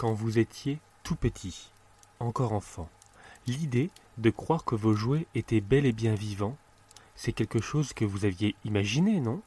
quand 0.00 0.14
vous 0.14 0.38
étiez 0.38 0.78
tout 1.02 1.14
petit, 1.14 1.70
encore 2.20 2.54
enfant. 2.54 2.88
L'idée 3.46 3.90
de 4.16 4.30
croire 4.30 4.64
que 4.64 4.74
vos 4.74 4.94
jouets 4.94 5.26
étaient 5.34 5.60
bel 5.60 5.84
et 5.84 5.92
bien 5.92 6.14
vivants, 6.14 6.56
c'est 7.16 7.34
quelque 7.34 7.60
chose 7.60 7.92
que 7.92 8.06
vous 8.06 8.24
aviez 8.24 8.56
imaginé, 8.64 9.20
non? 9.20 9.42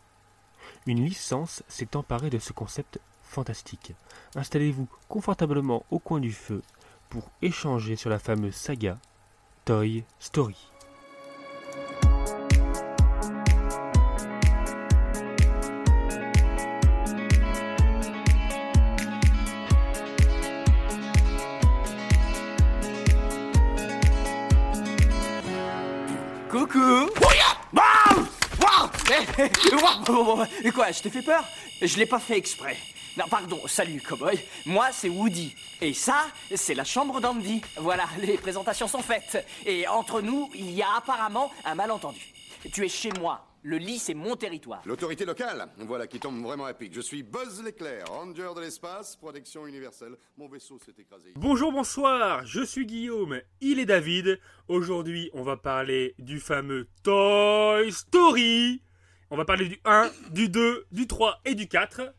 Une 0.85 1.03
licence 1.03 1.63
s'est 1.67 1.95
emparée 1.95 2.29
de 2.29 2.37
ce 2.37 2.53
concept 2.53 2.99
fantastique. 3.23 3.95
Installez-vous 4.35 4.87
confortablement 5.09 5.87
au 5.89 5.97
coin 5.97 6.19
du 6.19 6.31
feu 6.31 6.61
pour 7.09 7.31
échanger 7.41 7.95
sur 7.95 8.11
la 8.11 8.19
fameuse 8.19 8.53
saga 8.53 8.99
Toy 9.65 10.03
Story. 10.19 10.72
Eh, 30.63 30.71
Quoi, 30.71 30.91
je 30.91 31.01
t'ai 31.01 31.09
fait 31.09 31.21
peur? 31.21 31.43
Je 31.81 31.97
l'ai 31.97 32.05
pas 32.05 32.19
fait 32.19 32.37
exprès. 32.37 32.77
Non, 33.17 33.25
pardon, 33.29 33.59
salut, 33.67 34.01
cowboy. 34.01 34.39
Moi, 34.65 34.87
c'est 34.91 35.09
Woody. 35.09 35.55
Et 35.81 35.93
ça, 35.93 36.25
c'est 36.55 36.73
la 36.73 36.83
chambre 36.83 37.21
d'Andy. 37.21 37.61
Voilà, 37.77 38.05
les 38.21 38.37
présentations 38.37 38.87
sont 38.87 39.01
faites. 39.01 39.45
Et 39.65 39.87
entre 39.87 40.21
nous, 40.21 40.49
il 40.55 40.71
y 40.71 40.81
a 40.81 40.95
apparemment 40.97 41.51
un 41.65 41.75
malentendu. 41.75 42.33
Tu 42.71 42.85
es 42.85 42.89
chez 42.89 43.11
moi. 43.19 43.45
Le 43.65 43.77
lit, 43.77 43.97
c'est 43.97 44.13
mon 44.13 44.35
territoire. 44.35 44.81
L'autorité 44.85 45.23
locale, 45.23 45.69
voilà 45.77 46.05
qui 46.05 46.19
tombe 46.19 46.43
vraiment 46.43 46.65
à 46.65 46.73
pic. 46.73 46.93
Je 46.93 46.99
suis 46.99 47.23
Buzz 47.23 47.63
l'éclair, 47.63 48.03
ranger 48.09 48.49
de 48.53 48.59
l'espace, 48.59 49.15
protection 49.15 49.65
universelle. 49.65 50.17
Mon 50.37 50.49
vaisseau 50.49 50.77
s'est 50.79 50.91
écrasé. 50.99 51.31
Bonjour, 51.37 51.71
bonsoir, 51.71 52.45
je 52.45 52.61
suis 52.61 52.85
Guillaume, 52.85 53.39
il 53.61 53.79
est 53.79 53.85
David. 53.85 54.41
Aujourd'hui, 54.67 55.29
on 55.33 55.43
va 55.43 55.55
parler 55.55 56.13
du 56.19 56.41
fameux 56.41 56.89
Toy 57.03 57.89
Story. 57.93 58.81
On 59.33 59.35
va 59.35 59.45
parler 59.45 59.67
du 59.67 59.79
1, 59.83 60.11
du 60.29 60.47
2, 60.47 60.85
du 60.91 61.07
3 61.07 61.41
et 61.45 61.55
du 61.55 61.67
4. 61.67 62.13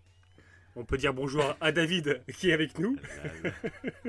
On 0.74 0.84
peut 0.84 0.96
dire 0.98 1.14
bonjour 1.14 1.54
à 1.60 1.70
David 1.70 2.20
qui 2.36 2.50
est 2.50 2.52
avec 2.52 2.76
nous. 2.80 2.96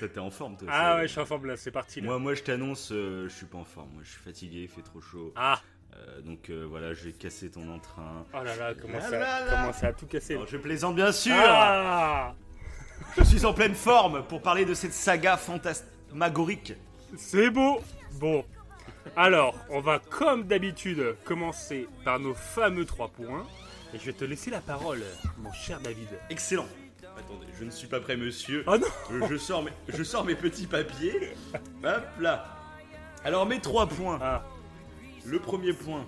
Toi, 0.00 0.08
t'es 0.08 0.18
en 0.18 0.30
forme, 0.32 0.56
toi. 0.56 0.68
Ah 0.68 0.96
ouais, 0.96 1.02
je 1.02 1.12
suis 1.12 1.20
en 1.20 1.26
forme 1.26 1.46
là, 1.46 1.56
c'est 1.56 1.70
parti. 1.70 2.00
Là. 2.00 2.06
Moi, 2.08 2.18
moi, 2.18 2.34
je 2.34 2.42
t'annonce, 2.42 2.90
euh, 2.90 3.28
je 3.28 3.34
suis 3.34 3.46
pas 3.46 3.58
en 3.58 3.64
forme. 3.64 3.88
Moi, 3.94 4.02
je 4.04 4.10
suis 4.10 4.20
fatigué, 4.20 4.62
il 4.62 4.68
fait 4.68 4.82
trop 4.82 5.00
chaud. 5.00 5.32
Ah, 5.36 5.60
Euh, 5.94 6.20
donc 6.22 6.50
euh, 6.50 6.66
voilà, 6.68 6.92
je 6.92 7.04
vais 7.04 7.12
casser 7.12 7.52
ton 7.52 7.70
entrain. 7.72 8.26
oh 8.34 8.42
là 8.42 8.56
là, 8.56 8.74
comment 8.74 8.98
Ah 9.00 9.02
ça, 9.02 9.10
là 9.12 9.44
là. 9.44 9.46
comment 9.48 9.72
ça 9.72 9.86
a 9.86 9.92
tout 9.92 10.06
cassé. 10.06 10.34
Alors, 10.34 10.48
je 10.48 10.56
plaisante 10.56 10.96
bien 10.96 11.12
sûr. 11.12 11.36
Ah, 11.38 12.34
Je 13.16 13.22
suis 13.22 13.44
en 13.46 13.54
pleine 13.54 13.76
forme 13.76 14.26
pour 14.26 14.42
parler 14.42 14.64
de 14.64 14.74
cette 14.74 14.92
saga 14.92 15.36
fantasmagorique. 15.36 16.74
c'est 17.16 17.48
beau. 17.50 17.80
Bon, 18.14 18.44
alors, 19.16 19.54
on 19.70 19.80
va 19.80 19.98
comme 19.98 20.44
d'habitude 20.44 21.16
commencer 21.24 21.88
par 22.04 22.18
nos 22.18 22.34
fameux 22.34 22.84
3 22.84 23.08
points. 23.08 23.46
Et 23.94 23.98
je 23.98 24.06
vais 24.06 24.12
te 24.12 24.24
laisser 24.24 24.50
la 24.50 24.60
parole, 24.60 25.02
mon 25.38 25.52
cher 25.52 25.80
David. 25.80 26.08
Excellent. 26.28 26.66
Attendez, 27.16 27.46
je 27.58 27.64
ne 27.64 27.70
suis 27.70 27.86
pas 27.86 28.00
prêt, 28.00 28.16
monsieur. 28.16 28.64
Oh 28.66 28.76
non 28.76 28.86
Euh, 29.12 29.26
je, 29.30 29.36
sors 29.36 29.62
mes, 29.62 29.70
je 29.88 30.02
sors 30.02 30.24
mes 30.24 30.34
petits 30.34 30.66
papiers. 30.66 31.34
Hop 31.84 32.02
là. 32.20 32.44
Alors, 33.24 33.46
mes 33.46 33.60
trois 33.60 33.86
points. 33.86 34.18
Ah, 34.20 34.44
Le 35.24 35.38
premier 35.38 35.72
point, 35.72 36.04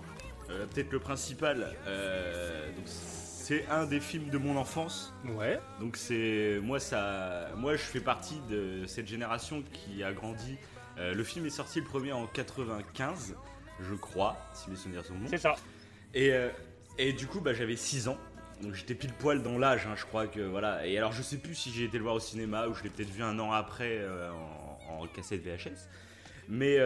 euh, 0.51 0.67
peut-être 0.67 0.93
le 0.93 0.99
principal, 0.99 1.75
euh, 1.87 2.67
donc 2.77 2.85
c'est 2.87 3.65
un 3.71 3.87
des 3.87 4.01
films 4.01 4.29
de 4.29 4.37
mon 4.39 4.57
enfance. 4.57 5.15
ouais. 5.37 5.59
Donc 5.81 5.97
c'est 5.97 6.59
moi 6.63 6.79
ça, 6.81 7.49
moi 7.57 7.73
je 7.77 7.83
fais 7.83 8.01
partie 8.01 8.41
de 8.51 8.85
cette 8.87 9.07
génération 9.07 9.63
qui 9.73 10.03
a 10.05 10.13
grandi. 10.13 10.59
Euh, 10.99 11.15
le 11.15 11.25
film 11.25 11.47
est 11.47 11.51
sorti 11.51 11.81
le 11.81 11.87
premier 11.87 12.13
en 12.13 12.27
95, 12.27 13.37
je 13.81 13.95
crois, 13.95 14.37
si 14.55 14.71
mes 14.71 14.77
souvenirs 14.77 15.05
sont 15.05 15.15
bons. 15.15 15.29
C'est 15.29 15.39
ça. 15.39 15.55
Et, 16.15 16.33
euh, 16.33 16.51
et 16.99 17.13
du 17.13 17.27
coup 17.27 17.41
bah, 17.41 17.53
j'avais 17.55 17.77
6 17.77 18.09
ans. 18.09 18.19
Donc 18.63 18.75
j'étais 18.75 18.95
pile 18.95 19.13
poil 19.13 19.43
dans 19.43 19.57
l'âge, 19.57 19.87
hein, 19.87 19.95
je 19.97 20.05
crois 20.05 20.27
que 20.27 20.41
voilà. 20.41 20.85
Et 20.85 20.99
alors 20.99 21.13
je 21.13 21.23
sais 21.23 21.37
plus 21.37 21.55
si 21.55 21.71
j'ai 21.71 21.85
été 21.85 21.97
le 21.97 22.03
voir 22.03 22.17
au 22.17 22.21
cinéma 22.21 22.67
ou 22.67 22.75
je 22.75 22.83
l'ai 22.83 22.91
peut-être 22.91 23.11
vu 23.11 23.23
un 23.23 23.39
an 23.39 23.53
après 23.53 23.99
euh, 23.99 24.33
en, 24.89 25.03
en 25.03 25.07
cassette 25.07 25.43
VHS. 25.43 25.89
Mais 26.49 26.79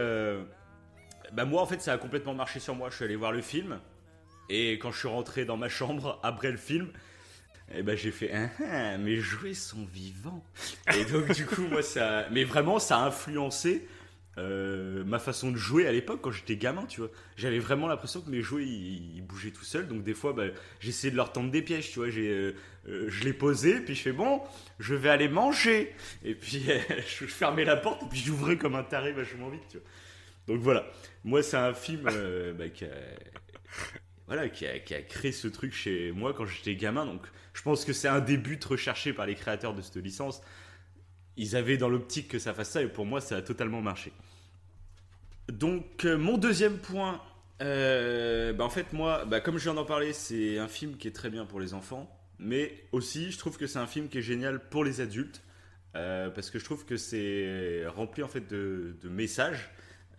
bah 1.31 1.45
moi 1.45 1.61
en 1.61 1.65
fait 1.65 1.81
ça 1.81 1.93
a 1.93 1.97
complètement 1.97 2.35
marché 2.35 2.59
sur 2.59 2.75
moi. 2.75 2.89
Je 2.91 2.95
suis 2.95 3.05
allé 3.05 3.15
voir 3.15 3.31
le 3.31 3.41
film 3.41 3.79
et 4.49 4.73
quand 4.73 4.91
je 4.91 4.99
suis 4.99 5.07
rentré 5.07 5.45
dans 5.45 5.57
ma 5.57 5.69
chambre 5.69 6.19
après 6.23 6.51
le 6.51 6.57
film, 6.57 6.89
et 7.73 7.81
ben 7.81 7.97
j'ai 7.97 8.11
fait 8.11 8.31
ah, 8.33 8.49
ah, 8.69 8.97
mes 8.97 9.17
jouets 9.17 9.53
sont 9.53 9.85
vivants. 9.91 10.43
Et 10.95 11.05
donc 11.05 11.31
du 11.31 11.45
coup 11.45 11.63
moi 11.63 11.81
ça, 11.81 12.27
mais 12.29 12.43
vraiment 12.43 12.77
ça 12.77 12.99
a 12.99 13.05
influencé 13.05 13.87
euh, 14.39 15.03
ma 15.03 15.19
façon 15.19 15.51
de 15.51 15.57
jouer 15.57 15.87
à 15.87 15.91
l'époque 15.91 16.21
quand 16.21 16.31
j'étais 16.31 16.55
gamin, 16.55 16.85
tu 16.85 17.01
vois. 17.01 17.09
J'avais 17.37 17.59
vraiment 17.59 17.87
l'impression 17.87 18.21
que 18.21 18.29
mes 18.29 18.41
jouets 18.41 18.65
ils, 18.65 19.21
bougeaient 19.21 19.51
tout 19.51 19.63
seuls, 19.63 19.87
donc 19.87 20.03
des 20.03 20.15
fois 20.15 20.33
bah, 20.33 20.45
j'essayais 20.79 21.11
de 21.11 21.17
leur 21.17 21.31
tendre 21.31 21.51
des 21.51 21.61
pièges, 21.61 21.91
tu 21.91 21.99
vois. 21.99 22.07
Euh, 22.07 22.53
euh, 22.87 23.05
je 23.09 23.23
les 23.23 23.33
posais, 23.33 23.79
puis 23.79 23.93
je 23.93 24.01
fais 24.01 24.11
bon, 24.11 24.41
je 24.79 24.95
vais 24.95 25.09
aller 25.09 25.29
manger, 25.29 25.93
et 26.23 26.33
puis 26.33 26.65
je 27.19 27.25
fermais 27.25 27.63
la 27.63 27.77
porte, 27.77 28.03
et 28.03 28.05
puis 28.07 28.19
j'ouvrais 28.19 28.57
comme 28.57 28.75
un 28.75 28.83
taré 28.83 29.11
vachement 29.11 29.49
vite, 29.49 29.63
tu 29.69 29.77
vois. 29.77 29.87
Donc 30.47 30.61
voilà, 30.61 30.91
moi 31.23 31.43
c'est 31.43 31.57
un 31.57 31.73
film 31.73 32.03
bah, 32.57 32.69
qui 32.69 32.85
a, 32.85 32.89
voilà, 34.27 34.49
qui 34.49 34.65
a, 34.65 34.79
qui 34.79 34.93
a 34.95 35.01
créé 35.01 35.31
ce 35.31 35.47
truc 35.47 35.73
chez 35.73 36.11
moi 36.11 36.33
quand 36.33 36.45
j'étais 36.45 36.75
gamin, 36.75 37.05
donc 37.05 37.21
je 37.53 37.61
pense 37.61 37.85
que 37.85 37.93
c'est 37.93 38.07
un 38.07 38.19
des 38.19 38.37
buts 38.37 38.59
recherchés 38.67 39.13
par 39.13 39.27
les 39.27 39.35
créateurs 39.35 39.73
de 39.73 39.81
cette 39.81 39.97
licence. 39.97 40.41
Ils 41.37 41.55
avaient 41.55 41.77
dans 41.77 41.89
l'optique 41.89 42.27
que 42.27 42.39
ça 42.39 42.53
fasse 42.53 42.71
ça, 42.71 42.81
et 42.81 42.87
pour 42.87 43.05
moi 43.05 43.21
ça 43.21 43.37
a 43.37 43.41
totalement 43.41 43.81
marché. 43.81 44.11
Donc 45.51 46.05
euh, 46.05 46.17
mon 46.17 46.37
deuxième 46.37 46.77
point, 46.77 47.21
euh, 47.61 48.53
bah, 48.53 48.63
en 48.63 48.69
fait 48.69 48.93
moi, 48.93 49.25
bah, 49.25 49.39
comme 49.39 49.57
je 49.57 49.63
viens 49.63 49.73
d'en 49.73 49.85
parler, 49.85 50.13
c'est 50.13 50.57
un 50.57 50.67
film 50.67 50.97
qui 50.97 51.07
est 51.07 51.11
très 51.11 51.29
bien 51.29 51.45
pour 51.45 51.59
les 51.59 51.73
enfants, 51.73 52.09
mais 52.39 52.85
aussi 52.91 53.31
je 53.31 53.37
trouve 53.37 53.57
que 53.57 53.67
c'est 53.67 53.79
un 53.79 53.87
film 53.87 54.09
qui 54.09 54.19
est 54.19 54.23
génial 54.23 54.59
pour 54.69 54.83
les 54.83 55.01
adultes, 55.01 55.41
euh, 55.95 56.29
parce 56.29 56.49
que 56.49 56.59
je 56.59 56.65
trouve 56.65 56.85
que 56.85 56.97
c'est 56.97 57.85
rempli 57.87 58.23
en 58.23 58.27
fait 58.27 58.47
de, 58.47 58.95
messages 59.03 59.69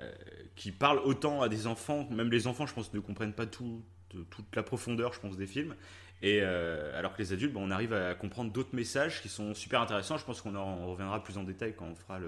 euh, 0.01 0.13
qui 0.55 0.73
parlent 0.73 1.01
autant 1.01 1.43
à 1.43 1.49
des 1.49 1.67
enfants, 1.67 2.09
même 2.11 2.31
les 2.31 2.47
enfants 2.47 2.67
je 2.67 2.75
pense 2.75 2.93
ne 2.93 3.01
comprennent 3.01 3.33
pas 3.33 3.47
tout, 3.47 3.83
toute 4.09 4.55
la 4.55 4.63
profondeur 4.63 5.13
je 5.13 5.21
pense 5.21 5.37
des 5.37 5.47
films, 5.47 5.75
et 6.25 6.41
euh, 6.41 6.99
alors 6.99 7.15
que 7.15 7.21
les 7.21 7.35
adultes, 7.35 7.55
on 7.55 7.71
arrive 7.71 7.93
à 7.93 8.15
comprendre 8.15 8.51
d'autres 8.51 8.75
messages 8.75 9.21
qui 9.21 9.29
sont 9.29 9.53
super 9.53 9.83
intéressants. 9.83 10.17
Je 10.17 10.25
pense 10.25 10.41
qu'on 10.41 10.55
en 10.55 10.87
reviendra 10.87 11.23
plus 11.23 11.37
en 11.37 11.45
détail 11.45 11.75
quand 11.77 11.85
on 11.85 11.95
fera 11.95 12.19
la 12.19 12.27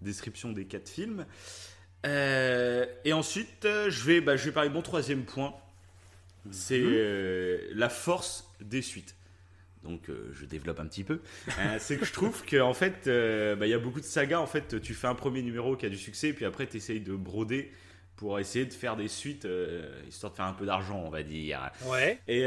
description 0.00 0.50
des 0.50 0.64
quatre 0.64 0.88
films. 0.88 1.24
Euh, 2.06 2.86
et 3.04 3.12
ensuite, 3.12 3.64
euh, 3.66 3.88
je 3.88 4.04
vais, 4.04 4.20
bah, 4.20 4.34
je 4.36 4.46
vais 4.46 4.50
parler 4.50 4.68
de 4.68 4.74
mon 4.74 4.82
troisième 4.82 5.22
point. 5.22 5.54
C'est 6.50 6.82
euh, 6.82 7.70
la 7.72 7.88
force 7.88 8.52
des 8.60 8.82
suites. 8.82 9.14
Donc, 9.84 10.10
je 10.32 10.44
développe 10.44 10.80
un 10.80 10.86
petit 10.86 11.04
peu. 11.04 11.20
C'est 11.78 11.98
que 11.98 12.04
je 12.04 12.12
trouve 12.12 12.44
qu'en 12.44 12.74
fait, 12.74 13.04
bah, 13.06 13.64
il 13.64 13.70
y 13.70 13.74
a 13.74 13.78
beaucoup 13.78 14.00
de 14.00 14.04
sagas. 14.06 14.40
En 14.40 14.48
fait, 14.48 14.80
tu 14.80 14.92
fais 14.92 15.06
un 15.06 15.14
premier 15.14 15.42
numéro 15.42 15.76
qui 15.76 15.86
a 15.86 15.88
du 15.88 15.96
succès, 15.96 16.32
puis 16.32 16.46
après, 16.46 16.66
tu 16.66 16.78
essayes 16.78 17.00
de 17.00 17.14
broder 17.14 17.70
pour 18.16 18.40
essayer 18.40 18.66
de 18.66 18.74
faire 18.74 18.96
des 18.96 19.06
suites, 19.06 19.46
histoire 20.08 20.32
de 20.32 20.36
faire 20.36 20.46
un 20.46 20.52
peu 20.52 20.66
d'argent, 20.66 21.00
on 21.06 21.10
va 21.10 21.22
dire. 21.22 21.70
Ouais. 21.86 22.18
Et, 22.26 22.44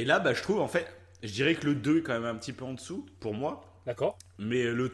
et 0.00 0.04
là, 0.04 0.18
bah, 0.20 0.34
je 0.34 0.42
trouve, 0.42 0.60
en 0.60 0.68
fait, 0.68 0.86
je 1.22 1.32
dirais 1.32 1.54
que 1.54 1.66
le 1.66 1.74
2 1.74 1.98
est 1.98 2.02
quand 2.02 2.12
même 2.14 2.24
un 2.24 2.36
petit 2.36 2.52
peu 2.52 2.64
en 2.64 2.74
dessous, 2.74 3.06
pour 3.20 3.34
moi. 3.34 3.62
D'accord. 3.86 4.18
Mais 4.38 4.64
le, 4.64 4.92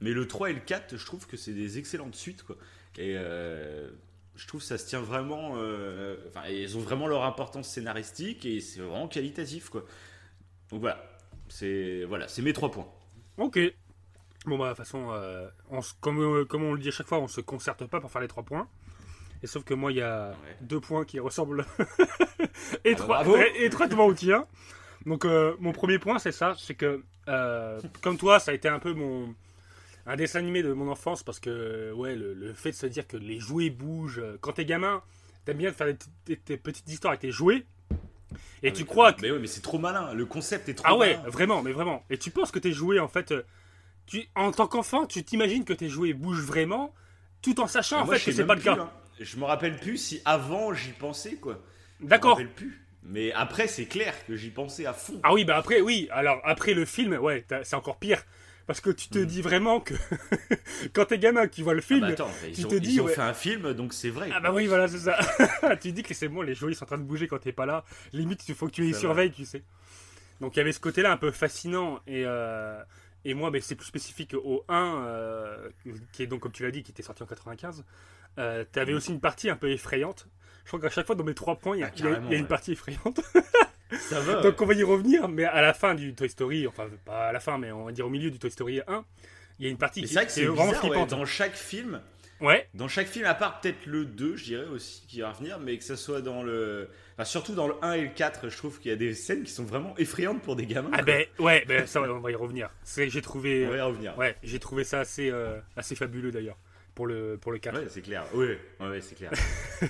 mais 0.00 0.12
le 0.12 0.28
3 0.28 0.50
et 0.50 0.54
le 0.54 0.60
4, 0.60 0.96
je 0.96 1.06
trouve 1.06 1.26
que 1.26 1.36
c'est 1.36 1.54
des 1.54 1.78
excellentes 1.78 2.14
suites, 2.16 2.42
quoi. 2.42 2.56
Et 2.98 3.14
euh, 3.16 3.90
je 4.36 4.46
trouve 4.46 4.60
que 4.60 4.66
ça 4.66 4.78
se 4.78 4.86
tient 4.88 5.00
vraiment... 5.00 5.54
euh, 5.56 6.16
Enfin, 6.28 6.46
ils 6.48 6.76
ont 6.76 6.80
vraiment 6.80 7.06
leur 7.08 7.24
importance 7.24 7.68
scénaristique 7.68 8.46
et 8.46 8.60
c'est 8.60 8.80
vraiment 8.80 9.08
qualitatif, 9.08 9.70
quoi. 9.70 9.84
Donc 10.70 10.80
voilà, 10.80 11.02
c'est 11.48 12.04
voilà, 12.04 12.28
c'est 12.28 12.42
mes 12.42 12.52
trois 12.52 12.70
points. 12.70 12.88
Ok. 13.38 13.58
Bon, 14.46 14.58
bah, 14.58 14.66
de 14.66 14.70
toute 14.70 14.78
façon, 14.78 15.10
euh, 15.12 15.48
on 15.70 15.82
se- 15.82 15.94
comme, 16.00 16.46
comme 16.46 16.64
on 16.64 16.72
le 16.74 16.80
dit 16.80 16.88
à 16.88 16.92
chaque 16.92 17.06
fois, 17.08 17.18
on 17.20 17.28
se 17.28 17.40
concerte 17.40 17.86
pas 17.86 18.00
pour 18.00 18.10
faire 18.10 18.22
les 18.22 18.28
trois 18.28 18.44
points. 18.44 18.68
Et 19.46 19.48
sauf 19.48 19.62
que 19.62 19.74
moi, 19.74 19.92
il 19.92 19.98
y 19.98 20.02
a 20.02 20.30
Ouais. 20.30 20.56
deux 20.60 20.80
points 20.80 21.04
qui 21.04 21.20
ressemblent 21.20 21.64
é- 22.84 22.90
étroitement 23.64 24.06
au 24.06 24.12
tien. 24.12 24.44
Donc, 25.04 25.24
euh, 25.24 25.54
mon 25.60 25.70
premier 25.70 26.00
point, 26.00 26.18
c'est 26.18 26.32
ça 26.32 26.54
c'est 26.58 26.74
que, 26.74 27.00
euh, 27.28 27.80
comme 28.02 28.16
toi, 28.18 28.40
ça 28.40 28.50
a 28.50 28.54
été 28.54 28.68
un 28.68 28.80
peu 28.80 28.92
mon. 28.92 29.32
Un 30.08 30.16
dessin 30.16 30.40
animé 30.40 30.64
de 30.64 30.72
mon 30.72 30.88
enfance 30.90 31.22
parce 31.22 31.38
que, 31.38 31.92
ouais, 31.92 32.16
le, 32.16 32.34
le 32.34 32.54
fait 32.54 32.70
de 32.70 32.74
se 32.76 32.86
dire 32.86 33.06
que 33.06 33.16
les 33.16 33.38
jouets 33.38 33.70
bougent. 33.70 34.18
euh, 34.20 34.36
Quand 34.40 34.52
t'es 34.52 34.64
gamin, 34.64 35.00
t'aimes 35.44 35.58
bien 35.58 35.70
faire 35.72 35.86
des, 35.86 35.96
des- 36.26 36.40
des 36.44 36.56
petites 36.56 36.88
histoires 36.88 37.12
avec 37.12 37.20
tes 37.20 37.30
jouets. 37.30 37.66
Et 38.64 38.68
Ah, 38.68 38.70
tu 38.72 38.82
mais- 38.82 38.86
crois 38.88 39.12
que 39.12 39.22
Mais 39.22 39.30
ouais, 39.30 39.38
mais 39.38 39.46
c'est 39.46 39.60
trop 39.62 39.78
malin, 39.78 40.12
le 40.12 40.26
concept 40.26 40.68
est 40.68 40.74
trop 40.74 40.86
ah 40.88 40.96
ouais, 40.96 41.16
malin. 41.18 41.28
vraiment, 41.30 41.62
mais 41.62 41.70
vraiment. 41.72 42.04
Et 42.10 42.18
tu 42.18 42.30
penses 42.32 42.50
que 42.50 42.58
tes 42.58 42.72
jouets, 42.72 42.98
en 42.98 43.06
fait, 43.08 43.32
tu, 44.06 44.28
en 44.34 44.50
tant 44.50 44.66
qu'enfant, 44.66 45.06
tu 45.06 45.22
t'imagines 45.22 45.64
que 45.64 45.72
tes 45.72 45.88
jouets 45.88 46.14
bougent 46.14 46.44
vraiment, 46.44 46.92
tout 47.42 47.60
en 47.60 47.68
sachant 47.68 47.98
Ah, 47.98 48.02
en 48.02 48.06
moi, 48.06 48.16
fait 48.16 48.30
que 48.30 48.36
c'est 48.36 48.46
pas 48.46 48.54
le 48.56 48.60
cas. 48.62 48.74
hein. 48.80 48.90
Je 49.20 49.36
me 49.36 49.44
rappelle 49.44 49.76
plus 49.78 49.96
si 49.98 50.20
avant 50.24 50.74
j'y 50.74 50.90
pensais, 50.92 51.34
quoi. 51.36 51.62
Je 52.00 52.04
me 52.04 52.10
D'accord. 52.10 52.32
rappelle 52.32 52.52
plus. 52.52 52.82
Mais 53.02 53.32
après, 53.32 53.68
c'est 53.68 53.86
clair 53.86 54.14
que 54.26 54.34
j'y 54.36 54.50
pensais 54.50 54.84
à 54.84 54.92
fond. 54.92 55.20
Ah 55.22 55.32
oui, 55.32 55.44
bah 55.44 55.56
après, 55.56 55.80
oui. 55.80 56.08
Alors, 56.10 56.40
après 56.44 56.74
le 56.74 56.84
film, 56.84 57.14
ouais, 57.14 57.44
c'est 57.62 57.76
encore 57.76 57.98
pire. 57.98 58.22
Parce 58.66 58.80
que 58.80 58.90
tu 58.90 59.08
te 59.08 59.20
dis 59.20 59.42
vraiment 59.42 59.78
que 59.78 59.94
quand 60.92 61.04
t'es 61.04 61.18
gamin, 61.20 61.46
tu 61.46 61.62
vois 61.62 61.74
le 61.74 61.78
Ah 61.78 61.82
film. 61.82 62.00
bah 62.00 62.06
attends, 62.08 62.30
tu 62.42 62.50
ils 62.60 62.66
ont, 62.66 62.68
te 62.68 62.74
ils 62.74 62.80
dis, 62.80 63.00
ont 63.00 63.04
ouais. 63.04 63.14
fait 63.14 63.20
un 63.20 63.32
film, 63.32 63.72
donc 63.74 63.94
c'est 63.94 64.10
vrai. 64.10 64.28
Ah 64.34 64.40
bah 64.40 64.52
oui, 64.52 64.66
voilà, 64.66 64.88
c'est 64.88 64.98
ça. 64.98 65.16
tu 65.80 65.92
dis 65.92 66.02
que 66.02 66.14
c'est 66.14 66.26
bon, 66.28 66.42
les 66.42 66.56
jouets 66.56 66.72
ils 66.72 66.74
sont 66.74 66.82
en 66.82 66.88
train 66.88 66.98
de 66.98 67.04
bouger 67.04 67.28
quand 67.28 67.38
t'es 67.38 67.52
pas 67.52 67.64
là. 67.64 67.84
Limite, 68.12 68.48
il 68.48 68.56
faut 68.56 68.66
que 68.66 68.72
tu 68.72 68.82
les 68.82 68.92
surveilles, 68.92 69.30
tu 69.30 69.44
sais. 69.44 69.62
Donc 70.40 70.56
il 70.56 70.58
y 70.58 70.62
avait 70.62 70.72
ce 70.72 70.80
côté-là 70.80 71.12
un 71.12 71.16
peu 71.16 71.30
fascinant. 71.30 72.00
Et, 72.08 72.24
euh, 72.26 72.82
et 73.24 73.34
moi, 73.34 73.52
mais 73.52 73.60
c'est 73.60 73.76
plus 73.76 73.86
spécifique 73.86 74.34
au 74.34 74.64
1, 74.68 75.04
euh, 75.06 75.68
qui 76.12 76.24
est 76.24 76.26
donc, 76.26 76.40
comme 76.40 76.50
tu 76.52 76.64
l'as 76.64 76.72
dit, 76.72 76.82
qui 76.82 76.90
était 76.90 77.04
sorti 77.04 77.22
en 77.22 77.26
95. 77.26 77.84
Euh, 78.38 78.64
T'avais 78.70 78.92
aussi 78.92 79.12
une 79.12 79.20
partie 79.20 79.48
un 79.50 79.56
peu 79.56 79.70
effrayante. 79.70 80.26
Je 80.64 80.68
crois 80.70 80.80
qu'à 80.80 80.90
chaque 80.90 81.06
fois, 81.06 81.14
dans 81.14 81.24
mes 81.24 81.34
trois 81.34 81.56
points, 81.56 81.76
il 81.76 81.80
y 81.80 81.82
a, 81.84 81.86
Ah, 81.86 81.92
il 81.96 82.04
y 82.04 82.06
a- 82.06 82.10
carrément, 82.10 82.28
il 82.28 82.32
y 82.32 82.36
a 82.36 82.38
une 82.38 82.46
partie 82.48 82.72
effrayante. 82.72 83.20
Ça 84.00 84.18
va. 84.20 84.40
Donc 84.40 84.60
on 84.60 84.66
va 84.66 84.74
y 84.74 84.82
revenir, 84.82 85.28
mais 85.28 85.44
à 85.44 85.62
la 85.62 85.72
fin 85.72 85.94
du 85.94 86.12
Toy 86.14 86.28
Story, 86.28 86.66
enfin 86.66 86.88
pas 87.04 87.28
à 87.28 87.32
la 87.32 87.38
fin, 87.40 87.56
mais 87.56 87.70
on 87.70 87.84
va 87.84 87.92
dire 87.92 88.06
au 88.06 88.10
milieu 88.10 88.30
du 88.32 88.38
Toy 88.38 88.50
Story 88.50 88.80
1, 88.86 89.04
il 89.60 89.64
y 89.64 89.68
a 89.68 89.70
une 89.70 89.78
partie 89.78 90.00
Mais 90.00 90.06
qui 90.08 90.12
c'est 90.12 90.18
vrai 90.20 90.26
que 90.26 90.32
c'est 90.32 90.42
est 90.42 90.46
vraiment 90.46 90.72
bizarre, 90.72 90.90
ouais, 90.90 91.06
dans 91.06 91.24
chaque 91.24 91.54
film, 91.54 92.00
Ouais, 92.40 92.68
dans 92.74 92.88
chaque 92.88 93.06
film, 93.06 93.24
à 93.24 93.32
part 93.32 93.60
peut-être 93.62 93.86
le 93.86 94.04
2, 94.04 94.36
je 94.36 94.44
dirais 94.44 94.66
aussi, 94.66 95.06
qui 95.08 95.22
va 95.22 95.30
revenir, 95.32 95.58
mais 95.58 95.78
que 95.78 95.84
ça 95.84 95.96
soit 95.96 96.20
dans 96.20 96.42
le. 96.42 96.90
Enfin, 97.14 97.24
surtout 97.24 97.54
dans 97.54 97.66
le 97.66 97.74
1 97.80 97.92
et 97.94 98.02
le 98.02 98.08
4, 98.08 98.50
je 98.50 98.56
trouve 98.58 98.78
qu'il 98.78 98.90
y 98.90 98.94
a 98.94 98.96
des 98.98 99.14
scènes 99.14 99.42
qui 99.44 99.50
sont 99.52 99.64
vraiment 99.64 99.96
effrayantes 99.96 100.42
pour 100.42 100.54
des 100.54 100.66
gamins. 100.66 100.90
ah 100.92 100.96
quoi. 100.96 101.04
ben 101.06 101.24
ouais, 101.38 101.64
ben 101.66 101.86
ça 101.86 102.02
on 102.02 102.18
va 102.18 102.30
y 102.30 102.34
revenir. 102.34 102.68
J'ai 102.94 103.22
trouvé, 103.22 103.66
On 103.66 103.70
va 103.70 103.76
y 103.78 103.80
revenir. 103.80 104.18
ouais, 104.18 104.36
j'ai 104.42 104.58
trouvé 104.58 104.84
ça 104.84 105.00
assez 105.00 105.30
euh, 105.30 105.58
assez 105.76 105.94
fabuleux 105.94 106.30
d'ailleurs 106.30 106.58
pour 106.96 107.06
le 107.06 107.38
pour 107.40 107.52
le 107.52 107.58
4. 107.58 107.78
Ouais, 107.78 107.86
c'est 107.88 108.02
clair. 108.02 108.24
Oui, 108.34 108.48
ouais, 108.80 109.00
c'est 109.00 109.14
clair. 109.14 109.30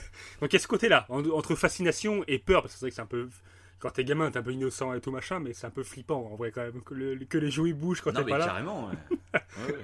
Donc 0.41 0.53
il 0.53 0.53
y 0.53 0.57
a 0.57 0.59
ce 0.59 0.69
côté-là 0.69 1.07
en- 1.09 1.25
entre 1.31 1.55
fascination 1.55 2.23
et 2.27 2.39
peur 2.39 2.61
parce 2.63 2.75
que 2.75 2.79
c'est 2.81 2.85
vrai 2.85 2.91
que 2.91 2.97
c'est 2.97 3.03
un 3.03 3.07
peu 3.07 3.31
quand 3.79 3.91
t'es 3.91 4.05
gamin, 4.05 4.31
t'es 4.31 4.39
un 4.39 4.43
peu 4.43 4.53
innocent 4.53 4.93
et 4.95 5.01
tout 5.01 5.11
machin, 5.11 5.39
mais 5.39 5.53
c'est 5.53 5.67
un 5.67 5.71
peu 5.71 5.83
flippant 5.83 6.29
en 6.33 6.35
vrai 6.35 6.51
quand 6.51 6.63
même 6.63 6.83
que, 6.83 6.95
le- 6.95 7.17
que 7.27 7.39
les 7.39 7.51
jouets 7.51 7.73
bougent 7.75 8.01
quand 8.03 8.13
t'es 8.13 8.25
pas 8.25 8.39
là. 8.39 8.47
carrément, 8.47 8.89
ouais. 8.89 8.95
Ouais. 9.35 9.75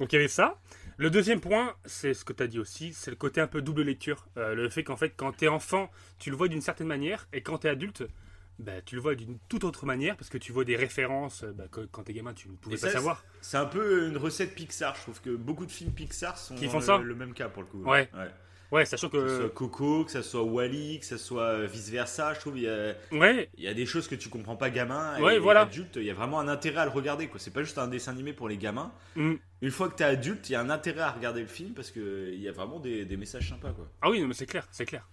Donc 0.00 0.12
il 0.12 0.16
y 0.16 0.18
avait 0.18 0.28
ça. 0.28 0.56
Le 0.96 1.10
deuxième 1.10 1.40
point, 1.40 1.74
c'est 1.84 2.12
ce 2.14 2.24
que 2.24 2.32
tu 2.32 2.42
as 2.42 2.46
dit 2.46 2.58
aussi, 2.58 2.92
c'est 2.92 3.10
le 3.10 3.16
côté 3.16 3.40
un 3.40 3.46
peu 3.46 3.62
double 3.62 3.82
lecture. 3.82 4.26
Euh, 4.36 4.54
le 4.54 4.68
fait 4.68 4.84
qu'en 4.84 4.96
fait, 4.96 5.14
quand 5.16 5.32
tu 5.32 5.46
es 5.46 5.48
enfant, 5.48 5.90
tu 6.18 6.30
le 6.30 6.36
vois 6.36 6.46
d'une 6.48 6.60
certaine 6.60 6.86
manière, 6.88 7.26
et 7.32 7.40
quand 7.42 7.58
tu 7.58 7.66
es 7.66 7.70
adulte, 7.70 8.04
bah, 8.60 8.80
tu 8.84 8.94
le 8.94 9.00
vois 9.00 9.14
d'une 9.14 9.38
toute 9.48 9.64
autre 9.64 9.86
manière, 9.86 10.16
parce 10.16 10.28
que 10.30 10.38
tu 10.38 10.52
vois 10.52 10.64
des 10.64 10.76
références 10.76 11.44
euh, 11.44 11.52
bah, 11.52 11.64
que 11.70 11.80
quand 11.80 12.04
tu 12.04 12.12
es 12.12 12.14
gamin, 12.14 12.34
tu 12.34 12.48
ne 12.48 12.56
pouvais 12.56 12.76
Et 12.76 12.80
pas 12.80 12.88
ça, 12.88 12.92
savoir. 12.94 13.24
C'est 13.40 13.56
un 13.56 13.66
peu 13.66 14.08
une 14.08 14.16
recette 14.16 14.54
Pixar. 14.54 14.94
Je 14.96 15.02
trouve 15.02 15.20
que 15.20 15.30
beaucoup 15.30 15.66
de 15.66 15.70
films 15.70 15.92
Pixar 15.92 16.38
sont 16.38 16.54
Qui 16.54 16.68
font 16.68 16.78
le, 16.78 16.84
ça 16.84 16.98
le 16.98 17.14
même 17.14 17.34
cas 17.34 17.48
pour 17.48 17.62
le 17.62 17.68
coup. 17.68 17.82
Ouais. 17.82 18.08
ouais. 18.14 18.28
Ouais, 18.70 18.84
sachant 18.84 19.08
Que 19.08 19.26
ce 19.26 19.36
soit 19.36 19.48
que. 19.48 19.54
Coco, 19.54 20.04
que 20.04 20.12
ça 20.12 20.22
soit 20.22 20.44
Wally, 20.44 21.00
que 21.00 21.04
ça 21.06 21.18
soit 21.18 21.64
vice 21.66 21.90
versa, 21.90 22.34
je 22.34 22.40
trouve 22.40 22.56
il 22.56 22.64
y 22.64 22.68
a, 22.68 22.94
Ouais, 23.10 23.50
il 23.56 23.64
y 23.64 23.68
a 23.68 23.74
des 23.74 23.86
choses 23.86 24.06
que 24.06 24.14
tu 24.14 24.28
comprends 24.28 24.54
pas 24.54 24.70
gamin 24.70 25.16
et, 25.18 25.22
Ouais, 25.22 25.38
voilà. 25.38 25.62
adulte, 25.62 25.96
il 25.96 26.04
y 26.04 26.10
a 26.10 26.14
vraiment 26.14 26.38
un 26.38 26.46
intérêt 26.46 26.82
à 26.82 26.84
le 26.84 26.90
regarder 26.92 27.26
quoi. 27.26 27.40
C'est 27.40 27.50
pas 27.50 27.62
juste 27.62 27.78
un 27.78 27.88
dessin 27.88 28.12
animé 28.12 28.32
pour 28.32 28.48
les 28.48 28.56
gamins. 28.56 28.92
Mm. 29.16 29.34
Une 29.62 29.70
fois 29.70 29.88
que 29.88 29.96
t'es 29.96 30.04
adulte, 30.04 30.48
il 30.48 30.52
y 30.52 30.54
a 30.54 30.60
un 30.60 30.70
intérêt 30.70 31.00
à 31.00 31.10
regarder 31.10 31.40
le 31.40 31.48
film 31.48 31.74
parce 31.74 31.90
que 31.90 32.30
il 32.32 32.40
y 32.40 32.48
a 32.48 32.52
vraiment 32.52 32.78
des, 32.78 33.04
des 33.04 33.16
messages 33.16 33.48
sympas 33.48 33.72
quoi. 33.72 33.88
Ah 34.02 34.10
oui, 34.10 34.20
non, 34.20 34.28
mais 34.28 34.34
c'est 34.34 34.46
clair, 34.46 34.68
c'est 34.70 34.86
clair. 34.86 35.08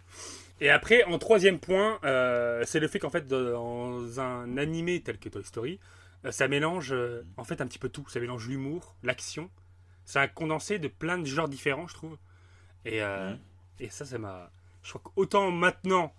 Et 0.60 0.70
après, 0.70 1.04
en 1.04 1.18
troisième 1.20 1.60
point, 1.60 2.00
euh, 2.04 2.64
c'est 2.66 2.80
le 2.80 2.88
fait 2.88 3.00
qu'en 3.00 3.10
fait, 3.12 3.28
dans 3.28 4.20
un 4.20 4.58
animé 4.58 5.02
tel 5.02 5.20
que 5.20 5.30
Toy 5.30 5.44
Story, 5.44 5.80
euh, 6.26 6.32
ça 6.32 6.48
mélange 6.48 6.92
euh, 6.94 7.24
en 7.38 7.44
fait 7.44 7.62
un 7.62 7.68
petit 7.68 7.80
peu 7.80 7.90
tout. 7.90 8.08
Ça 8.10 8.20
mélange 8.20 8.48
l'humour, 8.48 8.96
l'action. 9.04 9.50
C'est 10.06 10.20
un 10.20 10.28
condensé 10.28 10.80
de 10.80 10.88
plein 10.88 11.18
de 11.20 11.26
genres 11.26 11.50
différents, 11.50 11.88
je 11.88 11.94
trouve. 11.94 12.18
Et, 12.86 13.04
euh, 13.04 13.36
et 13.80 13.90
ça, 13.90 14.06
ça 14.06 14.18
m'a. 14.18 14.50
Je 14.82 14.90
crois 14.94 15.02
qu'autant 15.04 15.52
maintenant, 15.52 16.14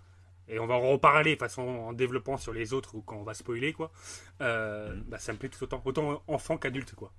et 0.47 0.59
on 0.59 0.67
va 0.67 0.75
en 0.75 0.91
reparler 0.91 1.35
de 1.35 1.39
façon 1.39 1.61
en 1.63 1.93
développant 1.93 2.37
sur 2.37 2.53
les 2.53 2.71
autres 2.73 2.95
ou 2.95 3.01
quand 3.01 3.17
on 3.17 3.23
va 3.23 3.33
spoiler, 3.33 3.73
quoi, 3.73 3.91
Mhm. 4.39 5.03
bah, 5.07 5.19
ça 5.19 5.33
me 5.33 5.37
plaît 5.37 5.49
tout 5.49 5.63
autant. 5.63 5.81
Autant 5.85 6.23
enfant 6.27 6.57
qu'adulte, 6.57 6.95
quoi. 6.95 7.11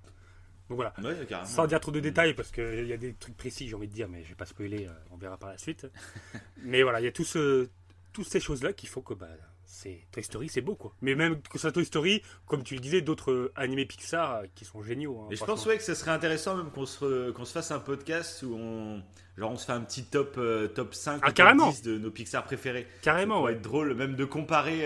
Donc 0.71 0.77
voilà. 0.77 0.95
Ouais. 1.03 1.27
Sans 1.45 1.67
dire 1.67 1.81
trop 1.81 1.91
de 1.91 1.99
détails, 1.99 2.33
parce 2.33 2.53
qu'il 2.53 2.87
y 2.87 2.93
a 2.93 2.97
des 2.97 3.13
trucs 3.15 3.37
précis, 3.37 3.69
j'ai 3.69 3.75
envie 3.75 3.89
de 3.89 3.93
dire, 3.93 4.09
mais 4.09 4.23
je 4.23 4.29
vais 4.29 4.37
pas 4.37 4.47
spoiler, 4.47 4.87
euh, 4.87 4.93
on 5.11 5.17
verra 5.17 5.37
par 5.37 5.51
la 5.51 5.59
suite. 5.59 5.89
mais 6.63 6.85
voilà, 6.85 7.01
il 7.01 7.05
y 7.05 7.09
a 7.09 7.13
tout 7.13 7.25
ce, 7.25 7.69
toutes 8.13 8.29
ces 8.29 8.39
choses-là 8.39 8.73
qui 8.73 8.87
font 8.87 9.03
que 9.03 9.15
bah, 9.15 9.27
c'est 9.73 10.01
Toy 10.11 10.23
Story, 10.25 10.49
c'est 10.49 10.61
beau 10.61 10.75
quoi. 10.75 10.93
Mais 11.01 11.15
même 11.15 11.41
que 11.43 11.59
soit 11.59 11.71
Toy 11.73 11.85
Story, 11.85 12.23
comme 12.47 12.65
tu 12.65 12.75
le 12.75 12.81
disais, 12.81 13.01
d'autres 13.03 13.31
euh, 13.31 13.53
animés 13.55 13.87
Pixar 13.87 14.35
euh, 14.35 14.45
qui 14.55 14.65
sont 14.65 14.83
géniaux. 14.83 15.21
hein, 15.21 15.29
Et 15.31 15.35
je 15.35 15.37
franchement. 15.37 15.55
pense 15.55 15.67
ouais 15.67 15.77
que 15.79 15.83
ça 15.85 15.95
serait 15.95 16.11
intéressant 16.11 16.57
même 16.57 16.71
qu'on 16.71 16.87
se, 16.87 17.31
qu'on 17.31 17.45
se 17.45 17.53
fasse 17.53 17.71
un 17.71 17.79
podcast 17.79 18.43
où 18.43 18.55
on, 18.55 19.01
genre 19.39 19.53
on 19.53 19.57
se 19.57 19.65
fait 19.67 19.73
un 19.73 19.81
petit 19.83 20.03
top, 20.05 20.35
euh, 20.39 20.67
top 20.69 20.93
5 20.95 21.21
Ah, 21.23 21.27
ou 21.27 21.29
top 21.29 21.35
carrément. 21.37 21.71
10 21.71 21.83
de 21.83 21.99
nos 21.99 22.11
Pixar 22.11 22.43
préférés. 22.45 22.83
ça 22.97 23.01
Carrément, 23.03 23.39
pourrait 23.39 23.53
ouais. 23.53 23.59
être 23.59 23.63
drôle 23.63 23.95
même 23.95 24.17
de 24.17 24.25
comparer 24.25 24.85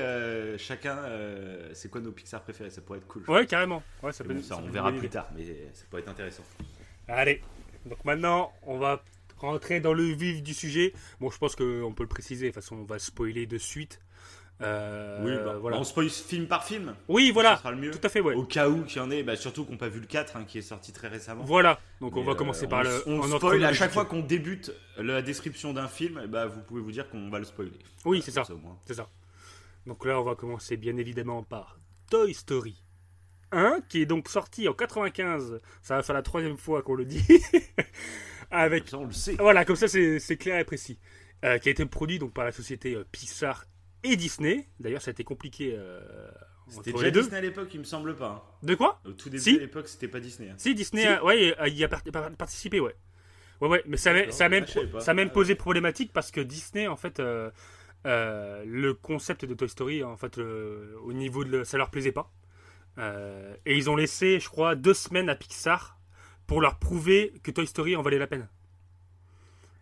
chacun 0.58 0.98
c'est 1.72 1.90
quoi 1.90 2.00
nos 2.02 2.12
Pixar 2.12 2.42
préférés, 2.42 2.70
ça 2.70 2.82
pourrait 2.82 2.98
être 2.98 3.06
cool. 3.08 3.24
Ouais, 3.28 3.46
carrément. 3.46 3.82
Ouais, 4.02 4.12
ça 4.12 4.22
peut, 4.22 4.34
bon, 4.34 4.42
ça, 4.42 4.56
ça 4.56 4.62
on 4.62 4.70
verra 4.70 4.92
plus 4.92 5.08
tard, 5.08 5.28
mais 5.34 5.44
ça 5.72 5.84
pourrait 5.88 6.02
être 6.02 6.08
intéressant. 6.10 6.44
Allez, 7.08 7.42
donc 7.86 8.04
maintenant, 8.04 8.52
on 8.62 8.78
va 8.78 9.02
rentrer 9.38 9.80
dans 9.80 9.92
le 9.92 10.04
vif 10.04 10.42
du 10.42 10.54
sujet. 10.54 10.92
Bon, 11.20 11.30
je 11.30 11.38
pense 11.38 11.54
qu'on 11.56 11.92
peut 11.94 12.02
le 12.04 12.08
préciser, 12.08 12.46
de 12.48 12.52
toute 12.52 12.62
façon, 12.62 12.76
on 12.76 12.84
va 12.84 12.98
spoiler 12.98 13.46
de 13.46 13.58
suite. 13.58 14.00
Euh, 14.60 15.18
oui, 15.24 15.32
bah, 15.44 15.56
voilà. 15.60 15.78
on 15.78 15.84
spoil 15.84 16.08
film 16.08 16.46
par 16.46 16.64
film. 16.64 16.94
Oui, 17.08 17.28
Ça 17.28 17.32
voilà, 17.32 17.56
sera 17.56 17.72
le 17.72 17.76
mieux. 17.76 17.90
tout 17.90 17.98
à 18.06 18.08
fait, 18.08 18.20
ouais. 18.20 18.34
Au 18.34 18.44
cas 18.44 18.68
où 18.68 18.84
qu'il 18.84 18.98
y 18.98 19.00
en 19.00 19.10
ait, 19.10 19.22
bah, 19.24 19.34
surtout 19.36 19.64
qu'on 19.64 19.72
n'a 19.72 19.78
pas 19.78 19.88
vu 19.88 20.00
le 20.00 20.06
4 20.06 20.36
hein, 20.36 20.44
qui 20.46 20.58
est 20.58 20.62
sorti 20.62 20.92
très 20.92 21.08
récemment. 21.08 21.44
Voilà, 21.44 21.80
donc 22.00 22.16
on 22.16 22.22
va 22.22 22.32
euh, 22.32 22.34
commencer 22.36 22.66
on, 22.66 22.68
par 22.68 22.84
le. 22.84 23.02
On 23.06 23.18
en 23.18 23.22
ordre 23.32 23.36
spoil 23.38 23.64
à 23.64 23.72
chaque 23.72 23.92
fois 23.92 24.04
qu'on 24.04 24.20
débute 24.20 24.72
la 24.96 25.22
description 25.22 25.72
d'un 25.72 25.88
film, 25.88 26.20
eh 26.24 26.28
bah, 26.28 26.46
vous 26.46 26.60
pouvez 26.62 26.80
vous 26.80 26.92
dire 26.92 27.08
qu'on 27.10 27.28
va 27.30 27.40
le 27.40 27.44
spoiler. 27.44 27.72
Oui, 28.04 28.20
Voilà, 28.20 28.22
c'est 28.22 28.30
ça. 28.30 28.44
C'est 28.86 28.94
ça. 28.94 29.08
Donc 29.86 30.04
là, 30.06 30.20
on 30.20 30.24
va 30.24 30.34
commencer 30.36 30.76
bien 30.76 30.96
évidemment 30.96 31.42
par 31.42 31.78
Toy 32.10 32.32
Story 32.32 32.80
1, 33.50 33.80
qui 33.88 34.02
est 34.02 34.06
donc 34.06 34.28
sorti 34.28 34.68
en 34.68 34.72
95. 34.72 35.60
Ça 35.82 35.96
va 35.96 36.02
faire 36.02 36.14
la 36.14 36.22
troisième 36.22 36.56
fois 36.56 36.82
qu'on 36.82 36.94
le 36.94 37.04
dit. 37.04 37.22
Avec 38.50 38.88
Ça, 38.88 38.98
on 38.98 39.06
le 39.06 39.12
sait. 39.12 39.34
voilà, 39.38 39.64
comme 39.64 39.74
ça 39.76 39.88
c'est 39.88 40.36
clair 40.38 40.58
et 40.60 40.64
précis. 40.64 40.98
Euh, 41.44 41.58
qui 41.58 41.68
a 41.68 41.72
été 41.72 41.84
produit 41.84 42.18
donc 42.18 42.32
par 42.32 42.44
la 42.44 42.52
société 42.52 42.96
Pixar 43.12 43.66
et 44.04 44.16
Disney. 44.16 44.68
D'ailleurs, 44.80 45.02
ça 45.02 45.10
a 45.10 45.12
été 45.12 45.24
compliqué 45.24 45.74
euh, 45.76 46.00
C'était 46.68 46.92
déjà 46.92 47.04
les 47.06 47.10
deux. 47.10 47.20
Disney 47.22 47.38
à 47.38 47.40
l'époque, 47.40 47.68
il 47.74 47.80
me 47.80 47.84
semble 47.84 48.14
pas. 48.16 48.28
hein. 48.28 48.42
De 48.66 48.74
quoi 48.74 49.00
Au 49.04 49.12
tout 49.12 49.28
début 49.30 49.42
Si. 49.42 49.56
à 49.56 49.60
l'époque, 49.60 49.88
c'était 49.88 50.08
pas 50.08 50.20
Disney. 50.20 50.50
hein. 50.50 50.54
Si 50.58 50.74
Disney, 50.74 51.02
Si. 51.02 51.08
a- 51.08 51.24
ouais, 51.24 51.54
euh, 51.60 51.68
il 51.68 51.74
y 51.76 51.84
a 51.84 51.88
par- 51.88 52.02
par- 52.04 52.30
participé, 52.36 52.80
ouais. 52.80 52.94
Ouais, 53.60 53.68
ouais, 53.68 53.82
mais 53.86 53.96
ça, 53.96 54.10
a- 54.10 54.14
D'accord, 54.14 54.32
ça 54.34 54.44
a 54.46 54.48
même, 54.48 54.64
ah, 54.94 55.00
ça 55.00 55.10
a 55.10 55.14
même 55.14 55.28
Ah, 55.30 55.34
posé 55.34 55.54
problématique 55.54 56.12
parce 56.12 56.30
que 56.30 56.40
Disney, 56.40 56.86
en 56.86 56.96
fait, 56.96 57.18
euh, 57.20 57.50
euh, 58.06 58.62
le 58.66 58.94
concept 58.94 59.44
de 59.44 59.54
Toy 59.54 59.68
Story, 59.68 60.02
en 60.04 60.16
fait, 60.16 60.38
au 60.38 61.12
niveau 61.12 61.44
de, 61.44 61.64
ça 61.64 61.78
leur 61.78 61.90
plaisait 61.90 62.12
pas. 62.12 62.30
Et 63.66 63.76
ils 63.76 63.90
ont 63.90 63.96
laissé, 63.96 64.38
je 64.40 64.48
crois, 64.48 64.74
deux 64.76 64.94
semaines 64.94 65.28
à 65.28 65.34
Pixar 65.34 65.98
pour 66.46 66.60
leur 66.60 66.78
prouver 66.78 67.32
que 67.42 67.50
Toy 67.50 67.66
Story 67.66 67.96
en 67.96 68.02
valait 68.02 68.18
la 68.18 68.26
peine. 68.26 68.48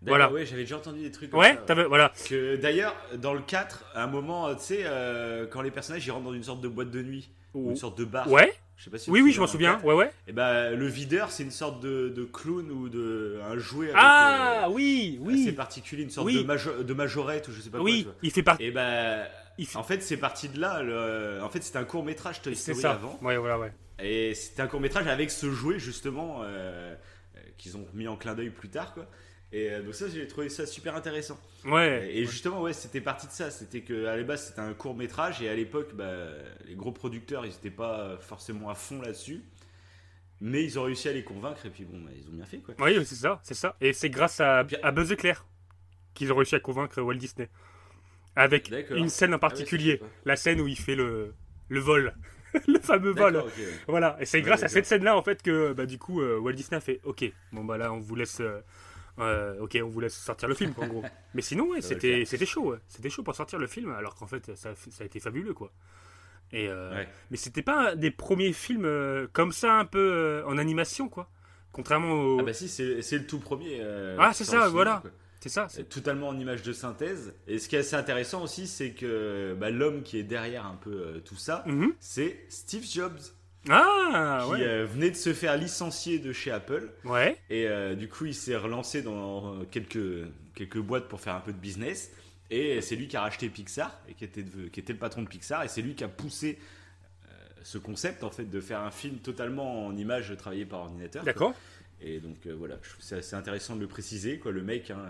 Voilà. 0.07 0.31
Ouais, 0.33 0.45
j'avais 0.47 0.63
déjà 0.63 0.77
entendu 0.77 1.01
des 1.03 1.11
trucs 1.11 1.31
comme 1.31 1.41
Ouais, 1.41 1.55
ça. 1.55 1.61
t'avais- 1.67 1.85
voilà. 1.85 2.13
Que 2.29 2.57
d'ailleurs, 2.57 2.95
dans 3.17 3.35
le 3.35 3.41
4, 3.41 3.85
à 3.95 4.03
un 4.05 4.07
moment, 4.07 4.49
euh, 4.49 4.55
tu 4.55 4.63
sais, 4.63 4.81
euh, 4.85 5.47
quand 5.47 5.63
les 5.63 5.71
personnages 5.71 6.07
ils 6.07 6.11
rentrent 6.11 6.25
dans 6.25 6.33
une 6.35 6.43
sorte 6.43 6.61
de 6.61 6.69
boîte 6.69 6.91
de 6.91 7.03
nuit, 7.03 7.31
ou 7.55 7.71
une 7.71 7.77
sorte 7.77 7.99
de 7.99 8.05
bar. 8.05 8.31
Ouais, 8.31 8.53
Je 8.77 8.85
sais 8.85 8.91
pas 8.91 8.99
si 8.99 9.11
oui, 9.11 9.21
oui, 9.21 9.31
je 9.31 9.41
m'en 9.41 9.47
souviens. 9.47 9.79
Ouais, 9.85 9.95
ouais. 9.95 10.11
Et 10.27 10.33
bah, 10.33 10.71
le 10.71 10.87
videur, 10.87 11.31
c'est 11.31 11.43
une 11.45 11.51
sorte 11.53 11.81
de, 11.83 12.09
de 12.09 12.25
clown 12.25 12.69
ou 12.71 12.89
de 12.89 13.39
un 13.45 13.57
jouet 13.59 13.89
avec, 13.91 14.01
Ah, 14.01 14.65
euh, 14.65 14.71
oui, 14.71 15.19
oui. 15.21 15.53
particulier, 15.53 16.03
une 16.03 16.11
sorte 16.11 16.27
Oui. 16.27 16.39
de, 16.43 16.43
majo- 16.47 16.83
de 16.83 16.95
majorette 16.95 17.47
ou 17.49 17.53
je 17.53 17.61
sais 17.61 17.71
pas 17.71 17.79
Oui, 17.79 18.05
quoi. 18.05 18.13
vois. 18.13 18.21
il 18.23 18.31
fait 18.33 18.43
partie. 18.43 18.65
Et 18.65 18.71
bah, 18.73 19.27
Il 19.59 19.67
fait- 19.67 19.77
en 19.77 19.83
fait, 19.85 20.03
c'est 20.03 20.17
parti 20.17 20.49
de 20.49 20.59
là. 20.59 20.83
le- 20.83 21.41
En 21.43 21.49
fait, 21.51 21.63
c'était 21.63 21.79
un 21.79 21.85
court 21.85 22.03
métrage 22.05 22.41
Toy 22.43 22.57
C'est 22.57 22.73
Story 22.73 22.81
ça. 22.81 22.93
avant. 22.93 23.19
Ouais, 23.23 23.37
voilà, 23.37 23.59
ouais. 23.59 23.73
Et 24.03 24.35
c'était 24.35 24.63
un 24.63 24.67
court 24.67 24.81
métrage 24.81 25.07
avec 25.07 25.31
ce 25.31 25.51
jouet 25.51 25.79
justement 25.79 26.41
euh, 26.43 26.95
euh, 27.37 27.41
qu'ils 27.59 27.77
ont 27.77 27.87
mis 27.93 28.09
en 28.09 28.17
clin 28.17 28.35
d'œil 28.35 28.49
plus 28.51 28.71
tard 28.71 28.95
quoi. 28.95 29.07
Et 29.53 29.71
euh, 29.71 29.83
donc 29.83 29.95
ça 29.95 30.09
j'ai 30.09 30.27
trouvé 30.27 30.49
ça 30.49 30.67
super 30.67 30.97
intéressant. 30.97 31.39
Ouais. 31.65 32.11
Et 32.13 32.25
justement 32.25 32.63
ouais 32.63 32.73
c'était 32.73 33.01
parti 33.03 33.27
de 33.27 33.33
ça, 33.33 33.51
c'était 33.51 33.83
que 33.83 34.07
à 34.07 34.17
la 34.17 34.23
base 34.23 34.47
c'était 34.49 34.61
un 34.61 34.73
court 34.75 34.95
métrage 34.97 35.43
et 35.43 35.49
à 35.49 35.55
l'époque 35.55 35.95
bah, 35.95 36.29
les 36.67 36.75
gros 36.75 36.93
producteurs 36.93 37.45
ils 37.45 37.51
n'étaient 37.53 37.71
pas 37.71 38.17
forcément 38.21 38.71
à 38.71 38.75
fond 38.75 39.01
là-dessus. 39.03 39.43
Mais 40.41 40.65
ils 40.65 40.79
ont 40.79 40.83
réussi 40.85 41.09
à 41.09 41.13
les 41.13 41.23
convaincre 41.25 41.67
et 41.67 41.71
puis 41.71 41.85
bon 41.85 42.01
bah, 42.01 42.11
ils 42.17 42.29
ont 42.29 42.33
bien 42.33 42.47
fait 42.47 42.59
quoi. 42.59 42.75
Oui, 42.79 43.05
c'est 43.05 43.15
ça, 43.15 43.41
c'est 43.43 43.55
ça. 43.55 43.77
Et 43.81 43.93
c'est 43.93 44.11
grâce 44.11 44.41
à, 44.41 44.67
à 44.83 44.91
Buzz 44.91 45.13
Éclair 45.13 45.47
qu'ils 46.15 46.33
ont 46.33 46.37
réussi 46.37 46.55
à 46.57 46.61
convaincre 46.61 47.01
Walt 47.03 47.15
Disney. 47.15 47.49
Avec 48.37 48.73
une 48.91 49.09
scène 49.11 49.35
en 49.35 49.39
Ah 49.47 49.55
ouais, 49.55 49.69
particulier, 49.69 50.01
la 50.25 50.37
scène 50.37 50.61
où 50.61 50.67
il 50.69 50.79
fait 50.79 50.95
le, 50.95 51.35
le 51.69 51.81
vol, 51.81 52.15
le 52.67 52.79
fameux 52.81 53.13
vol. 53.13 53.45
Voilà, 53.87 54.17
et 54.21 54.25
c'est 54.27 54.41
Ouais, 54.41 54.43
grâce 54.43 54.63
à 54.63 54.69
cette 54.69 54.87
scène-là 54.87 55.17
en 55.17 55.23
fait 55.23 55.43
que 55.43 55.73
bah, 55.75 55.87
du 55.87 55.99
coup 55.99 56.23
euh, 56.23 56.39
Walt 56.39 56.53
Disney 56.55 56.77
a 56.79 56.81
fait 56.81 57.01
OK, 57.05 57.25
bon 57.53 57.65
bah 57.65 57.77
là 57.79 57.93
on 57.93 58.01
vous 58.01 58.15
laisse, 58.15 58.41
euh, 58.41 58.61
euh, 59.19 59.59
ok 59.61 59.79
on 59.83 59.89
vous 59.89 60.01
laisse 60.01 60.17
sortir 60.17 60.49
le 60.49 60.55
film 60.55 60.73
en 60.79 60.87
gros. 60.87 61.03
Mais 61.35 61.43
sinon 61.43 61.69
ouais, 61.69 61.81
c'était 61.83 62.25
c'était 62.25 62.47
chaud, 62.47 62.73
ouais. 62.73 62.79
c'était 62.89 63.11
chaud 63.11 63.23
pour 63.23 63.35
sortir 63.35 63.59
le 63.59 63.67
film 63.67 63.91
alors 63.93 64.15
qu'en 64.15 64.27
fait 64.27 64.55
ça, 64.57 64.75
ça 64.75 65.03
a 65.03 65.07
été 65.07 65.21
fabuleux 65.21 65.55
quoi. 65.55 65.71
Et 66.53 66.69
euh, 66.69 66.95
Ouais. 66.95 67.09
mais 67.31 67.37
c'était 67.39 67.63
pas 67.63 67.95
des 67.97 68.11
premiers 68.11 68.53
films 68.53 68.85
euh, 68.85 69.27
comme 69.33 69.53
ça 69.53 69.73
un 69.79 69.85
peu 69.87 70.43
en 70.47 70.59
animation 70.59 71.09
quoi. 71.09 71.31
Contrairement 71.73 72.13
au 72.13 72.41
Ah 72.41 72.43
bah 72.43 72.53
si 72.53 72.69
c'est 72.69 72.85
le 73.13 73.27
tout 73.27 73.39
premier. 73.39 73.81
Ah, 74.19 74.33
c'est 74.35 74.45
ça, 74.45 74.69
voilà. 74.69 75.03
C'est 75.41 75.49
ça. 75.49 75.67
C'est 75.71 75.89
totalement 75.89 76.29
en 76.29 76.39
image 76.39 76.63
de 76.63 76.73
synthèse. 76.73 77.35
Et 77.49 77.59
ce 77.59 77.69
qui 77.69 77.75
est 77.77 77.81
assez 77.81 77.97
intéressant 77.97 78.43
aussi, 78.45 78.67
c'est 78.69 78.93
que 78.93 79.57
bah, 79.59 79.71
l'homme 79.71 80.03
qui 80.05 80.19
est 80.19 80.23
derrière 80.23 80.67
un 80.67 80.77
peu 80.77 81.21
tout 81.25 81.35
ça, 81.37 81.65
Mhm. 81.67 81.95
c'est 81.99 82.45
Steve 82.51 82.85
Jobs, 82.85 83.19
Ah, 83.69 84.43
qui 84.47 84.53
ouais. 84.53 84.63
euh, 84.63 84.85
venait 84.87 85.11
de 85.11 85.17
se 85.17 85.33
faire 85.33 85.57
licencier 85.57 86.19
de 86.19 86.33
chez 86.33 86.51
Apple. 86.51 86.91
Ouais. 87.05 87.39
Et 87.49 87.69
euh, 87.69 87.95
du 87.95 88.09
coup, 88.09 88.25
il 88.27 88.35
s'est 88.35 88.57
relancé 88.57 89.03
dans 89.03 89.55
euh, 89.55 89.65
quelques, 89.71 90.27
quelques 90.55 90.79
boîtes 90.79 91.09
pour 91.09 91.21
faire 91.21 91.35
un 91.35 91.41
peu 91.41 91.53
de 91.53 91.59
business. 91.59 92.11
Et 92.51 92.81
c'est 92.83 92.97
lui 92.97 93.09
qui 93.09 93.17
a 93.17 93.23
racheté 93.23 93.49
Pixar, 93.49 93.97
et 94.09 94.15
qui 94.15 94.25
était, 94.25 94.43
de- 94.43 94.69
qui 94.69 94.81
était 94.81 94.93
le 94.93 94.99
patron 94.99 95.23
de 95.23 95.29
Pixar. 95.29 95.63
Et 95.65 95.69
c'est 95.69 95.81
lui 95.83 95.95
qui 95.95 96.05
a 96.05 96.09
poussé 96.09 96.59
euh, 97.27 97.35
ce 97.63 97.79
concept, 97.79 98.25
en 98.25 98.31
fait, 98.31 98.45
de 98.45 98.61
faire 98.61 98.81
un 98.81 98.91
film 98.91 99.17
totalement 99.19 99.87
en 99.87 99.97
images 99.97 100.35
travaillées 100.37 100.67
par 100.67 100.81
ordinateur. 100.81 101.23
D'accord. 101.25 101.55
Et 102.05 102.19
donc, 102.21 102.47
euh, 102.47 102.55
voilà, 102.55 102.79
je 102.83 102.89
trouve 102.89 102.99
que 103.01 103.05
c'est 103.07 103.17
assez 103.17 103.37
intéressant 103.37 103.77
de 103.77 103.81
le 103.81 103.87
préciser. 103.87 104.39
Quoi. 104.39 104.51
Le 104.53 104.63
mec, 104.63 104.91
hein, 104.91 105.05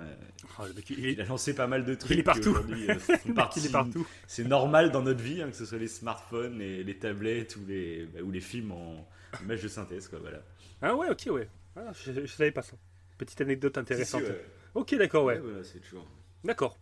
Oh, 0.59 0.65
le 0.67 0.75
mec, 0.75 0.91
il 0.91 1.21
a 1.21 1.25
lancé 1.25 1.55
pas 1.55 1.67
mal 1.67 1.85
de 1.87 1.95
trucs. 1.95 2.11
il 2.11 2.19
est 2.21 2.23
partout. 2.23 2.55
euh. 2.55 4.03
C'est 4.27 4.45
normal 4.45 4.91
dans 4.93 5.03
notre 5.03 5.23
vie, 5.23 5.41
hein, 5.41 5.51
que 5.51 5.57
ce 5.57 5.65
soit 5.65 5.79
les 5.79 5.89
smartphones, 5.89 6.59
les, 6.59 6.85
les 6.85 6.99
tablettes 6.99 7.57
ou 7.57 7.61
les, 7.67 8.05
bah, 8.07 8.21
ou 8.23 8.31
les 8.31 8.41
films 8.41 8.73
en 8.73 9.09
images 9.43 9.63
de 9.63 9.69
synthèse. 9.69 10.09
Quoi, 10.09 10.19
voilà. 10.19 10.43
Ah 10.83 10.95
ouais, 10.95 11.09
ok, 11.11 11.29
ouais. 11.31 11.49
Ah, 11.77 11.93
je, 12.05 12.13
je 12.13 12.27
savais 12.27 12.51
pas 12.51 12.63
ça. 12.63 12.77
Petite 13.17 13.41
anecdote 13.41 13.79
intéressante. 13.79 14.21
Si, 14.21 14.27
si, 14.27 14.33
ouais. 14.33 14.45
Ok, 14.75 14.95
d'accord, 14.97 15.25
ouais. 15.25 15.35
Ouais, 15.37 15.41
voilà, 15.41 15.65
c'est 15.65 15.79
toujours. 15.81 16.07
D'accord. 16.45 16.79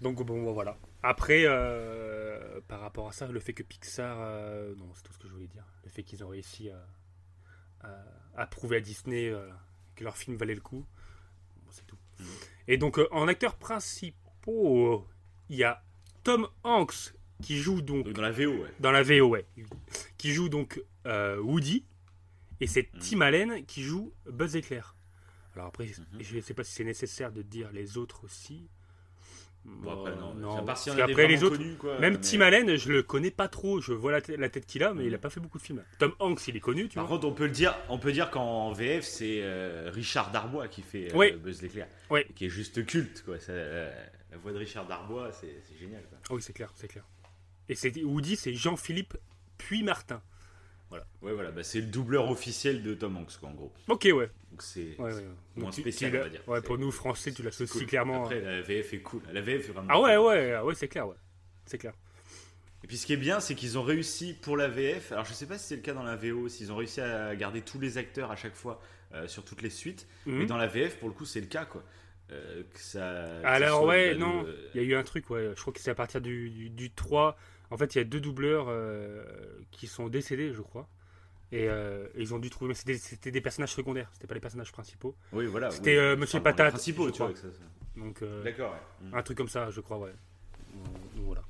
Donc 0.00 0.24
bon, 0.24 0.52
voilà. 0.52 0.78
Après, 1.02 1.42
euh, 1.44 2.60
par 2.68 2.80
rapport 2.80 3.08
à 3.08 3.12
ça, 3.12 3.26
le 3.26 3.40
fait 3.40 3.52
que 3.52 3.62
Pixar, 3.62 4.16
non, 4.76 4.90
c'est 4.94 5.02
tout 5.02 5.12
ce 5.12 5.18
que 5.18 5.28
je 5.28 5.32
voulais 5.32 5.46
dire. 5.48 5.64
Le 5.84 5.90
fait 5.90 6.02
qu'ils 6.02 6.24
ont 6.24 6.28
réussi 6.28 6.70
à, 6.70 6.86
à- 7.82 8.04
à 8.34 8.46
prouver 8.46 8.76
à 8.78 8.80
Disney 8.80 9.28
euh, 9.28 9.48
que 9.96 10.04
leur 10.04 10.16
film 10.16 10.36
valait 10.36 10.54
le 10.54 10.60
coup, 10.60 10.84
bon, 11.64 11.70
c'est 11.70 11.86
tout. 11.86 11.98
Mhm. 12.18 12.26
Et 12.68 12.76
donc, 12.78 12.98
euh, 12.98 13.06
en 13.12 13.28
acteurs 13.28 13.56
principaux, 13.56 15.06
il 15.48 15.56
y 15.56 15.64
a 15.64 15.82
Tom 16.24 16.48
Hanks 16.64 17.14
qui 17.42 17.58
joue 17.58 17.82
donc 17.82 18.08
dans 18.12 18.22
la 18.22 18.30
VO, 18.30 18.52
ouais. 18.52 18.70
dans 18.80 18.92
la 18.92 19.02
VO, 19.02 19.28
ouais, 19.28 19.46
qui 20.16 20.32
joue 20.32 20.48
donc 20.48 20.80
euh, 21.06 21.38
Woody, 21.40 21.84
et 22.60 22.66
c'est 22.66 22.88
Mhm. 22.94 23.00
Tim 23.00 23.20
Allen 23.22 23.66
qui 23.66 23.82
joue 23.82 24.12
Buzz 24.26 24.54
éclair. 24.56 24.94
Alors 25.54 25.66
après, 25.68 25.86
Mhm. 25.86 26.22
je 26.22 26.36
ne 26.36 26.40
sais 26.40 26.54
pas 26.54 26.64
si 26.64 26.72
c'est 26.72 26.84
nécessaire 26.84 27.32
de 27.32 27.42
dire 27.42 27.70
les 27.72 27.98
autres 27.98 28.24
aussi. 28.24 28.68
Bon, 29.64 29.92
après, 29.92 30.16
non. 30.16 30.34
non, 30.34 30.50
à 30.50 30.54
part 30.54 30.62
en 30.62 30.64
parce 30.66 30.88
a 30.88 30.90
des 30.92 30.96
qu'après, 30.96 31.28
les 31.28 31.44
autres, 31.44 31.56
connus, 31.56 31.76
quoi, 31.76 31.98
même 32.00 32.14
mais- 32.14 32.20
Tim 32.20 32.40
Allen, 32.40 32.76
je 32.76 32.90
le 32.92 33.02
connais 33.04 33.30
pas 33.30 33.46
trop. 33.48 33.80
Je 33.80 33.92
vois 33.92 34.10
la, 34.10 34.20
tête- 34.20 34.38
la 34.38 34.48
tête 34.48 34.66
qu'il 34.66 34.82
a, 34.82 34.92
mais 34.92 35.06
il 35.06 35.14
a 35.14 35.18
pas 35.18 35.30
fait 35.30 35.38
beaucoup 35.40 35.58
de 35.58 35.62
films. 35.62 35.84
Tom 35.98 36.12
Hanks, 36.18 36.48
il 36.48 36.56
est 36.56 36.60
connu, 36.60 36.88
tu 36.88 36.96
Par 36.96 37.06
vois. 37.06 37.16
contre, 37.16 37.28
on 37.28 37.32
peut 37.32 37.44
le 37.46 37.52
dire, 37.52 37.76
on 37.88 37.98
peut 37.98 38.10
dire 38.12 38.30
qu'en 38.30 38.72
VF, 38.72 39.04
c'est 39.04 39.38
euh, 39.42 39.90
Richard 39.92 40.32
Darbois 40.32 40.66
qui 40.68 40.82
fait 40.82 41.12
euh, 41.12 41.16
Oui. 41.16 41.32
Buzz 41.32 41.62
l'éclair, 41.62 41.86
Oui. 42.10 42.20
qui 42.34 42.46
est 42.46 42.50
juste 42.50 42.84
culte, 42.86 43.22
quoi. 43.24 43.38
Ça, 43.38 43.52
euh, 43.52 43.92
la 44.32 44.36
voix 44.38 44.52
de 44.52 44.58
Richard 44.58 44.86
Darbois, 44.86 45.30
c'est 45.32 45.62
génial, 45.78 46.02
quoi. 46.08 46.18
Ah 46.28 46.34
oui, 46.34 46.42
c'est 46.42 46.52
clair, 46.52 46.72
c'est 46.74 46.88
clair. 46.88 47.04
Et 47.68 47.76
c'est 47.76 47.96
Woody, 48.02 48.34
c'est 48.36 48.54
Jean-Philippe 48.54 49.16
puis 49.58 49.84
Martin. 49.84 50.20
Voilà. 50.92 51.06
Ouais, 51.22 51.32
voilà. 51.32 51.50
Bah, 51.50 51.62
c'est 51.62 51.80
le 51.80 51.86
doubleur 51.86 52.30
officiel 52.30 52.82
de 52.82 52.92
Tom 52.92 53.16
Hanks, 53.16 53.38
quoi, 53.40 53.48
en 53.48 53.54
gros. 53.54 53.72
Ok, 53.88 54.02
ouais. 54.14 54.28
Donc 54.50 54.60
c'est 54.62 54.94
ouais, 54.98 55.10
c'est 55.12 55.16
ouais. 55.20 55.24
moins 55.56 55.70
Donc, 55.70 55.74
spécial, 55.74 56.10
tu 56.12 56.18
on 56.18 56.22
va 56.22 56.28
dire. 56.28 56.42
Ouais, 56.46 56.60
pour 56.60 56.76
nous 56.76 56.90
français, 56.90 57.32
tu 57.32 57.42
l'associes 57.42 57.78
cool. 57.78 57.86
clairement. 57.86 58.24
Après, 58.24 58.40
la 58.42 58.60
VF 58.60 58.92
est 58.92 58.98
cool. 58.98 59.22
La 59.32 59.40
VF 59.40 59.68
est 59.70 59.72
vraiment. 59.72 59.88
Ah 59.90 60.00
ouais, 60.02 60.16
cool. 60.16 60.26
ouais, 60.26 60.52
ah 60.52 60.64
ouais, 60.66 60.74
c'est 60.74 60.88
clair, 60.88 61.08
ouais. 61.08 61.16
C'est 61.64 61.78
clair. 61.78 61.94
Et 62.84 62.86
puis 62.88 62.96
ce 62.98 63.06
qui 63.06 63.12
est 63.14 63.16
bien, 63.16 63.40
c'est 63.40 63.54
qu'ils 63.54 63.78
ont 63.78 63.82
réussi 63.82 64.34
pour 64.34 64.56
la 64.56 64.68
VF. 64.68 65.12
Alors 65.12 65.24
je 65.24 65.32
sais 65.32 65.46
pas 65.46 65.56
si 65.56 65.66
c'est 65.68 65.76
le 65.76 65.82
cas 65.82 65.94
dans 65.94 66.02
la 66.02 66.16
VO, 66.16 66.48
s'ils 66.48 66.70
ont 66.72 66.76
réussi 66.76 67.00
à 67.00 67.34
garder 67.36 67.62
tous 67.62 67.78
les 67.80 67.96
acteurs 67.96 68.30
à 68.30 68.36
chaque 68.36 68.54
fois 68.56 68.82
euh, 69.14 69.26
sur 69.28 69.44
toutes 69.44 69.62
les 69.62 69.70
suites. 69.70 70.06
Mhm. 70.26 70.38
Mais 70.40 70.46
dans 70.46 70.56
la 70.58 70.66
VF, 70.66 70.98
pour 70.98 71.08
le 71.08 71.14
coup, 71.14 71.24
c'est 71.24 71.40
le 71.40 71.46
cas, 71.46 71.64
quoi. 71.64 71.82
Euh, 72.32 72.62
que 72.74 72.80
ça, 72.80 73.26
que 73.42 73.46
Alors 73.46 73.68
ça 73.68 73.76
soit, 73.78 73.86
ouais, 73.86 74.14
non, 74.16 74.42
le- 74.42 74.58
il 74.74 74.82
y 74.82 74.84
a 74.84 74.86
eu 74.88 74.94
un 74.96 75.02
truc, 75.04 75.30
ouais. 75.30 75.50
Je 75.54 75.60
crois 75.60 75.72
que 75.72 75.80
c'est 75.80 75.90
à 75.90 75.94
partir 75.94 76.20
du, 76.20 76.50
du, 76.50 76.68
du 76.70 76.90
3. 76.90 77.36
En 77.72 77.76
fait, 77.78 77.94
il 77.94 77.98
y 77.98 78.00
a 78.00 78.04
deux 78.04 78.20
doubleurs 78.20 78.66
euh, 78.68 79.24
qui 79.70 79.86
sont 79.86 80.08
décédés, 80.08 80.52
je 80.52 80.60
crois. 80.62 80.86
Et 81.52 81.68
euh, 81.68 82.06
ils 82.16 82.32
ont 82.34 82.38
dû 82.38 82.48
trouver. 82.50 82.74
Mais 82.86 82.94
c'était- 82.98 83.30
des 83.30 83.40
personnages 83.40 83.72
secondaires, 83.74 84.08
c'était 84.12 84.26
pas 84.26 84.34
les 84.34 84.40
personnages 84.40 84.72
principaux. 84.72 85.14
Oui, 85.32 85.46
voilà. 85.46 85.70
C'était, 85.70 85.92
oui. 85.92 85.96
euh, 85.98 86.16
Monsieur 86.16 86.38
Enfin, 86.38 86.44
Patate, 86.50 86.70
principaux, 86.74 87.10
tu 87.10 87.18
vois. 87.18 87.28
crois. 87.32 87.32
que 87.32 87.38
ça- 87.40 87.58
ça- 87.58 88.00
Donc, 88.00 88.22
euh, 88.22 88.42
D'accord, 88.42 88.72
ouais. 88.72 89.06
Mhm. 89.08 89.14
un 89.14 89.22
truc 89.22 89.36
comme 89.38 89.48
ça, 89.48 89.70
je 89.70 89.80
crois, 89.80 89.98
ouais. 89.98 90.12
Donc 91.16 91.24
voilà. 91.26 91.42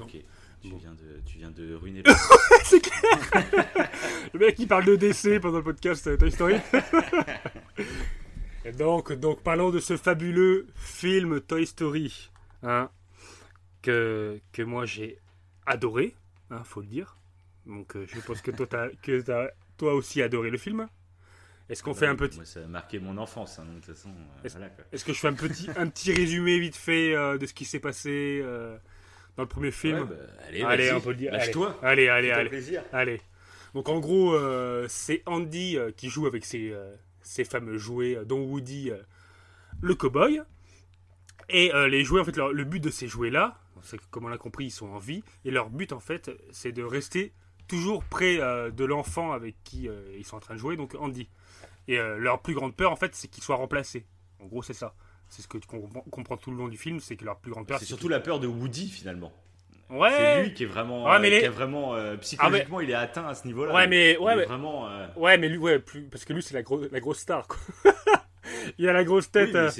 Ok. 0.00 0.16
Tu, 0.62 0.70
Bon. 0.70 0.76
viens 0.78 0.92
de, 0.92 1.20
tu 1.24 1.38
viens 1.38 1.50
de 1.50 1.74
ruiner 1.74 2.02
le. 2.04 2.10
c'est 2.64 2.80
clair 2.80 3.50
Le 4.34 4.38
mec 4.40 4.56
qui 4.56 4.66
parle 4.66 4.84
de 4.86 4.96
DC 4.96 5.38
pendant 5.40 5.58
le 5.58 5.64
podcast 5.64 6.18
Toy 6.18 6.32
Story. 6.32 6.56
Et 8.64 8.72
donc, 8.72 9.12
donc, 9.12 9.42
parlons 9.42 9.70
de 9.70 9.78
ce 9.80 9.96
fabuleux 9.96 10.66
film 10.74 11.40
Toy 11.40 11.66
Story. 11.66 12.30
Hein, 12.62 12.90
que, 13.82 14.40
que 14.52 14.62
moi 14.62 14.84
j'ai 14.86 15.18
adoré, 15.66 16.14
hein, 16.50 16.62
faut 16.64 16.80
le 16.80 16.86
dire. 16.86 17.16
Donc 17.66 17.96
euh, 17.96 18.06
je 18.08 18.20
pense 18.20 18.40
que 18.42 18.50
toi, 18.50 18.66
que 19.02 19.20
t'as 19.20 19.48
toi 19.76 19.94
aussi 19.94 20.22
adoré 20.22 20.50
le 20.50 20.58
film. 20.58 20.88
Est-ce 21.68 21.82
qu'on 21.82 21.92
fait 21.92 22.06
un 22.06 22.16
petit, 22.16 22.36
Moi, 22.38 22.46
ça 22.46 22.60
a 22.64 22.66
marqué 22.66 22.98
mon 22.98 23.18
enfance, 23.18 23.58
hein, 23.58 23.66
de 23.66 23.74
toute 23.74 23.94
façon. 23.94 24.08
euh, 24.08 24.44
Est-ce- 24.46 24.56
voilà, 24.56 24.70
que 24.70 25.12
je 25.12 25.18
fais 25.18 25.28
un 25.28 25.34
petit, 25.34 25.68
un 25.76 25.86
petit 25.88 26.12
résumé 26.14 26.58
vite 26.58 26.76
fait 26.76 27.14
euh, 27.14 27.36
de 27.36 27.44
ce 27.44 27.52
qui 27.52 27.66
s'est 27.66 27.78
passé 27.78 28.42
dans 29.36 29.42
le 29.42 29.48
premier 29.48 29.70
film? 29.70 29.98
Ouais, 29.98 30.04
bah, 30.06 30.14
allez, 30.48 30.62
Allez, 30.62 30.92
on 30.92 31.00
peut 31.02 31.10
le 31.10 31.16
dire. 31.16 31.30
Lâche-toi. 31.32 31.78
Allez, 31.82 32.08
allez, 32.08 32.30
allez. 32.30 32.48
plaisir. 32.48 32.82
Allez. 32.92 33.20
Donc 33.74 33.90
en 33.90 34.00
gros, 34.00 34.34
c'est 34.88 35.22
Andy 35.26 35.76
qui 35.98 36.08
joue 36.08 36.26
avec 36.26 36.46
ses, 36.46 36.74
ses 37.20 37.44
fameux 37.44 37.76
jouets, 37.76 38.18
dont 38.24 38.40
Woody, 38.42 38.90
le 39.82 39.94
cowboy. 39.94 40.40
Et 41.50 41.70
les 41.90 42.02
jouets, 42.02 42.22
en 42.22 42.24
fait, 42.24 42.36
leur- 42.36 42.52
le 42.54 42.64
but 42.64 42.80
de 42.80 42.90
ces 42.90 43.08
jouets-là, 43.08 43.60
comme 44.10 44.24
on 44.26 44.28
l'a 44.28 44.38
compris, 44.38 44.66
ils 44.66 44.70
sont 44.70 44.88
en 44.88 44.98
vie. 44.98 45.22
Et 45.44 45.50
leur 45.50 45.70
but, 45.70 45.92
en 45.92 46.00
fait, 46.00 46.30
c'est 46.50 46.72
de 46.72 46.82
rester 46.82 47.32
toujours 47.68 48.02
près 48.04 48.40
euh, 48.40 48.70
de 48.70 48.84
l'enfant 48.84 49.32
avec 49.32 49.56
qui 49.64 49.88
euh, 49.88 50.00
ils 50.16 50.24
sont 50.24 50.36
en 50.36 50.40
train 50.40 50.54
de 50.54 50.58
jouer, 50.58 50.76
donc 50.76 50.94
Andy. 50.98 51.28
Et 51.86 51.98
euh, 51.98 52.18
leur 52.18 52.40
plus 52.42 52.54
grande 52.54 52.74
peur, 52.74 52.92
en 52.92 52.96
fait, 52.96 53.14
c'est 53.14 53.28
qu'il 53.28 53.42
soit 53.42 53.56
remplacé. 53.56 54.06
En 54.40 54.46
gros, 54.46 54.62
c'est 54.62 54.74
ça. 54.74 54.94
C'est 55.28 55.42
ce 55.42 55.48
que 55.48 55.58
tu 55.58 55.66
comprends, 55.66 56.00
comprends 56.10 56.36
tout 56.38 56.50
le 56.50 56.56
long 56.56 56.68
du 56.68 56.78
film, 56.78 57.00
c'est 57.00 57.16
que 57.16 57.24
leur 57.24 57.38
plus 57.38 57.50
grande 57.50 57.66
peur, 57.66 57.78
C'est 57.78 57.84
surtout 57.84 58.08
la 58.08 58.20
peur 58.20 58.40
de 58.40 58.46
Woody 58.46 58.88
finalement. 58.88 59.32
Ouais. 59.90 60.10
C'est 60.10 60.42
lui 60.44 60.54
qui 60.54 60.62
est 60.64 60.66
vraiment, 60.66 61.04
Ouais, 61.04 61.18
mais 61.18 61.30
les- 61.30 61.40
qui 61.40 61.46
a 61.46 61.50
vraiment 61.50 61.94
euh, 61.94 62.16
psychologiquement, 62.18 62.80
il 62.80 62.90
est 62.90 62.94
atteint 62.94 63.26
à 63.26 63.34
ce 63.34 63.46
niveau-là. 63.46 63.74
Ouais, 63.74 63.86
mais 63.86 64.16
ouais, 64.18 64.32
est 64.32 64.36
mais- 64.36 64.44
vraiment. 64.44 64.86
euh, 64.88 65.06
Ouais, 65.16 65.38
mais 65.38 65.48
lui, 65.48 65.56
ouais, 65.58 65.78
plus, 65.78 66.02
parce 66.04 66.24
que 66.26 66.32
lui, 66.34 66.42
c'est 66.42 66.52
la, 66.54 66.62
gros- 66.62 66.86
la 66.90 67.00
grosse 67.00 67.18
star, 67.20 67.46
quoi. 67.48 67.58
il 68.78 68.88
a 68.88 68.92
la 68.92 69.04
grosse 69.04 69.26
oui, 69.26 69.30
tête. 69.32 69.52
mais 69.52 69.58
euh, 69.60 69.70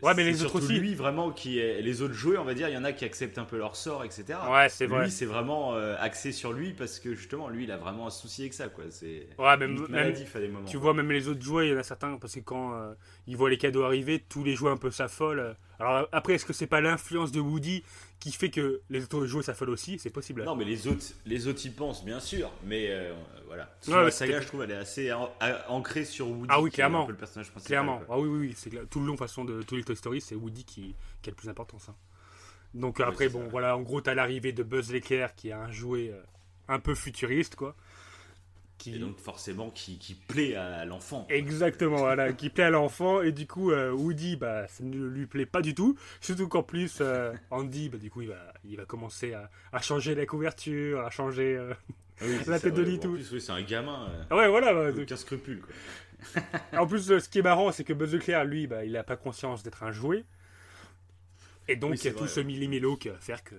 Ouais, 0.00 0.14
mais 0.14 0.22
les 0.24 0.44
autres 0.44 0.56
aussi. 0.58 0.78
lui 0.78 0.94
vraiment 0.94 1.30
qui 1.32 1.58
est 1.58 1.82
les 1.82 2.02
autres 2.02 2.14
joueurs, 2.14 2.42
on 2.42 2.44
va 2.44 2.54
dire, 2.54 2.68
il 2.68 2.74
y 2.74 2.76
en 2.78 2.84
a 2.84 2.92
qui 2.92 3.04
acceptent 3.04 3.38
un 3.38 3.44
peu 3.44 3.58
leur 3.58 3.74
sort, 3.74 4.04
etc. 4.04 4.38
Ouais, 4.48 4.68
c'est 4.68 4.86
vrai. 4.86 5.04
Lui, 5.04 5.10
c'est 5.10 5.26
vraiment 5.26 5.74
euh, 5.74 5.96
axé 5.98 6.30
sur 6.30 6.52
lui 6.52 6.72
parce 6.72 7.00
que 7.00 7.14
justement, 7.14 7.48
lui, 7.48 7.64
il 7.64 7.72
a 7.72 7.76
vraiment 7.76 8.06
un 8.06 8.10
souci 8.10 8.42
avec 8.42 8.54
ça, 8.54 8.68
quoi. 8.68 8.84
C'est 8.90 9.26
Ouais, 9.38 9.56
même, 9.56 9.74
même- 9.74 9.86
maladif 9.90 10.36
à 10.36 10.40
des 10.40 10.48
moments. 10.48 10.66
tu 10.66 10.76
vois, 10.76 10.94
même 10.94 11.10
les 11.10 11.26
autres 11.26 11.42
jouets, 11.42 11.68
il 11.68 11.72
y 11.72 11.74
en 11.74 11.78
a 11.78 11.82
certains, 11.82 12.16
parce 12.16 12.34
que 12.34 12.40
quand 12.40 12.74
euh, 12.74 12.94
ils 13.26 13.36
voient 13.36 13.50
les 13.50 13.58
cadeaux 13.58 13.82
arriver, 13.82 14.22
tous 14.28 14.44
les 14.44 14.54
jouets 14.54 14.70
un 14.70 14.76
peu 14.76 14.90
s'affolent. 14.90 15.56
Alors 15.80 16.08
après, 16.12 16.34
est-ce 16.34 16.44
que 16.44 16.52
c'est 16.52 16.66
pas 16.66 16.80
l'influence 16.80 17.30
de 17.32 17.40
Woody 17.40 17.82
qui 18.20 18.32
fait 18.32 18.50
que 18.50 18.80
les 18.90 19.04
autres 19.04 19.26
jouets 19.26 19.42
s'affolent 19.44 19.70
aussi 19.70 19.98
C'est 19.98 20.10
possible. 20.10 20.44
Non, 20.44 20.56
mais 20.56 20.64
les 20.64 20.88
autres, 20.88 21.04
les 21.24 21.46
autres 21.46 21.64
y 21.64 21.70
pensent, 21.70 22.04
bien 22.04 22.18
sûr. 22.20 22.50
Mais 22.64 22.86
euh, 22.90 23.14
voilà. 23.46 23.70
Ouais, 23.86 24.04
la 24.04 24.10
saga, 24.10 24.40
je 24.40 24.46
trouve, 24.48 24.62
elle 24.62 24.72
est 24.72 24.76
assez 24.76 25.12
ancrée 25.68 26.04
sur 26.04 26.28
Woody. 26.28 26.46
Ah 26.48 26.60
oui, 26.60 26.70
qui 26.70 26.80
est 26.80 26.84
un 26.84 26.88
clairement. 26.88 27.06
peu 27.06 27.12
le 27.12 27.18
personnage 27.18 27.50
principal. 27.50 27.68
Clairement. 27.68 27.98
quoi. 27.98 28.16
Ah 28.16 28.18
oui, 28.20 28.28
oui, 28.28 28.38
oui. 28.48 28.54
C'est. 28.56 28.70
Tout 28.90 29.00
le 29.00 29.06
long, 29.06 29.16
façon, 29.16 29.44
de 29.44 29.62
tous 29.62 29.76
les 29.76 29.84
Toy 29.84 29.96
Story, 29.96 30.20
c'est 30.20 30.34
Woody 30.34 30.64
qui, 30.64 30.94
qui 31.22 31.28
a 31.28 31.32
le 31.32 31.36
plus 31.36 31.46
d'importance. 31.46 31.88
hein. 31.88 31.94
Donc 32.74 33.00
après, 33.00 33.28
bon, 33.28 33.42
ça. 33.44 33.48
voilà, 33.50 33.76
en 33.76 33.82
gros, 33.82 34.00
t'as 34.00 34.14
l'arrivée 34.14 34.52
de 34.52 34.62
Buzz 34.62 34.92
l'éclair, 34.92 35.34
qui 35.34 35.48
est 35.48 35.52
un 35.52 35.70
jouet 35.70 36.10
euh, 36.12 36.20
un 36.68 36.80
peu 36.80 36.94
futuriste, 36.94 37.56
quoi. 37.56 37.74
Qui... 38.78 38.94
Et 38.94 38.98
donc, 39.00 39.18
forcément, 39.18 39.70
qui, 39.70 39.98
qui 39.98 40.14
plaît 40.14 40.54
à 40.54 40.84
l'enfant. 40.84 41.26
Exactement, 41.30 41.96
voilà, 41.96 42.32
qui 42.32 42.48
plaît 42.48 42.62
à 42.64 42.70
l'enfant 42.70 43.22
et 43.22 43.32
du 43.32 43.46
coup 43.46 43.72
euh, 43.72 43.90
Woody, 43.90 44.36
bah, 44.36 44.68
ça 44.68 44.84
ne 44.84 45.04
lui 45.08 45.26
plaît 45.26 45.46
pas 45.46 45.60
du 45.62 45.74
tout. 45.74 45.98
Surtout 46.20 46.46
qu'en 46.46 46.62
plus 46.62 46.98
euh, 47.00 47.32
Andy, 47.50 47.88
bah, 47.88 47.98
du 47.98 48.08
coup, 48.08 48.22
il 48.22 48.28
va, 48.28 48.52
il 48.64 48.76
va 48.76 48.84
commencer 48.84 49.32
à, 49.34 49.50
à 49.72 49.80
changer 49.80 50.14
la 50.14 50.26
couverture, 50.26 51.00
à 51.00 51.10
changer. 51.10 51.56
euh, 51.56 51.74
Ah 52.20 52.24
oui, 52.26 52.36
la 52.46 52.58
ça, 52.58 52.60
tête 52.60 52.74
de 52.74 52.82
ouais. 52.84 52.88
lit, 52.90 52.96
En 52.98 53.00
tout. 53.00 53.12
plus, 53.14 53.32
oui, 53.32 53.40
c'est 53.40 53.50
un 53.52 53.62
gamin. 53.62 54.08
ouais, 54.30 54.48
voilà. 54.48 54.72
bah, 54.72 54.90
aucun 54.96 55.16
scrupule, 55.16 55.60
quoi. 55.60 56.42
En 56.80 56.86
plus, 56.86 57.18
ce 57.18 57.28
qui 57.28 57.38
est 57.40 57.42
marrant, 57.42 57.70
c'est 57.72 57.84
que 57.84 57.92
Buzz 57.92 58.12
l'éclair, 58.12 58.44
lui, 58.44 58.66
bah, 58.68 58.84
il 58.84 58.92
n'a 58.92 59.02
pas 59.04 59.16
conscience 59.16 59.62
d'être 59.64 59.82
un 59.82 59.90
jouet. 59.92 60.24
Et 61.68 61.76
donc, 61.76 61.92
Oui, 61.92 61.98
il 62.00 62.06
y 62.06 62.08
a 62.08 62.14
tout 62.14 62.26
ce 62.28 62.40
ouais. 62.40 62.46
millimélo 62.46 62.96
qui 62.96 63.08
va 63.08 63.18
faire 63.18 63.42
que, 63.44 63.54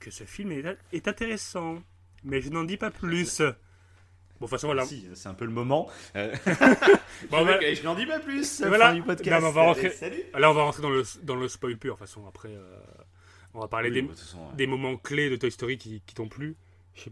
que 0.00 0.10
ce 0.10 0.24
film 0.24 0.52
est, 0.52 0.64
est 0.92 1.08
intéressant. 1.08 1.82
Mais 2.24 2.40
je 2.40 2.50
n'en 2.50 2.64
dis 2.64 2.76
pas 2.76 2.90
plus. 2.90 3.40
Bon, 4.38 4.46
de 4.46 4.50
toute 4.50 4.50
façon, 4.50 4.66
voilà. 4.68 4.84
Si, 4.84 5.06
c'est 5.14 5.28
un 5.28 5.34
peu 5.34 5.44
le 5.44 5.50
moment. 5.52 5.88
Euh, 6.16 6.34
Bon, 7.30 7.44
bah, 7.46 7.58
je 7.60 7.82
n'en 7.82 7.94
dis 7.94 8.04
pas 8.06 8.18
plus. 8.18 8.62
Voilà. 8.62 8.92
du 8.92 9.02
podcast. 9.02 9.40
Non, 9.42 9.48
on 9.48 9.52
va 9.52 9.62
rentrer- 9.62 9.90
Salut. 9.90 10.22
Là, 10.34 10.50
on 10.50 10.54
va 10.54 10.62
rentrer 10.64 10.82
dans 10.82 10.90
le, 10.90 11.02
dans 11.22 11.36
le 11.36 11.48
spoil 11.48 11.76
pur. 11.78 11.94
De 11.94 11.98
toute 11.98 12.06
façon, 12.08 12.26
après, 12.26 12.50
euh, 12.50 12.76
on 13.54 13.60
va 13.60 13.68
parler 13.68 13.88
Oui, 13.88 13.94
des, 13.94 14.02
bah, 14.02 14.14
façon, 14.14 14.38
ouais. 14.38 14.56
des 14.56 14.66
moments 14.66 14.96
clés 14.98 15.30
de 15.30 15.36
Toy 15.36 15.50
Story 15.50 15.78
qui, 15.78 16.02
qui 16.06 16.14
t'ont 16.14 16.28
plu. 16.28 16.56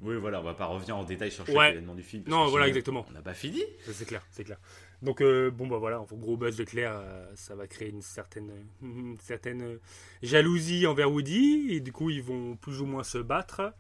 Oui, 0.03 0.17
voilà, 0.17 0.41
on 0.41 0.45
va 0.45 0.55
pas 0.55 0.65
revenir 0.67 0.97
en 0.97 1.05
détail 1.05 1.31
sur 1.31 1.45
chaque 1.47 1.55
Ouais. 1.57 1.73
événement 1.73 1.95
du 1.95 2.03
film. 2.03 2.25
Non, 2.27 2.47
voilà, 2.47 2.69
exactement. 2.69 3.05
On 3.11 3.13
n'a 3.13 3.21
pas 3.21 3.35
fini. 3.35 3.63
C'est 3.91 4.07
clair, 4.07 4.23
c'est 4.31 4.45
clair. 4.45 4.59
Donc 5.03 5.21
euh, 5.21 5.51
bon 5.51 5.67
bah 5.67 5.77
voilà, 5.77 6.01
en 6.01 6.07
gros 6.11 6.39
buzz 6.39 6.57
de 6.57 6.65
Claire, 6.65 6.95
euh, 6.95 7.31
ça 7.35 7.55
va 7.55 7.67
créer 7.67 7.91
une 7.91 8.01
certaine, 8.01 8.51
une 8.83 9.19
certaine 9.21 9.79
jalousie 10.23 10.87
envers 10.87 11.11
Woody 11.13 11.67
et 11.75 11.81
du 11.81 11.93
coup 11.93 12.09
ils 12.09 12.23
vont 12.23 12.57
plus 12.57 12.81
ou 12.81 12.87
moins 12.87 13.05
se 13.05 13.19
battre 13.19 13.75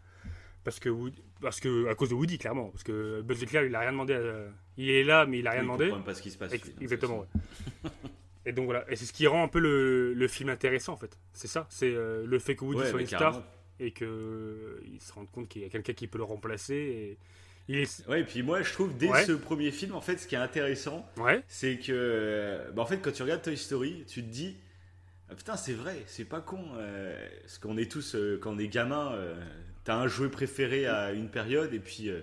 parce 0.65 0.79
que 0.79 0.91
Woody- 0.91 1.23
parce 1.45 1.61
que 1.61 1.89
à 1.89 1.95
cause 1.95 2.09
de 2.11 2.15
Woody 2.15 2.39
clairement 2.39 2.71
parce 2.71 2.83
que 2.83 3.21
Buzz 3.23 3.43
Éclair 3.43 3.65
il 3.65 3.75
a 3.75 3.81
rien 3.81 3.93
demandé, 3.93 4.15
à- 4.15 4.49
il 4.77 4.91
est 4.91 5.05
là 5.05 5.25
mais 5.27 5.39
il 5.39 5.47
a 5.47 5.51
rien 5.53 5.61
Il 5.61 5.65
demandé. 5.65 5.91
même 5.91 6.03
pas 6.03 6.15
ce 6.15 6.23
qui 6.23 6.31
se 6.31 6.39
passe. 6.39 6.53
Exactement. 6.81 7.21
ouais. 7.21 7.91
et 8.47 8.53
donc 8.53 8.65
voilà, 8.67 8.85
et 8.91 8.97
c'est 8.97 9.05
ce 9.07 9.13
qui 9.13 9.27
rend 9.27 9.45
un 9.45 9.49
peu 9.49 9.59
le, 9.61 10.13
le 10.15 10.29
film 10.29 10.49
intéressant 10.51 10.95
en 10.95 10.97
fait. 10.97 11.17
C'est 11.33 11.49
ça, 11.49 11.67
c'est 11.71 11.95
euh, 11.95 12.25
le 12.27 12.39
fait 12.39 12.57
que 12.57 12.65
Woody 12.65 12.81
Ouais, 12.81 12.91
soit 12.91 13.01
une 13.01 13.07
star 13.07 13.43
et 13.81 13.91
que 13.93 14.05
euh, 14.05 14.81
il 14.93 15.01
se 15.01 15.13
rende 15.13 15.31
compte 15.31 15.49
qu'il 15.49 15.63
y 15.63 15.65
a 15.65 15.69
quelqu'un 15.69 15.93
qui 15.95 16.07
peut 16.07 16.19
le 16.19 16.25
remplacer 16.25 16.75
et 16.75 17.19
il 17.69 17.79
est 17.79 18.07
Ouais, 18.09 18.21
et 18.21 18.25
puis 18.25 18.43
moi, 18.43 18.61
je 18.63 18.71
trouve 18.73 18.97
dès 18.99 19.09
Ouais. 19.09 19.25
ce 19.25 19.33
premier 19.33 19.71
film, 19.71 19.95
en 19.95 20.03
fait, 20.03 20.19
ce 20.19 20.27
qui 20.27 20.35
est 20.35 20.39
intéressant, 20.39 21.09
c'est 21.49 21.79
que, 21.79 22.61
bah, 22.75 22.83
en 22.83 22.87
fait, 22.87 22.99
quand 22.99 23.11
tu 23.11 23.23
regardes 23.23 23.41
Toy 23.41 23.57
Story, 23.57 24.05
tu 24.07 24.23
te 24.23 24.29
dis, 24.29 24.55
ah, 25.31 25.35
putain, 25.35 25.57
c'est 25.57 25.73
vrai, 25.73 25.97
c'est 26.07 26.27
pas 26.27 26.43
con, 26.43 26.63
euh, 26.77 27.27
parce 27.41 27.57
qu'on 27.59 27.79
est 27.79 27.91
tous, 27.91 28.17
euh, 28.17 28.39
quand 28.41 28.53
on 28.53 28.59
est 28.59 28.69
gamin, 28.69 29.13
t'as 29.85 29.97
un 29.97 30.09
jouet 30.09 30.29
préféré 30.29 30.87
à 30.87 31.13
une 31.13 31.29
période, 31.29 31.73
et 31.75 31.79
puis 31.79 32.09
euh, 32.09 32.23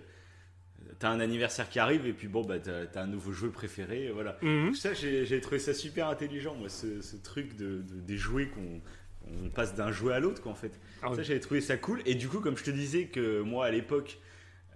t'as 0.99 1.09
un 1.09 1.19
anniversaire 1.19 1.69
qui 1.69 1.79
arrive, 1.79 2.05
et 2.07 2.13
puis 2.13 2.27
bon, 2.27 2.43
bah, 2.43 2.59
t'as 2.59 3.01
un 3.01 3.07
nouveau 3.07 3.31
jouet 3.31 3.49
préféré, 3.51 4.05
et 4.05 4.11
voilà. 4.11 4.37
Mhm. 4.41 4.65
Donc 4.67 4.75
ça, 4.77 4.93
j'ai 4.93 5.25
j'ai 5.25 5.39
trouvé 5.41 5.59
ça 5.59 5.73
super 5.73 6.07
intelligent, 6.09 6.55
moi, 6.55 6.69
ce, 6.69 7.01
ce 7.01 7.15
truc 7.15 7.55
de, 7.55 7.81
de- 7.81 8.01
des 8.01 8.17
jouets 8.17 8.47
qu'on 8.47 8.81
on 9.45 9.49
passe 9.49 9.75
d'un 9.75 9.91
jouet 9.91 10.13
à 10.15 10.19
l'autre, 10.19 10.41
quoi, 10.41 10.51
en 10.51 10.55
fait. 10.55 10.79
Ah 11.03 11.09
oui. 11.11 11.15
Ça, 11.15 11.23
j'avais 11.23 11.39
trouvé 11.39 11.61
ça 11.61 11.77
cool. 11.77 12.01
Et 12.05 12.15
du 12.15 12.27
coup, 12.27 12.39
comme 12.39 12.57
je 12.57 12.63
te 12.63 12.71
disais 12.71 13.05
que 13.05 13.41
moi, 13.41 13.67
à 13.67 13.71
l'époque, 13.71 14.19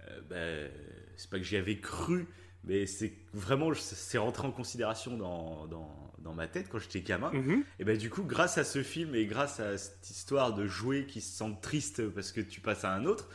euh, 0.08 0.20
bah, 0.30 0.70
c'est 1.16 1.28
pas 1.28 1.38
que 1.38 1.44
j'y 1.44 1.56
avais 1.56 1.78
cru, 1.78 2.26
mais 2.64 2.86
c'est 2.86 3.12
vraiment, 3.32 3.72
c'est 3.74 4.18
rentré 4.18 4.46
en 4.46 4.52
considération 4.52 5.16
dans, 5.16 5.66
dans, 5.66 6.12
dans 6.18 6.34
ma 6.34 6.48
tête 6.48 6.68
quand 6.68 6.78
j'étais 6.78 7.00
gamin. 7.00 7.30
Mhm. 7.32 7.64
Et 7.78 7.84
bah, 7.84 7.96
du 7.96 8.10
coup, 8.10 8.22
grâce 8.24 8.58
à 8.58 8.64
ce 8.64 8.82
film 8.82 9.14
et 9.14 9.26
grâce 9.26 9.60
à 9.60 9.78
cette 9.78 10.10
histoire 10.10 10.54
de 10.54 10.66
jouets 10.66 11.06
qui 11.06 11.20
se 11.20 11.36
sentent 11.36 11.60
tristes 11.60 12.08
parce 12.08 12.32
que 12.32 12.40
tu 12.40 12.60
passes 12.60 12.84
à 12.84 12.92
un 12.92 13.04
autre, 13.04 13.28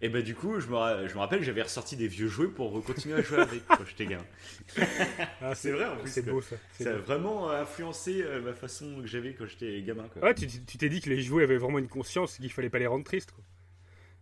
et 0.00 0.10
bah, 0.10 0.20
du 0.20 0.34
coup, 0.34 0.60
je 0.60 0.66
me, 0.66 1.08
je 1.08 1.14
me 1.14 1.18
rappelle, 1.18 1.42
j'avais 1.42 1.62
ressorti 1.62 1.96
des 1.96 2.08
vieux 2.08 2.28
jouets 2.28 2.48
pour 2.48 2.82
continuer 2.84 3.14
à 3.14 3.22
jouer 3.22 3.38
avec 3.38 3.64
quand 3.68 3.86
j'étais 3.86 4.04
gamin. 4.04 4.26
Ah, 5.40 5.54
C'est 5.54 5.70
vrai, 5.70 5.86
en 5.86 5.96
plus, 5.96 6.10
C'est 6.10 6.22
beau 6.22 6.42
ça. 6.42 6.56
Ça 6.78 6.90
a 6.90 6.98
vraiment 6.98 7.50
influencé 7.50 8.22
euh, 8.22 8.42
ma 8.42 8.52
façon 8.52 9.00
que 9.00 9.06
j'avais 9.06 9.32
quand 9.32 9.46
j'étais 9.46 9.80
gamin. 9.82 10.06
Quoi. 10.12 10.22
Ouais, 10.22 10.34
tu 10.34 10.46
t'es 10.46 10.88
dit 10.90 11.00
que 11.00 11.08
les 11.08 11.22
jouets 11.22 11.44
avaient 11.44 11.56
vraiment 11.56 11.78
une 11.78 11.88
conscience 11.88 12.36
qu'il 12.36 12.52
fallait 12.52 12.68
pas 12.68 12.80
les 12.80 12.86
rendre 12.86 13.04
tristes. 13.04 13.32
Quoi. 13.32 13.44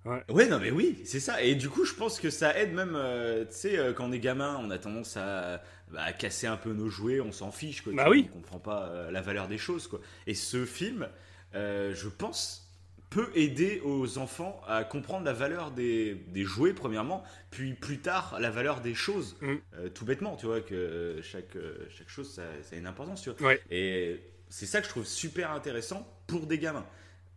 Ouais, 0.05 0.49
non, 0.49 0.59
mais 0.59 0.71
oui, 0.71 1.01
c'est 1.05 1.21
ça. 1.21 1.43
Et 1.43 1.55
du 1.55 1.69
coup, 1.69 1.85
je 1.85 1.95
pense 1.95 2.19
que 2.19 2.31
ça 2.31 2.59
aide 2.59 2.73
même, 2.73 2.95
euh, 2.97 3.45
tu 3.45 3.53
sais, 3.53 3.79
euh, 3.79 3.93
quand 3.93 4.09
on 4.09 4.13
est 4.13 4.19
gamin, 4.19 4.59
on 4.61 4.71
a 4.71 4.79
tendance 4.79 5.17
à, 5.17 5.63
bah, 5.93 6.03
à 6.03 6.13
casser 6.13 6.49
un 6.49 6.57
peu 6.57 6.73
nos 6.73 6.89
jouets, 6.89 7.21
on 7.21 7.31
s'en 7.31 7.53
fiche, 7.53 7.83
quoi. 7.83 7.93
Bah 7.95 8.09
oui. 8.11 8.29
On 8.31 8.35
comprend 8.35 8.59
pas 8.59 8.89
euh, 8.89 9.11
la 9.13 9.21
valeur 9.21 9.47
des 9.47 9.59
choses, 9.59 9.87
quoi. 9.87 10.01
Et 10.27 10.35
ce 10.35 10.65
film, 10.65 11.09
je 11.55 12.09
pense, 12.09 12.69
peut 13.11 13.31
aider 13.35 13.81
aux 13.85 14.19
enfants 14.19 14.61
à 14.67 14.85
comprendre 14.85 15.25
la 15.25 15.35
valeur 15.35 15.71
des, 15.71 16.15
des 16.15 16.45
jouets, 16.45 16.73
premièrement, 16.73 17.23
puis 17.51 17.75
plus 17.75 17.99
tard, 17.99 18.39
la 18.41 18.51
valeur 18.51 18.81
des 18.81 18.95
choses. 18.95 19.37
Mm. 19.41 19.89
Tout 19.95 20.05
bêtement, 20.05 20.35
tu 20.35 20.47
vois, 20.47 20.63
que 20.63 21.21
chaque, 21.23 21.57
chaque 21.91 22.09
chose, 22.09 22.29
ça, 22.33 22.43
ça 22.63 22.75
a 22.75 22.79
une 22.79 22.87
importance, 22.87 23.23
tu 23.23 23.31
vois. 23.31 23.49
Ouais. 23.49 23.61
Et 23.71 24.21
c'est 24.49 24.67
ça 24.67 24.81
que 24.81 24.87
je 24.87 24.91
trouve 24.91 25.07
super 25.07 25.53
intéressant 25.53 26.09
pour 26.27 26.47
des 26.47 26.59
gamins. 26.59 26.87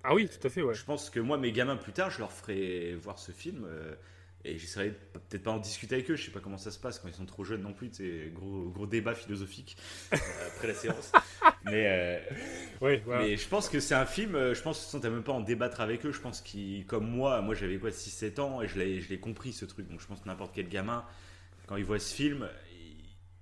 Ah 0.07 0.13
oui, 0.13 0.29
tout 0.29 0.45
à 0.45 0.49
fait, 0.49 0.61
ouais. 0.61 0.73
Je 0.75 0.83
pense 0.83 1.09
que 1.09 1.19
moi, 1.19 1.37
mes 1.37 1.51
gamins, 1.51 1.77
plus 1.77 1.91
tard, 1.91 2.11
je 2.11 2.19
leur 2.19 2.31
ferai 2.31 2.93
voir 2.95 3.17
ce 3.17 3.31
film 3.31 3.65
euh, 3.67 3.95
et 4.43 4.59
j'essaierai 4.59 4.91
peut-être 4.91 5.41
pas 5.41 5.51
en 5.51 5.57
discuter 5.57 5.95
avec 5.95 6.11
eux. 6.11 6.15
Je 6.15 6.25
sais 6.25 6.31
pas 6.31 6.39
comment 6.39 6.59
ça 6.59 6.69
se 6.69 6.77
passe 6.77 6.99
quand 6.99 7.07
ils 7.07 7.13
sont 7.15 7.25
trop 7.25 7.43
jeunes 7.43 7.63
non 7.63 7.73
plus. 7.73 7.89
C'est 7.91 8.31
gros, 8.33 8.69
gros 8.69 8.85
débat 8.85 9.15
philosophique 9.15 9.77
euh, 10.13 10.17
après 10.55 10.67
la 10.67 10.73
séance. 10.75 11.11
Mais, 11.65 11.87
euh, 11.87 12.19
voilà. 12.79 13.23
mais 13.23 13.37
je 13.37 13.47
pense 13.47 13.69
que 13.69 13.79
c'est 13.79 13.95
un 13.95 14.05
film. 14.05 14.53
Je 14.53 14.61
pense 14.61 14.85
que 14.85 14.97
tu 14.99 15.09
même 15.09 15.23
pas 15.23 15.31
en 15.31 15.41
débattre 15.41 15.81
avec 15.81 16.05
eux. 16.05 16.11
Je 16.11 16.21
pense 16.21 16.41
qu'ils, 16.41 16.85
comme 16.85 17.09
moi, 17.09 17.41
moi 17.41 17.55
j'avais 17.55 17.77
quoi, 17.77 17.89
6-7 17.89 18.39
ans 18.39 18.61
et 18.61 18.67
je 18.67 18.77
l'ai, 18.77 19.01
je 19.01 19.09
l'ai 19.09 19.19
compris 19.19 19.51
ce 19.51 19.65
truc. 19.65 19.89
Donc 19.89 19.99
je 19.99 20.05
pense 20.05 20.21
que 20.21 20.27
n'importe 20.27 20.51
quel 20.53 20.69
gamin, 20.69 21.03
quand 21.65 21.75
il 21.75 21.83
voit 21.83 21.97
ce 21.97 22.13
film, 22.13 22.47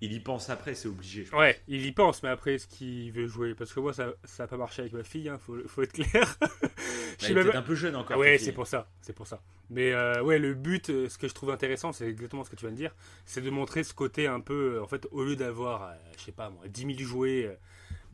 il, 0.05 0.13
y 0.13 0.19
pense 0.19 0.49
après, 0.49 0.75
c'est 0.75 0.87
obligé. 0.87 1.25
je 1.25 1.31
pense. 1.31 1.39
Ouais, 1.39 1.59
il 1.67 1.85
y 1.85 1.91
pense, 1.91 2.23
mais 2.23 2.29
après, 2.29 2.55
est-ce 2.55 2.67
qu'il 2.67 3.11
veut 3.11 3.27
jouer 3.27 3.53
Parce 3.53 3.73
que 3.73 3.79
moi, 3.79 3.93
ça 3.93 4.13
ça 4.23 4.43
a 4.43 4.47
pas 4.47 4.57
marché 4.57 4.81
avec 4.81 4.93
ma 4.93 5.03
fille, 5.03 5.29
hein, 5.29 5.37
faut, 5.37 5.57
faut 5.67 5.81
être 5.81 5.93
clair. 5.93 6.37
Je 7.19 7.33
Bah, 7.33 7.41
est 7.41 7.43
même 7.45 7.55
un 7.55 7.61
peu 7.61 7.75
jeune 7.75 7.95
encore. 7.95 8.17
Ouais, 8.17 8.37
c'est 8.37 8.51
pour 8.51 8.67
ça, 8.67 8.89
c'est 9.01 9.13
pour 9.13 9.27
ça. 9.27 9.41
Mais 9.69 9.93
euh, 9.93 10.21
ouais, 10.21 10.39
le 10.39 10.53
but, 10.53 10.89
euh, 10.89 11.09
ce 11.09 11.17
que 11.17 11.27
je 11.27 11.33
trouve 11.33 11.51
intéressant, 11.51 11.91
c'est 11.91 12.07
exactement 12.07 12.43
ce 12.43 12.49
que 12.49 12.55
tu 12.55 12.65
viens 12.65 12.71
de 12.71 12.77
dire, 12.77 12.93
c'est 13.25 13.41
de 13.41 13.49
montrer 13.49 13.83
ce 13.83 13.93
côté 13.93 14.27
un 14.27 14.39
peu, 14.39 14.75
euh, 14.75 14.83
en 14.83 14.87
fait, 14.87 15.07
au 15.11 15.23
lieu 15.23 15.35
d'avoir, 15.35 15.83
euh, 15.83 15.93
je 16.17 16.23
sais 16.23 16.31
pas 16.31 16.49
moi, 16.49 16.67
10 16.67 16.95
000 16.97 16.99
jouets, 16.99 17.57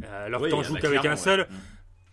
euh, 0.04 0.25
alors 0.25 0.41
que 0.41 0.49
t'en 0.49 0.58
il 0.58 0.60
y 0.60 0.60
en 0.60 0.63
joues 0.63 0.75
qu'avec 0.75 1.06
un 1.06 1.15
seul, 1.15 1.41
ouais. 1.41 1.47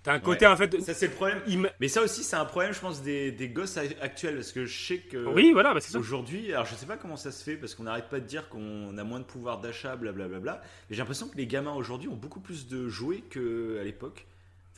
T'as 0.07 0.15
un 0.15 0.21
côté 0.21 0.47
en 0.47 0.57
fait. 0.57 0.81
Ça, 0.81 0.95
c'est 0.95 1.09
le 1.09 1.13
problème. 1.13 1.41
Mais 1.81 1.89
ça 1.89 2.03
aussi, 2.03 2.23
c'est 2.25 2.37
un 2.37 2.45
problème, 2.47 2.73
je 2.73 2.81
pense, 2.81 3.03
des, 3.03 3.31
des 3.33 3.49
gosses 3.49 3.77
actuels. 3.77 4.37
Parce 4.37 4.53
que 4.53 4.65
je 4.65 4.87
sais 4.87 4.99
que 4.99 5.19
Oui, 5.27 5.53
voilà, 5.53 5.75
bah, 5.75 5.81
c'est 5.81 5.93
ça. 5.93 5.99
aujourd'hui, 5.99 6.53
alors 6.53 6.65
je 6.65 6.75
sais 6.75 6.87
pas 6.87 6.97
comment 6.97 7.17
ça 7.17 7.31
se 7.33 7.45
fait, 7.45 7.57
parce 7.57 7.75
qu'on 7.75 7.83
n'arrête 7.83 8.09
pas 8.09 8.21
de 8.21 8.25
dire 8.27 8.49
qu'on 8.49 8.97
a 8.97 9.05
moins 9.05 9.19
de 9.21 9.25
pouvoir 9.25 9.61
d'achat, 9.61 9.97
blablabla. 9.97 10.61
Mais 10.89 10.97
j'ai 10.97 11.03
l'impression 11.03 11.29
que 11.29 11.37
les 11.37 11.47
gamins 11.47 11.75
aujourd'hui 11.75 12.09
ont 12.09 12.17
beaucoup 12.17 12.41
plus 12.41 12.67
de 12.69 12.89
jouets 12.89 13.23
qu'à 13.29 13.83
l'époque. 13.85 14.27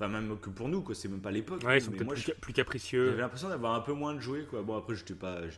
Enfin, 0.01 0.07
même 0.07 0.39
que 0.39 0.49
pour 0.49 0.69
nous, 0.69 0.81
quoi. 0.81 0.95
C'est 0.95 1.09
même 1.09 1.21
pas 1.21 1.33
l'époque. 1.33 1.61
Ouais, 1.65 1.79
ils 1.79 1.81
sont 1.83 1.91
mais 1.91 1.97
peut-être 1.97 2.07
moi, 2.07 2.15
plus, 2.15 2.23
je- 2.23 2.27
ca- 2.29 2.35
plus 2.41 2.53
capricieux. 2.53 3.07
j'avais 3.07 3.21
l'impression 3.21 3.49
d'avoir 3.49 3.75
un 3.75 3.81
peu 3.81 3.93
moins 3.93 4.15
de 4.15 4.21
jouets, 4.21 4.45
quoi. 4.49 4.63
Bon, 4.63 4.77
après, 4.77 4.95
j'étais 4.95 5.15
pas. 5.15 5.41
Je 5.49 5.57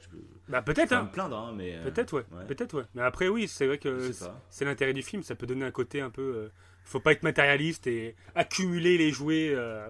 Bah 0.48 0.62
peut-être, 0.62 0.92
hein. 0.92 1.02
me 1.02 1.10
plaindre, 1.10 1.36
hein, 1.36 1.52
mais. 1.54 1.74
euh, 1.76 1.82
Peut-être, 1.84 2.14
ouais. 2.14 2.24
ouais. 2.32 2.46
Peut-être, 2.46 2.74
ouais. 2.78 2.84
Mais 2.94 3.02
après, 3.02 3.28
oui, 3.28 3.46
c'est 3.48 3.66
vrai 3.66 3.76
que 3.76 3.98
Je 3.98 4.12
c'est 4.48 4.64
l'intérêt 4.64 4.94
du 4.94 5.02
film. 5.02 5.22
Ça 5.22 5.34
peut 5.34 5.46
donner 5.46 5.66
un 5.66 5.70
côté 5.70 6.00
un 6.00 6.08
peu. 6.08 6.22
euh, 6.22 6.48
faut 6.90 7.00
pas 7.00 7.12
être 7.12 7.22
matérialiste 7.22 7.86
et 7.86 8.14
accumuler 8.34 8.98
les 8.98 9.10
jouets. 9.10 9.50
euh, 9.54 9.86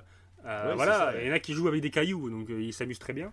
euh, 0.47 0.69
Ouais, 0.71 0.75
voilà. 0.77 1.13
Il 1.21 1.27
y 1.29 1.31
en 1.31 1.35
a 1.35 1.39
qui 1.39 1.55
jouent 1.55 1.69
avec 1.69 1.81
des 1.83 1.91
cailloux, 1.91 2.31
donc 2.31 2.51
euh, 2.51 2.61
ils 2.63 2.73
s'amusent 2.73 2.99
très 2.99 3.13
bien. 3.13 3.33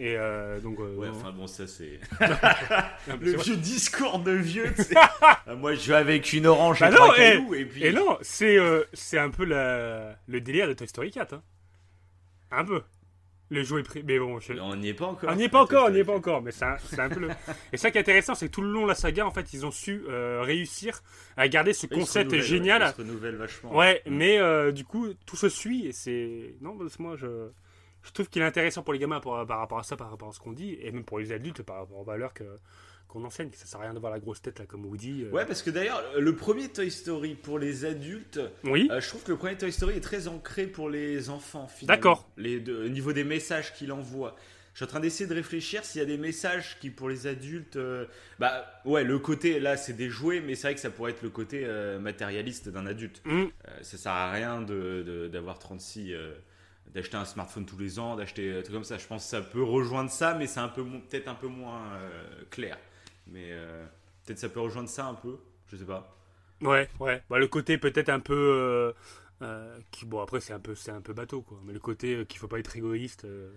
Et 0.00 0.14
euh, 0.16 0.60
donc. 0.60 0.78
euh, 0.78 0.94
Ouais, 0.94 1.08
enfin 1.08 1.32
bon, 1.32 1.46
ça 1.48 1.66
c'est. 1.66 1.98
Le 3.20 3.36
vieux 3.36 3.56
discours 3.56 4.20
de 4.20 4.32
vieux. 4.32 4.72
Ah, 5.20 5.54
Moi, 5.56 5.74
je 5.74 5.80
joue 5.80 5.94
avec 5.94 6.32
une 6.34 6.46
orange 6.46 6.80
Bah 6.80 6.88
et 6.88 6.92
non, 6.92 7.12
eh, 7.14 7.16
cailloux, 7.16 7.54
et 7.54 7.64
puis. 7.64 7.84
Et 7.84 7.92
non, 7.92 8.18
c'est 8.20 8.58
euh, 8.58 8.84
un 9.14 9.30
peu 9.30 9.44
la, 9.44 10.14
le 10.28 10.40
délire 10.40 10.68
de 10.68 10.74
Toy 10.74 10.86
Story 10.86 11.10
4. 11.10 11.32
Hein. 11.34 11.42
Un 12.50 12.64
peu. 12.64 12.82
Le 13.50 13.62
jouet 13.62 13.82
prix. 13.82 14.02
Mais 14.04 14.18
bon, 14.18 14.38
je- 14.40 14.52
On 14.54 14.76
n'y 14.76 14.88
est 14.90 14.94
pas 14.94 15.06
encore. 15.06 15.30
on 15.30 15.34
n'y 15.34 15.44
est 15.44 15.48
pas 15.48 15.62
encore, 15.62 15.86
on 15.86 15.90
n'y 15.90 15.98
est 16.00 16.04
pas 16.04 16.14
encore. 16.14 16.42
Mais 16.42 16.50
c'est 16.52 16.64
un, 17.00 17.08
peu 17.08 17.20
le. 17.20 17.28
Et 17.72 17.76
ça 17.78 17.90
qui 17.90 17.96
est 17.96 18.00
intéressant, 18.02 18.34
c'est 18.34 18.48
que 18.48 18.52
tout 18.52 18.60
le 18.62 18.70
long 18.70 18.82
de 18.82 18.88
la 18.88 18.94
saga, 18.94 19.26
en 19.26 19.30
fait, 19.30 19.52
ils 19.54 19.64
ont 19.64 19.70
su 19.70 20.02
euh, 20.08 20.42
réussir 20.42 21.00
à 21.36 21.48
garder 21.48 21.72
ce 21.72 21.86
concept 21.86 22.34
génial. 22.40 22.82
ouais, 22.82 22.88
Ils 22.90 22.92
se 22.92 22.98
renouvellent 22.98 23.36
vachement. 23.36 23.74
Ouais, 23.74 24.02
Mm. 24.06 24.14
mais 24.14 24.38
euh, 24.38 24.70
du 24.72 24.84
coup, 24.84 25.08
tout 25.24 25.36
se 25.36 25.48
suit 25.48 25.86
et 25.86 25.92
c'est. 25.92 26.56
Non, 26.60 26.76
parce 26.76 26.96
que 26.98 27.02
moi, 27.02 27.16
je, 27.16 27.48
je 28.02 28.10
trouve 28.12 28.28
qu'il 28.28 28.42
est 28.42 28.44
intéressant 28.44 28.82
pour 28.82 28.92
les 28.92 28.98
gamins 28.98 29.20
par, 29.20 29.46
par 29.46 29.58
rapport 29.60 29.78
à 29.78 29.82
ça, 29.82 29.96
par 29.96 30.10
rapport 30.10 30.28
à 30.28 30.32
ce 30.32 30.40
qu'on 30.40 30.52
dit, 30.52 30.76
et 30.82 30.92
même 30.92 31.04
pour 31.04 31.18
les 31.18 31.32
adultes 31.32 31.62
par 31.62 31.76
rapport 31.76 31.98
aux 31.98 32.04
valeurs 32.04 32.34
que, 32.34 32.44
qu'on 33.08 33.24
enseigne. 33.24 33.50
Que 33.50 33.56
ça 33.56 33.66
sert 33.66 33.80
à 33.80 33.84
rien 33.84 33.94
d'avoir 33.94 34.12
la 34.12 34.18
grosse 34.20 34.40
tête 34.42 34.58
là, 34.58 34.66
comme 34.66 34.84
Woody. 34.86 35.24
euh. 35.24 35.30
Ouais, 35.30 35.46
parce 35.46 35.62
que 35.62 35.70
d'ailleurs, 35.70 36.02
le 36.18 36.36
premier 36.36 36.68
Toy 36.68 36.90
Story 36.90 37.34
pour 37.34 37.58
les 37.58 37.84
adultes, 37.84 38.40
Oui, 38.64 38.88
euh, 38.90 39.00
je 39.00 39.08
trouve 39.08 39.22
que 39.22 39.32
le 39.32 39.38
premier 39.38 39.56
Toy 39.56 39.72
Story 39.72 39.96
est 39.96 40.00
très 40.00 40.28
ancré 40.28 40.66
pour 40.66 40.88
les 40.90 41.30
enfants. 41.30 41.68
D'accord. 41.82 42.28
Les 42.36 42.60
deux- 42.60 42.84
au 42.84 42.88
niveau 42.88 43.12
des 43.12 43.24
messages 43.24 43.74
qu'il 43.74 43.92
envoie. 43.92 44.36
Je 44.74 44.84
suis 44.84 44.84
en 44.84 44.88
train 44.92 45.00
d'essayer 45.00 45.28
de 45.28 45.34
réfléchir 45.34 45.84
s'il 45.84 46.00
y 46.00 46.04
a 46.04 46.06
des 46.06 46.18
messages 46.18 46.78
qui, 46.80 46.90
pour 46.90 47.08
les 47.08 47.26
adultes. 47.26 47.74
euh, 47.76 48.04
bah, 48.38 48.64
ouais, 48.84 49.02
le 49.02 49.18
côté, 49.18 49.58
là, 49.58 49.76
c'est 49.76 49.94
des 49.94 50.08
jouets, 50.08 50.40
mais 50.40 50.54
c'est 50.54 50.68
vrai 50.68 50.74
que 50.76 50.80
ça 50.80 50.90
pourrait 50.90 51.10
être 51.10 51.22
le 51.22 51.30
côté 51.30 51.62
euh, 51.64 51.98
matérialiste 51.98 52.68
d'un 52.68 52.86
adulte. 52.86 53.20
Mm. 53.24 53.46
Ça 53.82 53.96
sert 53.98 54.12
à 54.12 54.30
rien 54.30 54.60
de- 54.62 55.02
de- 55.04 55.28
d'avoir 55.28 55.58
36. 55.58 56.12
euh, 56.12 56.32
d'acheter 56.94 57.16
un 57.18 57.24
smartphone 57.26 57.66
tous 57.66 57.76
les 57.76 57.98
ans, 57.98 58.16
d'acheter 58.16 58.50
un 58.50 58.62
truc 58.62 58.72
comme 58.74 58.82
ça. 58.84 58.96
Je 58.96 59.06
pense 59.06 59.22
que 59.24 59.28
ça 59.30 59.42
peut 59.42 59.62
rejoindre 59.62 60.10
ça, 60.10 60.32
mais 60.34 60.46
c'est 60.46 60.60
un 60.60 60.68
peu 60.68 60.82
peut-être 60.84 61.28
un 61.28 61.34
peu 61.34 61.46
moins 61.48 61.82
euh, 61.94 62.44
clair. 62.50 62.78
Mais 63.28 63.48
euh, 63.52 63.86
peut-être 64.24 64.38
ça 64.38 64.48
peut 64.48 64.60
rejoindre 64.60 64.88
ça 64.88 65.06
un 65.06 65.14
peu, 65.14 65.38
je 65.70 65.76
sais 65.76 65.84
pas. 65.84 66.16
ouais, 66.62 66.88
ouais. 67.00 67.22
Bah, 67.30 67.38
le 67.38 67.48
côté 67.48 67.78
peut-être 67.78 68.08
un 68.08 68.20
peu. 68.20 68.34
euh, 68.34 68.92
euh, 69.42 69.78
qui, 69.92 70.04
bon, 70.06 70.20
après, 70.20 70.40
c'est 70.40 70.52
un, 70.52 70.58
peu, 70.60 70.74
c'est 70.74 70.90
un 70.90 71.00
peu 71.00 71.12
bateau, 71.12 71.42
quoi. 71.42 71.60
Mais 71.64 71.72
le 71.72 71.78
côté 71.80 72.14
euh, 72.16 72.24
qu'il 72.24 72.38
faut 72.40 72.48
pas 72.48 72.58
être 72.58 72.76
égoïste. 72.76 73.24
euh, 73.24 73.50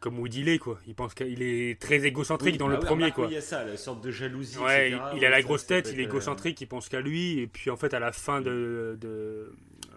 comme 0.00 0.18
Woody 0.18 0.44
l'est, 0.44 0.58
quoi. 0.58 0.78
Il 0.86 0.94
pense 0.94 1.14
qu'il 1.14 1.42
est 1.42 1.80
très 1.80 2.04
égocentrique 2.06 2.54
Oui, 2.54 2.58
dans 2.58 2.68
bah 2.68 2.74
le 2.74 2.78
ouais, 2.78 2.86
premier, 2.86 3.04
remarque, 3.04 3.14
quoi. 3.16 3.26
Il 3.28 3.32
y 3.32 3.36
a 3.36 3.40
ça, 3.40 3.64
la 3.64 3.76
sorte 3.76 4.02
de 4.02 4.10
jalousie. 4.10 4.58
Ouais, 4.58 4.88
etc. 4.90 5.02
il, 5.16 5.24
a 5.24 5.30
la 5.30 5.42
grosse 5.42 5.66
tête, 5.66 5.88
il 5.92 6.00
est 6.00 6.04
égocentrique, 6.04 6.60
il 6.60 6.66
pense 6.66 6.88
qu'à 6.88 7.00
lui, 7.00 7.40
et 7.40 7.46
puis 7.46 7.70
en 7.70 7.76
fait 7.76 7.94
à 7.94 7.98
la 8.00 8.12
fin 8.12 8.40
de, 8.40 8.96
de, 9.00 9.54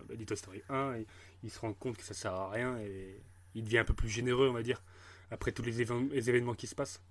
bah, 0.07 0.15
du 0.15 0.25
Toy 0.25 0.37
Story 0.37 0.61
1, 0.69 0.95
il, 0.97 1.05
il 1.43 1.49
se 1.51 1.59
rend 1.59 1.73
compte 1.73 1.97
que 1.97 2.03
ça 2.03 2.13
sert 2.13 2.33
à 2.33 2.49
rien 2.49 2.77
et 2.79 3.19
il 3.55 3.63
devient 3.63 3.79
un 3.79 3.83
peu 3.85 3.93
plus 3.93 4.09
généreux, 4.09 4.47
on 4.49 4.53
va 4.53 4.63
dire, 4.63 4.81
après 5.31 5.51
tous 5.51 5.63
les, 5.63 5.83
évén- 5.85 6.09
les 6.11 6.29
événements 6.29 6.53
qui 6.55 6.67
se 6.67 6.75
passent. 6.75 7.01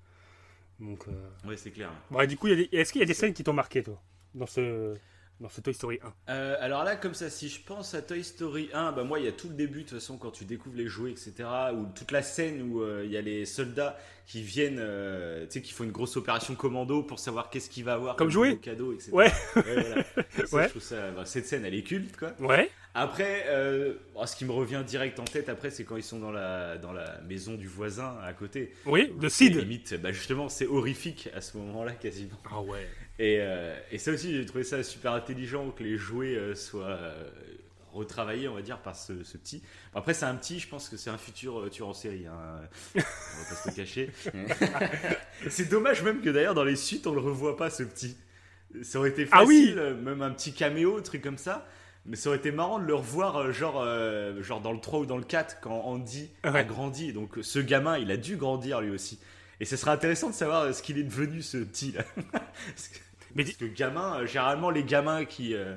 Donc, 0.80 1.08
euh... 1.08 1.48
Ouais, 1.48 1.56
c'est 1.56 1.70
clair. 1.70 1.90
bon, 2.10 2.20
et 2.20 2.26
du 2.26 2.36
coup, 2.36 2.46
est-ce 2.48 2.92
qu'il 2.92 3.00
y 3.00 3.04
a 3.04 3.06
des 3.06 3.14
scènes 3.14 3.32
qui 3.34 3.44
t'ont 3.44 3.52
marqué, 3.52 3.82
toi 3.82 4.00
dans 4.34 4.46
ce... 4.46 4.94
dans 5.40 5.48
ce 5.48 5.60
Toy 5.60 5.72
Story 5.74 5.98
1 6.28 6.32
Euh, 6.32 6.56
alors 6.60 6.82
là, 6.84 6.96
comme 6.96 7.14
ça, 7.14 7.30
si 7.30 7.48
je 7.48 7.60
pense 7.62 7.94
à 7.94 8.02
Toy 8.02 8.24
Story 8.24 8.70
1, 8.72 8.92
bah 8.92 9.04
moi, 9.04 9.18
il 9.20 9.24
y 9.24 9.28
a 9.28 9.32
tout 9.32 9.48
le 9.48 9.54
début, 9.54 9.84
de 9.84 9.88
toute 9.88 9.98
façon, 9.98 10.16
quand 10.18 10.30
tu 10.32 10.44
découvres 10.44 10.76
les 10.76 10.86
jouets, 10.88 11.12
etc., 11.12 11.32
ou 11.74 11.86
toute 11.94 12.10
la 12.10 12.22
scène 12.22 12.62
où 12.62 12.82
euh, 12.82 13.02
il 13.04 13.12
y 13.12 13.16
a 13.16 13.20
les 13.20 13.44
soldats 13.44 13.96
qui 14.26 14.42
viennent, 14.42 14.78
euh, 14.80 15.44
tu 15.46 15.52
sais, 15.52 15.62
qui 15.62 15.72
font 15.72 15.84
une 15.84 15.92
grosse 15.92 16.16
opération 16.16 16.54
commando 16.54 17.02
pour 17.02 17.18
savoir 17.18 17.50
qu'est-ce 17.50 17.70
qu'il 17.70 17.84
va 17.84 17.94
avoir 17.94 18.16
Comme 18.16 18.30
jouet 18.30 18.56
cadeau, 18.56 18.92
etc. 18.92 19.10
Ouais. 19.12 19.32
voilà. 19.54 20.04
Ça, 20.46 20.56
Ouais. 20.56 20.64
je 20.64 20.68
trouve 20.70 20.82
ça- 20.82 21.10
bah, 21.12 21.24
cette 21.24 21.46
scène, 21.46 21.64
elle 21.64 21.74
est 21.74 21.82
culte, 21.82 22.16
quoi. 22.16 22.32
Ouais. 22.40 22.70
Après, 22.94 23.46
bon, 24.14 24.26
ce 24.26 24.34
qui 24.34 24.44
me 24.44 24.50
revient 24.52 24.82
direct 24.84 25.20
en 25.20 25.24
tête, 25.24 25.48
après, 25.48 25.70
c'est 25.70 25.84
quand 25.84 25.96
ils 25.96 26.02
sont 26.02 26.18
dans 26.18 26.32
la, 26.32 26.78
dans 26.78 26.92
la 26.92 27.20
maison 27.28 27.54
du 27.54 27.68
voisin 27.68 28.16
à 28.24 28.32
côté. 28.32 28.72
Oui, 28.86 29.12
de 29.20 29.28
Sid. 29.28 29.54
Limite, 29.56 29.94
bah 30.00 30.10
justement, 30.10 30.48
c'est 30.48 30.66
horrifique 30.66 31.28
à 31.34 31.40
ce 31.40 31.56
moment-là, 31.58 31.92
quasiment. 31.92 32.36
Ah 32.50 32.60
ouais. 32.60 32.88
Et, 33.18 33.38
euh, 33.40 33.76
et 33.90 33.98
ça 33.98 34.12
aussi, 34.12 34.34
j'ai 34.36 34.46
trouvé 34.46 34.62
ça 34.64 34.82
super 34.82 35.12
intelligent 35.12 35.70
que 35.70 35.82
les 35.82 35.96
jouets 35.96 36.36
euh, 36.36 36.54
soient 36.54 36.86
euh, 36.86 37.28
retravaillés, 37.92 38.46
on 38.48 38.54
va 38.54 38.62
dire, 38.62 38.78
par 38.78 38.94
ce, 38.94 39.24
ce 39.24 39.36
petit. 39.36 39.62
Après, 39.94 40.14
c'est 40.14 40.24
un 40.26 40.36
petit, 40.36 40.60
je 40.60 40.68
pense 40.68 40.88
que 40.88 40.96
c'est 40.96 41.10
un 41.10 41.18
futur 41.18 41.68
tueur 41.70 41.88
en 41.88 41.94
série. 41.94 42.26
hein. 42.26 42.60
on 42.94 42.98
va 43.00 43.04
pas 43.48 43.54
se 43.56 43.68
le 43.70 43.74
cacher. 43.74 44.10
c'est 45.48 45.68
dommage 45.68 46.02
même 46.02 46.20
que 46.20 46.30
d'ailleurs, 46.30 46.54
dans 46.54 46.64
les 46.64 46.76
suites, 46.76 47.06
on 47.06 47.14
le 47.14 47.20
revoit 47.20 47.56
pas, 47.56 47.70
ce 47.70 47.82
petit. 47.82 48.16
Ça 48.82 48.98
aurait 48.98 49.10
été 49.10 49.26
Ah 49.32 49.38
facile, 49.40 49.48
oui 49.48 49.74
euh, 49.78 49.94
même 49.96 50.22
un 50.22 50.30
petit 50.30 50.52
caméo, 50.52 51.00
truc 51.00 51.22
comme 51.22 51.38
ça. 51.38 51.66
Mais 52.06 52.16
ça 52.16 52.28
aurait 52.28 52.38
été 52.38 52.52
marrant 52.52 52.78
de 52.78 52.84
le 52.86 52.94
revoir, 52.94 53.50
genre, 53.52 53.82
euh, 53.84 54.40
genre 54.42 54.60
dans 54.60 54.72
le 54.72 54.80
3 54.80 55.00
ou 55.00 55.06
dans 55.06 55.16
le 55.18 55.24
4, 55.24 55.58
quand 55.60 55.74
Andy 55.80 56.30
a 56.42 56.62
grandi. 56.64 57.12
Donc, 57.12 57.36
ce 57.42 57.58
gamin, 57.58 57.98
il 57.98 58.10
a 58.10 58.16
dû 58.16 58.36
grandir 58.36 58.80
lui 58.80 58.90
aussi. 58.90 59.18
Et 59.60 59.64
ce 59.64 59.76
serait 59.76 59.90
intéressant 59.90 60.30
de 60.30 60.34
savoir 60.34 60.72
ce 60.72 60.82
qu'il 60.82 60.98
est 60.98 61.02
devenu, 61.02 61.42
ce 61.42 61.56
petit 61.58 61.92
là. 61.92 62.04
Parce 62.32 62.88
que- 62.88 62.98
Mais 63.38 63.44
parce 63.44 63.56
que 63.56 63.64
gamin, 63.64 64.20
euh, 64.20 64.26
généralement 64.26 64.68
les 64.68 64.84
gamins 64.84 65.24
qui, 65.24 65.54
euh, 65.54 65.76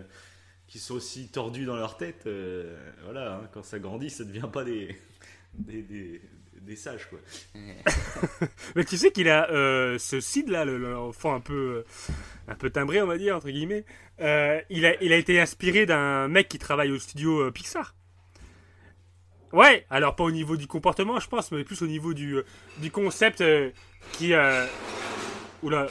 qui 0.68 0.80
sont 0.80 0.96
aussi 0.96 1.30
tordus 1.30 1.64
dans 1.66 1.78
leur 1.78 1.96
tête, 1.96 2.24
euh, 2.28 2.76
voilà, 3.06 3.36
hein, 3.36 3.50
quand 3.54 3.64
ça 3.64 3.80
grandit, 3.80 4.10
ça 4.10 4.26
devient 4.26 4.50
pas 4.52 4.64
des, 4.66 4.94
des, 5.54 5.82
des, 5.84 6.22
des 6.60 6.76
sages 6.76 7.08
quoi. 7.10 7.20
Mais 8.76 8.84
tu 8.84 8.98
sais 8.98 9.12
qu'il 9.12 9.30
a 9.30 9.50
euh, 9.52 9.98
ce 10.00 10.20
Sid 10.20 10.50
là, 10.50 10.66
le- 10.66 10.78
l'enfant 10.78 11.34
un 11.36 11.40
peu, 11.40 11.86
un 12.48 12.56
peu 12.56 12.70
timbré, 12.70 13.02
on 13.02 13.08
va 13.08 13.18
dire 13.18 13.36
entre 13.38 13.50
guillemets. 13.50 13.86
il 14.20 14.86
a, 14.86 15.02
il 15.02 15.14
a 15.14 15.18
été 15.18 15.40
inspiré 15.40 15.86
d'un 15.86 16.28
mec 16.28 16.50
qui 16.50 16.60
travaille 16.60 16.92
au 16.92 17.00
studio 17.00 17.52
Pixar. 17.52 17.96
Ouais, 19.54 19.86
alors 19.90 20.16
pas 20.16 20.24
au 20.24 20.32
niveau 20.32 20.56
du 20.58 20.66
comportement, 20.66 21.20
je 21.20 21.28
pense, 21.28 21.52
mais 21.52 21.64
plus 21.64 21.82
au 21.82 21.88
niveau 21.88 22.14
du, 22.14 22.38
du 22.78 22.90
concept 22.90 23.44
qui. 24.14 24.34
Oula, 25.64 25.88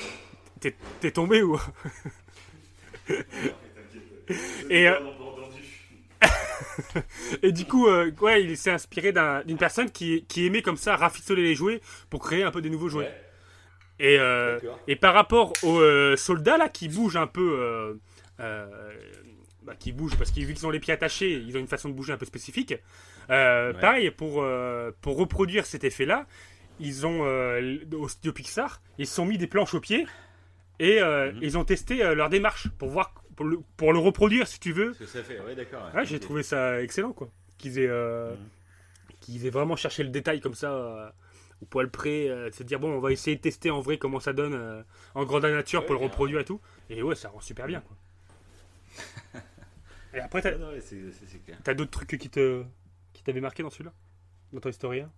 t'es 0.60 1.10
tombé 1.10 1.42
ou 1.42 1.58
Et, 4.70 4.88
euh, 4.88 4.94
Et 7.42 7.52
du 7.52 7.64
coup, 7.64 7.88
euh, 7.88 8.10
ouais, 8.20 8.44
il 8.44 8.56
s'est 8.56 8.70
inspiré 8.70 9.12
d'un- 9.12 9.42
d'une 9.42 9.56
personne 9.56 9.90
qui, 9.90 10.24
qui 10.28 10.46
aimait 10.46 10.62
comme 10.62 10.76
ça 10.76 10.94
rafistoler 10.96 11.42
les 11.42 11.54
jouets 11.54 11.80
pour 12.10 12.20
créer 12.22 12.42
un 12.44 12.50
peu 12.50 12.60
des 12.62 12.70
nouveaux 12.70 12.88
jouets. 12.88 13.06
Ouais. 13.06 13.24
Et, 13.98 14.18
euh, 14.18 14.58
et 14.86 14.96
par 14.96 15.12
rapport 15.14 15.52
aux 15.62 15.78
euh, 15.80 16.16
soldats 16.16 16.56
là 16.56 16.68
qui 16.68 16.88
bougent 16.88 17.16
un 17.16 17.26
peu, 17.26 17.98
bah, 18.38 19.74
qui 19.78 19.92
bougent 19.92 20.16
parce 20.16 20.30
qu'ils 20.30 20.46
vu 20.46 20.54
qu'ils 20.54 20.66
ont 20.66 20.70
les 20.70 20.80
pieds 20.80 20.94
attachés, 20.94 21.32
ils 21.32 21.54
ont 21.56 21.60
une 21.60 21.66
façon 21.66 21.88
de 21.88 21.94
bouger 21.94 22.12
un 22.12 22.16
peu 22.16 22.24
spécifique. 22.26 22.74
Ouais. 23.28 23.72
Pareil 23.80 24.10
pour 24.10 24.44
pour 25.02 25.16
reproduire 25.18 25.66
cet 25.66 25.84
effet 25.84 26.06
là, 26.06 26.26
ils 26.78 27.06
ont 27.06 27.20
au 27.20 28.08
studio 28.08 28.32
Pixar, 28.32 28.80
ils 28.96 29.06
se 29.06 29.14
sont 29.16 29.26
mis 29.26 29.36
des 29.36 29.46
planches 29.46 29.74
aux 29.74 29.80
pieds 29.80 30.06
et 30.80 31.00
euh, 31.00 31.30
Mhm. 31.32 31.38
ils 31.42 31.56
ont 31.58 31.64
testé 31.64 32.02
euh, 32.04 32.14
leur 32.16 32.28
démarche 32.28 32.68
pour 32.70 32.88
voir 32.88 33.14
pour 33.36 33.46
le, 33.46 33.58
pour 33.76 33.92
le 33.92 33.98
reproduire 34.00 34.48
si 34.48 34.58
tu 34.58 34.72
veux. 34.72 34.92
Ce 34.94 34.98
que 34.98 35.06
ça 35.06 35.22
fait, 35.22 35.38
ouais, 35.40 35.54
d'accord. 35.54 35.88
Ouais, 35.94 36.04
j'ai 36.04 36.18
trouvé 36.18 36.42
ça 36.42 36.82
excellent, 36.82 37.12
quoi. 37.12 37.30
Qu'ils 37.58 37.78
aient, 37.78 37.86
euh, 37.88 38.34
Mhm. 38.34 38.48
qu'ils 39.20 39.46
aient 39.46 39.50
vraiment 39.50 39.76
cherché 39.76 40.02
le 40.02 40.08
détail 40.10 40.40
comme 40.40 40.54
ça, 40.54 41.14
au 41.62 41.66
poil 41.66 41.90
près, 41.90 42.28
de 42.28 42.50
se 42.54 42.62
dire, 42.64 42.80
bon, 42.80 42.90
on 42.92 43.00
va 43.00 43.12
essayer 43.12 43.36
de 43.36 43.40
tester 43.42 43.70
en 43.70 43.80
vrai 43.80 43.98
comment 43.98 44.18
ça 44.20 44.32
donne 44.32 44.84
en 45.14 45.24
grandeur 45.24 45.54
nature 45.54 45.84
pour 45.86 45.94
le 45.94 46.00
reproduire 46.00 46.40
et 46.40 46.44
tout. 46.44 46.60
Et 46.88 47.02
ouais, 47.02 47.14
ça 47.14 47.28
rend 47.28 47.40
super 47.40 47.66
bien, 47.66 47.80
quoi. 47.82 47.96
et 50.14 50.20
après, 50.20 50.42
t'as 50.42 50.52
Ouais, 50.52 50.58
non, 50.58 50.68
ouais, 50.70 50.80
c'est 50.80 51.12
c'est- 51.12 51.26
c'est 51.26 51.38
clair. 51.44 51.58
t'as 51.62 51.74
d'autres 51.74 51.90
trucs 51.92 52.16
qui 52.18 52.28
te 52.30 52.64
qui 53.12 53.22
t'avaient 53.22 53.40
marqué 53.40 53.62
dans 53.62 53.70
celui-là? 53.70 53.92
Dans 54.52 54.60
1 54.60 54.70
Ah, 55.04 55.08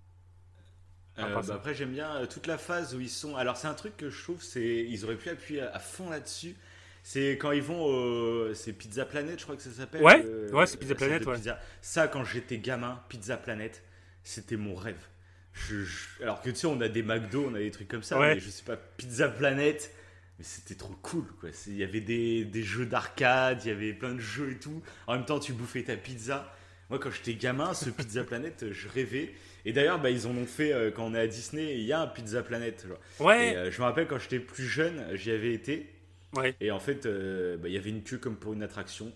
Euh, 1.18 1.35
pas 1.35 1.42
bah 1.42 1.55
après 1.57 1.75
j'aime 1.75 1.92
bien 1.92 2.16
euh, 2.16 2.27
toute 2.27 2.46
la 2.46 2.57
phase 2.59 2.94
où 2.94 3.01
ils 3.01 3.11
sont. 3.11 3.37
Alors 3.37 3.57
c'est 3.57 3.66
un 3.68 3.75
truc 3.75 3.96
que 3.96 4.09
je 4.09 4.22
trouve, 4.22 4.42
c'est 4.42 4.87
ils 4.88 5.05
auraient 5.05 5.16
pu 5.16 5.29
appuyer 5.29 5.61
à, 5.62 5.79
fond 5.79 6.09
là-dessus. 6.09 6.55
C'est 7.03 7.33
quand 7.33 7.53
ils 7.53 7.62
vont 7.62 7.83
au 7.85 8.55
c'est 8.55 8.72
Pizza 8.72 9.05
Planet, 9.05 9.38
je 9.38 9.44
crois 9.44 9.57
que 9.57 9.62
ça 9.62 9.70
s'appelle. 9.72 10.03
Ouais, 10.03 10.25
euh, 10.25 10.51
ouais, 10.53 10.66
c'est 10.66 10.79
Pizza 10.79 10.94
Planet, 10.94 11.27
ouais. 11.27 11.37
pizza. 11.37 11.59
Ça 11.83 12.09
quand 12.09 12.25
j'étais 12.25 12.59
gamin, 12.59 13.03
Pizza 13.09 13.37
Planet, 13.37 13.83
c'était 14.25 14.57
mon 14.57 14.75
rêve. 14.75 15.05
Je- 15.53 15.85
je- 15.85 16.22
Alors 16.22 16.40
que 16.40 16.48
tu 16.48 16.57
sais, 16.57 16.66
on 16.66 16.81
a 16.81 16.88
des 16.88 17.03
McDo, 17.03 17.46
on 17.51 17.55
a 17.55 17.59
des 17.59 17.70
trucs 17.70 17.88
comme 17.88 18.03
ça, 18.03 18.18
Ouais. 18.18 18.35
mais 18.35 18.40
je 18.40 18.48
sais 18.48 18.62
pas 18.64 18.77
Pizza 18.77 19.29
Planet. 19.29 19.92
Mais 20.38 20.44
c'était 20.44 20.77
trop 20.77 20.94
cool, 21.03 21.27
quoi. 21.40 21.51
Il 21.66 21.77
y 21.77 21.85
avait 21.85 22.01
des, 22.01 22.46
des 22.46 22.62
jeux 22.62 22.87
d'arcade, 22.87 23.61
il 23.64 23.68
y 23.68 23.70
avait 23.70 23.92
plein 23.92 24.14
de 24.14 24.20
jeux 24.20 24.53
et 24.53 24.59
tout. 24.59 24.83
En 25.07 25.12
même 25.12 25.27
temps, 25.27 25.38
tu 25.38 25.53
bouffais 25.53 25.83
ta 25.83 25.94
pizza. 25.96 26.51
Moi, 26.88 26.98
quand 26.98 27.11
j'étais 27.11 27.35
gamin, 27.35 27.75
ce 27.75 27.90
Pizza 27.90 28.25
Planet, 28.25 28.72
je 28.72 28.88
rêvais. 28.88 29.35
Et 29.64 29.72
d'ailleurs, 29.72 30.01
bah, 30.01 30.11
ils 30.11 30.27
en 30.27 30.37
ont 30.37 30.46
fait 30.46 30.72
euh, 30.72 30.90
quand 30.90 31.05
on 31.05 31.14
est 31.14 31.20
à 31.20 31.27
Disney. 31.27 31.75
Il 31.75 31.85
y 31.85 31.92
a 31.92 32.01
un 32.01 32.07
Pizza 32.07 32.42
Planet. 32.42 32.87
genre. 32.87 32.98
Ouais, 33.20 33.53
Et, 33.53 33.57
euh, 33.57 33.70
je 33.70 33.79
me 33.81 33.85
rappelle 33.85 34.07
quand 34.07 34.18
j'étais 34.18 34.40
plus 34.40 34.66
jeune, 34.66 35.05
j'y 35.14 35.31
avais 35.31 35.53
été. 35.53 35.88
ouais. 36.37 36.55
Et 36.61 36.70
en 36.70 36.81
fait, 36.81 37.07
euh, 37.07 37.57
bah, 37.57 37.68
il 37.68 37.75
y 37.75 37.79
avait 37.79 37.90
une 37.90 38.03
queue 38.03 38.18
comme 38.18 38.37
pour 38.37 38.53
une 38.53 38.62
attraction. 38.62 39.12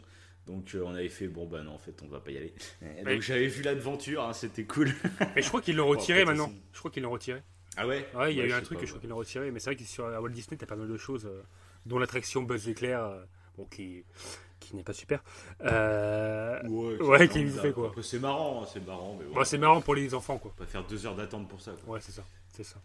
Donc 0.46 0.74
euh, 0.74 0.82
on 0.86 0.94
avait 0.94 1.08
fait, 1.08 1.26
bon 1.26 1.44
bah 1.46 1.62
non, 1.62 1.72
en 1.72 1.78
fait, 1.78 2.00
on 2.04 2.08
va 2.08 2.20
pas 2.20 2.30
y 2.30 2.36
aller. 2.36 2.54
Et. 3.00 3.02
Donc 3.02 3.20
j'avais 3.20 3.48
vu 3.48 3.62
l'aventure, 3.62 4.22
hein, 4.22 4.32
c'était 4.32 4.62
cool. 4.64 4.92
Mais 5.34 5.42
je 5.42 5.48
crois 5.48 5.60
qu'ils 5.60 5.76
l'ont 5.76 5.88
retiré 5.88 6.24
maintenant. 6.24 6.52
Je 6.72 6.78
crois 6.78 6.90
qu'ils 6.90 7.02
l'ont 7.02 7.10
retiré. 7.10 7.42
Ah 7.76 7.86
ouais? 7.86 8.06
Ouais, 8.14 8.32
il 8.32 8.38
y 8.38 8.40
a 8.40 8.46
eu 8.46 8.52
un 8.52 8.60
truc 8.60 8.78
pas, 8.78 8.82
que 8.82 8.86
je 8.86 8.92
crois 8.92 9.00
qu'ils 9.00 9.10
l'ont 9.10 9.16
retiré, 9.16 9.50
mais 9.50 9.58
c'est 9.58 9.70
vrai 9.70 9.76
que 9.76 9.84
sur 9.84 10.06
à 10.06 10.20
Walt 10.20 10.30
Disney, 10.30 10.56
t'as 10.56 10.66
pas 10.66 10.76
mal 10.76 10.88
de 10.88 10.96
choses, 10.96 11.26
euh, 11.26 11.42
dont 11.84 11.98
l'attraction 11.98 12.42
Buzz 12.42 12.66
l'éclair, 12.66 13.04
euh, 13.04 13.22
bon, 13.58 13.66
qui, 13.66 14.04
qui 14.60 14.74
n'est 14.76 14.82
pas 14.82 14.92
super. 14.92 15.22
Euh, 15.62 16.60
Ouais, 16.64 17.00
Ouais, 17.02 17.28
qui 17.28 17.44
marrant, 17.44 17.62
fait, 17.62 17.72
quoi. 17.72 17.92
C'est 18.02 18.18
marrant, 18.18 18.62
hein, 18.62 18.68
c'est 18.72 18.84
marrant, 18.86 19.16
mais 19.18 19.26
bon, 19.26 19.44
c'est 19.44 19.58
marrant 19.58 19.80
pour 19.80 19.94
les 19.94 20.14
enfants, 20.14 20.38
quoi. 20.38 20.52
on 20.58 20.62
va 20.62 20.66
faire 20.68 20.84
deux 20.84 21.06
heures 21.06 21.14
d'attente 21.14 21.48
pour 21.48 21.60
ça. 21.60 21.72
Quoi. 21.84 21.94
Ouais, 21.94 22.00
c'est 22.02 22.12
ça. 22.12 22.22
C'est 22.52 22.64
ça. 22.64 22.76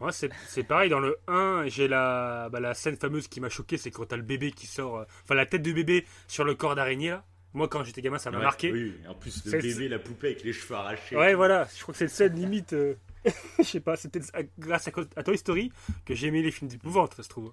Ouais, 0.00 0.12
c'est 0.12 0.30
c'est 0.48 0.62
pareil, 0.62 0.88
dans 0.88 0.98
le 1.00 1.18
1, 1.28 1.64
j'ai 1.66 1.86
la, 1.86 2.48
bah, 2.50 2.58
la 2.58 2.72
scène 2.74 2.96
fameuse 2.96 3.28
qui 3.28 3.40
m'a 3.40 3.50
choqué, 3.50 3.76
c'est 3.76 3.90
quand 3.90 4.06
t'as 4.06 4.16
le 4.16 4.22
bébé 4.22 4.50
qui 4.50 4.66
sort, 4.66 4.98
euh, 5.00 5.04
enfin 5.24 5.34
la 5.34 5.44
tête 5.44 5.60
de 5.62 5.72
bébé 5.72 6.06
sur 6.26 6.44
le 6.44 6.54
corps 6.54 6.74
d'araignée, 6.74 7.10
là. 7.10 7.24
Moi, 7.52 7.66
quand 7.68 7.82
j'étais 7.82 8.00
gamin, 8.00 8.18
ça 8.18 8.30
m'a 8.30 8.38
Ouais, 8.38 8.44
marqué. 8.44 8.70
Oui, 8.72 8.94
en 9.08 9.14
plus 9.14 9.44
le 9.44 9.50
C'est- 9.50 9.60
bébé, 9.60 9.88
la 9.88 9.98
poupée 9.98 10.28
avec 10.28 10.44
les 10.44 10.52
cheveux 10.52 10.76
arrachés. 10.76 11.16
Ouais, 11.16 11.34
voilà, 11.34 11.66
je 11.76 11.82
crois 11.82 11.92
que 11.92 11.98
c'est 11.98 12.04
une 12.04 12.10
scène 12.10 12.34
limite. 12.36 12.72
euh, 12.72 12.94
je 13.58 13.64
sais 13.64 13.80
pas, 13.80 13.94
à- 14.32 14.42
grâce 14.58 14.88
à, 14.88 14.92
à 15.16 15.22
Toy 15.24 15.36
Story 15.36 15.72
que 16.06 16.14
j'ai 16.14 16.28
aimé 16.28 16.42
les 16.42 16.52
films 16.52 16.70
d'épouvante, 16.70 17.12
ça 17.14 17.22
se 17.24 17.28
trouve. 17.28 17.52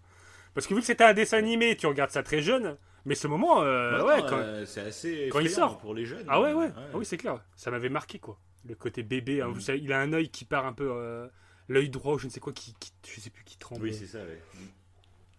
Parce 0.54 0.68
que 0.68 0.74
vu 0.76 0.80
que 0.82 0.86
c'était 0.86 1.04
un 1.04 1.14
dessin 1.14 1.38
animé, 1.40 1.76
tu 1.76 1.88
regardes 1.88 2.12
ça 2.12 2.24
très 2.24 2.42
jeune, 2.42 2.78
mais 3.08 3.16
ce 3.16 3.28
moment, 3.28 3.62
euh, 3.64 3.98
Ouais, 4.04 4.08
ouais, 4.16 4.22
non, 4.22 4.28
quand- 4.30 4.38
euh, 4.38 4.66
c'est 4.66 4.82
assez 4.82 5.30
quand 5.32 5.40
il 5.40 5.50
sort. 5.50 5.78
pour 5.80 5.94
les 5.96 6.06
jeunes. 6.06 6.26
Ah 6.28 6.40
ouais, 6.42 6.54
ouais, 6.54 6.66
ouais. 6.66 6.72
Ah 6.76 6.82
oui, 6.98 7.06
c'est 7.06 7.18
clair, 7.18 7.42
ça 7.56 7.72
m'avait 7.72 7.90
marqué 7.90 8.20
quoi. 8.20 8.40
Le 8.68 8.76
côté 8.76 9.02
bébé, 9.04 9.42
hein, 9.42 9.48
vous 9.48 9.60
savez, 9.62 9.80
il 9.80 9.92
a 9.94 10.00
un 10.00 10.14
œil 10.14 10.30
qui 10.30 10.46
part 10.46 10.66
un 10.66 10.74
peu, 10.74 10.90
euh, 10.92 11.28
l'œil 11.70 11.90
droit 11.90 12.14
ou 12.16 12.20
je 12.20 12.26
ne 12.26 12.32
sais 12.32 12.40
quoi, 12.40 12.54
qui, 12.54 12.74
qui- 12.80 12.92
je 13.10 13.20
sais 13.22 13.30
plus, 13.30 13.44
qui 13.44 13.58
tremble. 13.58 13.84
Oui, 13.84 13.94
c'est 13.94 14.06
ça, 14.08 14.20
ouais. 14.20 14.42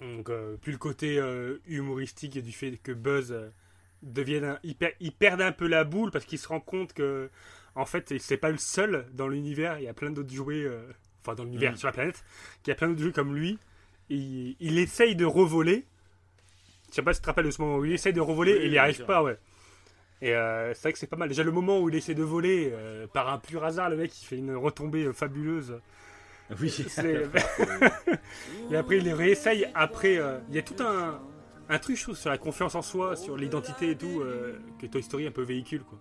Donc, 0.01 0.31
euh, 0.31 0.57
plus 0.57 0.73
le 0.73 0.79
côté 0.79 1.21
humoristique 1.67 2.39
du 2.43 2.53
fait 2.53 2.77
que 2.79 2.93
Buzz 2.93 3.35
devienne 4.03 4.45
un- 4.45 4.59
il, 4.63 4.77
per- 4.77 4.95
il 5.01 5.13
perd 5.13 5.41
un 5.41 5.53
peu 5.53 5.67
la 5.67 5.85
boule 5.85 6.11
parce 6.11 6.25
qu'il 6.25 6.39
se 6.39 6.47
rend 6.49 6.61
compte 6.61 6.93
que 6.93 7.31
en 7.75 7.85
fait 7.85 8.15
c'est 8.21 8.37
pas 8.37 8.51
le 8.51 8.57
seul 8.59 9.07
dans 9.13 9.27
l'univers 9.27 9.79
il 9.81 9.85
y 9.85 9.89
a 9.89 9.93
plein 9.95 10.11
d'autres 10.11 10.33
jouets 10.33 10.67
enfin 11.21 11.35
dans 11.35 11.43
l'univers 11.43 11.73
Mm. 11.73 11.77
sur 11.77 11.89
la 11.89 11.93
planète 11.93 12.25
qu'il 12.63 12.71
y 12.71 12.73
a 12.73 12.77
plein 12.77 12.89
d'autres 12.89 13.03
jouets 13.03 13.13
comme 13.13 13.35
lui 13.35 13.59
il, 14.09 14.55
il 14.61 14.79
essaye 14.79 15.17
de 15.17 15.25
revoler 15.25 15.85
je 16.91 16.95
sais 16.95 17.03
pas 17.03 17.13
si 17.13 17.21
tu 17.21 17.25
te 17.25 17.27
rappelles 17.31 17.47
de 17.47 17.51
ce 17.51 17.61
moment 17.63 17.77
où 17.79 17.85
il 17.85 17.93
essaye 17.93 18.13
de 18.13 18.21
revoler 18.21 18.53
Oui, 18.55 18.59
et 18.61 18.65
il 18.67 18.71
n'y 18.71 18.79
arrive 18.79 19.05
pas 19.05 19.23
ouais 19.23 19.39
et 20.21 20.35
euh, 20.35 20.75
c'est 20.75 20.83
vrai 20.83 20.93
que 20.93 20.99
c'est 20.99 21.07
pas 21.07 21.17
mal 21.17 21.29
déjà 21.29 21.45
le 21.45 21.53
moment 21.53 21.81
où 21.81 21.89
il 21.89 21.95
essaie 21.95 22.15
de 22.15 22.23
voler 22.25 22.71
euh, 22.73 23.07
par 23.07 23.29
un 23.33 23.39
pur 23.39 23.65
hasard 23.65 23.89
le 23.91 23.97
mec 23.97 24.21
il 24.21 24.25
fait 24.25 24.37
une 24.37 24.55
retombée 24.57 25.05
euh, 25.05 25.13
fabuleuse 25.13 25.81
Oui, 26.61 26.71
c'est- 26.89 27.27
et 28.71 28.77
après, 28.77 28.97
il 28.99 29.05
les 29.05 29.13
réessaye. 29.13 29.69
Après, 29.75 30.17
euh, 30.19 30.39
il 30.49 30.55
y 30.55 30.59
a 30.59 30.63
tout 30.63 30.83
un, 30.83 31.21
un 31.69 31.79
truc, 31.79 31.97
je 31.97 32.03
trouve, 32.05 32.17
sur 32.17 32.31
la 32.31 32.39
confiance 32.39 32.75
en 32.75 32.81
soi, 32.83 33.17
sur 33.17 33.37
l'identité 33.37 33.91
et 33.91 33.97
tout, 33.97 34.23
que 34.81 34.87
Toy 34.87 35.03
Story 35.03 35.27
un 35.27 35.31
peu 35.31 35.43
véhicule, 35.43 35.83
quoi. 35.83 35.99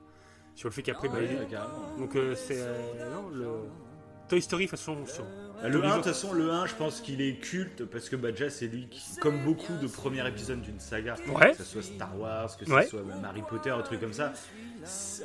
Sur 0.55 0.69
le 0.69 0.73
fait 0.73 0.81
qu'après, 0.83 1.09
bah, 1.09 1.17
il- 1.21 1.47
carrément. 1.49 1.97
donc 1.99 2.17
c'est 2.35 2.63
non 3.11 3.29
le 3.33 3.45
Toy 4.29 4.41
Story 4.41 4.65
de 4.65 4.69
toute 4.69 4.79
façon 4.79 5.05
sur 5.05 5.25
Ah, 5.63 5.69
Le 5.69 5.83
1, 5.83 5.89
de 5.89 5.93
toute 5.95 6.03
façon, 6.05 6.33
le 6.33 6.51
1, 6.51 6.67
je 6.67 6.75
pense 6.75 7.01
qu'il 7.01 7.19
est 7.19 7.35
culte 7.37 7.83
parce 7.85 8.09
que 8.09 8.15
bah, 8.15 8.31
déjà, 8.31 8.49
c'est 8.49 8.67
lui 8.67 8.87
qui, 8.89 9.01
comme 9.19 9.39
beaucoup 9.43 9.73
de 9.81 9.87
premiers 9.87 10.27
épisodes 10.27 10.61
d'une 10.61 10.79
saga, 10.79 11.15
Ouais. 11.33 11.51
que 11.51 11.57
ce 11.57 11.63
soit 11.63 11.81
Star 11.81 12.15
Wars, 12.19 12.55
que 12.57 12.65
ce 12.65 12.71
Ouais. 12.71 12.85
soit 12.85 13.01
même 13.01 13.25
Harry 13.25 13.41
Potter, 13.49 13.71
un 13.71 13.81
truc 13.81 13.99
comme 13.99 14.13
ça, 14.13 14.33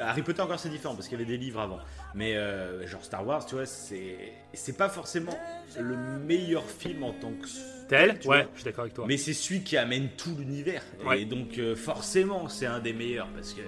Harry 0.01 0.23
Potter 0.23 0.41
encore 0.43 0.59
c'est 0.59 0.71
différent 0.71 0.95
parce 0.95 1.07
qu'il 1.09 1.19
y 1.19 1.23
avait 1.23 1.31
des 1.31 1.37
livres 1.37 1.61
avant. 1.61 1.79
Mais 2.15 2.35
euh, 2.37 2.87
genre 2.87 3.05
Star 3.05 3.27
Wars, 3.27 3.45
tu 3.45 3.57
vois, 3.57 3.67
c'est 3.67 4.77
pas 4.79 4.89
forcément 4.89 5.39
le 5.79 5.97
meilleur 5.97 6.65
film 6.65 7.03
en 7.05 7.13
tant 7.13 7.33
que 7.33 7.47
Tel 7.89 8.19
tu 8.19 8.29
Ouais, 8.29 8.43
vois. 8.45 8.51
je 8.55 8.61
suis 8.61 8.65
d'accord 8.65 8.83
avec 8.85 8.95
toi. 8.95 9.05
Mais 9.07 9.19
c'est 9.19 9.35
celui 9.35 9.63
qui 9.63 9.77
amène 9.77 10.09
tout 10.17 10.35
l'univers. 10.39 10.83
Ouais. 11.05 11.23
Et 11.23 11.25
donc 11.27 11.59
euh, 11.59 11.77
forcément 11.77 12.49
c'est 12.49 12.65
un 12.67 12.81
des 12.81 12.93
meilleurs 12.95 13.29
parce 13.35 13.53
que 13.53 13.61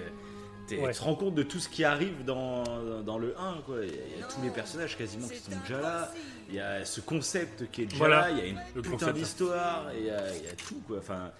Ouais. 0.71 0.91
tu 0.91 0.99
te 0.99 1.03
rends 1.03 1.15
compte 1.15 1.35
de 1.35 1.43
tout 1.43 1.59
ce 1.59 1.69
qui 1.69 1.83
arrive 1.83 2.23
dans, 2.25 2.63
dans 3.03 3.17
le 3.17 3.35
1. 3.39 3.61
Quoi. 3.65 3.77
Il, 3.83 3.89
y 3.89 3.91
a, 3.91 3.95
il 4.15 4.19
y 4.19 4.23
a 4.23 4.25
tous 4.27 4.41
les 4.41 4.49
personnages 4.49 4.97
quasiment 4.97 5.27
qui 5.27 5.37
sont 5.37 5.51
déjà 5.67 5.79
là. 5.81 6.11
Il 6.49 6.55
y 6.55 6.59
a 6.59 6.83
ce 6.85 7.01
concept 7.01 7.69
qui 7.71 7.83
est 7.83 7.85
déjà 7.85 7.97
Voilà, 7.97 8.21
là. 8.21 8.29
Il 8.31 8.37
y 8.37 8.41
a 8.41 8.45
une 8.45 8.59
le 8.75 8.81
putain 8.81 9.11
d'histoire. 9.11 9.85
Il 9.97 10.05
y, 10.05 10.09
a, 10.09 10.35
il 10.35 10.43
y 10.43 10.47
a 10.47 10.53
tout. 10.53 10.81
Quoi. 10.87 10.97
Enfin, 10.99 11.31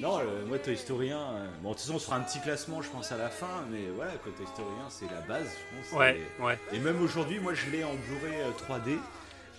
non, 0.00 0.18
le- 0.18 0.44
moi 0.46 0.58
Toy 0.58 0.76
Story 0.76 1.10
1, 1.10 1.16
euh, 1.16 1.46
bon 1.62 1.70
de 1.70 1.74
toute 1.74 1.82
façon 1.82 1.94
on 1.94 1.98
se 1.98 2.04
fera 2.04 2.16
un 2.16 2.20
petit 2.20 2.40
classement 2.40 2.82
je 2.82 2.88
pense 2.90 3.10
à 3.12 3.16
la 3.16 3.28
fin. 3.28 3.64
Mais 3.70 3.86
voilà, 3.94 4.12
quoi, 4.22 4.32
Toy 4.36 4.46
Story 4.46 4.68
1 4.86 4.90
c'est 4.90 5.06
la 5.10 5.20
base 5.22 5.46
je 5.46 5.90
pense. 5.90 5.98
Ouais, 6.00 6.18
Et- 6.38 6.42
ouais. 6.42 6.58
et 6.72 6.78
même 6.78 7.00
aujourd'hui, 7.02 7.38
moi 7.40 7.54
je 7.54 7.70
l'ai 7.70 7.82
en 7.84 7.94
Blu-ray 7.94 8.40
euh, 8.40 8.50
3D 8.52 8.98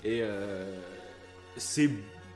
et 0.06 0.20
euh, 0.22 0.80
c'est 1.58 1.90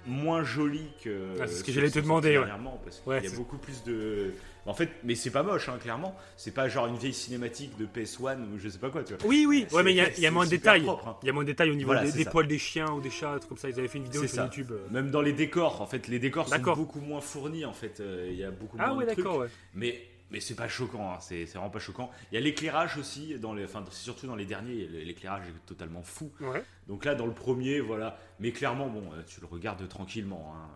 moins 0.05 0.43
joli 0.43 0.87
que. 1.03 1.35
Ah, 1.39 1.47
c'est 1.47 1.55
ce 1.55 1.63
que 1.63 1.71
j'allais 1.71 1.91
te 1.91 1.99
demander, 1.99 2.37
ouais. 2.37 2.47
parce 2.83 2.97
qu'il 2.99 3.07
Ouais, 3.09 3.23
y 3.23 3.27
a 3.27 3.35
beaucoup 3.35 3.57
plus 3.57 3.83
de. 3.83 4.33
En 4.67 4.73
fait, 4.75 4.89
mais 5.03 5.15
c'est 5.15 5.31
pas 5.31 5.41
moche, 5.41 5.69
hein, 5.69 5.77
clairement. 5.81 6.15
C'est 6.37 6.53
pas 6.53 6.69
genre 6.69 6.85
une 6.87 6.95
vieille 6.97 7.13
cinématique 7.15 7.75
de 7.79 7.85
PS1 7.87 8.37
ou 8.53 8.59
je 8.59 8.69
sais 8.69 8.77
pas 8.77 8.89
quoi, 8.91 9.03
tu 9.03 9.15
vois. 9.15 9.27
Oui, 9.27 9.45
oui, 9.47 9.65
ouais, 9.71 9.81
mais 9.81 9.91
il 9.91 9.95
y 9.97 10.01
a, 10.01 10.19
y 10.19 10.29
moins 10.31 10.45
de 10.45 10.51
détails. 10.51 10.87
hein. 10.87 11.15
Il 11.23 11.25
y 11.25 11.29
a 11.29 11.33
moins 11.33 11.43
de 11.43 11.47
détails 11.47 11.71
au 11.71 11.75
niveau 11.75 11.87
Voilà, 11.93 12.09
des, 12.09 12.25
poils 12.25 12.47
des 12.47 12.59
chiens 12.59 12.91
ou 12.91 13.01
des 13.01 13.09
chats, 13.09 13.39
comme 13.49 13.57
ça. 13.57 13.69
Ils 13.69 13.79
avaient 13.79 13.87
fait 13.87 13.97
une 13.97 14.03
vidéo 14.03 14.21
sur 14.21 14.29
ça. 14.29 14.43
YouTube. 14.43 14.71
euh. 14.71 14.87
Même 14.91 15.09
dans 15.09 15.21
les 15.21 15.33
décors, 15.33 15.81
en 15.81 15.87
fait, 15.87 16.07
les 16.07 16.19
décors 16.19 16.47
sont 16.47 16.59
beaucoup 16.75 17.01
moins 17.01 17.21
fournis, 17.21 17.65
en 17.65 17.73
fait. 17.73 17.99
Euh, 18.01 18.27
Il 18.31 18.37
y 18.37 18.43
a 18.43 18.51
beaucoup 18.51 18.77
Ah 18.79 18.89
moins 18.89 18.97
ouais, 18.97 19.05
de 19.05 19.11
trucs. 19.13 19.23
d'accord, 19.25 19.39
ouais. 19.39 19.47
Mais, 19.73 19.99
mais 20.29 20.39
c'est 20.39 20.53
pas 20.55 20.67
choquant, 20.67 21.11
hein, 21.11 21.17
c'est 21.19 21.43
vraiment 21.45 21.69
pas 21.71 21.79
choquant. 21.79 22.11
Il 22.31 22.35
y 22.35 22.37
a 22.37 22.41
l'éclairage 22.41 22.97
aussi, 22.97 23.35
dans 23.39 23.53
les, 23.55 23.65
enfin, 23.65 23.83
c'est 23.89 24.03
surtout 24.03 24.27
dans 24.27 24.35
les 24.35 24.45
derniers, 24.45 24.87
l'éclairage 24.87 25.43
est 25.47 25.65
totalement 25.65 26.03
fou. 26.03 26.31
Ouais. 26.39 26.63
Donc 26.87 27.03
là, 27.03 27.15
dans 27.15 27.25
le 27.25 27.33
premier, 27.33 27.79
voilà. 27.79 28.19
Mais 28.39 28.51
clairement, 28.51 28.87
bon, 28.89 29.03
euh, 29.13 29.23
tu 29.27 29.41
le 29.41 29.47
regardes 29.47 29.85
tranquillement. 29.89 30.53
Hein. 30.55 30.69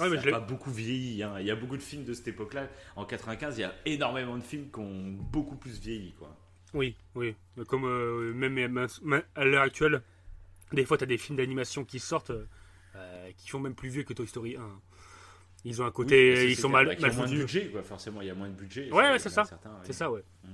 Euh, 0.00 0.04
Ça 0.04 0.04
Ouais, 0.04 0.10
mais 0.10 0.16
n'a 0.16 0.22
je 0.22 0.26
l'ai- 0.26 0.32
pas 0.32 0.40
beaucoup 0.40 0.70
vieilli. 0.70 1.22
hein. 1.22 1.34
Il 1.40 1.46
y 1.46 1.50
a 1.50 1.56
beaucoup 1.56 1.76
de 1.76 1.82
films 1.82 2.04
de 2.04 2.12
cette 2.14 2.28
époque-là. 2.28 2.68
En 2.96 3.04
95, 3.04 3.58
il 3.58 3.60
y 3.62 3.64
a 3.64 3.74
énormément 3.86 4.36
de 4.36 4.42
films 4.42 4.70
qui 4.72 4.78
ont 4.80 5.10
beaucoup 5.30 5.56
plus 5.56 5.78
vieilli. 5.80 6.12
Quoi. 6.18 6.36
Oui, 6.74 6.96
oui. 7.14 7.34
Comme 7.68 7.84
euh, 7.84 8.32
même, 8.32 8.86
à 9.34 9.44
l'heure 9.44 9.62
actuelle, 9.62 10.02
des 10.72 10.84
fois, 10.84 10.96
tu 10.98 11.04
as 11.04 11.06
des 11.06 11.18
films 11.18 11.36
d'animation 11.36 11.84
qui 11.84 11.98
sortent 11.98 12.32
euh, 12.96 13.30
qui 13.36 13.48
font 13.50 13.60
même 13.60 13.74
plus 13.74 13.88
vieux 13.88 14.02
que 14.02 14.12
Toy 14.12 14.26
Story 14.26 14.56
1. 14.56 14.80
Ils 15.64 15.82
ont 15.82 15.84
un 15.86 15.90
côté. 15.90 16.30
Oui, 16.30 16.36
ça, 16.36 16.44
ils 16.44 16.56
sont 16.56 16.68
mal, 16.68 16.86
Bah, 16.86 16.94
mal 17.00 17.10
ont 17.10 17.14
moins 17.14 17.26
de 17.28 17.36
budget, 17.36 17.66
quoi. 17.68 17.82
Forcément, 17.82 18.20
il 18.22 18.28
y 18.28 18.30
a 18.30 18.34
moins 18.34 18.48
de 18.48 18.54
budget. 18.54 18.90
Ouais, 18.90 19.18
c'est 19.18 19.28
a 19.28 19.30
ça. 19.30 19.44
C'est 19.82 19.88
oui. 19.88 19.94
ça, 19.94 20.10
ouais. 20.10 20.24
Mm. 20.44 20.48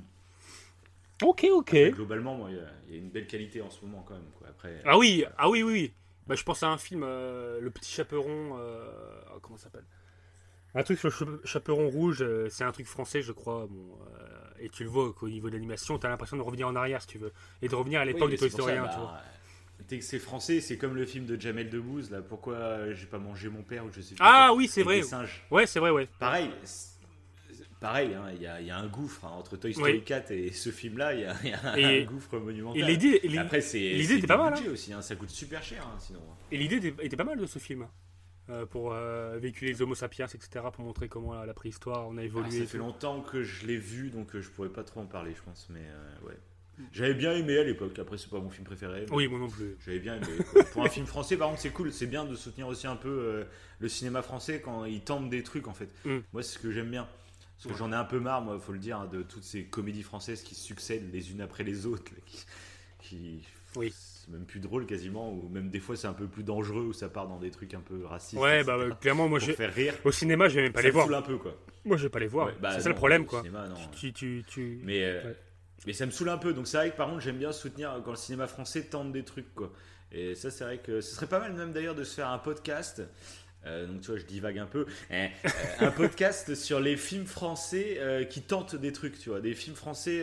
Ok, 1.22 1.46
ok. 1.50 1.74
Globalement, 1.92 2.34
moi, 2.36 2.50
il 2.50 2.56
y 2.56 2.58
a- 2.60 2.72
y, 2.90 2.94
a 2.94 2.98
une 2.98 3.08
belle 3.08 3.26
qualité 3.26 3.62
en 3.62 3.70
ce 3.70 3.82
moment 3.84 4.04
quand 4.06 4.14
même. 4.14 4.28
Quoi. 4.38 4.48
Après, 4.48 4.82
Ah 4.84 4.98
oui, 4.98 5.24
ah 5.38 5.48
oui, 5.48 5.62
oui, 5.62 5.72
oui. 5.72 5.92
Bah, 6.26 6.34
je 6.34 6.42
pense 6.42 6.62
à 6.62 6.68
un 6.68 6.78
film, 6.78 7.02
euh, 7.04 7.60
Le 7.60 7.70
Petit 7.70 7.90
Chaperon. 7.90 8.58
euh, 8.58 8.90
oh, 9.34 9.38
comment 9.40 9.56
ça 9.56 9.64
s'appelle? 9.64 9.84
Un 10.74 10.82
truc 10.82 10.98
sur 10.98 11.08
le 11.08 11.14
cha- 11.14 11.46
chaperon 11.46 11.88
rouge, 11.88 12.18
euh, 12.20 12.48
c'est 12.50 12.64
un 12.64 12.72
truc 12.72 12.86
français, 12.86 13.22
je 13.22 13.32
crois. 13.32 13.66
Bon, 13.70 13.98
et 14.58 14.68
tu 14.68 14.84
le 14.84 14.90
vois 14.90 15.12
qu'au 15.12 15.28
niveau 15.28 15.48
de 15.48 15.54
l'animation, 15.54 15.98
tu 15.98 16.06
as 16.06 16.10
l'impression 16.10 16.36
de 16.36 16.42
revenir 16.42 16.68
en 16.68 16.76
arrière, 16.76 17.00
si 17.00 17.08
tu 17.08 17.18
veux. 17.18 17.32
Et 17.62 17.68
de 17.68 17.74
revenir 17.74 18.00
à 18.00 18.04
l'époque 18.04 18.28
mais 18.30 18.36
de 18.36 18.40
Toy 18.40 18.50
Story 18.50 18.72
1, 18.72 18.82
tu 18.82 18.88
bah, 18.88 18.96
vois. 18.98 19.20
Que 19.88 20.00
c'est 20.00 20.18
français, 20.18 20.60
c'est 20.60 20.78
comme 20.78 20.94
le 20.96 21.06
film 21.06 21.26
de 21.26 21.40
Jamel 21.40 21.70
Debbouze, 21.70 22.10
là. 22.10 22.20
Pourquoi 22.22 22.92
j'ai 22.92 23.06
pas 23.06 23.18
mangé 23.18 23.48
mon 23.48 23.62
père 23.62 23.84
ou 23.84 23.92
je 23.92 24.00
sais 24.00 24.14
plus. 24.14 24.24
Ah 24.24 24.46
quoi, 24.48 24.56
oui, 24.56 24.68
c'est 24.68 24.82
vrai. 24.82 24.96
des 24.96 25.02
singes. 25.02 25.44
Ouais, 25.50 25.66
c'est 25.66 25.78
vrai, 25.78 25.90
ouais. 25.90 26.08
Pareil, 26.18 26.50
pareil, 27.80 28.14
hein, 28.14 28.30
il 28.34 28.42
y, 28.42 28.46
a, 28.46 28.60
il 28.60 28.66
y 28.66 28.70
a 28.70 28.78
un 28.78 28.86
gouffre 28.86 29.24
hein, 29.24 29.32
entre 29.36 29.56
Toy 29.56 29.72
Story 29.74 29.92
Oui. 29.94 30.02
4 30.04 30.30
et 30.30 30.52
ce 30.52 30.70
film-là. 30.70 31.14
Il 31.14 31.20
y 31.20 31.24
a, 31.24 31.36
il 31.44 31.50
y 31.50 31.84
a 31.84 31.88
un, 31.88 32.04
gouffre 32.04 32.38
monumental. 32.38 32.80
Et 32.80 32.84
l'idée, 32.84 33.38
Après, 33.38 33.60
c'est 33.60 33.78
l'idée 33.78 34.14
était 34.18 34.26
pas 34.26 34.36
mal, 34.36 34.54
budget 34.54 34.68
aussi. 34.70 34.92
hein, 34.92 35.02
ça 35.02 35.16
coûte 35.16 35.30
super 35.30 35.62
cher, 35.62 35.86
hein, 35.86 35.96
sinon. 35.98 36.20
et 36.50 36.56
l'idée 36.56 36.76
était, 36.76 37.04
était 37.06 37.16
pas 37.16 37.24
mal 37.24 37.38
de 37.38 37.46
ce 37.46 37.58
film. 37.58 37.86
euh, 38.48 38.64
pour 38.64 38.92
euh, 38.92 39.38
véhiculer 39.38 39.72
les 39.72 39.82
Homo 39.82 39.94
sapiens, 39.96 40.26
etc. 40.26 40.64
Pour 40.72 40.84
montrer 40.84 41.08
comment 41.08 41.34
la, 41.34 41.46
la 41.46 41.54
préhistoire, 41.54 42.06
on 42.08 42.16
a 42.16 42.20
Ah, 42.20 42.24
évolué. 42.24 42.50
ça 42.60 42.66
fait 42.66 42.78
tout. 42.78 42.84
longtemps 42.84 43.20
que 43.20 43.42
je 43.42 43.66
l'ai 43.66 43.76
vu, 43.76 44.10
donc 44.10 44.34
euh, 44.36 44.40
je 44.40 44.48
pourrais 44.50 44.68
pas 44.68 44.84
trop 44.84 45.00
en 45.00 45.06
parler, 45.06 45.32
je 45.36 45.42
pense. 45.42 45.66
Mais 45.70 45.80
euh, 45.82 46.26
ouais, 46.28 46.38
j'avais 46.92 47.14
bien 47.14 47.32
aimé 47.32 47.58
à 47.58 47.64
l'époque. 47.64 47.98
Après, 47.98 48.16
c'est 48.18 48.30
pas 48.30 48.38
mon 48.38 48.50
film 48.50 48.64
préféré. 48.64 49.04
Oui, 49.10 49.26
moi 49.26 49.38
non 49.40 49.48
plus. 49.48 49.76
J'avais 49.84 49.98
bien 49.98 50.14
aimé. 50.16 50.26
quoi. 50.52 50.62
Pour 50.64 50.84
un 50.84 50.88
film 50.88 51.06
français, 51.06 51.36
par 51.36 51.48
contre, 51.48 51.60
c'est 51.60 51.70
cool. 51.70 51.92
C'est 51.92 52.06
bien 52.06 52.24
de 52.24 52.36
soutenir 52.36 52.68
aussi 52.68 52.86
un 52.86 52.94
peu 52.96 53.08
euh, 53.08 53.44
le 53.80 53.88
cinéma 53.88 54.22
français 54.22 54.60
quand 54.64 54.84
ils 54.84 55.00
tentent 55.00 55.28
des 55.28 55.42
trucs, 55.42 55.66
en 55.66 55.74
fait. 55.74 55.88
Mm. 56.04 56.18
Moi, 56.32 56.42
c'est 56.44 56.54
ce 56.54 56.58
que 56.60 56.70
j'aime 56.70 56.90
bien. 56.90 57.08
Parce 57.58 57.72
que 57.72 57.78
j'en 57.78 57.90
ai 57.92 57.96
un 57.96 58.04
peu 58.04 58.20
marre, 58.20 58.42
moi, 58.42 58.58
faut 58.58 58.72
le 58.72 58.78
dire, 58.78 58.98
hein, 58.98 59.08
de 59.10 59.22
toutes 59.22 59.42
ces 59.44 59.64
comédies 59.64 60.02
françaises 60.02 60.42
qui 60.42 60.54
succèdent 60.54 61.10
les 61.12 61.30
unes 61.32 61.40
après 61.40 61.64
les 61.64 61.86
autres. 61.86 62.12
là, 62.12 62.20
qui, 62.26 62.44
qui- 63.00 63.44
Oui. 63.76 63.92
C'est 63.94 64.30
même 64.32 64.44
plus 64.44 64.58
drôle 64.60 64.86
quasiment, 64.86 65.32
ou 65.32 65.48
même 65.48 65.70
des 65.70 65.78
fois 65.80 65.94
c'est 65.96 66.08
un 66.08 66.12
peu 66.12 66.26
plus 66.26 66.42
dangereux, 66.42 66.82
où 66.82 66.92
ça 66.92 67.08
part 67.08 67.28
dans 67.28 67.38
des 67.38 67.50
trucs 67.52 67.72
un 67.74 67.80
peu 67.80 68.04
racistes. 68.04 68.40
Ouais, 68.42 68.64
bah 68.64 68.76
ouais, 68.76 68.90
clairement, 69.00 69.28
moi, 69.28 69.38
faire 69.40 69.72
rire. 69.72 69.94
au 70.04 70.10
cinéma, 70.10 70.48
je 70.48 70.56
vais 70.56 70.62
même 70.62 70.72
pas 70.72 70.80
ça 70.80 70.88
les 70.88 70.88
me 70.88 70.94
voir. 70.94 71.06
saoule 71.06 71.14
un 71.14 71.22
peu, 71.22 71.38
quoi. 71.38 71.56
Moi, 71.84 71.96
je 71.96 72.02
vais 72.02 72.08
pas 72.08 72.18
les 72.18 72.26
voir. 72.26 72.48
Ouais, 72.48 72.54
bah 72.60 72.72
c'est 72.74 72.80
ça 72.80 72.88
le 72.88 72.94
problème, 72.96 73.22
au 73.22 73.26
quoi. 73.26 73.40
cinéma, 73.40 73.68
non. 73.68 73.76
Tu, 73.96 74.12
tu, 74.12 74.42
tu... 74.48 74.80
Mais, 74.82 75.04
euh, 75.04 75.32
mais 75.86 75.92
ça 75.92 76.04
me 76.06 76.10
saoule 76.10 76.30
un 76.30 76.38
peu. 76.38 76.52
Donc 76.52 76.66
c'est 76.66 76.76
vrai 76.76 76.90
que 76.90 76.96
par 76.96 77.08
contre 77.08 77.20
j'aime 77.20 77.38
bien 77.38 77.52
soutenir 77.52 78.00
quand 78.04 78.10
le 78.10 78.16
cinéma 78.16 78.48
français 78.48 78.82
tente 78.86 79.12
des 79.12 79.24
trucs 79.24 79.54
quoi. 79.54 79.72
Et 80.10 80.34
ça 80.34 80.50
c'est 80.50 80.64
vrai 80.64 80.78
que 80.78 81.00
ce 81.00 81.14
serait 81.14 81.28
pas 81.28 81.38
mal 81.38 81.52
même 81.52 81.72
d'ailleurs 81.72 81.94
de 81.94 82.02
se 82.02 82.14
faire 82.16 82.28
un 82.30 82.38
podcast. 82.38 83.02
Euh, 83.66 83.86
donc 83.86 84.00
tu 84.00 84.08
vois 84.12 84.16
je 84.18 84.24
divague 84.24 84.58
un 84.58 84.66
peu. 84.66 84.86
Hein, 85.10 85.28
euh, 85.44 85.48
un 85.86 85.90
podcast 85.90 86.54
sur 86.56 86.78
les 86.80 86.96
films 86.96 87.26
français 87.26 87.96
euh, 87.98 88.24
qui 88.24 88.42
tentent 88.42 88.76
des 88.76 88.92
trucs, 88.92 89.18
tu 89.18 89.30
vois, 89.30 89.40
des 89.40 89.54
films 89.54 89.76
français 89.76 90.22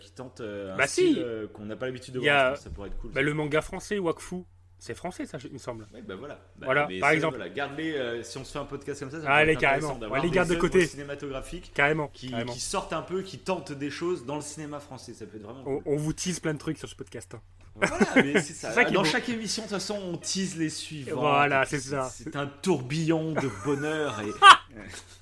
qui 0.00 0.10
tentent 0.12 0.40
un 0.42 0.76
Bah 0.76 0.86
si. 0.86 1.18
qu'on 1.54 1.64
n'a 1.64 1.76
pas 1.76 1.86
l'habitude 1.86 2.14
de 2.14 2.20
voir. 2.20 2.52
a- 2.52 2.56
ça 2.56 2.70
pourrait 2.70 2.88
être 2.88 2.98
cool. 2.98 3.12
Bah, 3.12 3.22
le 3.22 3.32
manga 3.34 3.60
français, 3.62 3.98
Wakfu, 3.98 4.44
c'est 4.78 4.94
français, 4.94 5.26
ça, 5.26 5.38
il 5.44 5.52
me 5.52 5.58
semble. 5.58 5.86
Ouais, 5.92 6.02
bah 6.02 6.14
voilà. 6.14 6.34
Bah, 6.56 6.66
Voilà, 6.66 6.82
par 7.00 7.08
ça, 7.08 7.14
exemple. 7.14 7.36
Voilà, 7.36 7.50
garde-les 7.50 8.22
si 8.22 8.38
on 8.38 8.44
se 8.44 8.52
fait 8.52 8.58
un 8.58 8.64
podcast 8.64 9.00
comme 9.00 9.10
ça. 9.10 9.20
ça 9.22 9.28
Allez, 9.32 9.52
être 9.52 9.58
intéressant 9.58 9.98
carrément. 9.98 10.16
On 10.16 10.22
les 10.22 10.30
garde 10.30 10.48
de 10.50 10.54
côté. 10.54 10.86
cinématographiques 10.86 11.72
Carrément. 11.74 12.08
qui, 12.08 12.30
carrément. 12.30 12.52
qui 12.52 12.60
sortent 12.60 12.92
un 12.92 13.02
peu, 13.02 13.22
qui 13.22 13.38
tentent 13.38 13.72
des 13.72 13.90
choses 13.90 14.24
dans 14.26 14.36
le 14.36 14.42
cinéma 14.42 14.78
français. 14.78 15.14
Ça 15.14 15.26
peut 15.26 15.36
être 15.38 15.42
vraiment. 15.42 15.62
On, 15.66 15.80
cool. 15.80 15.82
on 15.86 15.96
vous 15.96 16.12
tease 16.12 16.38
plein 16.38 16.54
de 16.54 16.58
trucs 16.58 16.78
sur 16.78 16.88
ce 16.88 16.94
podcast. 16.94 17.34
hein. 17.34 17.40
Voilà, 17.80 18.06
mais 18.16 18.40
c'est 18.40 18.54
ça. 18.54 18.84
Dans 18.90 19.04
chaque 19.04 19.28
émission, 19.28 19.62
de 19.64 19.68
toute 19.68 19.76
façon, 19.78 19.98
on 20.12 20.16
tease 20.16 20.56
les 20.56 20.68
suivants. 20.70 21.20
Voilà, 21.20 21.64
c'est 21.64 21.80
ça. 21.80 22.08
C'est 22.12 22.34
un 22.36 22.46
tourbillon 22.46 23.32
de 23.32 23.48
bonheur 23.64 24.20
et. 24.20 24.32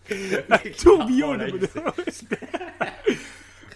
Tourbillon 0.83 1.33
Oh, 1.33 1.37
de 1.37 1.67
bonheur. 1.67 1.95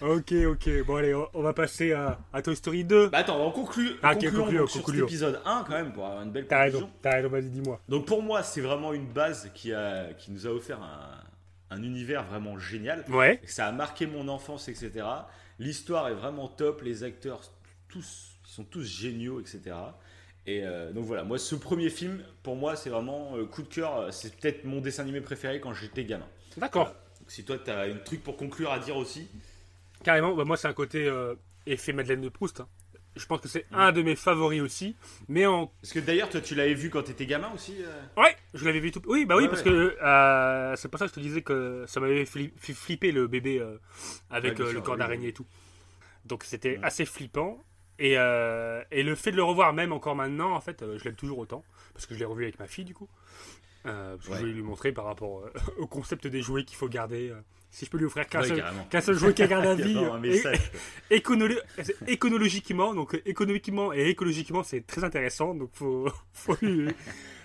ok, 0.01 0.33
ok. 0.47 0.85
Bon, 0.85 0.95
allez, 0.95 1.13
on, 1.13 1.27
on 1.33 1.41
va 1.41 1.53
passer 1.53 1.93
à, 1.93 2.19
à 2.33 2.41
Toy 2.41 2.55
Story 2.55 2.83
2. 2.83 3.09
Bah 3.09 3.19
attends, 3.19 3.45
on 3.45 3.51
conclut. 3.51 3.91
Ah, 4.01 4.13
ok, 4.13 4.19
concluons 4.23 4.41
concluons, 4.43 4.59
donc 4.61 4.69
sur 4.69 4.81
concluons. 4.83 4.99
cet 5.05 5.09
épisode 5.09 5.41
1 5.45 5.63
quand 5.67 5.73
même 5.73 5.91
pour 5.93 6.05
avoir 6.05 6.21
une 6.23 6.31
belle 6.31 6.47
T'as 6.47 6.57
conclusion. 6.65 6.79
raison, 6.87 6.91
t'as 7.01 7.11
raison, 7.15 7.29
vas-y, 7.29 7.49
dis-moi. 7.49 7.79
Donc 7.89 8.05
pour 8.05 8.21
moi, 8.23 8.43
c'est 8.43 8.61
vraiment 8.61 8.93
une 8.93 9.07
base 9.07 9.49
qui, 9.53 9.73
a, 9.73 10.13
qui 10.13 10.31
nous 10.31 10.47
a 10.47 10.49
offert 10.51 10.79
un, 10.81 11.75
un 11.75 11.83
univers 11.83 12.23
vraiment 12.25 12.57
génial. 12.57 13.05
Ouais, 13.09 13.39
Ça 13.45 13.67
a 13.67 13.71
marqué 13.71 14.07
mon 14.07 14.27
enfance, 14.27 14.67
etc. 14.69 14.91
L'histoire 15.59 16.07
est 16.07 16.13
vraiment 16.15 16.47
top, 16.47 16.81
les 16.81 17.03
acteurs 17.03 17.41
tous, 17.89 18.30
ils 18.51 18.53
sont 18.53 18.63
tous 18.65 18.83
géniaux, 18.83 19.39
etc. 19.39 19.61
Et 20.45 20.63
euh, 20.65 20.91
donc 20.91 21.05
voilà, 21.05 21.23
moi 21.23 21.37
ce 21.37 21.55
premier 21.55 21.89
film, 21.89 22.21
pour 22.43 22.57
moi, 22.57 22.75
c'est 22.75 22.89
vraiment 22.89 23.37
euh, 23.37 23.45
coup 23.45 23.61
de 23.61 23.67
cœur. 23.69 24.13
C'est 24.13 24.35
peut-être 24.35 24.65
mon 24.65 24.81
dessin 24.81 25.03
animé 25.03 25.21
préféré 25.21 25.61
quand 25.61 25.73
j'étais 25.73 26.03
gamin. 26.03 26.27
d'accord. 26.57 26.87
Donc, 26.87 27.31
si 27.31 27.45
toi, 27.45 27.57
tu 27.57 27.71
as 27.71 27.81
un 27.81 27.95
truc 27.97 28.23
pour 28.23 28.35
conclure 28.35 28.71
à 28.71 28.79
dire 28.79 28.97
aussi. 28.97 29.29
Carrément, 30.03 30.35
bah, 30.35 30.43
moi, 30.43 30.57
c'est 30.57 30.67
un 30.67 30.73
côté 30.73 31.05
euh, 31.05 31.35
effet 31.65 31.93
Madeleine 31.93 32.21
de 32.21 32.29
Proust. 32.29 32.59
hein. 32.59 32.67
Je 33.15 33.25
pense 33.25 33.39
que 33.41 33.47
c'est 33.47 33.65
un 33.71 33.91
de 33.91 34.01
mes 34.01 34.15
favoris 34.15 34.61
aussi. 34.61 34.95
Mais 35.27 35.45
en. 35.45 35.67
Parce 35.81 35.93
que 35.93 35.99
d'ailleurs, 35.99 36.29
toi, 36.29 36.41
tu 36.41 36.55
l'avais 36.55 36.73
vu 36.73 36.89
quand 36.89 37.03
tu 37.03 37.11
étais 37.11 37.25
gamin 37.25 37.51
aussi 37.53 37.75
euh 37.79 38.01
Ouais, 38.21 38.35
je 38.53 38.65
l'avais 38.65 38.79
vu 38.79 38.91
tout. 38.91 39.01
Oui, 39.05 39.25
bah 39.25 39.35
oui, 39.35 39.43
Ouais, 39.43 39.49
parce 39.49 39.61
ouais. 39.63 39.69
que 39.71 39.97
euh, 40.01 40.75
c'est 40.77 40.87
pour 40.89 40.97
ça 40.97 41.05
que 41.05 41.09
je 41.11 41.15
te 41.15 41.19
disais 41.19 41.41
que 41.41 41.83
ça 41.87 41.99
m'avait 41.99 42.25
fait 42.25 42.51
flipper 42.57 43.11
le 43.11 43.27
bébé 43.27 43.59
euh, 43.59 43.77
avec 44.29 44.51
Ouais, 44.53 44.55
bien 44.59 44.65
euh, 44.65 44.69
sûr, 44.69 44.79
le 44.79 44.81
corps 44.81 44.93
oui, 44.93 44.99
d'araignée 44.99 45.23
oui. 45.25 45.29
et 45.29 45.33
tout. 45.33 45.45
Donc 46.25 46.43
c'était 46.45 46.79
assez 46.83 47.05
flippant. 47.05 47.61
Et, 48.03 48.17
euh, 48.17 48.83
et 48.91 49.03
le 49.03 49.13
fait 49.15 49.31
de 49.31 49.35
le 49.35 49.43
revoir, 49.43 49.73
même 49.73 49.91
encore 49.93 50.15
maintenant, 50.15 50.53
en 50.55 50.59
fait, 50.61 50.81
euh, 50.81 50.97
je 50.97 51.03
l'aime 51.05 51.15
toujours 51.15 51.37
autant. 51.37 51.63
Parce 51.93 52.05
que 52.07 52.13
je 52.15 52.19
l'ai 52.19 52.25
revu 52.25 52.43
avec 52.43 52.57
ma 52.59 52.65
fille, 52.67 52.85
du 52.85 52.93
coup. 52.95 53.07
Euh, 53.85 54.15
parce 54.15 54.25
que 54.27 54.31
Ouais. 54.31 54.37
je 54.37 54.41
voulais 54.41 54.53
lui 54.53 54.61
montrer 54.63 54.91
par 54.91 55.05
rapport 55.05 55.43
euh, 55.43 55.51
au 55.77 55.87
concept 55.87 56.25
des 56.27 56.41
jouets 56.41 56.63
qu'il 56.63 56.77
faut 56.77 56.87
garder. 56.89 57.31
si 57.69 57.85
je 57.85 57.89
peux 57.91 57.97
lui 57.97 58.05
offrir 58.05 58.27
qu'un 58.27 58.41
Ouais, 58.41 59.01
seul, 59.01 59.15
jouet 59.15 59.33
qui 59.33 59.47
garde 59.47 59.65
à 59.65 59.73
Il 59.75 59.79
y 59.91 59.99
a 59.99 60.17
vie. 60.17 60.57
éconologiquement, 62.07 62.93
donc 62.93 63.21
économiquement 63.25 63.93
et 63.93 64.07
écologiquement, 64.09 64.63
c'est 64.63 64.85
très 64.85 65.03
intéressant. 65.03 65.53
Donc 65.55 65.69
faut, 65.73 66.09
faut 66.33 66.55
lui, 66.61 66.87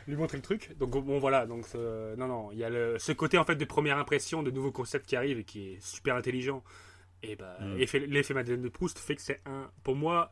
lui 0.07 0.17
montrer 0.17 0.37
le 0.39 0.43
truc. 0.43 0.77
Donc 0.79 0.91
bon 1.05 1.19
voilà, 1.19 1.47
donc 1.47 1.65
euh, 1.75 2.17
non 2.17 2.27
non, 2.29 2.49
il 2.53 2.59
y 2.59 2.65
a 2.65 2.71
le- 2.71 2.99
ce 2.99 3.13
côté 3.13 3.39
en 3.39 3.45
fait 3.45 3.57
de 3.57 3.65
première 3.65 3.99
impression, 3.99 4.43
de 4.43 4.51
nouveaux 4.51 4.73
concepts 4.73 5.07
qui 5.07 5.17
arrivent 5.17 5.39
et 5.39 5.45
qui 5.45 5.73
est 5.75 5.81
super 5.85 6.17
intelligent. 6.17 6.63
Et 7.23 7.35
bah 7.37 7.57
Mm. 7.61 7.77
l'effet- 7.77 8.07
l'effet 8.07 8.35
Madeleine 8.35 8.63
de 8.63 8.69
Proust 8.69 8.99
fait 8.99 9.17
que 9.17 9.23
c'est 9.23 9.41
un, 9.47 9.71
pour 9.85 9.97
moi, 9.97 10.31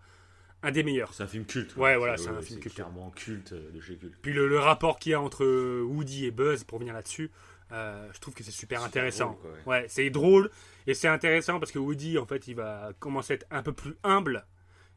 un 0.64 0.70
des 0.72 0.82
meilleurs. 0.82 1.12
C'est 1.14 1.22
un 1.22 1.26
film 1.28 1.44
culte. 1.44 1.76
Ouais, 1.76 1.96
voilà, 1.96 2.16
c'est 2.16 2.28
un 2.28 2.40
film 2.40 2.58
culte. 2.60 2.74
clairement 2.74 3.10
culte 3.10 3.52
euh, 3.52 3.70
de 3.70 3.80
chez 3.80 3.96
culte. 3.96 4.14
Puis 4.22 4.32
le, 4.32 4.48
le 4.48 4.58
rapport 4.58 4.98
qu'il 4.98 5.12
y 5.12 5.14
a 5.14 5.20
entre 5.20 5.44
Woody 5.82 6.26
et 6.26 6.30
Buzz, 6.30 6.64
pour 6.64 6.78
venir 6.78 6.94
là-dessus, 6.94 7.30
Euh, 7.72 8.06
je 8.12 8.20
trouve 8.20 8.34
que 8.34 8.44
c'est 8.44 8.50
super, 8.52 8.78
Super 8.78 8.86
intéressant. 8.86 9.32
drôle, 9.32 9.50
quoi, 9.64 9.72
ouais, 9.72 9.86
c'est 9.88 10.10
drôle 10.10 10.50
et 10.86 10.92
c'est 10.94 11.08
intéressant 11.08 11.58
parce 11.58 11.72
que 11.72 11.78
Woody, 11.78 12.18
en 12.18 12.26
fait, 12.26 12.46
il 12.46 12.54
va 12.54 12.92
commencer 13.00 13.32
à 13.32 13.36
être 13.36 13.46
un 13.50 13.62
peu 13.62 13.72
plus 13.72 13.94
humble. 14.04 14.44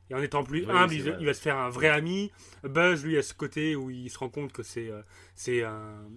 Et 0.09 0.15
en 0.15 0.21
étant 0.21 0.43
plus 0.43 0.65
Oui, 0.65 0.71
humble, 0.71 0.93
il, 0.93 1.25
va 1.25 1.33
se 1.33 1.41
faire 1.41 1.57
un 1.57 1.69
vrai 1.69 1.87
ami. 1.89 2.31
Buzz, 2.63 3.03
lui, 3.05 3.17
à 3.17 3.23
ce 3.23 3.33
côté 3.33 3.75
où 3.75 3.89
il 3.89 4.09
se 4.09 4.17
rend 4.19 4.29
compte 4.29 4.51
que 4.53 4.63
c'est 4.63 4.89
euh, 4.91 5.01
c'est 5.33 5.63
un. 5.63 6.07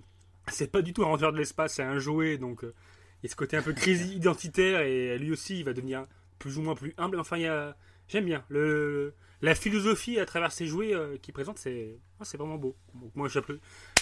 C'est 0.48 0.70
pas 0.70 0.82
du 0.82 0.92
tout 0.92 1.02
un 1.02 1.06
renvers 1.06 1.32
de 1.32 1.38
l'espace, 1.38 1.74
c'est 1.74 1.82
un 1.84 1.98
jouet. 1.98 2.36
Donc, 2.36 2.64
euh, 2.64 2.74
il 3.22 3.26
y 3.26 3.28
a 3.28 3.30
ce 3.30 3.36
côté 3.36 3.56
un 3.56 3.62
peu 3.62 3.72
crise 3.72 4.10
identitaire 4.12 4.80
et 4.80 5.18
lui 5.18 5.32
aussi, 5.32 5.60
il 5.60 5.64
va 5.64 5.72
devenir 5.72 6.04
plus 6.38 6.58
ou 6.58 6.62
moins 6.62 6.74
plus 6.74 6.94
humble. 6.98 7.18
Enfin, 7.20 7.36
il 7.36 7.42
y 7.42 7.46
a. 7.46 7.76
J'aime 8.08 8.24
bien. 8.26 8.44
Le, 8.48 9.14
la 9.42 9.54
philosophie 9.54 10.18
à 10.18 10.26
travers 10.26 10.52
ces 10.52 10.66
jouets 10.66 10.94
euh, 10.94 11.16
qu'il 11.18 11.32
présente, 11.34 11.58
c'est 11.58 11.96
oh, 12.20 12.24
c'est 12.24 12.36
vraiment 12.36 12.56
beau. 12.56 12.76
Donc, 12.94 13.10
moi, 13.14 13.28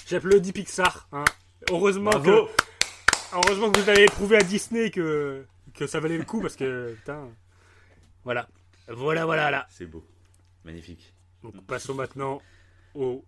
j'applaudis 0.07 0.53
Pixar. 0.53 1.09
hein. 1.13 1.25
Heureusement 1.71 2.11
que. 2.11 2.47
Heureusement 3.33 3.71
que 3.71 3.81
vous 3.81 3.89
avez 3.89 4.07
prouvé 4.07 4.37
à 4.37 4.43
Disney 4.43 4.91
que, 4.91 5.45
que 5.75 5.87
ça 5.87 6.01
valait 6.01 6.17
le 6.19 6.25
coup 6.25 6.41
parce 6.41 6.57
que 6.57 6.95
putain. 6.95 7.29
Voilà. 8.25 8.49
Voilà, 8.89 9.27
voilà, 9.27 9.51
là. 9.51 9.67
C'est 9.71 9.87
beau. 9.87 10.05
Magnifique. 10.65 11.13
Donc 11.43 11.63
passons 11.67 11.95
maintenant 11.95 12.41
au 12.95 13.25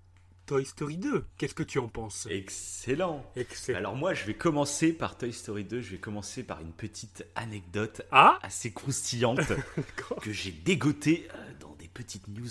Toy 0.47 0.65
Story 0.65 0.97
2. 0.97 1.27
Qu'est-ce 1.37 1.55
que 1.55 1.63
tu 1.63 1.79
en 1.79 1.89
penses? 1.89 2.27
Excellent 2.31 3.25
Excellent. 3.37 3.79
Alors 3.79 3.95
moi, 3.95 4.15
je 4.15 4.25
vais 4.25 4.35
commencer 4.35 4.93
par 4.93 5.17
Toy 5.19 5.33
Story 5.33 5.65
2. 5.65 5.81
Je 5.81 5.91
vais 5.93 5.99
commencer 5.99 6.43
par 6.43 6.61
une 6.61 6.73
petite 6.73 7.25
anecdote 7.35 8.03
Ah 8.11 8.39
assez 8.43 8.73
croustillante 8.73 9.53
que 10.23 10.33
j'ai 10.33 10.51
dégotée 10.51 11.29
euh, 11.35 11.53
dans 11.61 11.70
petites 11.95 12.29
news. 12.29 12.49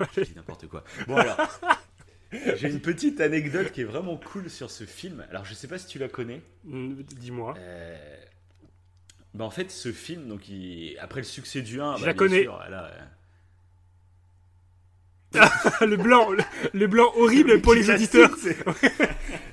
Je 0.16 0.20
dis 0.22 0.32
n'importe 0.36 0.66
quoi. 0.68 0.84
Bon 1.06 1.16
alors, 1.16 1.60
j'ai 2.32 2.68
une 2.70 2.80
petite 2.80 3.20
anecdote 3.20 3.72
qui 3.72 3.80
est 3.80 3.84
vraiment 3.84 4.16
cool 4.16 4.48
sur 4.50 4.70
ce 4.70 4.84
film. 4.84 5.26
Alors 5.30 5.44
je 5.44 5.54
sais 5.54 5.66
pas 5.68 5.78
si 5.78 5.86
tu 5.86 5.98
la 5.98 6.08
connais. 6.08 6.42
Mm, 6.64 7.02
Dis-moi. 7.02 7.54
Euh, 7.58 8.16
bah, 9.34 9.44
en 9.44 9.50
fait, 9.50 9.70
ce 9.70 9.92
film, 9.92 10.28
donc 10.28 10.48
il- 10.48 10.96
après 11.00 11.20
le 11.20 11.26
succès 11.26 11.62
du 11.62 11.80
1, 11.80 11.96
Je 11.96 12.00
bah, 12.02 12.06
la 12.08 12.14
connais. 12.14 12.42
sûr, 12.42 12.58
le 15.86 15.96
blanc, 15.96 16.30
le, 16.30 16.42
le 16.72 16.86
blanc 16.88 17.12
horrible 17.16 17.60
pour 17.60 17.74
les 17.74 17.88
auditeurs. 17.90 18.30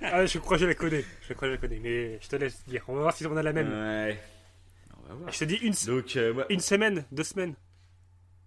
Ah, 0.10 0.26
je 0.26 0.40
crois 0.40 0.56
que 0.58 0.62
je 0.62 0.68
la 0.68 0.74
connais. 0.74 1.04
Je 1.28 1.34
crois 1.34 1.48
que 1.50 1.56
je 1.56 1.62
la 1.62 1.68
connais. 1.68 1.80
Mais 1.84 2.18
je 2.22 2.28
te 2.30 2.36
laisse 2.38 2.64
dire. 2.66 2.82
On 2.88 2.94
va 2.96 3.02
voir 3.02 3.14
si 3.16 3.26
on 3.28 3.36
a 3.36 3.44
la 3.44 3.52
même. 3.52 3.68
Ouais. 3.70 4.18
On 5.04 5.10
va 5.10 5.14
voir. 5.16 5.34
Je 5.34 5.40
te 5.40 5.44
dis 5.44 5.56
une, 5.56 5.74
Donc, 5.86 6.16
euh, 6.16 6.46
une 6.50 6.62
semaine, 6.62 7.04
deux 7.12 7.24
semaines. 7.26 7.56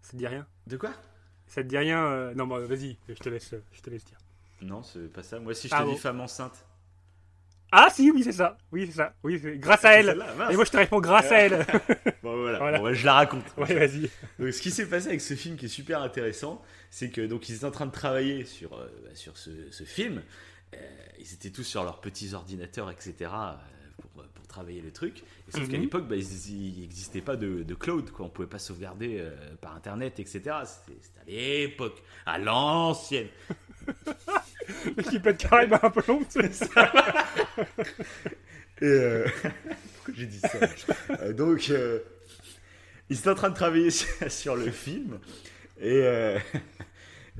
Ça 0.02 0.12
te 0.12 0.16
dit 0.16 0.26
rien? 0.26 0.46
De 0.66 0.76
quoi? 0.76 0.90
Ça 1.46 1.62
te 1.62 1.68
dit 1.68 1.78
rien 1.78 2.04
euh, 2.06 2.34
Non, 2.34 2.46
bah, 2.46 2.60
vas-y. 2.60 2.96
Je 3.08 3.14
te 3.14 3.28
laisse, 3.28 3.52
euh, 3.54 3.62
je 3.72 3.80
te 3.80 3.90
laisse 3.90 4.04
dire. 4.04 4.18
Non, 4.62 4.82
c'est 4.82 5.12
pas 5.12 5.22
ça. 5.22 5.40
Moi, 5.40 5.54
si 5.54 5.68
je 5.68 5.72
te 5.72 5.78
Ah 5.80 5.84
dis 5.84 5.90
bon. 5.92 5.96
femme 5.96 6.20
enceinte. 6.20 6.64
Ah 7.72 7.88
si, 7.92 8.10
oui, 8.10 8.24
c'est 8.24 8.32
ça. 8.32 8.58
Oui, 8.72 8.86
c'est 8.86 8.96
ça. 8.96 9.14
Oui, 9.22 9.40
grâce 9.58 9.84
à 9.84 9.92
C'est 9.92 9.98
elle. 10.00 10.24
Et 10.50 10.56
moi, 10.56 10.64
je 10.64 10.70
te 10.70 10.76
réponds 10.76 11.00
grâce 11.00 11.30
à 11.30 11.38
elle. 11.38 11.64
Bon, 12.22 12.36
voilà. 12.42 12.58
Voilà. 12.58 12.78
Bon, 12.78 12.84
bah, 12.84 12.92
je 12.92 13.06
la 13.06 13.14
raconte. 13.14 13.44
ouais, 13.56 13.74
vas-y. 13.74 14.10
Donc, 14.38 14.52
ce 14.52 14.60
qui 14.60 14.70
s'est 14.70 14.86
passé 14.88 15.08
avec 15.08 15.20
ce 15.20 15.34
film 15.34 15.56
qui 15.56 15.66
est 15.66 15.68
super 15.68 16.02
intéressant, 16.02 16.62
c'est 16.90 17.10
que 17.10 17.20
donc 17.22 17.48
ils 17.48 17.54
étaient 17.56 17.64
en 17.64 17.70
train 17.70 17.86
de 17.86 17.92
travailler 17.92 18.44
sur, 18.44 18.74
euh, 18.74 18.86
bah, 19.04 19.14
sur 19.14 19.36
ce, 19.38 19.70
ce 19.70 19.84
film. 19.84 20.22
Euh, 20.74 20.78
ils 21.18 21.32
étaient 21.32 21.50
tous 21.50 21.62
sur 21.64 21.82
leurs 21.84 22.00
petits 22.00 22.34
ordinateurs, 22.34 22.90
etc. 22.90 23.30
euh, 24.18 24.22
pour, 24.22 24.24
pour 24.34 24.46
travailler 24.46 24.80
le 24.80 24.90
truc. 24.92 25.18
Et 25.48 25.52
sauf 25.52 25.68
qu'à 25.68 25.76
Mhm. 25.76 25.82
l'époque, 25.82 26.08
bah, 26.08 26.16
il 26.16 26.80
n'existait 26.80 27.20
pas 27.20 27.36
de, 27.36 27.62
de 27.62 27.74
cloud. 27.74 28.10
Quoi. 28.10 28.26
On 28.26 28.28
pouvait 28.28 28.48
pas 28.48 28.58
sauvegarder 28.58 29.18
euh, 29.20 29.30
par 29.60 29.74
Internet, 29.76 30.18
etc. 30.20 30.40
C'était 30.64 30.98
à 31.20 31.24
l'époque, 31.26 32.02
à 32.26 32.38
l'ancienne. 32.38 33.28
Le 34.96 35.02
qui 35.02 35.18
pète 35.18 35.38
carrément 35.38 35.78
un 35.82 35.90
plomb. 35.90 36.22
c'est 36.28 36.52
ça. 36.54 36.92
Et 38.80 38.84
euh, 38.86 39.26
pourquoi 39.96 40.14
j'ai 40.14 40.26
dit 40.26 40.38
ça 40.38 40.58
Euh, 41.22 41.32
Donc, 41.32 41.68
euh, 41.70 41.98
ils 43.08 43.18
étaient 43.18 43.30
en 43.30 43.34
train 43.34 43.50
de 43.50 43.54
travailler 43.56 43.90
sur, 44.28 44.54
le 44.56 44.70
film. 44.70 45.18
Et, 45.80 46.04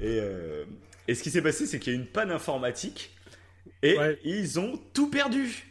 et, 0.01 0.21
et 1.07 1.15
ce 1.15 1.23
qui 1.23 1.31
s'est 1.31 1.43
passé, 1.43 1.67
c'est 1.67 1.79
qu'il 1.79 1.93
y 1.93 1.97
a 1.97 1.99
eu 1.99 2.03
une 2.03 2.09
panne 2.09 2.31
informatique. 2.33 3.15
Et 3.83 3.97
Ouais. 3.97 4.19
ils 4.25 4.59
ont 4.59 4.79
tout 4.93 5.09
perdu. 5.11 5.70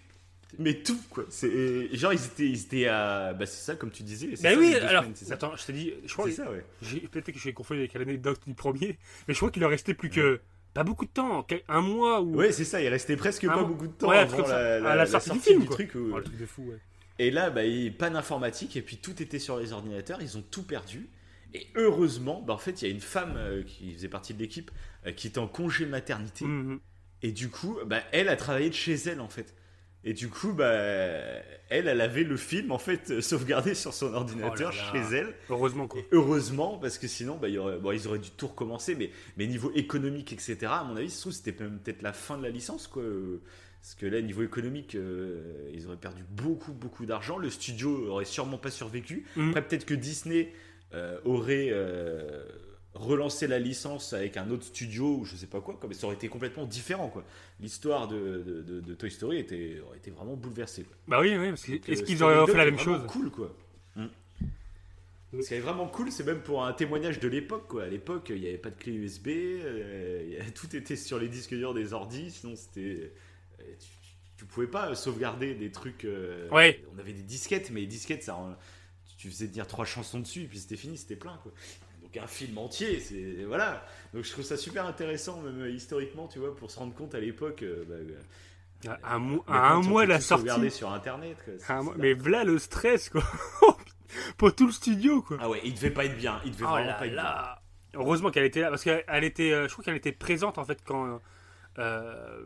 Mais 0.57 0.73
tout, 0.81 0.99
quoi. 1.09 1.25
C'est, 1.29 1.95
genre, 1.95 2.11
ils 2.13 2.25
étaient, 2.25 2.47
ils 2.49 2.61
étaient 2.63 2.87
à. 2.87 3.33
Bah, 3.33 3.45
c'est 3.45 3.63
ça, 3.63 3.75
comme 3.75 3.91
tu 3.91 4.03
disais. 4.03 4.33
Bah 4.41 4.49
oui, 4.57 4.73
alors, 4.75 5.03
semaines, 5.03 5.31
attends, 5.33 5.55
je 5.55 5.65
t'ai 5.65 5.73
dit, 5.73 5.93
je 6.05 6.11
crois 6.13 6.25
C'est 6.25 6.31
que 6.31 6.43
ça, 6.43 6.51
ouais. 6.51 6.65
peut-être 7.11 7.31
que 7.31 7.39
j'ai 7.39 7.53
confondu 7.53 7.81
avec 7.81 7.93
l'anecdote 7.93 8.39
du 8.47 8.53
premier, 8.55 8.97
mais 9.27 9.33
je 9.33 9.39
crois 9.39 9.51
qu'il 9.51 9.61
leur 9.61 9.69
restait 9.69 9.93
plus 9.93 10.09
que 10.09 10.41
pas 10.73 10.83
beaucoup 10.83 11.05
de 11.05 11.11
temps, 11.11 11.45
un 11.67 11.81
mois 11.81 12.21
ou 12.21 12.35
Ouais, 12.35 12.51
c'est 12.51 12.63
ça, 12.65 12.81
il 12.81 12.87
restait 12.87 13.15
presque 13.15 13.45
pas 13.45 13.55
mois. 13.55 13.63
beaucoup 13.63 13.87
de 13.87 13.91
temps 13.93 14.09
Ouais, 14.09 14.17
avant 14.17 14.39
la, 14.47 14.55
À 14.55 14.79
la- 14.79 14.79
la 14.79 14.95
la 14.95 15.05
sortie 15.05 15.29
sortie, 15.29 15.39
du 15.41 15.45
film, 15.47 15.61
du 15.61 15.67
quoi. 15.67 15.75
truc. 15.75 15.95
où- 15.95 16.11
Oh, 16.13 16.17
le 16.17 16.23
truc 16.23 16.37
de 16.37 16.45
fou, 16.45 16.63
ouais. 16.63 16.79
Et 17.19 17.31
là, 17.31 17.49
bah, 17.49 17.65
il 17.65 17.95
panne 17.95 18.15
informatique, 18.15 18.75
et 18.77 18.81
puis 18.81 18.97
tout 18.97 19.21
était 19.21 19.39
sur 19.39 19.59
les 19.59 19.71
ordinateurs, 19.73 20.21
ils 20.21 20.37
ont 20.37 20.41
tout 20.41 20.63
perdu. 20.63 21.09
Et 21.53 21.67
heureusement, 21.75 22.41
bah, 22.41 22.53
en 22.53 22.57
fait, 22.59 22.81
il 22.81 22.87
y 22.87 22.91
a 22.91 22.93
une 22.93 23.01
femme 23.01 23.33
euh, 23.37 23.63
qui 23.63 23.93
faisait 23.93 24.07
partie 24.07 24.33
de 24.33 24.39
l'équipe 24.39 24.71
euh, 25.05 25.11
qui 25.11 25.27
était 25.27 25.39
en 25.39 25.47
congé 25.47 25.85
maternité. 25.85 26.45
Mhm. 26.45 26.79
Et 27.23 27.31
du 27.31 27.49
coup, 27.49 27.77
bah, 27.85 28.01
elle 28.11 28.29
a 28.29 28.35
travaillé 28.35 28.69
de 28.69 28.75
chez 28.75 28.93
elle, 28.93 29.19
en 29.19 29.27
fait. 29.29 29.53
Et 30.05 30.13
du 30.13 30.29
coup, 30.29 30.53
bah, 30.53 30.69
elle, 31.69 31.87
elle 31.87 31.99
avait 32.01 32.23
le 32.23 32.37
film, 32.37 32.71
en 32.71 32.77
fait, 32.77 33.11
euh, 33.11 33.21
sauvegardé 33.21 33.73
sur 33.75 33.93
son 33.93 34.13
ordinateur 34.13 34.71
Oh 34.73 34.77
là 34.77 34.93
là. 35.01 35.09
chez 35.09 35.15
elle. 35.17 35.33
Heureusement 35.49 35.87
quoi. 35.87 36.01
Heureusement, 36.11 36.77
parce 36.77 36.97
que 36.97 37.07
sinon, 37.07 37.35
bah, 37.37 37.49
il 37.49 37.55
y 37.55 37.57
aurait, 37.57 37.77
bon, 37.79 37.91
ils 37.91 38.07
auraient 38.07 38.19
dû 38.19 38.31
tout 38.31 38.47
recommencer, 38.47 38.95
mais, 38.95 39.11
mais 39.37 39.45
niveau 39.47 39.71
économique, 39.75 40.31
etc., 40.31 40.57
à 40.69 40.83
mon 40.85 40.95
avis, 40.95 41.09
c'était 41.09 41.51
peut-être 41.51 42.01
la 42.01 42.13
fin 42.13 42.37
de 42.37 42.43
la 42.43 42.49
licence, 42.49 42.87
quoi. 42.87 43.03
Euh, 43.03 43.41
Parce 43.81 43.95
que 43.95 44.05
là, 44.05 44.21
niveau 44.21 44.43
économique, 44.43 44.95
euh, 44.95 45.69
ils 45.73 45.85
auraient 45.87 45.97
perdu 45.97 46.23
beaucoup, 46.29 46.73
beaucoup 46.73 47.05
d'argent. 47.05 47.37
Le 47.37 47.49
studio 47.49 48.07
aurait 48.09 48.25
sûrement 48.25 48.57
pas 48.57 48.71
survécu. 48.71 49.25
Mhm. 49.35 49.49
Après, 49.49 49.61
peut-être 49.67 49.85
que 49.85 49.93
Disney 49.93 50.53
euh, 50.93 51.19
aurait 51.25 51.69
euh, 51.71 52.43
relancé 52.93 53.47
la 53.47 53.59
licence 53.59 54.13
avec 54.13 54.35
un 54.37 54.49
autre 54.49 54.65
studio 54.65 55.17
ou 55.19 55.25
je 55.25 55.35
sais 55.35 55.47
pas 55.47 55.61
quoi, 55.61 55.79
mais 55.87 55.93
ça 55.93 56.07
aurait 56.07 56.15
été 56.15 56.27
complètement 56.27 56.65
différent, 56.65 57.09
quoi. 57.09 57.23
L'histoire 57.59 58.07
de, 58.07 58.43
de- 58.45 58.61
de- 58.63 58.79
de 58.81 58.93
Toy 58.95 59.11
Story 59.11 59.37
était, 59.37 59.79
aurait 59.85 59.97
été 59.97 60.11
vraiment 60.11 60.35
bouleversée, 60.35 60.83
quoi. 60.83 60.95
Bah 61.07 61.19
oui, 61.21 61.35
oui, 61.37 61.49
parce 61.49 61.63
que 61.63 61.71
Donc, 61.73 61.89
est-ce 61.89 62.01
euh, 62.01 62.05
qu'ils 62.05 62.23
auraient 62.23 62.45
fait 62.51 62.57
la 62.57 62.65
même 62.65 62.79
chose? 62.79 63.01
Cool 63.07 63.29
quoi. 63.31 63.55
Ce 65.31 65.47
qui 65.47 65.53
est 65.53 65.59
vraiment 65.59 65.87
cool, 65.87 66.11
c'est 66.11 66.23
même 66.23 66.41
pour 66.41 66.65
un 66.65 66.73
témoignage 66.73 67.19
de 67.19 67.27
l'époque 67.27 67.67
quoi. 67.67 67.83
À 67.83 67.87
l'époque, 67.87 68.31
il 68.33 68.41
n'y 68.41 68.47
avait 68.47 68.57
pas 68.57 68.71
de 68.71 68.75
clé 68.79 68.93
USB, 68.93 69.27
euh, 69.27 70.39
tout 70.55 70.75
était 70.75 70.95
sur 70.95 71.19
les 71.19 71.27
disques 71.29 71.53
durs 71.53 71.75
des 71.75 71.93
ordis, 71.93 72.31
sinon 72.31 72.55
c'était 72.55 73.11
euh, 73.59 73.63
tu, 73.79 73.87
tu- 74.37 74.45
pouvais 74.45 74.65
pas 74.67 74.95
sauvegarder 74.95 75.53
des 75.53 75.71
trucs. 75.71 76.05
euh, 76.05 76.49
Ouais. 76.49 76.83
On 76.95 76.97
avait 76.97 77.13
des 77.13 77.21
disquettes, 77.21 77.69
mais 77.69 77.81
les 77.81 77.85
disquettes, 77.87 78.23
ça, 78.23 78.59
tu 79.19 79.29
faisais 79.29 79.47
dire 79.47 79.67
trois 79.67 79.85
chansons 79.85 80.19
dessus, 80.19 80.43
et 80.43 80.47
puis 80.47 80.57
c'était 80.57 80.77
fini, 80.77 80.97
c'était 80.97 81.15
plein 81.17 81.37
quoi. 81.43 81.51
Donc 82.13 82.23
un 82.23 82.27
film 82.27 82.57
entier, 82.57 82.99
c'est 82.99 83.43
voilà. 83.45 83.85
Donc 84.13 84.23
je 84.23 84.31
trouve 84.31 84.43
ça 84.45 84.57
super 84.57 84.85
intéressant, 84.85 85.41
même 85.41 85.61
euh, 85.61 85.69
historiquement, 85.69 86.27
tu 86.27 86.39
vois, 86.39 86.55
pour 86.55 86.71
se 86.71 86.79
rendre 86.79 86.93
compte 86.95 87.13
à 87.15 87.19
l'époque. 87.19 87.61
euh, 87.63 87.83
bah, 87.87 87.95
euh, 87.95 88.95
À 89.03 89.15
un, 89.15 89.19
mois- 89.19 89.43
à 89.47 89.71
un 89.73 89.81
de 89.81 90.09
la 90.09 90.19
sortie. 90.19 90.71
sur 90.71 90.91
internet. 90.91 91.37
quoi. 91.45 91.53
Mois-. 91.83 91.95
Mais 91.97 92.13
voilà 92.13 92.43
le 92.43 92.57
stress 92.59 93.09
quoi. 93.09 93.23
Pour 94.37 94.55
tout 94.55 94.65
le 94.65 94.71
studio 94.71 95.21
quoi. 95.21 95.37
Ah 95.39 95.49
ouais, 95.49 95.61
il 95.63 95.73
devait 95.75 95.91
pas 95.91 96.05
être 96.05 96.17
bien. 96.17 96.41
Il 96.45 96.51
devait 96.51 96.65
Oh 96.65 96.69
vraiment 96.69 96.87
là 96.87 96.93
pas 96.93 97.05
être 97.07 97.13
là. 97.13 97.61
Heureusement 97.93 98.31
qu'elle 98.31 98.45
était 98.45 98.61
là 98.61 98.69
parce 98.69 98.83
qu'elle 98.83 99.03
elle 99.07 99.23
était, 99.23 99.51
euh, 99.51 99.67
je 99.67 99.73
crois 99.73 99.83
qu'elle 99.83 99.95
était 99.95 100.11
présente 100.11 100.57
en 100.57 100.63
fait 100.65 100.79
quand. 100.85 101.19
euh, 101.77 102.41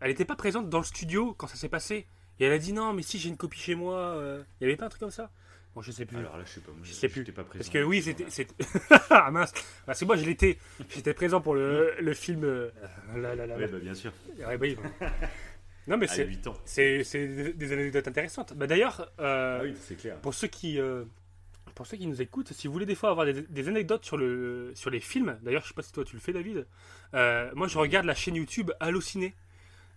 elle 0.00 0.10
était 0.10 0.24
pas 0.24 0.36
présente 0.36 0.68
dans 0.70 0.78
le 0.78 0.84
studio 0.84 1.34
quand 1.34 1.46
ça 1.46 1.56
s'est 1.56 1.68
passé. 1.68 2.06
Et 2.40 2.44
elle 2.44 2.52
a 2.52 2.58
dit 2.58 2.72
non, 2.72 2.92
mais 2.92 3.02
si 3.02 3.18
j'ai 3.18 3.28
une 3.28 3.36
copie 3.36 3.58
chez 3.60 3.74
moi. 3.74 3.96
euh, 3.98 4.42
Il 4.60 4.64
y 4.64 4.66
avait 4.66 4.76
pas 4.76 4.86
un 4.86 4.88
truc 4.88 5.00
comme 5.00 5.10
ça? 5.10 5.30
Bon, 5.74 5.82
je 5.82 5.90
sais 5.90 6.06
plus. 6.06 6.18
Alors 6.18 6.36
là, 6.38 6.44
je 6.46 6.50
sais 6.52 6.60
pas. 6.60 6.70
moi, 6.70 6.80
Je 6.84 6.92
sais 6.92 7.08
plus. 7.08 7.20
j'étais 7.22 7.32
pas 7.32 7.42
présent. 7.44 7.58
Parce 7.64 7.70
que 7.70 7.82
oui, 7.82 8.00
c'était. 8.02 8.26
ah 9.10 9.30
mince 9.30 9.52
Parce 9.86 9.98
que 10.00 10.04
moi, 10.04 10.16
je 10.16 10.24
l'étais. 10.24 10.58
J'étais 10.90 11.14
présent 11.14 11.40
pour 11.40 11.54
le, 11.54 11.94
le 12.00 12.14
film. 12.14 12.44
euh, 12.44 12.70
là, 13.16 13.34
là, 13.34 13.46
là, 13.46 13.54
Ouais, 13.56 13.62
là. 13.62 13.68
bah, 13.68 13.78
bien 13.80 13.94
sûr. 13.94 14.12
Ouais, 14.38 14.56
bah 14.56 14.66
oui. 14.66 14.76
Non, 15.86 15.96
mais 15.98 16.06
c'est. 16.06 16.24
8 16.26 16.46
ans. 16.46 16.54
C'est 16.64 17.02
des 17.56 17.72
anecdotes 17.72 18.08
intéressantes. 18.08 18.54
Bah, 18.54 18.66
D'ailleurs, 18.66 19.10
euh, 19.20 19.58
Ah 19.60 19.64
oui, 19.64 19.74
c'est 19.80 19.96
clair. 19.96 20.16
pour, 20.20 20.32
ceux 20.32 20.46
qui, 20.48 20.78
euh, 20.80 21.04
pour 21.74 21.86
ceux 21.86 21.96
qui 21.96 22.06
nous 22.06 22.22
écoutent, 22.22 22.52
si 22.52 22.66
vous 22.68 22.72
voulez 22.72 22.86
des 22.86 22.94
fois 22.94 23.10
avoir 23.10 23.26
des, 23.26 23.42
des 23.42 23.68
anecdotes 23.68 24.04
sur, 24.04 24.16
le, 24.16 24.70
sur 24.74 24.88
les 24.90 25.00
films, 25.00 25.36
d'ailleurs, 25.42 25.62
je 25.62 25.68
sais 25.68 25.74
pas 25.74 25.82
si 25.82 25.92
toi 25.92 26.04
tu 26.04 26.14
le 26.16 26.20
fais, 26.20 26.32
David, 26.32 26.66
euh, 27.14 27.50
moi 27.54 27.66
je 27.68 27.76
regarde 27.78 28.06
la 28.06 28.14
chaîne 28.14 28.36
YouTube 28.36 28.70
Allociné. 28.80 29.34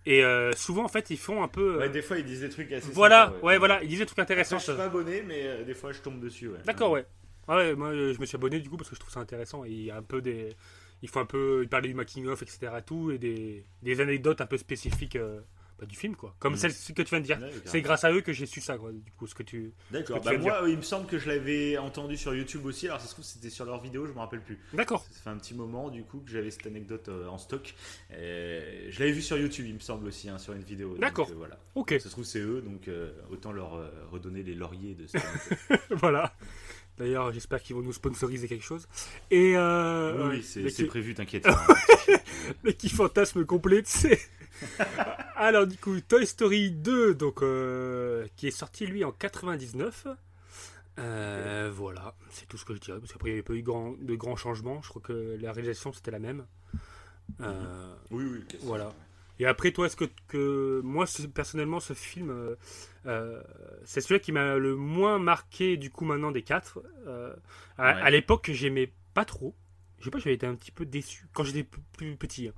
Et 0.09 0.23
euh, 0.23 0.53
souvent, 0.53 0.85
en 0.85 0.87
fait, 0.87 1.09
ils 1.09 1.17
font 1.17 1.43
un 1.43 1.47
peu. 1.49 1.75
euh, 1.75 1.79
Ouais, 1.79 1.89
des 1.89 2.01
fois, 2.01 2.17
ils 2.17 2.23
disent 2.25 2.39
des 2.41 2.49
trucs 2.49 2.71
assez. 2.71 2.89
voilà, 2.93 3.33
ouais. 3.43 3.57
voilà, 3.57 3.83
ils 3.83 3.89
disent 3.89 3.99
des 3.99 4.05
trucs 4.05 4.19
Après, 4.19 4.33
intéressants. 4.33 4.57
je 4.57 4.63
suis 4.63 4.73
pas 4.73 4.85
abonné, 4.85 5.21
mais 5.27 5.41
euh, 5.45 5.63
des 5.65 5.73
fois, 5.73 5.91
je 5.91 5.99
tombe 5.99 6.19
dessus. 6.21 6.47
Ouais. 6.47 6.59
D'accord, 6.65 6.91
ouais. 6.91 7.05
Ouais, 7.49 7.75
moi 7.75 7.89
euh, 7.89 8.13
je 8.13 8.19
me 8.19 8.25
suis 8.25 8.35
abonné 8.35 8.59
du 8.59 8.69
coup 8.69 8.75
parce 8.77 8.89
que 8.89 8.95
je 8.95 8.99
trouve 8.99 9.11
ça 9.13 9.19
intéressant. 9.19 9.63
Et 9.65 9.69
il 9.69 9.83
y 9.85 9.91
a 9.91 9.97
un 9.97 10.01
peu 10.01 10.21
des. 10.21 10.49
Il 11.01 11.09
faut 11.09 11.19
un 11.19 11.25
peu. 11.25 11.59
Il 11.63 11.69
parlait 11.69 11.89
du 11.89 11.93
making 11.93 12.25
of, 12.27 12.41
etc. 12.41 12.71
Tout, 12.85 13.11
et 13.11 13.17
des, 13.17 13.63
des 13.83 13.99
anecdotes 14.01 14.39
un 14.41 14.45
peu 14.45 14.57
spécifiques 14.57 15.17
bah, 15.79 15.85
du 15.85 15.95
film, 15.95 16.15
quoi. 16.15 16.35
Comme 16.39 16.53
Mm. 16.53 16.57
celle 16.57 16.73
ce 16.73 16.91
que 16.91 17.01
tu 17.01 17.09
viens 17.09 17.19
de 17.19 17.25
dire. 17.25 17.39
C'est 17.65 17.81
grâce 17.81 18.03
à 18.03 18.11
eux 18.11 18.21
que 18.21 18.33
j'ai 18.33 18.45
su 18.45 18.61
ça, 18.61 18.77
quoi. 18.77 18.91
Du 18.91 19.11
coup, 19.11 19.27
ce 19.27 19.35
que 19.35 19.43
tu. 19.43 19.73
D'accord. 19.91 20.19
Bah, 20.21 20.37
moi, 20.37 20.61
il 20.67 20.77
me 20.77 20.81
semble 20.81 21.07
que 21.07 21.17
je 21.19 21.27
l'avais 21.27 21.77
entendu 21.77 22.17
sur 22.17 22.33
YouTube 22.33 22.65
aussi. 22.65 22.87
Alors, 22.87 22.99
ça 23.01 23.07
se 23.07 23.13
trouve, 23.13 23.25
c'était 23.25 23.49
sur 23.49 23.65
leur 23.65 23.81
vidéo, 23.81 24.05
je 24.07 24.11
me 24.13 24.19
rappelle 24.19 24.41
plus. 24.41 24.57
D'accord. 24.73 25.05
Ça 25.11 25.21
fait 25.21 25.29
un 25.29 25.37
petit 25.37 25.53
moment, 25.53 25.89
du 25.89 26.03
coup, 26.03 26.19
que 26.21 26.31
j'avais 26.31 26.51
cette 26.51 26.65
anecdote 26.67 27.09
euh, 27.09 27.27
en 27.27 27.37
stock. 27.37 27.75
Et 28.11 28.87
je 28.89 28.99
l'avais 28.99 29.11
vu 29.11 29.21
sur 29.21 29.37
YouTube, 29.37 29.65
il 29.67 29.75
me 29.75 29.79
semble 29.79 30.07
aussi, 30.07 30.29
hein, 30.29 30.37
sur 30.37 30.53
une 30.53 30.63
vidéo. 30.63 30.95
D'accord. 30.97 31.29
euh, 31.31 31.35
voilà. 31.37 31.59
Ok. 31.75 31.91
Ça 31.93 31.99
se 31.99 32.09
trouve, 32.09 32.23
c'est 32.25 32.39
eux, 32.39 32.61
donc 32.61 32.87
euh, 32.87 33.11
autant 33.29 33.51
leur 33.51 33.91
redonner 34.11 34.43
les 34.43 34.55
lauriers 34.55 34.95
de 34.95 35.05
cette 35.07 35.21
voilà. 35.91 36.33
D'ailleurs, 36.97 37.31
j'espère 37.31 37.61
qu'ils 37.61 37.75
vont 37.75 37.83
nous 37.83 37.93
sponsoriser 37.93 38.47
quelque 38.47 38.63
chose. 38.65 38.87
Et 39.29 39.53
euh, 39.55 40.29
oui, 40.29 40.37
oui, 40.37 40.43
c'est 40.43 40.67
c'est 40.71 40.85
prévu, 40.85 41.13
t'inquiète. 41.13 41.47
mais 42.63 42.73
qui 42.73 42.89
fantasme 42.89 43.45
complet, 43.45 43.83
sais. 43.85 44.19
Alors 45.35 45.67
du 45.67 45.77
coup, 45.77 45.99
Toy 46.01 46.25
Story 46.25 46.71
2, 46.71 47.13
donc 47.15 47.41
euh, 47.41 48.27
qui 48.35 48.47
est 48.47 48.51
sorti 48.51 48.85
lui 48.87 49.03
en 49.03 49.11
99. 49.11 50.07
Euh, 50.99 51.71
Voilà, 51.73 52.15
c'est 52.31 52.47
tout 52.47 52.57
ce 52.57 52.65
que 52.65 52.73
je 52.73 52.79
dirais. 52.79 52.99
Parce 52.99 53.11
qu'après, 53.11 53.29
il 53.29 53.33
n'y 53.33 53.37
avait 53.39 53.43
pas 53.43 53.53
eu 53.53 53.61
grand, 53.61 53.93
de 53.99 54.15
grands 54.15 54.35
changements. 54.35 54.81
Je 54.81 54.89
crois 54.89 55.01
que 55.01 55.37
la 55.39 55.51
réalisation 55.51 55.93
c'était 55.93 56.11
la 56.11 56.19
même. 56.19 56.45
Euh, 57.41 57.93
oui, 58.11 58.23
oui. 58.25 58.43
sûr. 58.49 58.59
Voilà. 58.63 58.93
Et 59.39 59.45
après, 59.45 59.71
toi, 59.71 59.85
est-ce 59.85 59.95
que, 59.95 60.05
que 60.27 60.81
moi, 60.83 61.05
personnellement, 61.35 61.79
ce 61.79 61.93
film, 61.93 62.55
euh, 63.05 63.43
c'est 63.85 64.01
celui 64.01 64.19
qui 64.19 64.31
m'a 64.31 64.55
le 64.57 64.75
moins 64.75 65.19
marqué 65.19 65.77
du 65.77 65.91
coup 65.91 66.05
maintenant 66.05 66.31
des 66.31 66.41
quatre. 66.41 66.81
Euh, 67.05 67.35
à 67.77 67.93
Ouais. 67.93 68.01
à 68.01 68.09
l'époque, 68.09 68.49
j'aimais 68.51 68.91
pas 69.13 69.25
trop. 69.25 69.55
Je 69.99 70.05
sais 70.05 70.11
pas, 70.11 70.17
j'avais 70.17 70.33
été 70.35 70.47
un 70.47 70.55
petit 70.55 70.71
peu 70.71 70.85
déçu 70.85 71.27
quand 71.33 71.43
j'étais 71.43 71.67
plus 71.95 72.15
petit. 72.15 72.47
hein. 72.47 72.53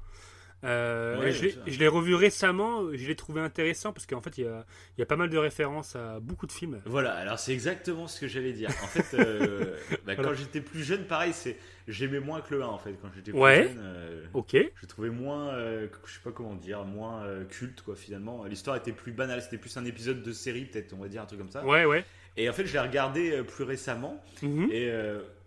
Euh, 0.65 1.19
Ouais, 1.19 1.31
je 1.31 1.79
l'ai- 1.79 1.87
revu 1.87 2.15
récemment, 2.15 2.83
je 2.93 3.07
l'ai 3.07 3.15
trouvé 3.15 3.39
intéressant 3.41 3.93
parce 3.93 4.05
qu'en 4.05 4.19
fait, 4.21 4.37
il 4.37 4.43
y 4.43 4.47
a, 4.47 4.65
il 4.97 4.99
y 4.99 5.03
a 5.03 5.05
pas 5.05 5.15
mal 5.15 5.29
de 5.29 5.37
références 5.37 5.95
à 5.95 6.19
beaucoup 6.19 6.47
de 6.47 6.51
films. 6.51 6.81
Voilà, 6.85 7.13
alors 7.13 7.39
c'est 7.39 7.53
exactement 7.53 8.07
ce 8.07 8.19
que 8.19 8.27
j'allais 8.27 8.51
dire. 8.51 8.69
En 8.83 8.87
fait, 8.87 9.05
euh, 9.17 9.75
bah, 10.05 10.15
Voilà. 10.15 10.23
quand 10.23 10.33
j'étais 10.33 10.59
plus 10.61 10.83
jeune, 10.83 11.05
pareil, 11.05 11.31
c'est 11.33 11.55
j'aimais 11.87 12.19
moins 12.19 12.41
que 12.41 12.53
le 12.53 12.61
1 12.63 12.67
en 12.67 12.77
fait. 12.77 12.93
Quand 13.01 13.07
j'étais 13.15 13.31
plus 13.31 13.39
Ouais. 13.39 13.63
jeune, 13.69 13.79
euh, 13.81 14.25
Ok, 14.33 14.55
je 14.75 14.85
trouvais 14.85 15.09
moins, 15.09 15.53
je 15.57 16.13
sais 16.13 16.19
pas 16.23 16.31
comment 16.31 16.55
dire, 16.55 16.83
moins 16.83 17.23
culte 17.49 17.81
quoi 17.81 17.95
finalement. 17.95 18.43
L'histoire 18.45 18.75
était 18.75 18.91
plus 18.91 19.11
banale, 19.13 19.41
c'était 19.41 19.57
plus 19.57 19.75
un 19.77 19.85
épisode 19.85 20.21
de 20.21 20.31
série 20.33 20.65
peut-être, 20.65 20.93
on 20.93 20.97
va 21.01 21.07
dire 21.07 21.21
un 21.21 21.25
truc 21.25 21.39
comme 21.39 21.51
ça. 21.51 21.65
ouais, 21.65 21.85
ouais. 21.85 22.03
Et 22.37 22.49
en 22.49 22.53
fait, 22.53 22.65
je 22.65 22.73
l'ai 22.73 22.79
regardé 22.79 23.41
plus 23.43 23.63
récemment 23.63 24.21
Mhm. 24.43 24.69
et 24.71 24.91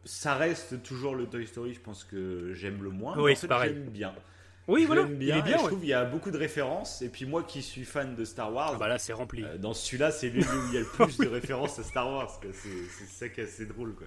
ça 0.05 0.35
reste 0.35 0.83
toujours 0.83 1.15
le 1.15 1.27
Toy 1.27 1.47
Story, 1.47 1.75
je 1.75 1.81
pense 1.81 2.03
que 2.05 2.53
j'aime 2.55 2.83
le 2.83 2.91
moins. 2.91 3.17
Oui, 3.19 3.33
en 3.33 3.35
c'est 3.35 3.43
fait, 3.43 3.47
pareil. 3.49 3.75
J'aime 3.75 3.91
bien. 3.91 4.15
Oui, 4.69 4.83
Je 4.83 4.87
voilà, 4.87 5.03
l'aime 5.03 5.13
il 5.15 5.19
bien, 5.19 5.39
est 5.39 5.43
bien. 5.43 5.57
je 5.57 5.63
ouais. 5.63 5.67
trouve 5.69 5.81
qu'il 5.81 5.89
y 5.89 5.93
a 5.93 6.05
beaucoup 6.05 6.31
de 6.31 6.39
références. 6.39 7.03
Et 7.03 7.09
puis 7.09 7.27
moi 7.27 7.43
qui 7.43 7.63
suis 7.63 7.85
fan 7.85 8.15
de 8.15 8.25
Star 8.25 8.53
Wars, 8.53 8.73
Ah 8.75 8.79
bah 8.79 8.89
là, 8.89 8.99
c'est 8.99 9.13
rempli. 9.13 9.43
euh, 9.45 9.59
dans 9.59 9.75
celui-là, 9.75 10.11
c'est 10.13 10.29
lui 10.31 10.43
où 10.43 10.67
il 10.69 10.75
y 10.75 10.77
a 10.77 10.81
le 10.81 10.87
plus 11.07 11.19
de 11.19 11.27
références 11.29 11.79
à 11.79 11.83
Star 11.83 12.09
Wars. 12.11 12.41
C'est 12.53 13.07
ça 13.07 13.29
qui 13.29 13.41
est 13.41 13.45
assez 13.45 13.67
drôle. 13.67 13.95
Quoi. 13.95 14.07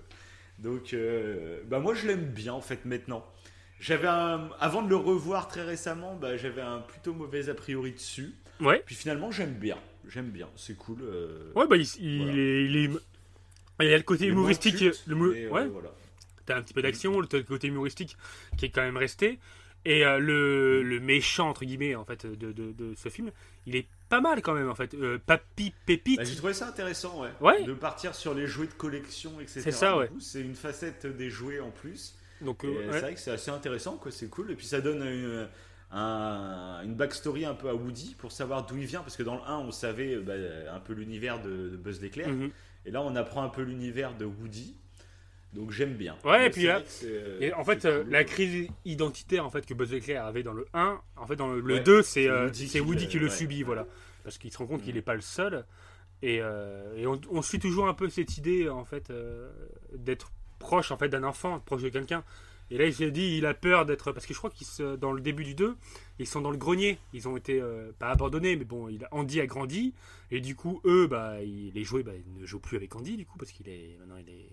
Donc, 0.60 0.94
euh, 0.94 1.62
bah 1.68 1.80
moi, 1.80 1.94
je 1.94 2.08
l'aime 2.08 2.26
bien 2.26 2.54
en 2.54 2.62
fait 2.62 2.86
maintenant. 2.86 3.26
J'avais 3.82 4.08
avant 4.08 4.82
de 4.82 4.88
le 4.90 4.96
revoir 4.96 5.50
très 5.50 5.64
récemment, 5.64 6.16
bah, 6.16 6.38
j'avais 6.38 6.62
un 6.62 6.80
plutôt 6.80 7.14
mauvais 7.14 7.50
a 7.50 7.54
priori 7.54 7.92
dessus. 7.92 8.34
Ouais. 8.62 8.82
Puis 8.86 8.96
finalement, 8.96 9.32
j'aime 9.32 9.54
bien. 9.54 9.78
J'aime 10.08 10.30
bien. 10.30 10.48
C'est 10.56 10.78
cool. 10.78 11.00
euh, 11.02 11.52
Ouais, 11.56 11.68
bah 11.68 11.76
il, 11.76 11.86
il 12.00 12.18
Voilà. 12.24 12.32
est, 12.40 12.66
il 12.66 12.76
est- 12.78 12.90
Il 13.82 13.90
y 13.90 13.94
a 13.94 13.98
le 13.98 14.04
côté 14.04 14.28
humoristique. 14.28 14.78
culte, 14.78 15.04
le 15.08 15.16
euh, 15.18 15.50
ouais, 15.50 15.68
voilà. 15.68 15.92
T'as 16.46 16.56
un 16.58 16.62
petit 16.62 16.74
peu 16.74 16.82
d'action, 16.82 17.20
le 17.20 17.28
côté 17.44 17.68
humoristique 17.68 18.16
qui 18.58 18.66
est 18.66 18.70
quand 18.70 18.84
même 18.84 18.96
resté. 18.98 19.40
Et 19.86 20.04
euh, 20.06 20.18
le, 20.20 20.82
le 20.82 21.00
méchant, 21.00 21.50
entre 21.50 21.64
guillemets, 21.64 21.94
en 21.96 22.06
fait, 22.06 22.26
de, 22.26 22.52
de, 22.52 22.72
de 22.72 22.96
ce 22.96 23.10
film, 23.10 23.32
il 23.68 23.76
est 23.76 23.86
pas 24.10 24.20
mal 24.20 24.42
quand 24.42 24.54
même, 24.54 24.70
en 24.70 24.76
fait. 24.76 24.94
Euh, 24.96 25.20
Papy 25.24 25.74
Pépite. 25.86 26.18
Bah, 26.18 26.24
J'ai 26.24 26.36
trouvé 26.36 26.54
ça 26.54 26.68
intéressant, 26.68 27.22
ouais. 27.22 27.30
Ouais. 27.40 27.64
De 27.64 27.74
partir 27.74 28.16
sur 28.16 28.34
les 28.34 28.48
jouets 28.48 28.66
de 28.68 28.74
collection, 28.74 29.40
etc. 29.40 29.62
C'est 29.62 29.72
ça, 29.72 29.98
ouais. 29.98 30.10
C'est 30.20 30.42
une 30.42 30.56
facette 30.56 31.06
des 31.06 31.30
jouets 31.30 31.60
en 31.60 31.70
plus. 31.72 32.16
Donc, 32.42 32.64
euh, 32.66 32.70
ouais. 32.70 32.86
C'est 32.94 33.00
vrai 33.02 33.14
que 33.14 33.20
c'est 33.20 33.32
assez 33.32 33.52
intéressant, 33.52 33.98
quoi. 33.98 34.12
C'est 34.12 34.28
cool. 34.30 34.52
Et 34.52 34.56
puis 34.56 34.66
ça 34.66 34.82
donne 34.82 35.04
une, 35.06 35.48
un- 35.92 36.82
une 36.84 36.96
backstory 36.96 37.46
un 37.46 37.54
peu 37.54 37.70
à 37.70 37.76
Woody 37.76 38.16
pour 38.18 38.32
savoir 38.32 38.66
d'où 38.66 38.78
il 38.78 38.86
vient. 38.86 39.02
Parce 39.02 39.16
que 39.16 39.24
dans 39.24 39.36
le 39.36 39.42
1, 39.48 39.58
on 39.60 39.72
savait 39.72 40.18
bah, 40.18 40.34
un 40.74 40.80
peu 40.80 40.94
l'univers 40.94 41.42
de, 41.42 41.70
de 41.70 41.78
Buzz 41.78 42.02
l'éclair. 42.02 42.30
Mhm. 42.30 42.50
Et 42.88 42.92
là, 42.92 43.02
on 43.02 43.16
apprend 43.16 43.44
un 43.44 43.50
peu 43.50 43.62
l'univers 43.62 44.16
de 44.18 44.26
Woody. 44.26 44.76
Donc 45.56 45.72
j'aime 45.72 45.94
bien. 45.94 46.16
Ouais, 46.26 46.40
Mais 46.40 46.48
et 46.48 46.50
puis 46.50 46.64
là- 46.64 46.82
euh, 47.06 47.38
Et 47.40 47.54
en 47.54 47.64
fait, 47.64 47.86
euh, 47.86 48.04
la 48.10 48.24
crise 48.24 48.68
identitaire 48.84 49.46
en 49.46 49.50
fait, 49.50 49.66
que 49.66 49.74
Buzz 49.74 49.94
Éclair 49.94 50.26
avait 50.26 50.44
dans 50.44 50.54
le 50.54 50.68
1, 50.74 51.00
en 51.16 51.26
fait, 51.28 51.36
dans 51.36 51.48
le, 51.48 51.62
le 51.62 51.76
Ouais, 51.76 51.80
2, 51.80 52.02
c'est 52.04 52.28
euh, 52.30 52.46
Woody 52.46 52.68
qui 52.68 52.80
Woody 52.80 53.06
le- 53.06 53.10
qui 53.12 53.20
le 53.20 53.26
ouais, 53.28 53.32
subit, 53.32 53.64
voilà. 53.64 53.88
Parce 54.24 54.38
qu'il 54.38 54.52
se 54.52 54.58
rend 54.58 54.68
compte 54.68 54.82
qu'il 54.84 54.96
n'est 54.96 55.02
pas 55.02 55.16
le 55.16 55.22
seul. 55.22 55.66
Et, 56.22 56.40
euh, 56.42 56.96
et 56.98 57.08
on, 57.08 57.20
on 57.32 57.42
suit 57.42 57.60
toujours 57.60 57.88
un 57.88 57.94
peu 57.94 58.10
cette 58.10 58.38
idée, 58.38 58.70
en 58.70 58.86
fait, 58.86 59.10
euh, 59.10 59.52
d'être 59.94 60.32
proche 60.60 60.92
en 60.92 60.98
fait, 60.98 61.10
d'un 61.10 61.24
enfant, 61.24 61.60
proche 61.60 61.84
de 61.84 61.90
quelqu'un. 61.90 62.24
Et 62.72 62.80
là, 62.80 62.86
il 62.88 62.94
s'est 62.96 63.12
dit, 63.12 63.38
il 63.38 63.46
a 63.46 63.54
peur 63.54 63.86
d'être. 63.86 64.12
Parce 64.12 64.26
que 64.26 64.34
je 64.34 64.40
crois 64.40 64.50
qu'ils 64.50 64.66
se- 64.66 64.96
dans 64.96 65.12
le 65.12 65.22
début 65.22 65.44
du 65.44 65.54
2, 65.54 65.76
ils 66.18 66.26
sont 66.26 66.42
dans 66.42 66.50
le 66.50 66.58
grenier. 66.58 66.98
Ils 67.14 67.28
ont 67.28 67.38
été, 67.38 67.62
euh, 67.62 67.92
pas 68.00 68.10
abandonnés, 68.10 68.56
mais 68.56 68.64
bon, 68.66 68.88
il 68.90 69.08
Andy 69.12 69.40
a 69.40 69.46
grandi. 69.46 69.94
Et 70.32 70.42
du 70.42 70.56
coup, 70.56 70.82
eux, 70.86 71.06
bah, 71.06 71.44
il, 71.44 71.72
les 71.74 71.84
jouets, 71.84 72.02
bah, 72.02 72.14
ils 72.16 72.42
ne 72.42 72.46
jouent 72.48 72.60
plus 72.60 72.76
avec 72.78 72.96
Andy, 72.96 73.18
du 73.18 73.26
coup, 73.28 73.38
parce 73.38 73.52
qu'il 73.52 73.70
est. 73.70 73.96
Maintenant, 74.00 74.18
il 74.18 74.28
est 74.34 74.50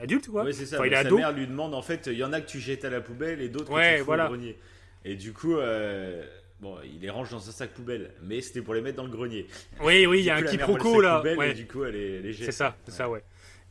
adulte, 0.00 0.28
quoi. 0.28 0.44
Ouais, 0.44 0.52
c'est 0.52 0.66
ça. 0.66 0.76
Enfin, 0.76 0.86
il 0.86 0.92
est 0.92 0.96
sa 0.96 1.00
ado. 1.02 1.16
mère 1.18 1.32
lui 1.32 1.46
demande 1.46 1.74
en 1.74 1.82
fait, 1.82 2.06
il 2.06 2.18
y 2.18 2.24
en 2.24 2.32
a 2.32 2.40
que 2.40 2.48
tu 2.48 2.58
jettes 2.60 2.84
à 2.84 2.90
la 2.90 3.00
poubelle 3.00 3.40
et 3.40 3.48
d'autres 3.48 3.70
Ouais, 3.72 3.90
que 3.90 3.92
tu 3.94 3.98
fous 4.00 4.04
voilà. 4.06 4.26
au 4.26 4.28
grenier. 4.30 4.58
Et 5.04 5.14
du 5.16 5.32
coup, 5.32 5.56
euh, 5.56 6.24
bon, 6.60 6.76
il 6.84 7.00
les 7.00 7.10
range 7.10 7.30
dans 7.30 7.48
un 7.48 7.52
sac 7.52 7.70
poubelle, 7.70 8.12
mais 8.22 8.40
c'était 8.40 8.60
pour 8.62 8.74
les 8.74 8.80
mettre 8.82 8.96
dans 8.96 9.04
le 9.04 9.10
grenier. 9.10 9.46
Oui, 9.80 10.06
oui, 10.06 10.18
il 10.20 10.24
y 10.24 10.30
a 10.30 10.36
un 10.36 10.42
quiproquo 10.42 11.00
là. 11.00 11.18
poubelle, 11.18 11.38
Ouais. 11.38 11.50
Et 11.50 11.54
du 11.54 11.66
coup, 11.66 11.84
elle 11.84 11.96
est, 11.96 12.32
C'est 12.34 12.52
ça, 12.52 12.76
c'est 12.84 12.92
ça, 12.92 13.08
ouais. 13.08 13.22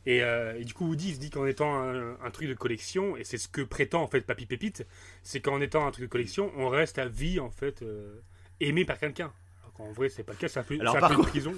Et, 0.06 0.22
euh, 0.22 0.58
et 0.58 0.64
du 0.64 0.72
coup, 0.72 0.86
Woody 0.88 1.10
il 1.10 1.14
se 1.16 1.20
dit 1.20 1.28
qu'en 1.28 1.44
étant 1.46 1.74
un, 1.78 2.16
un 2.24 2.30
truc 2.30 2.48
de 2.48 2.54
collection, 2.54 3.18
et 3.18 3.24
c'est 3.24 3.36
ce 3.36 3.48
que 3.48 3.60
prétend 3.60 4.02
en 4.02 4.06
fait 4.06 4.22
Papy 4.22 4.46
Pépite, 4.46 4.86
c'est 5.22 5.40
qu'en 5.40 5.60
étant 5.60 5.86
un 5.86 5.90
truc 5.90 6.06
de 6.06 6.10
collection, 6.10 6.50
on 6.56 6.68
reste 6.70 6.98
à 6.98 7.04
vie 7.06 7.38
en 7.38 7.50
fait 7.50 7.82
euh, 7.82 8.14
aimé 8.60 8.86
par 8.86 8.98
quelqu'un. 8.98 9.30
Alors 9.60 9.74
qu'en 9.74 9.92
vrai, 9.92 10.08
c'est 10.08 10.22
pas 10.22 10.32
le 10.32 10.38
cas, 10.38 10.48
c'est 10.48 10.58
un 10.58 10.62
peu, 10.62 10.78
Alors, 10.80 10.96
un 10.96 11.00
par 11.00 11.10
peu 11.10 11.16
contre- 11.16 11.28
prison. 11.28 11.52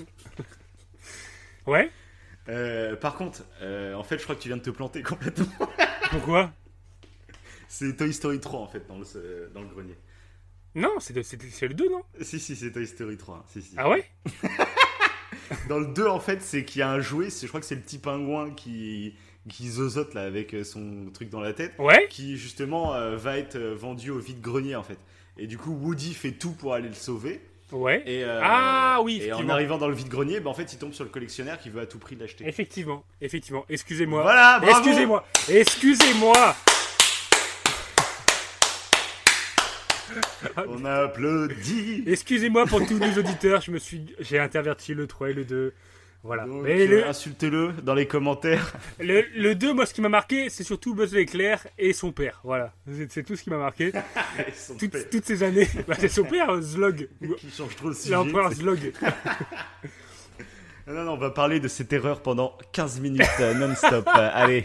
ouais 1.66 1.91
Euh, 2.49 2.97
par 2.97 3.16
contre, 3.16 3.45
euh, 3.61 3.95
en 3.95 4.03
fait, 4.03 4.18
je 4.18 4.24
crois 4.24 4.34
que 4.34 4.40
tu 4.40 4.49
viens 4.49 4.57
de 4.57 4.62
te 4.62 4.70
planter 4.70 5.03
complètement. 5.03 5.68
Pourquoi? 6.11 6.53
C'est 7.68 7.97
Toy 7.97 8.12
Story 8.12 8.40
3 8.40 8.61
en 8.61 8.66
fait 8.66 8.86
dans 8.86 8.99
le, 8.99 9.51
dans 9.55 9.62
le 9.62 9.68
grenier. 9.68 9.97
Non, 10.74 10.90
c'est 11.01 11.14
le 11.14 11.74
2, 11.74 11.88
non? 11.90 12.03
Si, 12.20 12.38
si, 12.38 12.57
c'est 12.57 12.72
Toy 12.72 12.86
Story 12.86 13.16
3. 13.16 13.45
Si, 13.49 13.62
si. 13.62 13.74
Ah 13.76 13.88
ouais? 13.90 14.05
Dans 15.68 15.78
le 15.78 15.86
2, 15.86 16.07
en 16.07 16.20
fait, 16.20 16.40
c'est 16.43 16.64
qu'il 16.64 16.80
y 16.80 16.82
a 16.82 16.90
un 16.90 17.01
jouet, 17.01 17.28
je 17.30 17.47
crois 17.47 17.61
que 17.61 17.66
c'est 17.66 17.74
le 17.74 17.82
petit 17.82 17.99
pingouin 17.99 18.51
qui, 18.53 19.14
qui 19.49 19.68
zozote 19.68 20.14
là 20.14 20.22
avec 20.22 20.55
euh, 20.55 20.64
son 20.64 21.11
truc 21.12 21.28
dans 21.28 21.40
la 21.40 21.53
tête, 21.53 21.72
Ouais 21.78 22.07
qui 22.09 22.36
justement 22.36 22.95
euh, 22.95 23.16
va 23.16 23.38
être 23.38 23.59
vendu 23.59 24.11
au 24.11 24.18
vide-grenier 24.18 24.76
en 24.76 24.82
fait. 24.82 24.99
Et 25.38 25.47
du 25.47 25.59
coup, 25.59 25.72
Woody 25.72 26.14
fait 26.14 26.32
tout 26.32 26.53
pour 26.53 26.74
aller 26.74 26.88
le 26.88 26.95
sauver. 26.95 27.40
Ouais. 27.73 28.03
Et, 28.07 28.23
euh, 28.23 28.41
Ah 28.43 29.01
oui, 29.03 29.23
Et 29.25 29.33
en 29.33 29.49
arrivant 29.49 29.79
dans 29.79 29.89
le 29.89 29.95
vide-grenier, 29.95 30.41
bah, 30.41 30.51
en 30.51 30.55
fait, 30.55 30.73
il 30.73 30.79
tombe 30.79 30.93
sur 30.93 31.05
le 31.05 31.11
collectionneur 31.11 31.59
qui 31.59 31.70
veut 31.70 31.81
à 31.81 31.87
tout 31.87 31.99
prix 31.99 32.16
l'acheter. 32.16 32.47
Effectivement, 32.47 33.05
effectivement. 33.20 33.64
Excusez-moi. 33.68 34.23
Voilà, 34.23 34.61
Excusez-moi. 34.68 35.25
Excusez-moi. 35.49 36.55
On 40.68 40.85
applaudit 40.85 42.05
Excusez-moi 42.07 42.66
pour 42.66 42.87
tous 42.87 42.99
les 42.99 43.18
auditeurs, 43.18 43.62
je 43.62 43.70
me 43.70 43.79
suis, 43.79 44.14
j'ai 44.20 44.39
interverti 44.39 44.93
le 44.93 45.07
3 45.07 45.31
et 45.31 45.33
le 45.33 45.45
2. 45.45 45.73
Voilà. 46.25 46.45
Donc, 46.47 46.62
Mais 46.62 46.83
euh, 46.83 46.87
le, 46.87 47.07
Insultez-le 47.07 47.73
dans 47.83 47.95
les 47.95 48.07
commentaires. 48.07 48.75
le, 49.01 49.25
le 49.37 49.55
2, 49.55 49.73
moi, 49.73 49.87
ce 49.87 49.95
qui 49.95 50.01
m'a 50.01 50.09
marqué, 50.09 50.49
c'est 50.51 50.62
surtout 50.62 50.95
Buzz 50.95 51.12
l'éclair 51.14 51.66
et 51.79 51.93
son 51.93 52.12
père. 52.12 52.41
Voilà. 52.45 52.73
C'est 53.09 53.25
tout 53.25 53.35
ce 53.37 53.43
qui 53.43 53.51
m'a 53.51 53.59
marqué. 53.59 53.93
Son 54.55 54.77
Toutes, 54.77 54.93
père 54.93 55.11
toutes 55.11 55.25
ces 55.25 55.43
années. 55.43 55.68
Bah, 55.89 55.95
c'est 55.99 56.09
son 56.09 56.25
père, 56.25 56.61
Zlog. 56.62 57.09
qui 57.39 57.51
change 57.51 57.75
trop 57.77 57.89
le 57.89 57.95
sujet. 57.95 58.14
L'empereur 58.14 58.53
Zlog. 58.53 58.93
Non, 60.87 61.05
non, 61.05 61.12
on 61.12 61.16
va 61.16 61.31
parler 61.31 61.61
de 61.61 61.68
cette 61.68 61.93
erreur 61.93 62.23
pendant 62.23 62.57
15 62.73 63.01
minutes 63.01 63.23
euh, 63.41 63.55
non-stop. 63.55 64.07
Euh, 64.09 64.31
allez, 64.33 64.64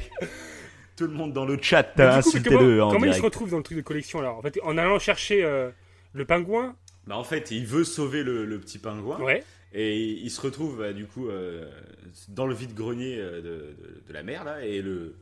tout 0.95 1.05
le 1.05 1.14
monde 1.14 1.32
dans 1.34 1.45
le 1.45 1.58
chat, 1.62 1.88
euh, 1.99 2.12
insultez-le 2.12 2.58
comment, 2.58 2.88
en 2.88 2.91
comment 2.91 3.05
il 3.05 3.14
se 3.14 3.20
direct. 3.20 3.24
retrouve 3.24 3.51
dans 3.51 3.58
le 3.58 3.64
truc 3.64 3.78
de 3.78 3.84
collection 3.84 4.20
alors? 4.20 4.38
En 4.38 4.41
fait, 4.41 4.60
en 4.64 4.78
allant 4.80 4.97
chercher 4.99 5.43
euh, 5.43 5.70
le 6.14 6.26
pingouin? 6.26 6.76
Bah, 7.05 7.16
en 7.18 7.24
fait, 7.24 7.51
il 7.51 7.66
veut 7.68 7.84
sauver 7.84 8.24
le, 8.24 8.45
le 8.45 8.60
petit 8.60 8.80
pingouin. 8.80 9.20
Ouais. 9.20 9.43
Et 9.80 9.95
il 9.99 10.32
se 10.32 10.41
retrouve 10.41 10.80
bah, 10.80 10.91
du 10.91 11.05
coup 11.05 11.30
euh, 11.30 11.69
dans 12.30 12.47
le 12.47 12.55
vide-grenier 12.55 13.17
euh, 13.19 13.38
de, 13.38 13.41
de- 13.41 14.03
de 14.07 14.13
la 14.13 14.23
mer 14.23 14.43
là 14.43 14.65
et 14.65 14.82
le 14.82 15.13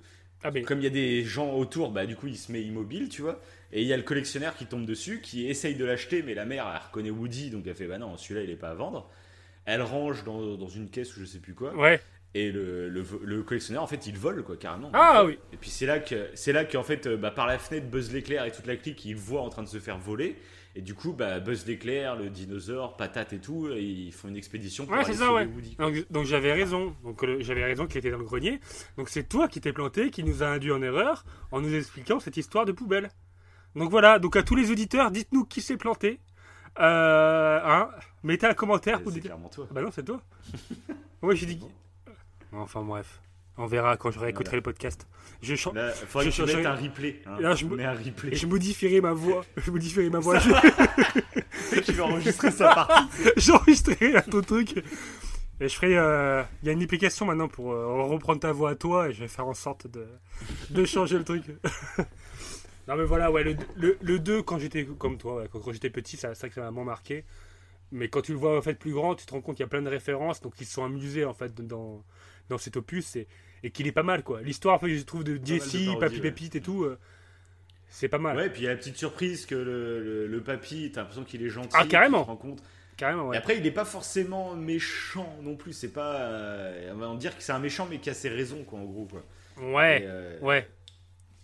Ah, 0.44 0.52
comme 0.66 0.80
il 0.80 0.86
y 0.86 0.88
a 0.88 0.92
des 0.92 1.24
gens 1.26 1.54
autour 1.54 1.92
bah 1.92 2.06
du 2.06 2.16
coup 2.16 2.28
il 2.28 2.38
se 2.38 2.52
met 2.54 2.62
immobile 2.62 3.10
tu 3.10 3.22
vois 3.22 3.42
et 3.74 3.82
il 3.82 3.88
y 3.88 3.92
a 3.92 3.98
le 3.98 4.04
collectionneur 4.04 4.56
qui 4.56 4.66
tombe 4.66 4.86
dessus 4.86 5.20
qui 5.22 5.48
essaye 5.50 5.76
de 5.76 5.84
l'acheter 5.84 6.24
mais 6.24 6.34
la 6.36 6.46
mère 6.46 6.66
elle 6.74 6.88
reconnaît 6.88 7.10
Woody 7.10 7.50
donc 7.50 7.68
elle 7.68 7.76
fait 7.76 7.88
bah 7.88 7.98
non 7.98 8.16
celui-là 8.16 8.44
il 8.44 8.50
est 8.50 8.56
pas 8.56 8.70
à 8.70 8.76
vendre 8.76 9.10
elle 9.66 9.82
range 9.82 10.24
dans, 10.24 10.56
dans 10.56 10.70
une 10.70 10.90
caisse 10.90 11.18
ou 11.18 11.20
je 11.20 11.26
sais 11.26 11.40
plus 11.40 11.54
quoi 11.54 11.76
Ouais. 11.76 12.00
Et 12.38 12.52
le, 12.52 12.90
le, 12.90 13.04
le 13.24 13.44
collectionneur, 13.44 13.82
en 13.82 13.88
fait, 13.88 14.08
il 14.08 14.18
vole, 14.18 14.44
quoi, 14.44 14.58
carrément. 14.58 14.92
Ah 14.94 15.24
oui. 15.26 15.40
Et 15.54 15.56
puis 15.56 15.70
c'est 15.70 15.86
là 15.86 16.00
que 16.00 16.28
c'est 16.34 16.52
là 16.52 16.66
qu'en 16.66 16.84
fait, 16.84 17.08
euh, 17.08 17.16
bah, 17.16 17.32
par 17.32 17.48
la 17.48 17.58
fenêtre, 17.58 17.88
Buzz 17.88 18.12
l'éclair 18.14 18.44
et 18.44 18.52
toute 18.52 18.68
la 18.68 18.76
clique, 18.76 19.06
ils 19.06 19.16
voient 19.16 19.40
en 19.42 19.48
train 19.48 19.64
de 19.64 19.70
se 19.70 19.80
faire 19.80 19.98
voler. 19.98 20.36
Et 20.78 20.82
du 20.82 20.94
coup, 20.94 21.14
bah, 21.14 21.40
Buzz 21.40 21.66
l'éclair, 21.66 22.18
le 22.18 22.30
dinosaure, 22.30 22.98
Patate 22.98 23.32
et 23.32 23.40
tout, 23.40 23.70
ils 23.70 24.12
font 24.12 24.28
une 24.28 24.36
expédition 24.36 24.84
pour 24.86 24.94
Ouais, 24.94 25.00
aller 25.00 25.14
c'est 25.14 25.20
ça, 25.20 25.28
sauver 25.28 25.46
ouais. 25.46 25.52
Woody. 25.54 25.76
Donc, 25.78 26.12
donc 26.12 26.26
j'avais 26.26 26.52
raison. 26.52 26.94
Donc 27.04 27.24
euh, 27.24 27.38
j'avais 27.40 27.64
raison 27.64 27.88
qu'il 27.88 27.98
était 28.00 28.12
dans 28.12 28.18
le 28.18 28.26
grenier. 28.26 28.60
Donc 28.98 29.08
c'est 29.08 29.24
toi 29.24 29.48
qui 29.48 29.62
t'es 29.62 29.72
planté, 29.72 30.10
qui 30.12 30.24
nous 30.24 30.44
a 30.44 30.48
induit 30.48 30.74
en 30.74 30.82
erreur 30.82 31.24
en 31.52 31.62
nous 31.62 31.74
expliquant 31.74 32.20
cette 32.20 32.36
histoire 32.36 32.66
de 32.66 32.74
poubelle. 32.74 33.10
Donc 33.76 33.90
voilà. 33.90 34.20
Donc 34.20 34.36
à 34.36 34.44
tous 34.44 34.56
les 34.56 34.70
auditeurs, 34.70 35.12
dites-nous 35.12 35.46
qui 35.46 35.62
s'est 35.62 35.78
planté. 35.78 36.20
Euh, 36.78 37.60
hein, 37.64 37.90
mettez 38.24 38.46
un 38.48 38.54
commentaire 38.54 39.02
pour 39.02 39.14
C'est 39.14 39.20
dire. 39.22 39.30
clairement 39.32 39.48
toi. 39.48 39.68
Ah 39.70 39.74
Bah 39.74 39.82
non, 39.82 39.92
c'est 39.94 40.04
toi. 40.04 40.22
ouais, 41.22 41.36
j'ai 41.38 41.46
dit. 41.46 41.60
Enfin 42.52 42.82
bref, 42.84 43.22
on 43.58 43.66
verra 43.66 43.96
quand 43.98 44.12
je 44.12 44.20
réécouterai 44.20 44.58
Voilà. 44.58 44.58
le 44.58 44.62
podcast. 44.64 45.08
Je 45.42 45.56
chan- 45.56 45.72
Là, 45.74 45.92
faudrait 45.92 46.32
Je 46.32 46.44
que 46.44 46.50
tu 46.50 46.56
mettes 46.58 46.66
un 46.66 46.76
replay. 46.76 47.22
Hein. 47.26 47.38
Là, 47.40 47.56
je 47.56 47.66
un 47.66 47.94
replay. 47.94 48.36
je 48.36 48.46
modifierai 48.48 49.02
ma 49.02 49.14
voix. 49.14 49.46
Je 49.58 49.72
modifierai 49.72 50.10
ma 50.10 50.20
voix. 50.20 50.40
tu 51.86 51.92
vas 51.94 52.04
enregistrer 52.06 52.52
sa 52.52 52.74
partie. 52.76 53.08
J'enregistrerai 53.38 54.18
un 54.18 54.22
ton 54.22 54.42
truc. 54.42 54.78
Et 55.62 55.70
je 55.70 55.76
ferai. 55.76 55.98
euh, 55.98 56.44
Il 56.64 56.68
y 56.68 56.70
a 56.70 56.74
une 56.74 56.84
application 56.84 57.26
maintenant 57.26 57.48
pour 57.48 57.72
euh, 57.72 58.04
reprendre 58.04 58.40
ta 58.40 58.52
voix 58.52 58.72
à 58.72 58.76
toi 58.76 59.10
et 59.10 59.14
je 59.14 59.20
vais 59.22 59.28
faire 59.28 59.48
en 59.48 59.54
sorte 59.54 59.88
de, 59.88 60.06
de 60.72 60.86
changer 60.86 61.18
le 61.18 61.24
truc. 61.24 61.44
non, 62.88 62.96
mais 62.98 63.06
voilà, 63.06 63.32
ouais, 63.32 63.44
le, 63.44 63.56
le, 63.78 63.98
le 64.02 64.20
2, 64.20 64.42
quand 64.44 64.60
j'étais 64.60 64.86
comme 64.86 65.18
toi, 65.18 65.38
ouais, 65.38 65.50
quand, 65.52 65.60
quand 65.60 65.72
j'étais 65.72 65.90
petit, 65.90 66.18
ça, 66.18 66.30
que 66.34 66.38
ça 66.38 66.48
m'a 66.58 66.62
vraiment 66.68 66.84
marqué. 66.84 67.24
Mais 67.92 68.10
quand 68.10 68.22
tu 68.22 68.32
le 68.34 68.38
vois 68.38 68.58
en 68.58 68.62
fait 68.62 68.78
plus 68.78 68.92
grand, 68.94 69.16
tu 69.16 69.26
te 69.26 69.32
rends 69.32 69.42
compte 69.42 69.56
qu'il 69.56 69.64
y 69.64 69.66
a 69.66 69.70
plein 69.70 69.82
de 69.82 69.90
références, 69.90 70.42
donc 70.42 70.54
ils 70.60 70.66
se 70.66 70.74
sont 70.74 70.84
amusés 70.84 71.24
en 71.24 71.34
fait 71.34 71.54
dans, 71.66 72.04
dans 72.50 72.58
cet 72.58 72.78
opus 72.78 73.16
et, 73.16 73.28
et 73.64 73.72
qu'il 73.72 73.88
est 73.88 73.92
pas 73.92 74.04
mal 74.04 74.24
quoi. 74.24 74.42
L'histoire, 74.42 74.80
je 74.86 75.04
trouve 75.04 75.24
de 75.24 75.38
de 75.38 75.46
Jesse, 75.46 75.72
parodies, 75.72 75.96
Papy 76.00 76.16
ouais. 76.16 76.22
Pépite 76.22 76.56
et 76.56 76.62
tout, 76.62 76.84
euh, 76.84 76.98
c'est 77.90 78.10
pas 78.10 78.18
mal. 78.18 78.36
Ouais, 78.38 78.50
puis 78.50 78.62
il 78.62 78.66
y 78.66 78.68
a 78.68 78.72
la 78.72 78.78
petite 78.78 78.98
surprise 78.98 79.46
que 79.46 79.56
le, 79.56 80.04
le, 80.04 80.28
le 80.28 80.42
papy, 80.42 80.92
t'as 80.94 81.02
l'impression 81.02 81.24
qu'il 81.24 81.44
est 81.44 81.50
gentil. 81.50 81.70
Ah, 81.74 81.86
carrément. 81.86 82.26
tu 82.42 82.56
te. 82.56 82.62
Carrément, 82.98 83.34
Et 83.34 83.38
après, 83.38 83.58
il 83.58 83.66
est 83.66 83.72
pas 83.72 83.84
forcément 83.84 84.56
méchant 84.56 85.38
non 85.42 85.58
plus. 85.58 85.74
C'est 85.74 85.92
pas. 85.92 86.16
euh, 86.22 86.94
on 86.94 86.98
va 86.98 87.10
en 87.10 87.16
dire 87.16 87.36
que 87.36 87.44
c'est 87.44 87.52
un 87.52 87.60
méchant, 87.60 87.88
mais 87.90 88.00
qui 88.00 88.10
a 88.10 88.14
ses 88.14 88.30
raisons, 88.30 88.64
quoi, 88.64 88.80
en 88.80 88.86
gros, 88.86 89.06
quoi. 89.06 89.24
Ouais, 89.62 90.02
Et, 90.02 90.06
euh, 90.06 90.40
ouais. 90.40 90.68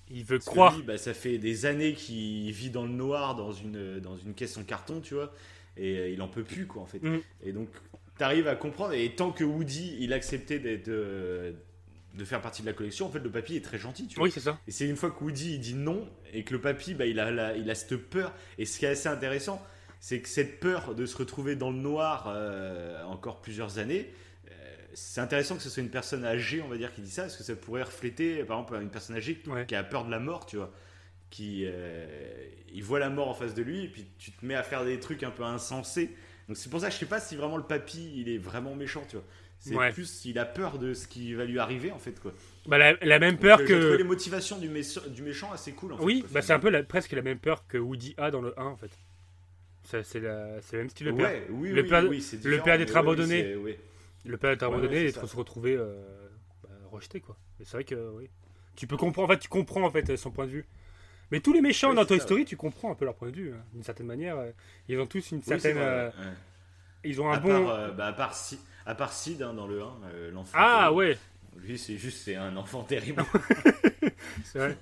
Il 0.10 0.24
veut 0.24 0.40
croire. 0.40 0.76
lui, 0.78 0.84
bah, 0.84 0.98
ça 0.98 1.14
fait 1.14 1.38
des 1.38 1.66
années 1.66 1.94
qu'il 1.94 2.52
vit 2.52 2.70
dans 2.70 2.84
le 2.84 2.92
noir, 2.92 3.36
dans 3.36 3.52
une, 3.52 4.00
dans 4.00 4.16
une 4.18 4.34
caisse 4.34 4.58
en 4.58 4.64
carton, 4.64 5.02
tu 5.02 5.14
vois, 5.14 5.34
et 5.78 5.98
euh, 5.98 6.10
il 6.10 6.22
en 6.22 6.28
peut 6.30 6.44
plus, 6.44 6.68
quoi, 6.68 6.82
en 6.82 6.86
fait. 6.86 7.02
Mm. 7.02 7.20
Et 7.44 7.52
donc, 7.54 7.68
t'arrives 8.22 8.48
à 8.48 8.56
comprendre, 8.56 8.94
et 8.94 9.10
tant 9.16 9.32
que 9.32 9.44
Woody, 9.44 9.98
il 10.00 10.14
acceptait 10.14 10.60
d'être, 10.60 10.90
euh, 10.90 11.54
de 12.14 12.24
faire 12.24 12.40
partie 12.40 12.62
de 12.62 12.68
la 12.68 12.74
collection, 12.74 13.08
en 13.08 13.10
fait, 13.10 13.18
le 13.20 13.32
papy 13.32 13.56
est 13.56 13.66
très 13.66 13.80
gentil, 13.80 14.06
tu 14.08 14.16
vois. 14.16 14.26
Oui, 14.26 14.32
c'est 14.32 14.40
ça. 14.42 14.60
Et 14.68 14.72
c'est 14.72 14.88
une 14.88 14.96
fois 14.96 15.10
que 15.10 15.24
Woody, 15.24 15.56
il 15.56 15.60
dit 15.60 15.74
non, 15.74 16.08
et 16.32 16.44
que 16.44 16.54
le 16.54 16.62
papy, 16.62 16.94
bah, 16.94 17.08
il, 17.08 17.20
a, 17.20 17.32
la- 17.32 17.58
il 17.58 17.68
a 17.70 17.74
cette 17.74 17.96
peur, 17.98 18.32
et 18.60 18.66
ce 18.66 18.78
qui 18.78 18.86
est 18.86 18.90
assez 18.90 19.10
intéressant, 19.10 19.60
c'est 20.00 20.20
que 20.20 20.30
cette 20.30 20.60
peur 20.60 20.94
de 20.94 21.06
se 21.08 21.18
retrouver 21.18 21.56
dans 21.56 21.72
le 21.72 21.78
noir 21.78 22.26
euh, 22.28 23.04
encore 23.06 23.42
plusieurs 23.42 23.80
années, 23.80 24.12
euh, 24.52 24.54
c'est 24.94 25.22
intéressant 25.22 25.56
que 25.56 25.64
ce 25.64 25.70
soit 25.72 25.82
une 25.82 25.90
personne 25.90 26.24
âgée, 26.24 26.62
on 26.62 26.68
va 26.68 26.78
dire, 26.78 26.94
qui 26.94 27.02
dit 27.02 27.10
ça, 27.10 27.24
parce 27.24 27.38
que 27.38 27.44
ça 27.44 27.56
pourrait 27.56 27.84
refléter, 27.84 28.44
par 28.44 28.60
exemple, 28.60 28.80
une 28.84 28.90
personne 28.92 29.16
âgée 29.16 29.42
Ouais. 29.48 29.66
qui 29.66 29.74
a 29.76 29.84
peur 29.84 30.06
de 30.06 30.12
la 30.12 30.20
mort, 30.20 30.46
tu 30.46 30.58
vois, 30.58 30.72
qui 31.32 31.64
euh, 31.66 32.06
il 32.72 32.84
voit 32.84 33.00
la 33.00 33.10
mort 33.10 33.30
en 33.30 33.34
face 33.34 33.56
de 33.56 33.64
lui, 33.64 33.86
et 33.86 33.88
puis 33.88 34.06
tu 34.20 34.32
te 34.32 34.46
mets 34.46 34.56
à 34.56 34.62
faire 34.64 34.86
des 34.86 35.00
trucs 35.00 35.24
un 35.24 35.32
peu 35.32 35.44
insensés. 35.44 36.12
Donc 36.52 36.58
c'est 36.58 36.70
pour 36.70 36.82
ça 36.82 36.88
que 36.88 36.94
je 36.94 37.00
sais 37.00 37.06
pas 37.06 37.22
si 37.22 37.38
vraiment 37.38 37.56
le 37.56 37.64
papy, 37.64 38.12
il 38.14 38.28
est 38.28 38.38
vraiment 38.38 38.76
méchant, 38.76 39.06
tu 39.10 39.16
vois. 39.16 39.26
C'est 39.58 39.74
Ouais. 39.74 39.90
plus 39.94 40.06
s'il 40.06 40.38
a 40.38 40.44
peur 40.44 40.80
de 40.80 40.94
ce 40.94 41.08
qui 41.08 41.34
va 41.34 41.46
lui 41.46 41.60
arriver, 41.60 41.94
en 41.94 41.98
fait, 41.98 42.20
quoi. 42.20 42.34
Bah, 42.66 42.78
la, 42.78 42.94
la 43.02 43.20
même 43.20 43.36
Donc, 43.36 43.42
peur 43.42 43.60
euh, 43.60 43.66
j'ai 43.66 43.74
trouvé 43.80 43.92
que. 43.94 43.98
les 44.00 44.04
motivations 44.04 44.58
du, 44.58 44.68
méchant- 44.68 45.08
du 45.08 45.22
méchant 45.22 45.50
assez 45.54 45.72
cool, 45.72 45.94
en 45.94 45.98
fait, 45.98 46.04
Oui, 46.04 46.26
bah 46.30 46.42
c'est 46.42 46.52
un 46.52 46.60
peu 46.60 46.70
la- 46.70 46.84
presque 46.84 47.14
la 47.14 47.22
même 47.22 47.40
peur 47.40 47.66
que 47.70 47.78
Woody 47.78 48.16
a 48.18 48.32
dans 48.32 48.42
le 48.42 48.60
1 48.60 48.66
en 48.66 48.76
fait. 48.76 48.92
C'est 49.84 50.20
le 50.20 50.60
même 50.74 50.90
style 50.90 51.08
de 51.08 51.12
peur. 51.14 51.26
Ouais, 51.30 51.48
oui, 51.52 51.70
Le 51.70 51.84
oui, 51.84 51.88
père- 51.90 52.06
oui, 52.10 52.26
le 52.44 52.62
père 52.62 52.78
d'être 52.78 52.98
abandonné. 52.98 53.56
Le 54.26 54.38
père 54.38 54.52
Ouais, 54.52 54.64
abandonné 54.64 54.98
et 54.98 55.04
d'être 55.06 55.22
ça. 55.22 55.28
se 55.28 55.36
retrouver 55.38 55.76
euh, 55.78 55.96
bah, 56.64 56.70
rejeté 56.92 57.22
quoi. 57.22 57.38
Mais 57.60 57.66
c'est 57.66 57.78
vrai 57.78 57.86
que 57.86 57.96
oui. 58.18 58.30
Tu 58.76 58.88
peux 58.88 58.98
comprendre, 58.98 59.30
en 59.30 59.32
fait, 59.34 59.40
tu 59.40 59.48
comprends 59.48 59.84
en 59.84 59.90
fait 59.92 60.18
son 60.18 60.32
point 60.32 60.48
de 60.48 60.52
vue. 60.52 60.66
Mais 61.32 61.40
tous 61.40 61.54
les 61.54 61.62
méchants 61.62 61.90
Ouais, 61.90 61.96
dans 61.96 62.06
Toy 62.06 62.18
ça, 62.20 62.26
Story, 62.26 62.46
tu 62.46 62.58
comprends 62.58 62.92
un 62.92 62.96
peu 62.96 63.06
leur 63.06 63.16
point 63.16 63.30
de 63.30 63.36
vue. 63.36 63.54
hein. 63.54 63.64
D'une 63.74 63.84
certaine 63.84 64.08
manière, 64.08 64.38
euh, 64.38 64.52
ils 64.90 65.00
ont 65.00 65.06
tous 65.08 65.32
une 65.32 65.38
Oui, 65.40 65.44
certaine. 65.46 65.76
vrai, 65.78 65.84
euh, 65.86 66.08
ouais. 66.10 66.14
ils 67.06 67.22
ont 67.22 67.30
un 67.32 67.36
À 67.38 67.40
bon. 67.40 67.66
part, 67.66 67.70
euh, 67.76 67.92
bah, 67.92 68.08
à 68.08 68.14
part 68.14 68.34
Si- 68.34 68.60
à 68.86 68.96
part 68.96 69.14
Sid 69.14 69.42
hein, 69.42 69.54
dans 69.54 69.68
le 69.68 69.82
1, 69.82 69.86
euh, 70.14 70.32
l'enfant. 70.32 70.52
ah 70.58 70.80
terrible. 70.90 70.96
ouais, 70.98 71.18
Lui, 71.58 71.78
c'est 71.78 71.98
juste, 71.98 72.24
c'est 72.24 72.36
un 72.36 72.56
enfant 72.58 72.84
terrible. 72.84 73.24
c'est 74.44 74.60
vrai. 74.60 74.78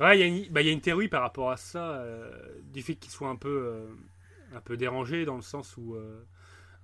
Ouais, 0.00 0.18
il 0.18 0.20
y, 0.20 0.22
a 0.22 0.26
une- 0.26 0.48
bah, 0.50 0.60
y 0.62 0.68
a 0.68 0.72
une 0.72 0.80
théorie 0.80 1.08
par 1.08 1.22
rapport 1.22 1.50
à 1.50 1.56
ça, 1.56 1.92
euh, 1.92 2.30
du 2.72 2.82
fait 2.82 2.94
qu'il 2.96 3.10
soit 3.12 3.28
un 3.28 3.36
peu, 3.36 3.48
euh, 3.74 3.86
un 4.56 4.60
peu 4.60 4.76
dérangé 4.76 5.24
dans 5.24 5.36
le 5.36 5.42
sens 5.42 5.76
où. 5.76 5.96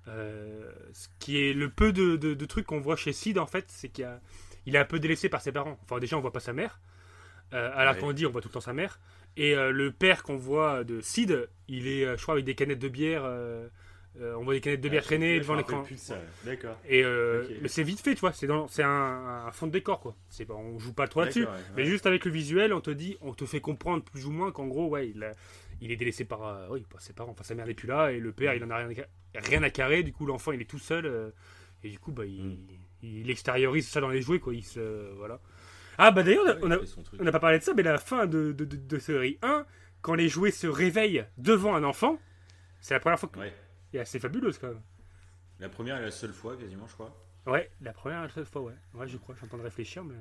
ce 0.07 1.07
qui 1.18 1.41
est 1.41 1.53
le 1.53 1.68
peu 1.70 1.93
de, 1.93 2.16
de- 2.16 2.35
de 2.35 2.45
trucs 2.47 2.66
qu'on 2.66 2.81
voit 2.81 2.97
chez 2.97 3.12
Sid 3.12 3.39
en 3.39 3.47
fait, 3.47 3.66
c'est 3.68 3.89
qu'il 3.91 4.05
a- 4.05 4.20
il 4.66 4.74
est 4.74 4.78
un 4.78 4.85
peu 4.85 4.99
délaissé 4.99 5.28
par 5.28 5.41
ses 5.41 5.53
parents. 5.53 5.78
Enfin, 5.85 5.99
déjà, 5.99 6.16
on 6.16 6.20
voit 6.20 6.33
pas 6.33 6.41
sa 6.41 6.53
mère. 6.53 6.81
Euh, 7.53 7.70
alors 7.74 7.94
Ouais. 7.94 8.01
qu'on 8.01 8.12
dit, 8.12 8.26
on 8.26 8.30
voit 8.30 8.40
tout 8.40 8.48
le 8.48 8.53
temps 8.55 8.61
sa 8.61 8.72
mère. 8.72 8.98
Et 9.36 9.55
euh, 9.57 9.70
le 9.70 9.92
père 9.92 10.22
qu'on 10.22 10.36
voit 10.36 10.84
de 10.84 11.01
Sid, 11.01 11.48
il 11.68 11.86
est, 11.88 12.05
euh, 12.05 12.16
je 12.16 12.22
crois, 12.22 12.34
avec 12.34 12.44
des 12.44 12.55
canettes 12.55 12.78
de 12.78 12.88
bière. 12.88 13.22
euh, 13.24 13.68
on 14.36 14.42
voit 14.42 14.55
des 14.55 14.61
canettes 14.61 14.80
de 14.80 14.88
bière 14.88 15.03
Ah, 15.05 15.07
traîner 15.07 15.38
devant 15.38 15.55
l'écran. 15.55 15.84
D'accord. 16.44 16.76
Et 16.88 17.03
mais 17.62 17.68
c'est 17.68 17.84
vite 17.84 18.01
fait, 18.01 18.14
tu 18.14 18.20
vois. 18.20 18.32
C'est 18.32 18.48
dans, 18.48 18.66
c'est 18.68 18.82
un, 18.82 19.44
un 19.46 19.51
fond 19.53 19.66
de 19.68 19.72
décor, 19.72 20.01
quoi. 20.01 20.16
C'est 20.28 20.44
pas, 20.44 20.55
on 20.55 20.78
joue 20.80 20.92
pas 20.92 21.07
trop 21.09 21.20
là-dessus. 21.20 21.44
Ouais, 21.44 21.51
Mais 21.76 21.84
juste 21.84 22.07
avec 22.07 22.24
le 22.24 22.30
visuel, 22.32 22.72
on 22.72 22.80
te 22.80 22.90
dit, 22.90 23.16
on 23.20 23.34
te 23.34 23.44
fait 23.46 23.61
comprendre 23.61 24.03
plus 24.05 24.26
ou 24.26 24.32
moins 24.32 24.51
qu'en 24.51 24.66
gros, 24.66 24.88
ouais, 24.88 25.09
il, 25.80 25.90
est 25.92 25.96
délaissé 25.96 26.24
par, 26.24 26.68
oui, 26.70 26.84
par 26.90 27.01
ses 27.01 27.12
parents. 27.12 27.30
Enfin, 27.30 27.44
sa 27.44 27.55
mère 27.55 27.66
n'est 27.66 27.74
plus 27.74 27.86
là 27.88 28.11
et 28.11 28.18
le 28.18 28.32
père, 28.32 28.53
il 28.55 28.64
en 28.64 28.70
a 28.70 28.76
rien, 28.78 28.88
à- 28.90 29.40
rien 29.40 29.62
à 29.62 29.70
carrer. 29.70 30.03
Du 30.03 30.12
coup, 30.12 30.26
l'enfant, 30.26 30.51
il 30.53 30.61
est 30.61 30.68
tout 30.68 30.78
seul 30.80 31.32
et 31.84 31.88
du 31.88 31.98
coup, 32.01 32.11
bah, 32.12 32.26
il, 32.26 32.42
Mm. 32.42 32.66
il 33.05 33.30
extériorise 33.30 33.86
ça 33.88 34.01
dans 34.01 34.11
les 34.11 34.22
jouets, 34.22 34.40
quoi. 34.40 34.53
Il 34.55 34.64
se, 34.64 35.12
voilà. 35.14 35.40
Ah 36.03 36.11
bah 36.12 36.22
d'ailleurs, 36.22 36.46
Ouais, 36.62 36.78
on 37.18 37.24
n'a 37.24 37.32
pas 37.32 37.40
parlé 37.40 37.59
de 37.59 37.62
ça, 37.64 37.74
mais 37.74 37.82
la 37.82 37.98
fin 37.98 38.26
de, 38.26 38.53
de, 38.53 38.64
de, 38.64 38.76
de 38.76 38.98
série 38.98 39.38
1, 39.42 39.66
quand 40.01 40.14
les 40.14 40.28
jouets 40.28 40.51
se 40.51 40.66
réveillent 40.66 41.26
devant 41.36 41.74
un 41.74 41.84
enfant, 41.84 42.18
c'est 42.80 42.94
la 42.94 43.01
première 43.01 43.18
fois 43.20 43.28
que. 43.28 43.38
Ouais. 43.38 43.53
Et 43.92 44.01
assez 44.01 44.18
fabuleuse 44.18 44.57
quand 44.59 44.68
même. 44.68 44.80
La 45.59 45.68
première 45.68 45.98
et 45.98 46.03
la 46.03 46.11
seule 46.11 46.32
fois, 46.32 46.57
quasiment, 46.57 46.86
je 46.86 46.94
crois. 46.94 47.14
Ouais, 47.46 47.70
la 47.82 47.92
première 47.92 48.20
et 48.20 48.22
la 48.22 48.28
seule 48.30 48.46
fois, 48.46 48.62
ouais. 48.62 48.74
Ouais, 48.94 49.07
je 49.09 49.18
crois, 49.18 49.34
je 49.34 49.40
suis 49.40 49.44
en 49.46 49.48
train 49.48 49.59
de 49.59 49.62
réfléchir, 49.62 50.03
mais. 50.05 50.14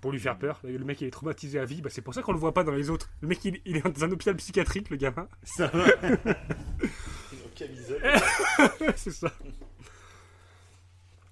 Pour 0.00 0.10
lui 0.12 0.18
faire 0.20 0.36
peur. 0.38 0.60
Le 0.64 0.78
mec, 0.84 1.00
il 1.00 1.06
est 1.06 1.10
traumatisé 1.12 1.58
à 1.60 1.64
vie. 1.64 1.80
Bah, 1.80 1.88
c'est 1.90 2.02
pour 2.02 2.12
ça 2.14 2.22
qu'on 2.22 2.32
le 2.32 2.38
voit 2.38 2.54
pas 2.54 2.64
dans 2.64 2.72
les 2.72 2.90
autres. 2.90 3.08
Le 3.20 3.28
mec, 3.28 3.44
il, 3.44 3.60
il 3.64 3.76
est 3.76 3.88
dans 3.88 4.04
un 4.04 4.10
hôpital 4.12 4.34
psychiatrique, 4.36 4.90
le 4.90 4.96
gamin. 4.96 5.28
Ça 5.44 5.68
va. 5.68 5.84
C'est 8.96 9.10
ça. 9.12 9.32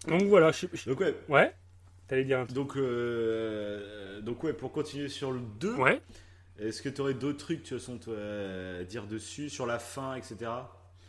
Donc 0.07 0.22
voilà, 0.24 0.51
je, 0.53 0.66
je- 0.72 0.89
Donc, 0.91 1.01
ouais. 1.01 1.14
Ouais 1.28 1.55
T'allais 2.11 2.25
dire 2.25 2.41
un 2.41 2.45
truc 2.45 2.57
Donc, 2.57 2.77
euh, 2.77 4.21
donc, 4.21 4.43
ouais, 4.43 4.53
pour 4.53 4.73
continuer 4.73 5.09
sur 5.09 5.31
le 5.31 5.39
2, 5.61 5.77
Ouais. 5.77 6.03
est-ce 6.59 6.83
que 6.83 6.89
tu 6.89 7.01
aurais 7.01 7.15
d'autres 7.15 7.39
trucs 7.39 7.63
tu 7.63 7.79
sont 7.79 8.01
à 8.09 8.83
dire 8.83 9.07
dessus, 9.07 9.49
sur 9.49 9.65
la 9.65 9.79
fin, 9.79 10.17
etc. 10.17 10.51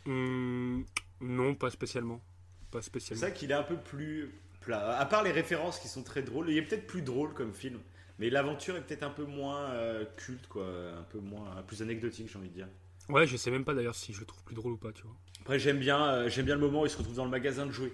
Hum, 0.06 0.84
non, 1.20 1.56
pas 1.56 1.70
spécialement. 1.70 2.22
Pas 2.70 2.82
C'est 2.82 2.86
spécialement. 2.86 3.20
ça 3.20 3.32
qu'il 3.32 3.50
est 3.50 3.54
un 3.54 3.64
peu 3.64 3.76
plus 3.76 4.32
plat. 4.60 4.96
À 4.96 5.04
part 5.06 5.24
les 5.24 5.32
références 5.32 5.80
qui 5.80 5.88
sont 5.88 6.04
très 6.04 6.22
drôles, 6.22 6.48
il 6.50 6.56
est 6.56 6.62
peut-être 6.62 6.86
plus 6.86 7.02
drôle 7.02 7.34
comme 7.34 7.52
film. 7.52 7.80
Mais 8.20 8.30
l'aventure 8.30 8.76
est 8.76 8.82
peut-être 8.82 9.02
un 9.02 9.10
peu 9.10 9.24
moins 9.24 9.70
euh, 9.72 10.04
culte, 10.16 10.46
quoi. 10.46 10.64
Un 10.96 11.02
peu 11.02 11.18
moins, 11.18 11.62
plus 11.66 11.82
anecdotique, 11.82 12.28
j'ai 12.32 12.38
envie 12.38 12.48
de 12.48 12.54
dire. 12.54 12.68
Ouais, 13.08 13.26
je 13.26 13.36
sais 13.36 13.50
même 13.50 13.64
pas 13.64 13.74
d'ailleurs 13.74 13.96
si 13.96 14.12
je 14.12 14.20
le 14.20 14.26
trouve 14.26 14.44
plus 14.44 14.54
drôle 14.54 14.74
ou 14.74 14.76
pas, 14.76 14.92
tu 14.92 15.02
vois. 15.02 15.16
Après, 15.40 15.58
j'aime 15.58 15.80
bien, 15.80 16.00
euh, 16.06 16.28
j'aime 16.28 16.46
bien 16.46 16.54
le 16.54 16.60
moment 16.60 16.82
où 16.82 16.86
il 16.86 16.90
se 16.90 16.96
retrouve 16.96 17.16
dans 17.16 17.24
le 17.24 17.30
magasin 17.30 17.66
de 17.66 17.72
jouets. 17.72 17.90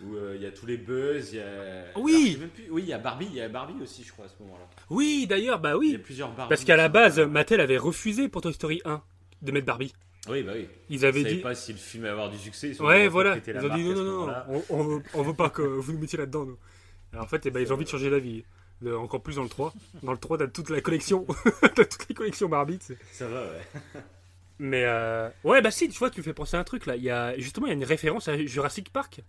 Où 0.00 0.14
euh, 0.14 0.34
il 0.36 0.42
y 0.42 0.46
a 0.46 0.52
tous 0.52 0.66
les 0.66 0.76
buzz, 0.76 1.30
il 1.32 1.38
y 1.38 1.40
a. 1.40 1.84
Oui. 1.96 2.12
Alors, 2.14 2.26
je 2.26 2.32
sais 2.32 2.38
même 2.38 2.48
plus- 2.50 2.70
Oui, 2.70 2.82
il 2.82 2.88
y 2.88 2.92
a 2.92 2.98
Barbie, 2.98 3.26
il 3.30 3.34
y 3.34 3.40
a 3.40 3.48
Barbie 3.48 3.82
aussi, 3.82 4.04
je 4.04 4.12
crois, 4.12 4.26
à 4.26 4.28
ce 4.28 4.40
moment-là. 4.42 4.64
Oui, 4.90 5.26
d'ailleurs, 5.28 5.58
bah 5.58 5.70
Il 5.70 5.72
y 5.72 5.94
a 5.94 5.96
oui. 5.96 5.98
plusieurs 5.98 6.30
Barbie. 6.32 6.48
Parce 6.50 6.64
qu'à 6.64 6.76
la 6.76 6.88
base, 6.88 7.18
Mattel 7.18 7.60
avait 7.60 7.78
refusé 7.78 8.28
pour 8.28 8.42
Toy 8.42 8.52
Story 8.54 8.80
1 8.84 9.02
de 9.42 9.52
mettre 9.52 9.66
Barbie. 9.66 9.92
Oui, 10.28 10.42
bah 10.42 10.52
oui. 10.54 10.68
Ils 10.90 11.04
avaient 11.06 11.24
dit. 11.24 11.36
pas 11.36 11.54
si 11.54 11.72
le 11.72 11.78
film 11.78 12.04
allait 12.04 12.12
avoir 12.12 12.30
du 12.30 12.38
succès. 12.38 12.70
ils 12.70 12.82
Ouais, 12.82 13.08
voilà. 13.08 13.36
Ils 13.44 13.56
ont 13.66 13.74
dit 13.74 13.84
non, 13.84 13.94
non, 14.04 14.26
non, 14.26 14.34
on, 14.48 14.62
on, 14.70 14.82
veut, 14.84 15.02
on 15.14 15.22
veut 15.22 15.34
pas 15.34 15.48
que 15.50 15.62
vous 15.62 15.92
nous 15.92 15.98
mettiez 15.98 16.18
là-dedans. 16.18 16.44
nous. 16.44 16.58
Alors 17.12 17.24
en 17.24 17.28
fait, 17.28 17.46
eh 17.46 17.50
ben, 17.50 17.60
ils 17.60 17.72
ont 17.72 17.74
envie 17.76 17.84
de 17.84 17.88
changer 17.90 18.10
d'avis. 18.10 18.44
De- 18.82 18.92
encore 18.94 19.22
plus 19.22 19.36
dans 19.36 19.42
le 19.42 19.48
3. 19.48 19.72
Dans 20.04 20.12
le 20.12 20.18
3, 20.18 20.38
t'as 20.38 20.46
toute 20.46 20.70
la 20.70 20.80
collection. 20.80 21.26
t'as 21.74 21.84
toutes 21.84 22.08
les 22.08 22.14
collections 22.14 22.48
Barbie. 22.48 22.78
tu 22.78 22.86
sais. 22.86 22.98
Ça 23.10 23.26
va, 23.26 23.40
ouais. 23.40 24.00
Mais 24.60 24.84
euh... 24.84 25.28
ouais, 25.44 25.62
bah 25.62 25.70
si, 25.70 25.88
tu 25.88 25.98
vois, 25.98 26.10
tu 26.10 26.20
me 26.20 26.24
fais 26.24 26.34
penser 26.34 26.56
à 26.56 26.60
un 26.60 26.64
truc 26.64 26.86
là. 26.86 26.94
Il 26.96 27.02
y 27.02 27.10
a... 27.10 27.36
Justement, 27.38 27.66
il 27.66 27.70
y 27.70 27.72
a 27.72 27.76
une 27.76 27.84
référence 27.84 28.28
à 28.28 28.36
Jurassic 28.44 28.92
Park. 28.92 29.22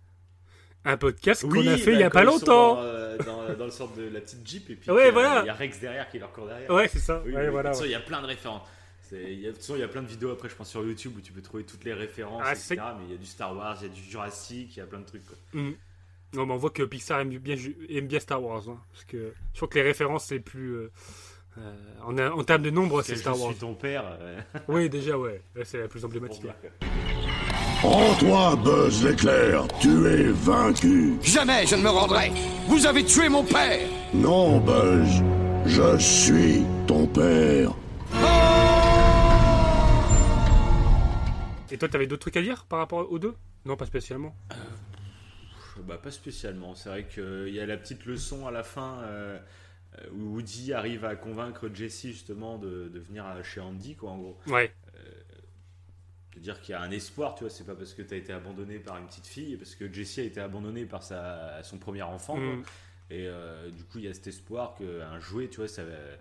Un 0.86 0.98
podcast 0.98 1.42
qu'on 1.48 1.68
a 1.68 1.78
fait 1.78 1.94
il 1.94 2.00
y 2.00 2.04
a 2.04 2.10
bah, 2.10 2.20
pas 2.22 2.24
longtemps. 2.24 2.76
Dans, 2.76 2.82
euh, 2.84 3.18
dans, 3.18 3.54
dans 3.54 3.66
le 3.66 3.72
sort 3.72 3.92
de 3.96 4.04
la 4.04 4.22
petite 4.22 4.48
Jeep, 4.48 4.70
et 4.70 4.76
puis 4.76 4.90
Ouais, 4.92 4.98
qu'il 4.98 5.06
y 5.06 5.10
a- 5.10 5.12
voilà. 5.12 5.42
il 5.44 5.48
y 5.48 5.50
a 5.50 5.54
Rex 5.54 5.80
derrière 5.80 6.10
qui 6.10 6.20
leur 6.20 6.32
court 6.32 6.48
derrière. 6.48 6.70
Ouais, 6.72 6.88
c'est 6.88 7.00
ça. 7.00 7.22
Oui, 7.26 7.34
ouais, 7.34 7.50
voilà. 7.50 7.70
Façon, 7.72 7.82
ouais. 7.84 7.90
il 7.90 7.92
y 7.92 7.96
a 7.96 8.00
plein 8.00 8.22
de 8.22 8.28
références. 8.28 8.62
C'est- 9.02 9.34
il 9.34 9.40
y 9.42 9.46
a- 9.46 9.50
De 9.50 9.54
toute 9.54 9.62
façon, 9.62 9.76
il 9.76 9.82
y 9.82 9.84
a 9.84 9.88
plein 9.88 10.04
de 10.04 10.08
vidéos 10.08 10.32
après, 10.32 10.48
je 10.50 10.56
pense, 10.56 10.70
sur 10.70 10.84
YouTube 10.84 11.14
où 11.18 11.22
tu 11.22 11.34
peux 11.34 11.42
trouver 11.42 11.64
toutes 11.64 11.84
les 11.84 11.94
références, 11.94 12.44
Ah, 12.46 12.52
etc. 12.54 12.66
c'est- 12.68 12.76
Mais 12.76 13.06
il 13.08 13.12
y 13.12 13.16
a 13.16 13.18
du 13.18 13.26
Star 13.26 13.56
Wars, 13.56 13.78
il 13.82 13.88
y 13.88 13.92
a 13.92 13.94
du 13.94 14.02
Jurassic, 14.02 14.76
il 14.76 14.80
y 14.80 14.82
a 14.82 14.86
plein 14.86 15.00
de 15.00 15.06
trucs. 15.06 15.26
Quoi. 15.26 15.38
Mhm. 15.54 15.76
Non, 16.34 16.46
mais 16.46 16.54
on 16.54 16.58
voit 16.58 16.70
que 16.70 16.84
Pixar 16.84 17.20
aime 17.20 17.30
bien, 17.40 17.56
aime 17.90 18.08
bien 18.08 18.20
Star 18.20 18.42
Wars. 18.42 18.64
hein, 18.70 18.78
parce 18.94 19.04
que 19.06 19.34
je 19.54 19.58
crois 19.58 19.68
que 19.68 19.76
les 19.80 19.84
références 19.84 20.30
les 20.32 20.40
plus. 20.40 20.76
euh, 20.76 20.92
euh, 21.58 21.74
en, 22.06 22.18
en 22.18 22.44
termes 22.44 22.62
de 22.62 22.70
nombre, 22.70 23.02
c'est 23.02 23.16
Star 23.18 23.34
je 23.36 23.40
Wars. 23.42 23.50
suis 23.52 23.60
ton 23.60 23.74
père. 23.74 24.04
euh, 24.22 24.40
Oui, 24.70 24.90
déjà, 24.90 25.18
ouais. 25.18 25.42
C'est 25.64 25.80
la 25.80 25.88
plus 25.88 26.06
emblématique. 26.06 26.46
Que- 27.82 27.88
Rends-toi, 27.88 28.56
Buzz 28.64 29.04
l'éclair, 29.04 29.68
tu 29.80 30.06
es 30.08 30.24
vaincu. 30.32 31.14
Jamais 31.22 31.66
je 31.66 31.76
ne 31.76 31.82
me 31.84 31.90
rendrai. 31.90 32.32
Vous 32.68 32.86
avez 32.86 33.04
tué 33.06 33.30
mon 33.30 33.44
père. 33.44 33.80
Non, 34.14 34.60
Buzz, 34.60 35.24
je 35.66 35.98
suis 35.98 36.64
ton 36.88 37.08
père. 37.08 37.72
Et 41.72 41.78
toi, 41.78 41.88
t'avais 41.88 42.08
d'autres 42.08 42.22
trucs 42.22 42.38
à 42.38 42.42
dire 42.42 42.66
par 42.68 42.80
rapport 42.80 43.12
aux 43.12 43.20
deux? 43.20 43.36
Non, 43.66 43.76
pas 43.78 43.86
spécialement. 43.86 44.34
Bah, 45.88 45.98
pas 46.02 46.12
spécialement. 46.12 46.76
C'est 46.76 46.90
vrai 46.90 47.06
qu'il 47.08 47.54
y 47.54 47.60
a 47.60 47.66
la 47.66 47.78
petite 47.78 48.06
leçon 48.06 48.48
à 48.48 48.52
la 48.52 48.64
fin 48.64 48.98
euh, 49.04 49.38
euh, 50.00 50.06
où 50.14 50.36
Woody 50.36 50.74
arrive 50.74 51.06
à 51.06 51.16
convaincre 51.16 51.70
Jesse 51.74 52.08
justement 52.08 52.58
de, 52.58 52.90
de 52.94 53.00
venir 53.00 53.26
à- 53.26 53.42
chez 53.44 53.62
Andy, 53.62 53.96
quoi, 53.96 54.12
en 54.12 54.18
gros. 54.18 54.38
Ouais. 54.48 54.74
Dire 56.40 56.62
qu'il 56.62 56.72
y 56.74 56.76
a 56.76 56.82
un 56.82 56.92
espoir, 56.92 57.36
tu 57.36 57.44
vois, 57.44 57.50
c'est 57.50 57.66
pas 57.66 57.76
parce 57.76 57.94
que 57.94 58.02
tu 58.02 58.14
as 58.14 58.18
été 58.18 58.32
abandonné 58.34 58.80
par 58.80 58.98
une 58.98 59.06
petite 59.08 59.28
fille, 59.28 59.58
parce 59.58 59.76
que 59.76 59.92
Jessie 59.92 60.22
a 60.22 60.24
été 60.24 60.40
abandonné 60.40 60.86
par 60.86 61.04
sa, 61.04 61.62
son 61.64 61.78
premier 61.78 62.02
enfant, 62.02 62.36
quoi. 62.36 62.56
Mm. 62.56 62.64
Et 63.12 63.28
euh, 63.28 63.70
du 63.72 63.84
coup, 63.84 63.98
il 64.00 64.06
y 64.06 64.08
a 64.08 64.14
cet 64.14 64.28
espoir 64.28 64.76
qu'un 64.76 65.20
jouet, 65.20 65.48
tu 65.50 65.58
vois, 65.58 65.68
ça 65.68 65.82
euh, 65.82 66.16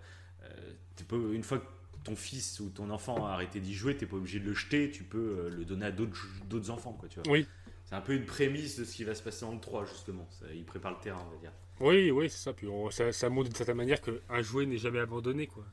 pas- 1.07 1.15
une 1.15 1.43
fois 1.43 1.59
que 1.59 1.65
ton 2.03 2.15
fils 2.15 2.59
ou 2.59 2.69
ton 2.69 2.89
enfant 2.89 3.25
a 3.27 3.31
arrêté 3.31 3.59
d'y 3.59 3.73
jouer, 3.73 3.95
t'es 3.95 4.05
pas 4.05 4.15
obligé 4.17 4.39
de 4.39 4.45
le 4.45 4.53
jeter, 4.53 4.89
tu 4.89 5.03
peux 5.03 5.17
euh, 5.45 5.49
le 5.49 5.65
donner 5.65 5.85
à 5.87 5.91
d'autres 5.91 6.17
d'autres 6.47 6.69
enfants, 6.71 6.93
quoi, 6.93 7.07
tu 7.09 7.19
vois. 7.19 7.31
Oui. 7.31 7.47
C'est 7.85 7.95
un 7.95 8.01
peu 8.01 8.13
une 8.13 8.25
prémisse 8.25 8.79
de 8.79 8.85
ce 8.85 8.95
qui 8.95 9.03
va 9.03 9.15
se 9.15 9.23
passer 9.23 9.45
dans 9.45 9.53
le 9.53 9.59
3, 9.59 9.85
justement. 9.85 10.27
Ça, 10.31 10.45
il 10.53 10.63
prépare 10.63 10.91
le 10.91 10.99
terrain, 10.99 11.23
on 11.27 11.31
va 11.31 11.37
dire. 11.37 11.51
Oui, 11.79 12.11
oui, 12.11 12.29
c'est 12.29 12.37
ça. 12.37 12.53
Puis 12.53 12.67
on- 12.67 12.91
ça, 12.91 13.11
ça 13.11 13.29
montre 13.29 13.47
d'une 13.49 13.55
certaine 13.55 13.77
manière 13.77 13.99
qu'un 14.01 14.41
jouet 14.41 14.65
n'est 14.65 14.77
jamais 14.77 14.99
abandonné, 14.99 15.47
quoi. 15.47 15.65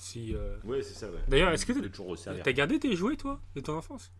Si. 0.00 0.34
euh, 0.34 0.56
Ouais, 0.64 0.82
c'est 0.82 0.94
ça, 0.94 1.10
ouais. 1.10 1.18
D'ailleurs, 1.28 1.50
est-ce 1.52 1.66
que 1.66 1.72
t'as- 2.42 2.52
gardé 2.52 2.78
tes 2.78 2.96
jouets, 2.96 3.16
toi, 3.16 3.38
de 3.54 3.60
ton 3.60 3.76
enfance? 3.76 4.10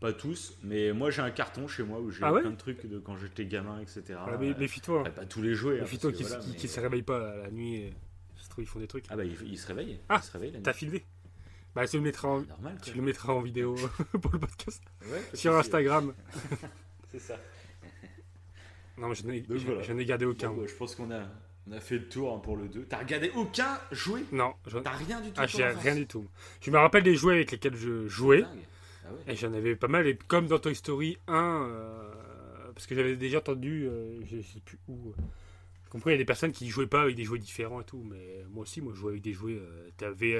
Pas 0.00 0.12
tous, 0.12 0.56
mais 0.62 0.92
moi 0.92 1.10
j'ai 1.10 1.22
un 1.22 1.30
carton 1.32 1.66
chez 1.66 1.82
moi 1.82 1.98
où 1.98 2.08
j'ai 2.12 2.22
Ah 2.22 2.32
ouais? 2.32 2.42
plein 2.42 2.52
de 2.52 2.56
trucs 2.56 2.86
de 2.86 3.00
quand 3.00 3.16
j'étais 3.16 3.46
gamin, 3.46 3.80
etc. 3.80 4.16
Ah, 4.16 4.36
mais 4.38 4.54
Méfie-toi. 4.54 5.00
Après, 5.00 5.12
pas 5.12 5.26
tous 5.26 5.42
les 5.42 5.54
jouets. 5.56 5.78
hein, 5.78 5.82
Méfie-toi 5.82 6.10
parce 6.10 6.18
qu'ils 6.18 6.26
voilà, 6.28 6.42
qu'ils- 6.44 6.52
mais- 6.62 6.68
se 6.68 6.80
réveillent 6.80 7.02
pas 7.02 7.36
la 7.36 7.50
nuit. 7.50 7.92
trouve, 8.48 8.62
ils 8.62 8.68
font 8.68 8.78
des 8.78 8.86
trucs. 8.86 9.06
Ah 9.10 9.16
bah 9.16 9.24
il, 9.24 9.36
il 9.42 9.58
se 9.58 9.66
réveille. 9.66 9.98
Ah. 10.08 10.20
T'as 10.62 10.72
filmé? 10.72 11.04
Bah, 11.74 11.86
tu 11.88 11.96
le 11.96 12.02
mettras 12.04 12.28
en, 12.28 12.40
Normal. 12.42 12.78
tu 12.80 12.94
le 12.94 13.02
mettras 13.02 13.32
en 13.32 13.40
vidéo 13.40 13.74
pour 14.22 14.30
le 14.32 14.38
podcast. 14.38 14.80
Ouais, 15.10 15.22
Sur. 15.34 15.56
Instagram. 15.56 16.14
C'est 17.12 17.18
ça. 17.18 17.36
Non, 18.98 19.08
mais 19.08 19.14
je 19.16 19.26
n'ai 19.26 19.40
voilà. 19.40 20.04
gardé 20.04 20.26
aucun. 20.26 20.50
Bon, 20.50 20.62
bah, 20.62 20.66
je 20.68 20.74
pense 20.74 20.94
qu'on 20.94 21.10
a, 21.10 21.26
on 21.68 21.72
a 21.72 21.80
fait 21.80 21.98
le 21.98 22.08
tour 22.08 22.32
hein, 22.34 22.38
pour 22.38 22.56
le 22.56 22.68
2. 22.68 22.86
T'as 22.88 22.98
regardé 22.98 23.30
aucun 23.34 23.78
jouet? 23.92 24.22
Non, 24.32 24.54
j'en- 24.66 24.82
T'as 24.82 24.92
rien 24.96 25.20
du 25.20 25.28
tout 25.28 25.34
ah, 25.40 25.46
j'ai 25.46 25.64
rien 25.64 25.94
du 25.94 26.06
tout. 26.06 26.26
Je 26.60 26.70
me 26.70 26.78
rappelle 26.78 27.02
des 27.02 27.14
jouets 27.16 27.34
avec 27.34 27.50
lesquels 27.52 27.76
je 27.76 28.06
jouais. 28.08 28.44
Ah 28.46 29.12
ouais. 29.12 29.32
Et 29.32 29.36
j'en 29.36 29.52
avais 29.54 29.76
pas 29.76 29.88
mal. 29.88 30.06
Et 30.06 30.16
comme 30.28 30.46
dans 30.46 30.58
Toy 30.58 30.74
Story 30.74 31.18
1, 31.28 31.34
euh, 31.70 32.12
parce 32.74 32.86
que 32.86 32.94
j'avais 32.94 33.16
déjà 33.16 33.38
entendu, 33.38 33.86
euh, 33.86 34.20
je 34.26 34.40
sais 34.42 34.60
plus 34.64 34.78
où. 34.88 35.10
euh, 35.10 35.12
J'ai 35.84 35.90
compris, 35.90 36.10
il 36.10 36.12
y 36.12 36.16
a 36.16 36.18
des 36.18 36.24
personnes 36.26 36.52
qui 36.52 36.68
jouaient 36.68 36.86
pas 36.86 37.02
avec 37.02 37.16
des 37.16 37.24
jouets 37.24 37.38
différents 37.38 37.80
et 37.80 37.84
tout. 37.84 38.04
Mais 38.08 38.44
moi 38.50 38.62
aussi, 38.62 38.80
moi, 38.82 38.92
je 38.94 39.00
jouais 39.00 39.10
avec 39.12 39.22
des 39.22 39.32
jouets. 39.32 39.58
euh, 39.60 39.88
t'avais 39.96 40.34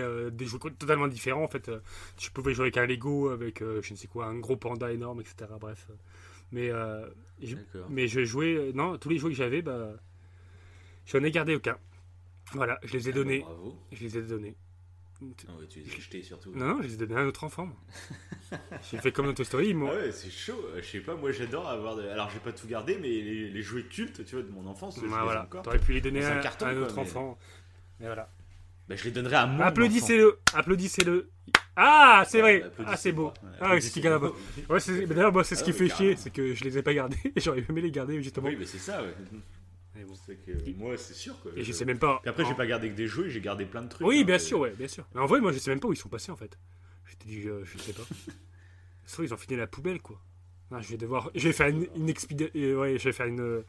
euh, 0.00 0.30
des 0.30 0.46
jouets 0.46 0.70
totalement 0.78 1.06
différents. 1.08 1.44
En 1.44 1.48
fait, 1.48 1.70
tu 2.16 2.30
pouvais 2.32 2.54
jouer 2.54 2.64
avec 2.64 2.76
un 2.78 2.86
Lego, 2.86 3.28
avec 3.28 3.60
je 3.60 3.92
ne 3.92 3.96
sais 3.96 4.08
quoi, 4.08 4.26
un 4.26 4.38
gros 4.38 4.56
panda 4.56 4.92
énorme, 4.92 5.20
etc. 5.20 5.36
Bref. 5.60 5.86
Mais, 6.52 6.68
je- 7.42 7.56
mais 7.90 8.06
je 8.08 8.24
jouais. 8.24 8.72
non, 8.74 8.98
tous 8.98 9.08
les 9.08 9.18
jouets 9.18 9.30
que 9.30 9.36
j'avais, 9.36 9.62
bah, 9.62 9.92
j'en 11.06 11.22
ai 11.22 11.30
gardé 11.30 11.54
aucun. 11.56 11.76
Voilà, 12.52 12.78
je 12.84 12.92
les 12.92 13.08
ai 13.08 13.12
Ah 13.12 13.14
bah, 13.14 13.18
donnés. 13.22 13.38
bravo. 13.40 13.78
Je 13.92 14.04
les 14.04 14.18
ai 14.18 14.22
donnés. 14.22 14.54
Non, 15.22 15.56
ouais, 15.58 15.66
tu 15.68 15.78
les 15.80 15.90
as 15.90 15.96
jetés 16.00 16.22
surtout. 16.22 16.52
Non, 16.54 16.66
non, 16.66 16.82
je 16.82 16.88
les 16.88 16.94
ai 16.94 16.96
donnés 16.98 17.16
à 17.16 17.20
un 17.20 17.26
autre 17.26 17.44
enfant. 17.44 17.66
moi. 17.66 17.76
J'ai 18.90 18.98
fait 18.98 19.10
comme 19.12 19.26
dans 19.26 19.32
Toy 19.32 19.44
Story. 19.46 19.72
M'ont- 19.72 19.88
Ah 19.90 19.94
ouais, 19.94 20.12
c'est 20.12 20.30
chaud. 20.30 20.60
Euh, 20.74 20.82
Je 20.82 20.86
sais 20.86 21.00
pas, 21.00 21.14
moi 21.14 21.32
j'adore 21.32 21.66
avoir. 21.68 21.96
de- 21.96 22.02
Alors 22.08 22.28
j'ai 22.30 22.40
pas 22.40 22.52
tout 22.52 22.66
gardé, 22.66 22.98
mais 23.00 23.08
les, 23.08 23.48
les 23.48 23.62
jouets 23.62 23.84
cultes, 23.84 24.24
tu 24.24 24.34
vois, 24.34 24.44
de 24.44 24.50
mon 24.50 24.66
enfance, 24.66 24.98
Bah, 25.00 25.20
voilà, 25.22 25.48
t'aurais 25.62 25.78
pu 25.78 25.92
les 25.94 26.00
donner 26.02 26.22
un 26.24 26.36
à, 26.38 26.40
carton, 26.42 26.66
à 26.66 26.70
un 26.70 26.74
quoi, 26.74 26.82
autre 26.82 26.94
mais- 26.96 27.02
enfant. 27.02 27.38
Et 28.00 28.04
voilà. 28.04 28.28
Bah, 28.88 28.96
je 28.96 29.04
les 29.04 29.12
donnerai 29.12 29.36
à 29.36 29.46
mon 29.46 29.60
Applaudissez-le, 29.60 30.38
applaudissez-le. 30.52 31.30
Ah, 31.76 32.24
c'est 32.28 32.40
vrai. 32.42 32.62
Ah, 32.84 32.96
c'est 32.96 33.12
beau. 33.12 33.32
Ah, 33.60 33.80
c'est 33.80 33.90
qui 33.90 34.00
garde. 34.02 34.30
Ouais, 34.68 34.78
c'est- 34.80 35.06
mais 35.06 35.06
d'ailleurs, 35.14 35.32
moi, 35.32 35.42
c'est 35.42 35.54
ce 35.54 35.62
Ah 35.62 35.64
qui 35.64 35.72
fait 35.72 35.88
carrément. 35.88 35.96
chier, 36.10 36.16
c'est 36.16 36.30
que 36.30 36.54
je 36.54 36.64
les 36.64 36.76
ai 36.76 36.82
pas 36.82 36.92
gardés. 36.92 37.16
J'aurais 37.36 37.64
aimé 37.66 37.80
les 37.80 37.90
garder 37.90 38.22
justement. 38.22 38.48
Oui, 38.48 38.56
mais 38.58 38.66
c'est 38.66 38.78
ça, 38.78 39.02
ouais. 39.02 39.14
Mais 39.94 40.04
bon. 40.04 40.14
C'est 40.26 40.36
que 40.36 40.70
moi, 40.76 40.96
c'est 40.96 41.14
sûr. 41.14 41.40
Quoi. 41.40 41.52
Et 41.56 41.62
je 41.64 41.72
sais 41.72 41.84
même 41.84 41.98
pas. 41.98 42.18
Puis 42.22 42.30
après, 42.30 42.44
j'ai 42.44 42.54
pas 42.54 42.66
gardé 42.66 42.90
que 42.90 42.94
des 42.96 43.06
jeux, 43.06 43.28
j'ai 43.28 43.40
gardé 43.40 43.64
plein 43.64 43.82
de 43.82 43.88
trucs. 43.88 44.06
Oui, 44.06 44.20
hein, 44.20 44.24
bien 44.24 44.36
et- 44.36 44.40
sûr, 44.40 44.58
ouais, 44.60 44.70
bien 44.76 44.88
sûr. 44.88 45.04
Mais 45.14 45.20
en 45.20 45.26
vrai, 45.26 45.40
moi, 45.40 45.52
je 45.52 45.58
sais 45.58 45.70
même 45.70 45.80
pas 45.80 45.88
où 45.88 45.92
ils 45.92 45.96
sont 45.96 46.08
passés 46.08 46.32
en 46.32 46.36
fait. 46.36 46.58
Je 47.06 47.14
t'ai 47.16 47.26
dit, 47.28 47.46
euh, 47.48 47.64
je 47.64 47.78
sais 47.78 47.92
pas. 47.92 48.02
Ça 49.06 49.22
ils 49.22 49.32
ont 49.34 49.36
fini 49.36 49.54
à 49.54 49.58
la 49.58 49.66
poubelle, 49.66 50.00
quoi. 50.00 50.18
Non, 50.70 50.80
je 50.80 50.88
vais 50.88 50.96
devoir. 50.96 51.30
Je 51.34 51.46
vais 51.48 51.52
faire 51.52 51.68
une, 51.68 51.86
une 51.94 52.08
expédi- 52.08 52.50
euh, 52.56 52.74
Ouais, 52.80 52.98
je 52.98 53.04
vais 53.04 53.12
faire 53.12 53.26
une. 53.26 53.40
euh, 53.40 53.64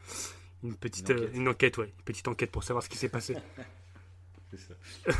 Une 0.64 0.74
petite 0.74 1.10
Une 1.10 1.16
euh, 1.16 1.20
enquête. 1.20 1.34
une 1.36 1.48
enquête, 1.48 1.78
ouais, 1.78 1.92
une 1.98 2.04
petite 2.04 2.26
enquête 2.28 2.50
pour 2.50 2.64
savoir 2.64 2.82
ce 2.82 2.88
qui 2.88 2.96
s'est 2.96 3.10
passé. 3.10 3.36
Ça. 4.56 5.12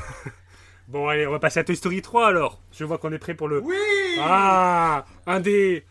Bon, 0.89 1.09
allez, 1.09 1.27
on 1.27 1.33
va 1.33 1.41
passer 1.41 1.59
à 1.59 1.65
Toy 1.65 1.75
Story 1.75 2.01
3 2.01 2.29
alors. 2.29 2.63
Je 2.73 2.85
vois 2.85 2.97
qu'on 2.99 3.13
est 3.13 3.19
prêt 3.19 3.35
pour 3.35 3.49
le. 3.49 3.61
Oui 3.61 3.75
Ah 4.21 5.05
Un 5.27 5.41
des. 5.41 5.85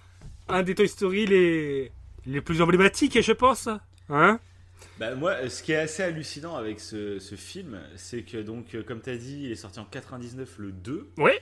Un 0.48 0.64
des 0.64 0.74
Toy 0.74 0.88
Story 0.88 1.26
les. 1.26 1.92
Les 2.26 2.42
plus 2.42 2.62
emblématiques, 2.62 3.22
je 3.22 3.32
pense. 3.34 3.68
Hein? 4.10 4.40
Bah, 5.00 5.16
moi, 5.16 5.50
ce 5.50 5.62
qui 5.64 5.72
est 5.74 5.78
assez 5.78 6.04
hallucinant 6.04 6.56
avec 6.56 6.80
ce, 6.80 7.20
ce 7.20 7.36
film, 7.36 7.80
c'est 7.96 8.24
que, 8.24 8.38
donc, 8.38 8.76
euh, 8.76 8.84
comme 8.84 9.02
tu 9.02 9.10
as 9.10 9.18
dit, 9.18 9.44
il 9.44 9.52
est 9.52 9.56
sorti 9.56 9.80
en 9.80 9.86
99, 9.86 10.56
le 10.60 10.72
2. 10.72 11.10
Ouais, 11.18 11.42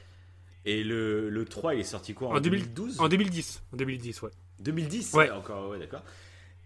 Et 0.65 0.83
le, 0.83 1.29
le 1.29 1.45
3, 1.45 1.75
il 1.75 1.81
est 1.81 1.83
sorti 1.83 2.13
quoi 2.13 2.29
En, 2.29 2.35
En 2.37 2.39
2000 2.39 2.61
2012 2.73 2.99
en 2.99 3.07
2010. 3.07 3.63
En 3.73 3.77
2010, 3.77 4.21
ouais. 4.23 4.31
2010 4.59 5.13
Ouais. 5.13 5.29
Encore, 5.31 5.69
ouais, 5.69 5.79
d'accord. 5.79 6.03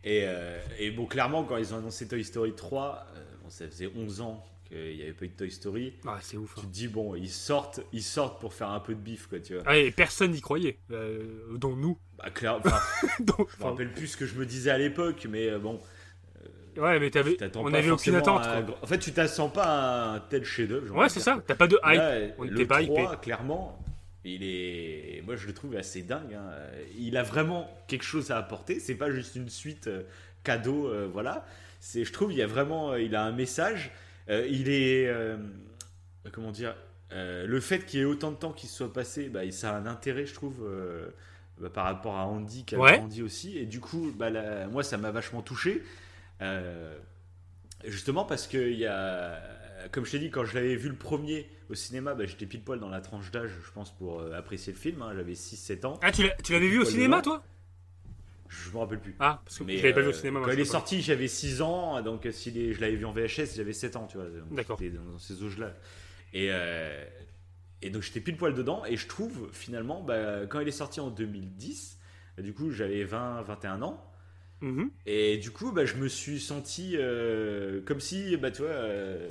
Et, 0.04 0.22
euh, 0.26 0.60
et 0.80 0.92
bon, 0.92 1.06
clairement, 1.06 1.44
quand 1.44 1.58
ils 1.58 1.74
ont 1.74 1.78
annoncé 1.78 2.08
Toy 2.08 2.24
Story 2.24 2.54
3, 2.56 3.06
euh, 3.16 3.24
bon, 3.44 3.50
ça 3.50 3.68
faisait 3.68 3.92
11 3.96 4.22
ans 4.22 4.46
qu'il 4.66 4.96
n'y 4.96 5.02
avait 5.02 5.14
pas 5.14 5.26
eu 5.26 5.30
de 5.30 5.34
Toy 5.34 5.50
Story. 5.52 5.94
Ah, 6.06 6.20
c'est 6.22 6.38
ouf. 6.38 6.52
hein. 6.58 6.62
Tu 6.62 6.68
te 6.68 6.72
dis, 6.74 6.88
bon, 6.88 7.16
ils 7.16 7.30
sortent, 7.30 7.82
ils 7.92 8.04
sortent 8.04 8.40
pour 8.40 8.54
faire 8.54 8.70
un 8.70 8.80
peu 8.80 8.94
de 8.94 9.00
bif, 9.00 9.28
quoi, 9.28 9.40
tu 9.40 9.56
vois. 9.56 9.64
Ah, 9.66 9.78
et 9.78 9.92
personne 9.92 10.32
n'y 10.32 10.42
croyait. 10.42 10.78
euh, 10.92 11.24
dont 11.58 11.76
nous. 11.76 11.98
Bah, 12.18 12.30
clair, 12.30 12.60
enfin, 12.64 12.80
Dont- 13.20 13.48
je 13.50 13.58
me 13.64 13.70
rappelle 13.70 13.92
plus 13.94 14.08
ce 14.08 14.18
que 14.18 14.26
je 14.26 14.36
me 14.36 14.46
disais 14.46 14.70
à 14.72 14.78
l'époque, 14.78 15.26
mais 15.30 15.50
euh, 15.50 15.60
bon, 15.60 15.82
ouais, 16.80 17.00
mais 17.00 17.10
t'avais- 17.10 17.38
on 17.56 17.70
pas 17.72 17.78
avait 17.78 17.90
aucune 17.90 18.16
attente. 18.16 18.44
un 18.46 18.66
En 18.82 18.88
fait, 18.88 19.00
tu 19.00 19.12
t'attends 19.12 19.50
pas 19.50 19.64
à 19.66 20.06
un 20.16 20.20
tel 20.20 20.44
chef-d'œuvre. 20.44 20.96
Ouais, 20.96 21.10
c'est 21.10 21.20
ça. 21.20 21.40
T'as 21.46 21.56
pas 21.56 21.68
de 21.68 21.78
hype. 21.84 21.98
Là, 21.98 22.34
on 22.38 22.44
le 22.44 22.50
n'était 22.52 22.66
pas 22.66 22.82
3, 22.84 23.02
hypé. 23.04 23.16
clairement, 23.22 23.80
il 24.24 24.44
est, 24.44 25.22
moi 25.26 25.36
je 25.36 25.48
le 25.48 25.54
trouve 25.54 25.76
assez 25.76 26.02
dingue. 26.02 26.34
hein. 26.34 26.50
Il 26.98 27.16
a 27.18 27.24
vraiment 27.24 27.70
quelque 27.88 28.04
chose 28.06 28.32
à 28.32 28.38
apporter. 28.38 28.80
C'est 28.80 28.96
pas 28.96 29.12
juste 29.12 29.36
une 29.36 29.50
suite 29.50 29.88
euh, 29.88 30.04
cadeau, 30.44 30.88
euh, 30.88 31.08
voilà. 31.12 31.46
C'est, 31.80 32.04
je 32.06 32.12
trouve, 32.14 32.32
il 32.32 32.38
y 32.38 32.42
a 32.42 32.48
vraiment, 32.48 32.92
euh, 32.94 33.02
il 33.02 33.16
a 33.16 33.24
un 33.24 33.32
message. 33.32 33.92
Il 34.30 34.70
est, 34.70 35.10
comment 36.34 36.52
dire, 36.52 36.76
le 37.12 37.60
fait 37.62 37.86
qu'il 37.86 38.00
y 38.00 38.02
ait 38.02 38.06
autant 38.06 38.32
de 38.32 38.36
temps 38.36 38.52
qui 38.52 38.68
se 38.68 38.76
soit 38.76 38.92
passé, 38.92 39.30
bah, 39.30 39.50
ça 39.52 39.72
a 39.74 39.78
un 39.80 39.86
intérêt, 39.86 40.26
je 40.26 40.34
trouve. 40.34 40.68
bah, 41.60 41.70
par 41.74 41.86
rapport 41.86 42.16
à 42.18 42.26
Andy 42.28 42.66
qui 42.66 42.76
a 42.76 42.78
Ouais. 42.78 42.98
grandi 43.00 43.24
aussi 43.24 43.58
et 43.58 43.66
du 43.66 43.80
coup 43.80 44.12
bah, 44.16 44.30
la- 44.30 44.68
moi 44.68 44.84
ça 44.84 44.96
m'a 44.98 45.10
vachement 45.10 45.42
touché 45.42 45.82
Euh, 46.42 46.98
justement 47.86 48.26
parce 48.26 48.48
que 48.48 48.58
il 48.58 48.78
y 48.78 48.86
a 48.86 49.40
comme 49.92 50.06
je 50.06 50.12
t'ai 50.12 50.20
dit 50.20 50.30
quand 50.32 50.46
je 50.46 50.56
l'avais 50.56 50.76
vu 50.76 50.90
le 50.90 50.96
premier 50.96 51.50
au 51.70 51.76
cinéma 51.76 52.14
bah, 52.16 52.26
j'étais 52.26 52.46
pile 52.46 52.62
poil 52.64 52.80
dans 52.80 52.90
la 52.90 53.02
tranche 53.02 53.32
d'âge 53.32 53.52
je 53.66 53.72
pense 53.72 53.92
pour 53.96 54.20
euh, 54.20 54.34
apprécier 54.34 54.74
le 54.74 54.80
film 54.80 55.02
hein. 55.02 55.14
j'avais 55.16 55.34
6-7 55.34 55.86
ans 55.86 56.00
Ah, 56.02 56.12
tu 56.12 56.24
l'avais 56.24 56.68
vu 56.68 56.80
au 56.80 56.86
cinéma, 56.86 57.22
toi? 57.22 57.44
Je 58.50 58.72
me 58.72 58.78
rappelle 58.78 59.00
plus 59.00 59.16
Ah, 59.20 59.42
parce 59.44 59.58
que 59.60 59.64
mais 59.64 59.78
je 59.78 59.84
l'avais 59.84 59.94
pas 59.94 60.02
vu 60.02 60.08
au 60.08 60.12
euh, 60.12 60.14
cinéma. 60.14 60.42
quand 60.44 60.52
il 60.52 60.60
est 60.60 60.66
sorti 60.66 61.02
j'avais 61.02 61.28
6 61.28 61.62
ans 61.62 62.02
donc 62.02 62.28
si 62.32 62.52
les- 62.52 62.74
je 62.74 62.82
l'avais 62.82 62.96
vu 62.96 63.06
en 63.06 63.12
VHS 63.12 63.56
j'avais 63.56 63.74
7 63.74 63.96
ans 63.96 64.08
tu 64.08 64.18
vois 64.18 64.28
D'accord. 64.52 64.80
dans, 64.80 65.20
ces 65.20 65.44
âges 65.44 65.58
là 65.58 65.74
et 66.34 66.50
euh, 66.52 67.04
et 67.82 67.90
donc 67.90 68.02
j'étais 68.04 68.22
pile 68.22 68.38
poil 68.38 68.54
dedans 68.54 68.84
et 68.86 68.96
je 68.98 69.08
trouve 69.08 69.50
finalement 69.54 70.02
bah, 70.02 70.46
quand 70.48 70.60
il 70.60 70.68
est 70.68 70.72
sorti 70.72 71.00
en 71.00 71.10
2010 71.10 72.00
bah, 72.38 72.44
du 72.44 72.54
coup 72.54 72.72
j'avais 72.72 73.04
20 73.04 73.42
21 73.44 73.82
ans 73.82 74.04
Mhm. 74.62 74.90
Et 75.06 75.38
du 75.38 75.52
coup, 75.52 75.72
bah, 75.72 75.86
je 75.86 75.96
me 75.96 76.08
suis 76.08 76.40
senti 76.40 76.94
euh, 76.96 77.82
comme 77.86 78.00
si, 78.00 78.36
bah, 78.38 78.52
tu 78.52 78.62
vois, 78.64 78.72
euh, 78.72 79.28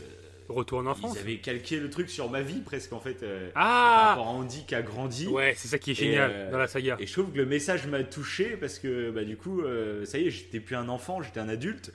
Retour 0.49 0.79
en 0.79 0.87
enfance. 0.87 1.15
ils 1.17 1.21
avaient 1.21 1.39
calqué 1.39 1.81
le 1.81 1.91
truc 1.91 2.09
sur 2.09 2.31
ma 2.31 2.41
vie 2.43 2.61
presque 2.61 2.93
en 2.93 3.01
fait, 3.01 3.25
euh, 3.25 3.51
par 3.51 3.63
Ah 3.65 4.09
rapport 4.11 4.29
à 4.29 4.31
Andy 4.31 4.65
qui 4.65 4.75
a 4.77 4.83
grandi. 4.83 5.27
Ouais, 5.27 5.55
c'est 5.57 5.67
ça 5.69 5.79
qui 5.79 5.91
est 5.91 5.95
génial 5.95 6.31
euh, 6.33 6.51
dans 6.53 6.59
la 6.59 6.69
saga. 6.69 6.97
Et 7.01 7.07
je 7.07 7.13
trouve 7.13 7.33
que 7.33 7.37
le 7.39 7.47
message 7.47 7.87
m'a 7.89 8.05
touché 8.05 8.57
parce 8.57 8.79
que, 8.79 9.11
bah, 9.11 9.25
du 9.25 9.37
coup, 9.37 9.63
ça 10.05 10.19
y 10.19 10.27
est, 10.29 10.31
j'étais 10.31 10.61
plus 10.61 10.77
un 10.77 10.89
enfant, 10.89 11.21
j'étais 11.23 11.41
un 11.41 11.49
adulte. 11.49 11.93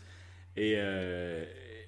Et, 0.58 0.74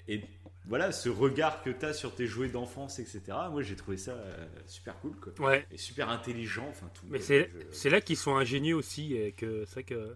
et 0.08 0.22
voilà, 0.66 0.94
ce 0.94 1.10
regard 1.10 1.62
que 1.62 1.70
tu 1.70 1.86
as 1.86 1.92
sur 1.94 2.16
tes 2.16 2.26
jouets 2.26 2.48
d'enfance, 2.48 3.00
etc. 3.00 3.22
Moi, 3.52 3.62
j'ai 3.64 3.76
trouvé 3.76 3.98
ça 3.98 4.12
euh, 4.14 4.46
super 4.66 4.98
cool, 5.00 5.12
quoi. 5.18 5.34
Ouais, 5.46 5.66
Et 5.72 5.78
super 5.78 6.08
intelligent, 6.10 6.66
enfin 6.70 6.90
tout. 6.94 7.06
mais 7.10 7.20
c'est 7.20 7.50
Je- 7.74 7.90
là 7.90 8.00
qu'ils 8.00 8.16
sont 8.16 8.36
ingénieux 8.38 8.76
aussi. 8.76 9.14
Et 9.18 9.34
que 9.34 9.66
c'est 9.68 9.84
que 9.84 10.16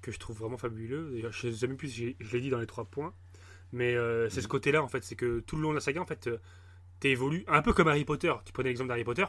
que 0.00 0.10
je 0.12 0.18
trouve 0.18 0.38
vraiment 0.38 0.56
fabuleux. 0.58 1.20
Je 1.30 1.50
sais 1.50 1.66
même 1.66 1.76
plus 1.76 1.88
si 1.90 2.16
je 2.20 2.32
l'ai 2.32 2.40
dit 2.40 2.50
dans 2.50 2.58
les 2.60 2.66
trois 2.66 2.84
points. 2.84 3.14
Mais 3.72 3.94
euh, 3.94 4.28
c'est 4.28 4.40
ce 4.40 4.48
côté-là, 4.48 4.82
en 4.82 4.88
fait. 4.88 5.04
C'est 5.04 5.14
que 5.16 5.40
tout 5.40 5.56
le 5.56 5.62
long 5.62 5.70
de 5.70 5.74
la 5.76 5.80
saga, 5.80 6.00
en 6.00 6.06
fait, 6.06 6.26
euh, 6.26 6.38
t'évolues 6.98 7.44
un 7.46 7.62
peu 7.62 7.72
comme 7.72 7.88
Harry 7.88 8.04
Potter. 8.04 8.32
Tu 8.44 8.52
prenais 8.52 8.68
l'exemple 8.70 8.88
d'Harry 8.88 9.04
Potter. 9.04 9.24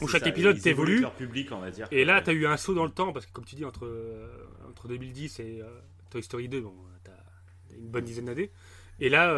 Où 0.00 0.08
chaque 0.08 0.22
ça, 0.22 0.28
épisode 0.28 0.60
t'évolue. 0.60 1.04
public, 1.18 1.50
on 1.52 1.60
va 1.60 1.70
dire. 1.70 1.86
Et 1.90 2.04
là, 2.04 2.16
Ouais. 2.16 2.22
tu 2.24 2.30
as 2.30 2.32
eu 2.32 2.46
un 2.46 2.56
saut 2.56 2.74
dans 2.74 2.84
le 2.84 2.90
temps, 2.90 3.12
parce 3.12 3.26
que 3.26 3.32
comme 3.32 3.44
tu 3.44 3.54
dis, 3.56 3.64
entre, 3.64 3.86
euh, 3.86 4.28
entre 4.68 4.88
2010 4.88 5.40
et 5.40 5.60
euh, 5.62 5.68
Toy 6.10 6.22
Story 6.22 6.48
2, 6.48 6.60
bon, 6.60 6.74
tu 7.04 7.10
as 7.10 7.76
une 7.76 7.88
bonne 7.88 8.04
dizaine 8.04 8.24
d'années. 8.26 8.50
Et 8.98 9.08
là, 9.08 9.32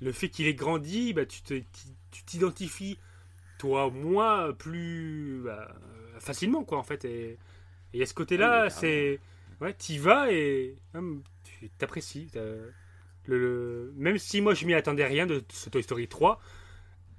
le 0.00 0.12
fait 0.12 0.28
qu'il 0.28 0.46
ait 0.46 0.54
grandi, 0.54 1.12
bah, 1.12 1.26
tu 1.26 1.42
t'identifies, 2.26 2.98
toi, 3.58 3.90
moi, 3.90 4.52
plus 4.56 5.40
bah, 5.44 5.74
facilement, 6.20 6.64
quoi, 6.64 6.78
en 6.78 6.82
fait. 6.84 7.04
Et 7.04 7.38
et 7.94 8.02
à 8.02 8.06
ce 8.06 8.12
côté-là, 8.14 8.64
oui, 8.66 8.70
c'est. 8.70 9.20
Ouais, 9.60 9.74
t'y 9.74 9.98
vas 9.98 10.30
et 10.32 10.76
hum, 10.94 11.22
tu 11.44 11.68
t'apprécies. 11.70 12.28
Le, 12.34 12.72
le- 13.26 13.92
Même 13.96 14.18
si 14.18 14.40
moi, 14.40 14.54
je 14.54 14.64
m'y 14.66 14.74
attendais 14.74 15.04
rien 15.04 15.26
de 15.26 15.42
ce 15.52 15.68
Toy 15.68 15.82
Story 15.82 16.08
3, 16.08 16.40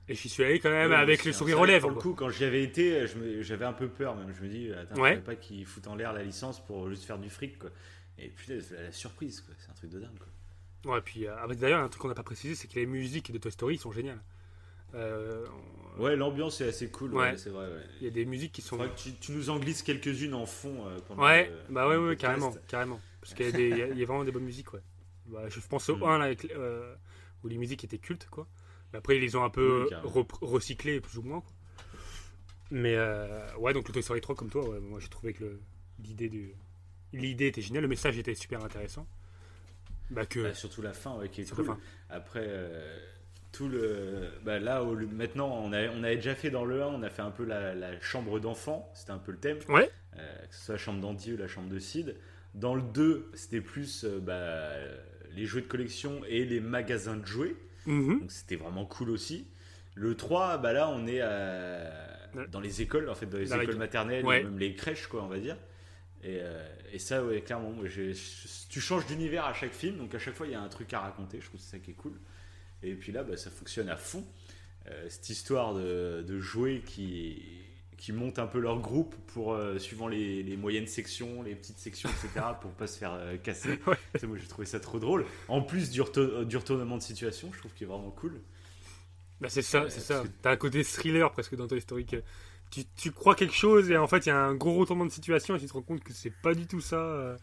et 0.08 0.16
j'y 0.16 0.28
suis 0.30 0.44
allé 0.44 0.60
quand 0.60 0.72
même 0.72 0.90
Ouais, 0.92 0.98
avec 0.98 1.24
le 1.26 1.32
sourire 1.34 1.60
aux 1.60 1.66
lèvres. 1.66 1.90
Pour 1.90 1.98
le 1.98 2.02
coup, 2.02 2.14
quand 2.16 2.30
j'y 2.30 2.44
avais 2.46 2.64
été, 2.64 3.06
je 3.08 3.42
j'avais 3.42 3.66
un 3.66 3.74
peu 3.74 3.88
peur 3.90 4.16
même. 4.16 4.34
Je 4.34 4.42
me 4.44 4.50
dis, 4.50 4.72
attends, 4.74 5.00
Ouais. 5.02 5.16
faudrait 5.18 5.24
pas 5.24 5.36
qu'ils 5.36 5.66
foutent 5.66 5.88
en 5.88 5.96
l'air 5.96 6.14
la 6.14 6.24
licence 6.24 6.66
pour 6.66 6.90
juste 6.90 7.04
faire 7.04 7.20
du 7.20 7.30
fric, 7.30 7.60
quoi. 7.60 7.70
Et 8.18 8.30
putain, 8.30 8.58
la, 8.72 8.92
surprise. 8.92 9.46
C'est 9.60 9.70
un 9.70 9.74
truc 9.76 9.92
de 9.92 10.00
dingue, 10.00 10.18
quoi. 10.18 10.96
Ouais, 10.96 11.02
puis 11.02 11.28
euh, 11.28 11.36
ah, 11.38 11.48
d'ailleurs, 11.54 11.82
un 11.84 11.90
truc 11.90 12.02
qu'on 12.02 12.08
n'a 12.08 12.16
pas 12.16 12.24
précisé, 12.24 12.56
c'est 12.56 12.68
que 12.68 12.76
les 12.80 12.86
musiques 12.86 13.32
de 13.32 13.38
Toy 13.38 13.52
Story 13.52 13.78
sont 13.78 13.92
géniales. 13.92 14.22
Euh, 14.96 15.46
Ouais, 15.98 16.16
l'ambiance 16.16 16.62
est 16.62 16.68
assez 16.70 16.90
cool, 16.90 17.14
ouais, 17.14 17.32
Ouais. 17.32 17.38
c'est 17.38 17.50
vrai, 17.50 17.66
ouais. 17.68 17.84
Il 18.00 18.06
y 18.06 18.08
a 18.08 18.12
des 18.12 18.24
musiques 18.24 18.54
qui 18.54 18.62
sont. 18.62 18.78
Que 18.78 18.86
tu, 18.96 19.14
tu 19.16 19.34
nous 19.34 19.50
en 19.50 19.60
glisses 19.60 19.82
quelques-unes 19.84 20.34
en 20.34 20.46
fond 20.46 20.88
euh, 20.88 20.98
pendant 21.08 21.24
Ouais, 21.24 21.50
le- 21.50 21.74
bah 21.74 21.90
ouais, 21.90 21.98
ouais, 21.98 22.16
carrément, 22.16 22.54
carrément. 22.70 23.02
Parce 23.20 23.34
qu'il 23.34 23.48
y, 23.60 23.64
y 23.74 23.98
y 24.00 24.04
a 24.04 24.06
vraiment 24.06 24.24
des 24.24 24.32
bonnes 24.32 24.46
musiques, 24.46 24.72
ouais. 24.74 24.80
Bah, 25.26 25.50
je 25.50 25.60
pense 25.68 25.90
au 25.90 25.98
Mm. 25.98 26.04
1 26.04 26.18
là, 26.20 26.26
avec, 26.26 26.46
euh, 26.52 26.96
où 27.44 27.50
les 27.50 27.58
musiques 27.58 27.84
étaient 27.84 27.98
cultes, 27.98 28.28
quoi. 28.32 28.48
Mais 28.94 29.00
après, 29.00 29.18
ils 29.18 29.22
les 29.22 29.36
ont 29.36 29.44
un 29.44 29.50
peu 29.50 29.88
Oui, 29.90 29.96
rep- 30.10 30.32
recyclées, 30.42 31.02
plus 31.02 31.18
ou 31.18 31.24
moins. 31.24 31.42
quoi. 31.42 31.52
Mais 32.72 32.96
ouais, 33.58 33.74
donc 33.74 33.88
le 33.88 33.94
Toy 33.94 34.02
Story 34.04 34.22
3, 34.22 34.36
comme 34.36 34.50
toi, 34.50 34.68
ouais, 34.70 34.80
moi 34.80 35.00
j'ai 35.02 35.10
trouvé 35.10 35.34
que 35.34 35.60
l'idée 36.02 36.30
du. 36.30 36.54
L'idée 37.12 37.48
était 37.48 37.62
géniale, 37.62 37.82
le 37.82 37.88
message 37.90 38.18
était 38.18 38.36
super 38.36 38.64
intéressant. 38.64 39.06
Bah 40.12 40.26
que. 40.26 40.40
Bah, 40.44 40.54
surtout 40.54 40.82
la 40.82 40.94
fin, 40.94 41.18
ouais, 41.18 41.28
qui 41.30 41.42
est 41.42 41.50
cool. 41.54 41.76
Après, 42.10 42.48
tout 43.52 43.68
le. 43.68 44.30
Bah, 44.44 44.60
là, 44.60 44.84
maintenant, 45.12 45.48
on, 45.64 45.74
a, 45.74 45.88
on 45.90 46.04
avait 46.04 46.16
déjà 46.18 46.36
fait 46.36 46.50
dans 46.50 46.66
le 46.66 46.82
1, 46.84 46.88
on 46.88 47.04
a 47.04 47.10
fait 47.10 47.22
un 47.22 47.32
peu 47.32 47.46
la, 47.46 47.74
la 47.76 48.00
chambre 48.02 48.40
d'enfant, 48.40 48.90
c'était 48.94 49.12
un 49.12 49.18
peu 49.18 49.32
le 49.32 49.38
thème. 49.40 49.58
Ouais. 49.70 49.90
Euh, 50.18 50.46
que 50.48 50.56
ce 50.56 50.66
soit 50.66 50.76
la 50.76 50.80
chambre 50.80 51.02
d'Andy 51.02 51.34
ou 51.34 51.38
la 51.38 51.48
chambre 51.48 51.70
de 51.70 51.80
Sid. 51.80 52.16
Dans 52.56 52.76
le 52.76 52.82
2, 52.82 53.30
c'était 53.36 53.62
plus 53.62 54.04
euh, 54.06 54.20
bah, 54.20 54.70
les 55.36 55.46
jouets 55.46 55.62
de 55.62 55.68
collection 55.68 56.22
et 56.28 56.46
les 56.46 56.60
magasins 56.60 57.16
de 57.18 57.26
jouets. 57.26 57.56
Mhm. 57.86 58.20
Donc 58.22 58.32
c'était 58.32 58.56
vraiment 58.56 58.86
cool 58.86 59.10
aussi. 59.12 59.48
Le 59.96 60.16
3, 60.16 60.58
bah 60.58 60.74
là, 60.74 60.90
on 60.90 61.08
est 61.08 61.22
à- 61.22 62.08
dans 62.52 62.60
les 62.60 62.82
écoles, 62.82 63.10
en 63.10 63.16
fait, 63.16 63.26
dans 63.26 63.38
les 63.38 63.46
la- 63.46 63.64
écoles 63.64 63.76
maternelles, 63.78 64.26
Ouais. 64.26 64.44
même 64.44 64.60
les 64.60 64.76
crèches, 64.76 65.08
quoi, 65.08 65.24
on 65.24 65.28
va 65.28 65.40
dire. 65.40 65.58
Et, 66.24 66.40
euh, 66.42 66.68
et 66.92 67.00
ça, 67.00 67.24
ouais, 67.24 67.42
clairement, 67.42 67.74
je- 67.86 68.14
tu 68.70 68.80
changes 68.82 69.06
d'univers 69.08 69.46
à 69.46 69.54
chaque 69.54 69.72
film, 69.74 69.98
donc 69.98 70.14
à 70.14 70.20
chaque 70.20 70.36
fois, 70.36 70.46
il 70.48 70.52
y 70.52 70.56
a 70.56 70.62
un 70.62 70.68
truc 70.70 70.94
à 70.94 71.00
raconter. 71.00 71.40
Je 71.40 71.46
trouve 71.48 71.60
que 71.60 71.66
c'est 71.66 71.78
ça 71.78 71.80
qui 71.80 71.92
est 71.92 71.96
cool. 71.96 72.14
Et 72.84 72.94
puis 72.96 73.12
là, 73.12 73.24
bah, 73.24 73.38
ça 73.38 73.50
fonctionne 73.50 73.90
à 73.90 73.98
fond. 73.98 74.26
Euh, 74.88 75.06
cette 75.10 75.30
histoire 75.30 75.74
de, 75.76 76.24
de 76.26 76.40
jouets 76.40 76.82
qui, 76.86 77.42
qui 77.98 78.14
montent 78.14 78.40
un 78.40 78.48
peu 78.48 78.60
leur 78.60 78.80
groupe 78.80 79.14
pour 79.34 79.54
euh, 79.54 79.78
suivant 79.78 80.08
les, 80.08 80.42
les 80.44 80.56
moyennes 80.58 80.88
sections, 80.88 81.44
les 81.44 81.56
petites 81.56 81.78
sections, 81.80 82.10
etc., 82.10 82.46
pour 82.62 82.72
pas 82.72 82.88
se 82.88 82.98
faire 82.98 83.14
euh, 83.14 83.38
casser. 83.38 83.78
Ouais. 83.88 83.98
Moi, 84.24 84.38
j'ai 84.38 84.48
trouvé 84.48 84.66
ça 84.66 84.80
trop 84.80 85.00
drôle. 85.00 85.26
En 85.50 85.62
plus 85.62 85.90
du, 85.92 86.02
reto- 86.02 86.46
du 86.46 86.56
retournement 86.58 86.98
de 86.98 87.02
situation, 87.04 87.52
je 87.54 87.60
trouve 87.60 87.74
qu'il 87.74 87.86
est 87.86 87.90
vraiment 87.90 88.12
cool. 88.12 88.40
Bah 89.42 89.48
c'est 89.50 89.62
ça, 89.62 89.84
Euh, 89.84 89.90
c'est 89.90 90.00
ça. 90.02 90.22
que- 90.24 90.28
T'as 90.42 90.52
un 90.52 90.58
côté 90.58 90.84
thriller 90.84 91.32
presque 91.32 91.56
dans 91.56 91.68
Toy 91.68 91.82
Story. 91.82 92.06
Tu, 92.72 92.84
tu 92.96 93.12
crois 93.12 93.34
quelque 93.34 93.56
chose 93.56 93.90
et 93.90 93.98
en 93.98 94.06
fait 94.06 94.28
il 94.28 94.30
y 94.30 94.32
a 94.32 94.38
un 94.38 94.54
gros 94.54 94.76
retournement 94.76 95.06
de 95.08 95.12
situation 95.12 95.56
et 95.56 95.60
tu 95.60 95.66
te 95.66 95.74
rends 95.74 95.82
compte 95.82 96.04
que 96.04 96.14
c'est 96.14 96.30
pas 96.44 96.54
du 96.54 96.68
tout 96.68 96.82
ça. 96.82 96.98
euh. 96.98 97.36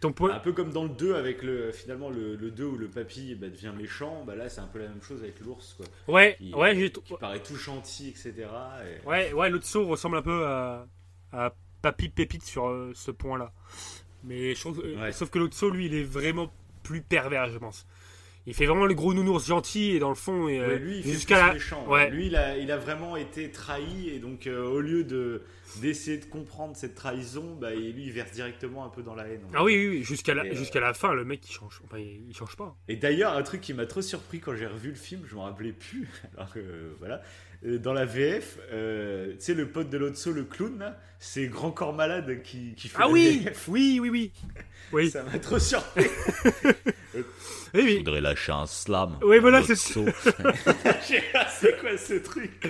Ton 0.00 0.12
point. 0.12 0.32
Un 0.32 0.38
peu 0.38 0.52
comme 0.52 0.70
dans 0.70 0.84
le 0.84 0.90
2 0.90 1.14
avec 1.16 1.42
le 1.42 1.72
finalement 1.72 2.08
le, 2.08 2.36
le 2.36 2.50
2 2.52 2.64
où 2.64 2.76
le 2.76 2.86
papy 2.88 3.34
bah, 3.34 3.48
devient 3.48 3.72
méchant, 3.76 4.22
bah 4.24 4.36
là 4.36 4.48
c'est 4.48 4.60
un 4.60 4.68
peu 4.68 4.78
la 4.78 4.88
même 4.88 5.02
chose 5.02 5.22
avec 5.22 5.40
l'ours 5.40 5.74
quoi. 5.74 5.86
ouais, 6.14 6.36
Qui, 6.38 6.54
ouais, 6.54 6.90
qui 6.92 7.14
paraît 7.18 7.42
tout 7.42 7.56
gentil, 7.56 8.10
etc. 8.10 8.32
et- 9.02 9.06
Ouais, 9.08 9.32
ouais, 9.32 9.50
l'autre 9.50 9.66
saut 9.66 9.86
ressemble 9.86 10.18
un 10.18 10.22
peu 10.22 10.46
à, 10.46 10.86
à 11.32 11.52
Papy 11.82 12.08
Pépite 12.08 12.44
sur 12.44 12.68
euh, 12.68 12.92
ce 12.94 13.10
point-là. 13.10 13.52
Mais 14.22 14.54
je 14.54 14.60
trouve- 14.60 14.82
euh, 14.84 15.00
Ouais. 15.00 15.12
sauf 15.12 15.30
que 15.30 15.38
l'autre 15.40 15.56
saut, 15.56 15.70
lui, 15.70 15.86
il 15.86 15.94
est 15.94 16.04
vraiment 16.04 16.52
plus 16.84 17.00
pervers, 17.02 17.50
je 17.50 17.58
pense. 17.58 17.86
Il 18.46 18.54
fait 18.54 18.66
vraiment 18.66 18.86
le 18.86 18.94
gros 18.94 19.12
nounours 19.14 19.46
gentil 19.46 19.90
et 19.90 19.98
dans 19.98 20.08
le 20.08 20.14
fond, 20.14 20.48
et, 20.48 20.58
euh, 20.58 20.68
Ouais, 20.68 20.78
lui 20.78 20.96
il 20.98 21.02
fait 21.02 21.12
jusqu'à 21.12 21.46
la. 21.46 21.52
méchant. 21.54 21.86
ouais. 21.88 22.10
Lui 22.10 22.26
il 22.26 22.36
a, 22.36 22.56
il 22.56 22.70
a 22.70 22.76
vraiment 22.76 23.16
été 23.16 23.50
trahi 23.50 24.08
et 24.08 24.18
donc 24.18 24.46
euh, 24.46 24.64
au 24.66 24.80
lieu 24.80 25.04
de 25.04 25.42
d'essayer 25.80 26.18
de 26.18 26.24
comprendre 26.24 26.76
cette 26.76 26.94
trahison, 26.94 27.56
bah, 27.60 27.72
lui 27.74 28.06
il 28.06 28.12
verse 28.12 28.32
directement 28.32 28.84
un 28.84 28.88
peu 28.88 29.02
dans 29.02 29.14
la 29.14 29.28
haine. 29.28 29.42
Ah 29.54 29.62
oui, 29.62 29.76
oui, 29.76 29.88
oui, 29.98 30.02
jusqu'à 30.02 30.34
la, 30.34 30.42
euh, 30.42 30.54
jusqu'à 30.54 30.80
la 30.80 30.94
fin, 30.94 31.12
le 31.14 31.24
mec 31.24 31.48
il 31.48 31.52
change. 31.52 31.80
Enfin, 31.84 31.98
il, 31.98 32.34
change 32.34 32.56
pas. 32.56 32.76
Et 32.88 32.96
d'ailleurs, 32.96 33.36
un 33.36 33.42
truc 33.42 33.60
qui 33.60 33.74
m'a 33.74 33.86
trop 33.86 34.02
surpris 34.02 34.40
quand 34.40 34.54
j'ai 34.56 34.66
revu 34.66 34.88
le 34.88 34.96
film, 34.96 35.22
je 35.28 35.34
m'en 35.36 35.42
rappelais 35.44 35.72
plus. 35.72 36.08
Alors 36.36 36.52
que 36.52 36.58
euh, 36.58 36.96
voilà, 36.98 37.22
dans 37.62 37.92
la 37.92 38.04
VF, 38.06 38.58
euh, 38.72 39.32
tu 39.32 39.36
sais, 39.40 39.54
le 39.54 39.68
pote 39.68 39.90
de 39.90 39.98
Lotso, 39.98 40.32
le 40.32 40.44
clown, 40.44 40.94
c'est 41.18 41.46
Grand 41.46 41.70
Corps 41.72 41.92
Malade 41.92 42.42
qui, 42.42 42.74
qui 42.74 42.88
fait 42.88 42.96
Ah 42.98 43.06
la 43.06 43.10
oui, 43.10 43.40
VF. 43.44 43.68
oui, 43.68 43.98
oui, 44.00 44.08
oui. 44.10 44.32
Oui, 44.92 45.08
Ça 45.08 45.22
m'a 45.22 45.38
trop 45.38 45.58
surpris. 45.60 46.04
oui, 47.14 47.22
oui. 47.74 47.96
voudrais 47.98 48.20
lâcher 48.20 48.50
un 48.50 48.66
slam. 48.66 49.18
Oui, 49.22 49.38
voilà, 49.38 49.62
c'est. 49.62 49.74
Je 49.76 51.32
pas, 51.32 51.46
c'est 51.48 51.78
quoi 51.80 51.96
ce 51.96 52.14
truc. 52.14 52.68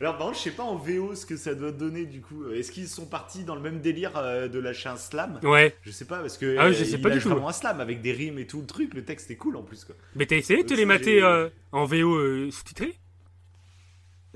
Alors, 0.00 0.18
par 0.18 0.26
contre, 0.26 0.38
je 0.38 0.42
sais 0.44 0.50
pas 0.50 0.64
en 0.64 0.76
VO 0.76 1.14
ce 1.14 1.24
que 1.24 1.36
ça 1.36 1.54
doit 1.54 1.70
donner 1.72 2.04
du 2.04 2.20
coup. 2.20 2.50
Est-ce 2.50 2.72
qu'ils 2.72 2.88
sont 2.88 3.06
partis 3.06 3.44
dans 3.44 3.54
le 3.54 3.60
même 3.62 3.80
délire 3.80 4.12
euh, 4.16 4.48
de 4.48 4.58
lâcher 4.58 4.88
un 4.88 4.96
slam? 4.96 5.38
Ouais. 5.44 5.74
Je 5.82 5.90
sais 5.90 6.04
pas 6.04 6.18
parce 6.18 6.36
que 6.36 6.56
Ah 6.58 6.66
oui, 6.68 6.74
je 6.74 6.82
euh, 6.82 6.84
sais 6.84 6.90
il 6.96 7.00
pas 7.02 7.10
du 7.10 7.20
tout. 7.20 7.28
vraiment 7.28 7.48
un 7.48 7.52
slam 7.52 7.80
avec 7.80 8.02
des 8.02 8.12
rimes 8.12 8.38
et 8.38 8.46
tout 8.46 8.60
le 8.60 8.66
truc. 8.66 8.92
Le 8.94 9.04
texte 9.04 9.30
est 9.30 9.36
cool 9.36 9.56
en 9.56 9.62
plus 9.62 9.84
quoi. 9.84 9.94
Mais 10.16 10.26
t'as 10.26 10.36
essayé 10.36 10.64
de 10.64 10.68
te 10.68 10.74
les 10.74 10.82
ça, 10.82 10.86
mater 10.88 11.22
euh, 11.22 11.48
en 11.72 11.84
VO 11.84 12.14
euh, 12.16 12.50
sous-titré? 12.50 12.94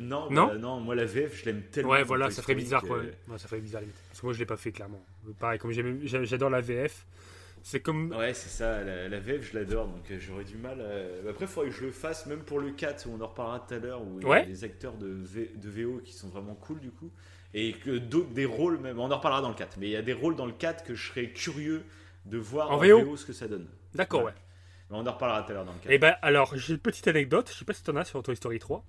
Non, 0.01 0.31
Non 0.31 0.47
bah, 0.49 0.59
non, 0.59 0.81
moi 0.81 0.95
la 0.95 1.05
VF, 1.05 1.39
je 1.41 1.45
l'aime 1.45 1.63
tellement. 1.71 1.91
Ouais, 1.91 2.03
voilà, 2.03 2.31
ça 2.31 2.43
ferait 2.43 2.55
bizarre 2.55 2.83
quoi. 2.83 2.99
Ouais, 2.99 3.39
ça 3.39 3.47
ferait 3.49 3.61
bizarre 3.61 3.83
limite. 3.83 3.97
Parce 4.09 4.21
que 4.21 4.27
moi 4.27 4.33
je 4.33 4.39
l'ai 4.39 4.47
pas 4.47 4.57
fait 4.57 4.73
clairement. 4.73 5.03
Pareil, 5.39 5.59
comme 5.59 5.73
j'adore 5.73 6.51
la 6.51 6.61
VF, 6.61 7.07
c'est 7.63 7.81
comme. 7.81 8.11
Ouais, 8.13 8.33
c'est 8.33 8.49
ça, 8.49 8.83
la, 8.83 9.09
la 9.09 9.21
VF, 9.21 9.51
je 9.53 9.59
l'adore, 9.59 9.87
donc 9.89 10.11
euh, 10.11 10.17
j'aurais 10.19 10.45
du 10.45 10.57
mal. 10.57 10.81
à- 10.81 11.29
Après, 11.31 11.45
il 11.45 11.49
faudrait 11.49 11.69
que 11.71 11.77
je 11.77 11.85
le 11.85 11.93
fasse, 11.93 12.25
même 12.27 12.41
pour 12.41 12.59
le 12.61 12.71
4, 12.71 13.07
où 13.07 13.11
on 13.19 13.21
en 13.23 13.27
reparlera 13.29 13.61
tout 13.61 13.75
à 13.75 13.79
l'heure, 13.79 14.03
où 14.03 14.19
il 14.21 14.27
y 14.27 14.33
a 14.33 14.45
des 14.47 14.65
acteurs 14.65 14.95
de, 14.95 15.07
V- 15.09 15.53
de 15.55 15.69
VO 15.69 16.01
qui 16.03 16.13
sont 16.15 16.29
vraiment 16.29 16.55
cool, 16.55 16.81
du 16.81 16.91
coup. 16.91 17.11
Et 17.53 17.73
que 17.75 17.99
des 17.99 18.47
rôles, 18.47 18.79
même, 18.79 18.99
on 18.99 19.11
en 19.11 19.17
reparlera 19.17 19.43
dans 19.43 19.49
le 19.51 19.55
4, 19.57 19.77
mais 19.79 19.89
il 19.89 19.93
y 19.93 19.97
a 19.97 20.03
des 20.03 20.13
rôles 20.15 20.37
dans 20.37 20.47
le 20.47 20.53
4 20.53 20.85
que 20.85 20.95
je 20.95 21.09
serais 21.09 21.31
curieux 21.31 21.83
de 22.25 22.39
voir 22.39 22.71
En 22.71 22.77
en, 22.77 22.79
VO? 22.79 23.05
VO? 23.05 23.17
ce 23.17 23.27
que 23.27 23.33
ça 23.33 23.49
donne. 23.49 23.67
D'accord, 23.95 24.23
ouais. 24.25 24.33
Mais 24.89 24.97
on 24.97 25.07
en 25.07 25.13
reparlera 25.13 25.43
tout 25.43 25.51
à 25.51 25.55
l'heure 25.55 25.65
dans 25.67 25.73
le 25.73 25.79
4. 25.81 25.91
Et 25.93 25.99
ben 25.99 26.15
alors, 26.23 26.57
j'ai 26.57 26.73
une 26.75 26.79
petite 26.79 27.09
anecdote, 27.09 27.51
je 27.53 27.59
sais 27.59 27.65
pas 27.65 27.73
si 27.75 27.83
t'en 27.83 27.97
as 27.97 28.05
sur 28.05 28.23
Toy 28.23 28.37
Story 28.37 28.59
3. 28.59 28.85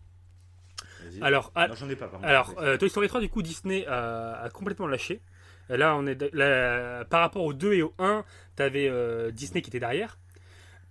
Vas-y. 1.11 1.21
Alors, 1.23 1.51
ah, 1.55 1.67
j'en 1.75 1.89
ai 1.89 1.95
pas, 1.95 2.09
alors 2.23 2.53
euh, 2.59 2.77
Toy 2.77 2.89
Story 2.89 3.07
3, 3.07 3.21
du 3.21 3.29
coup, 3.29 3.41
Disney 3.41 3.85
a, 3.87 4.41
a 4.41 4.49
complètement 4.49 4.87
lâché. 4.87 5.21
Là, 5.69 5.95
on 5.95 6.05
est 6.05 6.33
là, 6.33 7.05
par 7.05 7.21
rapport 7.21 7.43
au 7.45 7.53
2 7.53 7.73
et 7.73 7.81
au 7.81 7.93
1, 7.99 8.25
t'avais 8.55 8.87
euh, 8.89 9.31
Disney 9.31 9.61
qui 9.61 9.69
était 9.69 9.79
derrière. 9.79 10.17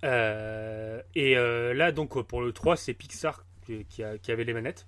Euh, 0.04 1.02
et 1.14 1.34
là, 1.74 1.92
donc, 1.92 2.20
pour 2.26 2.40
le 2.42 2.52
3, 2.52 2.76
c'est 2.76 2.94
Pixar 2.94 3.44
qui, 3.66 3.84
qui 3.86 4.02
a- 4.02 4.16
qui 4.18 4.32
avait 4.32 4.44
les 4.44 4.54
manettes. 4.54 4.86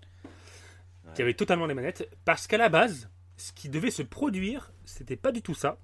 Qui 1.14 1.20
avait 1.22 1.34
totalement 1.34 1.66
les 1.66 1.74
manettes. 1.74 2.08
Parce 2.24 2.46
qu'à 2.46 2.56
la 2.56 2.68
base, 2.70 3.10
ce 3.36 3.52
qui 3.52 3.68
devait 3.68 3.90
se 3.90 4.02
produire, 4.02 4.72
c'était 4.84 5.16
pas 5.16 5.32
du 5.32 5.42
tout 5.42 5.54
ça. 5.54 5.76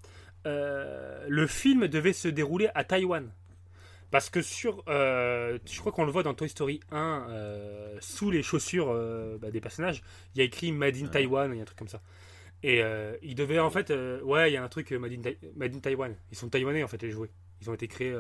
Le 0.45 1.47
film 1.47 1.87
devait 1.89 2.13
se 2.15 2.29
dérouler 2.29 2.71
à 2.75 2.85
Taïwan. 2.85 3.31
Parce 4.11 4.31
que 4.31 4.41
sur, 4.41 4.83
euh, 4.89 5.59
je 5.67 5.79
crois 5.81 5.93
qu'on 5.93 6.05
le 6.07 6.11
voit 6.13 6.23
dans 6.23 6.33
Toy 6.35 6.49
Story 6.49 6.81
1, 6.91 7.27
euh, 7.29 7.99
sous 8.01 8.31
les 8.31 8.43
chaussures 8.43 8.89
euh, 8.91 9.37
bah, 9.39 9.51
des 9.51 9.61
personnages, 9.61 10.03
il 10.35 10.39
y 10.39 10.41
a 10.41 10.45
écrit 10.45 10.73
Made 10.73 10.97
in 10.97 11.03
Ouais. 11.05 11.11
Taiwan, 11.11 11.51
il 11.53 11.57
y 11.57 11.59
a 11.59 11.63
un 11.63 11.67
truc 11.67 11.79
comme 11.79 11.89
ça. 11.89 12.01
Et 12.63 12.83
ils 13.23 13.35
devaient 13.37 13.61
en 13.61 13.71
fait, 13.71 13.93
ouais, 14.25 14.51
il 14.51 14.55
y 14.55 14.57
a 14.57 14.65
un 14.65 14.69
truc 14.69 14.91
Made 14.93 15.13
in, 15.13 15.21
Tai- 15.21 15.39
Made 15.57 15.77
in 15.77 15.79
Taiwan. 15.79 16.17
Ils 16.33 16.37
sont 16.37 16.49
taïwanais 16.49 16.83
en 16.83 16.89
fait 16.89 17.01
les 17.03 17.11
jouets. 17.11 17.31
Ils 17.61 17.71
ont 17.71 17.75
été 17.75 17.87
créés. 17.87 18.17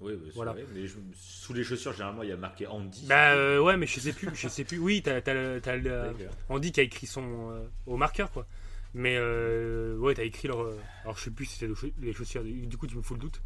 Oui, 0.00 0.12
c'est 0.26 0.34
voilà. 0.34 0.52
vrai, 0.52 0.64
mais 0.74 0.86
je- 0.86 0.96
sous 1.14 1.52
les 1.52 1.64
chaussures, 1.64 1.92
généralement, 1.92 2.22
il 2.22 2.28
y 2.30 2.32
a 2.32 2.36
marqué 2.36 2.66
Andy. 2.66 3.06
Bah 3.06 3.60
ouais, 3.60 3.76
mais 3.76 3.86
je 3.86 4.00
sais 4.00 4.12
plus, 4.14 4.28
je 4.34 4.48
sais 4.48 4.64
plus. 4.64 4.78
Oui, 4.78 5.02
t'as, 5.02 5.20
t'as, 5.20 5.60
t'as 5.60 5.78
D'accord. 5.78 6.16
Andy 6.48 6.72
qui 6.72 6.80
a 6.80 6.82
écrit 6.84 7.06
son 7.06 7.66
au 7.86 7.96
marqueur 7.98 8.30
quoi. 8.30 8.46
Mais 8.94 9.18
ouais, 9.18 10.14
t'as 10.14 10.24
écrit 10.24 10.48
leur. 10.48 10.60
alors 11.02 11.18
je 11.18 11.24
sais 11.24 11.30
plus 11.30 11.44
si 11.44 11.58
c'était 11.58 11.72
les 12.00 12.12
chaussures. 12.14 12.42
Du 12.44 12.76
coup, 12.78 12.86
tu 12.86 12.96
me 12.96 13.02
fous 13.02 13.14
le 13.14 13.20
doute. 13.20 13.42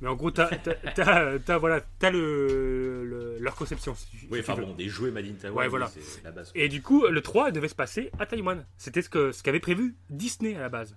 Mais 0.00 0.08
en 0.08 0.14
gros, 0.16 0.30
t'as, 0.30 0.48
t'as, 0.94 1.58
voilà, 1.58 1.80
t'as 1.98 2.10
le, 2.10 3.04
le- 3.04 3.38
leur 3.38 3.54
conception. 3.54 3.94
si 3.94 4.06
Oui, 4.30 4.40
enfin 4.40 4.54
bon, 4.56 4.74
des 4.74 4.88
jouets 4.88 5.10
Made 5.10 5.26
in 5.26 5.32
Taiwan, 5.34 5.56
Ouais, 5.58 5.68
voilà. 5.68 5.88
c'est 5.88 6.22
la 6.24 6.32
base. 6.32 6.50
Et 6.54 6.68
du 6.68 6.82
coup, 6.82 7.06
le 7.06 7.20
3 7.22 7.50
devait 7.52 7.68
se 7.68 7.74
passer 7.74 8.10
à 8.18 8.26
Taïwan. 8.26 8.66
C'était 8.76 9.02
ce, 9.02 9.08
que, 9.08 9.32
ce 9.32 9.42
qu'avait 9.42 9.60
prévu 9.60 9.94
Disney 10.10 10.56
à 10.56 10.60
la 10.60 10.68
base. 10.68 10.96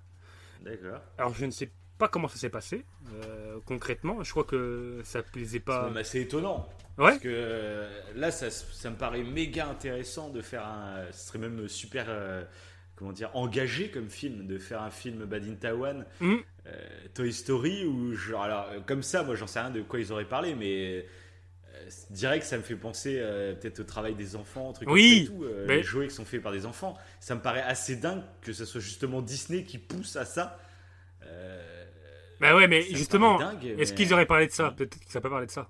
D'accord. 0.61 0.99
Alors 1.17 1.33
je 1.33 1.45
ne 1.45 1.51
sais 1.51 1.71
pas 1.97 2.07
comment 2.07 2.27
ça 2.27 2.37
s'est 2.37 2.49
passé 2.49 2.85
euh, 3.13 3.57
concrètement. 3.65 4.23
Je 4.23 4.31
crois 4.31 4.43
que 4.43 4.99
ça 5.03 5.23
plaisait 5.23 5.57
C'est 5.59 5.63
pas. 5.63 5.85
même 5.87 5.97
assez 5.97 6.21
étonnant. 6.21 6.67
Ouais. 6.97 7.11
Parce 7.11 7.19
que 7.19 7.29
euh, 7.31 8.01
là, 8.15 8.31
ça, 8.31 8.49
ça 8.51 8.89
me 8.89 8.95
paraît 8.97 9.23
méga 9.23 9.67
intéressant 9.67 10.29
de 10.29 10.41
faire 10.41 10.65
un. 10.65 11.03
Ce 11.11 11.27
serait 11.27 11.39
même 11.39 11.67
super. 11.67 12.05
euh, 12.09 12.43
comment 12.97 13.13
dire 13.13 13.29
Engagé 13.35 13.89
comme 13.89 14.09
film, 14.09 14.45
de 14.47 14.57
faire 14.57 14.81
un 14.81 14.89
film 14.91 15.23
Bad 15.25 15.45
in 15.47 15.55
Taiwan, 15.55 16.05
Mhm. 16.19 16.39
euh, 16.65 16.71
Toy 17.13 17.31
Story, 17.31 17.85
ou 17.85 18.13
genre. 18.15 18.43
Alors, 18.43 18.67
euh, 18.71 18.79
comme 18.85 19.03
ça, 19.03 19.23
moi, 19.23 19.35
j'en 19.35 19.47
sais 19.47 19.61
rien 19.61 19.69
de 19.69 19.81
quoi 19.81 19.99
ils 19.99 20.11
auraient 20.11 20.25
parlé, 20.27 20.53
mais. 20.55 20.97
euh, 20.97 21.01
Direct, 22.09 22.43
ça 22.43 22.57
me 22.57 22.63
fait 22.63 22.75
penser 22.75 23.17
euh, 23.19 23.53
peut-être 23.53 23.79
au 23.79 23.83
travail 23.83 24.13
des 24.15 24.35
enfants, 24.35 24.73
trucs 24.73 24.89
Oui, 24.89 25.29
comme 25.29 25.39
ça 25.39 25.45
et 25.45 25.51
tout, 25.51 25.65
mais- 25.67 25.75
les 25.77 25.83
jouets 25.83 26.07
qui 26.09 26.15
sont 26.15 26.25
faits 26.25 26.41
par 26.41 26.51
des 26.51 26.65
enfants. 26.65 26.97
Ça 27.21 27.33
me 27.35 27.39
paraît 27.39 27.61
assez 27.61 27.95
dingue 27.95 28.23
que 28.41 28.51
ce 28.51 28.65
soit 28.65 28.81
justement 28.81 29.21
Disney 29.21 29.63
qui 29.63 29.77
pousse 29.77 30.15
à 30.17 30.25
ça. 30.25 30.59
Bah 32.41 32.55
ouais, 32.55 32.67
mais 32.67 32.81
justement, 32.83 33.39
est-ce 33.61 33.91
mais- 33.91 33.95
qu'ils 33.95 34.13
auraient 34.13 34.25
parlé 34.25 34.47
de 34.47 34.51
ça? 34.51 34.71
Peut-être 34.75 34.99
qu'ils 34.99 35.15
n'ont 35.15 35.21
pas 35.21 35.29
parlé 35.29 35.45
de 35.47 35.51
ça. 35.51 35.69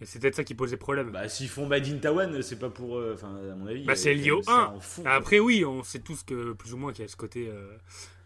Et 0.00 0.06
c'est 0.06 0.18
peut-être 0.18 0.34
ça 0.34 0.44
qui 0.44 0.54
posait 0.54 0.76
problème. 0.76 1.10
Bah, 1.12 1.28
s'ils 1.28 1.48
font 1.48 1.66
Made 1.66 1.86
in 1.86 1.98
Taiwan, 1.98 2.42
c'est 2.42 2.58
pas 2.58 2.68
pour. 2.70 2.96
euh, 2.96 3.14
Enfin, 3.14 3.34
à 3.36 3.54
mon 3.54 3.66
avis. 3.66 3.84
Bah, 3.84 3.92
euh, 3.92 3.96
c'est 3.96 4.12
lié 4.14 4.30
au 4.32 4.42
ça 4.42 4.52
1. 4.52 4.64
en 4.74 4.80
fond, 4.80 5.02
quoi. 5.02 5.12
Après, 5.12 5.38
oui, 5.38 5.64
on 5.64 5.82
sait 5.82 6.00
tous 6.00 6.22
que 6.24 6.52
plus 6.52 6.74
ou 6.74 6.76
moins 6.76 6.92
qu'il 6.92 7.02
y 7.02 7.04
a 7.04 7.08
ce 7.08 7.16
côté 7.16 7.48
euh, 7.48 7.76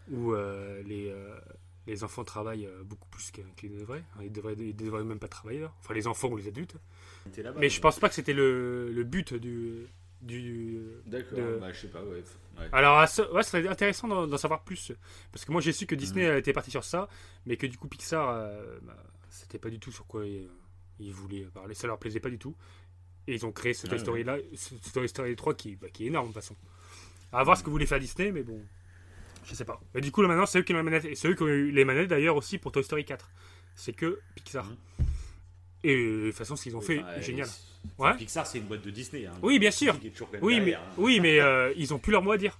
où 0.09 0.33
euh, 0.33 0.81
les, 0.83 1.09
euh, 1.09 1.37
les 1.87 2.03
enfants 2.03 2.23
travaillent 2.23 2.65
euh, 2.65 2.83
beaucoup 2.83 3.07
plus 3.09 3.31
qu'ils 3.55 3.77
devraient. 3.77 4.03
Ils 4.21 4.31
devraient, 4.31 4.55
ils 4.57 4.75
devraient 4.75 5.03
même 5.03 5.19
pas 5.19 5.27
travailler. 5.27 5.59
là. 5.61 5.71
Enfin, 5.79 5.93
les 5.93 6.07
enfants 6.07 6.29
ou 6.29 6.37
les 6.37 6.47
adultes. 6.47 6.75
Mais 7.57 7.69
je 7.69 7.79
pense 7.79 7.99
pas 7.99 8.09
que 8.09 8.15
c'était 8.15 8.33
le, 8.33 8.91
le 8.91 9.03
but 9.03 9.33
du. 9.35 9.85
du 10.21 10.79
D'accord, 11.05 11.37
de- 11.37 11.57
bah, 11.61 11.71
je 11.71 11.81
sais 11.81 11.87
pas, 11.89 12.03
ouais. 12.03 12.23
ouais. 12.57 12.67
Alors, 12.71 13.07
ce- 13.07 13.31
ouais, 13.31 13.43
serait 13.43 13.67
intéressant 13.67 14.07
d'en 14.25 14.37
savoir 14.37 14.63
plus. 14.63 14.91
Parce 15.31 15.45
que 15.45 15.51
moi, 15.51 15.61
j'ai 15.61 15.71
su 15.71 15.85
que 15.85 15.95
Disney 15.95 16.29
Mhm. 16.31 16.37
était 16.37 16.53
parti 16.53 16.71
sur 16.71 16.83
ça, 16.83 17.07
mais 17.45 17.57
que 17.57 17.67
du 17.67 17.77
coup, 17.77 17.87
Pixar, 17.87 18.27
euh, 18.29 18.79
bah, 18.81 18.97
c'était 19.29 19.59
pas 19.59 19.69
du 19.69 19.79
tout 19.79 19.91
sur 19.91 20.07
quoi 20.07 20.25
ils 20.99 21.13
voulaient 21.13 21.45
parler. 21.53 21.73
Ça 21.73 21.87
leur 21.87 21.97
plaisait 21.97 22.19
pas 22.19 22.29
du 22.29 22.37
tout. 22.37 22.55
Et 23.27 23.35
ils 23.35 23.45
ont 23.45 23.51
créé 23.51 23.73
ce 23.73 23.83
Ouais, 23.83 23.89
Toy 23.89 23.99
Story 23.99 24.23
là, 24.23 24.37
ce 24.55 24.73
ce 24.81 24.91
Toy 24.91 25.07
Story 25.07 25.35
3 25.35 25.53
qui, 25.53 25.75
bah, 25.75 25.87
qui 25.91 26.05
est 26.05 26.07
énorme 26.07 26.29
de 26.29 26.33
toute 26.33 26.41
façon. 26.41 26.55
À 27.31 27.43
voir 27.43 27.57
ce 27.57 27.63
que 27.63 27.69
voulait 27.69 27.85
faire 27.85 27.99
Disney, 27.99 28.31
mais 28.31 28.41
bon, 28.41 28.59
je 29.45 29.53
sais 29.53 29.65
pas. 29.65 29.79
Mais 29.93 30.01
du 30.01 30.11
coup, 30.11 30.21
là 30.21 30.27
maintenant, 30.27 30.45
c'est 30.45 30.59
eux 30.59 30.63
qui 30.63 30.73
ont 30.73 30.77
les 30.77 30.83
manettes. 30.83 31.05
Et 31.05 31.15
c'est 31.15 31.27
eux 31.27 31.35
qui 31.35 31.43
ont 31.43 31.47
eu 31.47 31.71
les 31.71 31.85
manettes 31.85 32.09
d'ailleurs 32.09 32.35
aussi 32.35 32.57
pour 32.57 32.71
Toy 32.71 32.83
Story 32.83 33.05
4. 33.05 33.29
C'est 33.75 33.93
que 33.93 34.19
Pixar. 34.35 34.65
Mhm. 34.65 34.75
Et 35.83 35.95
euh, 35.95 36.21
de 36.23 36.27
toute 36.29 36.37
façon, 36.37 36.55
ce 36.55 36.63
qu'ils 36.63 36.75
ont 36.75 36.81
fait 36.81 36.99
Enfin, 36.99 37.13
est 37.13 37.21
génial. 37.21 37.47
Ouais. 37.97 38.15
Pixar, 38.17 38.45
c'est 38.45 38.57
une 38.57 38.65
boîte 38.65 38.81
de 38.81 38.89
Disney. 38.89 39.25
Hein. 39.25 39.33
Oui, 39.41 39.59
bien 39.59 39.71
sûr. 39.71 39.95
Oui, 40.41 40.59
mais, 40.59 40.73
hein. 40.73 40.81
oui, 40.97 41.19
mais 41.19 41.39
euh, 41.41 41.71
ils 41.77 41.93
ont 41.93 41.99
plus 41.99 42.11
leur 42.11 42.21
mot 42.21 42.31
à 42.31 42.37
dire. 42.37 42.59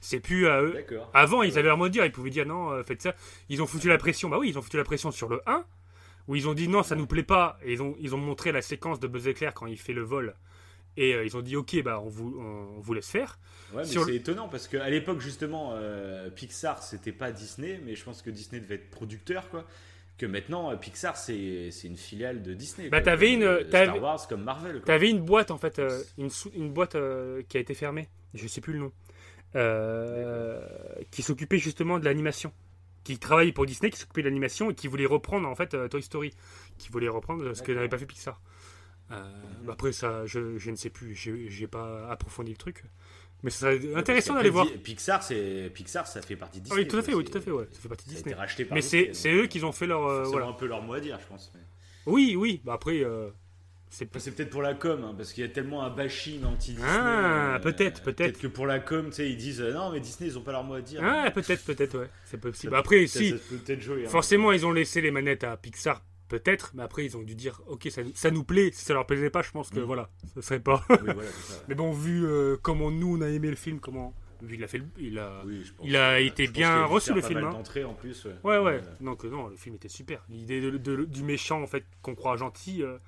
C'est 0.00 0.20
plus 0.20 0.46
à 0.46 0.62
eux. 0.62 0.84
Avant, 1.12 1.42
ils 1.42 1.58
avaient 1.58 1.68
leur 1.68 1.76
mot 1.76 1.84
à 1.84 1.88
dire, 1.88 2.04
ils 2.04 2.12
pouvaient 2.12 2.30
dire 2.30 2.46
non, 2.46 2.70
euh, 2.70 2.82
faites 2.82 3.02
ça. 3.02 3.14
Ils 3.48 3.62
ont 3.62 3.66
foutu 3.66 3.88
la 3.88 3.98
pression. 3.98 4.28
Bah 4.28 4.38
oui, 4.38 4.48
ils 4.48 4.58
ont 4.58 4.62
foutu 4.62 4.76
la 4.76 4.84
pression 4.84 5.10
sur 5.10 5.28
le 5.28 5.40
1, 5.46 5.64
où 6.28 6.36
ils 6.36 6.46
ont 6.48 6.54
dit 6.54 6.68
non, 6.68 6.82
ça 6.84 6.94
nous 6.94 7.06
plaît 7.06 7.22
pas. 7.24 7.58
Et 7.64 7.72
ils 7.72 7.82
ont, 7.82 7.96
ils 7.98 8.14
ont 8.14 8.18
montré 8.18 8.52
la 8.52 8.62
séquence 8.62 9.00
de 9.00 9.08
Buzz 9.08 9.26
Éclair 9.26 9.52
quand 9.54 9.66
il 9.66 9.78
fait 9.78 9.92
le 9.94 10.02
vol. 10.02 10.36
Et 10.96 11.14
euh, 11.14 11.24
ils 11.24 11.36
ont 11.36 11.42
dit 11.42 11.56
ok, 11.56 11.82
bah 11.82 12.00
on 12.04 12.08
vous, 12.08 12.36
on, 12.40 12.80
vous 12.80 12.92
laisse 12.94 13.08
faire. 13.10 13.38
Ouais, 13.72 13.82
mais 13.82 13.84
Sur 13.84 14.04
c'est 14.04 14.10
le- 14.10 14.16
étonnant 14.16 14.48
parce 14.48 14.66
qu'à 14.68 14.88
l'époque, 14.90 15.20
justement, 15.20 15.70
euh, 15.74 16.28
Pixar, 16.30 16.82
c'était 16.82 17.12
pas 17.12 17.30
Disney, 17.32 17.80
mais 17.84 17.94
je 17.94 18.04
pense 18.04 18.20
que 18.22 18.30
Disney 18.30 18.60
devait 18.60 18.76
être 18.76 18.90
producteur, 18.90 19.48
quoi. 19.50 19.64
Que 20.18 20.26
maintenant, 20.26 20.72
euh, 20.72 20.76
Pixar, 20.76 21.16
c'est 21.16 21.70
c'est 21.70 21.86
une 21.86 21.96
filiale 21.96 22.42
de 22.42 22.52
Disney. 22.52 22.88
Bah, 22.88 22.98
quoi, 22.98 23.04
t'avais 23.04 23.26
comme, 23.32 23.34
une- 23.42 23.42
euh, 23.44 23.64
t'avais- 23.64 23.86
Star 23.86 24.02
Wars 24.02 24.26
comme 24.28 24.42
Marvel, 24.42 24.72
quoi. 24.78 24.86
T'avais 24.86 25.10
une 25.10 25.20
boîte 25.20 25.50
en 25.52 25.58
fait, 25.58 25.80
une, 26.18 26.30
sou- 26.30 26.50
une 26.56 26.72
boîte 26.72 26.96
qui 27.48 27.56
a 27.56 27.60
été 27.60 27.74
fermée. 27.74 28.08
Je 28.34 28.46
sais 28.48 28.60
plus 28.60 28.72
le 28.74 28.80
nom. 28.80 28.92
Qui 31.10 31.22
s'occupait 31.22 31.58
justement 31.58 31.98
de 31.98 32.04
l'animation. 32.04 32.52
Qui 33.08 33.18
travaillait 33.18 33.52
pour 33.52 33.64
Disney, 33.64 33.90
qui 33.90 33.98
s'occupait 33.98 34.20
de 34.20 34.28
l'animation 34.28 34.70
et 34.70 34.74
qui 34.74 34.86
voulait 34.86 35.06
reprendre 35.06 35.48
en 35.48 35.54
fait 35.54 35.72
euh, 35.72 35.88
Toy 35.88 36.02
Story. 36.02 36.30
Qui 36.76 36.90
voulait 36.90 37.08
reprendre 37.08 37.54
ce 37.54 37.62
que 37.62 37.72
n'avait 37.72 37.88
pas 37.88 37.96
fait 37.96 38.04
Pixar. 38.04 38.38
Euh, 39.10 39.22
bah, 39.64 39.72
après 39.72 39.92
ça, 39.92 40.26
je, 40.26 40.58
je 40.58 40.70
ne 40.70 40.76
sais 40.76 40.90
plus. 40.90 41.14
J'ai 41.14 41.66
pas 41.66 42.06
approfondi 42.10 42.50
le 42.50 42.58
truc. 42.58 42.84
Mais 43.42 43.48
serait 43.50 43.78
Ouais, 43.78 43.94
intéressant 43.94 44.34
d'aller 44.34 44.50
voir. 44.50 44.66
Pixar, 44.84 45.22
c'est 45.22 45.70
Pixar, 45.72 46.06
ça 46.06 46.20
fait 46.20 46.36
partie 46.36 46.58
de 46.60 46.64
Ah 46.66 46.74
Disney. 46.74 46.82
oui, 46.82 46.88
tout 46.88 46.96
à 46.98 47.02
fait, 47.02 47.14
oui, 47.14 47.24
tout 47.24 47.38
à 47.38 47.40
fait, 47.40 47.50
ouais. 47.50 47.66
Ça 47.72 47.80
fait 47.80 47.88
partie 47.88 48.04
de 48.04 48.10
Ça 48.10 48.16
Disney. 48.16 48.34
racheté 48.34 48.64
par 48.66 48.74
Mais 48.74 48.82
c'est 48.82 49.10
eux 49.32 49.46
qui 49.46 49.64
ont 49.64 49.72
fait 49.72 49.86
leur. 49.86 50.04
euh, 50.04 50.24
voilà. 50.24 50.46
un 50.48 50.52
peu 50.52 50.66
leur 50.66 50.82
mot 50.82 50.92
à 50.92 51.00
dire, 51.00 51.18
je 51.18 51.26
pense. 51.28 51.50
mais- 51.54 51.60
Oui, 52.04 52.34
oui. 52.36 52.60
Bah 52.64 52.74
après, 52.74 53.02
euh, 53.02 53.30
c'est 53.90 54.06
peut-être 54.06 54.50
pour 54.50 54.62
la 54.62 54.74
com, 54.74 55.02
hein, 55.04 55.14
parce 55.16 55.32
qu'il 55.32 55.42
y 55.42 55.46
a 55.46 55.50
tellement 55.50 55.82
un 55.82 55.90
bashing 55.90 56.44
anti-Disney. 56.44 56.86
Ah, 56.88 57.54
euh, 57.56 57.58
peut-être, 57.58 58.02
peut-être. 58.02 58.16
Peut-être 58.18 58.38
que 58.40 58.46
pour 58.46 58.66
la 58.66 58.80
com, 58.80 59.06
tu 59.06 59.12
sais, 59.12 59.30
ils 59.30 59.36
disent 59.36 59.60
euh, 59.60 59.72
non, 59.72 59.90
mais 59.92 60.00
Disney, 60.00 60.28
ils 60.30 60.38
ont 60.38 60.42
pas 60.42 60.52
leur 60.52 60.64
mot 60.64 60.74
à 60.74 60.80
dire. 60.80 61.00
Ah, 61.02 61.30
peut-être, 61.30 61.64
peut-être, 61.64 61.98
ouais. 61.98 62.10
C'est 62.24 62.32
Ça- 62.36 62.38
possible. 62.38 62.74
Après, 62.76 63.06
si. 63.06 63.34
jouer. 63.80 64.04
hein. 64.06 64.08
Forcément, 64.08 64.52
ils 64.52 64.66
ont 64.66 64.72
laissé 64.72 65.00
les 65.00 65.10
manettes 65.10 65.44
à 65.44 65.56
Pixar, 65.56 66.02
peut-être, 66.28 66.72
mais 66.74 66.82
après, 66.82 67.04
ils 67.06 67.16
ont 67.16 67.22
dû 67.22 67.34
dire, 67.34 67.60
ok, 67.66 67.88
ça, 67.90 68.02
ça 68.14 68.30
nous 68.30 68.44
plaît. 68.44 68.70
Si 68.72 68.84
ça 68.84 68.92
leur 68.94 69.06
plaisait 69.06 69.30
pas, 69.30 69.42
je 69.42 69.50
pense 69.50 69.70
que 69.70 69.80
Mm. 69.80 69.84
voilà, 69.84 70.10
ça 70.34 70.42
serait 70.42 70.60
pas. 70.60 70.84
Oui, 70.90 70.96
voilà, 71.04 71.22
mais 71.68 71.74
bon, 71.74 71.92
vu 71.92 72.26
euh, 72.26 72.56
comment 72.60 72.90
nous 72.90 73.16
on 73.16 73.20
a 73.22 73.28
aimé 73.28 73.48
le 73.48 73.56
film, 73.56 73.80
comment, 73.80 74.12
vu 74.42 74.56
il 74.56 74.62
a 74.64 74.68
fait, 74.68 74.78
le- 74.78 74.84
il 74.98 75.18
a. 75.18 75.42
Oui, 75.46 75.62
je 75.64 75.72
pense 75.72 75.86
Il 75.86 75.96
a 75.96 76.18
que- 76.18 76.24
été 76.26 76.46
je 76.46 76.52
bien 76.52 76.84
reçu, 76.84 77.14
le 77.14 77.22
film, 77.22 77.44
hein. 77.44 77.52
en 77.86 77.94
plus. 77.94 78.26
Ouais, 78.26 78.32
Ouais, 78.44 78.58
ouais. 78.58 78.80
Donc 79.00 79.24
non, 79.24 79.48
le 79.48 79.56
film 79.56 79.76
était 79.76 79.88
super. 79.88 80.22
L'idée 80.28 80.60
de- 80.60 80.76
de- 80.76 81.04
du 81.06 81.22
méchant 81.22 81.62
en 81.62 81.66
fait 81.66 81.84
qu'on 82.02 82.14
croit 82.14 82.36
gentil. 82.36 82.82
euh, 82.82 82.98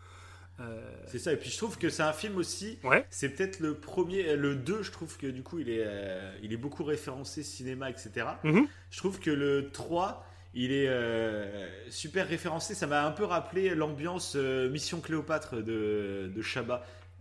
euh, 0.60 0.80
C'est 1.06 1.18
ça. 1.18 1.32
Et 1.32 1.36
puis 1.36 1.50
je 1.50 1.56
trouve 1.56 1.78
que 1.78 1.88
c'est 1.88 2.02
un 2.02 2.12
film 2.12 2.36
aussi. 2.36 2.78
Ouais. 2.84 3.04
C'est 3.10 3.28
peut-être 3.30 3.60
le 3.60 3.74
premier, 3.74 4.36
le 4.36 4.54
2, 4.54 4.82
je 4.82 4.90
trouve 4.92 5.16
que 5.16 5.26
du 5.26 5.42
coup 5.42 5.58
il 5.58 5.68
est, 5.70 5.84
euh, 5.86 6.32
il 6.42 6.52
est 6.52 6.56
beaucoup 6.58 6.84
référencé 6.84 7.42
cinéma, 7.42 7.88
etc. 7.90 8.26
Mhm. 8.44 8.66
Je 8.90 8.98
trouve 8.98 9.18
que 9.20 9.30
le 9.30 9.70
3, 9.72 10.26
il 10.54 10.72
est 10.72 10.88
euh, 10.88 11.68
super 11.90 12.26
référencé. 12.28 12.74
Ça 12.74 12.86
m'a 12.86 13.06
un 13.06 13.12
peu 13.12 13.24
rappelé 13.24 13.74
l'ambiance 13.74 14.34
euh, 14.36 14.68
Mission 14.70 15.00
Cléopâtre 15.00 15.56
de, 15.56 16.30
de. 16.34 16.42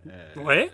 Euh, 0.07 0.35
Ouais. 0.35 0.69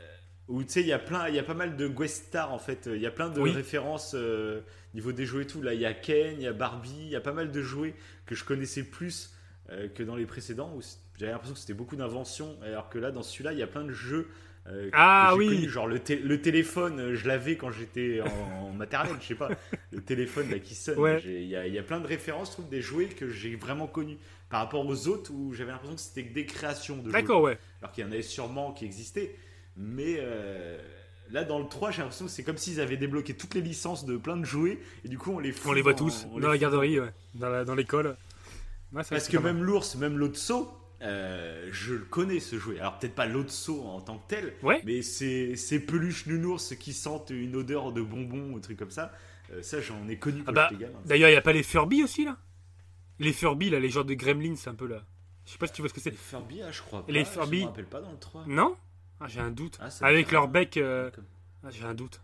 Où 0.48 0.64
tu 0.64 0.70
sais, 0.74 0.82
il 0.82 0.88
y 0.88 0.94
a 0.94 1.00
plein, 1.00 1.28
il 1.28 1.34
y 1.34 1.40
a 1.40 1.44
pas 1.44 1.56
mal 1.56 1.76
de 1.76 1.88
guest 1.88 2.28
stars 2.28 2.54
en 2.54 2.60
fait. 2.60 2.88
Il 2.94 3.02
y 3.02 3.08
a 3.08 3.12
plein 3.12 3.30
de 3.30 3.40
Oui. 3.42 3.52
références 3.52 4.14
euh, 4.14 4.62
niveau 4.94 5.12
des 5.12 5.26
jouets 5.26 5.44
et 5.44 5.48
tout. 5.48 5.62
Là, 5.64 5.74
il 5.74 5.82
y 5.82 5.88
a 5.88 5.94
Ken, 5.96 6.36
il 6.38 6.44
y 6.44 6.48
a 6.48 6.54
Barbie, 6.54 6.94
il 7.00 7.10
y 7.10 7.16
a 7.16 7.22
pas 7.22 7.34
mal 7.34 7.52
de 7.52 7.62
jouets 7.64 7.96
que 8.28 8.36
je 8.36 8.44
connaissais 8.44 8.84
plus 8.84 9.34
euh, 9.72 9.88
que 9.90 10.04
dans 10.04 10.16
les 10.16 10.28
précédents 10.28 10.72
où 10.76 10.82
j'avais 11.18 11.32
l'impression 11.32 11.54
que 11.54 11.60
c'était 11.60 11.74
beaucoup 11.74 11.96
d'inventions. 11.96 12.58
Alors 12.64 12.90
que 12.90 12.98
là, 13.00 13.12
dans 13.12 13.24
celui-là, 13.24 13.54
il 13.54 13.60
y 13.60 13.64
a 13.64 13.68
plein 13.68 13.84
de 13.84 13.92
jeux. 13.92 14.28
euh, 14.68 14.90
Ah, 14.94 15.34
oui. 15.38 15.68
genre 15.68 15.88
le, 15.88 16.00
le 16.24 16.42
téléphone, 16.42 17.00
euh, 17.00 17.16
je 17.16 17.28
l'avais 17.28 17.56
quand 17.56 17.72
j'étais 17.72 18.22
en, 18.22 18.66
en 18.68 18.72
maternelle, 18.72 19.16
je 19.22 19.28
sais 19.28 19.36
pas, 19.36 19.50
le 19.92 20.02
téléphone 20.02 20.50
là 20.50 20.60
qui 20.60 20.74
sonne. 20.76 20.98
Ouais. 21.00 21.22
Il 21.26 21.44
y, 21.46 21.56
a- 21.56 21.68
il 21.68 21.74
y 21.74 21.78
a 21.80 21.84
plein 21.84 22.00
de 22.00 22.08
références, 22.08 22.48
je 22.50 22.54
trouve, 22.54 22.70
des 22.70 22.82
jouets 22.82 23.06
que 23.06 23.30
j'ai 23.30 23.56
vraiment 23.56 23.88
connus 23.88 24.18
par 24.50 24.62
rapport 24.62 24.86
aux 24.86 25.08
autres 25.08 25.32
où 25.34 25.54
j'avais 25.54 25.72
l'impression 25.72 25.96
que 25.96 26.02
c'était 26.02 26.24
que 26.26 26.34
des 26.34 26.46
créations 26.46 26.98
de 26.98 27.06
jeux 27.06 27.12
D'accord, 27.12 27.42
ouais. 27.44 27.58
alors 27.82 27.92
qu'il 27.94 28.04
y 28.04 28.08
en 28.08 28.12
avait 28.12 28.22
sûrement 28.22 28.72
qui 28.74 28.86
existaient. 28.86 29.36
Mais 29.78 30.16
euh, 30.20 30.78
là, 31.32 31.44
dans 31.44 31.60
le 31.60 31.68
3, 31.68 31.92
j'ai 31.92 32.02
l'impression 32.02 32.26
que 32.26 32.32
c'est 32.32 32.44
comme 32.44 32.58
s'ils 32.58 32.80
avaient 32.80 32.98
débloqué 32.98 33.34
toutes 33.36 33.54
les 33.56 33.62
licences 33.62 34.06
de 34.06 34.18
plein 34.18 34.38
de 34.38 34.46
jouets, 34.46 34.80
et 35.04 35.10
du 35.10 35.18
coup, 35.18 35.32
on 35.32 35.40
les 35.40 35.52
fout 35.52 35.70
On 35.72 35.74
les 35.74 35.82
voit 35.82 35.94
dans- 35.94 35.98
tous 36.06 36.26
on 36.32 36.38
les 36.38 36.42
dans 36.44 36.50
la 36.50 36.58
garderie, 36.58 37.00
ouais. 37.00 37.10
dans 37.36 37.50
la- 37.50 37.66
dans 37.66 37.76
l'école. 37.76 38.16
Ouais, 38.94 39.04
Parce 39.10 39.28
que 39.28 39.38
même 39.38 39.64
l'ours, 39.64 39.96
même 39.96 40.18
l'Otso, 40.18 40.72
euh, 41.06 41.70
je 41.72 41.94
le 41.94 42.06
connais 42.06 42.40
ce 42.40 42.58
jouet. 42.58 42.80
Alors 42.80 43.00
peut-être 43.00 43.16
pas 43.16 43.26
l'Otso 43.26 43.82
en 43.84 44.02
tant 44.02 44.18
que 44.18 44.28
tel, 44.28 44.54
Ouais. 44.64 44.82
mais 44.86 45.02
ces, 45.02 45.56
ces 45.56 45.80
peluches 45.80 46.26
nounours 46.26 46.76
qui 46.76 46.94
sentent 46.94 47.30
une 47.30 47.56
odeur 47.56 47.92
de 47.94 48.02
bonbons 48.02 48.52
ou 48.54 48.60
trucs 48.60 48.78
comme 48.78 48.92
ça, 48.92 49.14
euh, 49.54 49.62
ça 49.62 49.80
j'en 49.82 50.08
ai 50.10 50.18
connu 50.18 50.44
Ah 50.48 50.52
bah. 50.52 50.70
D'ailleurs, 51.06 51.30
il 51.30 51.34
n'y 51.34 51.38
a 51.38 51.42
pas 51.42 51.54
les 51.54 51.64
Furby 51.64 52.04
aussi 52.04 52.26
là? 52.26 52.38
Les 53.20 53.32
Furby, 53.32 53.70
là, 53.70 53.80
les 53.80 53.90
genres 53.90 54.04
de 54.06 54.14
gremlins, 54.14 54.56
c'est 54.58 54.70
un 54.70 54.76
peu 54.76 54.88
là. 54.88 55.04
Je 55.46 55.52
sais 55.52 55.58
pas 55.58 55.68
si 55.68 55.74
tu 55.74 55.82
vois 55.82 55.90
ce 55.90 55.94
que 55.94 56.02
c'est. 56.02 56.10
Les 56.10 56.18
Furby, 56.18 56.62
ah, 56.64 56.72
je 56.72 56.82
crois 56.82 57.06
pas. 57.06 57.12
Les 57.12 57.24
Je 57.24 57.30
Furby- 57.30 57.62
me 57.62 57.66
rappelle 57.68 57.86
pas 57.86 58.02
dans 58.02 58.12
le 58.12 58.18
3. 58.18 58.44
Non? 58.48 58.76
Ah, 59.22 59.28
j'ai 59.28 59.40
un 59.40 59.52
doute. 59.52 59.78
Ah, 59.80 59.88
Avec 60.02 60.32
leur 60.32 60.48
bec. 60.50 60.76
euh, 60.78 61.10
Comme- 61.12 61.24
ah, 61.64 61.70
j'ai 61.70 61.86
un 61.86 61.94
doute. 61.94 62.20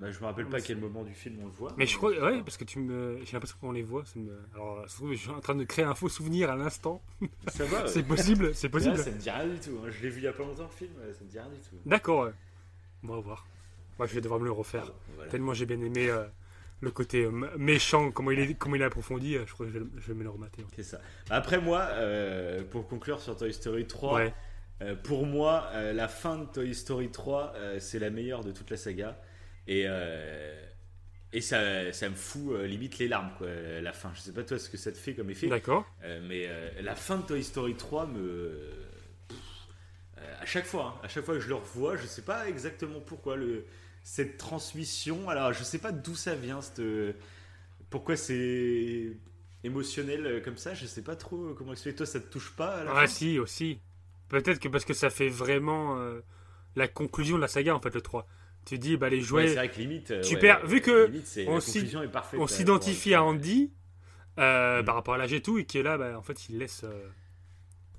Bah, 0.00 0.10
je 0.12 0.20
me 0.20 0.24
rappelle 0.26 0.44
Ah, 0.48 0.50
pas 0.52 0.56
à 0.58 0.60
quel 0.60 0.78
moment 0.78 1.02
du 1.02 1.12
film 1.12 1.38
on 1.42 1.46
le 1.46 1.50
voit. 1.52 1.72
Mais 1.76 1.86
je 1.86 1.96
crois, 1.96 2.10
ouais, 2.10 2.40
parce 2.42 2.56
que 2.56 2.64
tu 2.64 2.78
me, 2.78 3.18
j'ai 3.24 3.32
l'impression 3.32 3.56
qu'on 3.60 3.72
les 3.72 3.82
voit. 3.82 4.04
ça 4.04 4.18
me- 4.20 4.38
Alors, 4.54 4.82
ça 4.82 4.88
se 4.88 4.96
trouve, 4.96 5.12
je 5.12 5.18
suis 5.18 5.30
en 5.30 5.40
train 5.40 5.56
de 5.56 5.64
créer 5.64 5.84
un 5.84 5.94
faux 5.94 6.08
souvenir 6.08 6.50
à 6.50 6.56
l'instant. 6.56 7.02
Ça 7.48 7.64
va. 7.64 7.86
C'est 7.88 8.04
possible, 8.04 8.54
c'est 8.54 8.68
Là, 8.68 8.72
possible. 8.72 8.96
ça 8.98 9.10
me 9.10 9.18
dit 9.18 9.30
rien 9.30 9.46
du 9.48 9.58
tout. 9.58 9.76
hein. 9.84 9.88
Je 9.90 10.00
l'ai 10.02 10.08
vu 10.10 10.20
il 10.20 10.24
y 10.24 10.28
a 10.28 10.32
pas 10.32 10.44
longtemps 10.44 10.64
le 10.64 10.68
film, 10.76 10.92
ça 11.12 11.24
me 11.24 11.28
dit 11.28 11.38
rien 11.38 11.48
du 11.48 11.58
tout. 11.60 11.76
D'accord. 11.84 12.26
ouais. 12.26 12.32
On 13.02 13.08
va 13.08 13.20
voir. 13.20 13.46
Moi, 13.98 14.06
je 14.06 14.14
vais 14.14 14.20
devoir 14.20 14.38
me 14.38 14.44
le 14.44 14.52
refaire. 14.52 14.92
Voilà. 15.16 15.30
Tellement 15.30 15.52
j'ai 15.54 15.66
bien 15.66 15.80
aimé 15.80 16.08
euh, 16.08 16.24
le 16.80 16.90
côté 16.92 17.24
euh, 17.24 17.30
méchant, 17.56 18.12
comment 18.12 18.30
il 18.30 18.38
est, 18.38 18.54
comment 18.54 18.76
il 18.76 18.82
est 18.82 18.84
approfondi. 18.84 19.34
euh, 19.36 19.44
Je 19.46 19.52
crois 19.52 19.66
que 19.66 19.72
je 19.72 19.78
vais, 19.80 19.86
je 19.98 20.06
vais 20.12 20.14
me 20.14 20.22
le 20.22 20.30
remater. 20.30 20.64
C'est 20.76 20.84
ça. 20.84 21.00
Après 21.30 21.60
moi, 21.60 21.88
pour 22.70 22.86
conclure 22.86 23.20
sur 23.20 23.36
Toy 23.36 23.52
Story 23.52 23.86
3, 23.88 24.14
Ouais. 24.14 24.34
euh, 24.82 24.94
pour 24.94 25.26
moi, 25.26 25.70
la 25.92 26.06
fin 26.06 26.38
de 26.38 26.44
Toy 26.44 26.72
Story 26.74 27.10
3, 27.10 27.54
euh, 27.56 27.80
c'est 27.80 27.98
la 27.98 28.10
meilleure 28.10 28.44
de 28.44 28.52
toute 28.52 28.70
la 28.70 28.76
saga. 28.76 29.20
Et, 29.68 29.84
euh, 29.86 30.66
et 31.32 31.40
ça, 31.42 31.92
ça 31.92 32.08
me 32.10 32.16
fout 32.16 32.52
euh, 32.54 32.66
limite 32.66 32.98
les 32.98 33.08
larmes, 33.08 33.32
quoi, 33.38 33.48
la 33.82 33.92
fin. 33.92 34.12
Je 34.14 34.20
sais 34.20 34.32
pas 34.32 34.44
toi 34.44 34.58
ce 34.58 34.70
que 34.70 34.76
ça 34.78 34.92
te 34.92 34.98
fait 34.98 35.14
comme 35.14 35.30
effet, 35.30 35.54
D'accord. 35.54 35.86
euh, 36.04 36.20
mais 36.26 36.46
euh, 36.48 36.70
la 36.82 36.94
fin 36.96 37.18
de 37.18 37.22
Toy 37.24 37.44
Story 37.44 37.74
3 37.76 38.06
me. 38.06 38.70
Pff, 39.28 39.38
euh, 40.18 40.34
à 40.40 40.46
chaque 40.46 40.66
fois, 40.66 40.96
hein, 40.98 41.00
à 41.04 41.08
chaque 41.08 41.24
fois 41.24 41.34
que 41.34 41.40
je 41.40 41.48
le 41.48 41.54
revois, 41.56 41.96
je 41.96 42.06
sais 42.06 42.22
pas 42.22 42.48
exactement 42.48 43.00
pourquoi 43.00 43.36
le, 43.36 43.66
cette 44.02 44.38
transmission. 44.38 45.28
Alors, 45.30 45.52
je 45.52 45.64
sais 45.64 45.78
pas 45.78 45.92
d'où 45.92 46.14
ça 46.14 46.34
vient, 46.34 46.60
cette, 46.62 46.82
pourquoi 47.90 48.16
c'est 48.16 49.16
émotionnel 49.64 50.26
euh, 50.26 50.40
comme 50.40 50.56
ça. 50.56 50.74
Je 50.74 50.86
sais 50.86 51.02
pas 51.02 51.16
trop 51.16 51.54
comment 51.54 51.72
expliquer. 51.72 51.96
Toi, 51.96 52.06
ça 52.06 52.20
te 52.20 52.28
touche 52.30 52.54
pas 52.56 52.76
à 52.78 52.84
la 52.84 52.94
Ah 52.94 53.06
fin? 53.06 53.06
si, 53.06 53.38
aussi. 53.38 53.80
Peut-être 54.28 54.58
que 54.60 54.68
parce 54.68 54.84
que 54.84 54.94
ça 54.94 55.10
fait 55.10 55.28
vraiment 55.28 55.96
euh, 55.98 56.20
la 56.76 56.88
conclusion 56.88 57.36
de 57.36 57.42
la 57.42 57.48
saga, 57.48 57.74
en 57.74 57.80
fait, 57.80 57.94
le 57.94 58.00
3. 58.00 58.26
Tu 58.68 58.78
dis, 58.78 58.96
bah 58.96 59.08
les 59.08 59.16
Ouais, 59.18 59.22
jouets... 59.24 59.48
c'est 59.48 59.54
vrai 59.54 59.70
que 59.70 59.78
limite. 59.80 60.10
euh, 60.10 60.22
Tu 60.22 60.34
ouais, 60.34 60.40
perds- 60.40 60.66
vu 60.66 60.80
que 60.80 61.06
limite, 61.06 61.40
on 62.36 62.46
s'identifie 62.46 63.14
à 63.14 63.22
Andy 63.24 63.72
euh, 64.38 64.82
Mm. 64.82 64.84
par 64.84 64.94
rapport 64.94 65.14
à 65.14 65.18
l'âge 65.18 65.32
et 65.32 65.40
tout, 65.42 65.58
et 65.58 65.64
qui 65.64 65.78
est 65.78 65.82
là, 65.82 65.96
bah, 65.98 66.16
en 66.18 66.22
fait, 66.22 66.48
il 66.48 66.58
laisse... 66.58 66.84
euh, 66.84 66.88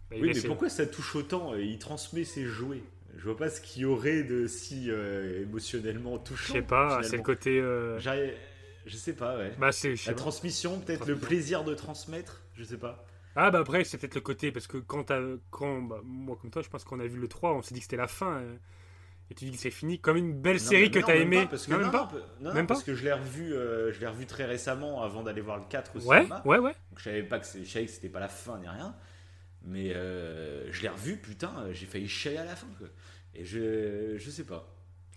bah, 0.10 0.16
il 0.18 0.22
Oui, 0.22 0.32
mais 0.34 0.42
pourquoi 0.42 0.70
ça 0.70 0.86
touche 0.86 1.16
autant 1.16 1.54
euh, 1.54 1.62
Il 1.62 1.80
transmet 1.80 2.24
ses 2.24 2.46
jouets? 2.46 2.84
Je 3.18 3.24
vois 3.24 3.38
pas 3.38 3.50
ce 3.50 3.60
qu'il 3.62 3.82
y 3.82 3.86
aurait 3.86 4.24
de 4.24 4.48
si 4.48 4.90
euh, 4.90 5.42
émotionnellement 5.42 6.18
Je 6.20 6.24
touchant. 6.24 6.54
sais 6.54 6.62
pas, 6.62 7.02
c'est 7.04 7.18
le 7.18 7.24
côté... 7.24 7.60
Je 8.86 8.96
sais 8.96 9.14
pas, 9.14 9.38
ouais. 9.38 9.52
Bah, 9.60 9.72
c'est... 9.72 9.96
je 9.96 10.08
La 10.10 10.16
transmission, 10.16 10.80
peut-être 10.80 11.06
le 11.08 11.16
plaisir 11.16 11.64
de 11.64 11.74
transmettre, 11.74 12.42
je 12.56 12.64
sais 12.64 12.78
pas. 12.78 13.06
Ah 13.36 13.52
bah 13.52 13.60
après 13.60 13.84
c'est 13.84 13.98
peut-être 13.98 14.16
le 14.16 14.22
côté 14.22 14.52
parce 14.52 14.68
que 14.68 14.78
quand, 14.78 15.06
quand 15.52 15.82
bah, 15.84 16.02
moi 16.04 16.36
comme 16.42 16.50
toi 16.50 16.62
je 16.62 16.70
pense 16.70 16.84
qu'on 16.84 17.00
a 17.00 17.06
vu 17.08 17.18
le 17.20 17.28
3 17.28 17.54
on 17.54 17.62
s'est 17.62 17.74
dit 17.74 17.80
que 17.80 17.86
c'était 17.86 17.96
la 17.96 18.08
fin 18.08 18.38
euh, 18.40 18.56
et 19.32 19.36
tu 19.36 19.46
dis 19.46 19.52
que 19.52 19.58
c'est 19.58 19.70
fini 19.72 20.00
comme 20.00 20.18
une 20.18 20.34
belle 20.34 20.60
série 20.60 20.90
que 20.92 21.00
non, 21.00 21.06
t'as 21.08 21.14
même 21.14 21.22
aimé 21.22 21.42
pas, 21.44 21.48
parce 21.48 21.68
que 21.68 21.72
non, 21.72 21.80
même 21.80 21.92
pas 21.92 22.12
non, 22.42 22.54
Même 22.54 22.68
parce 22.68 22.80
pas 22.82 22.86
que 22.88 22.96
je 22.96 23.04
l'ai 23.04 23.14
revu, 23.14 23.54
euh, 23.54 23.92
je 23.94 24.00
l'ai 24.00 24.08
revu 24.08 24.26
très 24.26 24.46
récemment 24.46 25.04
avant 25.04 25.22
d'aller 25.24 25.42
voir 25.42 25.58
le 25.58 25.64
4 25.70 25.96
au 25.96 26.00
ouais 26.08 26.18
cinéma. 26.18 26.42
ouais 26.46 26.58
ouais 26.58 26.74
Donc 26.90 26.98
je 27.00 27.04
savais 27.04 27.24
pas 27.24 27.40
que 27.40 27.46
je 27.46 27.64
savais 27.70 27.86
que 27.86 27.92
c'était 27.92 28.10
pas 28.10 28.20
la 28.20 28.28
fin 28.30 28.58
ni 28.60 28.68
rien, 28.68 28.96
mais 29.64 29.94
euh, 29.96 30.72
je 30.72 30.82
l'ai 30.82 30.90
revu, 30.90 31.18
putain, 31.18 31.54
j'ai 31.72 31.86
failli 31.86 32.08
chialer 32.08 32.38
à 32.38 32.46
la 32.46 32.56
fin 32.56 32.68
quoi. 32.78 32.88
Et 33.36 33.46
je, 33.46 34.16
je 34.18 34.30
sais 34.32 34.46
pas. 34.46 34.68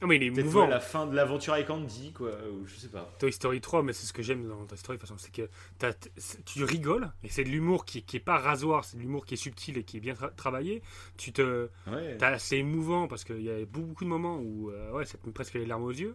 Non 0.02 0.08
mais 0.08 0.16
il 0.16 0.24
est 0.24 0.30
ouais, 0.42 0.66
la 0.68 0.80
fin 0.80 1.06
de 1.06 1.14
l'aventure 1.16 1.54
avec 1.54 1.70
Andy 1.70 2.12
quoi, 2.12 2.30
ou 2.52 2.66
je 2.66 2.74
sais 2.74 2.88
pas. 2.88 3.10
Toy 3.18 3.32
Story 3.32 3.60
3 3.62 3.82
mais 3.84 3.92
c'est 3.94 4.04
ce 4.06 4.12
que 4.12 4.20
j'aime 4.22 4.46
dans 4.48 4.66
Toy 4.66 4.76
Story 4.76 4.98
de 4.98 5.00
toute 5.00 5.08
façon 5.08 5.16
c'est 5.18 5.32
que 5.32 5.48
t'as- 5.78 5.94
tu 6.44 6.64
rigoles 6.64 7.10
et 7.22 7.28
c'est 7.28 7.44
de 7.44 7.48
l'humour 7.48 7.84
qui, 7.84 8.02
qui 8.02 8.16
est 8.16 8.20
pas 8.20 8.36
rasoir 8.38 8.84
c'est 8.84 8.96
de 8.98 9.02
l'humour 9.02 9.24
qui 9.24 9.34
est 9.34 9.36
subtil 9.38 9.78
et 9.78 9.84
qui 9.84 9.96
est 9.96 10.00
bien 10.00 10.14
tra- 10.14 10.34
travaillé. 10.34 10.82
Tu 11.16 11.32
te 11.32 11.68
Ouais. 11.86 12.16
t'as- 12.18 12.38
c'est 12.38 12.58
émouvant 12.58 13.06
parce 13.08 13.24
qu'il 13.24 13.42
y 13.42 13.50
a 13.50 13.64
beaucoup, 13.64 13.86
beaucoup 13.86 14.04
de 14.04 14.10
moments 14.10 14.38
où 14.38 14.70
euh, 14.70 14.90
ouais 14.92 15.04
ça 15.06 15.16
te 15.16 15.26
met 15.26 15.32
presque 15.32 15.54
les 15.54 15.64
larmes 15.66 15.84
aux 15.84 15.90
yeux. 15.92 16.14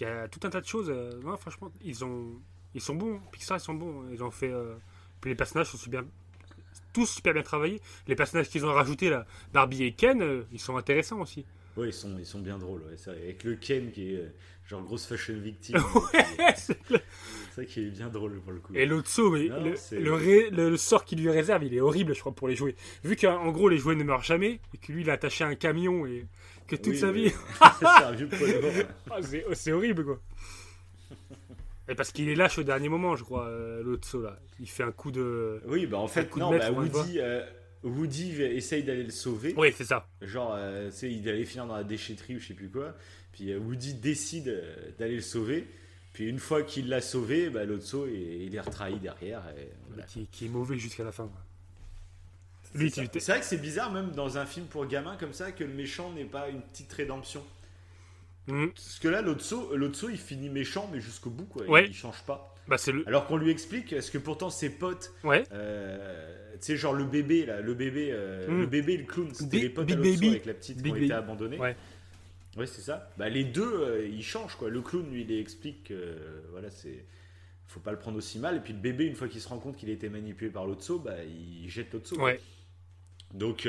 Il 0.00 0.02
y 0.02 0.06
a 0.06 0.26
tout 0.28 0.40
un 0.44 0.50
tas 0.50 0.60
de 0.60 0.66
choses 0.66 0.88
euh, 0.90 1.20
non, 1.22 1.36
franchement 1.36 1.70
ils 1.82 2.04
ont 2.04 2.40
ils 2.74 2.80
sont 2.80 2.94
bons 2.94 3.20
Pixar 3.32 3.58
ils 3.58 3.60
sont 3.60 3.74
bons 3.74 4.08
ils 4.10 4.22
ont 4.24 4.30
fait 4.30 4.50
euh, 4.52 4.74
puis 5.20 5.30
les 5.30 5.36
personnages 5.36 5.68
sont 5.70 5.78
super 5.78 6.02
tous 6.92 7.06
super 7.06 7.34
bien 7.34 7.42
travaillés. 7.42 7.80
Les 8.06 8.14
personnages 8.16 8.48
qu'ils 8.48 8.64
ont 8.64 8.72
rajoutés 8.72 9.10
là 9.10 9.26
Barbie 9.52 9.84
et 9.84 9.92
Ken 9.92 10.22
euh, 10.22 10.44
ils 10.52 10.60
sont 10.60 10.76
intéressants 10.76 11.20
aussi 11.20 11.44
Ouais, 11.76 11.88
ils 11.88 11.92
sont, 11.92 12.16
ils 12.18 12.26
sont 12.26 12.40
bien 12.40 12.58
drôles, 12.58 12.80
ouais, 12.82 12.94
c'est 12.96 13.10
vrai. 13.10 13.20
Avec 13.22 13.44
le 13.44 13.54
Ken 13.56 13.90
qui 13.92 14.14
est 14.14 14.16
euh, 14.18 14.28
genre 14.68 14.82
grosse 14.82 15.06
fashion 15.06 15.34
victime. 15.38 15.76
c'est 16.56 16.76
ça 17.54 17.64
qui 17.64 17.80
est 17.80 17.90
bien 17.90 18.08
drôle 18.08 18.40
pour 18.40 18.52
le 18.52 18.60
coup. 18.60 18.72
et 18.74 18.86
mais 19.30 19.48
Non, 19.48 19.64
le, 19.64 19.76
c'est- 19.76 19.98
le, 20.00 20.12
ré- 20.14 20.50
le- 20.50 20.70
le 20.70 20.76
sort 20.76 21.04
qu'il 21.04 21.20
lui 21.20 21.30
réserve 21.30 21.64
il 21.64 21.74
est 21.74 21.80
horrible 21.80 22.14
je 22.14 22.20
crois 22.20 22.34
pour 22.34 22.48
les 22.48 22.54
jouets 22.56 22.74
vu 23.04 23.16
qu'en 23.16 23.50
gros 23.50 23.68
les 23.68 23.78
jouets 23.78 23.94
ne 23.94 24.04
meurent 24.04 24.22
jamais 24.22 24.60
et 24.74 24.78
que 24.78 24.92
lui 24.92 25.02
il 25.02 25.08
est 25.08 25.12
attaché 25.12 25.44
à 25.44 25.46
un 25.48 25.54
camion 25.54 26.06
et 26.06 26.26
que 26.66 26.76
toute 26.76 26.88
Oui, 26.88 26.98
sa 26.98 27.12
vie 27.12 27.30
c'est. 27.60 28.86
Ah, 29.10 29.20
c'est 29.54 29.72
horrible 29.72 30.04
quoi. 30.04 30.20
Et 31.88 31.94
parce 31.94 32.10
qu'il 32.10 32.28
est 32.28 32.34
lâche 32.34 32.58
au 32.58 32.64
dernier 32.64 32.88
moment, 32.88 33.14
je 33.14 33.22
crois, 33.22 33.46
euh, 33.46 33.80
l'autre 33.82 34.08
saut 34.08 34.20
là. 34.22 34.40
Il 34.58 34.68
fait 34.68 34.82
un 34.82 34.90
coup 34.90 35.12
de. 35.12 35.60
Oui, 35.66 35.86
bah 35.86 35.98
en 35.98 36.08
fait, 36.08 36.28
coup 36.28 36.40
de 36.40 36.44
non, 36.44 36.50
bah. 36.50 36.72
Woody, 36.72 37.20
euh, 37.20 37.46
Woody 37.88 38.42
essaye 38.42 38.82
d'aller 38.82 39.04
le 39.04 39.10
sauver. 39.10 39.54
Oui, 39.56 39.72
c'est 39.76 39.84
ça. 39.84 40.08
Genre, 40.22 40.54
euh, 40.56 40.90
tu 40.90 40.96
sais, 40.96 41.12
il 41.12 41.28
allait 41.28 41.44
finir 41.44 41.66
dans 41.66 41.76
la 41.76 41.84
déchetterie 41.84 42.36
ou 42.36 42.38
je 42.38 42.48
sais 42.48 42.54
plus 42.54 42.68
quoi. 42.68 42.94
Puis 43.32 43.52
euh, 43.52 43.58
Woody 43.58 43.94
décide 43.94 44.48
euh, 44.48 44.90
d'aller 44.98 45.16
le 45.16 45.22
sauver. 45.22 45.66
Puis 46.12 46.28
une 46.28 46.38
fois 46.38 46.62
qu'il 46.62 46.88
l'a 46.88 47.00
sauvé, 47.00 47.50
bah, 47.50 47.64
l'autre 47.64 47.84
saut, 47.84 48.06
il, 48.06 48.42
il 48.42 48.54
est 48.54 48.60
retrahi 48.60 48.98
derrière. 48.98 49.42
et 49.58 49.70
voilà. 49.88 50.04
Qui, 50.04 50.26
qui 50.26 50.46
est 50.46 50.48
mauvais 50.48 50.78
jusqu'à 50.78 51.04
la 51.04 51.12
fin. 51.12 51.30
C'est 52.74 52.88
C'est 53.20 53.32
vrai 53.32 53.40
que 53.40 53.46
c'est 53.46 53.60
bizarre, 53.60 53.92
même 53.92 54.10
dans 54.12 54.38
un 54.38 54.46
film 54.46 54.66
pour 54.66 54.86
gamins 54.86 55.16
comme 55.16 55.32
ça, 55.32 55.52
que 55.52 55.64
le 55.64 55.72
méchant 55.72 56.12
n'ait 56.12 56.24
pas 56.24 56.48
une 56.48 56.62
petite 56.62 56.92
rédemption. 56.92 57.42
Hmm. 58.48 58.68
Parce 58.68 58.98
que 58.98 59.08
là, 59.08 59.22
l'autre 59.22 59.42
saut, 59.42 59.76
l'autre 59.76 59.96
saut, 59.96 60.08
il 60.08 60.18
finit 60.18 60.48
méchant, 60.48 60.88
mais 60.92 61.00
jusqu'au 61.00 61.30
bout, 61.30 61.46
quoi. 61.46 61.64
Ouais. 61.66 61.86
Il, 61.86 61.94
change 61.94 62.22
pas. 62.22 62.54
Bah, 62.68 62.76
le. 62.92 63.06
Alors 63.06 63.26
qu'on 63.26 63.36
lui 63.36 63.50
explique, 63.50 63.92
est-ce 63.92 64.10
que 64.10 64.18
pourtant 64.18 64.50
ses 64.50 64.70
potes, 64.70 65.12
Ouais. 65.24 65.44
euh, 65.52 66.52
tu 66.54 66.58
sais, 66.62 66.76
genre 66.76 66.94
le 66.94 67.04
bébé, 67.04 67.46
là, 67.46 67.60
le 67.60 67.74
bébé, 67.74 68.08
euh, 68.12 68.48
Mm. 68.48 68.60
le 68.60 68.66
bébé 68.66 68.92
et 68.94 68.96
le 68.98 69.04
clown, 69.04 69.32
c'était 69.34 69.58
les 69.58 69.68
potes 69.70 69.90
à 69.90 69.96
Baby. 69.96 70.28
avec 70.28 70.46
la 70.46 70.54
petite 70.54 70.82
qui 70.82 70.90
ont 70.90 70.96
été 70.96 71.12
abandonnés. 71.12 71.58
Ouais. 71.58 71.76
Ouais, 72.56 72.66
c'est 72.66 72.80
ça. 72.80 73.12
Bah, 73.18 73.28
les 73.28 73.44
deux, 73.44 73.62
euh, 73.82 74.08
ils 74.08 74.22
changent, 74.24 74.56
quoi. 74.56 74.70
Le 74.70 74.80
clown, 74.80 75.08
lui, 75.12 75.22
il 75.22 75.32
explique 75.38 75.84
que, 75.84 75.94
euh, 75.94 76.40
voilà, 76.50 76.70
c'est. 76.70 77.04
Faut 77.68 77.80
pas 77.80 77.92
le 77.92 77.98
prendre 77.98 78.16
aussi 78.16 78.38
mal. 78.38 78.56
Et 78.56 78.60
puis 78.60 78.72
le 78.72 78.78
bébé, 78.78 79.04
une 79.04 79.14
fois 79.16 79.28
qu'il 79.28 79.40
se 79.40 79.48
rend 79.48 79.58
compte 79.58 79.76
qu'il 79.76 79.90
a 79.90 79.92
été 79.92 80.08
manipulé 80.08 80.50
par 80.50 80.66
l'autre 80.66 80.82
saut, 80.82 80.98
bah, 80.98 81.16
il 81.24 81.68
jette 81.68 81.92
l'autre 81.92 82.08
saut. 82.08 82.20
Ouais. 82.20 82.40
Donc 83.34 83.68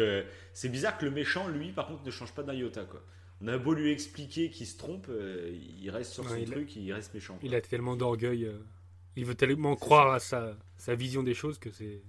c'est 0.53 0.69
bizarre 0.69 0.97
que 0.97 1.05
le 1.05 1.11
méchant, 1.11 1.47
lui, 1.49 1.71
par 1.71 1.87
contre, 1.87 2.03
ne 2.05 2.11
change 2.11 2.31
pas 2.33 2.43
d'un 2.43 2.53
iota. 2.53 2.85
Quoi. 2.85 3.03
On 3.41 3.47
a 3.47 3.57
beau 3.57 3.73
lui 3.73 3.91
expliquer 3.91 4.49
qu'il 4.49 4.65
se 4.67 4.77
trompe, 4.77 5.07
il 5.81 5.89
reste 5.89 6.13
sur 6.13 6.27
son 6.29 6.35
il 6.35 6.47
a- 6.49 6.51
truc, 6.55 6.75
il 6.75 6.93
reste 6.93 7.13
méchant. 7.13 7.33
quoi. 7.33 7.41
Il 7.43 7.55
a 7.55 7.61
tellement 7.61 7.95
d'orgueil. 7.95 8.49
Il 9.17 9.25
veut 9.25 9.35
tellement 9.35 9.75
croire 9.75 10.13
à 10.13 10.19
sa, 10.19 10.55
sa 10.77 10.95
vision 10.95 11.23
des 11.23 11.33
choses 11.33 11.57
que 11.59 11.71
c'est. 11.71 12.01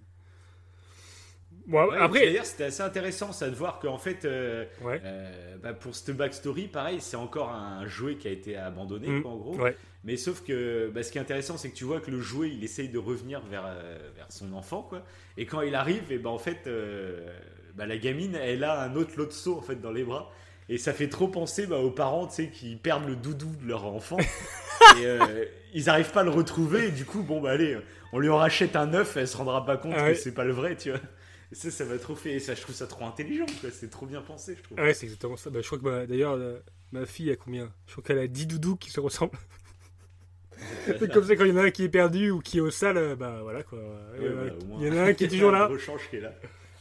Bon, 1.67 1.87
Ouais, 1.89 1.97
après. 1.99 2.21
D'ailleurs, 2.27 2.47
c'était 2.47 2.65
assez 2.65 2.83
intéressant 2.83 3.33
ça 3.33 3.49
de 3.51 3.55
voir 3.55 3.79
qu'en 3.79 3.99
fait, 3.99 4.25
euh, 4.25 4.65
Ouais. 4.83 5.01
euh, 5.05 5.57
bah, 5.63 5.73
pour 5.75 5.95
cette 5.95 6.17
backstory, 6.17 6.69
pareil, 6.69 7.01
c'est 7.01 7.17
encore 7.17 7.51
un 7.51 7.87
jouet 7.87 8.17
qui 8.17 8.29
a 8.29 8.31
été 8.31 8.57
abandonné, 8.57 9.09
Mm. 9.09 9.23
quoi, 9.23 9.31
en 9.33 9.37
gros. 9.37 9.57
Ouais. 9.57 9.77
Mais 10.05 10.17
sauf 10.17 10.43
que 10.45 10.91
bah, 10.95 11.03
ce 11.03 11.11
qui 11.13 11.19
est 11.19 11.21
intéressant, 11.21 11.57
c'est 11.59 11.71
que 11.71 11.77
tu 11.77 11.85
vois 11.85 12.01
que 12.01 12.11
le 12.11 12.21
jouet, 12.21 12.51
il 12.51 12.63
essaye 12.65 12.89
de 12.89 12.99
revenir 12.99 13.41
vers, 13.47 13.65
euh, 13.67 13.99
vers 14.17 14.31
son 14.31 14.53
enfant, 14.53 14.83
quoi. 14.83 15.05
Et 15.37 15.45
quand 15.47 15.61
il 15.63 15.75
arrive, 15.75 16.11
et 16.13 16.19
ben 16.19 16.31
en 16.31 16.39
fait, 16.39 16.69
bah, 17.75 17.87
la 17.87 17.97
gamine, 17.99 18.35
elle 18.35 18.65
a 18.65 18.83
un 18.83 18.95
autre 18.97 19.13
lot 19.17 19.27
de 19.27 19.33
saut 19.33 19.57
en 19.59 19.63
fait 19.63 19.77
dans 19.81 19.93
les 19.93 20.05
bras. 20.05 20.31
Et 20.69 20.77
ça 20.79 20.93
fait 20.93 21.09
trop 21.09 21.29
penser 21.29 21.67
bah, 21.67 21.79
aux 21.79 21.91
parents, 21.91 22.27
tu 22.27 22.35
sais, 22.35 22.49
qui 22.51 22.77
perdent 22.77 23.07
le 23.09 23.17
doudou 23.17 23.51
de 23.63 23.67
leur 23.67 23.85
enfant. 23.87 24.19
et 25.01 25.07
euh, 25.07 25.45
ils 25.73 25.85
n'arrivent 25.87 26.11
pas 26.13 26.21
à 26.21 26.25
le 26.25 26.31
retrouver. 26.31 26.89
Et 26.89 26.91
du 26.91 27.05
coup, 27.07 27.23
bon, 27.23 27.41
bah 27.41 27.51
allez, 27.53 27.79
on 28.13 28.19
lui 28.19 28.29
en 28.29 28.37
rachète 28.37 28.77
un 28.77 28.87
neuf, 28.87 29.17
elle 29.17 29.27
se 29.29 29.37
rendra 29.37 29.65
pas 29.65 29.77
compte 29.79 29.95
Ah 29.97 30.05
ouais. 30.05 30.13
que 30.13 30.19
c'est 30.19 30.33
pas 30.35 30.45
le 30.45 30.53
vrai, 30.53 30.77
tu 30.77 30.91
vois. 30.91 31.01
Et 31.51 31.55
ça, 31.55 31.71
ça 31.71 31.85
m'a 31.87 31.97
trop 31.97 32.15
fait. 32.15 32.33
Et 32.35 32.39
ça, 32.41 32.55
je 32.55 32.61
trouve 32.61 32.75
ça 32.75 32.87
trop 32.87 33.07
intelligent. 33.07 33.47
C'est 33.73 33.89
trop 33.91 34.05
bien 34.05 34.21
pensé, 34.21 34.55
je 34.59 34.63
trouve. 34.63 34.79
Ouais, 34.79 34.93
c'est 34.93 35.07
exactement 35.07 35.37
ça. 35.39 35.49
Bah, 35.49 35.61
je 35.63 35.67
crois 35.67 35.79
que 35.79 35.85
ma- 35.85 36.07
d'ailleurs, 36.07 36.35
euh, 36.35 36.59
ma 36.93 37.07
fille 37.07 37.31
a 37.31 37.37
combien? 37.37 37.73
Je 37.87 37.93
crois 37.93 38.05
qu'elle 38.05 38.19
a 38.19 38.27
10 38.27 38.47
doudous 38.47 38.77
qui 38.77 38.91
se 38.91 39.01
ressemblent. 39.01 39.39
C'est 40.87 41.11
comme 41.13 41.25
ça, 41.25 41.35
quand 41.37 41.45
il 41.45 41.51
y 41.51 41.53
en 41.53 41.57
a 41.57 41.63
un 41.65 41.71
qui 41.71 41.85
est 41.85 41.89
perdu 41.89 42.31
ou 42.31 42.41
qui 42.41 42.59
est 42.59 42.61
au 42.61 42.71
sale, 42.71 42.97
euh, 42.99 43.17
bah 43.17 43.41
voilà 43.43 43.63
quoi. 43.63 43.79
Il 44.19 44.25
y 44.27 44.29
en 44.29 44.33
a- 44.33 44.35
Ouais, 44.45 44.51
bah, 44.51 44.57
il 44.81 44.87
y 44.87 44.91
en 44.91 44.97
a 44.97 45.03
un 45.05 45.15
qui 45.15 45.25
est 45.25 45.29
toujours 45.33 45.51
là. 45.53 45.71
qui 46.11 46.17
est 46.17 46.21
là. 46.21 46.35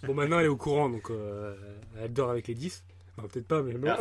Bon, 0.03 0.13
maintenant 0.13 0.39
elle 0.39 0.45
est 0.45 0.49
au 0.49 0.57
courant, 0.57 0.89
donc 0.89 1.09
euh, 1.11 1.55
elle 2.01 2.11
dort 2.11 2.29
avec 2.31 2.47
les 2.47 2.55
10. 2.55 2.83
Enfin, 3.17 3.27
peut-être 3.27 3.47
pas, 3.47 3.61
mais 3.61 3.73
bon. 3.73 3.93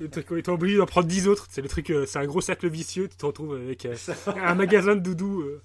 Le 0.00 0.08
truc, 0.08 0.26
on 0.30 0.36
est 0.36 0.48
obligé 0.48 0.76
d'en 0.76 0.86
prendre 0.86 1.06
10 1.06 1.28
autres. 1.28 1.46
C'est 1.50 1.62
le 1.62 1.68
truc, 1.68 1.90
euh, 1.90 2.06
c'est 2.06 2.18
un 2.18 2.26
gros 2.26 2.40
cercle 2.40 2.68
vicieux. 2.68 3.08
Tu 3.08 3.16
te 3.16 3.26
retrouves 3.26 3.54
avec 3.54 3.86
euh, 3.86 3.94
un 4.26 4.54
magasin 4.54 4.96
de 4.96 5.00
doudous. 5.00 5.42
euh. 5.42 5.62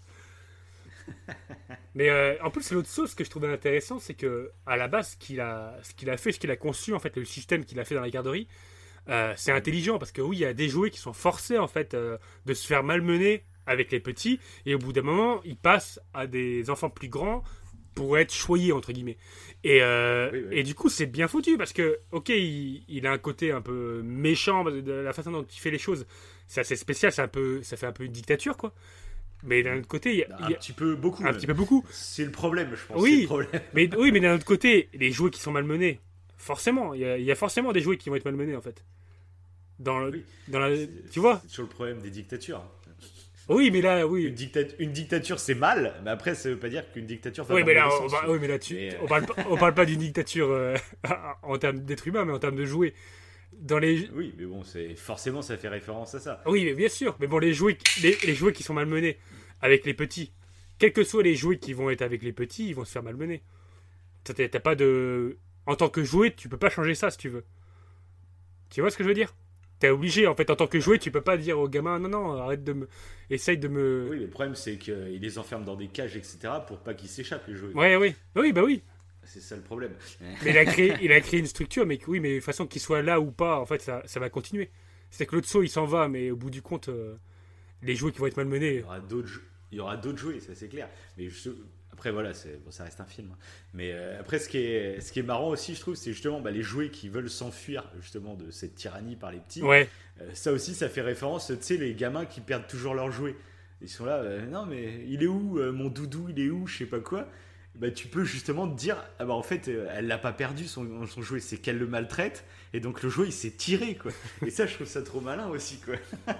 Mais 1.95 2.09
euh, 2.09 2.35
en 2.43 2.51
plus, 2.51 2.71
l'autre 2.71 2.89
chose 2.89 3.15
que 3.15 3.23
je 3.23 3.29
trouvais 3.29 3.51
intéressant, 3.51 3.99
c'est 3.99 4.13
que 4.13 4.51
à 4.65 4.77
la 4.77 4.87
base, 4.87 5.11
ce 5.11 5.17
qu'il 5.17 5.39
a, 5.41 5.75
ce 5.81 5.93
qu'il 5.95 6.09
a 6.09 6.17
fait, 6.17 6.31
ce 6.31 6.39
qu'il 6.39 6.51
a 6.51 6.55
conçu, 6.55 6.93
en 6.93 6.99
fait, 6.99 7.17
le 7.17 7.25
système 7.25 7.65
qu'il 7.65 7.79
a 7.79 7.85
fait 7.85 7.95
dans 7.95 8.01
la 8.01 8.09
garderie, 8.11 8.47
euh, 9.09 9.33
c'est 9.35 9.51
intelligent 9.51 9.97
parce 9.97 10.11
que 10.11 10.21
oui, 10.21 10.37
il 10.37 10.39
y 10.41 10.45
a 10.45 10.53
des 10.53 10.69
jouets 10.69 10.91
qui 10.91 10.99
sont 10.99 11.13
forcés 11.13 11.57
en 11.57 11.67
fait 11.67 11.95
euh, 11.95 12.17
de 12.45 12.53
se 12.53 12.67
faire 12.67 12.83
malmener 12.83 13.43
avec 13.65 13.91
les 13.91 13.99
petits, 13.99 14.39
et 14.65 14.75
au 14.75 14.77
bout 14.79 14.93
d'un 14.93 15.01
moment, 15.01 15.41
ils 15.45 15.57
passent 15.57 15.99
à 16.13 16.25
des 16.27 16.69
enfants 16.69 16.89
plus 16.89 17.07
grands 17.07 17.43
pour 17.99 18.17
être 18.17 18.33
choyés 18.33 18.71
entre 18.71 18.93
guillemets. 18.93 19.17
Et, 19.65 19.79
euh, 19.81 20.29
Oui, 20.31 20.39
oui. 20.47 20.59
et 20.59 20.63
du 20.63 20.73
coup, 20.73 20.87
c'est 20.87 21.05
bien 21.05 21.27
foutu 21.27 21.57
parce 21.57 21.73
que, 21.73 21.99
ok, 22.11 22.29
il, 22.29 22.85
il 22.87 23.05
a 23.05 23.11
un 23.11 23.17
côté 23.17 23.51
un 23.51 23.59
peu 23.61 24.01
méchant 24.03 24.63
de 24.63 24.91
la 24.91 25.11
façon 25.11 25.31
dont 25.31 25.43
il 25.43 25.59
fait 25.59 25.69
les 25.69 25.77
choses. 25.77 26.07
C'est 26.47 26.61
assez 26.61 26.77
spécial, 26.77 27.11
c'est 27.11 27.21
un 27.21 27.27
peu, 27.27 27.61
ça 27.61 27.75
fait 27.75 27.85
un 27.87 27.91
peu 27.91 28.05
une 28.05 28.13
dictature 28.13 28.55
quoi. 28.55 28.73
Mais 29.43 29.61
d'un 29.63 29.77
autre 29.79 29.87
côté, 29.89 30.13
il 30.13 30.19
y 30.19 30.23
a, 30.23 30.33
Un 30.37 30.45
il 30.47 30.51
y 30.51 30.53
a- 30.55 30.57
petit 30.57 30.71
peu 30.71 30.95
beaucoup. 30.95 31.23
un 31.23 31.25
même. 31.25 31.35
petit 31.35 31.45
peu 31.47 31.53
beaucoup. 31.53 31.85
C'est 31.91 32.23
le 32.23 32.31
problème, 32.31 32.69
je 32.73 32.85
pense. 32.87 33.01
Oui. 33.01 33.11
c'est 33.15 33.21
le 33.21 33.25
problème. 33.27 33.49
Mais 33.73 33.89
oui, 33.97 34.11
mais 34.13 34.21
d'un 34.21 34.35
autre 34.35 34.45
côté, 34.45 34.87
les 34.93 35.11
jouets 35.11 35.29
qui 35.29 35.41
sont 35.41 35.51
malmenés, 35.51 35.99
forcément, 36.37 36.93
il 36.93 37.01
y, 37.01 37.05
a, 37.05 37.17
il 37.17 37.25
y 37.25 37.31
a 37.31 37.35
forcément 37.35 37.73
des 37.73 37.81
jouets 37.81 37.97
qui 37.97 38.09
vont 38.09 38.15
être 38.15 38.25
malmenés 38.25 38.55
en 38.55 38.61
fait. 38.61 38.83
Dans, 39.77 39.99
le, 39.99 40.11
Oui. 40.11 40.23
dans 40.47 40.59
la, 40.59 40.69
tu 41.11 41.19
vois? 41.19 41.41
toujours 41.49 41.63
le 41.65 41.69
problème 41.69 41.99
des 42.01 42.09
dictatures. 42.11 42.61
Oui, 43.49 43.71
mais 43.71 43.81
là, 43.81 44.05
Une, 44.05 44.11
oui. 44.11 44.35
une 44.79 44.91
dictature, 44.91 45.39
c'est 45.39 45.55
mal, 45.55 45.95
mais 46.03 46.11
après, 46.11 46.35
ça 46.35 46.49
veut 46.49 46.59
pas 46.59 46.69
dire 46.69 46.89
qu'une 46.91 47.05
dictature 47.05 47.43
va 47.43 47.55
Oui, 47.55 47.63
mais 47.65 47.73
là, 47.73 47.89
on, 48.01 48.07
va- 48.07 48.29
oui, 48.29 48.37
mais 48.39 48.47
là, 48.47 48.59
tu, 48.59 48.75
Mais, 48.75 48.93
euh, 48.93 48.97
on 49.01 49.07
parle 49.07 49.25
pas, 49.25 49.35
on 49.49 49.57
parle 49.57 49.73
pas 49.73 49.85
d'une 49.85 49.99
dictature 49.99 50.49
euh, 50.51 50.75
en 51.43 51.57
termes 51.57 51.79
d'être 51.79 52.07
humain, 52.07 52.25
mais 52.25 52.33
en 52.33 52.39
termes 52.39 52.55
de 52.55 52.65
jouets. 52.65 52.93
Dans 53.51 53.79
les. 53.79 54.07
Oui, 54.13 54.33
mais 54.37 54.45
bon, 54.45 54.63
c'est 54.63 54.95
forcément, 54.95 55.41
ça 55.41 55.57
fait 55.57 55.67
référence 55.67 56.13
à 56.15 56.19
ça. 56.19 56.43
oui, 56.45 56.63
mais 56.65 56.73
bien 56.75 56.89
sûr. 56.89 57.17
Mais 57.19 57.27
bon, 57.27 57.39
les 57.39 57.53
jouets, 57.53 57.77
les, 58.03 58.15
les 58.25 58.35
jouets 58.35 58.53
qui 58.53 58.61
sont 58.63 58.75
malmenés 58.75 59.17
avec 59.61 59.85
les 59.85 59.93
petits, 59.95 60.31
quels 60.77 60.93
que 60.93 61.03
soient 61.03 61.23
les 61.23 61.35
jouets 61.35 61.57
qui 61.57 61.73
vont 61.73 61.89
être 61.89 62.03
avec 62.03 62.21
les 62.21 62.31
petits, 62.31 62.69
ils 62.69 62.75
vont 62.75 62.85
se 62.85 62.91
faire 62.91 63.03
malmener. 63.03 63.41
T'as 64.23 64.59
pas 64.59 64.75
de, 64.75 65.37
en 65.65 65.75
tant 65.75 65.89
que 65.89 66.03
jouet, 66.03 66.31
tu 66.35 66.47
peux 66.49 66.57
pas 66.57 66.69
changer 66.69 66.93
ça 66.93 67.09
si 67.09 67.17
tu 67.17 67.29
veux. 67.29 67.43
Tu 68.69 68.81
vois 68.81 68.91
ce 68.91 68.97
que 68.97 69.03
je 69.03 69.09
veux 69.09 69.15
dire? 69.15 69.33
T'es 69.79 69.89
obligé, 69.89 70.27
en 70.27 70.35
fait, 70.35 70.49
en 70.49 70.55
tant 70.55 70.67
que 70.67 70.79
jouet, 70.79 70.99
tu 70.99 71.09
peux 71.09 71.21
pas 71.21 71.37
dire 71.37 71.57
au 71.59 71.69
gamin, 71.69 71.99
non, 71.99 72.09
non, 72.09 72.33
arrête 72.33 72.63
de 72.63 72.73
me. 72.73 72.87
Essaye 73.29 73.57
de 73.57 73.67
me. 73.69 74.07
Oui, 74.09 74.19
le 74.19 74.27
problème, 74.27 74.55
c'est 74.55 74.77
qu'il 74.77 75.19
les 75.21 75.37
enferme 75.39 75.63
dans 75.63 75.75
des 75.75 75.87
cages, 75.87 76.17
etc., 76.17 76.37
pour 76.67 76.79
pas 76.79 76.93
qu'ils 76.93 77.07
s'échappent, 77.09 77.47
les 77.47 77.55
jouets. 77.55 77.73
Ouais, 77.73 77.95
oui. 77.95 78.13
Oui, 78.35 78.51
bah 78.51 78.63
oui. 78.63 78.81
C'est 79.23 79.39
ça 79.41 79.55
le 79.55 79.61
problème. 79.61 79.93
Mais 80.43 80.51
il 80.51 80.57
a 80.57 80.65
créé, 80.65 80.95
il 81.01 81.11
a 81.13 81.21
créé 81.21 81.39
une 81.39 81.45
structure, 81.45 81.85
mais 81.85 81.99
oui, 82.07 82.19
mais 82.19 82.31
de 82.31 82.35
toute 82.37 82.45
façon, 82.45 82.65
qu'il 82.65 82.81
soit 82.81 83.01
là 83.03 83.19
ou 83.21 83.31
pas, 83.31 83.59
en 83.59 83.65
fait, 83.65 83.81
ça, 83.81 84.01
ça 84.05 84.19
va 84.19 84.29
continuer. 84.29 84.69
C'est 85.11 85.25
que 85.25 85.35
l'autre 85.35 85.47
saut, 85.47 85.61
il 85.61 85.69
s'en 85.69 85.85
va, 85.85 86.07
mais 86.07 86.31
au 86.31 86.35
bout 86.35 86.49
du 86.49 86.61
compte, 86.61 86.89
euh, 86.89 87.15
les 87.83 87.95
jouets 87.95 88.11
qui 88.11 88.19
vont 88.19 88.25
être 88.27 88.33
Il 88.37 88.37
malmenés. 88.45 88.77
y 88.79 88.83
aura 88.83 88.99
d'autres 88.99 89.41
il 89.71 89.77
y 89.77 89.81
aura 89.81 89.97
d'autres 89.97 90.17
jouets, 90.17 90.39
ça 90.39 90.55
c'est 90.55 90.67
clair. 90.67 90.89
Mais 91.17 91.29
je- 91.29 91.51
après 91.99 92.11
voilà, 92.11 92.31
bon, 92.63 92.71
ça 92.71 92.85
reste 92.85 93.01
un 93.01 93.05
film. 93.05 93.27
hein. 93.33 93.37
Mais 93.73 93.91
euh, 93.91 94.17
après 94.21 94.39
ce 94.39 94.47
qui 94.47 94.57
est 94.57 95.01
ce 95.01 95.11
qui 95.11 95.19
est 95.19 95.23
marrant 95.23 95.49
aussi, 95.49 95.75
je 95.75 95.81
trouve, 95.81 95.95
c'est 95.95 96.13
justement 96.13 96.39
bah, 96.39 96.49
les 96.49 96.63
jouets 96.63 96.89
qui 96.91 97.09
veulent 97.09 97.29
s'enfuir 97.29 97.91
justement 98.01 98.35
de 98.35 98.49
cette 98.51 98.75
tyrannie 98.75 99.17
par 99.17 99.31
les 99.33 99.39
petits. 99.39 99.61
Ouais, 99.61 99.89
Euh, 100.21 100.29
ça 100.33 100.53
aussi, 100.53 100.73
ça 100.75 100.87
fait 100.87 101.01
référence, 101.01 101.47
tu 101.47 101.55
sais, 101.59 101.75
les 101.77 101.93
gamins 101.95 102.25
qui 102.25 102.39
perdent 102.39 102.67
toujours 102.67 102.93
leurs 102.95 103.11
jouets. 103.11 103.35
Ils 103.81 103.89
sont 103.89 104.05
là, 104.05 104.15
euh, 104.17 104.45
non 104.45 104.65
mais 104.65 105.03
il 105.09 105.23
est 105.23 105.27
où 105.27 105.59
mon 105.73 105.89
doudou, 105.89 106.27
il 106.29 106.39
est 106.39 106.49
où, 106.49 106.67
je 106.67 106.77
sais 106.77 106.85
pas 106.85 107.01
quoi. 107.01 107.27
Bah, 107.75 107.91
tu 107.91 108.07
peux 108.07 108.23
justement 108.23 108.67
te 108.67 108.77
dire, 108.77 108.97
ah 109.19 109.25
bah 109.25 109.33
en 109.33 109.43
fait, 109.43 109.67
elle 109.67 110.07
l'a 110.07 110.17
pas 110.17 110.31
perdu 110.33 110.67
son, 110.67 111.05
son 111.05 111.21
jouet, 111.21 111.39
c'est 111.41 111.57
qu'elle 111.57 111.77
le 111.77 111.87
maltraite, 111.87 112.45
et 112.73 112.79
donc 112.79 113.03
le 113.03 113.09
jouet 113.09 113.27
il 113.27 113.33
s'est 113.33 113.51
tiré 113.51 113.95
quoi. 113.95 114.11
Et 114.45 114.49
ça, 114.51 114.65
je 114.65 114.73
trouve 114.75 114.87
ça 114.87 115.01
trop 115.01 115.19
malin 115.21 115.47
aussi 115.49 115.79
quoi. 115.79 115.95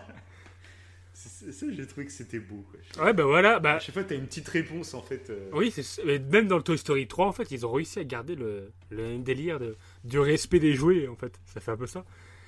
Ça, 1.52 1.66
j'ai 1.72 1.88
trouvé 1.88 2.06
que 2.06 2.12
c'était 2.12 2.40
beau 2.40 2.66
quoi. 2.70 3.06
ouais, 3.06 3.14
bah 3.14 3.24
voilà. 3.24 3.60
Bah, 3.60 3.74
À 3.76 3.80
chaque 3.80 3.94
fois, 3.94 4.04
t'as 4.04 4.16
une 4.16 4.26
petite 4.26 4.48
réponse 4.50 4.94
en 4.94 5.02
fait. 5.02 5.30
euh, 5.30 5.50
oui, 5.54 5.74
mais 6.06 6.20
même 6.20 6.48
dans 6.48 6.58
le 6.58 6.64
Toy 6.64 6.78
Story 6.78 7.08
3, 7.08 7.28
en 7.28 7.32
fait, 7.32 7.50
ils 7.52 7.66
ont 7.66 7.72
réussi 7.72 8.00
à 8.00 8.04
garder 8.04 8.36
le, 8.36 8.72
le 8.90 9.04
même 9.04 9.24
délire 9.24 9.60
de, 9.60 9.78
du 10.04 10.20
respect 10.20 10.60
des 10.60 10.74
jouets, 10.74 11.08
en 11.08 11.16
fait. 11.16 11.40
Ça 11.46 11.60
fait 11.62 11.72
un 11.72 11.78
peu 11.78 11.88
ça. 11.88 12.04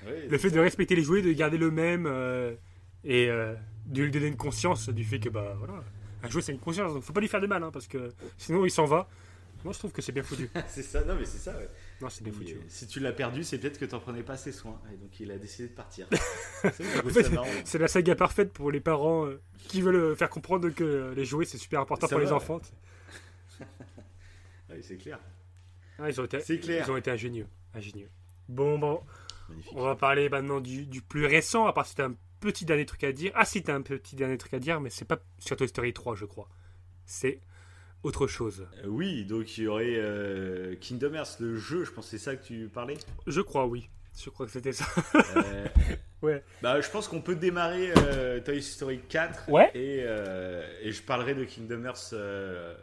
ouais, 0.06 0.26
Le 0.28 0.38
fait 0.38 0.50
de 0.50 0.60
respecter 0.60 0.94
les 0.96 1.02
jouets, 1.02 1.22
de 1.22 1.32
garder 1.32 1.58
le 1.58 1.70
même, 1.70 2.06
euh, 2.06 2.54
et 3.04 3.28
euh, 3.30 3.54
de 3.86 4.02
lui 4.02 4.10
donner 4.10 4.26
une 4.26 4.36
conscience 4.36 4.88
du 4.90 5.04
fait 5.04 5.18
que, 5.18 5.28
bah 5.28 5.54
voilà, 5.58 5.82
un 6.22 6.28
jouet 6.30 6.42
c'est 6.42 6.52
une 6.52 6.58
conscience, 6.60 6.92
donc 6.92 7.02
faut 7.02 7.12
pas 7.12 7.20
lui 7.20 7.28
faire 7.28 7.40
de 7.40 7.46
mal, 7.46 7.62
hein, 7.62 7.70
parce 7.72 7.88
que 7.88 8.12
sinon 8.38 8.64
il 8.64 8.70
s'en 8.70 8.84
va. 8.84 9.08
Moi 9.64 9.72
je 9.72 9.78
trouve 9.78 9.92
que 9.92 10.02
c'est 10.02 10.12
bien 10.12 10.22
foutu. 10.22 10.50
c'est 10.68 10.82
ça, 10.82 11.02
non 11.04 11.14
mais 11.18 11.24
c'est 11.24 11.38
ça. 11.38 11.56
Ouais. 11.56 11.68
Non, 12.02 12.32
foutu. 12.32 12.54
euh, 12.54 12.60
si 12.68 12.86
tu 12.86 13.00
l'as 13.00 13.12
perdu, 13.12 13.44
c'est 13.44 13.58
peut-être 13.58 13.78
que 13.78 13.84
t'en 13.84 14.00
prenais 14.00 14.22
pas 14.22 14.32
assez 14.34 14.52
soin, 14.52 14.80
et 14.92 14.96
donc 14.96 15.18
il 15.20 15.30
a 15.30 15.38
décidé 15.38 15.68
de 15.68 15.74
partir. 15.74 16.08
c'est 17.64 17.78
la 17.78 17.88
saga 17.88 18.14
parfaite 18.14 18.52
pour 18.52 18.70
les 18.70 18.80
parents 18.80 19.26
euh, 19.26 19.40
qui 19.58 19.80
veulent 19.80 19.96
euh, 19.96 20.16
faire 20.16 20.30
comprendre 20.30 20.68
que 20.70 21.12
les 21.16 21.24
jouets 21.24 21.44
c'est 21.44 21.58
super 21.58 21.80
important 21.80 22.06
Ça 22.06 22.16
pour 22.16 22.24
les 22.24 22.32
enfants. 22.32 22.60
Ouais, 24.70 24.80
c'est 24.82 24.96
clair. 24.96 25.18
Ah, 25.98 26.10
ils, 26.10 26.20
ont 26.20 26.24
été, 26.24 26.40
C'est 26.40 26.58
clair. 26.58 26.84
ils 26.86 26.90
ont 26.90 26.96
été 26.96 27.10
ingénieux. 27.10 27.46
ingénieux. 27.74 28.08
Bon, 28.48 28.78
bon, 28.78 29.00
Magnifique. 29.48 29.72
on 29.76 29.82
va 29.84 29.94
parler 29.94 30.28
maintenant 30.28 30.60
du, 30.60 30.86
du 30.86 31.02
plus 31.02 31.26
récent, 31.26 31.66
à 31.66 31.72
part 31.72 31.86
si 31.86 31.94
t'as 31.94 32.06
un 32.08 32.14
petit 32.40 32.64
dernier 32.64 32.86
truc 32.86 33.04
à 33.04 33.12
dire. 33.12 33.30
Ah, 33.36 33.44
si 33.44 33.62
t'as 33.62 33.74
un 33.74 33.82
petit 33.82 34.16
dernier 34.16 34.36
truc 34.38 34.54
à 34.54 34.58
dire, 34.58 34.80
mais 34.80 34.90
c'est 34.90 35.04
pas 35.04 35.18
sur 35.38 35.56
Toy 35.56 35.68
Story 35.68 35.92
3, 35.92 36.16
je 36.16 36.24
crois. 36.24 36.48
C'est 37.04 37.40
autre 38.02 38.26
chose. 38.26 38.66
Euh, 38.82 38.86
oui, 38.88 39.24
donc 39.24 39.56
il 39.58 39.64
y 39.64 39.66
aurait 39.68 39.94
euh, 39.96 40.74
Kingdom 40.80 41.14
Hearts, 41.14 41.36
le 41.40 41.56
jeu, 41.56 41.84
je 41.84 41.90
pense 41.92 42.04
que 42.06 42.10
c'est 42.12 42.18
ça 42.24 42.36
que 42.36 42.44
tu 42.44 42.68
parlais. 42.72 42.96
Je 43.26 43.40
crois, 43.40 43.66
oui. 43.66 43.88
Je 44.22 44.28
crois 44.30 44.44
que 44.46 44.52
c'était 44.52 44.72
ça. 44.72 44.84
Euh, 45.36 45.66
Ouais. 46.22 46.44
Bah, 46.62 46.80
je 46.80 46.88
pense 46.88 47.08
qu'on 47.08 47.20
peut 47.20 47.34
démarrer 47.34 47.92
euh, 47.96 48.38
Toy 48.40 48.62
Story 48.62 49.00
4 49.08 49.48
Ouais. 49.48 49.72
et, 49.74 50.04
euh, 50.06 50.62
et 50.80 50.92
je 50.92 51.02
parlerai 51.02 51.34
de 51.34 51.42
Kingdom 51.44 51.84
Hearts 51.84 52.10
euh, 52.12 52.76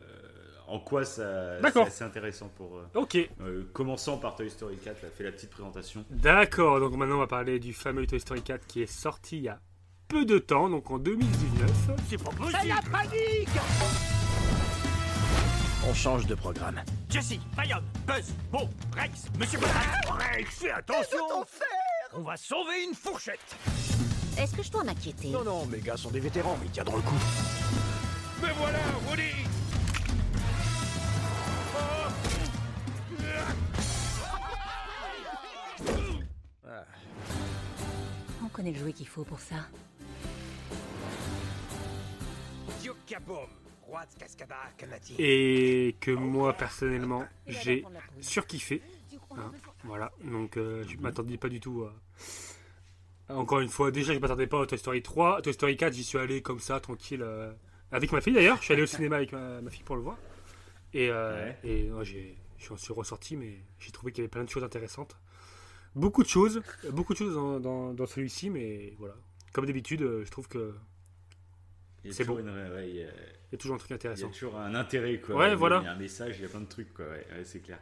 en 0.68 0.78
quoi 0.82 1.06
ça 1.06 1.58
c'est 1.72 1.80
assez 1.80 2.04
intéressant 2.04 2.52
pour 2.58 2.80
euh, 2.80 2.84
Ok, 2.96 3.16
euh, 3.40 3.64
commençant 3.72 4.18
par 4.18 4.36
Toy 4.36 4.50
Story 4.50 4.76
4, 4.76 5.04
là, 5.04 5.08
fait 5.10 5.24
la 5.24 5.32
petite 5.32 5.52
présentation. 5.52 6.04
d'accord. 6.10 6.82
Donc 6.82 6.98
maintenant, 6.98 7.16
on 7.16 7.20
va 7.20 7.28
parler 7.28 7.60
du 7.60 7.72
fameux 7.72 8.06
Toy 8.06 8.20
Story 8.20 8.42
4 8.42 8.68
qui 8.68 8.82
est 8.82 8.92
sorti 8.92 9.38
il 9.38 9.44
y 9.44 9.48
a 9.50 9.62
peu 10.10 10.26
de 10.26 10.38
temps, 10.38 10.70
donc 10.70 10.92
en 10.92 11.00
2019. 11.00 11.70
On 15.88 15.94
change 15.94 16.26
de 16.26 16.36
programme. 16.36 16.82
Jessie, 17.10 17.40
Bayonne, 17.56 17.86
Buzz, 18.06 18.34
Bo, 18.52 18.70
Rex, 18.96 19.28
Monsieur 19.40 19.60
Potter. 19.60 19.74
Rex, 20.10 20.56
fais 20.56 20.72
attention 20.72 21.20
On 22.14 22.22
va 22.22 22.36
sauver 22.36 22.84
une 22.84 22.94
fourchette 22.94 23.56
Est-ce 24.38 24.56
que 24.56 24.64
je 24.64 24.72
dois 24.72 24.84
m'inquiéter? 24.84 25.30
Non, 25.30 25.44
non, 25.44 25.66
mes 25.68 25.80
gars 25.80 25.96
sont 25.96 26.12
des 26.12 26.20
vétérans, 26.20 26.58
ils 26.64 26.72
tiendront 26.72 26.98
le 26.98 27.02
coup. 27.04 27.16
Me 28.42 28.54
voilà, 28.58 28.80
Woody 29.10 29.32
On 38.44 38.48
connaît 38.50 38.72
le 38.72 38.80
jouet 38.80 38.94
qu'il 38.94 39.08
faut 39.08 39.24
pour 39.24 39.40
ça. 39.40 39.56
Cascada, 42.82 42.96
Kanati. 43.08 43.69
Et 45.20 45.96
que 46.00 46.12
moi, 46.12 46.54
personnellement, 46.54 47.26
j'ai 47.48 47.84
surkiffé. 48.22 48.82
Hein, 49.32 49.52
voilà, 49.84 50.12
donc 50.24 50.58
euh, 50.58 50.84
je 50.88 50.98
m'attendais 50.98 51.38
pas 51.38 51.50
du 51.50 51.60
tout 51.60 51.84
à... 51.86 51.94
Encore 53.34 53.60
une 53.60 53.70
fois, 53.70 53.92
déjà 53.92 54.14
je 54.14 54.20
m'attendais 54.20 54.48
pas 54.48 54.64
à 54.64 54.66
Toy 54.66 54.78
Story 54.78 55.02
3. 55.04 55.42
Toy 55.44 55.54
Story 55.54 55.78
4, 55.78 55.94
j'y 55.94 56.04
suis 56.04 56.18
allé 56.18 56.42
comme 56.42 56.60
ça, 56.60 56.80
tranquille. 56.80 57.22
euh, 57.22 57.52
avec 57.92 58.12
ma 58.12 58.22
fille 58.22 58.34
d'ailleurs, 58.34 58.58
je 58.58 58.64
suis 58.64 58.74
allé 58.74 58.84
au 58.84 58.88
cinéma 58.88 59.18
avec 59.18 59.32
ma, 59.32 59.62
ma 59.62 59.70
fille 59.70 59.84
pour 59.84 59.96
le 59.96 60.02
voir. 60.02 60.18
Et, 60.94 61.10
euh, 61.12 61.46
Ouais. 61.46 61.58
et 61.64 61.92
ouais, 61.92 62.06
j'ai- 62.06 62.38
j'en 62.58 62.76
suis 62.78 62.92
ressorti, 62.94 63.38
mais 63.38 63.60
j'ai 63.80 63.92
trouvé 63.92 64.12
qu'il 64.12 64.24
y 64.24 64.24
avait 64.24 64.30
plein 64.32 64.44
de 64.44 64.50
choses 64.50 64.64
intéressantes. 64.64 65.16
Beaucoup 65.96 66.24
de 66.24 66.28
choses, 66.28 66.62
beaucoup 66.92 67.14
de 67.14 67.18
choses 67.20 67.36
dans, 67.36 67.60
dans- 67.60 67.94
dans 67.94 68.06
celui-ci, 68.08 68.50
mais 68.50 68.94
voilà. 68.98 69.16
Comme 69.54 69.66
d'habitude, 69.66 70.02
euh, 70.02 70.26
je 70.26 70.32
trouve 70.32 70.48
que 70.48 70.74
C'est 72.12 72.24
beau. 72.26 72.40
une- 72.40 72.50
ouais, 72.50 72.90
il 72.90 72.96
y 72.96 73.04
a- 73.04 73.08
il 73.08 73.52
y 73.52 73.56
a 73.56 73.58
toujours 73.58 73.76
un 73.76 73.80
truc 73.80 73.90
il 73.90 73.94
y 73.94 73.94
a 73.94 73.96
intéressant. 73.96 74.30
toujours 74.30 74.58
un 74.58 74.74
intérêt 74.76 75.20
quoi. 75.20 75.36
Ouais, 75.36 75.48
Il 75.48 75.50
y 75.50 75.54
a- 75.54 75.56
voilà. 75.56 75.80
Il 75.82 75.86
y 75.86 75.88
a 75.88 75.92
un 75.94 75.98
message, 75.98 76.36
il 76.38 76.44
y 76.44 76.46
a 76.46 76.50
plein 76.50 76.62
de 76.62 76.66
trucs 76.70 76.94
quoi. 76.94 77.06
Ouais, 77.08 77.26
c'est 77.44 77.60
clair. 77.60 77.80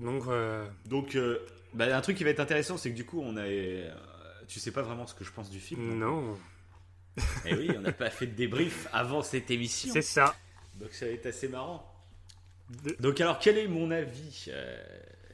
Donc, 0.00 0.26
euh, 0.28 0.66
Donc, 0.86 1.16
euh, 1.16 1.38
bah, 1.74 1.96
un 1.96 2.00
truc 2.00 2.16
qui 2.16 2.24
va 2.24 2.30
être 2.30 2.40
intéressant, 2.40 2.76
c'est 2.76 2.90
que 2.90 2.96
du 2.96 3.04
coup, 3.04 3.20
on 3.20 3.36
a, 3.36 3.42
euh, 3.42 3.90
tu 4.46 4.60
sais 4.60 4.70
pas 4.70 4.82
vraiment 4.82 5.06
ce 5.06 5.14
que 5.14 5.24
je 5.24 5.32
pense 5.32 5.50
du 5.50 5.58
film. 5.60 5.98
non, 5.98 6.38
Et 7.44 7.54
oui, 7.54 7.70
on 7.76 7.80
n'a 7.80 7.92
pas 7.92 8.10
fait 8.10 8.26
de 8.28 8.34
débrief 8.34 8.86
avant 8.92 9.22
cette 9.22 9.50
émission. 9.50 9.92
c'est 9.92 10.02
ça. 10.02 10.36
Donc 10.76 10.92
ça 10.92 11.06
va 11.06 11.12
être 11.12 11.26
assez 11.26 11.48
marrant. 11.48 11.84
De- 12.84 12.96
Donc 13.00 13.20
alors, 13.20 13.38
quel 13.40 13.58
est 13.58 13.66
mon 13.66 13.90
avis 13.90 14.50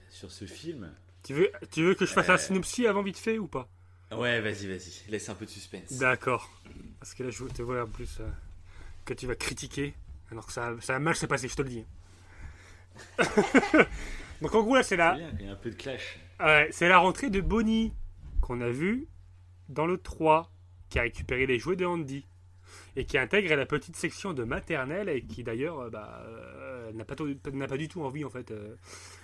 sur 0.09 0.31
ce 0.33 0.47
film? 0.47 0.91
Tu 1.23 1.35
veux, 1.35 1.51
tu 1.71 1.83
veux 1.83 1.95
que 1.95 2.07
je 2.07 2.13
fasse 2.13 2.29
un 2.31 2.39
synopsis 2.39 2.87
avant 2.87 3.03
vite 3.03 3.19
fait 3.19 3.39
ou 3.39 3.47
pas? 3.49 3.69
Ouais, 4.19 4.41
vas-y, 4.41 4.67
vas-y, 4.67 5.11
laisse 5.11 5.29
un 5.29 5.35
peu 5.35 5.45
de 5.45 5.51
suspense. 5.51 5.93
D'accord. 5.99 6.51
Parce 7.01 7.15
que 7.15 7.23
là, 7.23 7.31
je 7.31 7.45
te 7.45 7.63
vois 7.63 7.83
en 7.85 7.87
plus 7.89 8.19
euh, 8.21 8.29
que 9.05 9.15
tu 9.15 9.27
vas 9.27 9.35
critiquer, 9.35 9.95
alors 10.31 10.47
que 10.47 10.53
ça, 10.53 10.75
ça 10.81 10.97
a 10.97 10.99
mal 10.99 11.15
se 11.17 11.27
passer, 11.27 11.49
je 11.49 11.57
te 11.57 11.63
le 11.63 11.69
dis. 11.69 11.85
Donc 14.41 14.55
en 14.55 14.63
gros, 14.63 14.75
là, 14.77 14.83
c'est 14.83 14.91
C'est 14.91 14.97
la, 14.97 15.15
bien, 15.15 15.33
il 15.41 15.47
y 15.47 15.49
a 15.49 15.53
un 15.53 15.57
peu 15.57 15.71
de 15.71 15.75
clash. 15.77 16.19
ouais, 16.41 16.69
c'est 16.71 16.89
la 16.89 16.99
rentrée 16.99 17.31
de 17.31 17.41
Bonnie 17.41 17.93
qu'on 18.41 18.61
a 18.61 18.69
vu 18.69 19.07
dans 19.69 19.87
le 19.87 19.97
3, 19.99 20.51
qui 20.91 20.99
a 20.99 21.03
récupéré 21.03 21.47
les 21.47 21.59
jouets 21.59 21.77
de 21.77 21.87
Andy. 21.87 22.27
Et 22.97 23.05
qui 23.07 23.19
intègre 23.19 23.55
la 23.55 23.67
petite 23.67 23.97
section 23.97 24.33
de 24.35 24.45
maternelle 24.45 25.09
et 25.09 25.23
qui 25.23 25.43
d'ailleurs 25.45 25.81
euh, 25.81 25.91
bah, 25.91 26.23
euh, 26.27 26.93
n'a 26.93 27.05
pas, 27.05 27.15
tout- 27.17 27.37
n'a 27.53 27.67
pas 27.67 27.77
du 27.77 27.89
tout 27.89 28.03
envie 28.03 28.25
en 28.25 28.31
fait 28.31 28.51
euh, 28.53 28.77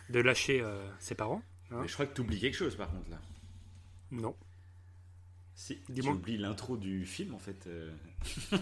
de 0.08 0.20
lâcher 0.20 0.60
euh, 0.60 0.88
ses 0.98 1.14
parents. 1.14 1.42
Hein 1.70 1.78
Mais 1.82 1.88
je 1.88 1.94
crois 1.94 2.06
que 2.06 2.14
tu 2.14 2.20
oublies 2.20 2.40
quelque 2.40 2.56
chose 2.56 2.74
par 2.76 2.88
contre 2.90 3.10
là. 3.10 3.18
Non. 4.12 4.34
Si, 5.60 5.78
oublies 6.06 6.38
l'intro 6.38 6.78
du 6.78 7.04
film 7.04 7.34
en 7.34 7.38
fait. 7.38 7.66
euh. 7.66 7.90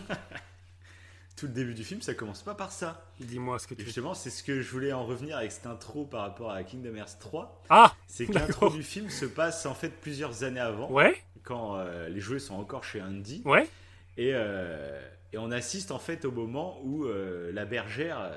Tout 1.36 1.46
le 1.46 1.52
début 1.52 1.74
du 1.74 1.84
film, 1.84 2.02
ça 2.02 2.14
commence 2.14 2.42
pas 2.42 2.56
par 2.56 2.72
ça. 2.72 3.08
Dis-moi 3.20 3.60
ce 3.60 3.68
que 3.68 3.74
tu 3.74 3.84
justement, 3.84 4.14
c'est 4.14 4.30
ce 4.30 4.42
que 4.42 4.60
je 4.60 4.68
voulais 4.72 4.92
en 4.92 5.06
revenir 5.06 5.36
avec 5.36 5.52
cette 5.52 5.66
intro 5.66 6.04
par 6.04 6.22
rapport 6.22 6.50
à 6.50 6.64
Kingdom 6.64 6.96
Hearts 6.96 7.20
3. 7.20 7.62
Ah 7.68 7.94
C'est 8.08 8.26
que 8.26 8.32
l'intro 8.32 8.70
du 8.70 8.82
film 8.82 9.10
se 9.10 9.26
passe 9.26 9.64
en 9.64 9.74
fait 9.74 9.90
plusieurs 9.90 10.42
années 10.42 10.58
avant, 10.58 10.90
Ouais 10.90 11.22
quand 11.44 11.76
euh, 11.76 12.08
les 12.08 12.18
jouets 12.18 12.40
sont 12.40 12.56
encore 12.56 12.82
chez 12.82 13.00
Andy. 13.00 13.42
Ouais 13.44 13.68
Et, 14.16 14.32
euh, 14.34 15.00
et 15.32 15.38
on 15.38 15.52
assiste 15.52 15.92
en 15.92 16.00
fait 16.00 16.24
au 16.24 16.32
moment 16.32 16.80
où 16.82 17.04
euh, 17.04 17.52
la 17.52 17.64
bergère 17.64 18.32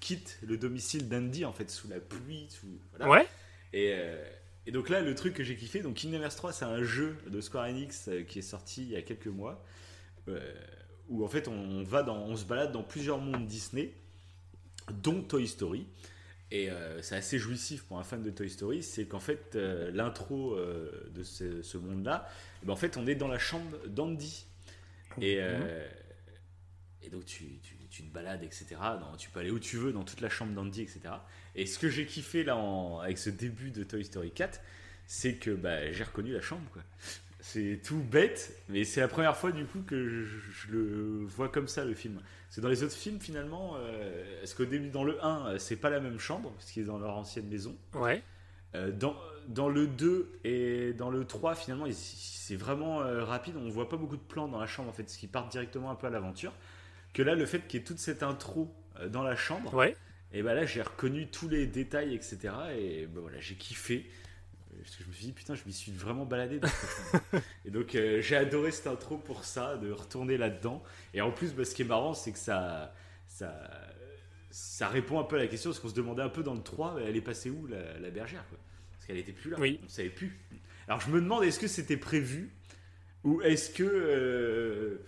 quitte 0.00 0.38
le 0.42 0.56
domicile 0.56 1.10
d'Andy 1.10 1.44
en 1.44 1.52
fait 1.52 1.70
sous 1.70 1.88
la 1.88 2.00
pluie. 2.00 2.46
Sous, 2.48 2.80
voilà. 2.92 3.10
Ouais 3.10 3.28
Et, 3.74 3.94
et 4.66 4.72
donc 4.72 4.88
là, 4.88 5.00
le 5.00 5.14
truc 5.14 5.34
que 5.34 5.44
j'ai 5.44 5.56
kiffé, 5.56 5.80
donc 5.80 5.94
Kingdom 5.94 6.22
Hearts 6.22 6.36
3, 6.36 6.52
c'est 6.52 6.64
un 6.64 6.82
jeu 6.82 7.16
de 7.28 7.40
Square 7.40 7.66
Enix 7.66 8.08
euh, 8.08 8.22
qui 8.22 8.40
est 8.40 8.42
sorti 8.42 8.82
il 8.82 8.90
y 8.90 8.96
a 8.96 9.02
quelques 9.02 9.26
mois, 9.26 9.64
euh, 10.28 10.40
où 11.08 11.24
en 11.24 11.28
fait 11.28 11.48
on 11.48 11.82
va 11.82 12.02
dans, 12.02 12.18
on 12.18 12.36
se 12.36 12.44
balade 12.44 12.72
dans 12.72 12.82
plusieurs 12.82 13.18
mondes 13.18 13.46
Disney, 13.46 13.94
dont 14.90 15.22
Toy 15.22 15.46
Story. 15.46 15.86
Et 16.52 16.70
euh, 16.70 17.02
c'est 17.02 17.16
assez 17.16 17.38
jouissif 17.38 17.82
pour 17.84 17.98
un 17.98 18.04
fan 18.04 18.22
de 18.22 18.30
Toy 18.30 18.48
Story, 18.48 18.82
c'est 18.82 19.06
qu'en 19.06 19.18
fait 19.18 19.56
euh, 19.56 19.90
l'intro 19.92 20.56
de 20.56 21.22
ce, 21.22 21.62
ce 21.62 21.76
monde-là, 21.76 22.28
eh 22.62 22.66
ben, 22.66 22.72
en 22.72 22.76
fait 22.76 22.96
on 22.96 23.06
est 23.06 23.16
dans 23.16 23.28
la 23.28 23.38
chambre 23.38 23.78
d'Andy. 23.86 24.46
Et, 25.20 25.38
euh, 25.40 25.86
et 27.02 27.08
donc 27.08 27.24
tu, 27.24 27.58
tu, 27.62 27.75
tu 27.96 28.02
te 28.02 28.12
balades, 28.12 28.42
etc. 28.42 28.66
Tu 29.18 29.30
peux 29.30 29.40
aller 29.40 29.50
où 29.50 29.58
tu 29.58 29.76
veux 29.76 29.92
dans 29.92 30.04
toute 30.04 30.20
la 30.20 30.28
chambre 30.28 30.52
d'Andy, 30.52 30.82
etc. 30.82 31.00
Et 31.54 31.66
ce 31.66 31.78
que 31.78 31.88
j'ai 31.88 32.06
kiffé 32.06 32.44
là 32.44 32.56
en- 32.56 33.00
avec 33.00 33.18
ce 33.18 33.30
début 33.30 33.70
de 33.70 33.84
Toy 33.84 34.04
Story 34.04 34.30
4, 34.30 34.60
c'est 35.06 35.34
que 35.36 35.50
bah, 35.50 35.90
j'ai 35.92 36.04
reconnu 36.04 36.32
la 36.32 36.40
chambre. 36.40 36.68
quoi. 36.72 36.82
C'est 37.40 37.80
tout 37.84 38.00
bête, 38.02 38.56
mais 38.68 38.82
c'est 38.84 39.00
la 39.00 39.08
première 39.08 39.36
fois 39.36 39.52
du 39.52 39.64
coup 39.66 39.80
que 39.86 40.24
je, 40.24 40.36
je 40.50 40.72
le 40.72 41.24
vois 41.26 41.48
comme 41.48 41.68
ça 41.68 41.84
le 41.84 41.94
film. 41.94 42.20
C'est 42.50 42.60
dans 42.60 42.68
les 42.68 42.82
autres 42.82 42.94
films 42.94 43.20
finalement, 43.20 43.74
euh, 43.78 44.42
est-ce 44.42 44.54
qu'au 44.56 44.64
début 44.64 44.88
dans 44.90 45.04
le 45.04 45.22
1, 45.24 45.46
euh, 45.46 45.58
c'est 45.58 45.76
pas 45.76 45.90
la 45.90 46.00
même 46.00 46.18
chambre, 46.18 46.50
parce 46.52 46.70
qu'ils 46.72 46.82
est 46.82 46.86
dans 46.86 46.98
leur 46.98 47.16
ancienne 47.16 47.46
maison? 47.46 47.76
Ouais. 47.94 48.22
Euh, 48.74 48.90
dans, 48.90 49.14
dans 49.48 49.68
le 49.68 49.86
2 49.86 50.38
et 50.44 50.92
dans 50.94 51.10
le 51.10 51.24
3, 51.24 51.54
finalement, 51.54 51.86
c'est 51.92 52.56
vraiment 52.56 53.00
euh, 53.02 53.24
rapide. 53.24 53.54
On 53.56 53.68
voit 53.68 53.88
pas 53.88 53.96
beaucoup 53.96 54.16
de 54.16 54.22
plans 54.22 54.48
dans 54.48 54.58
la 54.58 54.66
chambre, 54.66 54.88
en 54.90 54.92
fait, 54.92 55.08
ce 55.08 55.16
qui 55.18 55.28
part 55.28 55.48
directement 55.48 55.90
un 55.90 55.94
peu 55.94 56.08
à 56.08 56.10
l'aventure. 56.10 56.52
Que 57.16 57.22
là, 57.22 57.34
le 57.34 57.46
fait 57.46 57.66
qu'il 57.66 57.80
y 57.80 57.82
ait 57.82 57.86
toute 57.86 57.98
cette 57.98 58.22
intro 58.22 58.74
euh, 59.00 59.08
dans 59.08 59.22
la 59.22 59.36
chambre, 59.36 59.72
Ouais. 59.72 59.96
et 60.32 60.42
ben 60.42 60.52
là, 60.54 60.66
j'ai 60.66 60.82
reconnu 60.82 61.28
tous 61.28 61.48
les 61.48 61.66
détails, 61.66 62.14
etc. 62.14 62.38
Et 62.78 63.06
ben 63.06 63.20
voilà, 63.22 63.40
j'ai 63.40 63.54
kiffé. 63.54 64.10
Euh, 64.74 64.76
Parce 64.82 64.96
que 64.96 65.04
je 65.04 65.08
me 65.08 65.14
suis 65.14 65.24
dit, 65.26 65.32
putain, 65.32 65.54
je 65.54 65.62
m'y 65.64 65.72
suis 65.72 65.92
vraiment 65.92 66.26
baladé. 66.26 66.58
dans 66.58 66.68
cette 66.68 66.90
chambre. 67.30 67.42
et 67.64 67.70
donc, 67.70 67.94
euh, 67.94 68.20
j'ai 68.20 68.36
adoré 68.36 68.70
cette 68.70 68.86
intro 68.86 69.16
pour 69.16 69.44
ça, 69.46 69.78
de 69.78 69.90
retourner 69.90 70.36
là-dedans. 70.36 70.82
Et 71.14 71.22
en 71.22 71.30
plus, 71.30 71.54
bah, 71.54 71.64
ce 71.64 71.74
qui 71.74 71.82
est 71.82 71.86
marrant, 71.86 72.12
c'est 72.12 72.32
que 72.32 72.38
ça, 72.38 72.92
ça, 73.26 73.70
ça 74.50 74.88
répond 74.88 75.18
un 75.18 75.24
peu 75.24 75.36
à 75.36 75.38
la 75.38 75.46
question, 75.46 75.70
parce 75.70 75.80
qu'on 75.80 75.88
se 75.88 75.94
demandait 75.94 76.22
un 76.22 76.28
peu 76.28 76.42
dans 76.42 76.54
le 76.54 76.62
3, 76.62 76.98
elle 77.06 77.16
est 77.16 77.20
passée 77.22 77.48
où 77.48 77.66
la, 77.66 77.98
la 77.98 78.10
bergère 78.10 78.44
quoi? 78.50 78.58
Parce 78.92 79.06
qu'elle 79.06 79.16
était 79.18 79.32
plus 79.32 79.50
là. 79.50 79.56
Oui. 79.58 79.80
On 79.84 79.88
savait 79.88 80.10
plus. 80.10 80.38
Alors, 80.86 81.00
je 81.00 81.10
me 81.10 81.20
demande, 81.20 81.44
est-ce 81.44 81.58
que 81.60 81.66
c'était 81.66 81.96
prévu? 81.96 82.50
Ou 83.24 83.40
est-ce 83.40 83.70
que. 83.70 83.82
euh, 83.84 84.98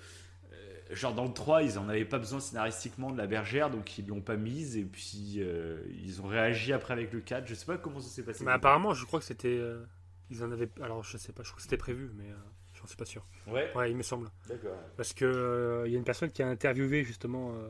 Genre 0.91 1.13
dans 1.15 1.25
le 1.27 1.33
3, 1.35 1.63
ils 1.63 1.79
en 1.79 1.89
avaient 1.89 2.05
pas 2.07 2.19
besoin 2.19 2.41
scénaristiquement 2.41 3.11
de 3.11 3.19
la 3.19 3.27
bergère, 3.27 3.69
donc 3.71 3.99
ils 3.99 4.07
l'ont 4.07 4.23
pas 4.23 4.37
mise, 4.37 4.77
et 4.77 4.85
puis 4.85 5.35
euh, 5.39 5.83
ils 6.03 6.23
ont 6.23 6.27
réagi 6.27 6.73
après 6.73 6.95
avec 6.95 7.13
le 7.13 7.21
4. 7.21 7.47
Je 7.47 7.55
sais 7.55 7.67
pas 7.67 7.77
comment 7.77 8.01
ça 8.01 8.09
s'est 8.09 8.23
passé. 8.23 8.43
Mais 8.45 8.53
apparemment, 8.53 8.95
je 8.95 9.05
crois 9.05 9.19
que 9.21 9.27
c'était. 9.27 9.49
euh, 9.59 9.85
ils 10.31 10.43
en 10.43 10.51
avaient. 10.51 10.71
Alors, 10.83 11.03
je 11.05 11.17
sais 11.19 11.33
pas, 11.33 11.43
je 11.43 11.49
crois 11.49 11.57
que 11.57 11.63
c'était 11.63 11.77
prévu, 11.77 12.11
mais 12.17 12.31
euh, 12.31 12.35
j'en 12.75 12.87
suis 12.87 12.97
pas 12.97 13.05
sûr. 13.05 13.27
Ouais. 13.47 13.71
Ouais, 13.75 13.91
il 13.91 13.97
me 13.99 14.03
semble. 14.03 14.31
D'accord. 14.49 14.79
Parce 14.97 15.13
que 15.13 15.25
euh, 15.27 15.83
il 15.87 15.93
y 15.93 15.95
a 15.95 15.99
une 15.99 16.05
personne 16.05 16.31
qui 16.31 16.43
a 16.43 16.49
interviewé 16.49 17.05
justement 17.05 17.53
euh, 17.53 17.69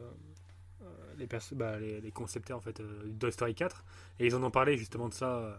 euh, 0.82 0.86
les, 1.16 1.26
perso- 1.26 1.56
bah, 1.56 1.76
les, 1.80 2.00
les 2.00 2.10
concepteurs 2.12 2.58
en 2.58 2.60
fait 2.60 2.78
euh, 2.80 3.02
de 3.04 3.18
Toy 3.18 3.32
Story 3.32 3.54
4 3.56 3.84
et 4.20 4.26
ils 4.26 4.34
en 4.36 4.42
ont 4.44 4.50
parlé 4.52 4.76
justement 4.76 5.08
de 5.08 5.14
ça. 5.14 5.38
euh, 5.38 5.56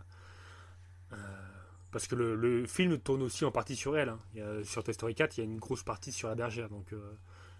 euh, 1.13 1.15
parce 1.91 2.07
que 2.07 2.15
le, 2.15 2.35
le 2.35 2.67
film 2.67 2.99
tourne 2.99 3.23
aussi 3.23 3.43
en 3.45 3.51
partie 3.51 3.75
sur 3.75 3.97
elle. 3.97 4.09
hein. 4.09 4.19
Il 4.33 4.39
y 4.39 4.43
a- 4.43 4.63
sur 4.63 4.83
Toy 4.83 4.93
Story 4.93 5.15
4, 5.15 5.37
il 5.37 5.41
y 5.41 5.43
a 5.43 5.45
une 5.45 5.57
grosse 5.59 5.83
partie 5.83 6.11
sur 6.11 6.27
la 6.29 6.35
bergère, 6.35 6.69
donc 6.69 6.93
euh, 6.93 7.13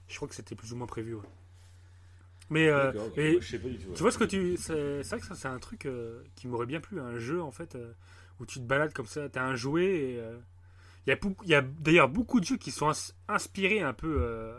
je 0.09 0.15
crois 0.17 0.27
que 0.27 0.35
c'était 0.35 0.55
plus 0.55 0.73
ou 0.73 0.75
moins 0.75 0.87
prévu. 0.87 1.15
ouais. 1.15 1.21
Mais, 2.49 2.67
euh, 2.67 2.91
Moi, 2.93 3.03
je 3.15 3.39
sais 3.47 3.59
pas 3.59 3.69
du 3.69 3.77
tout, 3.77 3.89
ouais. 3.89 3.93
tu 3.95 4.01
vois 4.01 4.11
ce 4.11 4.17
que 4.17 4.23
tu. 4.23 4.57
C'est 4.57 5.01
vrai 5.03 5.19
que 5.19 5.25
ça, 5.25 5.35
c'est 5.35 5.47
un 5.47 5.59
truc 5.59 5.85
euh, 5.85 6.23
qui 6.35 6.47
m'aurait 6.47 6.65
bien 6.65 6.79
plu, 6.81 6.99
un 6.99 7.17
jeu 7.19 7.41
en 7.41 7.51
fait, 7.51 7.75
euh, 7.75 7.93
où 8.39 8.45
tu 8.45 8.59
te 8.59 8.63
balades 8.65 8.91
comme 8.93 9.05
ça, 9.05 9.29
t'as 9.29 9.43
un 9.43 9.55
jouet 9.55 9.85
et. 9.85 10.21
il 11.07 11.49
y 11.49 11.53
a, 11.55 11.61
d'ailleurs 11.61 12.09
beaucoup 12.09 12.39
de 12.39 12.45
jeux 12.45 12.57
qui 12.57 12.71
sont 12.71 12.89
ins- 12.89 13.13
inspirés 13.27 13.81
un 13.81 13.93
peu 13.93 14.51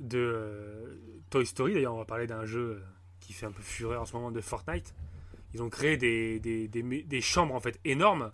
de 0.00 0.98
Toy 1.30 1.46
Story. 1.46 1.74
D'ailleurs, 1.74 1.94
on 1.94 1.98
va 1.98 2.04
parler 2.04 2.26
d'un 2.26 2.44
jeu 2.46 2.82
qui 3.20 3.32
fait 3.32 3.46
un 3.46 3.52
peu 3.52 3.62
fureur 3.62 4.02
en 4.02 4.06
ce 4.06 4.14
moment 4.14 4.32
de 4.32 4.40
Fortnite. 4.40 4.94
Ils 5.54 5.62
ont 5.62 5.68
créé 5.70 5.96
des, 5.96 6.40
des, 6.40 6.68
des, 6.68 6.82
des 6.82 7.20
chambres 7.20 7.54
en 7.54 7.60
fait 7.60 7.78
énormes 7.84 8.32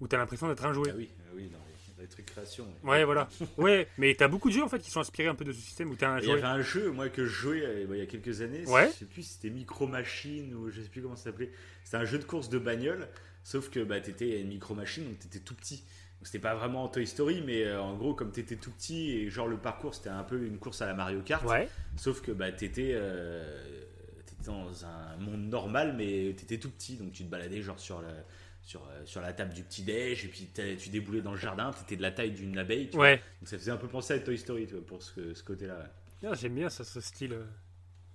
où 0.00 0.08
tu 0.08 0.14
as 0.14 0.18
l'impression 0.18 0.48
d'être 0.48 0.64
un 0.64 0.72
jouet. 0.72 0.90
Ah 0.92 0.96
oui, 0.96 1.10
ah 1.20 1.30
oui, 1.34 1.48
dans 1.48 1.58
les 2.00 2.06
trucs 2.06 2.26
création. 2.26 2.66
Ouais, 2.82 3.04
voilà. 3.04 3.28
ouais, 3.58 3.88
mais 3.98 4.14
tu 4.14 4.22
as 4.22 4.28
beaucoup 4.28 4.48
de 4.48 4.54
jeux 4.54 4.62
en 4.62 4.68
fait 4.68 4.78
qui 4.78 4.90
sont 4.90 5.00
inspirés 5.00 5.28
un 5.28 5.34
peu 5.34 5.44
de 5.44 5.52
ce 5.52 5.60
système 5.60 5.90
où 5.90 5.96
tu 5.96 6.04
as 6.04 6.10
un 6.10 6.20
Il 6.20 6.28
y 6.28 6.32
avait 6.32 6.42
un 6.42 6.60
jeu, 6.60 6.90
moi, 6.90 7.08
que 7.08 7.24
je 7.24 7.30
jouais 7.30 7.64
euh, 7.64 7.86
il 7.90 7.98
y 7.98 8.02
a 8.02 8.06
quelques 8.06 8.40
années. 8.40 8.64
Ouais. 8.66 8.88
Je 8.88 8.98
sais 8.98 9.04
plus 9.04 9.22
si 9.22 9.34
c'était 9.34 9.50
Micro 9.50 9.86
Machine 9.86 10.54
ou 10.54 10.70
je 10.70 10.80
sais 10.80 10.88
plus 10.88 11.02
comment 11.02 11.16
ça 11.16 11.24
s'appelait. 11.24 11.50
C'était 11.84 11.96
un 11.96 12.04
jeu 12.04 12.18
de 12.18 12.24
course 12.24 12.48
de 12.48 12.58
bagnole, 12.58 13.08
sauf 13.44 13.70
que 13.70 13.80
bah, 13.80 14.00
t'étais 14.00 14.40
une 14.40 14.48
Micro 14.48 14.74
Machine, 14.74 15.04
donc 15.04 15.18
t'étais 15.18 15.40
tout 15.40 15.54
petit. 15.54 15.84
C'était 16.22 16.40
pas 16.40 16.54
vraiment 16.54 16.88
Toy 16.88 17.06
Story, 17.06 17.42
mais 17.46 17.64
euh, 17.64 17.80
en 17.80 17.96
gros, 17.96 18.12
comme 18.12 18.32
t'étais 18.32 18.56
tout 18.56 18.72
petit 18.72 19.12
et 19.12 19.30
genre 19.30 19.46
le 19.46 19.56
parcours 19.56 19.94
c'était 19.94 20.08
un 20.08 20.24
peu 20.24 20.42
une 20.44 20.58
course 20.58 20.82
à 20.82 20.86
la 20.86 20.94
Mario 20.94 21.20
Kart. 21.22 21.44
Ouais. 21.44 21.68
Sauf 21.96 22.22
que 22.22 22.32
bah, 22.32 22.50
t'étais 22.50 22.90
euh, 22.92 23.86
t'étais 24.26 24.50
dans 24.50 24.84
un 24.84 25.16
monde 25.18 25.48
normal, 25.48 25.94
mais 25.96 26.34
t'étais 26.36 26.58
tout 26.58 26.70
petit, 26.70 26.96
donc 26.96 27.12
tu 27.12 27.24
te 27.24 27.30
baladais 27.30 27.62
genre 27.62 27.78
sur 27.78 28.02
la, 28.02 28.08
sur, 28.68 28.82
euh, 28.86 29.00
sur 29.06 29.22
la 29.22 29.32
table 29.32 29.54
du 29.54 29.62
petit-déj, 29.62 30.26
et 30.26 30.28
puis 30.28 30.50
tu 30.78 30.90
déboulais 30.90 31.22
dans 31.22 31.30
le 31.32 31.38
jardin, 31.38 31.70
t'étais 31.72 31.96
de 31.96 32.02
la 32.02 32.10
taille 32.10 32.32
d'une 32.32 32.58
abeille. 32.58 32.90
tu 32.90 32.96
vois. 32.96 33.06
Ouais. 33.06 33.16
Donc 33.40 33.48
ça 33.48 33.56
faisait 33.56 33.70
un 33.70 33.78
peu 33.78 33.88
penser 33.88 34.12
à 34.12 34.18
Toy 34.18 34.36
Story 34.36 34.66
tu 34.66 34.74
vois, 34.74 34.84
pour 34.84 35.02
ce, 35.02 35.32
ce 35.32 35.42
côté-là. 35.42 35.78
ouais. 36.22 36.28
Ah, 36.30 36.34
J'aime 36.34 36.54
bien 36.54 36.68
ça, 36.68 36.84
ce 36.84 37.00
style. 37.00 37.32
euh, 37.32 37.44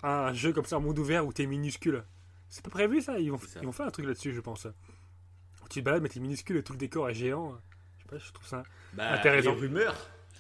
Un 0.04 0.32
jeu 0.34 0.54
comme 0.54 0.66
ça, 0.66 0.78
en 0.78 0.82
monde 0.82 1.00
ouvert 1.00 1.26
où 1.26 1.34
t'es 1.34 1.48
minuscule. 1.48 2.04
C'est 2.50 2.64
pas 2.64 2.70
prévu 2.70 3.02
ça? 3.02 3.18
Ils 3.18 3.32
vont, 3.32 3.40
ça. 3.40 3.62
ils 3.62 3.66
vont 3.66 3.72
faire 3.72 3.88
un 3.88 3.92
truc 3.92 4.06
là-dessus, 4.06 4.32
je 4.32 4.42
pense. 4.42 4.66
Où 4.66 5.68
tu 5.70 5.80
te 5.80 5.86
balades, 5.86 6.04
mais 6.04 6.10
t'es 6.10 6.20
minuscule 6.20 6.58
et 6.58 6.64
tout 6.64 6.74
le 6.74 6.78
décor 6.80 7.10
est 7.10 7.16
géant. 7.16 7.58
Je 7.98 8.04
sais 8.04 8.10
pas, 8.10 8.18
je 8.20 8.32
trouve 8.32 8.48
ça 8.48 8.62
Bah, 8.94 9.12
intéressant. 9.14 9.56
Les 9.56 9.60
rumeurs, 9.60 9.96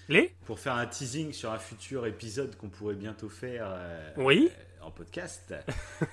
Les? 0.09 0.35
Pour 0.45 0.59
faire 0.59 0.75
un 0.75 0.85
teasing 0.85 1.33
sur 1.33 1.51
un 1.51 1.57
futur 1.57 2.05
épisode 2.05 2.55
qu'on 2.57 2.69
pourrait 2.69 2.93
bientôt 2.93 3.29
faire 3.29 3.65
euh, 3.67 4.11
Oui. 4.17 4.51
en 4.79 4.91
podcast, 4.91 5.55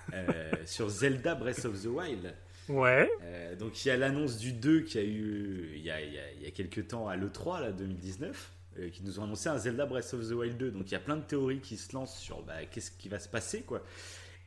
sur 0.64 0.88
Zelda 0.88 1.34
Breath 1.34 1.66
of 1.66 1.82
the 1.82 1.86
Wild. 1.86 2.34
Ouais. 2.70 3.10
Euh, 3.22 3.56
donc 3.56 3.84
il 3.84 3.88
y 3.88 3.90
a 3.90 3.96
l'annonce 3.96 4.38
du 4.38 4.52
2 4.52 4.80
qui 4.82 4.98
a 4.98 5.02
eu 5.02 5.72
il 5.74 5.82
y 5.82 5.90
a, 5.90 6.00
il 6.00 6.12
y 6.42 6.46
a- 6.46 6.50
quelques 6.50 6.88
temps 6.88 7.08
à 7.08 7.16
l'E3, 7.16 7.60
là, 7.60 7.72
2019, 7.72 8.50
euh, 8.78 8.88
qui 8.90 9.02
nous 9.02 9.18
ont 9.18 9.24
annoncé 9.24 9.48
un 9.48 9.58
Zelda 9.58 9.86
Breath 9.86 10.12
of 10.14 10.28
the 10.28 10.32
Wild 10.32 10.56
2. 10.58 10.70
Donc 10.70 10.88
il 10.88 10.92
y 10.92 10.96
a 10.96 11.00
plein 11.00 11.16
de 11.16 11.22
théories 11.24 11.60
qui 11.60 11.76
se 11.76 11.92
lancent 11.94 12.18
sur 12.18 12.42
bah, 12.42 12.64
qu'est-ce 12.70 12.90
qui 12.92 13.08
va 13.08 13.18
se 13.18 13.28
passer. 13.28 13.62
quoi. 13.62 13.82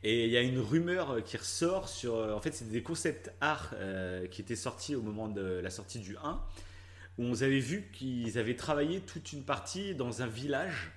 Et 0.02 0.24
il 0.26 0.30
y 0.30 0.36
a 0.36 0.42
une 0.42 0.58
rumeur 0.58 1.22
qui 1.24 1.36
ressort 1.36 1.88
sur... 1.88 2.14
euh, 2.16 2.32
En 2.34 2.40
fait, 2.40 2.52
c'est 2.54 2.68
des 2.70 2.82
concepts 2.82 3.32
art 3.40 3.72
euh, 3.74 4.26
qui 4.26 4.42
étaient 4.42 4.56
sortis 4.56 4.94
au 4.94 5.02
moment 5.02 5.28
de 5.28 5.42
la 5.62 5.70
sortie 5.70 5.98
du 5.98 6.16
1, 6.22 6.40
où 7.18 7.24
on 7.24 7.42
avait 7.42 7.58
vu 7.60 7.88
qu'ils 7.92 8.38
avaient 8.38 8.56
travaillé 8.56 9.00
toute 9.00 9.32
une 9.32 9.44
partie 9.44 9.94
dans 9.94 10.22
un 10.22 10.26
village 10.26 10.90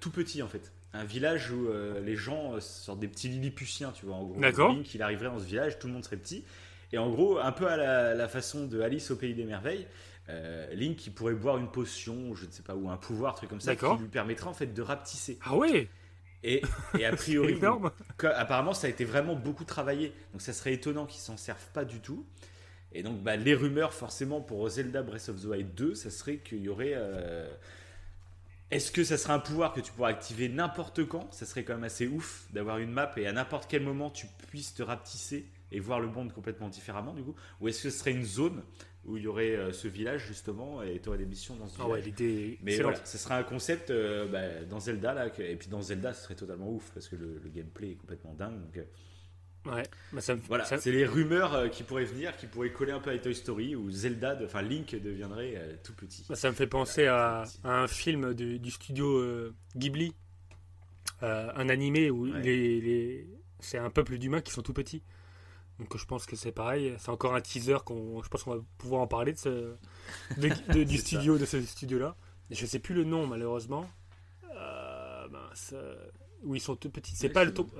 tout 0.00 0.10
petit 0.10 0.42
en 0.42 0.48
fait. 0.48 0.70
Un 0.92 1.04
village 1.04 1.52
où 1.52 1.68
euh, 1.68 2.00
les 2.00 2.16
gens 2.16 2.54
euh, 2.54 2.60
sortent 2.60 2.98
des 2.98 3.08
petits 3.08 3.28
lilliputiens, 3.28 3.92
tu 3.92 4.06
vois, 4.06 4.16
en 4.16 4.24
gros. 4.24 4.40
D'accord. 4.40 4.72
Link, 4.72 4.92
il 4.94 5.02
arriverait 5.02 5.28
dans 5.28 5.38
ce 5.38 5.44
village, 5.44 5.78
tout 5.78 5.86
le 5.86 5.92
monde 5.92 6.04
serait 6.04 6.16
petit. 6.16 6.44
Et 6.92 6.98
en 6.98 7.08
gros, 7.08 7.38
un 7.38 7.52
peu 7.52 7.68
à 7.68 7.76
la, 7.76 8.14
la 8.14 8.28
façon 8.28 8.66
de 8.66 8.80
Alice 8.80 9.10
au 9.12 9.16
Pays 9.16 9.34
des 9.34 9.44
Merveilles, 9.44 9.86
euh, 10.28 10.72
Link, 10.74 11.06
il 11.06 11.12
pourrait 11.12 11.34
boire 11.34 11.58
une 11.58 11.70
potion, 11.70 12.34
je 12.34 12.46
ne 12.46 12.50
sais 12.50 12.62
pas, 12.62 12.74
ou 12.74 12.90
un 12.90 12.96
pouvoir, 12.96 13.34
truc 13.36 13.50
comme 13.50 13.60
ça, 13.60 13.76
qui 13.76 13.84
lui 14.00 14.08
permettrait 14.08 14.48
en 14.48 14.54
fait 14.54 14.72
de 14.74 14.82
rapetisser. 14.82 15.38
Ah 15.42 15.56
ouais 15.56 15.88
Et, 16.42 16.62
et 16.98 17.04
a 17.04 17.12
priori, 17.16 17.54
énorme. 17.54 17.92
apparemment, 18.22 18.74
ça 18.74 18.88
a 18.88 18.90
été 18.90 19.04
vraiment 19.04 19.34
beaucoup 19.36 19.64
travaillé. 19.64 20.12
Donc, 20.32 20.42
ça 20.42 20.52
serait 20.52 20.72
étonnant 20.72 21.06
qu'ils 21.06 21.20
s'en 21.22 21.36
servent 21.36 21.68
pas 21.72 21.84
du 21.84 22.00
tout. 22.00 22.26
Et 22.92 23.04
donc, 23.04 23.22
bah, 23.22 23.36
les 23.36 23.54
rumeurs, 23.54 23.94
forcément, 23.94 24.40
pour 24.40 24.68
Zelda 24.68 25.02
Breath 25.02 25.28
of 25.28 25.40
the 25.40 25.44
Wild 25.44 25.74
2, 25.74 25.94
ça 25.94 26.10
serait 26.10 26.38
qu'il 26.38 26.62
y 26.62 26.68
aurait. 26.68 26.96
Est-ce 28.70 28.92
que 28.92 29.02
ça 29.02 29.18
serait 29.18 29.32
un 29.32 29.40
pouvoir 29.40 29.72
que 29.72 29.80
tu 29.80 29.90
pourrais 29.92 30.10
activer 30.12 30.48
n'importe 30.48 31.04
quand? 31.06 31.32
Ça 31.32 31.44
serait 31.44 31.64
quand 31.64 31.74
même 31.74 31.84
assez 31.84 32.06
ouf 32.06 32.46
d'avoir 32.52 32.78
une 32.78 32.90
map 32.92 33.12
et 33.16 33.26
à 33.26 33.32
n'importe 33.32 33.68
quel 33.68 33.82
moment 33.82 34.10
tu 34.10 34.26
puisses 34.48 34.74
te 34.74 34.82
rapetisser 34.82 35.46
et 35.72 35.80
voir 35.80 35.98
le 36.00 36.08
monde 36.08 36.32
complètement 36.32 36.68
différemment, 36.68 37.12
du 37.14 37.22
coup? 37.22 37.34
Ou 37.60 37.68
est-ce 37.68 37.82
que 37.84 37.90
ce 37.90 37.98
serait 37.98 38.12
une 38.12 38.24
zone 38.24 38.62
où 39.04 39.16
il 39.16 39.24
y 39.24 39.26
aurait 39.26 39.56
euh, 39.56 39.72
ce 39.72 39.88
village, 39.88 40.26
justement, 40.26 40.82
et 40.82 41.00
tu 41.00 41.08
aurais 41.08 41.18
des 41.18 41.26
missions 41.26 41.56
dans 41.56 41.68
ce 41.68 41.78
Ah 41.78 41.82
village? 41.82 41.88
ouais, 41.88 42.02
l'idée 42.02 42.58
mais 42.62 42.78
voilà, 42.78 42.98
ce 43.06 43.16
serait 43.16 43.34
un 43.34 43.42
concept 43.42 43.90
euh, 43.90 44.26
bah, 44.26 44.64
dans 44.68 44.80
Zelda 44.80 45.14
là, 45.14 45.30
que- 45.30 45.42
et 45.42 45.56
puis 45.56 45.68
dans 45.68 45.80
Zelda, 45.80 46.12
ce 46.12 46.24
serait 46.24 46.34
totalement 46.34 46.70
ouf 46.70 46.90
parce 46.92 47.08
que 47.08 47.16
le, 47.16 47.38
le 47.42 47.48
gameplay 47.48 47.92
est 47.92 47.94
complètement 47.96 48.34
dingue. 48.34 48.60
Donc, 48.60 48.76
euh, 48.76 48.84
Ouais. 49.66 49.82
Bah, 50.12 50.20
ça 50.22 50.34
me- 50.36 50.40
voilà, 50.48 50.64
ça- 50.64 50.78
c'est 50.78 50.90
les 50.92 51.04
rumeurs 51.04 51.52
euh, 51.54 51.68
qui 51.68 51.82
pourraient 51.82 52.04
venir, 52.06 52.34
qui 52.36 52.46
pourraient 52.46 52.72
coller 52.72 52.92
un 52.92 53.00
peu 53.00 53.10
à 53.10 53.18
Toy 53.18 53.34
Story 53.34 53.76
où 53.76 53.90
Zelda, 53.90 54.34
de- 54.34 54.46
enfin 54.46 54.62
Link 54.62 54.94
deviendrait 54.94 55.54
euh, 55.56 55.76
tout 55.84 55.92
petit. 55.94 56.24
Bah, 56.28 56.34
ça 56.34 56.48
me 56.48 56.54
fait 56.54 56.66
penser 56.66 57.06
à, 57.06 57.44
à 57.64 57.70
un 57.82 57.86
film 57.86 58.32
du, 58.32 58.58
du 58.58 58.70
studio 58.70 59.18
euh, 59.18 59.54
Ghibli, 59.76 60.14
un 61.20 61.68
animé 61.68 62.10
où 62.10 62.30
Ouais. 62.30 62.40
les, 62.40 62.80
les- 62.80 63.26
c'est 63.58 63.76
un 63.78 63.90
peuple 63.90 64.16
d'humains 64.16 64.40
qui 64.40 64.52
sont 64.52 64.62
tout 64.62 64.72
petits. 64.72 65.02
Donc 65.78 65.94
je 65.96 66.04
pense 66.06 66.24
que 66.26 66.36
c'est 66.36 66.52
pareil. 66.52 66.94
C'est 66.98 67.10
encore 67.10 67.34
un 67.34 67.40
teaser 67.42 67.78
qu'on, 67.84 68.22
je 68.22 68.28
pense 68.28 68.42
qu'on 68.44 68.56
va 68.56 68.62
pouvoir 68.78 69.02
en 69.02 69.06
parler 69.06 69.32
de 69.34 69.38
ce, 69.38 69.74
de- 70.38 70.48
de- 70.74 70.84
du 70.84 70.96
studio, 70.96 71.36
de 71.38 71.44
ce 71.44 71.60
studio-là. 71.60 72.16
Je 72.50 72.64
sais 72.66 72.78
plus 72.78 72.94
le 72.94 73.04
nom 73.04 73.26
malheureusement. 73.26 73.88
Euh, 74.56 75.26
où 76.42 76.54
ils 76.54 76.60
sont 76.60 76.76
tout 76.76 76.88
petits. 76.90 77.14
C'est 77.14 77.26
Ouais, 77.28 77.32
pas 77.34 77.44
le 77.44 77.52
tombeau. 77.52 77.70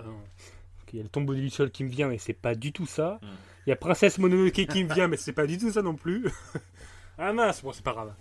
Il 0.92 0.96
y 0.96 1.00
a 1.00 1.02
le 1.02 1.08
tombeau 1.08 1.34
du 1.34 1.50
sol 1.50 1.70
qui 1.70 1.84
me 1.84 1.88
vient, 1.88 2.08
mais 2.08 2.18
c'est 2.18 2.32
pas 2.32 2.54
du 2.54 2.72
tout 2.72 2.86
ça. 2.86 3.18
Hmm. 3.22 3.26
Il 3.66 3.70
y 3.70 3.72
a 3.72 3.76
Princesse 3.76 4.18
Mononoke 4.18 4.52
qui 4.66 4.84
me 4.84 4.92
vient, 4.94 5.06
mais 5.08 5.16
c'est 5.16 5.32
pas 5.32 5.46
du 5.46 5.58
tout 5.58 5.70
ça 5.70 5.82
non 5.82 5.94
plus. 5.94 6.24
ah 7.18 7.32
mince, 7.32 7.62
bon 7.62 7.72
c'est 7.72 7.84
pas 7.84 7.92
grave. 7.92 8.14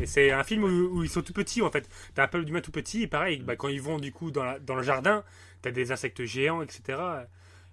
Et 0.00 0.06
c'est 0.06 0.30
un 0.30 0.42
film 0.44 0.64
où, 0.64 0.98
où 0.98 1.02
ils 1.04 1.08
sont 1.08 1.22
tout 1.22 1.32
petits 1.32 1.62
en 1.62 1.70
fait. 1.70 1.88
T'as 2.14 2.24
un 2.24 2.28
peuple 2.28 2.44
d'humains 2.44 2.60
tout 2.60 2.70
petit 2.72 3.02
et 3.02 3.06
pareil, 3.06 3.40
bah, 3.42 3.56
quand 3.56 3.68
ils 3.68 3.80
vont 3.80 3.98
du 3.98 4.12
coup 4.12 4.30
dans, 4.30 4.44
la- 4.44 4.58
dans 4.58 4.74
le 4.74 4.82
jardin, 4.82 5.24
t'as 5.62 5.70
des 5.70 5.92
insectes 5.92 6.24
géants, 6.24 6.62
etc. 6.62 6.98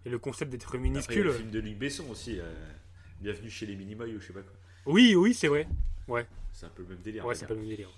Et 0.05 0.09
le 0.09 0.19
concept 0.19 0.51
d'être 0.51 0.65
Après, 0.67 0.77
il 0.77 0.81
y 0.81 0.88
a 0.88 0.89
minuscule. 0.91 1.23
le 1.23 1.34
film 1.34 1.49
de 1.49 1.59
Luc 1.59 1.77
Besson 1.77 2.05
aussi, 2.09 2.39
euh, 2.39 2.43
Bienvenue 3.21 3.49
chez 3.49 3.65
les 3.65 3.75
Minimoys 3.75 4.13
ou 4.15 4.19
je 4.19 4.27
sais 4.27 4.34
pas 4.34 4.41
quoi. 4.41 4.51
Oui, 4.85 5.15
oui, 5.15 5.34
c'est 5.34 5.47
vrai. 5.47 5.65
Ouais, 6.09 6.25
C'est 6.51 6.65
un 6.65 6.69
peu 6.69 6.84
le 6.84 6.89
même 6.89 6.97
délire. 7.01 7.25
ouais 7.25 7.35
c'est 7.35 7.45
pas 7.47 7.53
le 7.53 7.61
même 7.61 7.69
délire. 7.69 7.89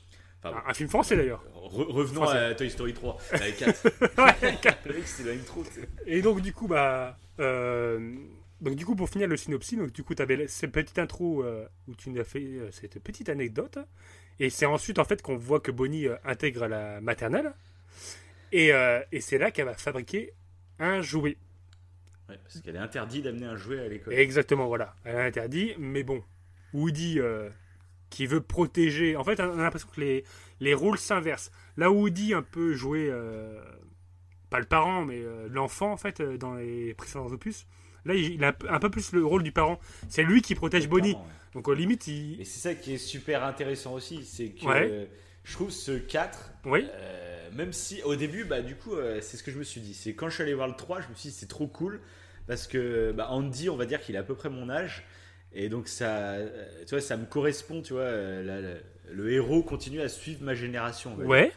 Un, 0.45 0.73
film 0.73 0.89
français 0.89 1.15
d'ailleurs. 1.15 1.43
Re- 1.55 1.91
revenons 1.91 2.23
Français. 2.23 2.37
à 2.37 2.55
Toy 2.55 2.69
Story 2.69 2.93
3, 2.93 3.17
avec 3.31 3.57
4. 3.57 3.85
Ouais, 4.17 4.51
le 4.85 4.93
mec, 4.93 5.07
c'est 5.07 5.23
la 5.23 5.31
intro. 5.33 5.63
tu 5.63 5.81
sais. 5.81 5.87
Et 6.05 6.21
donc 6.21 6.41
du 6.41 6.53
coup, 6.53 6.67
bah, 6.67 7.17
euh, 7.39 8.15
donc 8.61 8.75
du 8.75 8.85
coup, 8.85 8.95
pour 8.95 9.09
finir 9.09 9.27
le 9.27 9.37
synopsis, 9.37 9.77
donc 9.77 9.91
du 9.91 10.03
coup, 10.03 10.13
tu 10.15 10.21
avais 10.21 10.47
cette 10.47 10.71
petite 10.71 10.99
intro 10.99 11.43
euh, 11.43 11.65
où 11.87 11.95
tu 11.95 12.09
nous 12.09 12.19
as 12.19 12.23
fait 12.23 12.43
euh, 12.43 12.69
cette 12.71 12.99
petite 12.99 13.29
anecdote. 13.29 13.79
Et 14.39 14.49
c'est 14.49 14.65
ensuite, 14.65 14.99
en 14.99 15.05
fait, 15.05 15.21
qu'on 15.21 15.37
voit 15.37 15.61
que 15.61 15.71
Bonnie 15.71 16.07
intègre 16.25 16.67
la 16.67 16.99
maternelle. 16.99 17.53
Et, 18.51 18.71
et 19.11 19.21
c'est 19.21 19.37
là 19.37 19.49
qu'elle 19.49 19.65
va 19.65 19.75
fabriquer 19.75 20.33
un 20.77 21.01
jouet. 21.01 21.37
Ouais, 22.27 22.37
parce 22.43 22.59
qu'elle 22.59 22.75
est 22.75 22.79
interdite 22.79 23.23
d'amener 23.23 23.45
un 23.45 23.55
jouet 23.55 23.79
à 23.79 23.87
l'école. 23.87 24.13
Exactement, 24.13 24.67
voilà. 24.67 24.93
Elle 25.05 25.15
a 25.15 25.23
interdit, 25.23 25.73
mais 25.79 26.03
bon, 26.03 26.21
Woody 26.73 27.19
qui 28.09 28.25
veut 28.27 28.41
protéger. 28.41 29.15
En 29.15 29.23
fait, 29.23 29.39
on 29.39 29.59
a 29.59 29.63
l'impression 29.63 29.87
que 29.93 29.99
les, 30.01 30.23
les 30.59 30.73
rôles 30.73 30.97
s'inversent. 30.97 31.51
Là 31.77 31.91
où 31.91 32.01
Woody 32.03 32.33
un 32.33 32.41
peu 32.43 32.73
jouait, 32.73 33.09
euh, 33.09 33.61
pas 34.49 34.59
le 34.59 34.65
parent, 34.65 35.03
mais 35.05 35.19
euh, 35.21 35.47
l'enfant, 35.49 35.91
en 35.91 35.97
fait, 35.97 36.21
euh, 36.21 36.37
dans 36.37 36.53
les 36.55 36.93
précédents 36.93 37.25
opus. 37.27 37.65
Là, 38.05 38.13
il 38.13 38.33
il 38.35 38.43
a 38.43 38.55
un 38.69 38.79
peu- 38.79 38.89
plus 38.91 39.11
le 39.13 39.25
rôle 39.25 39.41
du 39.43 39.51
parent. 39.51 39.79
C'est 40.09 40.23
lui 40.23 40.41
qui 40.41 40.53
protège 40.55 40.87
Bonnie. 40.87 41.13
Ouais. 41.13 41.19
Donc, 41.53 41.67
au 41.67 41.73
limite, 41.73 42.07
il. 42.07 42.39
Et 42.39 42.45
c'est 42.45 42.59
ça 42.59 42.75
qui 42.75 42.93
est 42.93 42.97
super 42.99 43.43
intéressant 43.43 43.93
aussi, 43.93 44.23
c'est 44.23 44.49
que 44.49 44.65
Ouais. 44.65 44.87
euh, 44.91 45.05
je 45.43 45.53
trouve 45.53 45.71
ce 45.71 45.97
4, 45.97 46.51
Oui. 46.65 46.85
euh, 46.87 47.49
même 47.53 47.73
si 47.73 48.03
au 48.03 48.15
début, 48.15 48.43
bah, 48.43 48.61
du 48.61 48.75
coup, 48.75 48.93
euh, 48.93 49.19
c'est 49.21 49.37
ce 49.37 49.43
que 49.43 49.51
je 49.51 49.57
me 49.57 49.63
suis 49.63 49.81
dit. 49.81 49.93
C'est 49.95 50.13
quand 50.13 50.29
je 50.29 50.35
suis 50.35 50.43
allé 50.43 50.53
voir 50.53 50.67
le 50.67 50.75
3, 50.75 51.01
je 51.01 51.07
me 51.09 51.15
suis 51.15 51.29
dit 51.29 51.35
c'est 51.35 51.47
trop 51.47 51.67
cool 51.67 51.99
parce 52.47 52.67
que 52.67 53.11
bah, 53.11 53.27
Andy, 53.31 53.69
on 53.69 53.75
va 53.75 53.85
dire 53.87 53.99
qu'il 54.01 54.15
a 54.17 54.19
à 54.19 54.23
peu 54.23 54.35
près 54.35 54.49
mon 54.49 54.69
âge. 54.69 55.03
Et 55.55 55.69
donc 55.69 55.87
ça, 55.87 56.35
tu 56.85 56.91
vois, 56.91 57.01
ça 57.01 57.17
me 57.17 57.25
correspond, 57.25 57.81
tu 57.81 57.93
vois. 57.93 58.03
euh, 58.03 58.79
le, 59.11 59.31
héros 59.31 59.63
continue 59.63 60.01
à 60.01 60.09
suivre 60.09 60.43
ma 60.43 60.53
génération. 60.53 61.15
Ouais. 61.15 61.51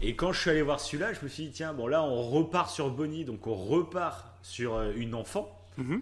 Et 0.00 0.14
quand 0.14 0.32
je 0.32 0.40
suis 0.40 0.50
allé 0.50 0.62
voir 0.62 0.80
celui-là, 0.80 1.12
je 1.12 1.20
me 1.22 1.28
suis 1.28 1.46
dit 1.46 1.50
tiens, 1.50 1.74
bon 1.74 1.86
là 1.86 2.02
on 2.02 2.22
repart 2.22 2.70
sur 2.70 2.90
Bonnie, 2.90 3.24
donc 3.24 3.46
on 3.46 3.54
repart 3.54 4.38
sur 4.42 4.76
euh, 4.76 4.92
une 4.96 5.14
enfant. 5.14 5.50
Mhm. 5.76 6.00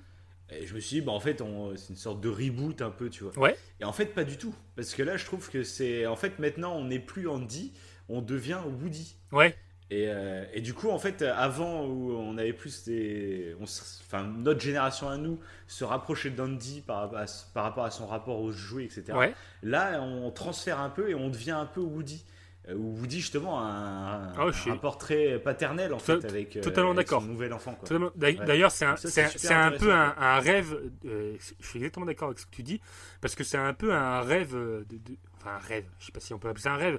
Et 0.50 0.66
je 0.66 0.74
me 0.74 0.80
suis 0.80 1.00
dit, 1.00 1.02
bah, 1.02 1.12
en 1.12 1.20
fait, 1.20 1.42
c'est 1.76 1.90
une 1.90 1.96
sorte 1.96 2.22
de 2.22 2.28
reboot 2.30 2.80
un 2.80 2.90
peu, 2.90 3.10
tu 3.10 3.24
vois. 3.24 3.38
Ouais. 3.38 3.56
Et 3.80 3.84
en 3.84 3.92
fait, 3.92 4.06
pas 4.06 4.24
du 4.24 4.38
tout. 4.38 4.54
Parce 4.76 4.94
que 4.94 5.02
là, 5.02 5.18
je 5.18 5.26
trouve 5.26 5.50
que 5.50 5.62
c'est. 5.62 6.06
En 6.06 6.16
fait, 6.16 6.38
maintenant, 6.38 6.74
on 6.74 6.84
n'est 6.84 6.98
plus 6.98 7.28
Andy, 7.28 7.74
on 8.08 8.22
devient 8.22 8.58
Woody. 8.80 9.14
Ouais. 9.30 9.54
Et, 9.90 10.05
euh, 10.09 10.44
et 10.52 10.60
du 10.60 10.74
coup, 10.74 10.90
en 10.90 10.98
fait, 10.98 11.23
avant 11.23 11.86
où 11.86 12.12
on 12.12 12.36
avait 12.36 12.52
plus 12.52 12.85
des. 12.85 13.55
on 13.59 13.65
se- 13.65 14.02
enfin, 14.06 14.23
notre 14.24 14.60
génération 14.60 15.09
à 15.09 15.16
nous 15.16 15.39
se 15.66 15.82
rapprochait 15.82 16.28
d'Andy 16.31 16.82
par, 16.86 16.98
rapport 17.01 17.19
à- 17.20 17.24
par 17.55 17.65
rapport 17.65 17.85
à 17.85 17.90
son 17.90 18.06
rapport 18.06 18.39
aux 18.40 18.52
jouets, 18.52 18.85
etc. 18.85 19.05
Ouais. 19.15 19.35
Là, 19.62 20.02
on 20.02 20.31
transfère 20.31 20.78
un 20.81 20.90
peu 20.90 21.09
et 21.09 21.15
on 21.15 21.31
devient 21.31 21.52
un 21.52 21.65
peu 21.65 21.81
Woody. 21.81 22.23
Euh, 22.69 22.74
Woody, 22.74 23.20
justement, 23.20 23.60
a 23.60 23.62
un, 23.62 24.32
Ah, 24.36 24.51
un 24.70 24.90
très 24.98 25.39
paternel, 25.39 25.94
en 25.94 25.98
fait, 25.98 26.23
avec, 26.27 26.59
euh, 26.59 26.60
totalement 26.60 26.90
avec 26.90 27.09
son 27.09 27.23
nouvel 27.23 27.55
enfant. 27.55 27.78
Ouais. 27.90 28.35
D'ailleurs, 28.44 28.70
c'est 28.70 28.85
un, 28.85 29.70
peu 29.73 29.90
un, 29.94 30.39
rêve. 30.40 30.78
je 31.02 31.66
suis 31.66 31.78
exactement 31.78 32.05
d'accord 32.05 32.28
avec 32.28 32.40
ce 32.40 32.44
que 32.44 32.51
tu 32.55 32.62
dis, 32.62 32.78
parce 33.23 33.35
que 33.35 33.43
c'est 33.43 33.56
un 33.56 33.73
peu 33.73 33.94
un 33.94 34.20
rêve 34.20 34.52
de, 34.55 34.85
de- 34.90 35.16
enfin 35.39 35.52
un 35.55 35.66
rêve. 35.66 35.86
Je 35.98 36.05
sais 36.06 36.12
pas 36.12 36.20
si 36.20 36.35
on 36.35 36.39
peut 36.39 36.48
appeler 36.48 36.62
ça 36.65 36.73
un 36.73 36.77
rêve, 36.77 36.98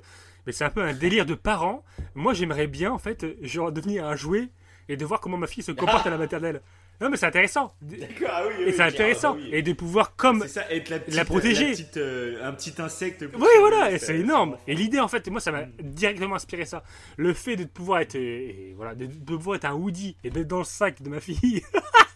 mais 0.49 0.53
c'est 0.53 0.65
un 0.65 0.71
peu 0.71 0.81
un 0.81 0.93
délire 0.93 1.27
de 1.27 1.35
parents. 1.35 1.85
Moi, 2.15 2.33
j'aimerais 2.33 2.65
bien 2.65 2.91
en 2.91 2.97
fait, 2.97 3.23
genre 3.43 3.71
devenir 3.71 4.03
un 4.07 4.15
jouet 4.15 4.47
et 4.87 4.97
de 4.97 5.05
voir 5.05 5.19
comment 5.19 5.37
ma 5.37 5.45
fille 5.45 5.61
se 5.61 5.71
comporte 5.71 6.07
à 6.07 6.09
la 6.09 6.17
maternelle. 6.17 6.61
Non, 6.99 7.11
mais 7.11 7.17
c'est 7.17 7.27
intéressant. 7.27 7.71
D'accord, 7.83 8.29
ah 8.31 8.41
oui, 8.47 8.63
Et 8.65 8.71
c'est 8.71 8.81
intéressant. 8.81 9.33
ah 9.33 9.35
bah 9.35 9.41
oui. 9.43 9.49
Et 9.53 9.61
de 9.61 9.73
pouvoir 9.73 10.15
comme 10.15 10.41
C'est 10.41 10.47
ça, 10.47 10.71
être 10.71 10.89
la, 10.89 10.97
petite, 10.97 11.15
la 11.15 11.23
protéger. 11.25 11.65
la 11.67 11.71
petite, 11.73 11.97
euh, 11.97 12.47
un 12.49 12.51
petit 12.53 12.73
insecte. 12.81 13.23
Oui, 13.37 13.47
voilà, 13.59 13.91
et 13.91 13.99
c'est 13.99 14.17
énorme. 14.17 14.57
Et 14.65 14.73
l'idée, 14.73 14.99
en 14.99 15.07
fait, 15.07 15.27
moi, 15.29 15.39
ça 15.39 15.51
m'a 15.51 15.65
directement 15.83 16.33
inspiré 16.33 16.65
ça. 16.65 16.81
Le 17.15 17.35
fait 17.35 17.55
de 17.55 17.65
pouvoir 17.65 17.99
être, 17.99 18.15
euh, 18.15 18.19
et 18.19 18.73
voilà, 18.75 18.95
de, 18.95 19.05
de 19.05 19.35
pouvoir 19.35 19.57
être 19.57 19.65
un 19.65 19.75
Woody 19.75 20.17
et 20.23 20.31
d'être 20.31 20.47
dans 20.47 20.57
le 20.57 20.63
sac 20.63 20.99
de 21.03 21.09
ma 21.09 21.19
fille, 21.19 21.61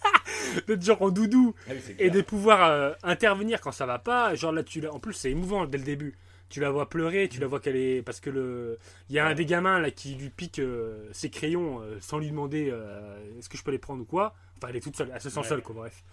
d'être 0.68 0.81
genre 0.84 1.03
en 1.03 1.11
doudou, 1.11 1.53
Ah 1.69 1.73
et 1.99 2.10
de 2.10 2.22
pouvoir 2.23 2.64
euh, 2.65 2.93
intervenir 3.03 3.61
quand 3.61 3.72
ça 3.72 3.85
va 3.85 3.99
pas. 3.99 4.34
Genre 4.34 4.51
là, 4.51 4.64
tu 4.64 4.85
en 4.88 4.97
plus, 4.99 5.14
c'est 5.14 5.30
émouvant 5.30 5.65
dès 5.68 5.77
le 5.77 5.84
début. 5.84 6.15
Tu 6.53 6.59
la 6.59 6.69
vois 6.69 6.88
pleurer, 6.88 7.27
tu 7.30 7.39
la 7.39 7.47
vois 7.47 7.59
qu'elle 7.59 7.75
est. 7.75 8.03
Parce 8.03 8.19
que 8.19 8.30
le. 8.30 8.77
Il 9.09 9.15
y 9.15 9.19
a 9.19 9.25
un 9.25 9.34
des 9.34 9.45
gamins 9.45 9.80
là 9.80 9.89
qui 9.89 10.13
lui 10.13 10.30
pique 10.30 10.59
euh, 10.59 11.09
ses 11.11 11.31
crayons 11.31 11.81
euh, 11.81 11.97
sans 11.99 12.19
lui 12.19 12.30
demander 12.30 12.69
euh, 12.71 13.17
est-ce 13.39 13.49
que 13.49 13.57
je 13.57 13.63
peux 13.63 13.71
les 13.71 13.80
prendre 13.80 14.03
ou 14.03 14.05
quoi. 14.05 14.35
Enfin, 14.57 14.67
elle 14.69 14.75
est 14.75 14.81
toute 14.81 14.95
seule, 14.95 15.09
elle 15.11 15.19
se 15.19 15.31
sent 15.31 15.39
Ouais. 15.39 15.47
seule, 15.47 15.63
quoi, 15.63 15.73
bref. 15.73 16.03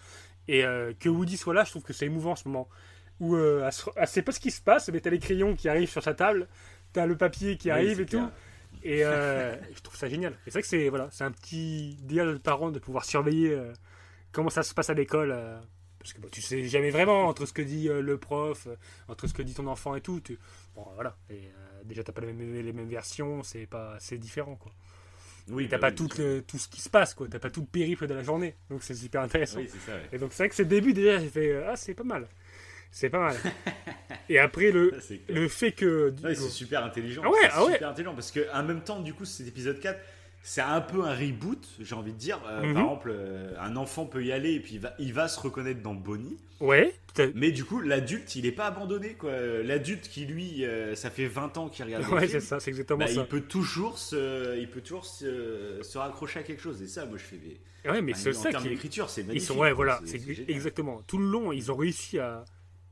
Et 0.48 0.62
que 0.98 1.08
Woody 1.10 1.36
soit 1.36 1.52
là, 1.52 1.64
je 1.64 1.70
trouve 1.70 1.82
que 1.82 1.92
c'est 1.92 2.06
émouvant 2.06 2.30
en 2.32 2.36
ce 2.36 2.48
moment. 2.48 2.68
Où 3.20 3.36
elle, 3.36 3.70
se- 3.70 3.90
elle 3.94 4.08
sait 4.08 4.22
pas 4.22 4.32
ce 4.32 4.40
qui 4.40 4.50
se 4.50 4.62
passe, 4.62 4.88
mais 4.88 5.00
t'as 5.00 5.10
les 5.10 5.18
crayons 5.18 5.54
qui 5.54 5.68
arrivent 5.68 5.90
sur 5.90 6.02
sa 6.02 6.14
table, 6.14 6.48
t'as 6.94 7.04
le 7.04 7.16
papier 7.18 7.58
qui 7.58 7.70
arrive 7.70 8.00
et 8.00 8.06
clair. 8.06 8.30
tout. 8.30 8.30
Et 8.82 9.00
je 9.76 9.80
trouve 9.82 9.96
ça 9.96 10.08
génial. 10.08 10.32
C'est 10.46 10.52
vrai 10.52 10.62
que 10.62 10.68
c'est 10.68 10.88
voilà, 10.88 11.08
c'est 11.12 11.24
un 11.24 11.30
petit 11.32 11.96
délire 12.02 12.24
de 12.26 12.38
parents 12.38 12.70
de 12.70 12.78
pouvoir 12.78 13.04
surveiller 13.04 13.56
comment 14.32 14.48
ça 14.50 14.62
se 14.62 14.72
passe 14.72 14.88
à 14.88 14.94
l'école. 14.94 15.36
Parce 16.00 16.12
que 16.14 16.26
tu 16.32 16.42
sais 16.42 16.66
jamais 16.66 16.90
vraiment 16.90 17.28
entre 17.28 17.46
ce 17.46 17.52
que 17.52 17.62
dit 17.62 17.88
euh, 17.88 18.00
le 18.02 18.18
prof, 18.18 18.66
euh, 18.66 18.74
entre 19.08 19.26
ce 19.28 19.34
que 19.34 19.42
dit 19.42 19.54
ton 19.54 19.66
enfant 19.68 19.94
et 19.94 20.00
tout. 20.00 20.18
tu- 20.20 20.38
Bon, 20.74 20.84
voilà. 20.94 21.16
Et, 21.28 21.34
euh, 21.34 21.82
déjà, 21.84 22.02
t'as 22.02 22.12
pas 22.12 22.22
les 22.22 22.32
mêmes, 22.32 22.54
les 22.54 22.72
mêmes 22.72 22.88
versions, 22.88 23.42
c'est 23.44 23.66
pas, 23.66 23.96
c'est 24.00 24.18
différent 24.18 24.56
quoi. 24.56 24.72
Oui, 25.48 25.68
t'as 25.68 25.78
bah 25.78 25.90
pas 25.90 26.02
oui, 26.02 26.08
tout, 26.08 26.20
le, 26.20 26.42
tout 26.42 26.58
ce 26.58 26.68
qui 26.68 26.80
se 26.80 26.88
passe 26.88 27.12
quoi. 27.14 27.26
T'as 27.30 27.38
pas 27.38 27.50
tout 27.50 27.60
le 27.60 27.66
périple 27.66 28.06
de 28.06 28.14
la 28.14 28.22
journée. 28.22 28.54
Donc 28.70 28.82
c'est 28.82 28.94
super 28.94 29.20
intéressant. 29.22 29.58
Oui, 29.58 29.68
c'est 29.72 29.80
ça, 29.80 29.96
ouais. 29.96 30.08
Et 30.12 30.18
donc 30.18 30.32
c'est 30.32 30.42
vrai 30.44 30.48
que 30.48 30.54
ce 30.54 30.62
début 30.62 30.92
déjà, 30.92 31.18
j'ai 31.18 31.28
fait 31.28 31.50
euh, 31.52 31.70
ah 31.70 31.76
c'est 31.76 31.94
pas 31.94 32.04
mal, 32.04 32.26
c'est 32.90 33.10
pas 33.10 33.18
mal. 33.20 33.36
et 34.28 34.38
après 34.38 34.70
le 34.70 34.92
Ça, 34.92 35.00
c'est 35.00 35.20
le 35.28 35.48
fait 35.48 35.72
que 35.72 36.14
Ouais, 36.22 36.34
c'est 36.34 36.48
super 36.50 36.84
intelligent. 36.84 37.22
Ah 37.24 37.30
ouais, 37.30 37.38
c'est 37.42 37.48
ah 37.52 37.64
ouais. 37.64 37.72
super 37.74 37.88
intelligent 37.88 38.14
parce 38.14 38.30
que 38.30 38.46
en 38.54 38.62
même 38.62 38.82
temps, 38.82 39.00
du 39.00 39.12
coup, 39.14 39.24
cet 39.24 39.46
épisode 39.48 39.80
4, 39.80 39.98
c'est 40.42 40.60
un 40.62 40.80
peu 40.80 41.02
un 41.04 41.14
reboot, 41.14 41.66
j'ai 41.80 41.94
envie 41.94 42.12
de 42.12 42.18
dire. 42.18 42.40
Euh, 42.46 42.62
Mhm. 42.62 42.74
Par 42.74 42.82
exemple, 42.82 43.10
euh, 43.14 43.54
un 43.60 43.76
enfant 43.76 44.06
peut 44.06 44.24
y 44.24 44.32
aller 44.32 44.52
et 44.54 44.60
puis 44.60 44.74
il 44.74 44.80
va, 44.80 44.94
il 44.98 45.12
va 45.12 45.28
se 45.28 45.38
reconnaître 45.40 45.82
dans 45.82 45.94
Bonnie. 45.94 46.36
ouais, 46.60 46.94
Mais 47.34 47.50
du 47.52 47.64
coup, 47.64 47.80
l'adulte, 47.80 48.36
il 48.36 48.46
est 48.46 48.52
pas 48.52 48.66
abandonné, 48.66 49.14
quoi. 49.14 49.32
L'adulte 49.62 50.08
qui, 50.08 50.24
lui, 50.26 50.64
euh, 50.64 50.94
ça 50.94 51.10
fait 51.10 51.26
20 51.26 51.56
ans 51.58 51.68
qu'il 51.68 51.84
regarde 51.84 52.04
ouais 52.12 52.28
c'est 52.28 52.40
ça, 52.40 52.58
c'est 52.60 52.70
exactement 52.70 53.00
bah, 53.00 53.06
ça. 53.06 53.20
il 53.20 53.26
peut 53.26 53.40
toujours, 53.42 53.98
se, 53.98 54.58
il 54.58 54.68
peut 54.70 54.80
toujours 54.80 55.04
se, 55.06 55.80
se 55.82 55.98
raccrocher 55.98 56.40
à 56.40 56.42
quelque 56.42 56.62
chose. 56.62 56.80
Et 56.82 56.86
ça, 56.86 57.04
moi, 57.06 57.18
je 57.18 57.24
fais. 57.24 57.38
Ouais 57.90 58.02
mais 58.02 58.12
c'est 58.14 58.36
en 58.36 58.42
ça 58.42 58.50
termes 58.50 58.62
qui 58.64 58.68
d'écriture, 58.70 59.08
c'est 59.08 59.22
ils 59.22 59.26
magnifique. 59.28 59.48
sont 59.48 59.56
ouais 59.58 59.72
voilà, 59.72 60.00
C'est- 60.04 60.20
exactement. 60.50 61.02
Tout 61.06 61.16
le 61.18 61.24
long, 61.26 61.50
ils 61.52 61.72
ont 61.72 61.76
réussi 61.76 62.18
à 62.18 62.44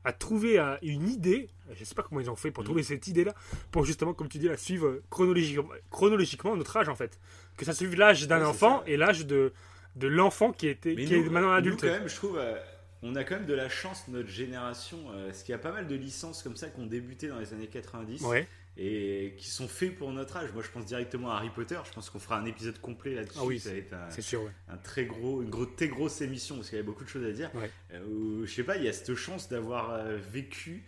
à 0.03 0.13
trouver 0.13 0.59
une 0.81 1.09
idée. 1.09 1.49
Je 1.73 1.83
sais 1.83 1.95
pas 1.95 2.03
comment 2.03 2.21
ils 2.21 2.29
ont 2.29 2.35
fait 2.35 2.51
pour 2.51 2.63
trouver 2.63 2.83
cette 2.83 3.07
idée 3.07 3.23
là, 3.23 3.33
pour 3.71 3.85
justement 3.85 4.13
comme 4.13 4.27
tu 4.29 4.37
dis 4.39 4.47
la 4.47 4.57
suivre 4.57 5.01
chronologiquement, 5.09 5.69
chronologiquement 5.91 6.55
notre 6.55 6.75
âge 6.77 6.89
en 6.89 6.95
fait, 6.95 7.19
que 7.57 7.65
ça 7.65 7.73
suive 7.73 7.95
l'âge 7.95 8.27
d'un 8.27 8.39
Ouais, 8.39 8.45
enfant 8.45 8.83
et 8.85 8.97
l'âge 8.97 9.25
de 9.25 9.53
de 9.95 10.07
l'enfant 10.07 10.51
qui 10.51 10.67
était 10.67 10.93
Mais 10.95 11.05
qui 11.05 11.13
nous, 11.17 11.25
est 11.25 11.29
maintenant 11.29 11.49
nous, 11.49 11.55
adulte. 11.55 11.81
quand 11.81 11.87
même, 11.87 12.07
je 12.07 12.15
trouve, 12.15 12.37
euh, 12.37 12.55
on 13.01 13.15
a 13.15 13.23
quand 13.23 13.35
même 13.35 13.45
de 13.47 13.53
la 13.53 13.67
chance, 13.69 14.05
notre 14.07 14.29
génération, 14.29 14.97
euh, 15.13 15.25
parce 15.27 15.43
qu'il 15.43 15.51
y 15.51 15.55
a 15.55 15.57
pas 15.59 15.71
mal 15.71 15.87
de 15.87 15.95
licences 15.95 16.41
comme 16.43 16.55
ça 16.55 16.69
qui 16.69 16.79
ont 16.79 16.85
débuté 16.85 17.27
dans 17.27 17.39
les 17.39 17.51
années 17.53 17.67
90 17.67 18.21
Ouais. 18.23 18.47
Et 18.77 19.35
qui 19.37 19.49
sont 19.49 19.67
faits 19.67 19.97
pour 19.97 20.11
notre 20.11 20.37
âge. 20.37 20.51
Moi, 20.53 20.63
je 20.63 20.69
pense 20.69 20.85
directement 20.85 21.31
à 21.31 21.35
Harry 21.35 21.49
Potter. 21.49 21.77
Je 21.85 21.91
pense 21.91 22.09
qu'on 22.09 22.19
fera 22.19 22.37
un 22.37 22.45
épisode 22.45 22.79
complet 22.79 23.15
là-dessus. 23.15 23.39
Ah 23.41 23.45
oui, 23.45 23.59
ça 23.59 23.71
va 23.71 23.75
être 23.75 23.93
un, 23.93 24.21
sûr. 24.21 24.43
Ouais. 24.43 24.51
un 24.69 24.77
très 24.77 25.05
gros, 25.05 25.41
une 25.41 25.49
gros, 25.49 25.65
très 25.65 25.89
grosse 25.89 26.21
émission 26.21 26.55
parce 26.55 26.69
qu'il 26.69 26.77
y 26.77 26.81
a 26.81 26.85
beaucoup 26.85 27.03
de 27.03 27.09
choses 27.09 27.25
à 27.25 27.31
dire. 27.31 27.53
Ouais. 27.55 27.69
Euh, 27.93 28.45
je 28.45 28.51
sais 28.51 28.63
pas, 28.63 28.77
il 28.77 28.83
y 28.83 28.87
a 28.87 28.93
cette 28.93 29.15
chance 29.15 29.49
d'avoir 29.49 29.91
euh, 29.91 30.17
vécu 30.17 30.83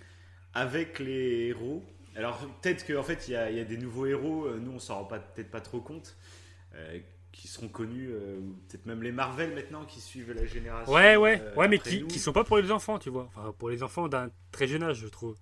avec 0.53 0.99
les 0.99 1.47
héros. 1.47 1.83
Alors 2.15 2.39
peut-être 2.61 2.85
qu'en 2.85 3.03
fait 3.03 3.27
il 3.27 3.31
y, 3.31 3.35
a, 3.35 3.49
il 3.49 3.57
y 3.57 3.59
a 3.61 3.63
des 3.63 3.77
nouveaux 3.77 4.05
héros, 4.05 4.45
euh, 4.45 4.59
nous 4.59 4.71
on 4.71 4.79
s'en 4.79 4.95
rend 4.95 5.05
peut-être 5.05 5.49
pas 5.49 5.61
trop 5.61 5.79
compte, 5.79 6.17
euh, 6.75 6.99
qui 7.31 7.47
seront 7.47 7.69
connus, 7.69 8.09
peut-être 8.67 8.85
même 8.85 9.01
les 9.01 9.13
Marvel 9.13 9.55
maintenant 9.55 9.85
qui 9.85 10.01
suivent 10.01 10.33
la 10.33 10.45
génération. 10.45 10.93
Ouais, 10.93 11.15
ouais, 11.15 11.41
ouais, 11.55 11.69
mais 11.69 11.79
qui, 11.79 12.01
nous. 12.01 12.07
qui 12.07 12.19
sont 12.19 12.33
pas 12.33 12.43
pour 12.43 12.57
les 12.57 12.69
enfants, 12.71 12.99
tu 12.99 13.09
vois. 13.09 13.29
Enfin, 13.33 13.53
pour 13.57 13.69
les 13.69 13.81
enfants 13.83 14.09
d'un 14.09 14.29
très 14.51 14.67
jeune 14.67 14.83
âge, 14.83 14.97
je 14.97 15.07
trouve. 15.07 15.37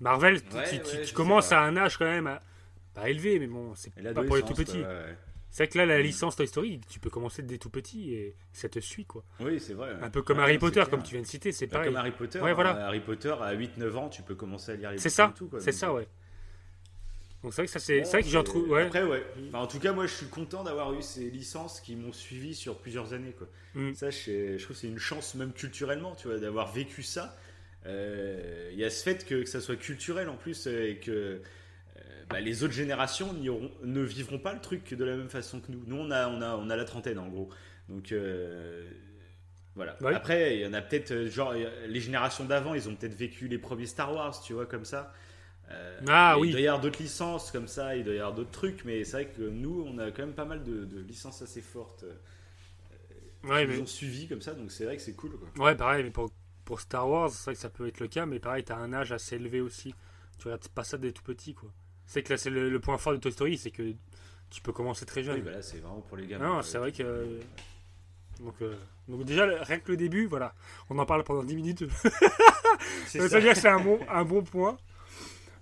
Marvel, 0.00 0.42
tu- 0.42 0.56
Ouais, 0.56 1.12
commences 1.14 1.52
à 1.52 1.60
un 1.62 1.76
âge 1.76 1.96
quand 1.96 2.04
même 2.04 2.26
à, 2.26 2.42
pas 2.94 3.08
élevé, 3.10 3.38
mais 3.38 3.46
bon, 3.46 3.74
c'est 3.74 3.92
pas 3.94 4.22
pour 4.24 4.36
les 4.36 4.42
tout 4.42 4.54
petits. 4.54 4.82
C'est 5.50 5.64
vrai 5.64 5.68
que 5.72 5.78
là, 5.78 5.86
la 5.86 5.98
Mm. 5.98 6.02
licence 6.02 6.36
Toy 6.36 6.46
Story, 6.46 6.80
tu 6.90 7.00
peux 7.00 7.08
commencer 7.08 7.42
dès 7.42 7.56
tout 7.56 7.70
petit 7.70 8.12
et 8.12 8.36
ça 8.52 8.68
te 8.68 8.78
suit, 8.80 9.06
quoi. 9.06 9.24
Oui, 9.40 9.58
c'est 9.58 9.72
vrai. 9.72 9.96
Un 10.02 10.10
peu 10.10 10.20
comme 10.20 10.36
Ouais, 10.36 10.42
Harry 10.44 10.58
Potter, 10.58 10.74
clair. 10.74 10.90
comme 10.90 11.02
tu 11.02 11.12
viens 11.14 11.22
de 11.22 11.26
citer, 11.26 11.52
c'est 11.52 11.66
Bah, 11.66 11.78
pareil. 11.78 11.88
Comme 11.88 11.96
Harry 11.96 12.10
Potter. 12.12 12.38
Ouais, 12.40 12.52
voilà. 12.52 12.76
euh, 12.76 12.86
Harry 12.86 13.00
Potter, 13.00 13.34
à 13.40 13.52
8-9 13.54 13.96
ans, 13.96 14.08
tu 14.10 14.20
peux 14.22 14.34
commencer 14.34 14.72
à 14.72 14.76
lire 14.76 14.90
les 14.92 14.98
C'est 14.98 15.08
ça, 15.08 15.32
c'est 15.58 15.72
ça, 15.72 15.92
ouais. 15.94 16.06
Donc 17.42 17.54
c'est 17.54 17.62
vrai 17.62 17.66
que 17.66 17.72
ça, 17.72 17.78
c'est 17.78 18.00
Bon, 18.02 18.08
vrai 18.10 18.22
que 18.22 18.28
j'en 18.28 18.42
trouve, 18.42 18.68
ouais. 18.68 18.86
Après, 18.86 19.04
ouais. 19.04 19.24
Enfin, 19.48 19.60
en 19.60 19.66
tout 19.68 19.78
cas, 19.78 19.92
moi, 19.92 20.06
je 20.06 20.12
suis 20.14 20.26
content 20.26 20.64
d'avoir 20.64 20.92
eu 20.92 21.02
ces 21.02 21.30
licences 21.30 21.80
qui 21.80 21.94
m'ont 21.96 22.12
suivi 22.12 22.54
sur 22.54 22.76
plusieurs 22.78 23.12
années. 23.14 23.32
Quoi. 23.32 23.46
Mm. 23.74 23.94
Ça, 23.94 24.10
je, 24.10 24.58
je 24.58 24.62
trouve 24.64 24.74
que 24.76 24.80
c'est 24.82 24.88
une 24.88 24.98
chance, 24.98 25.34
même 25.36 25.52
culturellement, 25.52 26.14
tu 26.16 26.28
vois, 26.28 26.38
d'avoir 26.38 26.70
vécu 26.72 27.02
ça. 27.02 27.36
Euh, 27.86 28.70
Il 28.72 28.78
y 28.78 28.84
a 28.84 28.90
ce 28.90 29.02
fait 29.02 29.24
que, 29.26 29.36
que 29.42 29.46
ça 29.48 29.60
soit 29.60 29.76
culturel 29.76 30.28
en 30.28 30.36
plus 30.36 30.66
euh, 30.66 30.90
et 30.90 30.96
que 30.98 31.10
euh, 31.10 32.24
bah, 32.30 32.40
les 32.40 32.64
autres 32.64 32.74
générations 32.74 33.30
auront- 33.48 33.70
ne 33.84 34.02
vivront 34.02 34.38
pas 34.38 34.52
le 34.54 34.60
truc 34.60 34.94
de 34.94 35.04
la 35.04 35.16
même 35.16 35.30
façon 35.30 35.60
que 35.60 35.72
nous. 35.72 35.82
Nous, 35.86 35.96
on 35.96 36.10
a, 36.10 36.28
on 36.28 36.42
a, 36.42 36.56
on 36.56 36.70
a 36.70 36.76
la 36.76 36.84
trentaine 36.84 37.18
en 37.18 37.28
gros. 37.28 37.50
Donc. 37.88 38.12
euh, 38.12 38.88
voilà. 39.74 39.96
Après, 40.12 40.56
il 40.56 40.60
y 40.62 40.66
en 40.66 40.72
a 40.72 40.82
peut-être, 40.82 41.12
euh, 41.12 41.30
genre, 41.30 41.52
euh, 41.54 41.86
les 41.86 42.00
générations 42.00 42.44
d'avant, 42.44 42.74
ils 42.74 42.88
ont 42.88 42.96
peut-être 42.96 43.14
vécu 43.14 43.46
les 43.48 43.58
premiers 43.58 43.86
Star 43.86 44.12
Wars, 44.12 44.40
tu 44.42 44.52
vois, 44.52 44.66
comme 44.66 44.84
ça. 44.84 45.12
Euh, 45.70 46.00
Ah, 46.08 46.38
oui. 46.38 46.48
Il 46.48 46.52
doit 46.52 46.60
y 46.60 46.66
avoir 46.68 46.80
d'autres 46.82 47.02
licences 47.02 47.50
comme 47.52 47.68
ça, 47.68 47.96
il 47.96 48.04
doit 48.04 48.14
y 48.14 48.18
avoir 48.18 48.34
d'autres 48.34 48.50
trucs, 48.50 48.84
mais 48.84 49.04
c'est 49.04 49.12
vrai 49.12 49.26
que 49.28 49.42
nous, 49.42 49.84
on 49.86 49.98
a 49.98 50.10
quand 50.10 50.22
même 50.24 50.34
pas 50.34 50.44
mal 50.46 50.64
de, 50.64 50.84
de 50.84 51.00
licences 51.00 51.42
assez 51.42 51.60
fortes. 51.62 52.04
Euh, 52.04 52.14
Ouais, 53.44 53.66
qui 53.66 53.66
mais- 53.66 53.76
nous 53.76 53.82
ont 53.82 53.86
suivis 53.86 54.26
comme 54.28 54.40
ça, 54.42 54.54
donc 54.54 54.70
c'est 54.72 54.84
vrai 54.84 54.96
que 54.96 55.02
c'est 55.02 55.14
cool. 55.14 55.32
Quoi. 55.38 55.48
Ouais, 55.58 55.74
pareil, 55.76 56.04
mais 56.04 56.10
pour, 56.10 56.30
pour 56.68 56.82
Star 56.82 57.08
Wars, 57.08 57.30
c'est 57.30 57.44
vrai 57.44 57.54
que 57.54 57.60
ça 57.60 57.70
peut 57.70 57.86
être 57.86 57.98
le 57.98 58.08
cas, 58.08 58.26
mais 58.26 58.38
pareil, 58.38 58.62
t'as 58.62 58.76
un 58.76 58.92
âge 58.92 59.10
assez 59.10 59.36
élevé 59.36 59.62
aussi. 59.62 59.94
Tu 60.38 60.48
regardes 60.48 60.68
pas 60.68 60.84
ça 60.84 60.98
dès 60.98 61.12
tout 61.12 61.22
petit, 61.22 61.54
quoi. 61.54 61.70
C'est 62.06 62.22
que 62.22 62.28
là, 62.34 62.36
c'est 62.36 62.50
le, 62.50 62.68
le 62.68 62.78
point 62.78 62.98
fort 62.98 63.14
de 63.14 63.16
Toy 63.16 63.32
Story, 63.32 63.56
c'est 63.56 63.70
que 63.70 63.94
tu 64.50 64.60
peux 64.60 64.72
commencer 64.72 65.06
très 65.06 65.22
jeune. 65.22 65.36
Oui, 65.36 65.40
bah 65.40 65.52
là, 65.52 65.62
c'est 65.62 65.78
vraiment 65.78 66.02
pour 66.02 66.18
les 66.18 66.26
gars. 66.26 66.36
non, 66.38 66.60
c'est 66.60 66.76
vrai 66.76 66.92
que. 66.92 67.40
Donc, 68.40 68.54
euh, 68.60 68.76
donc 69.08 69.24
déjà, 69.24 69.46
rien 69.64 69.78
que 69.78 69.90
le 69.90 69.96
début, 69.96 70.26
voilà, 70.26 70.54
on 70.90 70.98
en 70.98 71.06
parle 71.06 71.24
pendant 71.24 71.42
10 71.42 71.56
minutes. 71.56 71.84
C'est 73.06 73.18
ça 73.20 73.28
ça. 73.30 73.36
veut 73.36 73.42
dire 73.44 73.54
que 73.54 73.58
c'est 73.58 73.68
un 73.68 73.80
bon, 73.80 73.98
un 74.10 74.24
bon 74.24 74.42
point. 74.42 74.76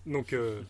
Donc, 0.07 0.33
euh, 0.33 0.61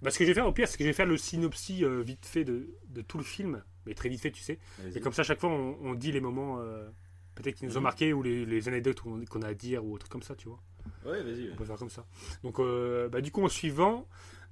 bah, 0.00 0.12
ce 0.12 0.18
que 0.18 0.24
je 0.24 0.30
vais 0.30 0.34
faire 0.34 0.46
au 0.46 0.52
pire, 0.52 0.68
c'est 0.68 0.78
que 0.78 0.84
je 0.84 0.88
vais 0.88 0.94
faire 0.94 1.06
le 1.06 1.16
synopsis 1.16 1.82
euh, 1.82 2.02
vite 2.02 2.24
fait 2.24 2.44
de, 2.44 2.68
de 2.88 3.02
tout 3.02 3.18
le 3.18 3.24
film, 3.24 3.64
mais 3.84 3.94
très 3.94 4.08
vite 4.08 4.20
fait, 4.20 4.30
tu 4.30 4.42
sais. 4.42 4.60
Et 4.94 5.00
comme 5.00 5.12
ça, 5.12 5.24
chaque 5.24 5.40
fois, 5.40 5.50
on, 5.50 5.76
on 5.82 5.94
dit 5.94 6.12
les 6.12 6.20
moments 6.20 6.60
euh, 6.60 6.88
peut-être 7.34 7.56
qui 7.56 7.64
nous 7.66 7.76
ont 7.76 7.80
Mhm. 7.80 7.84
marqué 7.84 8.12
ou 8.12 8.22
les, 8.22 8.44
les 8.44 8.68
anecdotes 8.68 9.00
qu'on 9.00 9.42
a 9.42 9.48
à 9.48 9.54
dire 9.54 9.84
ou 9.84 9.94
autre 9.94 10.08
comme 10.08 10.22
ça, 10.22 10.34
tu 10.34 10.48
vois. 10.48 10.60
Ouais, 11.04 11.22
vas-y. 11.22 11.50
On 11.52 11.56
peut 11.56 11.64
faire 11.64 11.76
comme 11.76 11.90
ça. 11.90 12.04
Donc, 12.42 12.58
euh, 12.58 13.08
bah, 13.08 13.20
du 13.20 13.30
coup, 13.30 13.42
en 13.44 13.48
suivant, 13.48 14.06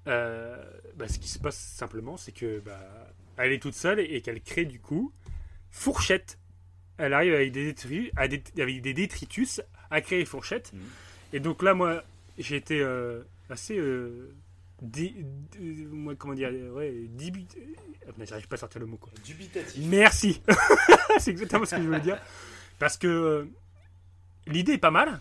euh, 0.07 0.57
bah, 0.97 1.09
ce 1.09 1.19
qui 1.19 1.29
se 1.29 1.39
passe 1.39 1.57
simplement, 1.59 2.17
c'est 2.17 2.33
que 2.33 2.61
bah, 2.61 2.81
elle 3.37 3.53
est 3.53 3.61
toute 3.63 3.75
seule 3.75 4.01
et 4.01 4.21
qu'elle 4.23 4.41
crée 4.43 4.65
du 4.65 4.81
coup 4.81 5.13
Fourchette. 5.71 6.39
Elle 6.99 7.15
arrive 7.15 7.35
avec 7.35 7.53
des, 7.53 7.65
détritus, 7.65 8.11
à 8.17 8.29
des- 8.29 8.43
avec 8.61 8.83
des 8.83 8.93
détritus 8.95 9.61
à 9.91 10.01
créer 10.01 10.25
Fourchette. 10.25 10.73
Mhm. 10.73 10.81
Et 11.33 11.41
donc 11.41 11.63
là, 11.63 11.75
moi, 11.75 12.03
j'ai 12.39 12.57
été 12.57 12.81
euh, 12.81 13.23
assez. 13.49 13.79
dé- 14.83 15.15
dé- 15.53 15.87
moi, 15.91 16.15
comment 16.17 16.35
dire 16.35 16.51
Ouais, 16.73 17.07
début. 17.09 17.45
J'arrive 18.25 18.49
pas 18.49 18.55
à 18.57 18.59
sortir 18.59 18.81
le 18.81 18.87
mot, 18.87 18.97
quoi. 18.97 19.13
Dubitatif. 19.25 19.85
Merci. 19.87 20.43
c'est 21.19 21.31
exactement 21.31 21.65
ce 21.65 21.77
que 21.77 21.83
je 21.83 21.87
voulais 21.87 22.01
dire. 22.01 22.19
Parce 22.81 22.97
que 22.97 23.07
euh, 23.07 23.45
l'idée 24.49 24.73
est 24.73 24.79
pas 24.79 24.91
mal. 24.91 25.21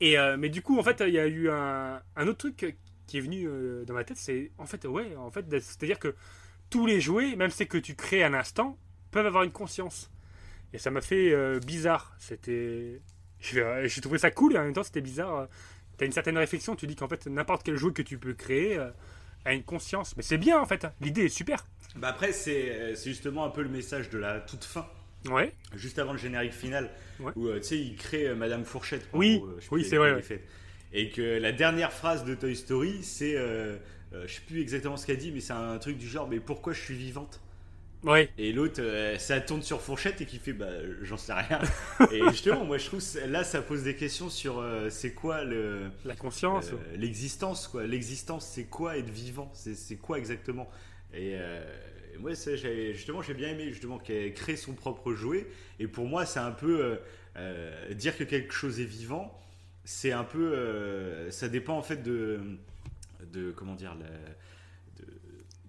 Et, 0.00 0.18
euh, 0.18 0.36
mais 0.36 0.48
du 0.48 0.62
coup, 0.62 0.78
en 0.78 0.82
fait, 0.82 1.04
il 1.06 1.12
y 1.12 1.18
a 1.18 1.26
eu 1.26 1.48
un, 1.50 2.00
autre 2.16 2.38
truc 2.38 2.76
qui 3.06 3.18
est 3.18 3.20
venu 3.20 3.46
euh, 3.46 3.84
dans 3.84 3.94
ma 3.94 4.02
tête. 4.02 4.16
C'est 4.16 4.50
en 4.58 4.66
fait, 4.66 4.84
ouais, 4.86 5.14
en 5.14 5.30
fait, 5.30 5.44
c'est-à-dire 5.60 5.98
que 6.00 6.14
tous 6.70 6.86
les 6.86 7.00
jouets, 7.00 7.36
même 7.36 7.50
ceux 7.50 7.66
que 7.66 7.78
tu 7.78 7.94
crées 7.94 8.24
à 8.24 8.30
l'instant, 8.30 8.78
peuvent 9.12 9.26
avoir 9.26 9.44
une 9.44 9.52
conscience. 9.52 10.10
Et 10.72 10.78
ça 10.78 10.90
m'a 10.90 11.02
fait 11.02 11.60
bizarre. 11.60 12.16
C'était. 12.18 13.00
J'ai 13.40 14.00
trouvé 14.00 14.18
ça 14.18 14.30
cool 14.30 14.54
et 14.54 14.58
en 14.58 14.64
même 14.64 14.72
temps, 14.72 14.82
c'était 14.82 15.02
bizarre. 15.02 15.48
Tu 15.98 16.04
as 16.04 16.06
une 16.06 16.12
certaine 16.12 16.38
réflexion. 16.38 16.76
Tu 16.76 16.86
dis 16.86 16.96
qu'en 16.96 17.08
fait, 17.08 17.26
n'importe 17.26 17.62
quel 17.62 17.76
jouet 17.76 17.92
que 17.92 18.02
tu 18.02 18.18
peux 18.18 18.34
créer 18.34 18.78
a 19.44 19.52
une 19.52 19.62
conscience. 19.62 20.16
Mais 20.16 20.22
c'est 20.22 20.38
bien, 20.38 20.58
en 20.58 20.66
fait. 20.66 20.86
L'idée 21.00 21.26
est 21.26 21.28
super. 21.28 21.66
Bah 21.94 22.08
après, 22.08 22.32
c'est 22.32 22.96
justement 23.04 23.44
un 23.44 23.50
peu 23.50 23.62
le 23.62 23.68
message 23.68 24.08
de 24.08 24.18
la 24.18 24.40
toute 24.40 24.64
fin. 24.64 24.86
Ouais. 25.28 25.52
Juste 25.74 25.98
avant 25.98 26.12
le 26.12 26.18
générique 26.18 26.52
final, 26.52 26.90
Ouais. 27.20 27.32
où 27.36 27.46
euh, 27.48 27.58
tu 27.60 27.64
sais, 27.68 27.78
il 27.78 27.96
crée 27.96 28.28
euh, 28.28 28.34
Madame 28.34 28.64
Fourchette. 28.64 29.06
en 29.12 29.18
Oui, 29.18 29.42
euh, 29.44 29.58
oui, 29.70 29.84
c'est 29.84 29.96
vrai. 29.96 30.22
Et 30.92 31.10
que 31.10 31.38
la 31.38 31.52
dernière 31.52 31.92
phrase 31.92 32.24
de 32.24 32.34
Toy 32.34 32.54
Story, 32.56 33.02
c'est. 33.02 33.34
euh, 33.36 33.76
euh, 34.12 34.24
je 34.26 34.34
sais 34.34 34.40
plus 34.46 34.60
exactement 34.60 34.96
ce 34.96 35.04
qu'elle 35.06 35.18
dit, 35.18 35.32
mais 35.32 35.40
c'est 35.40 35.52
un 35.52 35.78
truc 35.78 35.98
du 35.98 36.06
genre 36.08 36.28
Mais 36.28 36.38
pourquoi 36.40 36.72
je 36.72 36.80
suis 36.80 36.94
vivante? 36.94 37.40
Ouais. 38.04 38.30
Et 38.38 38.52
l'autre, 38.52 38.80
euh, 38.80 39.18
ça 39.18 39.40
tourne 39.40 39.62
sur 39.62 39.80
Fourchette 39.80 40.20
et 40.20 40.26
qui 40.26 40.38
fait 40.38 40.52
Bah, 40.52 40.68
j'en 41.02 41.16
sais 41.16 41.32
rien. 41.32 41.60
et 42.12 42.20
justement, 42.30 42.64
moi, 42.64 42.78
je 42.78 42.86
trouve 42.86 43.02
là, 43.26 43.42
ça 43.42 43.62
pose 43.62 43.82
des 43.82 43.96
questions 43.96 44.30
sur 44.30 44.64
c'est 44.90 45.12
quoi 45.12 45.42
le. 45.42 45.90
La 46.04 46.14
conscience. 46.14 46.70
L'existence 46.94 47.66
quoi 47.66 47.84
l'existence 47.86 48.46
c'est 48.46 48.64
quoi 48.66 48.96
être 48.96 49.10
vivant? 49.10 49.50
C'est 49.54 49.96
quoi 49.96 50.18
exactement? 50.18 50.70
Et 51.12 51.34
et 52.16 52.18
moi 52.18 52.32
j'ai- 52.34 52.94
justement 52.94 53.22
j'ai 53.22 53.34
bien 53.34 53.50
aimé 53.50 53.68
justement 53.70 53.98
qu'elle 53.98 54.32
crée 54.34 54.56
son 54.56 54.72
propre 54.72 55.12
jouet 55.12 55.46
et 55.78 55.86
pour 55.86 56.06
moi 56.06 56.24
c'est 56.26 56.40
un 56.40 56.50
peu 56.52 56.80
euh, 56.84 56.96
euh, 57.36 57.92
dire 57.94 58.16
que 58.16 58.24
quelque 58.24 58.52
chose 58.54 58.80
est 58.80 58.84
vivant 58.84 59.38
c'est 59.84 60.12
un 60.12 60.24
peu 60.24 60.52
euh, 60.54 61.30
ça 61.30 61.48
dépend 61.48 61.76
en 61.76 61.82
fait 61.82 62.02
de 62.02 62.40
de 63.32 63.50
comment 63.52 63.74
dire 63.74 63.94
la- 63.94 64.06
de, 65.04 65.12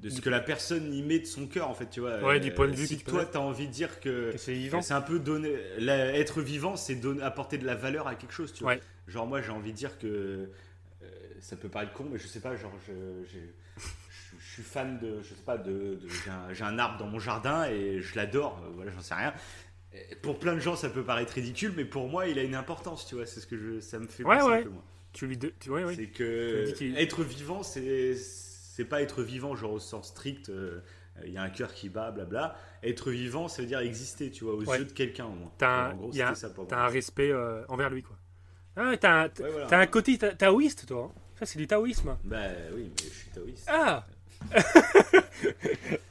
de 0.02 0.10
ce 0.10 0.22
que 0.22 0.30
la 0.30 0.40
personne 0.40 0.94
y 0.94 1.02
met 1.02 1.20
de 1.20 1.26
son 1.26 1.48
cœur 1.48 1.70
en 1.70 1.74
fait 1.74 1.90
tu 1.90 2.00
vois 2.00 2.24
Ouais, 2.24 2.40
du 2.40 2.52
point 2.54 2.68
de 2.68 2.74
vue 2.76 2.88
si 2.88 2.98
que 3.00 3.10
toi 3.10 3.26
t'as 3.26 3.40
envie 3.40 3.68
de 3.68 3.74
dire 3.74 4.00
que 4.00 4.32
Que 4.32 4.38
c'est 4.38 4.54
vivant. 4.54 4.82
c'est 4.82 4.94
un 4.94 5.02
peu 5.02 5.20
donner 5.20 5.54
la- 5.80 6.14
être 6.18 6.42
vivant 6.42 6.76
c'est 6.76 6.96
donner 6.96 7.22
apporter 7.24 7.58
de 7.58 7.66
la 7.66 7.76
valeur 7.76 8.08
à 8.08 8.16
quelque 8.16 8.34
chose 8.34 8.54
tu 8.54 8.64
vois 8.64 8.74
Ouais. 8.74 8.82
genre 9.08 9.28
moi 9.28 9.42
j'ai 9.42 9.52
envie 9.52 9.72
de 9.74 9.78
dire 9.78 9.98
que 10.00 10.08
euh, 10.08 11.08
ça 11.42 11.56
peut 11.56 11.70
paraître 11.70 11.94
con 11.94 12.06
mais 12.12 12.18
je 12.20 12.28
sais 12.28 12.40
pas 12.40 12.56
genre 12.56 12.74
je 12.88 12.94
suis 14.62 14.64
fan 14.64 15.00
de 15.00 15.22
je 15.24 15.30
sais 15.30 15.44
pas 15.46 15.58
de, 15.58 15.72
de- 15.96 16.08
j'ai, 16.54 16.64
un, 16.64 16.80
arbre 16.80 16.98
dans 17.00 17.08
mon 17.08 17.20
jardin 17.20 17.66
et 17.66 18.00
je 18.02 18.16
l'adore 18.16 18.62
euh, 18.64 18.70
voilà 18.76 18.92
j'en 18.92 19.02
sais 19.02 19.14
rien 19.16 19.34
Et 19.94 20.16
pour 20.16 20.38
plein 20.40 20.54
de 20.54 20.60
gens 20.60 20.76
ça 20.76 20.90
peut 20.90 21.04
paraître 21.04 21.34
ridicule 21.34 21.74
mais 21.76 21.86
pour 21.86 22.08
moi 22.10 22.28
il 22.28 22.38
a 22.40 22.44
une 22.44 22.56
importance 22.56 23.06
tu 23.08 23.16
vois 23.16 23.26
c'est 23.26 23.40
ce 23.40 23.48
que 23.48 23.58
je 23.58 23.80
ça 23.80 24.00
me 24.00 24.08
fait 24.08 24.24
Ouais, 24.24 24.38
penser 24.38 24.50
ouais. 24.50 24.60
un 24.60 24.64
peu 24.64 24.70
moi 24.70 24.84
Tu 25.14 25.28
lui 25.28 25.38
de- 25.38 25.54
tu, 25.60 25.70
ouais, 25.72 25.84
ouais. 25.84 25.96
c'est 25.96 26.08
que 26.08 26.74
être 26.98 27.24
vivant, 27.24 27.64
c'est 27.64 28.14
c'est 28.16 28.86
pas 28.86 29.02
être 29.02 29.24
vivant 29.24 29.56
genre 29.56 29.72
au 29.74 29.80
sens 29.80 30.10
strict. 30.10 30.50
euh, 30.50 30.82
Il 31.26 31.32
y 31.34 31.38
a 31.38 31.42
un 31.42 31.50
cœur 31.50 31.74
qui 31.74 31.90
bat, 31.90 32.12
blabla. 32.12 32.56
Être 32.84 33.10
vivant, 33.10 33.48
ça 33.48 33.64
veut 33.64 33.68
dire 33.68 33.80
exister, 33.80 34.30
tu 34.30 34.44
vois, 34.44 34.54
aux 34.54 34.64
Ouais. 34.66 34.78
yeux 34.78 34.86
de 34.86 34.92
quelqu'un 34.92 35.26
au 35.26 35.32
moins. 35.32 35.52
T'as 35.58 35.94
En 35.94 36.04
un, 36.04 36.10
un- 36.10 36.12
c'était 36.12 36.36
ça 36.36 36.50
pour 36.52 36.68
t'as 36.68 36.76
moi. 36.76 36.86
un 36.86 36.90
respect 36.90 37.32
euh, 37.32 37.66
envers 37.70 37.90
lui, 37.90 38.04
quoi. 38.04 38.16
Ah, 38.76 38.94
t'as 38.96 39.24
un, 39.24 39.26
Ouais, 39.26 39.50
voilà. 39.52 39.66
t'as 39.66 39.80
un 39.80 39.88
côté 39.88 40.16
ta- 40.20 40.36
taoïste, 40.36 40.86
toi. 40.86 41.12
hein. 41.12 41.20
Ça, 41.40 41.48
c'est 41.48 41.58
du 41.58 41.66
taoïsme. 41.66 42.16
Bah 42.24 42.38
oui, 42.76 42.92
mais 42.96 43.04
je 43.10 43.16
suis 43.16 43.30
taoïste. 43.32 43.66
Ah 43.68 44.06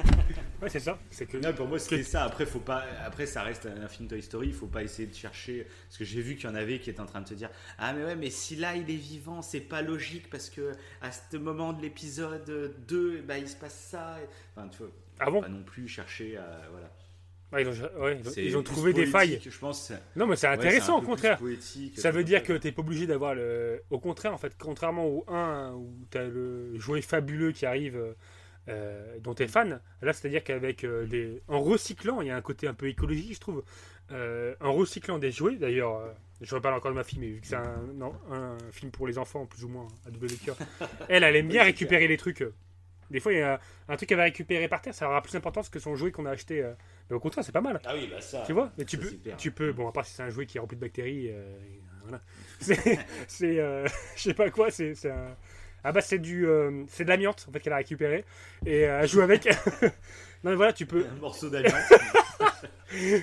Ouais, 0.62 0.70
c'est 0.70 0.80
ça. 0.80 0.98
C'est 1.10 1.26
que. 1.26 1.36
Non, 1.36 1.52
pour 1.52 1.68
moi, 1.68 1.78
c'était 1.78 2.02
ça. 2.02 2.24
Après, 2.24 2.46
faut 2.46 2.60
pas. 2.60 2.84
Après, 3.04 3.26
ça 3.26 3.42
reste 3.42 3.66
un 3.66 3.88
film 3.88 4.08
Toy 4.08 4.22
Story. 4.22 4.48
Il 4.48 4.54
faut 4.54 4.66
pas 4.66 4.82
essayer 4.82 5.06
de 5.06 5.14
chercher. 5.14 5.66
Parce 5.86 5.98
que 5.98 6.04
j'ai 6.04 6.22
vu 6.22 6.34
qu'il 6.34 6.48
y 6.48 6.52
en 6.52 6.54
avait 6.54 6.80
qui 6.80 6.88
étaient 6.88 7.00
en 7.00 7.06
train 7.06 7.20
de 7.20 7.28
se 7.28 7.34
dire 7.34 7.50
Ah, 7.78 7.92
mais 7.92 8.04
ouais, 8.04 8.16
mais 8.16 8.30
si 8.30 8.56
là 8.56 8.74
il 8.74 8.90
est 8.90 8.96
vivant, 8.96 9.42
c'est 9.42 9.60
pas 9.60 9.82
logique 9.82 10.30
parce 10.30 10.48
que 10.48 10.72
à 11.02 11.12
ce 11.12 11.36
moment 11.36 11.72
de 11.72 11.82
l'épisode 11.82 12.74
2, 12.88 13.22
bah, 13.22 13.38
il 13.38 13.48
se 13.48 13.56
passe 13.56 13.74
ça. 13.74 14.16
Enfin, 14.56 14.68
tu 14.68 14.78
vois. 14.78 14.90
Ah 15.20 15.30
bon 15.30 15.42
Pas 15.42 15.48
non 15.48 15.62
plus 15.62 15.88
chercher 15.88 16.38
à. 16.38 16.62
Voilà. 16.70 16.90
Ouais, 17.52 17.62
ils 17.62 17.68
ont, 17.68 18.02
ouais, 18.02 18.18
ils 18.20 18.28
ont- 18.28 18.32
C'est 18.32 18.44
ils 18.44 18.56
ont 18.56 18.62
plus 18.62 18.72
trouvé 18.72 18.92
des 18.92 19.06
failles. 19.06 19.30
poétique, 19.30 19.52
Je 19.52 19.58
pense. 19.58 19.92
Non, 20.16 20.26
mais 20.26 20.36
c'est 20.36 20.48
intéressant, 20.48 20.98
au 20.98 21.02
contraire. 21.02 21.38
Ça 21.96 22.10
veut 22.10 22.24
dire 22.24 22.42
que 22.42 22.52
t'es 22.54 22.72
pas 22.72 22.80
obligé 22.82 23.06
d'avoir 23.06 23.34
le. 23.34 23.82
Au 23.90 23.98
contraire, 23.98 24.34
en 24.34 24.38
fait, 24.38 24.52
contrairement 24.58 25.06
au 25.06 25.24
1 25.28 25.72
où 25.74 25.92
t'as 26.10 26.24
le 26.24 26.78
jouet 26.78 27.02
fabuleux 27.02 27.52
qui 27.52 27.66
arrive, 27.66 28.14
euh, 28.68 29.18
dont 29.20 29.34
t'es 29.34 29.46
fan, 29.46 29.80
là, 30.02 30.12
c'est-à-dire 30.12 30.42
qu'avec 30.42 30.84
euh, 30.84 31.06
des. 31.06 31.40
En 31.46 31.60
recyclant, 31.60 32.20
il 32.20 32.28
y 32.28 32.30
a 32.30 32.36
un 32.36 32.42
côté 32.42 32.66
un 32.66 32.74
peu 32.74 32.88
écologique, 32.88 33.34
je 33.34 33.40
trouve. 33.40 33.62
Euh, 34.12 34.54
en 34.60 34.72
recyclant 34.72 35.18
des 35.18 35.30
jouets, 35.30 35.56
d'ailleurs, 35.56 35.96
euh, 35.96 36.12
je 36.40 36.54
reparle 36.54 36.74
encore 36.74 36.90
de 36.90 36.96
ma 36.96 37.04
fille, 37.04 37.18
mais 37.18 37.28
vu 37.28 37.40
que 37.40 37.46
c'est 37.46 37.56
un, 37.56 38.56
film 38.72 38.90
pour 38.90 39.06
les 39.06 39.18
enfants, 39.18 39.46
plus 39.46 39.64
ou 39.64 39.68
moins, 39.68 39.86
à 40.06 40.10
double 40.10 40.26
lecture, 40.26 40.56
elle, 41.08 41.22
elle 41.22 41.36
aime 41.36 41.48
bien 41.48 41.62
récupérer 41.62 42.08
les 42.08 42.16
trucs. 42.16 42.44
Des 43.10 43.20
fois, 43.20 43.32
il 43.32 43.38
y 43.38 43.42
a 43.42 43.60
un 43.88 43.96
truc 43.96 44.08
qu'elle 44.08 44.18
va 44.18 44.24
récupérer 44.24 44.66
par 44.66 44.82
terre, 44.82 44.94
ça 44.94 45.08
aura 45.08 45.22
plus 45.22 45.32
d'importance 45.32 45.68
que 45.68 45.78
son 45.78 45.94
jouet 45.94 46.10
qu'on 46.10 46.26
a 46.26 46.30
acheté. 46.30 46.68
Mais 47.08 47.16
au 47.16 47.20
contraire, 47.20 47.44
c'est 47.44 47.52
pas 47.52 47.60
mal. 47.60 47.80
Ah 47.84 47.92
oui, 47.94 48.08
bah 48.10 48.20
ça. 48.20 48.42
Tu 48.46 48.52
vois 48.52 48.72
Mais 48.78 48.84
tu 48.84 48.98
peux, 48.98 49.10
tu 49.38 49.50
peux, 49.52 49.72
bon, 49.72 49.88
à 49.88 49.92
part 49.92 50.04
si 50.06 50.12
c'est 50.14 50.22
un 50.24 50.30
jouet 50.30 50.46
qui 50.46 50.58
est 50.58 50.60
rempli 50.60 50.76
de 50.76 50.80
bactéries, 50.80 51.30
euh, 51.30 51.56
voilà. 52.02 52.20
C'est, 52.60 52.98
c'est, 53.28 53.58
euh, 53.60 53.86
je 54.16 54.22
sais 54.22 54.34
pas 54.34 54.50
quoi, 54.50 54.70
c'est, 54.70 54.92
un. 55.06 55.36
Ah 55.84 55.92
bah 55.92 56.00
c'est 56.00 56.18
du, 56.18 56.46
euh, 56.48 56.84
c'est 56.88 57.04
de 57.04 57.08
l'amiante 57.10 57.46
en 57.48 57.52
fait 57.52 57.60
qu'elle 57.60 57.72
a 57.72 57.76
récupéré 57.76 58.24
et 58.64 58.86
euh, 58.88 59.00
elle 59.02 59.08
joue 59.08 59.20
avec. 59.20 59.44
non 60.42 60.50
mais 60.50 60.54
voilà, 60.56 60.72
tu 60.72 60.84
peux. 60.86 61.06
Un 61.06 61.14
morceau 61.20 61.48
d'amiante. 61.48 61.74
Et 62.92 63.22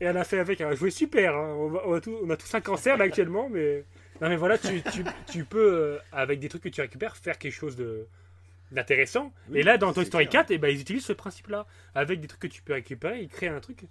elle 0.00 0.16
a 0.16 0.24
fait 0.24 0.38
avec 0.40 0.60
un 0.60 0.74
jouet 0.74 0.90
super. 0.90 1.34
hein. 1.36 1.54
On, 1.56 1.68
va- 1.68 1.82
on 1.86 1.94
a 1.94 2.00
tout- 2.00 2.18
on 2.22 2.28
a 2.30 2.36
tous 2.36 2.52
un 2.54 2.60
cancer 2.60 2.96
là 2.96 3.04
actuellement, 3.04 3.48
mais 3.48 3.84
non 4.20 4.28
mais 4.28 4.36
voilà, 4.36 4.58
tu, 4.58 4.82
tu, 4.92 5.04
tu 5.30 5.44
peux 5.44 5.72
euh, 5.72 5.98
avec 6.10 6.40
des 6.40 6.48
trucs 6.48 6.62
que 6.64 6.68
tu 6.68 6.80
récupères 6.80 7.16
faire 7.16 7.38
quelque 7.38 7.54
chose 7.54 7.76
de 7.76 8.06
d'intéressant. 8.72 9.32
Oui, 9.50 9.58
et 9.60 9.62
là 9.62 9.78
dans 9.78 9.92
Toy 9.92 10.04
Story 10.06 10.26
clair. 10.28 10.42
4, 10.46 10.50
et 10.52 10.58
ben 10.58 10.68
ils 10.68 10.80
utilisent 10.80 11.04
ce 11.06 11.12
principe-là 11.12 11.66
avec 11.94 12.20
des 12.20 12.26
trucs 12.28 12.40
que 12.42 12.46
tu 12.46 12.62
peux 12.62 12.72
récupérer, 12.72 13.20
ils 13.22 13.28
créent 13.28 13.48
un 13.48 13.60
truc. 13.60 13.84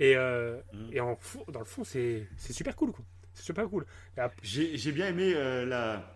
Et, 0.00 0.16
euh, 0.16 0.58
Mm. 0.72 0.88
et 0.92 1.00
en 1.00 1.18
dans 1.48 1.60
le 1.60 1.64
fond, 1.66 1.84
c'est 1.84 2.26
super 2.50 2.74
cool 2.76 2.92
quoi. 2.92 3.04
C'est 3.34 3.44
super 3.44 3.68
cool. 3.68 3.86
J'ai 4.42 4.92
bien 4.92 5.08
aimé 5.08 5.32
euh, 5.34 5.64
la. 5.64 6.08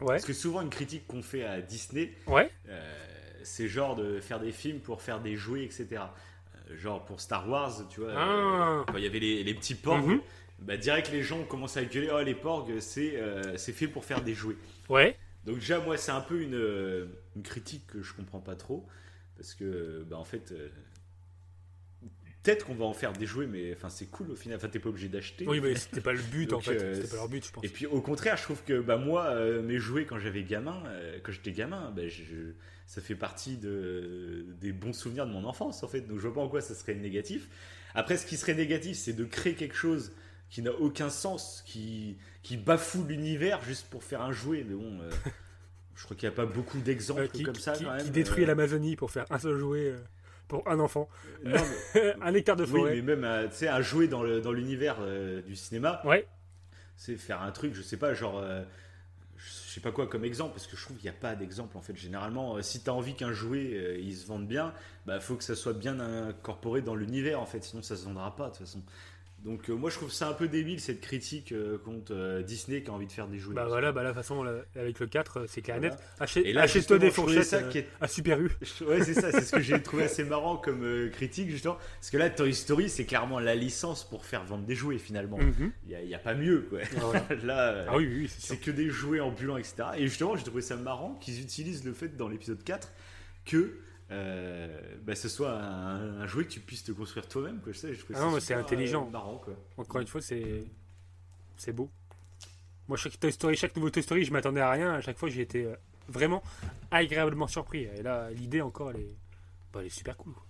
Ouais. 0.00 0.06
Parce 0.14 0.24
que 0.24 0.32
souvent, 0.32 0.62
une 0.62 0.70
critique 0.70 1.06
qu'on 1.06 1.22
fait 1.22 1.44
à 1.44 1.60
Disney, 1.60 2.12
Ouais. 2.26 2.50
euh, 2.68 2.80
c'est 3.42 3.68
genre 3.68 3.96
de 3.96 4.20
faire 4.20 4.40
des 4.40 4.52
films 4.52 4.80
pour 4.80 5.02
faire 5.02 5.20
des 5.20 5.36
jouets, 5.36 5.64
etc. 5.64 5.86
Euh, 5.90 6.76
genre 6.76 7.04
pour 7.04 7.20
Star 7.20 7.48
Wars, 7.48 7.86
tu 7.90 8.00
vois, 8.00 8.12
Ah. 8.16 8.84
quand 8.86 8.96
il 8.96 9.04
y 9.04 9.06
avait 9.06 9.18
les, 9.18 9.42
les 9.44 9.54
petits 9.54 9.74
porgs, 9.74 10.06
Mhm. 10.06 10.20
bah, 10.60 10.76
direct 10.78 11.10
les 11.12 11.22
gens 11.22 11.42
commencé 11.44 11.80
à 11.80 11.84
gueuler 11.84 12.08
Oh, 12.12 12.20
les 12.22 12.34
euh, 13.16 13.56
c'est 13.58 13.72
fait 13.72 13.88
pour 13.88 14.04
faire 14.04 14.22
des 14.22 14.32
jouets. 14.34 14.56
Ouais. 14.88 15.16
Donc, 15.44 15.56
déjà, 15.58 15.80
moi, 15.80 15.96
c'est 15.96 16.12
un 16.12 16.20
peu 16.20 16.40
une, 16.42 16.54
euh, 16.54 17.06
une 17.36 17.42
critique 17.42 17.86
que 17.86 18.02
je 18.02 18.12
comprends 18.14 18.40
pas 18.40 18.56
trop. 18.56 18.86
Parce 19.36 19.54
que, 19.54 20.04
bah, 20.08 20.16
en 20.18 20.24
fait, 20.24 20.52
euh, 20.52 20.68
peut-être 22.42 22.66
qu'on 22.66 22.74
va 22.74 22.84
en 22.84 22.92
faire 22.92 23.12
des 23.12 23.26
jouets, 23.26 23.46
mais 23.46 23.72
enfin 23.74 23.88
c'est 23.88 24.06
cool 24.06 24.30
au 24.30 24.36
final. 24.36 24.56
Enfin 24.56 24.68
t'es 24.68 24.78
pas 24.78 24.88
obligé 24.88 25.08
d'acheter. 25.08 25.46
Oui, 25.46 25.60
mais 25.60 25.74
c'était 25.76 26.00
pas 26.00 26.12
le 26.12 26.22
but 26.22 26.52
en 26.52 26.60
fait. 26.60 26.76
euh, 26.80 26.94
C'était 26.94 27.08
pas 27.08 27.16
leur 27.16 27.28
but, 27.28 27.44
je 27.46 27.52
pense. 27.52 27.64
Et 27.64 27.68
puis 27.68 27.86
au 27.86 28.00
contraire, 28.00 28.36
je 28.36 28.42
trouve 28.42 28.62
que 28.64 28.80
bah, 28.80 28.96
moi, 28.96 29.26
euh, 29.26 29.62
mes 29.62 29.78
jouets 29.78 30.04
quand 30.06 30.18
j'avais 30.18 30.42
gamin, 30.42 30.82
euh, 30.86 31.18
quand 31.22 31.32
j'étais 31.32 31.52
gamin, 31.52 31.90
bah, 31.94 32.08
je- 32.08 32.52
ça 32.86 33.00
fait 33.00 33.14
partie 33.14 33.56
de, 33.56 34.46
des 34.60 34.72
bons 34.72 34.92
souvenirs 34.92 35.26
de 35.26 35.32
mon 35.32 35.44
enfance 35.44 35.82
en 35.82 35.88
fait. 35.88 36.00
Donc 36.02 36.18
je 36.18 36.22
vois 36.26 36.34
pas 36.34 36.40
en 36.40 36.48
quoi 36.48 36.60
ça 36.60 36.74
serait 36.74 36.94
négatif. 36.94 37.48
Après, 37.94 38.16
ce 38.16 38.26
qui 38.26 38.36
serait 38.36 38.54
négatif, 38.54 38.96
c'est 38.96 39.12
de 39.12 39.24
créer 39.24 39.54
quelque 39.54 39.74
chose 39.76 40.12
qui 40.50 40.62
n'a 40.62 40.72
aucun 40.72 41.08
sens, 41.10 41.62
qui, 41.66 42.16
qui 42.42 42.56
bafoue 42.56 43.04
l'univers 43.04 43.62
juste 43.62 43.86
pour 43.88 44.02
faire 44.04 44.20
un 44.22 44.32
jouet. 44.32 44.64
Mais 44.68 44.74
bon, 44.74 44.98
euh, 45.00 45.10
je 45.94 46.04
crois 46.04 46.16
qu'il 46.16 46.28
n'y 46.28 46.34
a 46.34 46.36
pas 46.36 46.46
beaucoup 46.46 46.78
d'exemples 46.80 47.22
Euh, 47.34 47.44
comme 47.44 47.54
ça 47.54 47.72
qui- 47.72 47.84
quand 47.84 47.92
même. 47.94 48.04
qui 48.04 48.10
détruit 48.10 48.44
Euh, 48.44 48.48
l'Amazonie 48.48 48.96
pour 48.96 49.10
faire 49.10 49.26
un 49.30 49.38
seul 49.38 49.58
jouet 49.58 49.94
pour 50.48 50.66
un 50.68 50.80
enfant. 50.80 51.08
non, 51.44 51.52
mais- 51.94 52.14
un 52.22 52.34
hectare 52.34 52.56
de 52.56 52.64
Oui, 52.64 52.70
forêt. 52.70 53.00
mais 53.02 53.16
même 53.16 53.48
tu 53.50 53.56
sais, 53.56 53.68
un 53.68 53.80
jouet 53.80 54.08
dans 54.08 54.22
le- 54.22 54.40
dans 54.40 54.52
l'univers 54.52 54.96
euh, 55.00 55.40
du 55.42 55.54
cinéma. 55.56 56.02
Ouais. 56.04 56.26
C'est 56.96 57.16
faire 57.16 57.40
un 57.42 57.50
truc, 57.52 57.74
je 57.74 57.82
sais 57.82 57.96
pas, 57.96 58.12
genre. 58.14 58.42
je 59.36 59.50
sais 59.74 59.80
pas 59.80 59.90
quoi 59.92 60.06
comme 60.06 60.24
exemple, 60.24 60.52
parce 60.52 60.66
que 60.66 60.76
je 60.76 60.82
trouve 60.84 60.96
qu'il 60.98 61.08
n'y 61.10 61.16
a 61.16 61.18
pas 61.18 61.34
d'exemple 61.34 61.76
en 61.76 61.80
fait. 61.80 61.96
Généralement, 61.96 62.56
euh, 62.56 62.62
si 62.62 62.82
tu 62.82 62.90
as 62.90 62.92
envie 62.94 63.14
qu'un 63.14 63.32
jouet 63.32 63.70
euh, 63.74 63.98
il 63.98 64.14
se 64.14 64.26
vende 64.26 64.46
bien, 64.46 64.74
bah 65.06 65.18
faut 65.20 65.36
que 65.36 65.44
ça 65.44 65.54
soit 65.54 65.72
bien 65.72 65.98
incorporé 66.00 66.82
dans 66.82 66.94
l'univers 66.94 67.40
en 67.40 67.46
fait, 67.46 67.62
sinon 67.64 67.82
ça 67.82 67.96
se 67.96 68.04
vendra 68.04 68.34
pas 68.36 68.46
de 68.46 68.56
toute 68.56 68.66
façon. 68.66 68.82
Donc 69.44 69.70
euh, 69.70 69.74
moi 69.74 69.88
je 69.88 69.96
trouve 69.96 70.12
ça 70.12 70.28
un 70.28 70.34
peu 70.34 70.48
débile 70.48 70.80
cette 70.80 71.00
critique 71.00 71.52
euh, 71.52 71.78
contre 71.78 72.12
euh, 72.14 72.42
Disney 72.42 72.82
qui 72.82 72.90
a 72.90 72.92
envie 72.92 73.06
de 73.06 73.12
faire 73.12 73.26
des 73.26 73.38
jouets. 73.38 73.54
Bah 73.54 73.64
voilà, 73.66 73.90
bah 73.90 74.04
toute 74.04 74.14
façon, 74.14 74.42
là, 74.42 74.52
avec 74.76 75.00
le 75.00 75.06
4, 75.06 75.36
euh, 75.38 75.44
c'est 75.48 75.62
clair 75.62 75.76
et 75.76 75.80
Voilà. 75.80 75.94
net. 75.94 76.04
Achète- 76.20 76.44
Et 76.44 76.52
là, 76.52 76.62
Achète-toi 76.62 76.98
des 76.98 77.10
fourchettes 77.10 77.44
ça 77.44 77.62
qui 77.62 77.78
est- 77.78 77.88
à 78.02 78.06
Super 78.06 78.38
U. 78.40 78.50
Ouais, 78.86 79.02
c'est 79.02 79.14
ça, 79.14 79.32
c'est 79.32 79.40
ce 79.40 79.52
que 79.52 79.62
j'ai 79.62 79.80
trouvé 79.82 80.04
assez 80.04 80.24
marrant 80.24 80.56
comme 80.58 81.10
critique, 81.10 81.48
justement. 81.48 81.78
Parce 81.98 82.10
que 82.10 82.18
là, 82.18 82.28
Toy 82.28 82.52
Story, 82.54 82.90
c'est 82.90 83.06
clairement 83.06 83.38
la 83.38 83.54
licence 83.54 84.04
pour 84.08 84.26
faire 84.26 84.44
vendre 84.44 84.64
des 84.66 84.74
jouets, 84.74 84.98
finalement. 84.98 85.38
Mhm. 85.38 85.72
Il 85.88 86.06
n'y 86.06 86.14
a, 86.14 86.18
pas 86.18 86.34
mieux, 86.34 86.66
quoi. 86.68 86.80
Ah, 86.96 87.00
voilà. 87.00 87.26
là, 87.44 87.84
Ah 87.88 87.96
oui, 87.96 88.06
oui, 88.06 88.30
c'est 88.38 88.58
que 88.58 88.70
des 88.70 88.90
jouets 88.90 89.20
ambulants, 89.20 89.56
etc. 89.56 89.76
Et 89.96 90.06
justement, 90.06 90.36
j'ai 90.36 90.44
trouvé 90.44 90.60
ça 90.60 90.76
marrant 90.76 91.14
qu'ils 91.14 91.40
utilisent 91.40 91.84
le 91.84 91.94
fait 91.94 92.14
dans 92.16 92.28
l'épisode 92.28 92.62
4 92.62 92.92
que 93.46 93.78
euh, 94.10 94.80
bah, 95.02 95.14
ce 95.14 95.28
soit 95.28 95.52
un, 95.52 96.20
un 96.20 96.26
jouet 96.26 96.44
que 96.44 96.50
tu 96.50 96.60
puisses 96.60 96.84
te 96.84 96.92
construire 96.92 97.28
toi-même. 97.28 97.60
Quoi. 97.60 97.72
Je 97.72 97.78
sais, 97.78 97.94
je 97.94 98.04
Ah 98.14 98.20
non, 98.20 98.34
c'est 98.34 98.40
super, 98.40 98.58
intelligent. 98.58 99.06
euh, 99.06 99.10
marrant, 99.10 99.36
quoi. 99.38 99.54
Encore 99.76 100.00
une 100.00 100.06
fois, 100.08 100.20
c'est 100.20 100.64
c'est 101.56 101.72
beau. 101.72 101.90
Moi, 102.88 102.96
chaque 102.96 103.18
Toy 103.20 103.32
Story, 103.32 103.56
chaque 103.56 103.76
nouveau 103.76 103.90
Toy 103.90 104.02
Story, 104.02 104.24
je 104.24 104.32
m'attendais 104.32 104.60
à 104.60 104.70
rien. 104.70 104.94
À 104.94 105.00
chaque 105.00 105.16
fois, 105.18 105.28
j'ai 105.28 105.42
été 105.42 105.64
euh, 105.64 105.74
vraiment 106.08 106.42
agréablement 106.90 107.46
surpris. 107.46 107.84
Et 107.84 108.02
là, 108.02 108.30
l'idée 108.30 108.62
encore, 108.62 108.90
elle 108.90 109.00
est, 109.00 109.16
bah, 109.72 109.80
elle 109.80 109.86
est 109.86 109.90
super 109.90 110.16
cool. 110.16 110.32
quoi. 110.32 110.44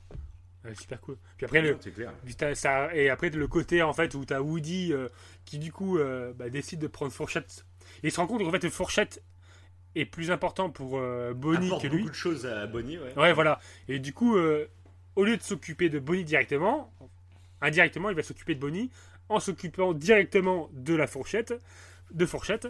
Elle 0.64 0.72
est 0.72 0.80
super 0.80 1.00
cool. 1.00 1.16
Puis 1.36 1.46
après, 1.46 1.62
le, 1.62 1.74
clair. 1.74 2.12
ça, 2.54 2.94
et 2.94 3.08
après 3.08 3.30
le 3.30 3.48
côté 3.48 3.82
en 3.82 3.94
fait 3.94 4.14
où 4.14 4.24
t'as 4.26 4.40
Woody 4.40 4.92
euh, 4.92 5.08
qui 5.46 5.58
du 5.58 5.72
coup 5.72 5.96
euh, 5.98 6.34
bah, 6.34 6.50
décide 6.50 6.80
de 6.80 6.86
prendre 6.86 7.10
Fourchette. 7.12 7.64
Et 8.02 8.08
il 8.08 8.12
se 8.12 8.20
rend 8.20 8.26
compte 8.26 8.42
qu'en 8.42 8.50
fait 8.50 8.68
Fourchette 8.68 9.22
est 9.94 10.04
plus 10.04 10.30
important 10.30 10.70
pour 10.70 10.98
euh, 10.98 11.34
Bonnie 11.34 11.66
Apporte 11.66 11.82
que 11.82 11.88
lui. 11.88 11.98
beaucoup 11.98 12.10
de 12.10 12.14
choses 12.14 12.46
à 12.46 12.66
Bonnie, 12.66 12.98
ouais. 12.98 13.12
Ouais, 13.16 13.32
voilà. 13.32 13.60
Et 13.88 13.98
du 13.98 14.12
coup, 14.12 14.36
euh, 14.36 14.66
au 15.16 15.24
lieu 15.24 15.36
de 15.36 15.42
s'occuper 15.42 15.88
de 15.88 15.98
Bonnie 15.98 16.24
directement, 16.24 16.92
indirectement, 17.60 18.10
il 18.10 18.16
va 18.16 18.22
s'occuper 18.22 18.54
de 18.54 18.60
Bonnie 18.60 18.90
en 19.28 19.40
s'occupant 19.40 19.92
directement 19.92 20.68
de 20.72 20.94
la 20.94 21.06
fourchette, 21.06 21.54
de 22.12 22.26
Fourchette, 22.26 22.68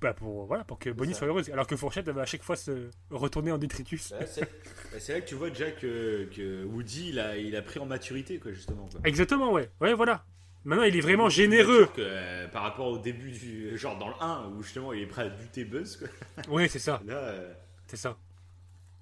bah, 0.00 0.14
pour, 0.14 0.46
voilà, 0.46 0.62
pour 0.62 0.78
que 0.78 0.90
Bonnie 0.90 1.14
soit 1.14 1.26
heureuse. 1.26 1.50
Alors 1.50 1.66
que 1.66 1.76
Fourchette, 1.76 2.06
elle 2.06 2.14
va 2.14 2.22
à 2.22 2.26
chaque 2.26 2.44
fois 2.44 2.54
se 2.54 2.88
retourner 3.10 3.50
en 3.50 3.58
détritus. 3.58 4.10
Bah, 4.10 4.26
c'est 4.26 4.42
bah, 4.42 4.98
là 5.08 5.20
que 5.20 5.26
tu 5.28 5.34
vois 5.34 5.50
déjà 5.50 5.72
que, 5.72 6.28
que 6.34 6.64
Woody, 6.64 7.08
il 7.10 7.18
a, 7.18 7.36
il 7.36 7.56
a 7.56 7.62
pris 7.62 7.80
en 7.80 7.86
maturité, 7.86 8.38
quoi, 8.38 8.52
justement. 8.52 8.88
Quoi. 8.90 9.00
Exactement, 9.04 9.52
ouais. 9.52 9.70
Ouais, 9.80 9.94
voilà. 9.94 10.24
Maintenant, 10.68 10.84
il 10.84 10.94
est 10.96 11.00
vraiment 11.00 11.28
généreux. 11.30 11.86
que, 11.86 12.00
euh, 12.00 12.46
par 12.48 12.62
rapport 12.62 12.88
au 12.88 12.98
début 12.98 13.30
du. 13.30 13.76
Genre 13.78 13.98
dans 13.98 14.08
le 14.08 14.14
1, 14.20 14.50
où 14.50 14.62
justement 14.62 14.92
il 14.92 15.02
est 15.02 15.06
prêt 15.06 15.22
à 15.22 15.28
buter 15.30 15.64
Buzz, 15.64 15.96
quoi. 15.96 16.08
Oui, 16.50 16.68
c'est 16.68 16.78
ça. 16.78 17.00
Là, 17.06 17.14
euh, 17.16 17.54
C'est 17.86 17.96
ça. 17.96 18.18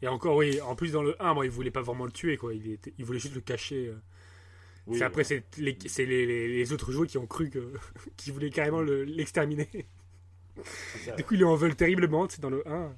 Et 0.02 0.06
encore, 0.08 0.36
oui, 0.36 0.60
en 0.60 0.76
plus 0.76 0.92
dans 0.92 1.02
le 1.02 1.20
1, 1.20 1.34
moi, 1.34 1.44
il 1.44 1.50
voulait 1.50 1.70
pas 1.72 1.82
vraiment 1.82 2.04
le 2.04 2.12
tuer, 2.12 2.36
quoi. 2.36 2.54
Il, 2.54 2.70
était, 2.70 2.92
il 2.98 3.04
voulait 3.04 3.18
juste 3.18 3.34
le 3.34 3.40
cacher. 3.40 3.88
euh. 3.88 3.96
oui, 4.86 4.98
C'est 4.98 5.04
après, 5.04 5.24
c'est 5.24 5.42
les, 5.58 5.76
c'est 5.86 6.04
les, 6.06 6.24
les- 6.24 6.48
les 6.58 6.72
autres 6.72 6.92
joueurs 6.92 7.08
qui 7.08 7.18
ont 7.18 7.26
cru 7.26 7.50
que, 7.50 7.72
qu'ils 8.16 8.32
voulaient 8.32 8.50
carrément 8.50 8.80
le- 8.82 9.02
l'exterminer. 9.04 9.68
du 11.16 11.24
coup, 11.24 11.34
ils 11.34 11.38
lui 11.38 11.44
en 11.44 11.56
veulent 11.56 11.74
terriblement, 11.74 12.28
c'est 12.28 12.40
dans 12.40 12.50
le 12.50 12.62
1. 12.68 12.94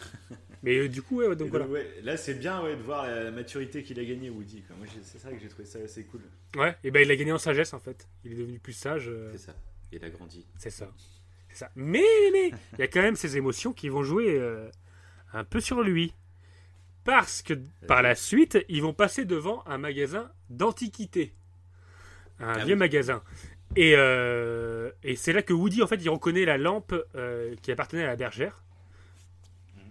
Mais 0.62 0.76
euh, 0.76 0.88
du 0.88 1.00
coup, 1.02 1.18
ouais, 1.18 1.24
Et 1.26 1.28
donc 1.28 1.38
donc, 1.38 1.48
voilà. 1.50 1.66
ouais, 1.66 1.86
là, 2.02 2.16
c'est 2.16 2.34
bien 2.34 2.62
ouais, 2.62 2.76
de 2.76 2.82
voir 2.82 3.06
la 3.06 3.30
maturité 3.30 3.82
qu'il 3.82 3.98
a 3.98 4.04
gagnée, 4.04 4.28
Woody. 4.30 4.62
Quoi. 4.62 4.76
Moi, 4.76 4.86
c'est 5.02 5.18
ça 5.18 5.30
que 5.30 5.38
j'ai 5.40 5.48
trouvé 5.48 5.64
ça 5.64 5.78
assez 5.78 6.04
cool. 6.04 6.20
Ouais, 6.56 6.76
et 6.84 6.90
ben 6.90 7.00
il 7.02 7.10
a 7.10 7.16
gagné 7.16 7.32
en 7.32 7.38
sagesse, 7.38 7.72
en 7.72 7.78
fait. 7.80 8.06
Il 8.24 8.32
est 8.32 8.36
devenu 8.36 8.58
plus 8.58 8.72
sage. 8.74 9.08
euh, 9.08 9.30
C'est 9.32 9.38
ça. 9.38 9.54
Il 9.92 10.04
a 10.04 10.10
grandi. 10.10 10.46
c'est 10.58 10.70
ça. 10.70 10.88
C'est 11.48 11.56
ça. 11.58 11.70
Mais, 11.76 12.04
mais, 12.32 12.48
il 12.74 12.78
y 12.78 12.82
a 12.82 12.88
quand 12.88 13.00
même 13.02 13.16
ces 13.16 13.36
émotions 13.36 13.72
qui 13.72 13.88
vont 13.88 14.02
jouer 14.02 14.38
euh, 14.38 14.68
un 15.32 15.44
peu 15.44 15.60
sur 15.60 15.82
lui. 15.82 16.12
Parce 17.04 17.40
que 17.42 17.54
par 17.88 18.02
la 18.02 18.14
suite, 18.14 18.58
ils 18.68 18.82
vont 18.82 18.92
passer 18.92 19.24
devant 19.24 19.64
un 19.66 19.78
magasin 19.78 20.30
d'antiquités. 20.50 21.32
Un 22.38 22.52
Ah 22.52 22.64
vieux 22.64 22.74
oui. 22.74 22.78
magasin. 22.78 23.22
Et, 23.76 23.92
et 23.92 25.16
c'est 25.16 25.32
là 25.32 25.42
que 25.42 25.52
Woody, 25.54 25.82
en 25.82 25.86
fait, 25.86 25.96
il 25.96 26.10
reconnaît 26.10 26.44
la 26.44 26.58
lampe 26.58 26.94
qui 27.62 27.72
appartenait 27.72 28.04
à 28.04 28.08
la 28.08 28.16
bergère. 28.16 28.62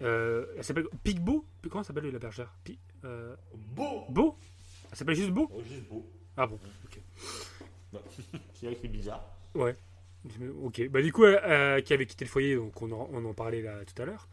Euh, 0.02 0.46
elle 0.58 0.64
s'appelle 0.64 0.88
Pigbo 1.04 1.46
Comment 1.70 1.84
s'appelle 1.84 2.10
la 2.12 2.20
bergère 2.20 2.54
Pi- 2.64 2.80
euh, 3.04 3.36
Beau 3.76 4.06
Beau 4.10 4.38
Elle 4.92 4.98
s'appelle 4.98 5.16
juste 5.16 5.32
Beau 5.32 5.50
Oh, 5.54 5.62
juste 5.68 5.88
beau. 5.90 6.10
Ah 6.38 6.48
bon, 6.48 6.60
ok. 6.86 7.00
C'est 8.54 8.66
vrai 8.68 8.76
que 8.76 8.82
c'est 8.82 8.88
bizarre. 8.88 9.26
Ouais. 9.56 9.76
Ok. 10.62 10.88
Bah 10.90 11.02
du 11.02 11.12
coup, 11.12 11.24
euh, 11.24 11.40
euh, 11.44 11.82
qui 11.82 11.94
avait 11.94 12.06
quitté 12.06 12.26
le 12.26 12.30
foyer, 12.30 12.56
donc 12.56 12.82
on 12.82 12.92
en, 12.92 13.10
on 13.12 13.26
en 13.26 13.34
parlait 13.34 13.62
là 13.62 13.80
tout 13.86 14.00
à 14.02 14.06
l'heure. 14.06 14.28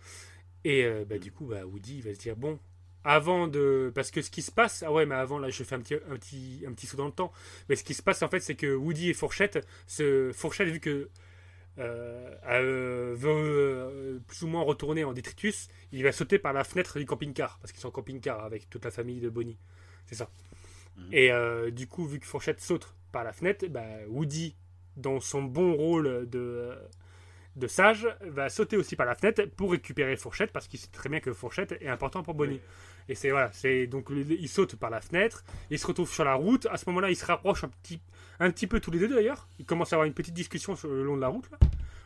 Et 0.65 0.85
bah 1.09 1.19
du 1.19 1.31
coup, 1.33 1.47
bah 1.47 1.65
Woody 1.65 1.99
il 1.99 2.03
va 2.03 2.13
se 2.13 2.19
dire 2.19 2.37
bon, 2.37 2.59
avant 3.05 3.47
de, 3.47 3.93
parce 3.95 4.11
que 4.11 4.21
ce 4.21 4.31
qui 4.31 4.43
se 4.43 4.51
passe, 4.51 4.83
ah 4.83 4.93
ouais, 4.93 5.07
mais 5.07 5.15
avant 5.15 5.39
là, 5.39 5.49
je 5.49 5.63
fais 5.63 5.77
un 5.77 5.81
petit, 5.81 5.95
un 5.95 6.17
petit, 6.17 6.65
un 6.67 6.73
petit 6.73 6.87
saut 6.87 6.97
dans 6.97 7.07
le 7.07 7.13
temps. 7.13 7.33
Mais 7.69 7.77
ce 7.77 7.85
qui 7.85 7.95
se 7.95 8.03
passe 8.03 8.23
en 8.23 8.29
fait, 8.29 8.41
c'est 8.41 8.57
que 8.57 8.75
Woody 8.75 9.11
et 9.11 9.15
Fourchette, 9.15 9.65
ce 9.87 10.33
Fourchette 10.35 10.69
vu 10.69 10.81
que 10.81 11.09
veut 11.77 13.27
euh, 13.27 14.19
plus 14.27 14.43
ou 14.43 14.47
moins 14.49 14.63
retourner 14.63 15.05
en 15.05 15.13
détritus, 15.13 15.69
il 15.93 16.03
va 16.03 16.13
sauter 16.13 16.39
par 16.39 16.53
la 16.53 16.65
fenêtre 16.65 16.99
du 16.99 17.07
camping-car 17.07 17.59
parce 17.61 17.73
qu'ils 17.73 17.81
sont 17.81 17.89
en 17.89 17.93
camping-car 17.93 18.45
avec 18.45 18.69
toute 18.71 18.85
la 18.85 18.91
famille 18.91 19.21
de 19.21 19.29
Bonnie. 19.29 19.59
C'est 20.07 20.15
ça. 20.15 20.31
Mhm. 20.97 21.09
Et 21.13 21.31
euh, 21.33 21.71
du 21.71 21.87
coup, 21.87 22.07
vu 22.07 22.19
que 22.19 22.27
Fourchette 22.27 22.61
saute 22.61 22.95
par 23.13 23.25
la 23.25 23.33
fenêtre, 23.33 23.67
bah, 23.69 23.85
Woody, 24.09 24.57
dans 24.97 25.21
son 25.21 25.43
bon 25.43 25.75
rôle 25.75 26.29
de, 26.29 26.75
de 27.57 27.67
sage, 27.67 28.07
va 28.21 28.49
sauter 28.49 28.77
aussi 28.77 28.97
par 28.97 29.07
la 29.07 29.15
fenêtre 29.15 29.43
pour 29.57 29.73
récupérer 29.73 30.17
Fourchette 30.17 30.53
parce 30.53 30.69
qu'il 30.69 30.79
sait 30.79 30.89
très 30.93 31.09
bien 31.09 31.21
que 31.21 31.33
Fourchette 31.33 31.73
est 31.81 31.89
important 31.89 32.23
pour 32.23 32.35
Bonnie. 32.35 32.61
Et 33.09 33.15
c'est 33.15 33.31
voilà, 33.31 33.51
c'est 33.53 33.87
donc 33.87 34.09
il 34.11 34.49
saute 34.49 34.77
par 34.77 34.91
la 34.91 35.01
fenêtre, 35.01 35.45
il 35.71 35.79
se 35.79 35.87
retrouve 35.87 36.11
sur 36.13 36.25
la 36.25 36.35
route. 36.35 36.67
À 36.67 36.77
ce 36.77 36.85
moment-là, 36.91 37.09
il 37.11 37.17
se 37.17 37.25
rapproche 37.25 37.65
un 37.65 37.69
petit, 37.69 38.01
un 38.41 38.51
petit 38.51 38.67
peu 38.67 38.81
tous 38.81 38.91
les 38.91 38.99
deux 38.99 39.09
d'ailleurs. 39.09 39.49
Ils 39.59 39.65
commencent 39.65 39.93
à 39.93 39.97
avoir 39.97 40.07
une 40.07 40.15
petite 40.15 40.35
discussion 40.35 40.77
sur 40.77 40.89
le 40.89 41.03
long 41.05 41.17
de 41.17 41.21
la 41.21 41.29
route, 41.29 41.51
là. 41.51 41.59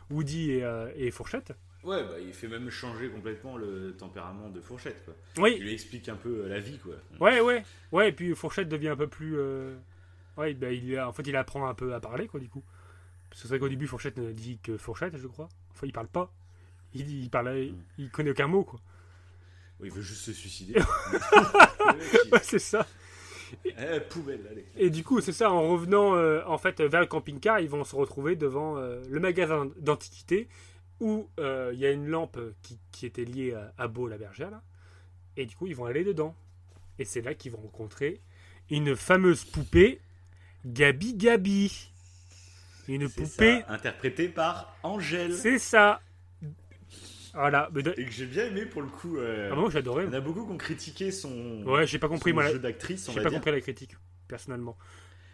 Woody 0.09 0.51
et, 0.51 0.63
euh, 0.63 0.91
et 0.95 1.09
Fourchette. 1.09 1.53
Ouais, 1.83 2.03
bah, 2.03 2.19
il 2.23 2.33
fait 2.33 2.47
même 2.49 2.69
changer 2.69 3.09
complètement 3.09 3.57
le 3.57 3.95
tempérament 3.97 4.49
de 4.49 4.61
Fourchette, 4.61 5.03
quoi. 5.05 5.15
Oui. 5.37 5.55
Il 5.57 5.63
lui 5.63 5.73
explique 5.73 6.07
un 6.09 6.15
peu 6.15 6.43
euh, 6.45 6.49
la 6.49 6.59
vie, 6.59 6.77
quoi. 6.77 6.93
Ouais, 7.19 7.39
ouais, 7.39 7.63
ouais. 7.91 8.09
Et 8.09 8.11
puis 8.11 8.35
Fourchette 8.35 8.69
devient 8.69 8.89
un 8.89 8.95
peu 8.97 9.07
plus. 9.07 9.37
euh, 9.37 9.75
Ouais, 10.37 10.53
bah, 10.53 10.71
il, 10.71 10.99
en 10.99 11.11
fait, 11.13 11.23
il 11.27 11.35
apprend 11.35 11.67
un 11.67 11.73
peu 11.73 11.93
à 11.93 11.99
parler, 11.99 12.27
quoi, 12.27 12.39
du 12.39 12.47
coup. 12.49 12.63
Parce 13.31 13.41
que 13.41 13.47
c'est 13.47 13.53
vrai 13.53 13.59
qu'au 13.59 13.69
début, 13.69 13.87
Fourchette 13.87 14.17
ne 14.17 14.31
dit 14.31 14.59
que 14.61 14.77
Fourchette, 14.77 15.17
je 15.17 15.25
crois. 15.27 15.49
Enfin, 15.71 15.87
il 15.87 15.93
parle 15.93 16.07
pas. 16.09 16.31
Il, 16.93 17.05
dit- 17.05 17.21
il 17.23 17.29
parle, 17.29 17.71
il 17.97 18.09
connaît 18.11 18.29
aucun 18.31 18.47
mot, 18.47 18.63
quoi. 18.63 18.79
Il 19.83 19.89
veut 19.91 20.01
juste 20.03 20.21
se 20.21 20.33
suicider. 20.33 20.79
Ouais, 22.31 22.39
c'est 22.43 22.59
ça. 22.59 22.85
Eh, 23.65 23.99
poubelle, 24.09 24.47
allez. 24.49 24.65
Et 24.77 24.89
du 24.89 25.03
coup, 25.03 25.19
c'est 25.21 25.33
ça, 25.33 25.51
en 25.51 25.69
revenant 25.69 26.15
euh, 26.15 26.41
en 26.45 26.57
fait 26.57 26.79
vers 26.81 27.01
le 27.01 27.07
camping-car, 27.07 27.59
ils 27.59 27.69
vont 27.69 27.83
se 27.83 27.95
retrouver 27.95 28.35
devant 28.35 28.77
euh, 28.77 29.01
le 29.09 29.19
magasin 29.19 29.69
d'antiquité 29.77 30.47
où 31.01 31.27
euh, 31.39 31.71
il 31.73 31.79
y 31.79 31.85
a 31.85 31.91
une 31.91 32.07
lampe 32.07 32.39
qui, 32.61 32.79
qui 32.91 33.05
était 33.05 33.25
liée 33.25 33.53
à, 33.53 33.73
à 33.77 33.87
Beau 33.87 34.07
la 34.07 34.17
bergère. 34.17 34.51
Là. 34.51 34.61
Et 35.35 35.45
du 35.45 35.55
coup, 35.55 35.67
ils 35.67 35.75
vont 35.75 35.85
aller 35.85 36.03
dedans. 36.03 36.35
Et 36.99 37.05
c'est 37.05 37.21
là 37.21 37.33
qu'ils 37.33 37.51
vont 37.51 37.57
rencontrer 37.61 38.21
une 38.69 38.95
fameuse 38.95 39.43
poupée, 39.43 39.99
Gabi 40.65 41.15
Gabi. 41.15 41.91
Une 42.95 43.09
poupée, 43.09 43.61
ça, 43.67 43.73
interprétée 43.73 44.27
par 44.29 44.75
Angèle. 44.83 45.33
c'est 45.33 45.59
ça. 45.59 46.01
Voilà. 47.33 47.69
Et 47.97 48.05
que 48.05 48.11
j'ai 48.11 48.25
bien 48.25 48.45
aimé 48.47 48.65
pour 48.65 48.81
le 48.81 48.89
coup. 48.89 49.17
euh, 49.17 49.49
Ah, 49.51 49.55
moi, 49.55 49.69
j'adorais. 49.69 50.05
En 50.05 50.13
a 50.13 50.19
beaucoup 50.19 50.45
qui 50.45 50.51
ont 50.51 50.57
critiqué 50.57 51.11
son, 51.11 51.63
Ouais, 51.65 51.87
j'ai 51.87 51.97
pas 51.99 52.09
compris 52.09 52.33
moi. 52.33 52.45
jeu 52.47 52.59
d'actrice, 52.59 53.07
on 53.07 53.13
J'ai 53.13 53.21
pas 53.21 53.29
dire. 53.29 53.39
compris 53.39 53.51
la 53.51 53.61
critique, 53.61 53.95
personnellement. 54.27 54.77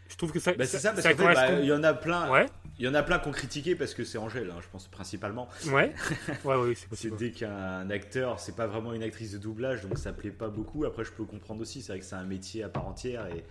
Je 0.09 0.15
trouve 0.15 0.31
que 0.31 0.39
ça. 0.39 0.53
Bah, 0.53 0.65
c'est 0.65 0.77
ça, 0.79 0.93
parce 0.93 1.03
bah, 1.17 1.59
il 1.59 1.65
y 1.65 1.73
en 1.73 1.83
a 1.83 1.93
plein. 1.93 2.31
Ouais, 2.31 2.45
Il 2.79 2.85
y 2.85 2.87
en 2.87 2.93
a 2.93 3.01
plein 3.03 3.17
qui 3.19 3.27
ont 3.27 3.31
critiqué 3.31 3.75
parce 3.75 3.93
que 3.93 4.03
c'est 4.05 4.17
Angèle, 4.19 4.49
hein, 4.51 4.59
je 4.61 4.67
pense 4.71 4.87
principalement. 4.87 5.49
ouais, 5.65 5.93
ouais, 6.45 6.55
c'est 6.69 6.75
C'est 6.75 6.87
possible. 6.87 7.17
dès 7.17 7.31
qu'un 7.31 7.89
acteur, 7.89 8.39
c'est 8.39 8.55
pas 8.55 8.67
vraiment 8.67 8.93
une 8.93 9.03
actrice 9.03 9.31
de 9.33 9.37
doublage, 9.39 9.81
donc 9.81 9.97
ça 9.97 10.13
plaît 10.13 10.29
pas 10.29 10.47
beaucoup. 10.49 10.85
Après, 10.85 11.03
je 11.03 11.11
peux 11.11 11.25
comprendre 11.25 11.61
aussi, 11.61 11.81
c'est 11.81 11.91
vrai 11.93 11.99
que 11.99 12.05
c'est 12.05 12.15
un 12.15 12.23
métier 12.23 12.63
à 12.63 12.69
part 12.69 12.87
entière 12.87 13.25
et 13.35 13.43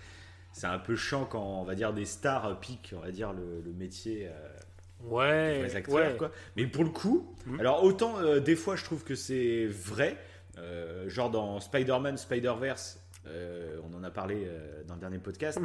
c'est 0.58 0.66
un 0.66 0.78
peu 0.78 0.96
chiant 0.96 1.26
quand 1.26 1.60
on 1.60 1.64
va 1.64 1.74
dire 1.74 1.92
des 1.92 2.06
stars 2.06 2.58
piquent, 2.60 2.94
on 2.96 3.00
va 3.00 3.10
dire 3.10 3.32
le, 3.32 3.60
le 3.64 3.72
métier. 3.72 4.26
euh, 4.28 4.30
Ouais, 5.04 5.62
les 5.62 5.76
acteurs, 5.76 5.94
ouais. 5.94 6.16
quoi. 6.16 6.30
Mais 6.56 6.66
pour 6.66 6.82
le 6.82 6.88
coup, 6.90 7.34
Mhm. 7.46 7.60
alors 7.60 7.84
autant 7.84 8.18
euh, 8.18 8.40
des 8.40 8.56
fois 8.56 8.76
je 8.76 8.84
trouve 8.84 9.04
que 9.04 9.14
c'est 9.14 9.66
vrai, 9.66 10.16
euh, 10.56 11.06
genre 11.10 11.30
dans 11.30 11.60
Spider-Man, 11.60 12.16
Spider-Verse, 12.16 12.98
euh, 13.26 13.76
on 13.88 13.94
en 13.94 14.02
a 14.02 14.10
parlé 14.10 14.46
dans 14.88 14.94
le 14.94 15.00
dernier 15.00 15.18
podcast. 15.18 15.58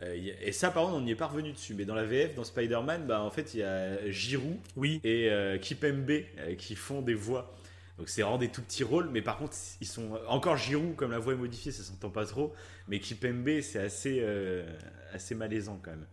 A- 0.00 0.14
et 0.14 0.52
ça, 0.52 0.70
par 0.70 0.84
contre, 0.84 0.96
on 0.96 1.00
n'y 1.02 1.10
est 1.12 1.16
pas 1.16 1.26
revenu 1.26 1.52
dessus. 1.52 1.74
Mais 1.74 1.84
dans 1.86 1.94
la 1.94 2.04
VF, 2.04 2.34
dans 2.34 2.44
Spider-Man, 2.44 3.06
bah, 3.06 3.22
en 3.22 3.30
fait, 3.30 3.54
il 3.54 3.60
y 3.60 3.62
a 3.62 4.10
Giroud 4.10 4.56
Oui. 4.76 5.00
et 5.04 5.30
Kipembe 5.60 6.10
qui 6.58 6.74
font 6.76 7.00
des 7.02 7.14
voix. 7.14 7.54
Donc 7.98 8.08
c'est 8.10 8.22
vraiment 8.22 8.38
des 8.38 8.48
tout 8.50 8.62
petits 8.62 8.84
rôles, 8.84 9.08
mais 9.10 9.22
par 9.22 9.38
contre, 9.38 9.56
ils 9.80 9.86
sont 9.86 10.20
encore 10.28 10.56
Giroud, 10.56 10.96
comme 10.96 11.12
la 11.12 11.18
voix 11.18 11.32
est 11.32 11.36
modifiée, 11.36 11.72
ça 11.72 11.82
s'entend 11.82 12.10
pas 12.10 12.26
trop. 12.26 12.54
Mais 12.88 13.00
Kipembe, 13.00 13.60
c'est 13.62 13.78
assez, 13.78 14.18
euh, 14.20 14.66
assez 15.12 15.34
malaisant 15.34 15.80
quand 15.82 15.92
même. 15.92 16.06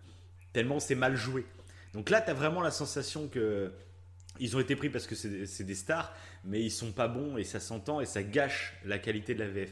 Tellement 0.53 0.79
c'est 0.79 0.95
mal 0.95 1.15
joué. 1.15 1.45
Donc 1.93 2.09
là, 2.09 2.21
tu 2.21 2.29
as 2.29 2.33
vraiment 2.33 2.61
la 2.61 2.71
sensation 2.71 3.27
que 3.27 3.71
ils 4.39 4.55
ont 4.57 4.59
été 4.59 4.75
pris 4.75 4.89
parce 4.89 5.05
que 5.05 5.13
c'est 5.13 5.63
des- 5.63 5.75
stars, 5.75 6.11
mais 6.43 6.59
ils 6.61 6.71
sont 6.71 6.91
pas 6.91 7.07
bons 7.07 7.37
et 7.37 7.43
ça 7.43 7.59
s'entend 7.59 8.01
et 8.01 8.05
ça 8.05 8.23
gâche 8.23 8.73
la 8.83 8.97
qualité 8.97 9.35
de 9.35 9.39
la 9.39 9.47
VF. 9.47 9.69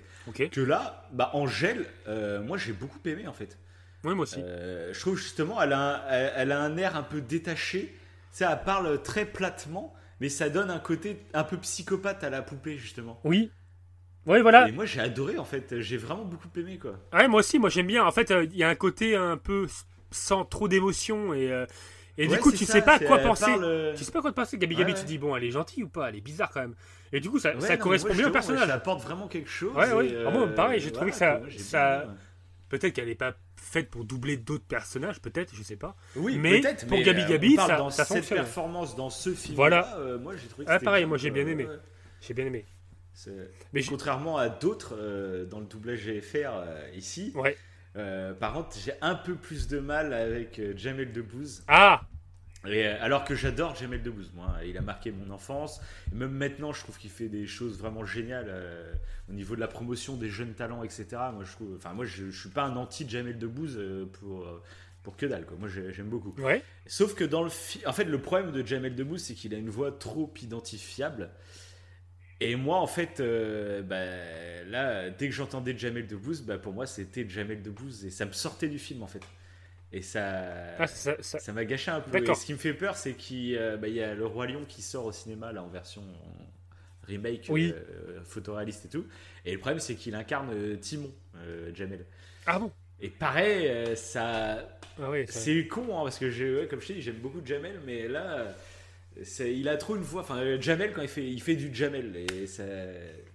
Que 0.51 0.61
là, 0.61 1.07
bah 1.13 1.31
Angèle, 1.33 1.85
euh, 2.07 2.41
moi 2.43 2.57
j'ai 2.57 2.73
beaucoup 2.73 2.99
aimé 3.05 3.25
en 3.27 3.33
fait. 3.33 3.57
Oui, 4.03 4.13
moi 4.13 4.23
aussi. 4.23 4.39
Euh, 4.39 4.93
je 4.93 4.99
trouve 4.99 5.17
justement, 5.17 5.61
elle 5.61 5.73
a, 5.73 5.79
un, 5.79 6.09
elle, 6.09 6.33
elle 6.35 6.51
a 6.51 6.61
un 6.61 6.77
air 6.77 6.95
un 6.95 7.03
peu 7.03 7.21
détaché. 7.21 7.97
Ça, 8.31 8.51
elle 8.51 8.63
parle 8.63 9.01
très 9.01 9.25
platement, 9.25 9.93
mais 10.21 10.29
ça 10.29 10.47
donne 10.49 10.69
un 10.69 10.79
côté 10.79 11.17
un 11.33 11.43
peu 11.43 11.57
psychopathe 11.57 12.23
à 12.23 12.29
la 12.29 12.41
poupée 12.41 12.77
justement. 12.77 13.19
Oui. 13.25 13.51
Oui, 14.27 14.39
voilà. 14.41 14.69
Et 14.69 14.71
moi 14.71 14.85
j'ai 14.85 15.01
adoré 15.01 15.37
en 15.39 15.43
fait, 15.45 15.81
j'ai 15.81 15.97
vraiment 15.97 16.23
beaucoup 16.23 16.47
aimé 16.55 16.77
quoi. 16.77 16.93
Ouais, 17.11 17.27
moi 17.27 17.39
aussi, 17.39 17.57
moi 17.59 17.69
j'aime 17.69 17.87
bien. 17.87 18.05
En 18.05 18.11
fait, 18.11 18.29
euh, 18.31 18.45
il 18.45 18.55
y 18.55 18.63
a 18.63 18.69
un 18.69 18.75
côté 18.75 19.15
un 19.15 19.35
peu 19.35 19.65
sans 20.11 20.45
trop 20.45 20.67
d'émotion 20.67 21.33
et, 21.33 21.51
euh, 21.51 21.65
et 22.17 22.27
Ouais, 22.27 22.35
du 22.35 22.39
coup, 22.41 22.51
tu 22.51 22.65
ça, 22.65 22.73
sais 22.73 22.81
pas 22.83 22.99
quoi 22.99 23.17
penser. 23.17 23.45
parle, 23.45 23.93
Tu 23.97 24.03
sais 24.03 24.11
pas 24.11 24.21
quoi 24.21 24.29
te 24.31 24.35
penser. 24.35 24.57
Gabi 24.59 24.75
Ouais, 24.75 24.81
Gabi, 24.81 24.93
ouais. 24.93 24.99
tu 24.99 25.05
dis 25.05 25.17
bon, 25.17 25.35
elle 25.35 25.43
est 25.45 25.49
gentille 25.51 25.83
ou 25.83 25.89
pas? 25.89 26.09
Elle 26.09 26.17
est 26.17 26.21
bizarre 26.21 26.51
quand 26.51 26.59
même. 26.61 26.75
Et 27.11 27.19
du 27.19 27.29
coup, 27.31 27.39
ça, 27.39 27.59
ça 27.59 27.77
correspond 27.77 28.13
bien 28.13 28.27
au 28.27 28.31
personnage. 28.31 28.67
Ça 28.67 28.75
apporte 28.75 29.01
vraiment 29.01 29.27
quelque 29.27 29.49
chose. 29.49 29.75
Ouais, 29.75 29.91
ouais. 29.91 30.15
Ah, 30.27 30.29
moi, 30.29 30.43
euh, 30.43 30.53
pareil, 30.53 30.79
j'ai 30.79 30.91
trouvé 30.91 31.09
que 31.11 31.17
ça, 31.17 31.41
ça. 31.57 32.05
Peut-être 32.71 32.93
qu'elle 32.93 33.09
est 33.09 33.15
pas 33.15 33.35
faite 33.55 33.89
pour 33.91 34.03
doubler 34.05 34.37
d'autres 34.37 34.65
personnages, 34.65 35.21
peut-être, 35.21 35.53
je 35.53 35.61
sais 35.61 35.75
pas. 35.75 35.95
Oui, 36.15 36.37
mais 36.39 36.61
pour 36.87 36.97
mais, 36.97 37.03
Gabi 37.03 37.21
euh, 37.21 37.27
Gabi, 37.27 37.55
ça, 37.55 37.77
dans 37.77 37.89
ça 37.91 38.05
cette 38.05 38.27
performance 38.27 38.95
dans 38.95 39.11
ce 39.11 39.33
film. 39.35 39.55
Voilà. 39.55 39.95
moi 40.19 40.35
j'ai 40.35 40.47
trouvé 40.47 40.65
que 40.65 40.71
Ah, 40.71 40.79
pareil, 40.79 41.05
moi 41.05 41.17
j'ai 41.17 41.29
bien 41.29 41.45
aimé. 41.45 41.65
Ouais. 41.65 41.77
J'ai 42.21 42.33
bien 42.33 42.45
aimé. 42.47 42.65
Mais 43.73 43.83
Contrairement 43.83 44.37
à 44.37 44.49
d'autres 44.49 44.95
euh, 44.97 45.45
dans 45.45 45.59
le 45.59 45.65
doublage 45.65 45.99
GFR 46.05 46.49
euh, 46.53 46.89
ici, 46.95 47.31
Ouais. 47.35 47.57
euh, 47.95 48.33
par 48.33 48.53
contre 48.53 48.77
j'ai 48.83 48.93
un 49.01 49.15
peu 49.15 49.35
plus 49.35 49.67
de 49.67 49.79
mal 49.79 50.13
avec 50.13 50.59
euh, 50.59 50.73
Jamel 50.75 51.11
Debbouze. 51.11 51.63
Ah 51.67 52.01
Et, 52.67 52.85
euh, 52.87 52.95
alors 53.01 53.23
que 53.23 53.33
j'adore 53.35 53.75
Jamel 53.75 54.03
Debbouze, 54.03 54.31
moi, 54.35 54.57
il 54.65 54.77
a 54.77 54.81
marqué 54.81 55.11
mon 55.11 55.31
enfance. 55.31 55.81
Et 56.11 56.15
même 56.15 56.31
maintenant, 56.31 56.71
je 56.73 56.81
trouve 56.81 56.97
qu'il 56.97 57.09
fait 57.09 57.27
des 57.29 57.47
choses 57.47 57.77
vraiment 57.77 58.05
géniales 58.05 58.47
euh, 58.49 58.93
au 59.29 59.33
niveau 59.33 59.55
de 59.55 59.59
la 59.59 59.67
promotion 59.67 60.15
des 60.15 60.29
jeunes 60.29 60.53
talents, 60.53 60.83
etc. 60.83 61.07
Moi, 61.33 61.43
je 61.43 61.51
trouve, 61.53 61.75
enfin, 61.77 61.93
moi, 61.93 62.05
je, 62.05 62.29
je 62.29 62.39
suis 62.39 62.49
pas 62.49 62.63
un 62.63 62.75
anti 62.75 63.07
Jamel 63.09 63.37
Debbouze 63.39 63.77
euh, 63.77 64.05
pour 64.05 64.43
euh, 64.45 64.61
pour 65.03 65.17
que 65.17 65.25
dalle, 65.25 65.47
quoi. 65.47 65.57
Moi, 65.59 65.67
j'ai- 65.67 65.91
j'aime 65.91 66.09
beaucoup. 66.09 66.35
Ouais. 66.39 66.61
Sauf 66.85 67.15
que 67.15 67.23
dans 67.23 67.41
le 67.43 67.49
en 67.87 67.93
fait, 67.93 68.03
le 68.03 68.19
problème 68.21 68.51
de 68.51 68.63
Jamel 68.63 68.93
Debbouze, 68.93 69.23
c'est 69.23 69.33
qu'il 69.33 69.55
a 69.55 69.57
une 69.57 69.69
voix 69.71 69.91
trop 69.91 70.31
identifiable. 70.43 71.31
Et 72.39 72.55
moi, 72.55 72.77
en 72.77 72.87
fait, 72.87 73.19
euh, 73.19 73.81
bah, 73.83 74.63
là, 74.69 75.09
dès 75.11 75.27
que 75.29 75.33
j'entendais 75.33 75.77
Jamel 75.77 76.07
Debbouze, 76.07 76.41
bah, 76.41 76.57
pour 76.57 76.73
moi, 76.73 76.85
c'était 76.87 77.27
Jamel 77.29 77.61
Debbouze 77.61 78.05
et 78.05 78.09
ça 78.09 78.25
me 78.25 78.31
sortait 78.31 78.67
du 78.69 78.79
film, 78.79 79.03
en 79.03 79.07
fait. 79.07 79.21
Et 79.93 80.01
ça, 80.01 80.43
Ah, 80.79 80.87
ça- 80.87 81.21
ça- 81.21 81.39
ça 81.39 81.53
m'a 81.53 81.65
gâché 81.65 81.91
un 81.91 81.99
peu. 81.99 82.17
Et 82.23 82.33
ce 82.35 82.45
qui 82.45 82.53
me 82.53 82.57
fait 82.57 82.73
peur, 82.73 82.95
c'est 82.95 83.13
qu'il 83.13 83.45
y 83.47 83.57
a- 83.57 83.75
bah, 83.77 83.89
y 83.89 84.01
a 84.01 84.13
le 84.15 84.25
Roi 84.25 84.47
Lion 84.47 84.63
qui 84.67 84.81
sort 84.81 85.05
au 85.05 85.11
cinéma 85.11 85.51
là 85.51 85.63
en 85.63 85.67
version 85.67 86.03
remake, 87.07 87.47
Oui. 87.49 87.73
euh, 87.75 88.21
photoréaliste 88.23 88.85
et 88.85 88.89
tout. 88.89 89.05
Et 89.45 89.51
le 89.53 89.59
problème, 89.59 89.79
c'est 89.79 89.95
qu'il 89.95 90.15
incarne 90.15 90.49
euh, 90.53 90.77
Timon, 90.77 91.11
euh, 91.37 91.71
Jamel. 91.73 92.05
Ah 92.45 92.59
bon? 92.59 92.71
Et 93.01 93.09
pareil, 93.09 93.67
euh, 93.67 93.95
ça, 93.95 94.69
Ah 95.01 95.07
ça- 95.27 95.39
c'est 95.39 95.67
con 95.67 95.83
hein, 95.97 96.03
parce 96.03 96.19
que 96.19 96.59
ouais, 96.61 96.67
comme 96.67 96.79
je 96.81 96.93
dit, 96.93 97.01
j'aime 97.01 97.15
beaucoup 97.15 97.41
Jamel, 97.43 97.79
mais 97.85 98.07
là, 98.07 98.37
euh, 98.37 98.51
c'est- 99.23 99.53
il 99.57 99.67
a 99.67 99.77
trop 99.77 99.95
une 99.95 100.03
voix. 100.03 100.21
Enfin, 100.21 100.37
euh, 100.37 100.61
Jamel 100.61 100.93
quand 100.93 101.01
il 101.01 101.07
fait, 101.07 101.25
il 101.27 101.41
fait 101.41 101.55
du 101.55 101.73
Jamel 101.73 102.15
et 102.15 102.47
ça, 102.47 102.63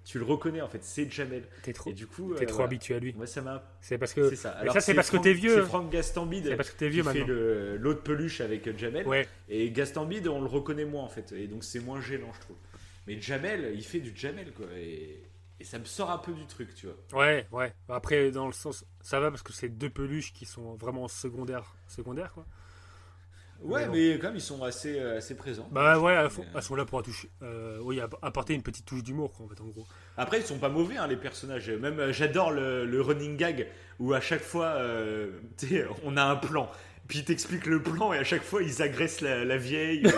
tu 0.07 0.19
le 0.21 0.25
reconnais 0.25 0.61
en 0.63 0.69
fait, 0.69 0.83
c'est 0.85 1.11
Jamel. 1.11 1.43
T'es 1.63 1.73
trop, 1.73 1.91
Et 1.91 1.93
du 1.93 2.07
coup, 2.07 2.33
t'es 2.35 2.45
euh, 2.45 2.47
trop 2.47 2.57
voilà. 2.59 2.69
habitué 2.69 2.95
à 2.95 3.01
lui. 3.01 3.13
Moi, 3.15 3.27
ça 3.27 3.43
m'a. 3.43 3.63
C'est 3.81 3.99
parce 3.99 4.15
que. 4.15 4.31
C'est 4.31 4.37
ça. 4.37 4.51
Alors 4.53 4.73
ça, 4.73 4.81
c'est 4.81 4.95
parce 4.95 5.11
que 5.11 5.17
t'es 5.17 5.33
vieux. 5.35 5.57
C'est 5.57 5.63
Franck 5.67 5.91
Gastambide. 5.91 6.47
C'est 6.47 6.57
parce 6.57 6.71
que 6.71 6.79
t'es 6.79 6.89
vieux 6.89 7.03
qui 7.03 7.09
fait 7.09 7.19
maintenant. 7.21 7.35
le- 7.35 7.77
l'autre 7.77 8.03
peluche 8.03 8.41
avec 8.41 8.79
Jamel. 8.79 9.07
Ouais. 9.07 9.27
Et 9.49 9.71
Gastambide, 9.73 10.29
on 10.29 10.41
le 10.41 10.47
reconnaît 10.47 10.85
moins 10.85 11.03
en 11.03 11.09
fait. 11.09 11.33
Et 11.33 11.49
donc 11.49 11.65
c'est 11.65 11.81
moins 11.81 12.01
gênant, 12.01 12.33
je 12.35 12.41
trouve. 12.41 12.57
Mais 13.09 13.21
Jamel, 13.21 13.73
il 13.75 13.85
fait 13.85 14.01
du 14.01 14.13
Jamel 14.17 14.53
quoi. 14.53 14.67
Et, 14.77 15.23
et 15.59 15.65
ça 15.65 15.79
me 15.81 15.85
sort 15.85 16.11
un 16.11 16.19
peu 16.19 16.33
du 16.33 16.47
truc, 16.47 16.73
tu 16.77 16.87
vois. 16.87 17.21
Ouais, 17.25 17.47
ouais. 17.51 17.73
Après, 17.89 18.31
dans 18.31 18.47
le 18.47 18.53
sens, 18.53 18.85
ça 19.01 19.19
va 19.21 19.31
parce 19.31 19.43
que 19.43 19.53
c'est 19.53 19.69
deux 19.71 19.91
peluches 19.91 20.33
qui 20.33 20.45
sont 20.47 20.75
vraiment 20.77 21.09
secondaires, 21.09 21.75
secondaires 21.89 22.33
quoi. 22.33 22.47
Ouais, 23.63 23.89
mais 23.89 24.19
quand 24.19 24.29
même, 24.29 24.37
ils 24.37 24.41
sont 24.41 24.63
assez, 24.63 24.99
euh, 24.99 25.19
assez 25.19 25.35
présents. 25.35 25.69
Bah 25.71 25.99
ouais, 25.99 26.13
elles, 26.13 26.29
Mais, 26.55 26.61
sont 26.61 26.75
là 26.75 26.85
pour 26.85 27.03
toucher. 27.03 27.31
Euh, 27.43 27.79
oui, 27.83 28.01
apporter 28.23 28.55
une 28.55 28.63
petite 28.63 28.85
touche 28.85 29.03
d'humour 29.03 29.33
quoi, 29.33 29.47
en 29.47 29.49
fait, 29.49 29.61
en 29.61 29.67
gros. 29.67 29.87
Après, 30.17 30.41
ils 30.41 30.47
sont 30.47 30.59
pas 30.59 30.69
mauvais, 30.69 30.97
hein, 30.97 31.07
les 31.07 31.17
personnages. 31.17 31.71
Même, 31.71 31.99
euh, 31.99 32.13
j'adore 32.13 32.51
le, 32.51 32.85
le 32.87 33.01
running 33.01 33.37
gag 33.37 33.67
où 33.99 34.13
à 34.13 34.21
chaque 34.21 34.43
fois, 34.43 34.67
euh, 34.67 35.31
on 36.05 36.17
a 36.17 36.23
un 36.23 36.37
plan. 36.37 36.71
Puis 37.09 37.21
ils 37.21 37.25
t'expliquent 37.25 37.67
le 37.67 37.81
plan 37.81 38.13
et 38.13 38.19
à 38.19 38.25
chaque 38.25 38.43
fois, 38.43 38.63
ils 38.63 38.83
agressent 38.83 39.21
la, 39.21 39.45
la 39.45 39.57
vieille. 39.57 40.07
euh, 40.07 40.11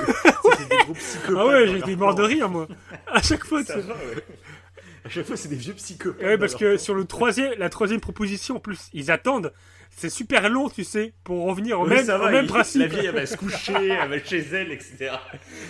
c'est 0.57 0.69
des 0.69 0.77
gros 0.85 0.95
psychopathes 0.95 1.37
Ah 1.39 1.47
ouais, 1.47 1.67
j'étais 1.69 1.91
leur 1.91 1.99
mort 1.99 2.15
de 2.15 2.23
rire 2.23 2.49
moi. 2.49 2.67
À 3.07 3.23
chaque 3.23 3.45
fois. 3.45 3.63
Tu-. 3.63 3.73
À 3.73 5.09
chaque 5.11 5.27
fois, 5.27 5.37
c'est 5.37 5.49
des 5.49 5.57
vieux 5.57 5.75
psychopathes. 5.75 6.23
Ouais, 6.23 6.39
parce 6.39 6.55
que 6.55 6.77
sur 6.77 6.95
le 6.95 7.05
troisième, 7.05 7.53
la 7.59 7.69
troisième 7.69 8.01
proposition, 8.01 8.57
en 8.57 8.61
plus, 8.61 8.89
ils 8.93 9.11
attendent. 9.11 9.53
C'est 9.99 10.11
super 10.11 10.49
long, 10.49 10.69
tu 10.71 10.85
sais, 10.85 11.13
pour 11.25 11.45
revenir 11.47 11.81
au 11.81 11.83
Oui, 11.83 11.91
même, 11.91 12.05
ça 12.07 12.17
au 12.19 12.23
va, 12.23 12.31
même 12.31 12.45
il- 12.45 12.49
principe. 12.51 12.83
La 12.83 12.87
vieille, 12.87 13.07
elle 13.07 13.15
va 13.17 13.27
se 13.27 13.37
coucher, 13.37 13.73
elle 13.89 14.09
va 14.09 14.23
chez 14.25 14.39
elle, 14.39 14.71
etc. 14.71 15.11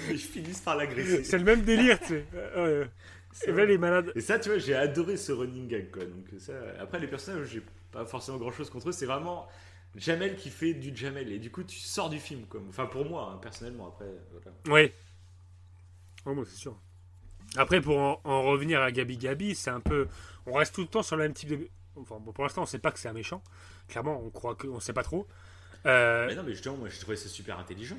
Et 0.09 0.13
ils 0.13 0.19
finissent 0.19 0.61
par 0.61 0.77
l'agresser. 0.77 1.25
C'est 1.25 1.39
le 1.39 1.45
même 1.45 1.63
délire, 1.63 1.99
tu 2.01 2.09
sais. 2.09 2.25
Euh, 2.35 2.83
ouais. 2.83 2.91
C'est 3.33 3.49
Et 3.49 3.53
vrai. 3.53 3.63
là, 3.63 3.69
les 3.69 3.79
malades. 3.79 4.13
Et 4.15 4.21
ça, 4.21 4.39
tu 4.39 4.51
vois, 4.51 4.59
j'ai 4.59 4.75
adoré 4.75 5.17
ce 5.17 5.33
running 5.33 5.67
gag, 5.69 5.91
quoi. 5.91 6.05
Donc, 6.05 6.27
ça, 6.39 6.53
après, 6.79 6.99
les 7.01 7.07
personnages, 7.07 7.47
j'ai 7.49 7.63
pas 7.91 8.05
forcément 8.05 8.37
grand 8.37 8.53
chose 8.53 8.69
contre 8.69 8.91
eux. 8.91 8.93
C'est 8.93 9.07
vraiment 9.07 9.49
Jamel 9.97 10.37
qui 10.37 10.51
fait 10.51 10.75
du 10.75 10.95
Jamel. 10.95 11.33
Et 11.33 11.39
du 11.39 11.51
coup, 11.51 11.63
tu 11.65 11.79
sors 11.79 12.11
du 12.11 12.19
film, 12.19 12.43
quoi. 12.47 12.61
Enfin, 12.69 12.85
pour 12.85 13.07
moi, 13.07 13.31
hein, 13.33 13.39
personnellement, 13.41 13.89
après. 13.89 14.07
Voilà. 14.33 14.79
Ouais. 14.83 14.93
Oh, 16.27 16.35
moi, 16.35 16.45
c'est 16.47 16.57
sûr. 16.57 16.77
Après, 17.57 17.81
pour 17.81 17.99
en, 17.99 18.21
en 18.25 18.43
revenir 18.43 18.83
à 18.83 18.93
Gabi 18.93 19.17
Gabi, 19.17 19.55
c'est 19.55 19.71
un 19.71 19.81
peu. 19.81 20.07
On 20.45 20.53
reste 20.53 20.75
tout 20.75 20.83
le 20.83 20.87
temps 20.89 21.03
sur 21.03 21.17
le 21.17 21.23
même 21.23 21.33
type 21.33 21.49
de. 21.49 21.69
Enfin, 21.97 22.19
bon, 22.21 22.33
pour 22.33 22.45
l'instant, 22.45 22.63
on 22.63 22.67
sait 22.67 22.79
pas 22.79 22.91
que 22.93 22.99
c'est 22.99 23.09
un 23.09 23.13
méchant. 23.15 23.43
Clairement, 23.89 24.21
on 24.25 24.31
croit 24.31 24.55
que. 24.55 24.67
On 24.67 24.81
sait 24.81 24.93
pas 24.93 25.03
trop. 25.03 25.27
Euh, 25.87 26.27
Mais 26.29 26.35
non, 26.35 26.43
mais 26.45 26.53
justement, 26.53 26.77
moi, 26.77 26.89
j'ai 26.89 26.99
trouvé 26.99 27.17
ça 27.17 27.29
super 27.29 27.59
intelligent. 27.59 27.99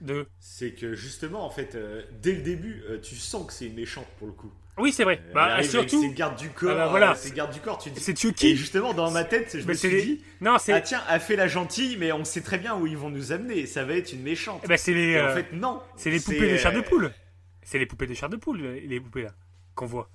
de... 0.00 0.26
C'est 0.38 0.72
que 0.72 0.94
justement, 0.94 1.44
en 1.46 1.50
fait, 1.50 1.74
euh, 1.74 2.02
dès 2.22 2.32
le 2.32 2.42
début, 2.42 2.82
euh, 2.88 2.98
tu 3.00 3.16
sens 3.16 3.46
que 3.46 3.52
c'est 3.52 3.66
une 3.66 3.74
méchante 3.74 4.06
pour 4.18 4.26
le 4.26 4.32
coup. 4.32 4.52
Oui, 4.76 4.92
c'est 4.92 5.04
vrai. 5.04 5.22
Bah, 5.32 5.62
surtout. 5.62 5.96
avec 5.98 6.10
ses 6.10 6.14
gardes 6.14 6.36
du 6.36 6.50
corps. 6.50 6.72
Ah 6.72 6.74
bah, 6.74 6.88
voilà. 6.88 7.14
ses 7.14 7.30
gardes 7.30 7.52
du 7.52 7.60
corps, 7.60 7.78
tu 7.78 7.90
dis. 7.90 8.00
C'est 8.00 8.18
Chucky. 8.18 8.48
Et 8.48 8.56
justement, 8.56 8.92
dans 8.92 9.10
ma 9.12 9.22
tête, 9.24 9.56
je 9.58 9.66
me 9.66 9.72
c'est 9.72 9.88
suis 9.88 9.96
les- 9.96 10.02
dit. 10.04 10.22
Non, 10.40 10.58
c'est. 10.58 10.72
Ah 10.72 10.80
tiens, 10.80 11.00
elle 11.08 11.20
fait 11.20 11.36
la 11.36 11.46
gentille, 11.46 11.96
mais 11.96 12.10
on 12.12 12.24
sait 12.24 12.40
très 12.42 12.58
bien 12.58 12.74
où 12.76 12.86
ils 12.86 12.96
vont 12.96 13.08
nous 13.10 13.30
amener. 13.32 13.66
Ça 13.66 13.84
va 13.84 13.94
être 13.94 14.12
une 14.12 14.22
méchante. 14.22 14.60
Eh 14.64 14.66
ben, 14.68 14.76
c'est 14.76 14.92
les. 14.92 15.12
Et 15.12 15.20
en 15.20 15.32
fait, 15.32 15.52
non. 15.52 15.80
C'est 15.96 16.10
les 16.10 16.20
poupées 16.20 16.50
de 16.50 16.56
chair 16.56 16.72
de 16.72 16.80
poule. 16.80 17.12
C'est 17.62 17.78
les 17.78 17.86
poupées 17.86 18.06
de 18.08 18.14
chair 18.14 18.28
de 18.28 18.36
poule, 18.36 18.60
les 18.62 19.00
poupées 19.00 19.22
là, 19.22 19.32
qu'on 19.74 19.86
voit. 19.86 20.10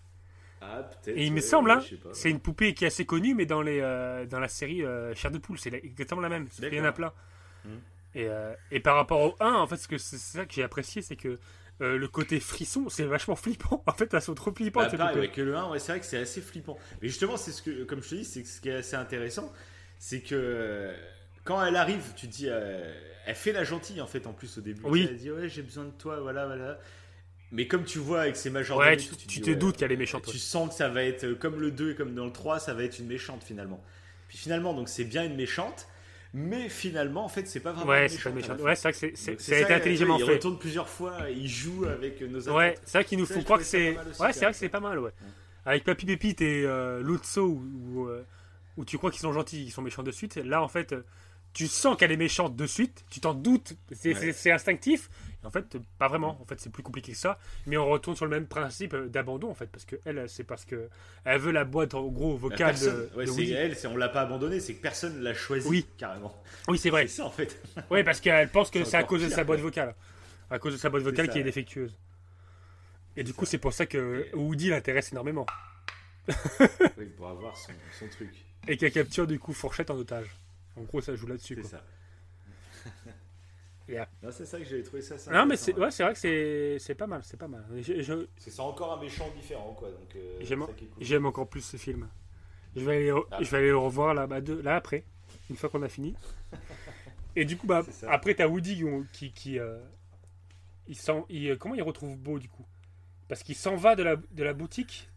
Ah, 0.61 0.83
peut-être. 0.83 1.17
Et 1.17 1.25
il 1.25 1.31
me 1.31 1.37
ouais, 1.37 1.41
semble, 1.41 1.71
hein, 1.71 1.81
c'est 2.13 2.29
une 2.29 2.39
poupée 2.39 2.73
qui 2.73 2.83
est 2.83 2.87
assez 2.87 3.05
connue, 3.05 3.33
mais 3.33 3.45
dans, 3.45 3.61
les, 3.61 3.79
euh, 3.81 4.25
dans 4.25 4.39
la 4.39 4.47
série 4.47 4.83
euh, 4.83 5.15
Chair 5.15 5.31
de 5.31 5.37
poule, 5.37 5.57
c'est 5.57 5.73
exactement 5.73 6.21
la 6.21 6.29
même. 6.29 6.47
qu'il 6.49 6.73
y 6.73 6.81
en 6.81 6.85
a 6.85 6.91
plein. 6.91 7.13
Hmm. 7.65 7.77
Et, 8.15 8.27
euh, 8.27 8.53
et 8.71 8.79
par 8.79 8.95
rapport 8.95 9.21
au 9.21 9.35
1, 9.39 9.53
en 9.53 9.67
fait, 9.67 9.77
ce 9.77 9.87
que 9.87 9.97
c'est 9.97 10.17
ça 10.17 10.45
que 10.45 10.53
j'ai 10.53 10.63
apprécié, 10.63 11.01
c'est 11.01 11.15
que 11.15 11.37
euh, 11.81 11.97
le 11.97 12.07
côté 12.09 12.39
frisson, 12.39 12.89
c'est 12.89 13.05
vachement 13.05 13.35
flippant. 13.35 13.83
En 13.87 13.93
fait, 13.93 14.13
elles 14.13 14.21
sont 14.21 14.35
trop 14.35 14.51
flippantes. 14.51 14.95
Bah, 14.95 15.13
ouais, 15.13 15.29
que 15.29 15.41
le 15.41 15.55
1, 15.55 15.69
ouais, 15.69 15.79
c'est 15.79 15.93
vrai 15.93 15.99
que 16.01 16.05
c'est 16.05 16.17
assez 16.17 16.41
flippant. 16.41 16.77
Mais 17.01 17.07
justement, 17.07 17.37
c'est 17.37 17.51
ce 17.51 17.61
que, 17.61 17.83
comme 17.83 18.03
je 18.03 18.09
te 18.09 18.15
dis, 18.15 18.25
c'est 18.25 18.43
ce 18.43 18.59
qui 18.59 18.69
est 18.69 18.75
assez 18.75 18.95
intéressant, 18.95 19.51
c'est 19.97 20.21
que 20.21 20.35
euh, 20.35 20.93
quand 21.45 21.63
elle 21.63 21.75
arrive, 21.77 22.03
tu 22.15 22.27
te 22.27 22.31
dis, 22.31 22.47
euh, 22.49 22.93
elle 23.25 23.35
fait 23.35 23.53
la 23.53 23.63
gentille 23.63 24.01
en 24.01 24.07
fait, 24.07 24.27
en 24.27 24.33
plus 24.33 24.57
au 24.57 24.61
début. 24.61 24.81
Oui. 24.83 25.07
Elle 25.09 25.17
dit, 25.17 25.31
ouais, 25.31 25.47
j'ai 25.47 25.61
besoin 25.61 25.85
de 25.85 25.91
toi, 25.91 26.19
voilà, 26.19 26.45
voilà. 26.47 26.79
Mais 27.51 27.67
comme 27.67 27.83
tu 27.83 27.97
vois 27.99 28.21
avec 28.21 28.35
ses 28.35 28.49
majors 28.49 28.77
Ouais, 28.77 28.95
tu- 28.97 29.41
te 29.41 29.49
doutes 29.51 29.77
qu'elle 29.77 29.91
est 29.91 29.95
méchante, 29.97 30.25
Tu 30.29 30.37
sens 30.37 30.69
que 30.69 30.75
ça 30.75 30.87
va 30.89 31.03
être 31.03 31.23
euh, 31.23 31.35
comme 31.35 31.59
le 31.59 31.71
2 31.71 31.91
et 31.91 31.95
comme 31.95 32.13
dans 32.13 32.25
le 32.25 32.31
3, 32.31 32.59
ça 32.59 32.73
va 32.73 32.83
être 32.83 32.99
une 32.99 33.07
méchante 33.07 33.43
finalement. 33.43 33.83
Puis 34.27 34.37
finalement, 34.37 34.73
donc 34.75 34.87
c'est 34.89 35.03
bien 35.03 35.25
une 35.25 35.35
méchante, 35.35 35.87
mais 36.33 36.69
finalement, 36.69 37.25
en 37.25 37.29
fait, 37.29 37.47
c'est 37.47 37.59
pas 37.59 37.71
vraiment 37.71 37.89
Ouais, 37.89 38.05
une 38.07 38.35
méchante. 38.35 38.59
Ouais, 38.61 38.75
c'est 38.75 38.83
vrai 38.83 38.91
que 38.91 38.97
c'est- 39.17 39.61
été 39.63 39.73
intelligemment 39.73 40.17
vois, 40.17 40.25
Il 40.25 40.27
fait. 40.27 40.33
retourne 40.35 40.59
plusieurs 40.59 40.87
fois, 40.89 41.17
il 41.31 41.47
joue 41.47 41.85
avec 41.85 42.21
nos 42.21 42.39
attentes. 42.41 42.55
Ouais, 42.57 42.77
c'est 42.85 42.99
vrai 42.99 43.05
qu'ils 43.05 43.17
nous 43.17 43.25
je 43.25 43.33
croire 43.43 43.57
que 43.59 43.65
c'est. 43.65 43.93
pas 43.93 44.03
mal 44.03 44.07
aussi, 44.11 44.21
Ouais, 44.21 44.33
c'est 44.33 44.39
vrai 44.41 44.51
que 44.51 44.57
c'est 44.57 44.69
pas 44.69 44.79
mal, 44.79 44.99
ouais. 44.99 45.11
Avec 45.65 45.83
Papy 45.83 46.05
Pépite 46.05 46.41
et 46.41 46.63
euh, 46.65 47.01
ou, 47.41 48.05
euh, 48.07 48.23
où 48.77 48.85
tu 48.85 48.97
crois 48.99 49.09
qu'ils 49.11 49.21
sont 49.21 49.33
gentils, 49.33 49.63
ils 49.65 49.71
sont 49.71 49.81
méchants 49.81 50.03
de 50.03 50.11
suite. 50.11 50.35
Là, 50.35 50.61
en 50.61 50.67
fait, 50.67 50.93
euh, 50.93 51.03
tu 51.53 51.67
sens 51.67 51.97
qu'elle 51.97 52.11
est 52.11 52.17
méchante 52.17 52.55
de 52.55 52.67
suite, 52.67 53.03
tu 53.09 53.19
t'en 53.19 53.33
doutes, 53.33 53.73
c'est 53.91 54.51
instinctif. 54.51 55.09
En 55.43 55.51
fait, 55.51 55.77
pas 55.97 56.09
vraiment. 56.09 56.37
En 56.41 56.45
fait, 56.45 56.59
c'est 56.59 56.69
plus 56.69 56.83
compliqué 56.83 57.13
que 57.13 57.17
ça. 57.17 57.39
Mais 57.65 57.77
on 57.77 57.87
retourne 57.87 58.15
sur 58.17 58.25
le 58.25 58.31
même 58.31 58.45
principe 58.45 58.93
euh, 58.93 59.07
d'abandon, 59.07 59.49
en 59.49 59.53
fait, 59.53 59.67
parce 59.67 59.85
que 59.85 59.95
elle, 60.03 60.27
c'est 60.29 60.43
parce 60.43 60.65
que 60.65 60.89
elle 61.23 61.39
veut 61.39 61.51
la 61.53 61.63
boîte 61.63 61.93
en 61.93 62.05
gros 62.07 62.35
vocale 62.35 62.57
personne- 62.73 63.07
de, 63.09 63.15
ouais, 63.15 63.25
de 63.25 63.31
c'est 63.31 63.37
Woody. 63.37 63.53
elle, 63.53 63.75
c'est- 63.77 63.87
on 63.87 63.95
l'a 63.95 64.09
pas 64.09 64.21
abandonné, 64.21 64.59
c'est 64.59 64.73
que 64.75 64.81
personne 64.81 65.21
l'a 65.21 65.33
choisi 65.33 65.67
Oui. 65.69 65.85
carrément. 65.97 66.35
Oui, 66.67 66.77
c'est 66.77 66.89
vrai. 66.89 67.07
C'est 67.07 67.17
ça 67.17 67.25
en 67.25 67.29
fait. 67.31 67.57
Oui, 67.89 68.03
parce 68.03 68.19
qu'elle 68.19 68.49
pense 68.49 68.69
que 68.69 68.83
C'est 68.83 68.97
à 68.97 69.03
cause 69.03 69.23
de 69.23 69.29
sa 69.29 69.45
boîte 69.45 69.61
vocale. 69.61 69.95
À 70.49 70.59
cause 70.59 70.73
de 70.73 70.77
sa 70.77 70.89
boîte 70.89 71.03
vocale 71.03 71.29
qui 71.29 71.39
est 71.39 71.43
défectueuse. 71.43 71.95
Et 73.15 73.23
du 73.23 73.33
coup, 73.33 73.45
c'est 73.45 73.57
pour 73.59 73.71
ça 73.73 73.85
que 73.85 74.27
Woody 74.35 74.69
l'intéresse 74.69 75.11
énormément. 75.13 75.45
Oui, 76.97 77.05
pour 77.17 77.29
avoir 77.29 77.55
son, 77.57 77.71
son 77.97 78.07
truc. 78.09 78.29
Et 78.67 78.75
qu'elle 78.77 78.91
capture 78.91 79.25
du 79.25 79.39
coup 79.39 79.53
Fourchette 79.53 79.89
en 79.89 79.95
otage. 79.95 80.27
En 80.75 80.81
gros, 80.81 80.99
ça 81.01 81.15
joue 81.15 81.27
là-dessus. 81.27 81.57
C'est 81.63 81.69
ça. 81.69 81.83
Yeah. 83.89 84.07
Non, 84.21 84.29
c'est 84.31 84.45
ça 84.45 84.59
que 84.59 84.65
j'avais 84.65 84.83
trouvé 84.83 85.01
ça. 85.01 85.15
Non, 85.31 85.45
mais 85.47 85.57
c'est 85.57 85.73
ouais. 85.73 85.89
vrai 85.89 86.13
que 86.13 86.19
c'est 86.19 86.77
c'est 86.79 86.93
pas 86.95 87.07
mal, 87.07 87.21
c'est 87.23 87.37
pas 87.37 87.47
mal. 87.47 87.65
Je- 87.81 88.01
je- 88.01 88.27
C'est 88.37 88.59
encore 88.59 88.93
un 88.93 89.01
méchant 89.01 89.27
différent 89.35 89.73
quoi. 89.73 89.89
Donc 89.89 90.15
euh, 90.15 90.37
J'aime 90.41 90.65
cool. 90.65 91.25
encore 91.25 91.49
plus 91.49 91.61
ce 91.61 91.77
film. 91.77 92.07
Je 92.75 92.81
vais 92.85 92.95
aller, 92.97 93.13
Ah. 93.31 93.37
je 93.41 93.49
vais 93.49 93.57
aller 93.57 93.69
le 93.69 93.77
revoir 93.77 94.13
là, 94.13 94.27
bah, 94.27 94.41
de- 94.41 94.61
là 94.61 94.75
après, 94.75 95.03
une 95.49 95.55
fois 95.55 95.69
qu'on 95.69 95.81
a 95.81 95.89
fini. 95.89 96.13
Et 97.35 97.45
du 97.45 97.57
coup, 97.57 97.65
bah, 97.67 97.83
après, 98.07 98.35
t'as 98.35 98.47
Woody 98.47 98.83
qui. 99.11 99.31
qui 99.31 99.59
euh, 99.59 99.79
il 100.87 100.95
s'en- 100.95 101.25
il- 101.29 101.57
comment 101.57 101.75
il 101.75 101.81
retrouve 101.81 102.15
Beau 102.17 102.37
du 102.39 102.47
coup? 102.49 102.65
Parce 103.27 103.43
qu'il 103.43 103.55
s'en 103.55 103.75
va 103.75 103.95
de 103.95 104.03
la, 104.03 104.15
de 104.15 104.43
la 104.43 104.53
boutique 104.53 105.09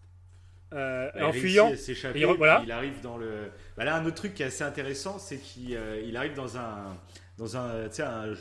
euh, 0.73 1.11
en 1.21 1.33
fuyant. 1.33 1.71
à 1.73 2.11
il 2.15 2.27
voilà. 2.27 2.65
arrive 2.71 3.01
dans 3.03 3.17
le. 3.19 3.51
Bah 3.77 3.85
là, 3.85 3.97
un 3.97 4.05
autre 4.07 4.17
truc 4.17 4.35
qui 4.35 4.43
est 4.43 4.47
assez 4.47 4.65
intéressant, 4.65 5.19
c'est 5.19 5.39
qu'il 5.39 5.77
euh, 5.77 6.03
il 6.07 6.17
arrive 6.17 6.35
dans 6.35 6.57
un 6.59 6.97
dans 7.39 7.57
un, 7.57 7.87
un, 7.99 8.35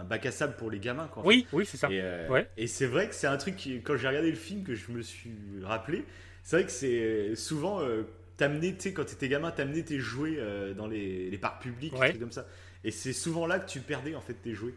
un 0.00 0.04
bac 0.04 0.24
à 0.26 0.30
sable 0.30 0.54
pour 0.56 0.70
les 0.70 0.78
gamins. 0.78 1.08
Quoi, 1.08 1.24
Oui, 1.26 1.46
oui, 1.52 1.66
c'est 1.66 1.76
ça. 1.76 1.88
Et, 1.90 2.00
euh, 2.00 2.28
Ouais. 2.28 2.48
et 2.56 2.66
c'est 2.66 2.86
vrai 2.86 3.08
que 3.08 3.14
c'est 3.14 3.26
un 3.26 3.36
truc 3.36 3.56
qui, 3.56 3.80
quand 3.82 3.96
j'ai 3.96 4.08
regardé 4.08 4.30
le 4.30 4.36
film, 4.36 4.62
que 4.62 4.74
je 4.74 4.90
me 4.92 5.02
suis 5.02 5.34
rappelé. 5.62 6.04
C'est 6.42 6.56
vrai 6.56 6.64
que 6.66 6.70
c'est 6.72 7.34
souvent 7.34 7.80
euh, 7.82 8.02
t'amener, 8.36 8.72
tu 8.74 8.82
sais, 8.82 8.92
quand 8.92 9.04
t'étais 9.04 9.28
gamin, 9.28 9.50
t'amener 9.50 9.82
tes 9.84 9.98
jouets 9.98 10.38
dans 10.76 10.86
les, 10.86 11.28
les 11.28 11.38
parcs 11.38 11.60
publics, 11.62 11.92
des 11.92 11.98
Ouais. 11.98 12.08
trucs 12.10 12.20
comme 12.20 12.32
ça. 12.32 12.46
Et 12.84 12.92
c'est 12.92 13.12
souvent 13.12 13.46
là 13.46 13.58
que 13.58 13.68
tu 13.68 13.80
perdais 13.80 14.14
en 14.14 14.20
fait 14.20 14.34
tes 14.34 14.54
jouets. 14.54 14.74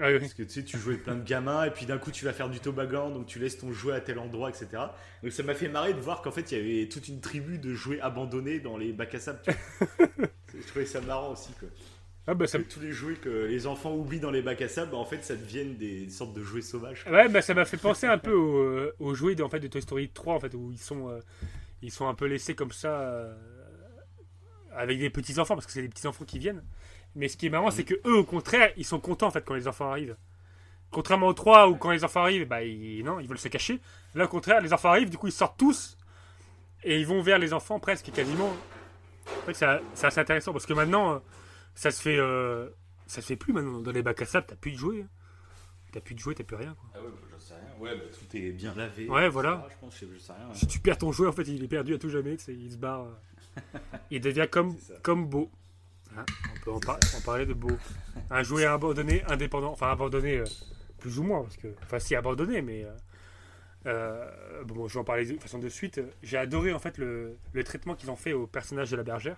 Ah 0.00 0.08
oui. 0.08 0.18
Parce 0.18 0.34
que 0.34 0.42
tu 0.42 0.50
sais, 0.50 0.64
tu 0.64 0.78
jouais 0.78 0.94
avec 0.94 1.04
plein 1.04 1.16
de 1.16 1.24
gamins, 1.24 1.64
et 1.64 1.70
puis 1.70 1.86
d'un 1.86 1.98
coup 1.98 2.10
tu 2.10 2.24
vas 2.24 2.32
faire 2.32 2.48
du 2.48 2.58
toboggan, 2.60 3.10
donc 3.10 3.26
tu 3.26 3.38
laisses 3.38 3.58
ton 3.58 3.72
jouet 3.72 3.94
à 3.94 4.00
tel 4.00 4.18
endroit, 4.18 4.48
etc. 4.48 4.66
Donc 5.22 5.32
ça 5.32 5.42
m'a 5.42 5.54
fait 5.54 5.68
marrer 5.68 5.92
de 5.92 6.00
voir 6.00 6.22
qu'en 6.22 6.30
fait 6.30 6.50
il 6.52 6.58
y 6.58 6.60
avait 6.60 6.88
toute 6.88 7.08
une 7.08 7.20
tribu 7.20 7.58
de 7.58 7.74
jouets 7.74 8.00
abandonnés 8.00 8.60
dans 8.60 8.76
les 8.76 8.92
bacs 8.92 9.14
à 9.14 9.20
sable. 9.20 9.40
je 10.54 10.66
trouvais 10.68 10.86
ça 10.86 11.00
marrant 11.00 11.32
aussi. 11.32 11.52
Quoi. 11.60 11.68
Ah 12.26 12.34
bah, 12.34 12.46
ça, 12.46 12.58
tous 12.60 12.80
les 12.80 12.92
jouets 12.92 13.14
que 13.14 13.28
les 13.28 13.66
enfants 13.66 13.94
oublient 13.94 14.20
dans 14.20 14.30
les 14.30 14.42
bacs 14.42 14.62
à 14.62 14.68
sable, 14.68 14.92
bah, 14.92 14.98
en 14.98 15.04
fait 15.04 15.24
ça 15.24 15.34
deviennent 15.34 15.76
des 15.76 16.08
sortes 16.10 16.32
de 16.32 16.42
jouets 16.42 16.62
sauvages. 16.62 17.04
Ouais, 17.10 17.28
bah, 17.28 17.42
ça 17.42 17.54
m'a 17.54 17.64
fait 17.64 17.76
penser 17.76 18.06
un 18.06 18.18
peu 18.18 18.32
aux, 18.32 18.58
euh, 18.58 18.94
aux 19.00 19.14
jouets 19.14 19.34
de, 19.34 19.42
en 19.42 19.48
fait, 19.48 19.60
de 19.60 19.68
Toy 19.68 19.82
Story 19.82 20.10
3, 20.10 20.34
en 20.34 20.40
fait, 20.40 20.54
où 20.54 20.70
ils 20.70 20.78
sont, 20.78 21.08
euh, 21.08 21.20
ils 21.82 21.90
sont 21.90 22.06
un 22.06 22.14
peu 22.14 22.26
laissés 22.26 22.54
comme 22.54 22.72
ça 22.72 23.00
euh, 23.00 23.34
avec 24.72 24.98
des 24.98 25.10
petits 25.10 25.38
enfants, 25.40 25.54
parce 25.54 25.66
que 25.66 25.72
c'est 25.72 25.82
des 25.82 25.88
petits 25.88 26.06
enfants 26.06 26.24
qui 26.24 26.38
viennent. 26.38 26.62
Mais 27.16 27.28
ce 27.28 27.36
qui 27.36 27.46
est 27.46 27.50
marrant, 27.50 27.70
c'est 27.70 27.84
que 27.84 27.94
eux, 28.06 28.16
au 28.18 28.24
contraire, 28.24 28.72
ils 28.76 28.84
sont 28.84 29.00
contents 29.00 29.26
en 29.28 29.30
fait 29.30 29.44
quand 29.44 29.54
les 29.54 29.66
enfants 29.68 29.90
arrivent. 29.90 30.16
Contrairement 30.90 31.28
aux 31.28 31.32
3 31.34 31.68
où 31.68 31.76
quand 31.76 31.90
les 31.90 32.04
enfants 32.04 32.22
arrivent, 32.22 32.46
bah 32.48 32.62
ils, 32.64 33.04
non, 33.04 33.20
ils 33.20 33.28
veulent 33.28 33.38
se 33.38 33.48
cacher. 33.48 33.80
Là, 34.14 34.24
au 34.24 34.28
contraire, 34.28 34.60
les 34.60 34.72
enfants 34.72 34.90
arrivent, 34.90 35.10
du 35.10 35.18
coup, 35.18 35.28
ils 35.28 35.32
sortent 35.32 35.58
tous 35.58 35.96
et 36.82 36.98
ils 36.98 37.06
vont 37.06 37.22
vers 37.22 37.38
les 37.38 37.52
enfants 37.52 37.78
presque 37.78 38.10
quasiment. 38.12 38.52
En 39.26 39.52
fait, 39.52 39.54
c'est 39.54 40.06
assez 40.06 40.20
intéressant 40.20 40.52
parce 40.52 40.66
que 40.66 40.72
maintenant, 40.72 41.14
euh, 41.14 41.18
ça 41.74 41.90
se 41.90 42.00
fait, 42.02 42.16
euh, 42.18 42.68
ça 43.06 43.20
se 43.20 43.26
fait 43.26 43.36
plus 43.36 43.52
maintenant 43.52 43.80
dans 43.80 43.92
les 43.92 44.02
bacs 44.02 44.22
à 44.22 44.26
sable. 44.26 44.46
T'as 44.48 44.56
plus 44.56 44.72
de 44.72 44.76
jouets, 44.78 45.02
hein. 45.02 45.08
t'as 45.92 46.00
plus 46.00 46.14
de 46.14 46.20
jouets, 46.20 46.34
t'as 46.34 46.42
plus 46.44 46.56
rien. 46.56 46.74
Quoi. 46.74 46.90
Ah 46.94 47.00
ouais, 47.00 47.08
bah, 47.08 47.28
j'en 47.30 47.38
sais 47.38 47.54
rien. 47.54 47.78
Ouais, 47.78 47.96
bah, 47.96 48.04
tout 48.18 48.36
est 48.36 48.50
bien 48.50 48.74
lavé. 48.74 49.08
Ouais, 49.08 49.28
voilà. 49.28 49.66
Je 49.70 49.76
pense, 49.80 49.94
je 50.00 50.18
sais, 50.18 50.32
rien. 50.32 50.48
ouais. 50.48 50.54
Si 50.54 50.66
tu 50.66 50.80
perds 50.80 50.98
ton 50.98 51.12
jouet, 51.12 51.28
en 51.28 51.32
fait, 51.32 51.46
il 51.46 51.62
est 51.62 51.68
perdu 51.68 51.94
à 51.94 51.98
tout 51.98 52.08
jamais. 52.08 52.36
Il 52.48 52.72
se 52.72 52.76
barre. 52.76 53.02
euh. 53.04 53.78
il 54.10 54.20
devient 54.20 54.46
comme, 54.50 54.76
comme 55.02 55.26
beau. 55.28 55.50
Hein, 56.16 56.24
on 56.56 56.60
peut 56.64 56.70
en, 56.72 56.80
par- 56.80 56.98
en 57.16 57.20
parler 57.24 57.46
de 57.46 57.54
beau. 57.54 57.70
Un 58.30 58.42
jouet 58.42 58.64
abandonné, 58.64 59.22
indépendant. 59.28 59.72
Enfin, 59.72 59.90
abandonné, 59.90 60.38
euh, 60.38 60.44
plus 60.98 61.18
ou 61.18 61.22
moins. 61.22 61.42
Parce 61.42 61.56
que, 61.56 61.68
enfin, 61.82 61.98
si 61.98 62.14
abandonné, 62.14 62.62
mais. 62.62 62.84
euh, 62.84 62.90
euh, 63.86 64.64
bon, 64.64 64.88
je 64.88 64.94
vais 64.94 65.00
en 65.00 65.04
parler 65.04 65.24
de 65.24 65.38
façon 65.40 65.58
de 65.58 65.68
suite. 65.68 66.00
J'ai 66.22 66.36
adoré, 66.36 66.72
en 66.72 66.78
fait, 66.78 66.98
le, 66.98 67.38
traitement 67.64 67.94
qu'ils 67.94 68.10
ont 68.10 68.16
fait 68.16 68.32
au 68.32 68.46
personnage 68.46 68.90
de 68.90 68.96
la 68.96 69.02
bergère. 69.04 69.36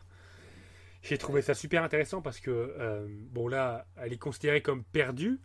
J'ai 1.03 1.19
trouvé 1.19 1.43
ça 1.43 1.55
super 1.55 1.83
intéressant 1.83 2.23
parce 2.23 2.41
que, 2.41 3.07
bon, 3.33 3.49
là, 3.49 3.87
elle 3.97 4.13
est 4.13 4.19
considérée 4.19 4.63
comme 4.63 4.83
perdue. 4.85 5.39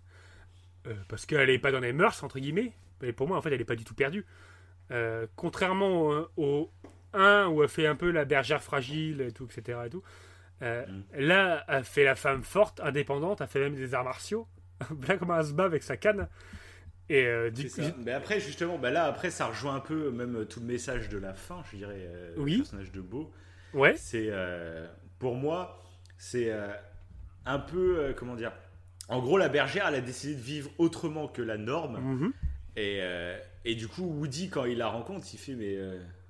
parce 1.10 1.26
qu'elle 1.26 1.50
n'est 1.50 1.60
pas 1.60 1.72
dans 1.72 1.80
les 1.80 1.94
mœurs, 1.94 2.24
entre 2.24 2.40
guillemets. 2.40 2.74
Mais 3.02 3.12
pour 3.14 3.28
moi, 3.28 3.38
en 3.38 3.42
fait, 3.42 3.52
elle 3.52 3.60
n'est 3.60 3.66
pas 3.66 3.76
du 3.76 3.84
tout 3.84 3.96
perdue. 3.96 4.26
Contrairement 5.36 6.10
au, 6.10 6.28
au 6.38 6.72
1 7.14 7.48
où 7.48 7.62
elle 7.64 7.70
fait 7.70 7.88
un 7.88 7.96
peu 7.96 8.12
la 8.12 8.26
bergère 8.26 8.64
fragile 8.64 9.22
et 9.22 9.32
tout, 9.32 9.46
etc. 9.46 9.80
Et 9.86 9.90
tout, 9.90 10.04
euh. 10.62 10.86
Là, 11.16 11.64
elle 11.68 11.84
fait 11.84 12.04
la 12.04 12.16
femme 12.16 12.44
forte, 12.44 12.80
indépendante, 12.82 13.42
elle 13.42 13.48
fait 13.48 13.60
même 13.60 13.76
des 13.76 13.94
arts 13.94 14.04
martiaux. 14.04 14.48
Là, 15.08 15.18
comment 15.18 15.38
elle 15.40 15.46
se 15.46 15.54
bat 15.54 15.66
avec 15.66 15.84
sa 15.84 15.98
canne. 15.98 16.28
Et 17.10 17.26
euh, 17.26 17.50
du 17.50 17.70
coup. 17.70 17.82
Mais 18.04 18.12
après, 18.12 18.40
justement, 18.40 18.78
bah 18.78 18.92
là, 18.92 19.06
après, 19.06 19.30
ça 19.30 19.46
rejoint 19.48 19.76
un 19.76 19.80
peu 19.80 20.12
même 20.12 20.36
euh, 20.36 20.46
tout 20.46 20.60
le 20.60 20.66
message 20.66 21.08
de 21.10 21.18
la 21.18 21.34
fin, 21.34 21.62
je 21.72 21.78
dirais, 21.78 21.96
euh, 22.00 22.34
Oui. 22.38 22.54
le 22.54 22.58
personnage 22.60 22.92
de 22.92 23.02
Beau. 23.02 23.32
ouais, 23.74 23.96
C'est, 23.98 24.30
pour 25.20 25.36
moi, 25.36 25.82
c'est 26.18 26.52
un 27.46 27.60
peu, 27.60 28.14
comment 28.18 28.36
dire, 28.36 28.52
en 29.10 29.20
gros, 29.22 29.38
la 29.38 29.48
bergère, 29.50 29.88
elle 29.88 29.96
a 29.96 30.02
décidé 30.02 30.36
de 30.36 30.42
vivre 30.42 30.70
autrement 30.78 31.28
que 31.28 31.42
la 31.42 31.58
norme. 31.58 31.98
mhm. 32.00 32.34
Et, 32.76 33.02
et 33.66 33.76
du 33.76 33.88
coup, 33.88 34.04
Woody, 34.04 34.50
quand 34.50 34.66
il 34.66 34.78
la 34.78 34.88
rencontre, 34.88 35.26
il 35.34 35.40
fait 35.40 35.56
Mais, 35.56 35.78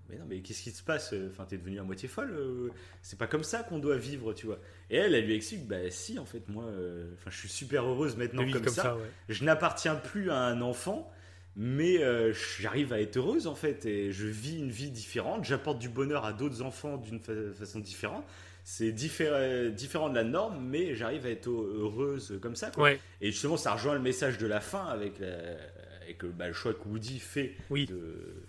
mais 0.10 0.18
non, 0.18 0.26
mais 0.28 0.40
qu'est-ce 0.42 0.64
qui 0.64 0.72
se 0.72 0.84
passe 0.84 1.14
Enfin, 1.30 1.46
t'es 1.46 1.58
devenue 1.58 1.80
à 1.80 1.84
moitié 1.84 2.08
folle. 2.08 2.32
euh, 2.34 2.70
C'est 3.02 3.18
pas 3.20 3.28
comme 3.28 3.44
ça 3.44 3.64
qu'on 3.64 3.80
doit 3.80 3.98
vivre, 3.98 4.34
tu 4.34 4.46
vois. 4.46 4.60
Et 4.90 4.98
elle, 4.98 5.16
elle 5.16 5.26
lui 5.26 5.36
explique 5.36 5.68
Bah, 5.68 5.90
si, 5.90 6.18
en 6.20 6.26
fait, 6.26 6.48
moi, 6.50 6.66
euh, 6.66 7.12
enfin, 7.16 7.30
je 7.30 7.38
suis 7.38 7.50
super 7.50 7.86
heureuse 7.86 8.16
maintenant 8.18 8.44
comme, 8.52 8.62
comme 8.64 8.74
ça. 8.74 8.82
ça, 8.84 8.96
ouais. 8.98 9.10
Je 9.30 9.44
n'appartiens 9.44 9.96
plus 9.96 10.32
à 10.32 10.38
un 10.38 10.62
enfant. 10.62 11.12
Mais 11.60 12.04
euh, 12.04 12.34
j'arrive 12.60 12.94
à 12.94 13.02
être 13.02 13.18
heureuse 13.18 13.48
en 13.48 13.56
fait 13.56 13.84
et 13.88 14.12
je 14.12 14.28
vis 14.28 14.60
une 14.60 14.70
vie 14.70 14.92
différente. 14.92 15.44
J'apporte 15.44 15.80
du 15.80 15.90
bonheur 15.90 16.24
à 16.24 16.32
d'autres 16.32 16.62
enfants 16.62 16.98
d'une 16.98 17.20
fa- 17.20 17.34
façon 17.58 17.80
différente. 17.80 18.24
C'est 18.64 18.92
diffé- 18.92 19.72
différent 19.74 20.10
de 20.10 20.14
la 20.14 20.24
norme, 20.24 20.64
mais 20.64 20.94
j'arrive 20.94 21.26
à 21.26 21.32
être 21.32 21.50
heureuse 21.50 22.38
comme 22.44 22.56
ça. 22.56 22.70
quoi. 22.70 22.84
Ouais, 22.84 23.00
Et 23.22 23.32
justement, 23.32 23.58
ça 23.58 23.74
rejoint 23.74 23.96
le 23.96 24.00
message 24.02 24.38
de 24.38 24.46
la 24.46 24.60
fin 24.62 24.86
avec, 24.86 25.18
la- 25.18 25.58
avec 26.04 26.22
le, 26.22 26.30
bah, 26.30 26.48
le 26.48 26.54
choix 26.54 26.76
que 26.76 26.88
Woody 26.88 27.18
fait 27.18 27.56
Oui. 27.72 27.88
de, 27.88 28.44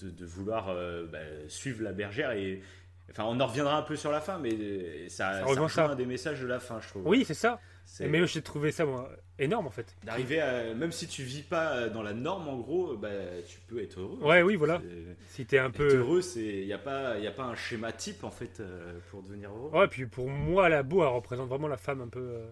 de, 0.00 0.10
de 0.10 0.26
vouloir 0.26 0.68
euh, 0.68 1.06
bah, 1.10 1.18
suivre 1.48 1.82
la 1.82 1.92
bergère. 1.92 2.32
Et, 2.32 2.62
enfin, 3.10 3.24
on 3.24 3.38
en 3.40 3.46
reviendra 3.46 3.76
un 3.78 3.82
peu 3.82 3.96
sur 3.96 4.10
la 4.12 4.20
fin, 4.20 4.38
mais 4.38 4.52
euh, 4.54 5.08
ça, 5.08 5.40
Ça 5.40 5.44
rejoint 5.44 5.68
ça. 5.68 5.90
un 5.90 5.94
des 5.96 6.06
messages 6.06 6.40
de 6.40 6.46
la 6.46 6.60
fin, 6.60 6.80
je 6.80 6.88
trouve. 6.88 7.06
oui, 7.06 7.24
c'est 7.26 7.34
ça. 7.34 7.60
C'est- 7.84 8.06
Mais 8.06 8.24
j'ai 8.28 8.42
trouvé 8.42 8.70
ça 8.70 8.86
moi, 8.86 9.10
énorme 9.40 9.66
en 9.66 9.70
fait. 9.70 9.96
D'arriver 10.04 10.40
à. 10.40 10.72
Même 10.72 10.92
si 10.92 11.08
tu 11.08 11.24
vis 11.24 11.42
pas 11.42 11.88
dans 11.88 12.02
la 12.02 12.12
norme, 12.12 12.46
en 12.48 12.56
gros, 12.60 12.96
bah, 12.96 13.08
tu 13.46 13.58
peux 13.66 13.82
être 13.82 13.98
heureux. 13.98 14.18
Ouais, 14.22 14.40
oui, 14.40 14.54
voilà. 14.54 14.80
C'est- 14.80 15.16
Si 15.34 15.46
t'es 15.46 15.58
un 15.58 15.66
Être 15.66 15.78
peu. 15.78 15.96
heureux, 15.96 16.20
il 16.36 16.64
n'y 16.64 16.72
a, 16.72 16.78
pas- 16.78 17.18
y 17.18 17.26
a 17.26 17.32
pas 17.32 17.42
un 17.42 17.56
schéma 17.56 17.90
type 17.90 18.22
en 18.22 18.30
fait 18.30 18.60
euh, 18.60 18.98
pour 19.10 19.24
devenir 19.24 19.50
heureux. 19.50 19.70
Ouais, 19.80 19.88
puis 19.88 20.06
pour 20.06 20.28
moi, 20.28 20.68
la 20.68 20.84
beau, 20.84 21.02
elle 21.02 21.08
représente 21.08 21.48
vraiment 21.48 21.66
la 21.68 21.76
femme 21.76 22.00
un 22.02 22.08
peu. 22.08 22.20
euh, 22.20 22.46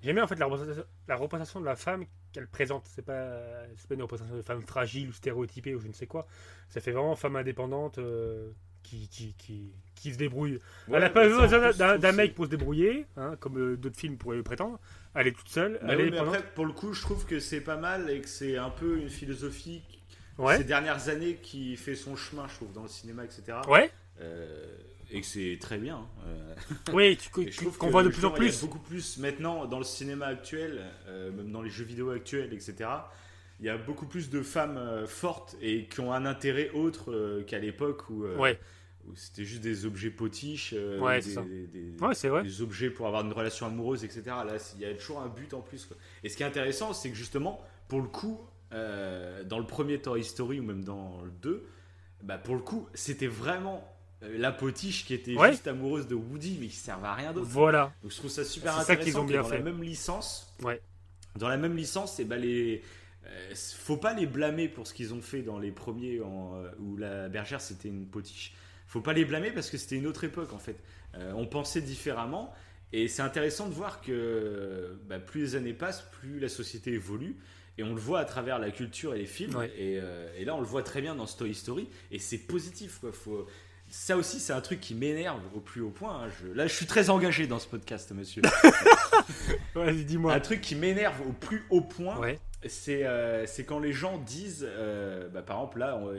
J'aime 0.00 0.14
bien 0.14 0.24
en 0.24 0.28
fait 0.28 0.38
la 0.38 0.46
représentation, 0.46 0.84
la 1.08 1.16
représentation 1.16 1.60
de 1.60 1.64
la 1.66 1.74
femme 1.74 2.04
qu'elle 2.38 2.48
présente. 2.48 2.84
C'est 2.94 3.04
pas, 3.04 3.40
pas 3.88 3.94
une 3.94 4.02
représentation 4.02 4.36
de 4.36 4.42
femme 4.42 4.62
fragile 4.62 5.08
ou 5.08 5.12
stéréotypée 5.12 5.74
ou 5.74 5.80
je 5.80 5.88
ne 5.88 5.92
sais 5.92 6.06
quoi. 6.06 6.26
Ça 6.68 6.80
fait 6.80 6.92
vraiment 6.92 7.16
femme 7.16 7.36
indépendante 7.36 7.98
euh, 7.98 8.50
qui, 8.82 9.08
qui, 9.08 9.34
qui, 9.34 9.72
qui 9.94 10.12
se 10.12 10.18
débrouille. 10.18 10.54
Ouais, 10.86 10.94
elle 10.96 11.00
n'a 11.00 11.10
pas 11.10 11.26
besoin 11.28 11.48
d'un- 11.98 12.12
mec 12.12 12.34
pour 12.34 12.44
se 12.46 12.50
débrouiller, 12.50 13.06
hein, 13.16 13.36
comme 13.40 13.58
euh, 13.58 13.76
d'autres 13.76 13.98
films 13.98 14.16
pourraient 14.16 14.36
le 14.36 14.42
prétendre. 14.42 14.78
Elle 15.14 15.26
est 15.26 15.32
toute 15.32 15.48
seule, 15.48 15.78
elle 15.82 15.96
oui, 16.00 16.06
est 16.06 16.10
mais 16.10 16.18
après, 16.18 16.42
pour 16.54 16.64
le 16.66 16.72
coup, 16.72 16.92
je 16.92 17.00
trouve 17.02 17.26
que 17.26 17.40
c'est 17.40 17.60
pas 17.60 17.76
mal 17.76 18.08
et 18.10 18.20
que 18.20 18.28
c'est 18.28 18.56
un 18.56 18.70
peu 18.70 18.98
une 18.98 19.10
philosophie 19.10 19.82
Ouais, 20.38 20.56
ces 20.58 20.62
dernières 20.64 21.08
années 21.08 21.34
qui 21.42 21.76
fait 21.76 21.96
son 21.96 22.14
chemin, 22.14 22.46
je 22.46 22.54
trouve, 22.54 22.72
dans 22.72 22.84
le 22.84 22.88
cinéma, 22.88 23.24
etc. 23.24 23.58
ouais, 23.68 23.90
Euh, 24.20 24.76
et 25.10 25.20
que 25.20 25.26
c'est 25.26 25.58
très 25.60 25.78
bien. 25.78 26.06
euh. 26.26 26.54
oui, 26.92 27.18
qu'on 27.78 27.90
voit 27.90 28.02
de 28.04 28.08
plus 28.08 28.24
en 28.24 28.34
justement, 28.34 28.36
il 28.36 28.44
y 28.44 28.48
a 28.48 28.50
plus. 28.50 28.60
beaucoup 28.60 28.78
plus 28.78 29.18
maintenant 29.18 29.66
dans 29.66 29.78
le 29.78 29.84
cinéma 29.84 30.26
actuel, 30.26 30.84
euh, 31.06 31.30
même 31.32 31.50
dans 31.50 31.62
les 31.62 31.70
jeux 31.70 31.84
vidéo 31.84 32.10
actuels, 32.10 32.52
etc. 32.52 32.90
Il 33.60 33.66
y 33.66 33.68
a 33.68 33.76
beaucoup 33.78 34.06
plus 34.06 34.30
de 34.30 34.42
femmes 34.42 34.76
euh, 34.76 35.06
fortes 35.06 35.56
et 35.60 35.86
qui 35.86 36.00
ont 36.00 36.12
un 36.12 36.24
intérêt 36.26 36.70
autre 36.70 37.12
euh, 37.12 37.42
qu'à 37.42 37.58
l'époque 37.58 38.08
où, 38.10 38.24
Ouais, 38.26 38.58
où 39.08 39.16
c'était 39.16 39.44
juste 39.44 39.62
des 39.62 39.86
objets 39.86 40.10
potiches, 40.10 40.74
Ouais, 41.00 41.20
des, 41.20 41.34
des- 41.34 41.66
des- 41.66 42.04
ouais, 42.04 42.14
c'est 42.14 42.28
vrai. 42.28 42.42
des 42.42 42.60
objets 42.62 42.90
pour 42.90 43.06
avoir 43.06 43.24
une 43.24 43.32
relation 43.32 43.66
amoureuse, 43.66 44.04
etc. 44.04 44.22
Là, 44.26 44.56
il 44.76 44.80
y 44.82 44.84
a 44.84 44.94
toujours 44.94 45.20
un 45.20 45.28
but 45.28 45.54
en 45.54 45.60
plus. 45.62 45.86
quoi. 45.86 45.96
Et 46.22 46.28
ce 46.28 46.36
qui 46.36 46.42
est 46.42 46.46
intéressant, 46.46 46.92
c'est 46.92 47.10
que 47.10 47.16
justement, 47.16 47.60
pour 47.88 48.00
le 48.00 48.08
coup, 48.08 48.38
dans 48.70 49.58
le 49.58 49.64
premier 49.66 49.98
Toy 49.98 50.22
Story 50.22 50.60
ou 50.60 50.62
même 50.62 50.84
dans 50.84 51.22
le 51.24 51.30
2, 51.42 51.66
bah, 52.22 52.36
pour 52.36 52.54
le 52.54 52.60
coup, 52.60 52.86
c'était 52.94 53.26
vraiment 53.26 53.82
la 54.22 54.50
potiche 54.52 55.04
qui 55.06 55.14
était 55.14 55.34
Ouais. 55.36 55.50
juste 55.52 55.66
amoureuse 55.68 56.08
de 56.08 56.14
Woody, 56.14 56.58
mais 56.60 56.66
qui 56.66 56.76
servait 56.76 57.06
à 57.06 57.14
rien 57.14 57.32
d'autre. 57.32 57.46
Voilà. 57.48 57.92
Donc 58.02 58.10
je 58.12 58.16
trouve 58.16 58.30
ça 58.30 58.44
super 58.44 58.72
C'est 58.72 58.78
ça 58.78 58.82
intéressant. 58.92 59.04
qu'ils 59.04 59.18
ont 59.18 59.24
bien 59.24 59.42
dans 59.42 59.48
fait. 59.48 59.58
la 59.58 59.64
même 59.64 59.82
licence, 59.82 60.52
Ouais. 60.62 60.80
dans 61.36 61.48
la 61.48 61.56
même 61.56 61.76
licence, 61.76 62.18
et 62.18 62.24
ben 62.24 62.40
les, 62.40 62.82
euh, 63.26 63.54
faut 63.76 63.96
pas 63.96 64.14
les 64.14 64.26
blâmer 64.26 64.68
pour 64.68 64.86
ce 64.86 64.94
qu'ils 64.94 65.14
ont 65.14 65.20
fait 65.22 65.42
dans 65.42 65.58
les 65.58 65.70
premiers 65.70 66.20
en, 66.20 66.54
euh, 66.56 66.70
où 66.80 66.96
la 66.96 67.28
bergère 67.28 67.60
c'était 67.60 67.88
une 67.88 68.06
potiche. 68.06 68.54
Faut 68.86 69.00
pas 69.02 69.12
les 69.12 69.24
blâmer 69.24 69.50
parce 69.52 69.70
que 69.70 69.76
c'était 69.78 69.96
une 69.96 70.06
autre 70.06 70.24
époque 70.24 70.52
en 70.52 70.58
fait. 70.58 70.76
Euh, 71.14 71.32
on 71.36 71.46
pensait 71.46 71.80
différemment 71.82 72.52
et 72.92 73.06
c'est 73.06 73.22
intéressant 73.22 73.68
de 73.68 73.74
voir 73.74 74.00
que 74.00 74.98
bah, 75.08 75.18
plus 75.20 75.40
les 75.42 75.56
années 75.56 75.74
passent, 75.74 76.04
plus 76.20 76.40
la 76.40 76.48
société 76.48 76.92
évolue. 76.92 77.36
Et 77.76 77.84
on 77.84 77.94
le 77.94 78.00
voit 78.00 78.18
à 78.18 78.24
travers 78.24 78.58
la 78.58 78.72
culture 78.72 79.14
et 79.14 79.18
les 79.18 79.26
films. 79.26 79.54
Ouais. 79.54 79.70
Et, 79.78 80.00
euh, 80.02 80.26
et 80.36 80.44
là, 80.44 80.56
on 80.56 80.60
le 80.60 80.66
voit 80.66 80.82
très 80.82 81.00
bien 81.00 81.14
dans 81.14 81.26
Toy 81.26 81.54
Story. 81.54 81.86
Et 82.10 82.18
c'est 82.18 82.38
positif. 82.38 82.98
Quoi. 82.98 83.12
Faut... 83.12 83.46
Ça 83.90 84.16
aussi, 84.16 84.38
c'est 84.40 84.52
un 84.52 84.60
truc 84.60 84.80
qui 84.80 84.94
m'énerve 84.94 85.40
au 85.54 85.60
plus 85.60 85.80
haut 85.80 85.90
point. 85.90 86.24
hein. 86.24 86.28
Je- 86.42 86.52
Là, 86.52 86.66
je 86.66 86.74
suis 86.74 86.86
très 86.86 87.08
engagé 87.10 87.46
dans 87.46 87.58
ce 87.58 87.66
podcast, 87.66 88.12
monsieur. 88.12 88.42
Vas-y, 89.74 90.04
dis-moi. 90.04 90.32
Un 90.34 90.40
truc 90.40 90.60
qui 90.60 90.74
m'énerve 90.74 91.20
au 91.26 91.32
plus 91.32 91.64
haut 91.70 91.80
point, 91.80 92.18
Ouais. 92.18 92.38
c'est 92.66 93.04
euh, 93.04 93.46
quand 93.66 93.78
les 93.78 93.92
gens 93.92 94.18
disent, 94.18 94.66
euh, 94.68 95.28
bah, 95.28 95.42
par 95.42 95.56
exemple, 95.58 95.78
là, 95.78 95.96
on- 95.96 96.12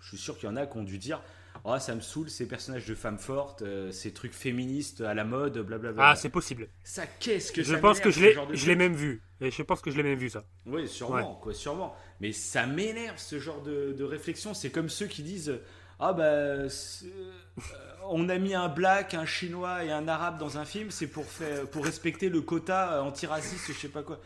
je 0.00 0.08
suis 0.08 0.18
sûr 0.18 0.38
qu'il 0.38 0.48
y 0.48 0.52
en 0.52 0.56
a 0.56 0.66
qui 0.66 0.76
ont 0.76 0.82
dû 0.84 0.98
dire 0.98 1.20
Oh, 1.64 1.76
ça 1.80 1.92
me 1.96 2.00
saoule, 2.00 2.30
ces 2.30 2.46
personnages 2.46 2.86
de 2.86 2.94
femmes 2.94 3.18
fortes, 3.18 3.62
euh, 3.62 3.90
ces 3.90 4.12
trucs 4.12 4.32
féministes 4.32 5.00
à 5.00 5.12
la 5.12 5.24
mode, 5.24 5.58
blablabla. 5.58 6.10
Ah, 6.10 6.14
c'est 6.16 6.28
possible. 6.28 6.68
Ça, 6.84 7.02
qu'est-ce 7.18 7.50
que 7.50 7.64
Je 7.64 7.74
ça 7.74 7.80
pense 7.80 7.98
que 7.98 8.12
je 8.12 8.20
l'ai, 8.66 8.76
même 8.76 8.94
vu. 8.94 9.20
Et 9.40 9.50
je 9.50 9.62
pense 9.62 9.80
que 9.82 9.90
je 9.90 9.96
l'ai 9.96 10.04
même 10.04 10.18
vu 10.20 10.30
ça. 10.30 10.44
Oui, 10.66 10.86
sûrement, 10.86 11.34
quoi, 11.34 11.52
sûrement. 11.52 11.96
Mais 12.20 12.30
ça 12.30 12.64
m'énerve 12.66 13.18
ce 13.18 13.40
genre 13.40 13.60
de, 13.62 13.92
de 13.92 14.04
réflexion. 14.04 14.54
C'est 14.54 14.70
comme 14.70 14.88
ceux 14.88 15.06
qui 15.06 15.24
disent 15.24 15.52
Ah, 16.00 16.12
bah, 16.12 16.68
c'est- 16.68 17.06
euh, 17.06 17.62
on 18.10 18.28
a 18.28 18.38
mis 18.38 18.54
un 18.54 18.68
black, 18.68 19.14
un 19.14 19.26
chinois 19.26 19.84
et 19.84 19.90
un 19.90 20.06
arabe 20.08 20.38
dans 20.38 20.56
un 20.58 20.64
film, 20.64 20.90
c'est 20.90 21.08
pour, 21.08 21.24
faire, 21.26 21.66
pour 21.66 21.84
respecter 21.84 22.28
le 22.28 22.40
quota 22.40 22.92
euh, 22.94 23.00
antiraciste, 23.02 23.66
je 23.68 23.72
sais 23.72 23.88
pas 23.88 24.02
quoi. 24.02 24.18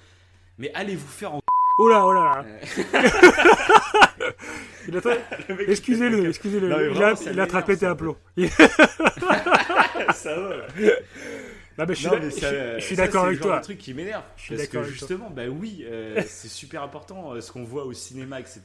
Mais 0.59 0.71
allez 0.75 0.97
vous 0.97 1.09
faire 1.09 1.35
en. 1.35 1.41
Oh 1.79 1.89
là, 1.89 2.05
oh 2.07 2.13
là 2.13 2.45
là. 2.45 2.45
Il 4.89 4.97
a 4.97 5.01
tra- 5.01 5.19
Le 5.49 5.55
mec, 5.57 5.69
Excusez-le, 5.71 6.29
excusez-le. 6.29 6.69
Non, 6.69 6.77
mais 6.77 6.91
Il 6.95 7.03
a, 7.03 7.15
il 7.33 7.41
a 7.41 7.43
attrapé 7.45 7.83
aplombs. 7.87 8.17
Il- 8.37 8.51
ça 8.51 8.69
va. 10.39 10.57
là. 10.59 10.67
Non, 11.79 11.87
mais 11.89 11.95
je 11.95 12.01
suis, 12.01 12.07
Non, 12.09 12.13
d'ac- 12.13 12.23
mais 12.25 12.31
je 12.31 12.35
ça, 12.41 12.49
suis- 12.49 12.57
je 12.77 12.81
suis 12.85 12.97
ça, 12.97 13.03
d'accord 13.07 13.23
c'est 13.23 13.27
avec 13.29 13.39
le 13.39 13.43
genre 13.45 13.51
toi. 13.53 13.59
de 13.61 13.65
truc 13.65 13.79
qui 13.79 13.95
m'énerve. 13.95 14.23
suis 14.37 14.55
Parce 14.55 14.67
d'accord 14.69 14.83
que 14.83 14.87
avec 14.89 14.99
toi. 14.99 15.09
justement, 15.09 15.31
bah 15.31 15.43
oui, 15.49 15.85
euh, 15.89 16.23
c'est 16.27 16.49
super 16.49 16.83
important 16.83 17.33
euh, 17.33 17.41
ce 17.41 17.51
qu'on 17.53 17.65
voit 17.65 17.85
au 17.87 17.95
cinéma, 17.95 18.39
etc. 18.39 18.61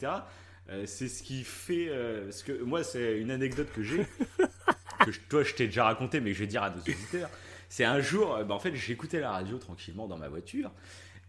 Euh, 0.69 0.84
c'est 0.85 1.07
ce 1.07 1.23
qui 1.23 1.44
fait. 1.44 1.88
euh, 1.89 2.26
parce 2.26 2.44
que 2.44 2.52
moi, 2.64 2.84
c'est 2.84 3.18
une 3.19 3.31
anecdote 3.31 3.69
que 3.73 3.81
j'ai, 3.84 4.06
que 5.06 5.11
je- 5.11 5.19
toi, 5.30 5.44
je 5.44 5.53
t'ai 5.53 5.68
déjà 5.68 5.85
raconté, 5.85 6.19
mais 6.19 6.31
que 6.31 6.35
je 6.35 6.41
vais 6.41 6.48
dire 6.48 6.64
à 6.64 6.69
nos 6.69 6.80
auditeurs. 6.81 7.30
C'est 7.69 7.85
un 7.85 7.99
jour, 8.02 8.35
euh, 8.35 8.44
bah, 8.44 8.56
en 8.56 8.60
fait, 8.60 8.76
j'écoutais 8.76 9.19
la 9.19 9.31
radio 9.31 9.57
tranquillement 9.57 10.07
dans 10.07 10.18
ma 10.18 10.27
voiture. 10.27 10.72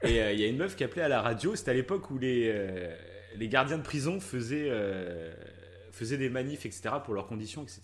Et 0.03 0.21
euh, 0.23 0.33
il 0.33 0.41
y 0.41 0.45
a 0.45 0.49
une 0.49 0.57
meuf 0.57 0.77
qui 0.77 0.85
appelait 0.85 1.03
à 1.03 1.09
la 1.09 1.23
radio. 1.23 1.55
C'était 1.57 1.71
à 1.71 1.75
l'époque 1.75 2.11
où 2.11 2.19
les, 2.19 2.53
les 3.37 3.49
gardiens 3.49 3.79
de 3.79 3.83
prison 3.83 4.21
faisaient, 4.21 4.73
faisaient 5.93 6.17
des 6.19 6.31
manifs, 6.31 6.65
etc., 6.67 6.91
pour 7.05 7.15
leurs 7.15 7.27
conditions, 7.27 7.63
etc. 7.63 7.81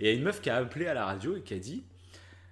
Et 0.00 0.04
il 0.04 0.06
y 0.06 0.10
a 0.10 0.12
une 0.12 0.22
meuf 0.22 0.40
qui 0.40 0.48
a 0.50 0.56
appelé 0.56 0.86
à 0.86 0.94
la 0.94 1.04
radio 1.04 1.36
et 1.36 1.42
qui 1.42 1.54
a 1.54 1.58
dit 1.58 1.84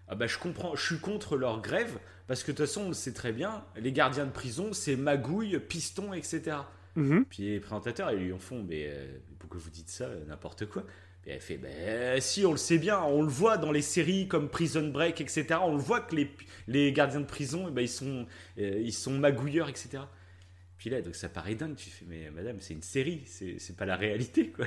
ah 0.09 0.15
bah, 0.15 0.27
je 0.27 0.39
comprends, 0.39 0.77
je 0.77 0.85
suis 0.85 0.99
contre 1.01 1.37
leur 1.37 1.61
grève 1.62 1.99
parce 2.28 2.43
que 2.45 2.53
de 2.53 2.57
toute 2.57 2.66
façon, 2.66 2.83
on 2.83 2.89
le 2.89 2.95
sait 2.95 3.12
très 3.12 3.33
bien, 3.33 3.65
les 3.77 3.91
gardiens 3.93 4.27
de 4.27 4.31
prison, 4.31 4.73
c'est 4.73 4.97
magouille, 4.97 5.59
piston, 5.61 6.12
etc. 6.12 6.59
Mhm. 6.97 7.24
Puis 7.27 7.43
les 7.44 7.60
présentateurs, 7.60 8.10
ils 8.12 8.18
lui 8.18 8.32
en 8.32 8.39
font, 8.39 8.62
mais 8.62 8.86
euh, 8.89 9.18
pourquoi 9.39 9.60
vous 9.60 9.70
dites 9.70 9.89
ça, 9.89 10.09
n'importe 10.27 10.66
quoi 10.66 10.85
Et 11.27 11.31
elle 11.32 11.40
fait, 11.40 11.59
ben 11.59 12.20
si, 12.20 12.44
on 12.47 12.52
le 12.52 12.56
sait 12.56 12.78
bien, 12.78 13.01
on 13.02 13.23
le 13.23 13.28
voit 13.28 13.59
dans 13.59 13.70
les 13.73 13.82
séries 13.82 14.28
comme 14.28 14.48
Prison 14.48 14.89
Break, 14.89 15.20
etc. 15.20 15.47
On 15.62 15.73
le 15.77 15.81
voit 15.82 16.01
que 16.01 16.16
les, 16.16 16.31
les 16.68 16.93
gardiens 16.93 17.20
de 17.20 17.27
prison, 17.27 17.66
eh 17.68 17.70
ben, 17.70 17.82
ils, 17.82 17.89
sont, 17.89 18.27
euh, 18.59 18.81
ils 18.82 18.93
sont 18.93 19.12
magouilleurs, 19.12 19.68
etc. 19.68 20.02
Puis 20.78 20.90
là, 20.90 21.01
donc 21.02 21.14
ça 21.14 21.28
paraît 21.28 21.55
dingue, 21.55 21.77
tu 21.77 21.89
fais, 21.90 22.05
mais 22.09 22.31
madame, 22.31 22.59
c'est 22.60 22.74
une 22.74 22.82
série, 22.82 23.23
c'est 23.27 23.77
pas 23.77 23.86
la 23.86 23.97
réalité, 23.97 24.51
quoi. 24.51 24.66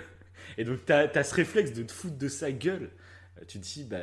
Et 0.58 0.64
donc, 0.64 0.80
t'as 0.86 1.08
as 1.14 1.24
ce 1.24 1.36
réflexe 1.36 1.74
de 1.74 1.84
te 1.84 1.92
foutre 1.92 2.18
de 2.18 2.28
sa 2.28 2.52
gueule. 2.52 2.90
Euh, 3.38 3.44
Tu 3.48 3.60
te 3.60 3.64
dis, 3.66 3.84
bah, 3.84 3.98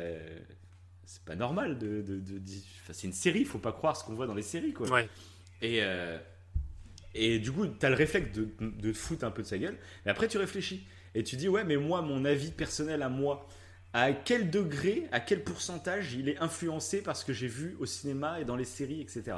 c'est 1.05 1.23
pas 1.23 1.35
normal 1.35 1.77
de. 1.79 2.01
de, 2.01 2.19
de- 2.19 2.37
de- 2.39 2.51
enfin, 2.83 2.93
c'est 2.93 3.07
une 3.07 3.13
série, 3.13 3.43
faut 3.45 3.57
pas 3.59 3.71
croire 3.71 3.95
ce 3.97 4.03
qu'on 4.03 4.13
voit 4.15 4.27
dans 4.27 4.33
les 4.35 4.41
séries, 4.41 4.73
quoi. 4.73 4.89
Ouais. 4.89 5.09
Et, 5.61 5.79
euh, 5.81 6.17
et 7.17 7.39
du 7.39 7.51
coup, 7.51 7.67
t'as 7.67 7.89
le 7.89 7.95
réflexe 7.95 8.31
de, 8.31 8.47
de 8.59 8.91
te 8.91 8.97
foutre 8.97 9.23
un 9.25 9.31
peu 9.31 9.41
de 9.41 9.47
sa 9.47 9.57
gueule. 9.57 9.77
Mais 10.05 10.11
après, 10.11 10.27
tu 10.27 10.37
réfléchis. 10.37 10.85
Et 11.15 11.23
tu 11.23 11.35
dis, 11.35 11.47
ouais, 11.49 11.63
mais 11.63 11.77
moi, 11.77 12.01
mon 12.01 12.25
avis 12.25 12.51
personnel 12.51 13.01
à 13.01 13.09
moi, 13.09 13.47
à 13.93 14.11
quel 14.11 14.49
degré, 14.51 15.05
à 15.11 15.19
quel 15.19 15.43
pourcentage 15.43 16.13
il 16.13 16.29
est 16.29 16.37
influencé 16.39 17.01
par 17.01 17.15
ce 17.17 17.25
que 17.25 17.33
j'ai 17.33 17.47
vu 17.47 17.75
au 17.79 17.85
cinéma 17.85 18.39
et 18.39 18.45
dans 18.45 18.55
les 18.55 18.65
séries, 18.65 19.01
etc. 19.01 19.37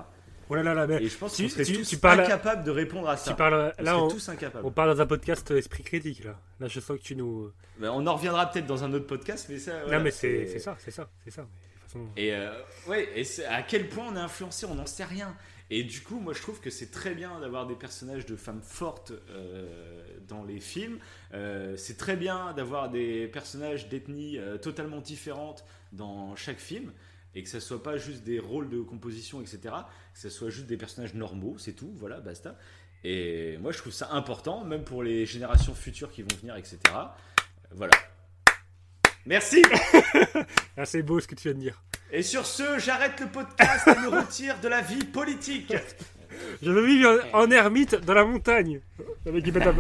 Oh 0.52 0.56
là 0.56 0.64
là 0.64 0.74
là, 0.74 0.88
mais 0.88 1.04
Et 1.04 1.08
je 1.10 1.16
pense 1.18 1.38
qu'on 1.38 1.48
serait 1.48 1.64
tu- 1.64 1.74
tous 1.78 1.88
tu 1.88 1.98
parles- 1.98 2.22
incapables 2.22 2.64
de 2.64 2.72
répondre 2.72 3.08
à 3.08 3.16
ça. 3.18 3.30
tu 3.32 3.38
parles- 3.38 3.72
On 3.78 3.84
là, 3.84 3.98
on, 4.00 4.08
tous 4.08 4.28
incapables. 4.30 4.66
on 4.66 4.72
parle 4.72 4.96
dans 4.96 5.02
un 5.02 5.06
podcast 5.06 5.52
esprit 5.52 5.84
critique 5.84 6.24
là. 6.24 6.40
Là, 6.60 6.68
je 6.68 6.80
sens 6.80 6.98
que 6.98 7.04
tu 7.04 7.16
nous. 7.16 7.52
Ben, 7.80 7.92
on 7.92 8.06
en 8.08 8.16
reviendra 8.16 8.50
peut-être 8.52 8.66
dans 8.66 8.84
un 8.84 8.92
autre 8.94 9.06
podcast, 9.06 9.46
mais 9.50 9.60
ça. 9.60 9.74
voilà, 9.84 10.00
non, 10.00 10.04
mais 10.04 10.12
c'est 10.12 10.58
ça, 10.60 10.76
c'est 10.80 10.90
ça, 10.92 11.08
c'est 11.24 11.30
ça. 11.32 11.44
Mais 11.44 11.48
de 11.48 11.82
toute 11.82 11.84
façon- 11.92 12.08
Et 12.18 12.34
euh, 12.34 12.52
ouais, 12.88 13.08
et 13.16 13.46
à 13.46 13.62
quel 13.62 13.88
point 13.90 14.08
on 14.12 14.16
est 14.16 14.20
influencé, 14.20 14.66
on 14.66 14.74
n'en 14.74 14.88
sait 14.88 15.06
rien. 15.06 15.36
Et 15.72 15.84
du 15.84 16.02
coup, 16.02 16.20
moi 16.20 16.34
je 16.34 16.42
trouve 16.42 16.60
que 16.60 16.70
c'est 16.70 16.90
très 16.90 17.14
bien 17.14 17.40
d'avoir 17.40 17.68
des 17.68 17.76
personnages 17.76 18.26
de 18.26 18.36
femmes 18.36 18.62
fortes 18.62 19.14
euh, 19.30 20.04
dans 20.28 20.44
les 20.44 20.60
films. 20.60 20.98
Euh, 21.34 21.78
c'est 21.78 21.98
très 21.98 22.16
bien 22.16 22.54
d'avoir 22.54 22.90
des 22.90 23.28
personnages 23.28 23.88
d'ethnie 23.88 24.38
euh, 24.38 24.58
totalement 24.58 25.00
différentes 25.00 25.64
dans 25.92 26.36
chaque 26.36 26.60
film. 26.60 26.92
Et 27.36 27.44
que 27.44 27.50
ça 27.50 27.60
soit 27.60 27.84
pas 27.84 27.98
juste 27.98 28.24
des 28.24 28.40
rôles 28.40 28.70
de 28.70 28.82
composition, 28.82 29.40
etc. 29.40 29.60
Que 30.14 30.20
ça 30.20 30.32
soit 30.32 30.50
juste 30.50 30.66
des 30.66 30.78
personnages 30.78 31.14
normaux, 31.14 31.58
c'est 31.60 31.74
tout, 31.74 31.92
voilà, 31.96 32.20
basta. 32.20 32.58
Et 33.04 33.58
moi 33.60 33.72
je 33.72 33.78
trouve 33.78 33.94
ça 33.94 34.10
important, 34.14 34.64
même 34.66 34.84
pour 34.84 35.04
les 35.04 35.28
générations 35.28 35.76
futures 35.76 36.12
qui 36.12 36.24
vont 36.24 36.36
venir, 36.42 36.56
etc. 36.56 36.80
Voilà. 37.72 37.94
Merci 39.26 39.62
Ah, 40.78 40.86
c'est 40.86 41.02
beau 41.04 41.20
ce 41.20 41.28
que 41.28 41.36
tu 41.36 41.50
viens 41.50 41.54
de 41.58 41.60
dire. 41.64 41.82
Et 42.12 42.24
sur 42.24 42.46
ce, 42.46 42.80
j'arrête 42.80 43.20
le 43.20 43.28
podcast 43.28 43.88
et 43.88 44.00
me 44.00 44.08
retire 44.20 44.56
de 44.62 44.68
la 44.68 44.82
vie 44.82 45.04
politique. 45.06 45.74
Je 46.62 46.72
veux 46.72 46.86
vivre 46.86 47.22
en, 47.34 47.42
en 47.44 47.52
ermite 47.52 47.96
dans 47.96 48.14
la 48.14 48.24
montagne. 48.26 48.82
Qui 49.44 49.52
pète. 49.52 49.64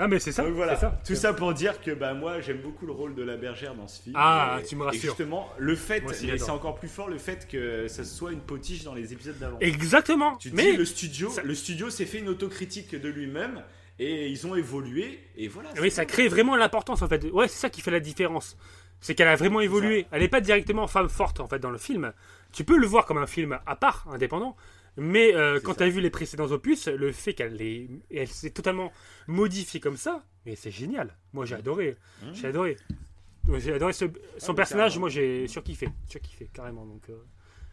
Ah, 0.00 0.06
mais 0.06 0.20
c'est 0.20 0.30
ça, 0.30 0.44
Donc 0.44 0.54
voilà, 0.54 0.76
c'est 0.76 0.82
ça. 0.82 1.00
tout 1.04 1.16
ça 1.16 1.32
pour 1.32 1.52
dire 1.52 1.80
que 1.80 1.90
bah, 1.90 2.14
moi 2.14 2.40
j'aime 2.40 2.58
beaucoup 2.58 2.86
le 2.86 2.92
rôle 2.92 3.16
de 3.16 3.22
la 3.24 3.36
bergère 3.36 3.74
dans 3.74 3.88
ce 3.88 4.00
film. 4.00 4.14
Ah, 4.16 4.58
Et- 4.60 4.64
tu 4.64 4.76
me 4.76 4.82
Et 4.84 4.86
rassures. 4.86 5.00
justement, 5.16 5.48
le 5.58 5.74
fait, 5.74 6.04
et 6.22 6.38
c'est 6.38 6.50
encore 6.50 6.76
plus 6.76 6.86
fort 6.86 7.08
le 7.08 7.18
fait 7.18 7.48
que 7.48 7.88
ça 7.88 8.04
soit 8.04 8.30
une 8.30 8.38
potiche 8.38 8.84
dans 8.84 8.94
les 8.94 9.12
épisodes 9.12 9.36
d'avant. 9.40 9.58
Exactement. 9.58 10.36
Tu 10.36 10.52
mais 10.52 10.70
dis, 10.70 10.76
le 10.76 10.84
studio, 10.84 11.32
le 11.42 11.52
studio 11.52 11.90
s'est 11.90 12.04
fait 12.06 12.18
une 12.20 12.28
autocritique 12.28 12.94
de 12.94 13.08
lui-même 13.08 13.64
et 13.98 14.28
ils 14.28 14.46
ont 14.46 14.54
évolué 14.54 15.18
et 15.36 15.48
voilà. 15.48 15.70
Oui, 15.80 15.90
ça 15.90 16.04
crée 16.06 16.28
vraiment 16.28 16.56
l'importance 16.56 17.02
en 17.02 17.08
fait. 17.08 17.24
Ouais, 17.32 17.48
c'est 17.48 17.58
ça 17.58 17.70
qui 17.70 17.80
fait 17.80 17.90
la 17.90 18.00
différence. 18.00 18.56
C'est 19.00 19.14
qu'elle 19.14 19.28
a 19.28 19.36
vraiment 19.36 19.60
évolué. 19.60 20.06
Elle 20.10 20.22
n'est 20.22 20.28
pas 20.28 20.40
directement 20.40 20.86
femme 20.88 21.08
forte 21.08 21.40
en 21.40 21.46
fait 21.46 21.58
dans 21.60 21.70
le 21.70 21.78
film. 21.78 22.12
Tu 22.52 22.64
peux 22.64 22.76
le 22.76 22.86
voir 22.86 23.06
comme 23.06 23.18
un 23.18 23.26
film 23.26 23.58
à 23.66 23.76
part, 23.76 24.06
indépendant. 24.10 24.56
Mais 24.96 25.32
euh, 25.36 25.60
quand 25.62 25.74
tu 25.74 25.84
as 25.84 25.88
vu 25.88 26.00
les 26.00 26.10
précédents 26.10 26.50
opus, 26.50 26.88
le 26.88 27.12
fait 27.12 27.32
qu'elle 27.34 27.62
est- 27.62 27.88
elle 28.12 28.26
s'est 28.26 28.50
totalement 28.50 28.90
modifiée 29.28 29.78
comme 29.78 29.96
ça, 29.96 30.24
mais 30.44 30.56
c'est 30.56 30.72
génial. 30.72 31.16
Moi 31.32 31.44
j'ai 31.46 31.54
adoré. 31.54 31.96
Mmh. 32.22 32.26
J'ai 32.34 32.46
adoré. 32.48 32.76
J'ai 33.58 33.72
adoré 33.72 33.92
ce- 33.92 34.04
son 34.38 34.54
personnage, 34.54 34.90
carrément. 34.92 35.00
moi 35.02 35.08
j'ai 35.08 35.46
surkiffé. 35.46 35.88
Surkiffé, 36.08 36.50
carrément. 36.52 36.84
Donc, 36.84 37.02
euh, 37.10 37.16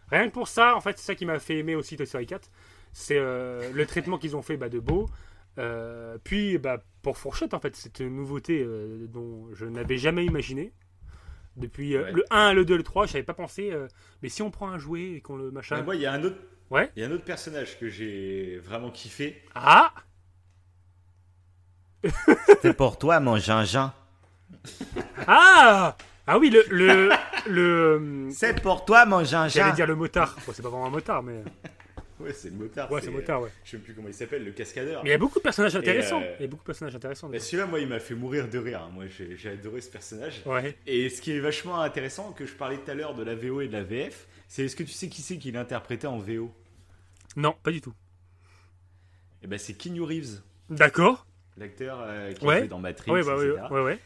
rien 0.10 0.27
que 0.30 0.34
pour 0.34 0.47
ça, 0.47 0.76
en 0.76 0.81
fait, 0.81 0.97
c'est 0.99 1.06
ça 1.06 1.15
qui 1.15 1.26
m'a 1.26 1.39
fait 1.39 1.57
aimer 1.57 1.76
aussi 1.76 1.97
Toy 1.97 2.06
Story 2.07 2.27
4. 2.27 2.49
C'est 2.93 3.18
euh, 3.18 3.72
le 3.73 3.85
traitement 3.88 4.18
qu'ils 4.19 4.35
ont 4.38 4.41
fait 4.43 4.56
bah, 4.57 4.69
de 4.69 4.80
beau. 4.80 5.10
Euh, 5.57 6.18
puis 6.23 6.57
bah, 6.57 6.84
pour 7.02 7.18
Fourchette, 7.18 7.53
en 7.53 7.60
fait, 7.60 7.76
c'est 7.76 7.99
une 7.99 8.15
nouveauté 8.15 8.61
euh, 8.64 9.07
dont 9.07 9.49
je 9.53 9.65
n'avais 9.65 9.98
jamais 9.98 10.26
imaginé. 10.26 10.73
Depuis 11.56 11.95
euh, 11.95 12.03
Ouais. 12.03 12.11
le 12.11 12.26
1, 12.32 12.53
le 12.53 12.65
2, 12.65 12.76
le 12.77 12.84
3, 12.84 13.06
je 13.06 13.14
n'avais 13.14 13.23
pas 13.23 13.34
pensé. 13.34 13.72
euh, 13.72 13.88
mais 14.22 14.27
si 14.30 14.41
on 14.41 14.52
prend 14.52 14.69
un 14.69 14.77
jouet 14.77 15.14
et 15.14 15.22
qu'on 15.22 15.38
le 15.38 15.52
machin. 15.52 15.77
Mais 15.77 15.84
moi, 15.84 15.95
il 15.95 16.02
y 16.02 16.06
a 16.06 16.11
un 16.11 16.23
autre. 16.23 16.36
Ouais. 16.69 16.91
Il 16.95 17.02
y 17.02 17.06
a 17.06 17.07
un 17.07 17.11
autre 17.11 17.23
personnage 17.23 17.80
que 17.80 17.88
j'ai 17.88 18.60
vraiment 18.64 18.90
kiffé. 18.91 19.41
Ah 19.56 19.94
C'est 22.61 22.73
pour 22.76 22.98
toi, 22.99 23.19
mon 23.19 23.38
gingein. 23.38 23.94
Ah 25.27 25.95
Ah 26.27 26.38
oui, 26.40 26.49
le. 26.49 26.64
le, 26.69 27.10
le 27.48 28.27
C'est 28.32 28.61
pour 28.61 28.86
toi, 28.86 29.06
mon 29.06 29.23
gingein. 29.23 29.48
J'allais 29.48 29.73
dire 29.76 29.88
le 29.88 29.95
motard. 29.95 30.36
Bon, 30.45 30.53
c'est 30.53 30.61
pas 30.61 30.69
vraiment 30.69 30.88
un 30.88 30.91
motard, 30.91 31.23
mais. 31.23 31.44
Ouais, 32.19 32.31
c'est 32.31 32.49
le 32.49 32.55
motard. 32.55 32.89
Ouais, 32.91 33.01
c'est 33.01 33.07
le 33.07 33.13
motard, 33.13 33.41
ouais. 33.41 33.49
Je 33.65 33.71
sais 33.71 33.77
plus 33.77 33.93
comment 33.93 34.07
il 34.07 34.13
s'appelle, 34.13 34.45
le 34.45 34.51
cascadeur. 34.51 35.03
Mais 35.03 35.09
il 35.09 35.11
y 35.11 35.15
a 35.15 35.17
beaucoup 35.17 35.39
de 35.39 35.43
personnages 35.43 35.75
Et, 35.75 35.79
intéressants. 35.79 36.21
euh, 36.21 36.35
Il 36.39 36.43
y 36.43 36.45
a 36.45 36.47
beaucoup 36.47 36.63
de 36.63 36.67
personnages 36.67 36.95
intéressants. 36.95 37.27
Bah, 37.29 37.39
celui-là, 37.39 37.65
moi, 37.65 37.79
il 37.81 37.87
m'a 37.87 37.99
fait 37.99 38.15
mourir 38.15 38.47
de 38.49 38.57
rire. 38.57 38.83
hein. 38.83 38.89
Moi, 38.93 39.07
j'ai 39.07 39.35
j'ai 39.35 39.49
adoré 39.49 39.81
ce 39.81 39.91
personnage. 39.91 40.41
Ouais. 40.45 40.77
Et 40.87 41.09
ce 41.09 41.21
qui 41.21 41.33
est 41.33 41.39
vachement 41.39 41.81
intéressant, 41.81 42.31
que 42.31 42.45
je 42.45 42.53
parlais 42.53 42.77
tout 42.77 42.89
à 42.89 42.93
l'heure 42.93 43.15
de 43.15 43.23
la 43.23 43.35
VO 43.35 43.59
et 43.61 43.67
de 43.67 43.73
la 43.73 43.83
VF, 43.83 44.27
c'est 44.47 44.63
est-ce 44.63 44.75
que 44.77 44.83
tu 44.83 44.91
sais 44.91 45.09
qui 45.09 45.21
c'est 45.21 45.37
qui 45.37 45.51
l'a 45.51 45.59
interprété 45.59 46.07
en 46.07 46.17
VO 46.19 46.53
Non, 47.35 47.53
pas 47.63 47.71
du 47.71 47.81
tout. 47.81 47.93
Eh 49.43 49.47
ben, 49.47 49.59
c'est 49.59 49.73
Keanu 49.73 50.01
Reeves, 50.01 50.41
D'accord. 50.69 51.27
l'acteur 51.57 51.99
euh, 52.01 52.31
qui 52.33 52.45
Ouais. 52.45 52.61
fait 52.61 52.67
dans 52.67 52.79
Matrix, 52.79 53.11
Ouais, 53.11 53.23
bah, 53.23 53.35
ouais, 53.37 53.47
etc. 53.49 53.61
ouais, 53.71 53.81
ouais. 53.83 53.99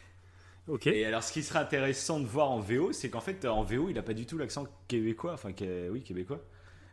Ok. 0.68 0.86
Et 0.88 1.04
alors, 1.06 1.22
ce 1.22 1.32
qui 1.32 1.42
serait 1.42 1.58
intéressant 1.60 2.20
de 2.20 2.26
voir 2.26 2.50
en 2.50 2.60
VO, 2.60 2.92
c'est 2.92 3.08
qu'en 3.08 3.20
fait, 3.20 3.44
en 3.44 3.62
VO, 3.62 3.88
il 3.88 3.98
a 3.98 4.02
pas 4.02 4.12
du 4.14 4.26
tout 4.26 4.36
l'accent 4.36 4.66
québécois. 4.88 5.32
Enfin, 5.32 5.52
oui, 5.90 6.02
québécois. 6.02 6.40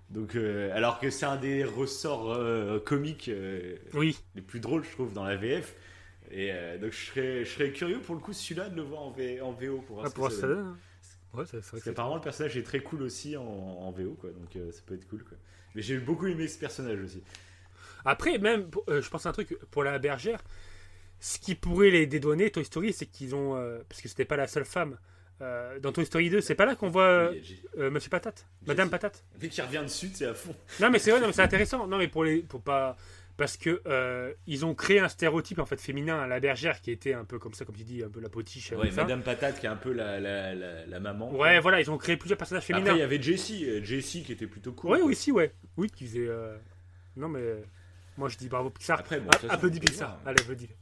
Donc, 0.10 0.36
euh, 0.36 0.72
alors 0.74 1.00
que 1.00 1.10
c'est 1.10 1.26
un 1.26 1.36
des 1.36 1.64
ressorts 1.66 2.32
euh, 2.32 2.80
comiques 2.80 3.28
euh, 3.28 3.76
Oui. 3.94 4.18
les 4.36 4.42
plus 4.42 4.60
drôles, 4.60 4.84
je 4.86 4.92
trouve, 4.92 5.12
dans 5.14 5.26
la 5.26 5.36
VF. 5.36 5.76
Et 6.32 6.52
donc, 6.82 6.92
je 6.92 7.06
serais, 7.06 7.46
je 7.46 7.50
serais 7.52 7.72
curieux 7.72 8.00
pour 8.00 8.14
le 8.16 8.20
coup, 8.22 8.34
celui-là, 8.34 8.70
de 8.70 8.76
le 8.76 8.82
voir 8.82 9.02
en, 9.02 9.12
V- 9.12 9.40
en 9.42 9.52
VO 9.54 9.82
pour 9.82 9.96
voir 9.98 10.08
Ah, 10.08 10.14
pour 10.14 10.30
ça 10.32 10.42
ça 10.42 10.48
donne. 10.48 10.60
hein. 10.60 10.78
Ouais, 11.34 11.44
Parce 11.52 11.84
qu'apparemment, 11.84 12.16
le 12.16 12.22
personnage 12.22 12.58
est 12.58 12.64
très 12.64 12.80
cool 12.82 13.02
aussi 13.04 13.38
en, 13.38 13.44
en 13.44 13.92
VO, 13.92 14.14
quoi. 14.20 14.30
Donc, 14.32 14.50
ça 14.74 14.82
peut 14.86 14.96
être 14.96 15.08
cool, 15.08 15.24
quoi. 15.24 15.38
Mais 15.76 15.82
j'ai 15.82 15.98
beaucoup 15.98 16.28
aimé 16.28 16.48
ce 16.48 16.58
personnage 16.60 17.00
aussi. 17.02 17.22
Après, 18.06 18.38
même, 18.40 18.70
je 18.90 19.10
pense 19.10 19.26
à 19.26 19.30
un 19.30 19.34
truc 19.34 19.58
pour 19.72 19.84
la 19.84 20.00
bergère. 20.00 20.44
Ce 21.20 21.40
qui 21.40 21.56
pourrait 21.56 21.90
les 21.92 22.08
dédouaner, 22.08 22.52
Toy 22.52 22.66
Story, 22.66 22.94
c'est 22.94 23.06
qu'ils 23.06 23.36
ont. 23.36 23.54
parce 23.90 24.02
que 24.02 24.08
c'était 24.10 24.26
pas 24.26 24.38
la 24.38 24.48
seule 24.48 24.66
femme. 24.66 24.98
Euh, 25.42 25.80
dans 25.80 25.92
Toy 25.92 26.06
Story 26.06 26.30
2, 26.32 26.42
c'est 26.42 26.56
pas 26.56 26.66
là 26.66 26.76
qu'on 26.76 26.90
voit 26.90 27.04
euh, 27.04 27.34
euh, 27.78 27.92
Monsieur 27.92 28.10
Patate 28.10 28.46
Madame 28.66 28.90
Patate 28.90 29.24
Dès 29.38 29.50
qu'il 29.50 29.64
revient 29.64 29.84
dessus, 29.84 30.10
c'est 30.14 30.26
à 30.26 30.34
fond. 30.34 30.56
Non, 30.82 30.90
mais 30.90 30.98
c'est 30.98 31.12
vrai, 31.12 31.20
non, 31.20 31.28
mais 31.28 31.34
c'est 31.34 31.44
intéressant. 31.44 31.86
Non, 31.88 31.98
mais 32.00 32.08
pour 32.08 32.24
les. 32.24 32.38
Pour 32.42 32.62
pas. 32.62 32.98
Parce 33.38 33.56
que 33.56 33.84
euh, 33.86 34.34
ils 34.48 34.66
ont 34.66 34.74
créé 34.74 35.00
un 35.00 35.08
stéréotype 35.10 35.60
en 35.60 35.68
fait 35.68 35.80
féminin 35.80 36.26
la 36.26 36.40
bergère 36.40 36.82
qui 36.82 36.90
était 36.90 37.14
un 37.14 37.24
peu 37.24 37.38
comme 37.38 37.54
ça, 37.54 37.66
comme 37.66 37.76
tu 37.76 37.84
dis, 37.84 38.02
un 38.04 38.10
peu 38.10 38.20
la 38.20 38.30
potiche. 38.30 38.72
Ouais. 38.72 38.90
Madame 38.90 39.22
Patate, 39.22 39.60
qui 39.60 39.68
est 39.68 39.70
un 39.70 39.76
peu 39.76 39.92
la, 39.94 40.20
la, 40.20 40.56
la, 40.56 40.88
la 40.88 41.00
maman. 41.00 41.32
Ouais, 41.32 41.60
voilà, 41.60 41.80
ils 41.80 41.92
ont 41.92 42.00
créé 42.00 42.18
plusieurs 42.18 42.40
personnages 42.40 42.64
Après, 42.64 42.74
féminins. 42.74 42.96
il 42.96 43.00
y 43.00 43.04
avait 43.04 43.22
Jessie, 43.22 43.84
Jessie 43.86 44.24
qui 44.24 44.32
était 44.32 44.48
plutôt 44.48 44.72
cool. 44.74 44.90
Oui, 44.94 44.98
quoi. 44.98 45.08
oui, 45.08 45.16
si, 45.16 45.32
ouais. 45.32 45.54
Oui, 45.78 45.88
qui 45.92 46.08
faisait. 46.08 46.28
Non, 47.16 47.30
mais. 47.30 47.44
Moi, 48.18 48.30
je 48.30 48.38
dis 48.38 48.50
bravo 48.50 48.72
Pixar. 48.72 49.00
Après, 49.02 49.20
bon, 49.20 49.30
Ah, 49.48 49.54
on 49.54 49.58
peut 49.60 49.70
Pixar. 49.70 50.20
Allez, 50.26 50.42
applaudis. 50.42 50.68
Qu'un- 50.68 50.74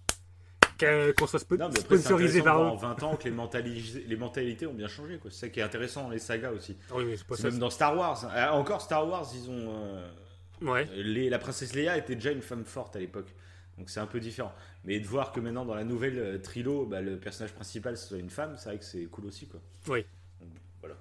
Qu'on 0.78 1.28
soit 1.28 1.40
spo- 1.40 1.58
Non, 1.58 1.70
mais 1.70 1.80
après, 1.80 1.98
sponsorisé 1.98 2.42
par 2.42 2.62
eux. 2.62 2.66
En 2.66 2.76
20 2.76 3.04
ans, 3.04 3.16
que 3.16 3.24
les, 3.26 3.32
mentalités- 3.32 4.04
les 4.08 4.16
mentalités 4.16 4.68
ont 4.68 4.74
bien 4.74 4.88
changé. 4.88 5.20
C'est 5.26 5.32
ça 5.32 5.50
qui 5.50 5.60
est 5.60 5.64
intéressant 5.64 6.04
dans 6.04 6.10
les 6.10 6.20
sagas 6.20 6.52
aussi. 6.52 6.76
Oui, 6.94 7.06
mais 7.06 7.18
c'est 7.18 7.26
pas 7.28 7.36
C'est 7.36 7.44
ça. 7.44 7.50
Même 7.50 7.60
dans 7.60 7.70
Star 7.70 7.98
Wars. 7.98 8.26
Ah, 8.34 8.54
encore 8.56 8.82
Star 8.82 9.08
Wars, 9.08 9.28
ils 9.34 9.50
ont. 9.50 9.74
euh, 9.76 10.10
Ouais. 10.62 10.88
les- 10.96 11.30
la 11.30 11.38
princesse 11.40 11.74
Leia 11.76 11.98
était 11.98 12.16
déjà 12.16 12.32
une 12.32 12.42
femme 12.42 12.64
forte 12.66 12.96
à 12.96 13.00
l'époque. 13.00 13.28
Donc 13.78 13.90
c'est 13.90 14.00
un 14.00 14.06
peu 14.08 14.20
différent. 14.22 14.54
Mais 14.86 15.00
de 15.02 15.06
voir 15.08 15.32
que 15.34 15.42
maintenant 15.42 15.66
dans 15.66 15.76
la 15.76 15.84
nouvelle 15.84 16.18
euh, 16.18 16.38
trilo, 16.38 16.86
bah, 16.86 17.02
le 17.02 17.18
personnage 17.18 17.52
principal 17.54 17.98
soit 17.98 18.18
une 18.18 18.30
femme, 18.30 18.56
c'est 18.58 18.70
vrai 18.70 18.78
que 18.80 18.86
c'est 18.86 19.04
cool 19.06 19.26
aussi. 19.26 19.48
quoi. 19.48 19.60
Oui. 19.90 20.06
Donc, 20.40 20.50
voilà. 20.80 20.96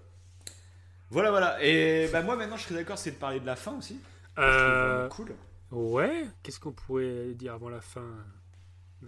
Voilà, 1.10 1.30
voilà. 1.30 1.64
Et 1.64 2.08
bah, 2.12 2.22
moi 2.22 2.34
maintenant 2.34 2.56
je 2.56 2.64
serais 2.64 2.74
d'accord, 2.74 2.98
c'est 2.98 3.12
de 3.12 3.16
parler 3.16 3.38
de 3.38 3.46
la 3.46 3.54
fin 3.54 3.78
aussi. 3.78 4.00
Euh, 4.38 5.08
cool. 5.08 5.34
Ouais, 5.70 6.24
qu'est-ce 6.42 6.58
qu'on 6.58 6.72
pourrait 6.72 7.34
dire 7.34 7.54
avant 7.54 7.68
la 7.68 7.80
fin? 7.80 8.06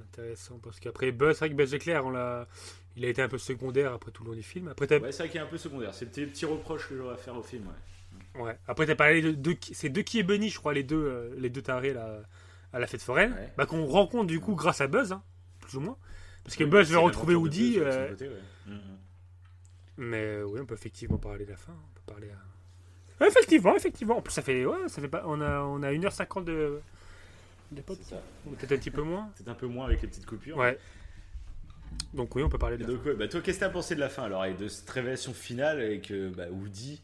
Intéressant, 0.03 0.59
parce 0.63 0.81
qu'après 0.81 1.13
Buzz, 1.13 1.35
c'est 1.35 1.41
vrai 1.47 1.51
que 1.51 1.55
Buzz 1.55 1.73
l'éclair, 1.73 2.05
on 2.07 2.11
l'a... 2.11 2.47
il 2.97 3.05
a 3.05 3.09
été 3.09 3.23
un 3.23 3.29
peu 3.29 3.39
secondaire 3.39 3.93
après 3.93 4.11
tout 4.11 4.23
le 4.25 4.31
long 4.31 4.37
du 4.37 4.43
film. 4.43 4.69
Après, 4.69 4.87
t'as... 4.87 4.99
Ouais, 4.99 5.13
c'est 5.13 5.23
vrai 5.25 5.29
qu'il 5.31 5.41
est 5.41 5.45
un 5.45 5.47
peu 5.49 5.59
secondaire. 5.59 5.95
C'est 5.95 6.05
le 6.17 6.27
petit, 6.29 6.45
reproche 6.45 6.89
que 6.89 6.97
j'aurais 6.97 7.15
à 7.15 7.17
faire 7.17 7.37
au 7.37 7.43
film. 7.43 7.67
Ouais. 8.35 8.43
Ouais. 8.43 8.59
Après, 8.67 8.87
t'as 8.87 8.95
parlé 8.95 9.23
de, 9.23 9.33
de 9.33 9.57
c'est 9.73 9.89
deux 9.89 10.03
qui 10.03 10.19
est 10.19 10.23
Bunny, 10.23 10.49
je 10.51 10.59
crois, 10.59 10.73
les 10.75 10.83
deux, 10.83 10.97
euh, 10.97 11.35
les 11.39 11.51
deux 11.51 11.63
tarés 11.63 11.93
là, 11.93 12.21
à 12.73 12.79
la 12.79 12.87
fête 12.87 13.03
foraine, 13.03 13.33
Ouais. 13.33 13.53
bah, 13.57 13.67
qu'on 13.67 13.85
rencontre 13.87 14.27
du 14.27 14.41
coup 14.41 14.55
grâce 14.55 14.81
à 14.81 14.87
Buzz, 14.87 15.13
hein, 15.13 15.23
plus 15.61 15.77
ou 15.77 15.81
moins. 15.81 15.97
Parce 16.45 16.57
que 16.57 16.65
Oui, 16.65 16.71
Buzz 16.71 16.91
veut 16.91 16.99
retrouver 16.99 17.35
de 17.35 17.39
Woody, 17.39 17.79
Buzz 17.79 17.85
de 17.87 17.91
son 17.91 17.99
euh, 17.99 18.09
côté, 18.11 18.29
ouais. 18.29 18.41
Mhm. 18.67 18.81
mais 19.99 20.23
euh, 20.25 20.45
oui, 20.45 20.61
on 20.63 20.67
peut 20.67 20.75
effectivement 20.75 21.19
parler 21.19 21.45
de 21.45 21.51
la 21.51 21.57
fin. 21.57 21.73
On 21.73 21.95
peut 21.95 22.13
parler 22.13 22.29
à... 22.31 23.23
Ouais, 23.23 23.29
effectivement, 23.29 23.75
effectivement. 23.75 24.19
En 24.19 24.23
plus, 24.23 24.33
ça 24.33 24.43
fait, 24.43 24.65
ouais, 24.67 24.89
ça 24.89 25.01
fait 25.01 25.09
pas, 25.09 25.23
on 25.27 25.41
a, 25.41 25.61
on 25.63 25.83
a 25.83 25.91
1h50 25.91 26.45
de, 26.45 26.81
peut-être 27.75 28.73
un 28.73 28.77
petit 28.77 28.91
peu 28.91 29.03
moins. 29.03 29.31
Peut-être 29.37 29.49
un 29.49 29.55
peu 29.55 29.67
moins 29.67 29.87
avec 29.87 30.03
les 30.03 30.09
petites 30.09 30.27
coupures. 30.27 30.57
Ouais. 30.57 30.79
Donc 32.15 32.35
oui, 32.35 32.43
on 32.43 32.49
peut 32.49 32.59
parler 32.59 32.77
de 32.77 32.85
donc, 32.85 33.05
ouais, 33.05 33.15
bah, 33.15 33.29
toi, 33.29 33.41
qu'est-ce 33.41 33.59
que 33.59 33.65
t'as 33.65 33.71
pensé 33.71 33.95
de 33.95 34.01
la 34.01 34.09
fin 34.09 34.25
alors 34.25 34.45
et 34.45 34.55
de 34.55 34.69
cette 34.69 34.89
révélation 34.91 35.33
finale 35.33 35.81
avec 35.81 36.11
euh, 36.11 36.31
bah, 36.37 36.47
Woody 36.51 37.01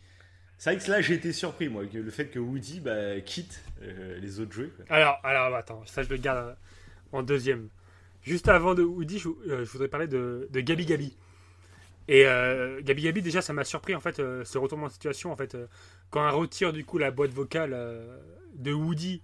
C'est 0.58 0.74
vrai 0.74 0.84
que 0.84 0.90
là, 0.90 1.00
j'ai 1.00 1.14
été 1.14 1.32
surpris, 1.32 1.68
moi, 1.68 1.86
que 1.86 1.98
le 1.98 2.10
fait 2.10 2.26
que 2.26 2.38
Woody 2.38 2.80
bah, 2.80 3.20
quitte 3.20 3.62
euh, 3.82 4.18
les 4.20 4.40
autres 4.40 4.52
jeux. 4.52 4.72
quoi. 4.76 4.84
Alors, 4.94 5.18
alors 5.22 5.54
attends, 5.56 5.82
ça 5.86 6.02
je 6.02 6.08
le 6.08 6.16
garde 6.16 6.38
euh, 6.38 6.54
en 7.12 7.22
deuxième. 7.22 7.68
Juste 8.22 8.48
avant 8.48 8.74
de 8.74 8.82
Woody, 8.82 9.18
je, 9.18 9.28
euh, 9.28 9.64
je 9.64 9.70
voudrais 9.70 9.88
parler 9.88 10.06
de, 10.08 10.48
de 10.50 10.60
Gabi 10.60 10.86
Gabi. 10.86 11.16
Et 12.08 12.26
euh, 12.26 12.80
Gabi 12.82 13.02
Gabi, 13.02 13.22
déjà, 13.22 13.40
ça 13.42 13.52
m'a 13.52 13.64
surpris 13.64 13.94
en 13.94 14.00
fait 14.00 14.18
euh, 14.18 14.44
ce 14.44 14.58
retournement 14.58 14.88
de 14.88 14.92
situation 14.92 15.32
en 15.32 15.36
fait 15.36 15.54
euh, 15.54 15.66
quand 16.10 16.26
elle 16.28 16.34
retire 16.34 16.72
du 16.72 16.84
coup 16.84 16.98
la 16.98 17.10
boîte 17.10 17.30
vocale 17.30 17.72
euh, 17.72 18.18
de 18.56 18.72
Woody 18.72 19.22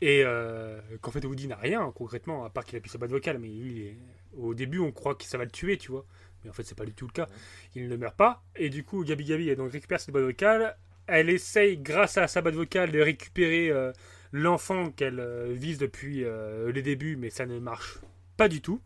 et 0.00 0.22
euh, 0.24 0.80
qu'en 1.00 1.10
fait 1.10 1.24
Woody 1.24 1.46
n'a 1.48 1.56
rien 1.56 1.90
concrètement 1.94 2.44
à 2.44 2.50
part 2.50 2.64
qu'il 2.64 2.76
appuie 2.78 2.90
sa 2.90 2.98
boîte 2.98 3.10
vocale, 3.10 3.38
mais 3.38 3.48
lui, 3.48 3.82
est- 3.86 3.96
au 4.36 4.54
début 4.54 4.78
on 4.78 4.92
croit 4.92 5.14
que 5.14 5.24
ça 5.24 5.36
va 5.38 5.44
le 5.44 5.50
tuer, 5.50 5.76
tu 5.76 5.90
vois, 5.90 6.04
mais 6.44 6.50
en 6.50 6.52
fait 6.52 6.62
c'est 6.62 6.76
pas 6.78 6.84
du 6.86 6.94
tout 6.94 7.06
le 7.06 7.12
cas. 7.12 7.26
Il 7.74 7.88
ne 7.88 7.96
meurt 7.96 8.16
pas 8.16 8.42
et 8.56 8.68
du 8.70 8.84
coup 8.84 9.04
Gabi 9.04 9.24
Gabi 9.24 9.48
elle 9.48 9.56
donc 9.56 9.72
récupère 9.72 10.00
cette 10.00 10.10
boîte 10.12 10.24
vocale. 10.24 10.76
Elle 11.06 11.28
essaye 11.30 11.76
grâce 11.78 12.16
à 12.18 12.28
sa 12.28 12.40
boîte 12.40 12.54
vocale 12.54 12.92
de 12.92 13.00
récupérer 13.00 13.68
euh, 13.70 13.92
l'enfant 14.32 14.90
qu'elle 14.90 15.18
euh, 15.20 15.52
vise 15.52 15.78
depuis 15.78 16.24
les 16.72 16.82
débuts, 16.82 17.16
mais 17.16 17.30
ça 17.30 17.46
ne 17.46 17.58
marche 17.58 17.98
pas 18.36 18.48
du 18.48 18.60
tout. 18.60 18.80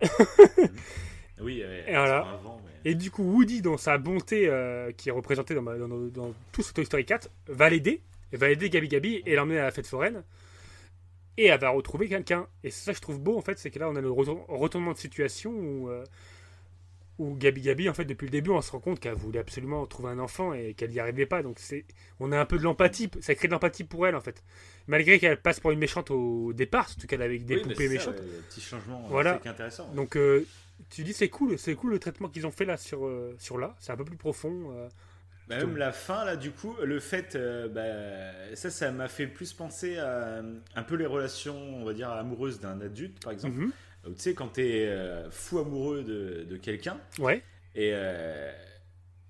Oui, 1.40 1.60
Et 1.60 1.92
voilà. 1.92 2.26
mais- 2.84 2.90
Et 2.90 2.94
du 2.96 3.10
coup, 3.12 3.22
Woody, 3.22 3.62
dans 3.62 3.76
sa 3.76 3.96
bonté 3.96 4.50
qui 4.96 5.08
est 5.08 5.12
représentée 5.12 5.54
dans, 5.54 5.62
ma- 5.62 5.76
dans, 5.76 5.86
dans- 5.88 6.06
dans 6.08 6.34
tout 6.52 6.62
ce 6.62 6.72
Toy 6.72 6.84
Story 6.84 7.04
4, 7.04 7.30
va 7.46 7.70
l'aider, 7.70 8.02
va 8.32 8.50
aider 8.50 8.68
Gabi 8.70 8.88
Gabi 8.88 9.22
et 9.24 9.36
l'emmener 9.36 9.60
à 9.60 9.64
la 9.64 9.70
fête 9.70 9.86
foraine. 9.86 10.24
Et 11.38 11.46
elle 11.46 11.60
va 11.60 11.70
retrouver 11.70 12.08
quelqu'un. 12.08 12.46
Et 12.64 12.70
c'est 12.70 12.84
ça 12.84 12.90
que 12.92 12.96
je 12.96 13.02
trouve 13.02 13.18
beau, 13.20 13.38
en 13.38 13.42
fait, 13.42 13.58
c'est 13.58 13.70
que 13.70 13.78
là, 13.78 13.88
on 13.88 13.96
a 13.96 14.00
le 14.02 14.10
retour- 14.10 14.44
retournement 14.48 14.92
de 14.92 14.98
situation 14.98 15.50
où, 15.52 15.88
euh, 15.88 16.04
où 17.18 17.34
Gabi 17.36 17.62
Gabi, 17.62 17.88
en 17.88 17.94
fait, 17.94 18.04
depuis 18.04 18.26
le 18.26 18.30
début, 18.32 18.50
on 18.50 18.60
se 18.60 18.70
rend 18.72 18.80
compte 18.80 19.00
qu'elle 19.00 19.14
voulait 19.14 19.38
absolument 19.40 19.86
trouver 19.86 20.10
un 20.10 20.18
enfant 20.18 20.52
et 20.52 20.74
qu'elle 20.74 20.90
n'y 20.90 21.00
arrivait 21.00 21.26
pas. 21.26 21.42
Donc, 21.42 21.58
c'est, 21.58 21.84
on 22.20 22.30
a 22.32 22.38
un 22.40 22.44
peu 22.44 22.58
de 22.58 22.62
l'empathie, 22.64 23.08
ça 23.20 23.34
crée 23.34 23.48
de 23.48 23.52
l'empathie 23.52 23.84
pour 23.84 24.06
elle, 24.06 24.14
en 24.16 24.20
fait. 24.20 24.42
Malgré 24.88 25.18
qu'elle 25.18 25.40
passe 25.40 25.58
pour 25.60 25.70
une 25.70 25.78
méchante 25.78 26.10
au 26.10 26.52
départ, 26.52 26.88
surtout 26.88 27.06
qu'elle 27.06 27.22
avec 27.22 27.44
des 27.44 27.56
Oui, 27.56 27.62
poupées 27.62 27.86
ça, 27.86 27.92
méchantes. 27.92 28.16
ouais, 28.18 28.26
le 28.26 28.42
petit 28.48 28.60
changement, 28.60 29.04
euh, 29.04 29.08
Voilà. 29.10 29.40
c'est 29.42 29.48
intéressant. 29.48 29.88
Donc, 29.94 30.16
euh, 30.16 30.44
tu 30.90 31.02
dis, 31.02 31.12
c'est 31.12 31.28
cool, 31.28 31.58
c'est 31.58 31.74
cool 31.74 31.90
le 31.92 31.98
traitement 31.98 32.28
qu'ils 32.28 32.46
ont 32.46 32.52
fait 32.52 32.64
là 32.64 32.76
sur, 32.76 33.04
euh, 33.06 33.34
sur 33.38 33.58
là. 33.58 33.74
C'est 33.80 33.92
un 33.92 33.96
peu 33.96 34.04
plus 34.04 34.16
profond. 34.16 34.72
Euh. 35.50 35.58
Bah, 35.60 35.64
même 35.66 35.76
la 35.76 35.92
fin, 35.92 36.24
là, 36.24 36.36
du 36.36 36.50
coup, 36.50 36.76
le 36.82 37.00
fait, 37.00 37.34
euh, 37.36 37.68
bah, 37.68 38.54
ça, 38.56 38.70
ça 38.70 38.90
m'a 38.90 39.08
fait 39.08 39.26
plus 39.26 39.52
penser 39.52 39.98
à 39.98 40.06
euh, 40.06 40.54
un 40.74 40.82
peu 40.82 40.94
les 40.96 41.06
relations, 41.06 41.56
on 41.80 41.84
va 41.84 41.92
dire, 41.94 42.10
amoureuses 42.10 42.60
d'un 42.60 42.80
adulte, 42.80 43.22
par 43.22 43.32
exemple. 43.32 43.60
Donc, 44.04 44.16
tu 44.16 44.22
sais, 44.22 44.34
quand 44.34 44.48
t'es 44.48 44.86
euh, 44.86 45.30
fou 45.30 45.58
amoureux 45.58 46.02
de, 46.02 46.44
de 46.48 46.56
quelqu'un 46.56 46.98
Ouais. 47.18 47.42
et, 47.74 47.90
euh, 47.94 48.52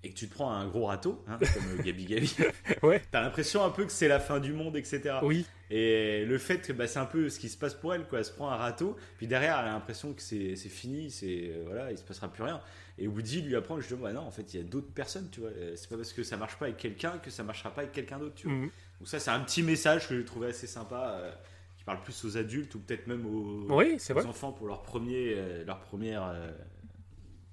et 0.03 0.09
que 0.11 0.15
tu 0.15 0.29
te 0.29 0.33
prends 0.33 0.51
un 0.53 0.65
gros 0.67 0.85
râteau, 0.85 1.23
hein, 1.27 1.37
comme 1.53 1.83
Gabi 1.83 2.05
Gabi, 2.05 2.35
Ouais. 2.83 3.01
t'as 3.11 3.21
l'impression 3.21 3.65
un 3.65 3.69
peu 3.69 3.85
que 3.85 3.91
c'est 3.91 4.07
la 4.07 4.19
fin 4.19 4.39
du 4.39 4.53
monde, 4.53 4.77
etc. 4.77 5.15
Oui. 5.23 5.45
Et 5.71 6.23
le 6.25 6.37
fait 6.37 6.59
que 6.65 6.71
bah, 6.73 6.87
c'est 6.87 6.99
un 6.99 7.05
peu 7.05 7.29
ce 7.29 7.39
qui 7.39 7.49
se 7.49 7.57
passe 7.57 7.73
pour 7.73 7.93
elle, 7.93 8.05
quoi. 8.05 8.19
Elle 8.19 8.25
se 8.25 8.31
prend 8.31 8.49
un 8.49 8.55
râteau, 8.55 8.95
puis 9.17 9.27
derrière, 9.27 9.59
elle 9.59 9.67
a 9.67 9.71
l'impression 9.73 10.13
que 10.13 10.21
c'est 10.21 10.55
c'est 10.55 10.69
fini, 10.69 11.11
c'est 11.11 11.51
euh, 11.51 11.63
voilà, 11.65 11.91
il 11.91 11.97
se 11.97 12.03
passera 12.03 12.31
plus 12.31 12.43
rien. 12.43 12.61
Et 12.99 13.07
Woody 13.07 13.41
lui 13.41 13.55
apprend 13.55 13.79
justement, 13.79 14.01
bah 14.03 14.13
non, 14.13 14.21
en 14.21 14.31
fait, 14.31 14.53
il 14.53 14.57
y 14.57 14.59
a 14.59 14.63
d'autres 14.65 14.91
personnes, 14.93 15.29
tu 15.31 15.39
vois. 15.41 15.49
Euh, 15.51 15.75
C'est 15.75 15.89
pas 15.89 15.97
parce 15.97 16.13
que 16.13 16.23
ça 16.23 16.37
marche 16.37 16.57
pas 16.57 16.65
avec 16.65 16.77
quelqu'un 16.77 17.17
que 17.19 17.31
ça 17.31 17.43
marchera 17.43 17.71
pas 17.73 17.81
avec 17.81 17.93
quelqu'un 17.93 18.19
d'autre, 18.19 18.35
tu 18.35 18.47
vois. 18.47 18.55
Mhm. 18.55 18.71
Donc 18.99 19.07
ça, 19.07 19.19
c'est 19.19 19.31
un 19.31 19.39
petit 19.41 19.63
message 19.63 20.07
que 20.09 20.17
j'ai 20.17 20.25
trouvé 20.25 20.47
assez 20.49 20.67
sympa, 20.67 21.13
euh, 21.21 21.31
qui 21.77 21.83
parle 21.85 22.01
plus 22.01 22.25
aux 22.25 22.37
adultes 22.37 22.75
ou 22.75 22.79
peut-être 22.79 23.07
même 23.07 23.25
aux, 23.25 23.69
Oui, 23.69 23.95
c'est 23.99 24.13
aux 24.13 24.13
vrai. 24.13 24.25
enfants 24.25 24.51
pour 24.51 24.67
leur 24.67 24.83
premier, 24.83 25.33
euh, 25.37 25.63
leur 25.65 25.79
première 25.79 26.23
euh, 26.25 26.51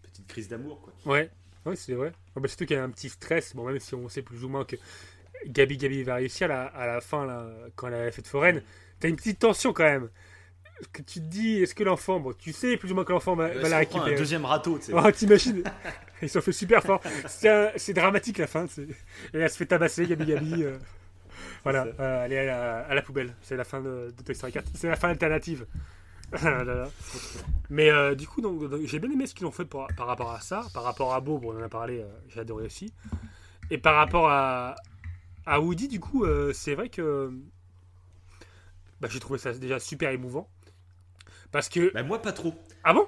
petite 0.02 0.26
crise 0.26 0.48
d'amour, 0.48 0.80
quoi. 0.82 0.92
Ouais, 1.04 1.30
ouais 1.64 1.76
c'est 1.76 1.94
vrai. 1.94 2.12
Ah 2.34 2.40
bah, 2.40 2.48
surtout 2.48 2.66
qu'il 2.66 2.76
y 2.76 2.78
a 2.80 2.84
un 2.84 2.90
petit 2.90 3.08
stress, 3.08 3.54
bon, 3.54 3.64
même 3.66 3.78
si 3.78 3.94
on 3.94 4.08
sait 4.08 4.22
plus 4.22 4.44
ou 4.44 4.48
moins 4.48 4.64
que 4.64 4.76
Gabi 5.46 5.76
Gabi 5.78 6.02
va 6.04 6.16
réussir 6.16 6.48
là, 6.48 6.66
à 6.66 6.86
la 6.86 7.00
fin, 7.00 7.26
là, 7.26 7.48
quand 7.76 7.88
elle 7.88 7.94
a 7.94 8.04
la 8.06 8.12
fête 8.12 8.28
foraine, 8.28 8.62
t'as 9.00 9.08
une 9.08 9.16
petite 9.16 9.40
tension 9.40 9.72
quand 9.72 9.84
même. 9.84 10.10
Que 10.92 11.00
tu 11.00 11.20
te 11.20 11.24
dis, 11.26 11.62
est-ce 11.62 11.74
que 11.74 11.84
l'enfant, 11.84 12.20
bon, 12.20 12.34
tu 12.38 12.52
sais 12.52 12.76
plus 12.76 12.92
ou 12.92 12.94
moins 12.94 13.04
que 13.04 13.12
l'enfant 13.12 13.34
va, 13.34 13.48
va 13.48 13.68
la 13.68 13.78
récupérer. 13.78 14.12
un 14.14 14.18
deuxième 14.18 14.44
râteau, 14.44 14.78
tu 14.78 14.86
sais. 14.86 14.92
Oh, 14.94 15.10
t'imagines 15.10 15.62
Ils 16.22 16.28
s'en 16.28 16.40
fait 16.42 16.52
super 16.52 16.82
fort. 16.82 17.00
C'est 17.26 17.92
dramatique 17.94 18.38
la 18.38 18.46
fin. 18.46 18.66
Et 18.66 19.38
elle 19.38 19.50
se 19.50 19.56
fait 19.56 19.66
tabasser, 19.66 20.06
Gabi 20.06 20.26
Gabi. 20.26 20.64
euh. 20.64 20.76
Voilà, 21.62 21.86
euh, 21.98 22.24
elle 22.24 22.32
est 22.32 22.38
à 22.40 22.44
la, 22.44 22.78
à 22.80 22.94
la 22.94 23.02
poubelle. 23.02 23.34
C'est 23.42 23.56
la 23.56 23.64
fin 23.64 23.80
de, 23.80 24.14
de 24.16 24.22
Toy 24.22 24.34
Story 24.34 24.52
4. 24.52 24.70
C'est 24.74 24.88
la 24.88 24.96
fin 24.96 25.08
alternative. 25.08 25.66
Ah 26.32 26.64
là 26.64 26.64
là. 26.64 26.88
Mais 27.70 27.88
euh, 27.88 28.16
du 28.16 28.26
coup, 28.26 28.40
donc, 28.40 28.68
donc, 28.68 28.80
j'ai 28.84 28.98
bien 28.98 29.08
aimé 29.10 29.28
ce 29.28 29.34
qu'ils 29.34 29.46
ont 29.46 29.52
fait 29.52 29.64
par, 29.64 29.86
par 29.96 30.08
rapport 30.08 30.32
à 30.32 30.40
ça. 30.40 30.64
Par 30.74 30.82
rapport 30.82 31.14
à 31.14 31.20
Bob, 31.20 31.44
on 31.44 31.56
en 31.56 31.62
a 31.62 31.68
parlé, 31.68 32.00
euh, 32.00 32.06
j'ai 32.28 32.40
adoré 32.40 32.64
aussi. 32.66 32.92
Et 33.70 33.78
par 33.78 33.94
rapport 33.94 34.28
à, 34.28 34.74
à 35.46 35.60
Woody, 35.60 35.86
du 35.86 36.00
coup, 36.00 36.26
c'est 36.52 36.74
vrai 36.74 36.88
que 36.88 37.30
bah, 39.00 39.06
j'ai 39.08 39.20
trouvé 39.20 39.38
ça 39.38 39.52
déjà 39.52 39.78
super 39.78 40.10
émouvant. 40.10 40.48
Parce 41.56 41.70
que. 41.70 41.90
Bah, 41.94 42.02
moi, 42.02 42.20
pas 42.20 42.32
trop. 42.32 42.54
Ah 42.84 42.92
bon? 42.92 43.06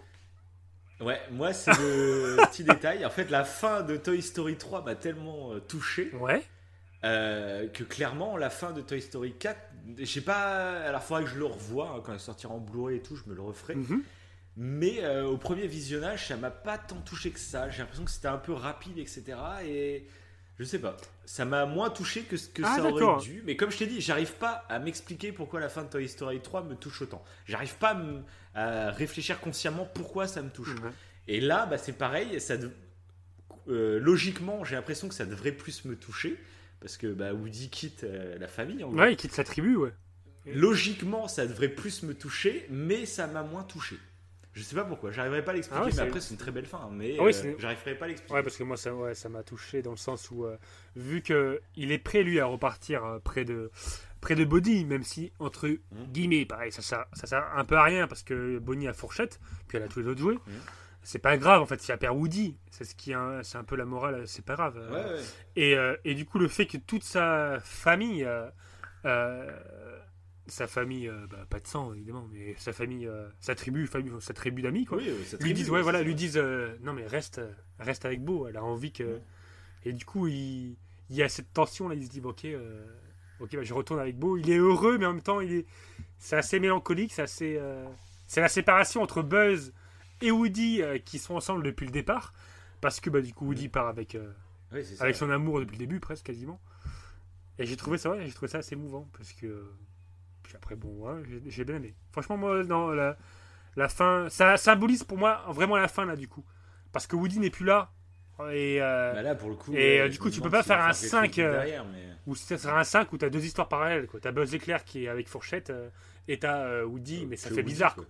Ouais, 1.00 1.20
moi, 1.30 1.52
c'est 1.52 1.70
le 1.72 2.36
petit 2.50 2.64
détail. 2.64 3.04
En 3.04 3.10
fait, 3.10 3.28
la 3.28 3.44
fin 3.44 3.82
de 3.82 3.98
Toy 3.98 4.22
Story 4.22 4.56
3 4.56 4.84
m'a 4.84 4.94
tellement 4.94 5.52
euh, 5.52 5.60
touché. 5.60 6.10
Ouais. 6.14 6.42
Euh, 7.04 7.68
que 7.68 7.84
clairement 7.84 8.38
la 8.38 8.48
fin 8.48 8.72
de 8.72 8.80
Toy 8.80 9.00
Story 9.00 9.34
4 9.38 9.56
je 9.98 10.04
sais 10.04 10.20
pas 10.20 10.80
alors 10.80 11.00
faudrait 11.00 11.22
que 11.22 11.30
je 11.30 11.38
le 11.38 11.44
revoie 11.44 11.90
hein, 11.90 12.02
quand 12.04 12.12
il 12.12 12.18
sortira 12.18 12.52
en 12.52 12.58
Blu-ray 12.58 12.96
et 12.96 13.00
tout 13.00 13.14
je 13.14 13.30
me 13.30 13.36
le 13.36 13.40
referai 13.42 13.76
Mhm. 13.76 14.02
Mais 14.56 15.04
euh, 15.04 15.24
au 15.24 15.36
premier 15.36 15.68
visionnage, 15.68 16.26
ça 16.26 16.36
m'a 16.36 16.50
pas 16.50 16.76
tant 16.76 17.00
touché 17.02 17.30
que 17.30 17.38
ça. 17.38 17.70
J'ai 17.70 17.78
l'impression 17.78 18.04
que 18.04 18.10
c'était 18.10 18.26
un 18.26 18.38
peu 18.38 18.52
rapide, 18.52 18.98
etc. 18.98 19.22
Et 19.64 20.08
je 20.58 20.64
sais 20.64 20.78
pas. 20.78 20.96
Ça 21.24 21.44
m'a 21.44 21.66
moins 21.66 21.90
touché 21.90 22.22
que 22.22 22.36
ce 22.36 22.48
que 22.48 22.62
Ah, 22.64 22.76
ça 22.76 22.84
aurait 22.84 23.22
dû. 23.22 23.42
Mais 23.46 23.56
comme 23.56 23.70
je 23.70 23.78
t'ai 23.78 23.86
dit, 23.86 24.00
j'arrive 24.00 24.32
pas 24.32 24.64
à 24.68 24.78
m'expliquer 24.78 25.30
pourquoi 25.32 25.60
la 25.60 25.68
fin 25.68 25.84
de 25.84 25.88
Toy 25.88 26.08
Story 26.08 26.40
3 26.40 26.64
me 26.64 26.74
touche 26.74 27.02
autant. 27.02 27.24
J'arrive 27.46 27.76
pas 27.76 27.96
à, 28.54 28.90
réfléchir 28.90 29.40
consciemment 29.40 29.88
pourquoi 29.94 30.26
ça 30.26 30.42
me 30.42 30.50
touche. 30.50 30.74
Et 31.28 31.40
là, 31.40 31.66
bah, 31.66 31.78
c'est 31.78 31.92
pareil. 31.92 32.40
Ça 32.40 32.56
de- 32.56 32.72
euh, 33.68 34.00
logiquement, 34.00 34.64
j'ai 34.64 34.74
l'impression 34.74 35.08
que 35.08 35.14
ça 35.14 35.26
devrait 35.26 35.52
plus 35.52 35.84
me 35.84 35.94
toucher. 35.94 36.36
Parce 36.80 36.96
que 36.96 37.08
bah, 37.08 37.32
Woody 37.34 37.70
quitte 37.70 38.04
euh, 38.04 38.38
la 38.38 38.48
famille. 38.48 38.82
En. 38.84 38.92
Ouais, 38.92 39.12
il 39.12 39.16
quitte 39.16 39.32
sa 39.32 39.44
tribu, 39.44 39.76
ouais. 39.76 39.92
Logiquement, 40.46 41.28
ça 41.28 41.46
devrait 41.46 41.68
plus 41.68 42.02
me 42.02 42.14
toucher, 42.14 42.66
mais 42.70 43.04
ça 43.04 43.26
m'a 43.26 43.42
moins 43.42 43.64
touché. 43.64 43.98
Je 44.58 44.64
sais 44.64 44.74
pas 44.74 44.82
pourquoi, 44.84 45.12
j'arriverai 45.12 45.44
pas 45.44 45.52
à 45.52 45.54
l'expliquer, 45.54 45.80
Ah 45.80 45.86
ouais, 45.86 45.92
mais 45.94 46.02
après 46.02 46.20
c'est 46.20 46.32
une 46.32 46.36
très 46.36 46.50
belle 46.50 46.66
fin, 46.66 46.78
hein, 46.78 46.90
mais 46.92 47.14
Ah 47.18 47.22
oui, 47.22 47.32
euh, 47.44 47.54
j'arriverai 47.58 47.94
pas 47.94 48.06
à 48.06 48.08
l'expliquer. 48.08 48.34
Ouais, 48.34 48.42
parce 48.42 48.56
que 48.56 48.64
moi, 48.64 48.76
ça 48.76 48.92
ouais, 48.92 49.14
ça 49.14 49.28
m'a 49.28 49.44
touché 49.44 49.82
dans 49.82 49.92
le 49.92 49.96
sens 49.96 50.32
où, 50.32 50.44
euh, 50.44 50.56
vu 50.96 51.22
que 51.22 51.60
il 51.76 51.92
est 51.92 51.98
prêt, 51.98 52.24
lui, 52.24 52.40
à 52.40 52.46
repartir 52.46 53.04
euh, 53.04 53.18
près 53.20 53.44
de 53.44 53.70
près 54.20 54.34
de 54.34 54.44
Bonnie, 54.44 54.84
même 54.84 55.04
si, 55.04 55.32
entre 55.38 55.68
guillemets, 56.10 56.44
pareil, 56.44 56.72
ça 56.72 56.82
sert, 56.82 57.04
ça 57.12 57.28
sert 57.28 57.44
un 57.56 57.64
peu 57.64 57.76
à 57.76 57.84
rien, 57.84 58.08
parce 58.08 58.24
que 58.24 58.58
Bonnie 58.58 58.88
a 58.88 58.92
fourchette, 58.92 59.38
puis 59.68 59.78
elle 59.78 59.84
a 59.84 59.88
tous 59.88 60.00
les 60.00 60.08
autres 60.08 60.20
jouets. 60.20 60.38
C'est 61.04 61.20
pas 61.20 61.36
grave, 61.36 61.62
en 61.62 61.66
fait, 61.66 61.80
si 61.80 61.92
elle 61.92 61.98
perd 61.98 62.16
Woody, 62.16 62.56
c'est 62.72 62.82
ce 62.84 62.96
qui 62.96 63.12
c'est 63.42 63.58
un 63.58 63.64
peu 63.64 63.76
la 63.76 63.84
morale, 63.84 64.26
c'est 64.26 64.44
pas 64.44 64.56
grave. 64.56 64.76
Ouais. 64.90 65.22
Et, 65.54 65.76
et 66.04 66.14
du 66.14 66.24
coup, 66.26 66.40
le 66.40 66.48
fait 66.48 66.66
que 66.66 66.78
toute 66.78 67.04
sa 67.04 67.60
famille, 67.60 68.26
sa 70.48 70.66
famille, 70.66 71.08
euh, 71.08 71.26
bah, 71.28 71.46
pas 71.48 71.60
de 71.60 71.66
sang 71.66 71.92
évidemment, 71.94 72.28
mais 72.32 72.54
sa 72.58 72.72
famille, 72.72 73.06
euh, 73.06 73.28
sa 73.40 73.54
tribu, 73.54 73.86
famille, 73.86 74.12
sa 74.20 74.34
tribu 74.34 74.62
d'amis, 74.62 74.84
quoi, 74.84 74.98
Oui, 74.98 75.08
euh, 75.08 75.36
lui 75.40 75.52
disent, 75.54 75.70
ouais, 75.70 75.82
voilà, 75.82 76.02
lui 76.02 76.14
disent, 76.14 76.36
euh, 76.36 76.76
non 76.82 76.92
mais 76.92 77.06
reste, 77.06 77.40
reste 77.78 78.04
avec 78.04 78.22
Beau, 78.22 78.46
elle 78.48 78.56
a 78.56 78.64
envie 78.64 78.92
que. 78.92 79.20
Et 79.84 79.92
du 79.92 80.04
coup, 80.04 80.26
il, 80.26 80.76
il 81.10 81.16
y 81.16 81.22
a 81.22 81.28
cette 81.28 81.52
tension 81.52 81.88
là, 81.88 81.94
il 81.94 82.04
se 82.04 82.10
dit, 82.10 82.20
ok, 82.22 82.46
ok, 83.40 83.56
bah, 83.56 83.62
je 83.62 83.74
retourne 83.74 84.00
avec 84.00 84.18
Beau. 84.18 84.36
Il 84.36 84.50
est 84.50 84.58
heureux, 84.58 84.98
mais 84.98 85.06
en 85.06 85.12
même 85.12 85.22
temps, 85.22 85.40
il 85.40 85.52
est, 85.52 85.66
c'est 86.18 86.36
assez 86.36 86.60
mélancolique, 86.60 87.12
c'est 87.12 87.22
assez, 87.22 87.60
c'est 88.26 88.40
la 88.40 88.48
séparation 88.48 89.02
entre 89.02 89.22
Buzz 89.22 89.72
et 90.20 90.30
Woody 90.30 90.82
qui 91.04 91.18
sont 91.18 91.34
ensemble 91.34 91.62
depuis 91.62 91.86
le 91.86 91.92
départ, 91.92 92.32
parce 92.80 93.00
que 93.00 93.10
bah 93.10 93.20
du 93.20 93.32
coup 93.32 93.46
Woody 93.46 93.68
part 93.68 93.86
avec, 93.86 94.16
ça. 94.72 95.04
avec 95.04 95.16
son 95.16 95.30
amour 95.30 95.60
depuis 95.60 95.74
le 95.74 95.78
début 95.78 96.00
presque 96.00 96.26
quasiment. 96.26 96.60
Et 97.58 97.66
j'ai 97.66 97.76
trouvé 97.76 97.98
ça, 97.98 98.10
ouais, 98.10 98.24
j'ai 98.24 98.32
trouvé 98.32 98.48
ça 98.48 98.58
assez 98.58 98.74
émouvant 98.74 99.08
parce 99.16 99.32
que 99.32 99.68
puis 100.48 100.56
après 100.56 100.74
bon, 100.76 100.88
ouais, 101.06 101.22
j'ai- 101.46 101.64
bien 101.64 101.76
aimé. 101.76 101.94
Franchement, 102.10 102.38
moi, 102.38 102.64
dans 102.64 102.88
la, 102.90 103.16
la 103.76 103.88
fin, 103.88 104.28
ça 104.30 104.56
symbolise 104.56 105.04
pour 105.04 105.18
moi 105.18 105.44
vraiment 105.50 105.76
la 105.76 105.88
fin 105.88 106.06
là 106.06 106.16
du 106.16 106.26
coup, 106.26 106.42
parce 106.90 107.06
que 107.06 107.14
Woody 107.16 107.38
n'est 107.38 107.50
plus 107.50 107.66
là. 107.66 107.92
Et, 108.52 108.80
euh, 108.80 109.12
Bah 109.14 109.22
là, 109.22 109.34
pour 109.34 109.50
le 109.50 109.56
coup, 109.56 109.72
et 109.72 109.76
ouais, 109.76 110.00
euh, 110.00 110.08
du 110.08 110.18
coup, 110.18 110.30
tu 110.30 110.40
peux 110.40 110.48
pas 110.48 110.62
faire 110.62 110.78
un 110.80 110.92
faire 110.92 111.00
quelque 111.00 111.10
5 111.10 111.34
chose 111.34 111.44
euh, 111.44 111.52
derrière, 111.52 111.84
mais- 111.84 112.06
où 112.26 112.34
ça 112.36 112.56
sera 112.56 112.78
un 112.80 112.84
5 112.84 113.12
où 113.12 113.18
tu 113.18 113.24
as 113.24 113.30
deux 113.30 113.44
histoires 113.44 113.68
parallèles. 113.68 114.06
Tu 114.22 114.26
as 114.28 114.32
Buzz 114.32 114.52
l'éclair 114.52 114.84
qui 114.84 115.04
est 115.04 115.08
avec 115.08 115.28
Fourchette 115.28 115.70
euh, 115.70 115.90
et 116.28 116.38
tu 116.38 116.46
as 116.46 116.86
Woody, 116.86 117.26
mais 117.26 117.36
ça 117.36 117.48
fait 117.50 117.56
Woody, 117.56 117.64
bizarre. 117.64 117.94
quoi. 117.96 118.04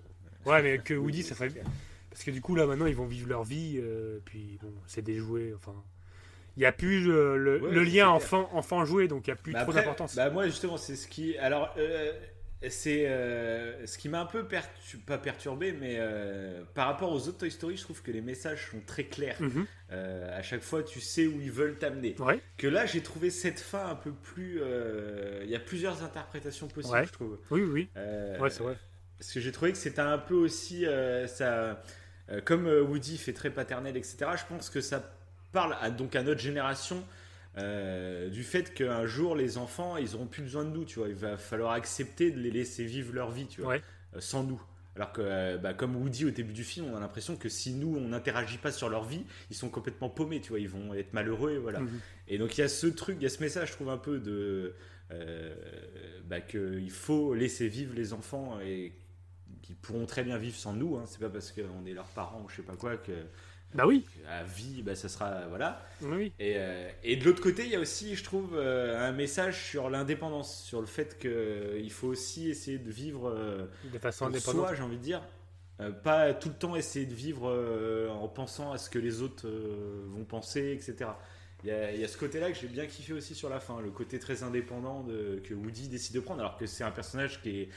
quoi. 0.45 0.53
Ouais, 0.53 0.63
mais 0.63 0.79
que 0.85 0.95
Woody, 0.95 1.23
ça 1.23 1.35
fait. 1.35 1.63
Parce 2.11 2.23
que 2.25 2.31
du 2.31 2.41
coup, 2.43 2.55
là 2.55 2.67
maintenant, 2.67 2.87
ils 2.87 2.95
vont 2.95 3.07
vivre 3.07 3.29
leur 3.29 3.43
vie, 3.43 3.81
euh, 3.83 4.19
puis 4.25 4.59
bon, 4.63 4.73
c'est 4.87 5.01
jouets, 5.19 5.53
enfin. 5.57 5.75
Il 6.59 6.63
n'y 6.63 6.67
a 6.67 6.73
plus 6.73 7.05
le, 7.05 7.39
le- 7.39 7.61
Ouais, 7.61 7.71
le 7.71 7.85
lien 7.85 8.09
enfant, 8.09 8.51
enfant 8.53 8.85
jouet, 8.85 9.07
donc 9.07 9.29
il 9.29 9.31
n'y 9.31 9.35
a 9.35 9.37
plus 9.37 9.53
Bah 9.53 9.63
trop 9.63 9.73
d'importance. 9.73 10.17
Bah 10.17 10.29
moi 10.29 10.45
justement 10.47 10.77
c'est 10.77 10.97
ce 10.97 11.07
qui 11.07 11.39
alors 11.39 11.73
euh, 11.79 12.13
c'est 12.69 13.07
euh, 13.07 13.87
ce 13.87 13.97
qui 13.97 14.09
m'a 14.09 14.21
un 14.23 14.27
peu 14.27 14.43
pertu- 14.43 14.97
pas 15.07 15.19
perturbé 15.19 15.71
mais 15.71 15.95
euh, 15.99 16.65
par 16.75 16.89
rapport 16.89 17.13
aux 17.13 17.29
autres 17.29 17.39
Toy 17.39 17.53
Story 17.53 17.77
je 17.77 17.83
trouve 17.85 18.03
que 18.03 18.11
les 18.11 18.21
messages 18.21 18.71
sont 18.73 18.81
très 18.85 19.05
clairs. 19.05 19.39
Euh, 19.93 20.37
à 20.37 20.43
chaque 20.43 20.63
fois 20.63 20.83
tu 20.83 21.01
sais 21.01 21.29
où 21.29 21.41
ils 21.41 21.53
veulent 21.53 21.77
t'amener 21.79 22.17
Ouais. 22.19 22.41
que 22.57 22.67
là 22.67 22.87
j'ai 22.87 23.03
trouvé 23.03 23.31
cette 23.31 23.61
fin 23.61 23.87
un 23.89 23.95
peu 23.95 24.11
plus 24.11 24.61
il 25.45 25.49
y 25.49 25.55
a 25.55 25.61
plusieurs 25.61 26.03
interprétations 26.03 26.67
possibles 26.67 26.93
Ouais. 26.97 27.07
je 27.07 27.13
trouve 27.13 27.39
Oui, 27.53 27.63
oui, 27.63 27.89
Ouais, 27.95 28.51
c'est 28.51 28.65
vrai. 28.65 28.77
parce 29.17 29.33
que 29.33 29.39
j'ai 29.39 29.53
trouvé 29.53 29.71
que 29.71 29.79
c'était 29.79 30.01
un 30.01 30.19
peu 30.19 30.35
aussi 30.35 30.85
ça 31.29 31.81
comme 32.45 32.67
Woody 32.67 33.17
fait 33.17 33.33
très 33.33 33.51
paternel 33.51 33.97
etc 33.97 34.33
je 34.37 34.43
pense 34.53 34.69
que 34.69 34.81
ça 34.81 35.15
parle 35.53 35.77
à, 35.81 35.91
donc 35.91 36.15
à 36.17 36.23
notre 36.23 36.41
génération 36.41 37.05
euh, 37.57 38.29
du 38.29 38.45
fait 38.45 38.73
qu'un 38.75 39.07
jour 39.07 39.35
les 39.35 39.59
enfants 39.59 39.97
ils 39.97 40.15
auront 40.15 40.27
plus 40.27 40.43
besoin 40.43 40.65
de 40.65 40.71
nous 40.71 40.85
tu 40.85 40.99
vois 40.99 41.09
il 41.09 41.15
va 41.15 41.37
falloir 41.37 41.73
accepter 41.73 42.31
de 42.31 42.39
les 42.39 42.51
laisser 42.51 42.85
vivre 42.85 43.13
leur 43.15 43.31
vie 43.31 43.47
tu 43.47 43.63
vois 43.63 43.75
Ouais. 43.75 43.83
euh, 44.15 44.21
sans 44.21 44.45
nous 44.45 44.61
alors 44.97 45.13
que 45.13 45.23
euh, 45.23 45.59
bah, 45.59 45.75
comme 45.75 45.97
Woody 45.97 46.25
au 46.27 46.31
début 46.31 46.53
du 46.53 46.65
film 46.65 46.87
on 46.93 46.97
a 46.97 47.01
l'impression 47.01 47.37
que 47.37 47.49
si 47.49 47.73
nous 47.73 47.97
on 47.97 48.09
n'interagit 48.09 48.59
pas 48.59 48.71
sur 48.73 48.89
leur 48.89 49.05
vie 49.05 49.25
ils 49.51 49.57
sont 49.57 49.71
complètement 49.71 50.09
paumés 50.11 50.41
tu 50.41 50.51
vois 50.51 50.61
ils 50.61 50.69
vont 50.69 50.93
être 50.95 51.13
malheureux 51.13 51.53
et 51.53 51.59
voilà 51.59 51.81
Mhm. 51.81 52.01
et 52.29 52.39
donc 52.39 52.57
il 52.59 52.61
y 52.61 52.65
a 52.65 52.69
ce 52.69 52.87
truc 52.87 53.17
il 53.19 53.23
y 53.23 53.27
a 53.27 53.31
ce 53.31 53.41
message 53.43 53.69
je 53.69 53.73
trouve 53.75 53.89
un 53.91 53.99
peu 53.99 54.19
de 54.19 54.75
bah, 56.27 56.41
qu'il 56.41 56.91
faut 56.91 57.35
laisser 57.35 57.69
vivre 57.69 57.95
les 57.95 58.13
enfants 58.13 58.59
et 58.61 58.93
qu'ils 59.63 59.77
pourront 59.77 60.07
très 60.07 60.23
bien 60.23 60.37
vivre 60.39 60.57
sans 60.57 60.75
nous 60.75 60.97
hein. 60.97 61.05
c'est 61.07 61.21
pas 61.21 61.31
parce 61.31 61.53
qu'on 61.53 61.87
est 61.87 61.93
leurs 61.95 62.09
parents 62.09 62.43
ou 62.45 62.49
je 62.49 62.57
sais 62.57 62.63
pas 62.63 62.77
quoi 62.77 62.97
que 62.97 63.13
Bah 63.75 63.87
oui. 63.87 64.05
à 64.29 64.45
vie 64.45 64.83
bah, 64.83 64.95
ça 64.95 65.09
sera 65.09 65.47
voilà 65.49 65.85
Oui, 66.01 66.33
et, 66.39 66.55
euh, 66.57 66.89
et 67.05 67.17
de 67.17 67.25
l'autre 67.25 67.43
côté, 67.43 67.65
il 67.65 67.71
y 67.71 67.77
a 67.77 67.81
aussi, 67.81 68.15
je 68.17 68.25
trouve, 68.25 68.57
euh, 68.57 69.07
un 69.07 69.13
message 69.13 69.63
sur 69.65 69.91
l'indépendance, 69.91 70.63
sur 70.63 70.81
le 70.81 70.87
fait 70.87 71.19
qu'il 71.19 71.93
faut 71.93 72.09
aussi 72.09 72.49
essayer 72.49 72.79
de 72.79 72.91
vivre 72.91 73.29
euh, 73.29 73.67
De 73.93 73.99
façon 73.99 74.27
indépendante. 74.27 74.67
soi, 74.69 74.75
j'ai 74.75 74.83
envie 74.83 74.97
de 74.97 75.03
dire. 75.03 75.23
Euh, 75.81 75.93
pas 75.93 76.35
tout 76.35 76.49
le 76.49 76.55
temps 76.57 76.75
essayer 76.75 77.07
de 77.07 77.15
vivre 77.15 77.49
euh, 77.49 78.09
en 78.11 78.27
pensant 78.27 78.73
à 78.73 78.79
ce 78.79 78.91
que 78.91 78.99
les 78.99 79.23
autres 79.23 79.47
euh, 79.47 80.03
vont 80.09 80.25
penser, 80.25 80.73
etc. 80.73 81.11
Il 81.63 81.69
y, 81.69 81.73
a, 81.73 81.93
il 81.93 82.01
y 82.01 82.05
a 82.05 82.09
ce 82.09 82.17
côté-là 82.17 82.51
que 82.51 82.59
j'ai 82.59 82.69
bien 82.69 82.87
kiffé 82.87 83.13
aussi 83.13 83.35
sur 83.35 83.49
la 83.49 83.61
fin, 83.61 83.81
le 83.81 83.91
côté 83.91 84.19
très 84.19 84.43
indépendant 84.43 85.03
de, 85.03 85.41
que 85.45 85.55
Woody 85.55 85.89
décide 85.89 86.15
de 86.15 86.21
prendre, 86.21 86.41
alors 86.41 86.57
que 86.57 86.67
c'est 86.67 86.85
un 86.85 86.91
personnage 86.91 87.43
qui, 87.43 87.61
est, 87.61 87.69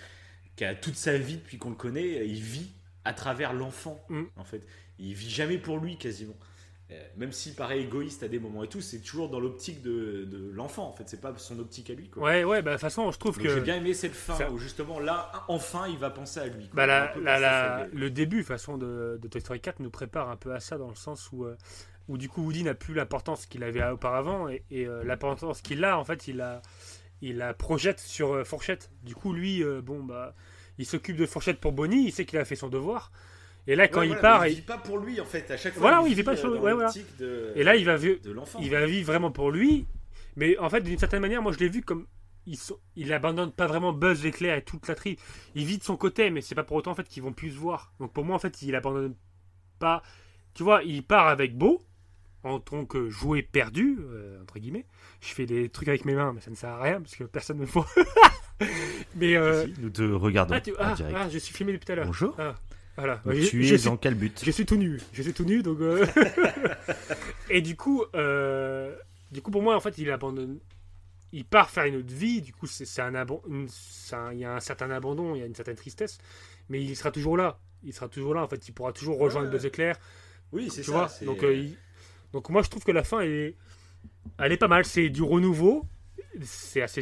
qui 0.56 0.66
a 0.66 0.74
toute 0.76 0.96
sa 0.96 1.18
vie 1.18 1.36
depuis 1.38 1.58
qu'on 1.58 1.70
le 1.72 1.76
connaît, 1.76 2.28
il 2.28 2.42
vit 2.42 2.72
à 3.06 3.14
travers 3.14 3.54
l'enfant, 3.54 4.04
Mm. 4.10 4.24
en 4.38 4.44
fait. 4.44 4.62
Il 5.00 5.14
vit 5.14 5.30
jamais 5.30 5.58
pour 5.58 5.78
lui 5.80 5.98
quasiment. 5.98 6.36
Euh, 6.92 7.02
Même 7.16 7.32
s'il 7.32 7.56
paraît 7.56 7.80
égoïste 7.80 8.22
à 8.22 8.28
des 8.28 8.38
moments 8.38 8.64
et 8.66 8.68
tout, 8.68 8.82
c'est 8.82 9.00
toujours 9.00 9.30
dans 9.30 9.40
l'optique 9.40 9.82
de, 9.82 10.26
de 10.26 10.52
l'enfant, 10.54 10.90
en 10.90 10.92
fait. 10.94 11.06
C'est 11.08 11.22
pas 11.22 11.34
son 11.38 11.58
optique 11.60 11.90
à 11.90 11.94
lui. 11.94 12.10
Quoi. 12.10 12.22
Ouais, 12.24 12.44
ouais, 12.44 12.62
bah 12.62 12.72
de 12.72 12.76
toute 12.76 12.82
façon, 12.82 13.10
je 13.12 13.18
trouve 13.18 13.38
Donc 13.38 13.46
que. 13.48 13.54
J'ai 13.54 13.62
bien 13.62 13.78
aimé 13.78 13.94
cette 13.94 14.14
fin 14.14 14.36
ça- 14.36 14.52
où 14.52 14.58
justement 14.58 15.00
là, 15.00 15.32
enfin, 15.48 15.88
il 15.88 15.98
va 15.98 16.10
penser 16.10 16.42
à 16.42 16.48
lui. 16.48 16.68
quoi. 16.68 16.76
Bah, 16.76 16.86
la- 16.86 17.40
la- 17.40 17.88
le 17.94 18.10
début 18.12 18.44
façon 18.44 18.78
de, 18.78 19.18
de 19.22 19.28
Toy 19.30 19.40
Story 19.40 19.62
4 19.62 19.80
nous 19.80 19.90
prépare 19.90 20.30
un 20.30 20.36
peu 20.36 20.54
à 20.54 20.60
ça 20.60 20.78
dans 20.78 20.90
le 20.90 20.96
sens 20.96 21.30
où, 21.32 21.46
euh, 21.46 21.56
où 22.10 22.18
du 22.18 22.28
coup 22.28 22.42
Woody 22.44 22.64
n'a 22.64 22.74
plus 22.74 22.94
l'importance 22.94 23.46
qu'il 23.46 23.64
avait 23.64 23.88
auparavant 23.88 24.50
et, 24.50 24.66
et, 24.70 24.86
euh, 24.86 25.02
l'importance 25.06 25.62
qu'il 25.62 25.86
a 25.86 25.98
en 25.98 26.04
fait 26.04 26.28
il 26.28 26.38
la, 26.38 26.62
il 27.22 27.38
la 27.38 27.54
projette 27.54 28.02
sur 28.02 28.34
euh, 28.34 28.44
Fourchette. 28.44 28.92
Du 29.04 29.16
coup 29.16 29.32
lui 29.32 29.64
euh, 29.64 29.82
bon 29.82 30.04
bah 30.04 30.36
il 30.78 30.86
s'occupe 30.86 31.18
de 31.18 31.26
Fourchette 31.26 31.60
pour 31.60 31.72
Bonnie, 31.72 32.06
il 32.08 32.12
sait 32.12 32.26
qu'il 32.26 32.40
a 32.40 32.46
fait 32.46 32.56
son 32.56 32.70
devoir. 32.70 33.12
Et 33.68 33.76
là 33.76 33.88
quand 33.88 34.00
Ouais, 34.00 34.08
il 34.08 34.14
voilà, 34.14 34.22
part 34.22 34.48
il 34.48 34.56
vit 34.56 34.62
pas 34.62 34.78
pour 34.80 34.98
lui 34.98 35.22
en 35.22 35.26
fait. 35.26 35.50
À 35.52 35.58
chaque 35.58 35.74
fois, 35.74 35.82
voilà, 35.82 36.02
oui, 36.02 36.10
il 36.10 36.12
il 36.14 36.16
vit 36.16 36.24
pas 36.24 36.36
sur 36.36 36.52
ouais, 36.52 36.74
voilà. 36.74 36.92
de- 37.20 37.52
Et 37.56 37.64
là, 37.64 37.76
il 37.76 37.86
va, 37.86 37.96
vi- 37.96 38.20
de 38.20 38.32
l'enfant. 38.32 38.60
il 38.62 38.70
va 38.72 38.86
vivre 38.88 39.06
vraiment 39.06 39.32
pour 39.32 39.52
lui. 39.52 39.86
Mais 40.36 40.58
en 40.58 40.70
fait, 40.70 40.82
d'une 40.82 40.98
certaine 40.98 41.22
manière, 41.22 41.42
moi, 41.42 41.52
je 41.52 41.60
l'ai 41.60 41.70
vu 41.70 41.82
comme. 41.82 42.08
Il, 42.48 42.58
so- 42.58 42.80
il 42.96 43.14
abandonne 43.14 43.52
pas 43.52 43.68
vraiment 43.68 43.94
Buzz 43.94 44.24
l'éclair 44.24 44.58
et 44.58 44.64
toute 44.64 44.88
la 44.88 44.96
tri. 44.96 45.16
Il 45.54 45.66
vit 45.66 45.78
de 45.78 45.84
son 45.84 45.96
côté, 45.96 46.32
mais 46.32 46.42
c'est 46.42 46.56
pas 46.56 46.64
pour 46.64 46.76
autant 46.78 46.90
en 46.90 46.96
fait 46.96 47.08
qu'ils 47.08 47.22
vont 47.22 47.34
plus 47.34 47.52
se 47.52 47.58
voir. 47.58 47.94
Donc 48.00 48.14
pour 48.14 48.26
moi, 48.26 48.36
en 48.36 48.40
fait, 48.40 48.64
il 48.64 48.74
abandonne 48.74 49.14
pas. 49.78 50.02
Tu 50.56 50.64
vois, 50.64 50.82
il 50.82 51.04
part 51.04 51.28
avec 51.28 51.56
Beau 51.56 51.86
en 52.44 52.60
tant 52.60 52.86
que 52.86 53.10
jouet 53.12 53.44
perdu, 53.44 54.00
euh, 54.02 54.42
entre 54.42 54.58
guillemets. 54.58 54.88
Je 55.22 55.28
fais 55.36 55.46
des 55.46 55.70
trucs 55.70 55.88
avec 55.88 56.04
mes 56.06 56.16
mains, 56.16 56.34
mais 56.34 56.42
ça 56.42 56.50
ne 56.50 56.56
sert 56.56 56.70
à 56.72 56.82
rien 56.82 57.00
parce 57.00 57.16
que 57.16 57.26
personne 57.26 57.58
ne 57.58 57.62
le 57.66 57.68
voit. 57.68 57.86
mais. 59.16 59.36
euh, 59.36 59.68
Nous 59.80 59.90
te 59.90 60.02
regardons 60.04 60.54
ah, 60.56 60.62
tu- 60.62 60.72
en 60.72 60.76
ah, 60.80 60.94
direct. 60.94 61.16
ah, 61.20 61.30
je 61.30 61.38
suis 61.38 61.54
filmé 61.54 61.74
depuis 61.74 61.86
tout 61.86 61.92
à 61.92 61.96
l'heure. 61.96 62.06
Bonjour. 62.06 62.36
Ah, 62.40 62.56
voilà. 62.98 63.22
Donc 63.26 63.34
Je- 63.36 63.48
tu 63.50 63.64
je 63.64 63.74
es 63.74 63.78
suis- 63.78 63.86
dans 63.90 63.98
quel 63.98 64.16
but? 64.16 64.42
Je 64.44 64.52
suis 64.52 64.66
tout 64.66 64.76
nu. 64.78 65.00
Je 65.14 65.22
suis 65.24 65.34
tout 65.34 65.46
nu, 65.46 65.62
donc. 65.64 65.80
euh, 65.82 66.06
Et 67.50 67.62
du 67.62 67.76
coup, 67.76 68.04
euh, 68.16 68.96
du 69.32 69.42
coup, 69.42 69.52
pour 69.52 69.62
moi, 69.62 69.76
en 69.76 69.80
fait, 69.80 69.98
il 69.98 70.10
abandonne. 70.12 70.60
Il 71.34 71.46
part 71.46 71.70
faire 71.70 71.86
une 71.86 71.96
autre 71.96 72.14
vie. 72.14 72.42
Du 72.42 72.52
coup, 72.54 72.68
c'est 72.68 73.02
un 73.02 73.16
abon- 73.16 73.42
une- 73.48 73.68
c'est 73.70 74.16
un- 74.16 74.34
Il 74.34 74.40
y 74.40 74.46
a 74.46 74.56
un 74.56 74.60
certain 74.60 74.90
abandon, 74.92 75.36
il 75.36 75.40
y 75.40 75.44
a 75.44 75.46
une 75.46 75.56
certaine 75.56 75.76
tristesse, 75.76 76.18
mais 76.70 76.82
il 76.84 76.96
sera 76.96 77.12
toujours 77.12 77.38
là. 77.38 77.58
Il 77.84 77.94
sera 77.94 78.10
toujours 78.10 78.34
là. 78.36 78.44
En 78.44 78.48
fait, 78.48 78.68
il 78.68 78.74
pourra 78.74 78.92
toujours 78.92 79.18
rejoindre 79.18 79.48
Ouais. 79.48 79.54
Buzz 79.54 79.66
Éclair. 79.66 79.98
Oui, 80.52 80.70
c'est 80.70 80.82
Tu 80.82 80.92
ça, 80.92 81.08
vois. 81.08 81.26
Donc, 81.26 81.44
euh, 81.44 81.54
il- 81.54 81.78
donc 82.34 82.50
moi, 82.50 82.62
je 82.62 82.70
trouve 82.70 82.84
que 82.84 82.92
la 82.92 83.04
fin, 83.04 83.22
est, 83.22 83.56
elle 84.38 84.52
est 84.52 84.58
pas 84.58 84.68
mal. 84.68 84.84
C'est 84.86 85.10
du 85.10 85.24
renouveau. 85.24 85.86
C'est 86.44 86.82
assez, 86.82 87.02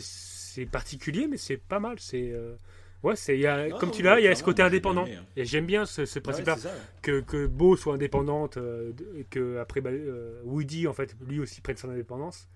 c'est 0.53 0.65
particulier, 0.65 1.27
mais 1.27 1.37
c'est 1.37 1.57
pas 1.57 1.79
mal. 1.79 1.99
C'est 1.99 2.31
euh, 2.31 2.55
Ouais, 3.01 3.15
c'est, 3.15 3.35
il 3.35 3.39
y 3.41 3.47
a, 3.47 3.69
Non, 3.69 3.77
comme 3.77 3.91
tu 3.91 4.01
l'as, 4.03 4.19
il 4.19 4.25
y 4.25 4.27
a 4.27 4.35
ce 4.35 4.43
côté 4.43 4.61
indépendant. 4.61 5.05
bien 5.05 5.21
hein. 5.21 5.25
Et 5.37 5.45
j'aime 5.45 5.65
bien 5.65 5.85
ce, 5.85 6.05
ce 6.05 6.19
Ouais, 6.19 6.23
principe-là. 6.23 6.55
ouais. 6.55 6.69
que, 7.01 7.21
que 7.21 7.45
Beau 7.47 7.77
soit 7.77 7.93
indépendante, 7.93 8.57
euh, 8.57 8.91
et 9.17 9.23
que 9.23 9.57
après 9.57 9.79
bah, 9.79 9.89
euh, 9.91 10.41
Woody, 10.43 10.85
en 10.85 10.93
fait, 10.93 11.15
lui 11.25 11.39
aussi 11.39 11.61
prenne 11.61 11.77
son 11.77 11.89
indépendance. 11.89 12.49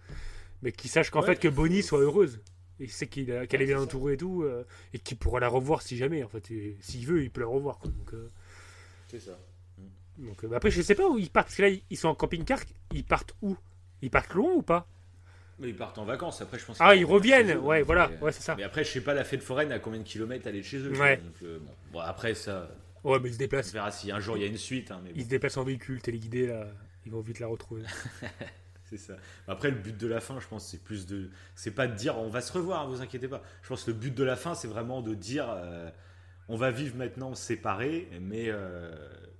Mais 0.61 0.73
qu'il 0.73 0.89
sache 0.89 1.11
qu'en 1.11 1.21
Ouais. 1.21 1.27
fait, 1.27 1.39
que 1.39 1.47
Bonnie 1.47 1.81
soit 1.81 1.99
heureuse. 1.99 2.41
Et 2.81 2.87
sait 2.87 3.07
qu'il 3.07 3.31
a- 3.31 3.47
qu'elle 3.47 3.61
est 3.61 3.65
bien 3.67 3.79
entourée 3.81 4.13
et 4.13 4.17
tout. 4.17 4.45
et 4.93 4.99
qu'il 4.99 5.15
pourra 5.17 5.39
la 5.39 5.47
revoir 5.47 5.81
si 5.81 5.95
jamais, 5.95 6.23
en 6.23 6.27
fait. 6.27 6.51
Et 6.51 6.75
S'il 6.81 7.05
veut, 7.07 7.23
il 7.23 7.29
peut 7.31 7.39
la 7.41 7.47
revoir. 7.47 7.79
quoi. 7.79 7.89
Donc, 7.91 8.11
C'est 9.07 9.19
ça. 9.21 9.39
Donc, 10.17 10.45
bah 10.45 10.57
après, 10.57 10.71
je 10.71 10.81
sais 10.81 10.95
pas 10.95 11.07
où 11.09 11.17
ils 11.17 11.29
partent. 11.29 11.47
Parce 11.47 11.55
que 11.57 11.61
là, 11.63 11.69
ils 11.89 11.97
sont 11.97 12.09
en 12.09 12.15
camping-car. 12.15 12.59
Ils 12.93 13.03
partent 13.05 13.33
où? 13.41 13.55
Ils 14.01 14.09
partent 14.11 14.33
loin 14.33 14.51
ou 14.53 14.61
pas? 14.61 14.87
Mais 15.63 15.69
ils 15.69 15.75
partent 15.75 15.97
en 15.97 16.03
vacances, 16.05 16.41
après 16.41 16.59
je 16.59 16.65
pense 16.65 16.77
Ah, 16.79 16.93
ils 16.93 17.05
reviennent, 17.05 17.51
eux, 17.53 17.57
ouais, 17.59 17.81
voilà, 17.83 18.09
mais- 18.09 18.19
ouais, 18.19 18.31
c'est 18.33 18.43
ça. 18.43 18.53
Mais 18.55 18.63
après, 18.63 18.83
je 18.83 18.89
sais 18.91 19.01
pas 19.01 19.13
la 19.13 19.23
fête 19.23 19.41
foraine 19.41 19.71
à 19.71 19.79
combien 19.79 19.99
de 19.99 20.03
kilomètres 20.05 20.45
aller 20.47 20.59
de 20.59 20.65
chez 20.65 20.77
eux. 20.77 20.91
Ouais. 20.99 21.17
donc, 21.17 21.33
euh, 21.43 21.57
bon. 21.59 21.71
Bon, 21.93 21.99
après 22.01 22.33
ça, 22.35 22.69
Ouais, 23.03 23.17
mais 23.21 23.29
ils 23.29 23.33
se 23.33 23.37
on 23.37 23.39
déplacent. 23.39 23.71
verra 23.73 23.91
si 23.91 24.11
un 24.11 24.19
jour 24.19 24.37
il 24.37 24.41
y 24.41 24.45
a 24.45 24.47
une 24.49 24.57
suite. 24.57 24.91
hein, 24.91 24.99
mais 25.03 25.09
bon, 25.11 25.15
Ils 25.17 25.23
se 25.23 25.29
déplacent 25.29 25.57
en 25.57 25.63
véhicule, 25.63 26.01
téléguidé, 26.01 26.47
là. 26.47 26.67
Ils 27.05 27.11
vont 27.11 27.21
vite 27.21 27.39
la 27.39 27.47
retrouver. 27.47 27.83
c'est 28.89 28.97
ça. 28.97 29.15
Après, 29.47 29.69
le 29.71 29.77
but 29.77 29.97
de 29.97 30.07
la 30.07 30.19
fin, 30.19 30.39
je 30.39 30.47
pense, 30.47 30.67
c'est 30.67 30.81
plus 30.83 31.05
de. 31.05 31.29
C'est 31.55 31.71
pas 31.71 31.87
de 31.87 31.95
dire 31.95 32.17
on 32.17 32.29
va 32.29 32.41
se 32.41 32.51
revoir, 32.53 32.81
hein, 32.83 32.87
vous 32.87 33.01
inquiétez 33.01 33.27
pas. 33.27 33.41
Je 33.61 33.69
pense 33.69 33.83
que 33.83 33.91
le 33.91 33.97
but 33.97 34.13
de 34.13 34.23
la 34.23 34.35
fin, 34.35 34.53
c'est 34.55 34.67
vraiment 34.67 35.01
de 35.01 35.13
dire 35.15 35.47
euh, 35.49 35.89
on 36.49 36.55
va 36.57 36.71
vivre 36.71 36.95
maintenant 36.97 37.35
séparés, 37.35 38.07
mais 38.21 38.45
euh, 38.47 38.93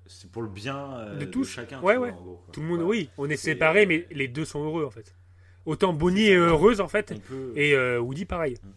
c'est 0.08 0.30
pour 0.32 0.41
le 0.41 0.50
bien 0.50 1.14
de 1.16 1.20
de, 1.20 1.26
tous. 1.26 1.45
chacun. 1.45 1.82
ouais, 1.82 1.95
vois, 1.98 2.08
ouais. 2.08 2.12
gros. 2.14 2.44
Tout 2.52 2.60
le 2.62 2.68
monde, 2.68 2.82
oui. 2.82 3.10
On 3.18 3.30
est 3.30 3.38
séparés, 3.38 3.86
mais 3.86 4.06
les 4.12 4.28
deux 4.28 4.45
sont 4.45 4.64
heureux, 4.66 4.84
en 4.86 4.91
fait. 4.91 5.16
Autant 5.65 5.94
Bonnie 5.94 6.27
est 6.27 6.35
heureuse, 6.35 6.81
en 6.81 6.88
fait. 6.88 7.14
Peut- 7.27 7.53
Et 7.56 7.73
euh, 7.73 7.99
Woody, 7.99 8.26
pareil. 8.26 8.57
Mm. 8.64 8.69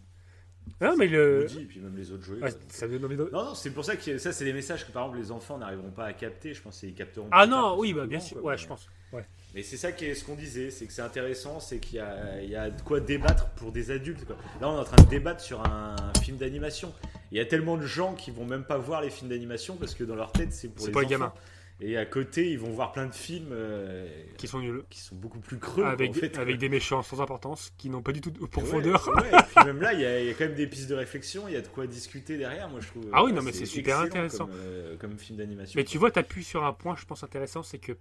Non, 0.85 0.95
mais 0.97 1.07
le. 1.07 1.41
Woody, 1.41 1.61
et 1.61 1.65
puis 1.65 1.79
même 1.79 1.95
les 1.97 2.11
autres 2.11 2.23
jouets. 2.23 2.35
Ouais, 2.41 2.51
quoi. 2.51 2.59
ça 2.69 2.87
donne 2.87 3.03
envie 3.03 3.17
de- 3.17 3.29
Non, 3.33 3.45
non, 3.45 3.55
c'est 3.55 3.71
pour 3.71 3.83
ça 3.83 3.95
que 3.95 4.17
ça, 4.19 4.31
c'est 4.31 4.45
des 4.45 4.53
messages 4.53 4.85
que 4.85 4.91
par 4.91 5.03
exemple 5.05 5.19
les 5.19 5.31
enfants 5.31 5.57
n'arriveront 5.57 5.89
pas 5.91 6.05
à 6.05 6.13
capter. 6.13 6.53
Je 6.53 6.61
pense 6.61 6.79
qu'ils 6.79 6.93
capteront. 6.93 7.27
Ah 7.31 7.47
non, 7.47 7.77
oui, 7.79 7.93
bah 7.93 8.05
bien 8.05 8.19
sûr. 8.19 8.39
quoi, 8.41 8.51
Ouais, 8.51 8.57
je 8.57 8.67
pense. 8.67 8.87
Ouais. 9.11 9.25
Mais 9.55 9.63
c'est 9.63 9.77
ça 9.77 9.91
qui 9.91 10.05
est 10.05 10.13
ce 10.13 10.23
qu'on 10.23 10.35
disait, 10.35 10.69
c'est 10.69 10.85
que 10.85 10.93
c'est 10.93 11.01
intéressant, 11.01 11.59
c'est 11.59 11.79
qu'il 11.79 11.95
y 11.95 11.99
a, 11.99 12.41
il 12.43 12.49
y 12.49 12.55
a 12.55 12.69
de 12.69 12.81
quoi 12.81 12.99
débattre 12.99 13.49
pour 13.51 13.71
des 13.71 13.89
adultes. 13.89 14.25
quoi. 14.25 14.35
Là, 14.61 14.69
on 14.69 14.75
est 14.77 14.79
en 14.81 14.83
train 14.83 15.01
de 15.03 15.09
débattre 15.09 15.41
sur 15.41 15.61
un 15.65 15.95
film 16.21 16.37
d'animation. 16.37 16.93
Il 17.31 17.37
y 17.37 17.41
a 17.41 17.45
tellement 17.45 17.77
de 17.77 17.85
gens 17.85 18.13
qui 18.13 18.29
vont 18.29 18.45
même 18.45 18.63
pas 18.65 18.77
voir 18.77 19.01
les 19.01 19.09
films 19.09 19.29
d'animation 19.29 19.77
parce 19.77 19.95
que 19.95 20.03
dans 20.03 20.15
leur 20.15 20.31
tête, 20.31 20.53
c'est 20.53 20.67
pour 20.67 20.85
les 20.85 20.91
les 20.91 20.97
enfants. 20.99 21.07
gamins. 21.09 21.33
Et 21.79 21.95
à 21.95 22.05
côté, 22.07 22.49
ils 22.49 22.57
vont 22.57 22.71
voir 22.71 22.91
plein 22.91 23.05
de 23.05 23.13
films 23.13 23.49
euh, 23.51 24.07
Qui 24.37 24.47
sont 24.47 24.59
nuls. 24.59 24.83
qui 24.89 24.99
sont 24.99 25.15
beaucoup 25.15 25.39
plus 25.39 25.59
creux. 25.59 25.83
Avec, 25.83 26.09
en 26.09 26.13
fait, 26.13 26.37
avec 26.39 26.57
des 26.57 26.69
méchants 26.69 27.03
sans 27.03 27.21
importance, 27.21 27.71
qui 27.77 27.89
n'ont 27.91 28.01
pas 28.01 28.13
du 28.13 28.21
tout 28.21 28.31
de 28.31 28.43
profondeur. 28.47 29.07
ouais, 29.15 29.29
et 29.29 29.43
puis 29.55 29.65
même 29.65 29.79
là, 29.81 29.93
il 29.93 29.99
y, 30.01 30.05
a, 30.05 30.19
il 30.19 30.25
y 30.25 30.29
a 30.29 30.33
quand 30.33 30.45
même 30.45 30.55
des 30.55 30.65
pistes 30.65 30.89
de 30.89 30.95
réflexion, 30.95 31.47
il 31.47 31.53
y 31.53 31.57
a 31.57 31.61
de 31.61 31.67
quoi 31.67 31.85
discuter 31.85 32.37
derrière, 32.37 32.67
moi 32.67 32.79
je 32.81 32.87
trouve. 32.87 33.05
Ah 33.13 33.23
oui, 33.23 33.31
non, 33.31 33.43
mais 33.43 33.51
c'est 33.51 33.67
super 33.67 33.99
intéressant. 33.99 34.47
Comme, 34.47 34.55
euh, 34.57 34.97
comme 34.97 35.17
film 35.19 35.37
d'animation. 35.37 35.77
Mais 35.77 35.83
tu 35.83 35.99
vois, 35.99 36.09
tu 36.09 36.17
appuies 36.17 36.43
sur 36.43 36.65
un 36.65 36.73
point, 36.73 36.95
je 36.95 37.05
pense, 37.05 37.23
intéressant, 37.23 37.61
c'est 37.61 37.77
que 37.79 37.91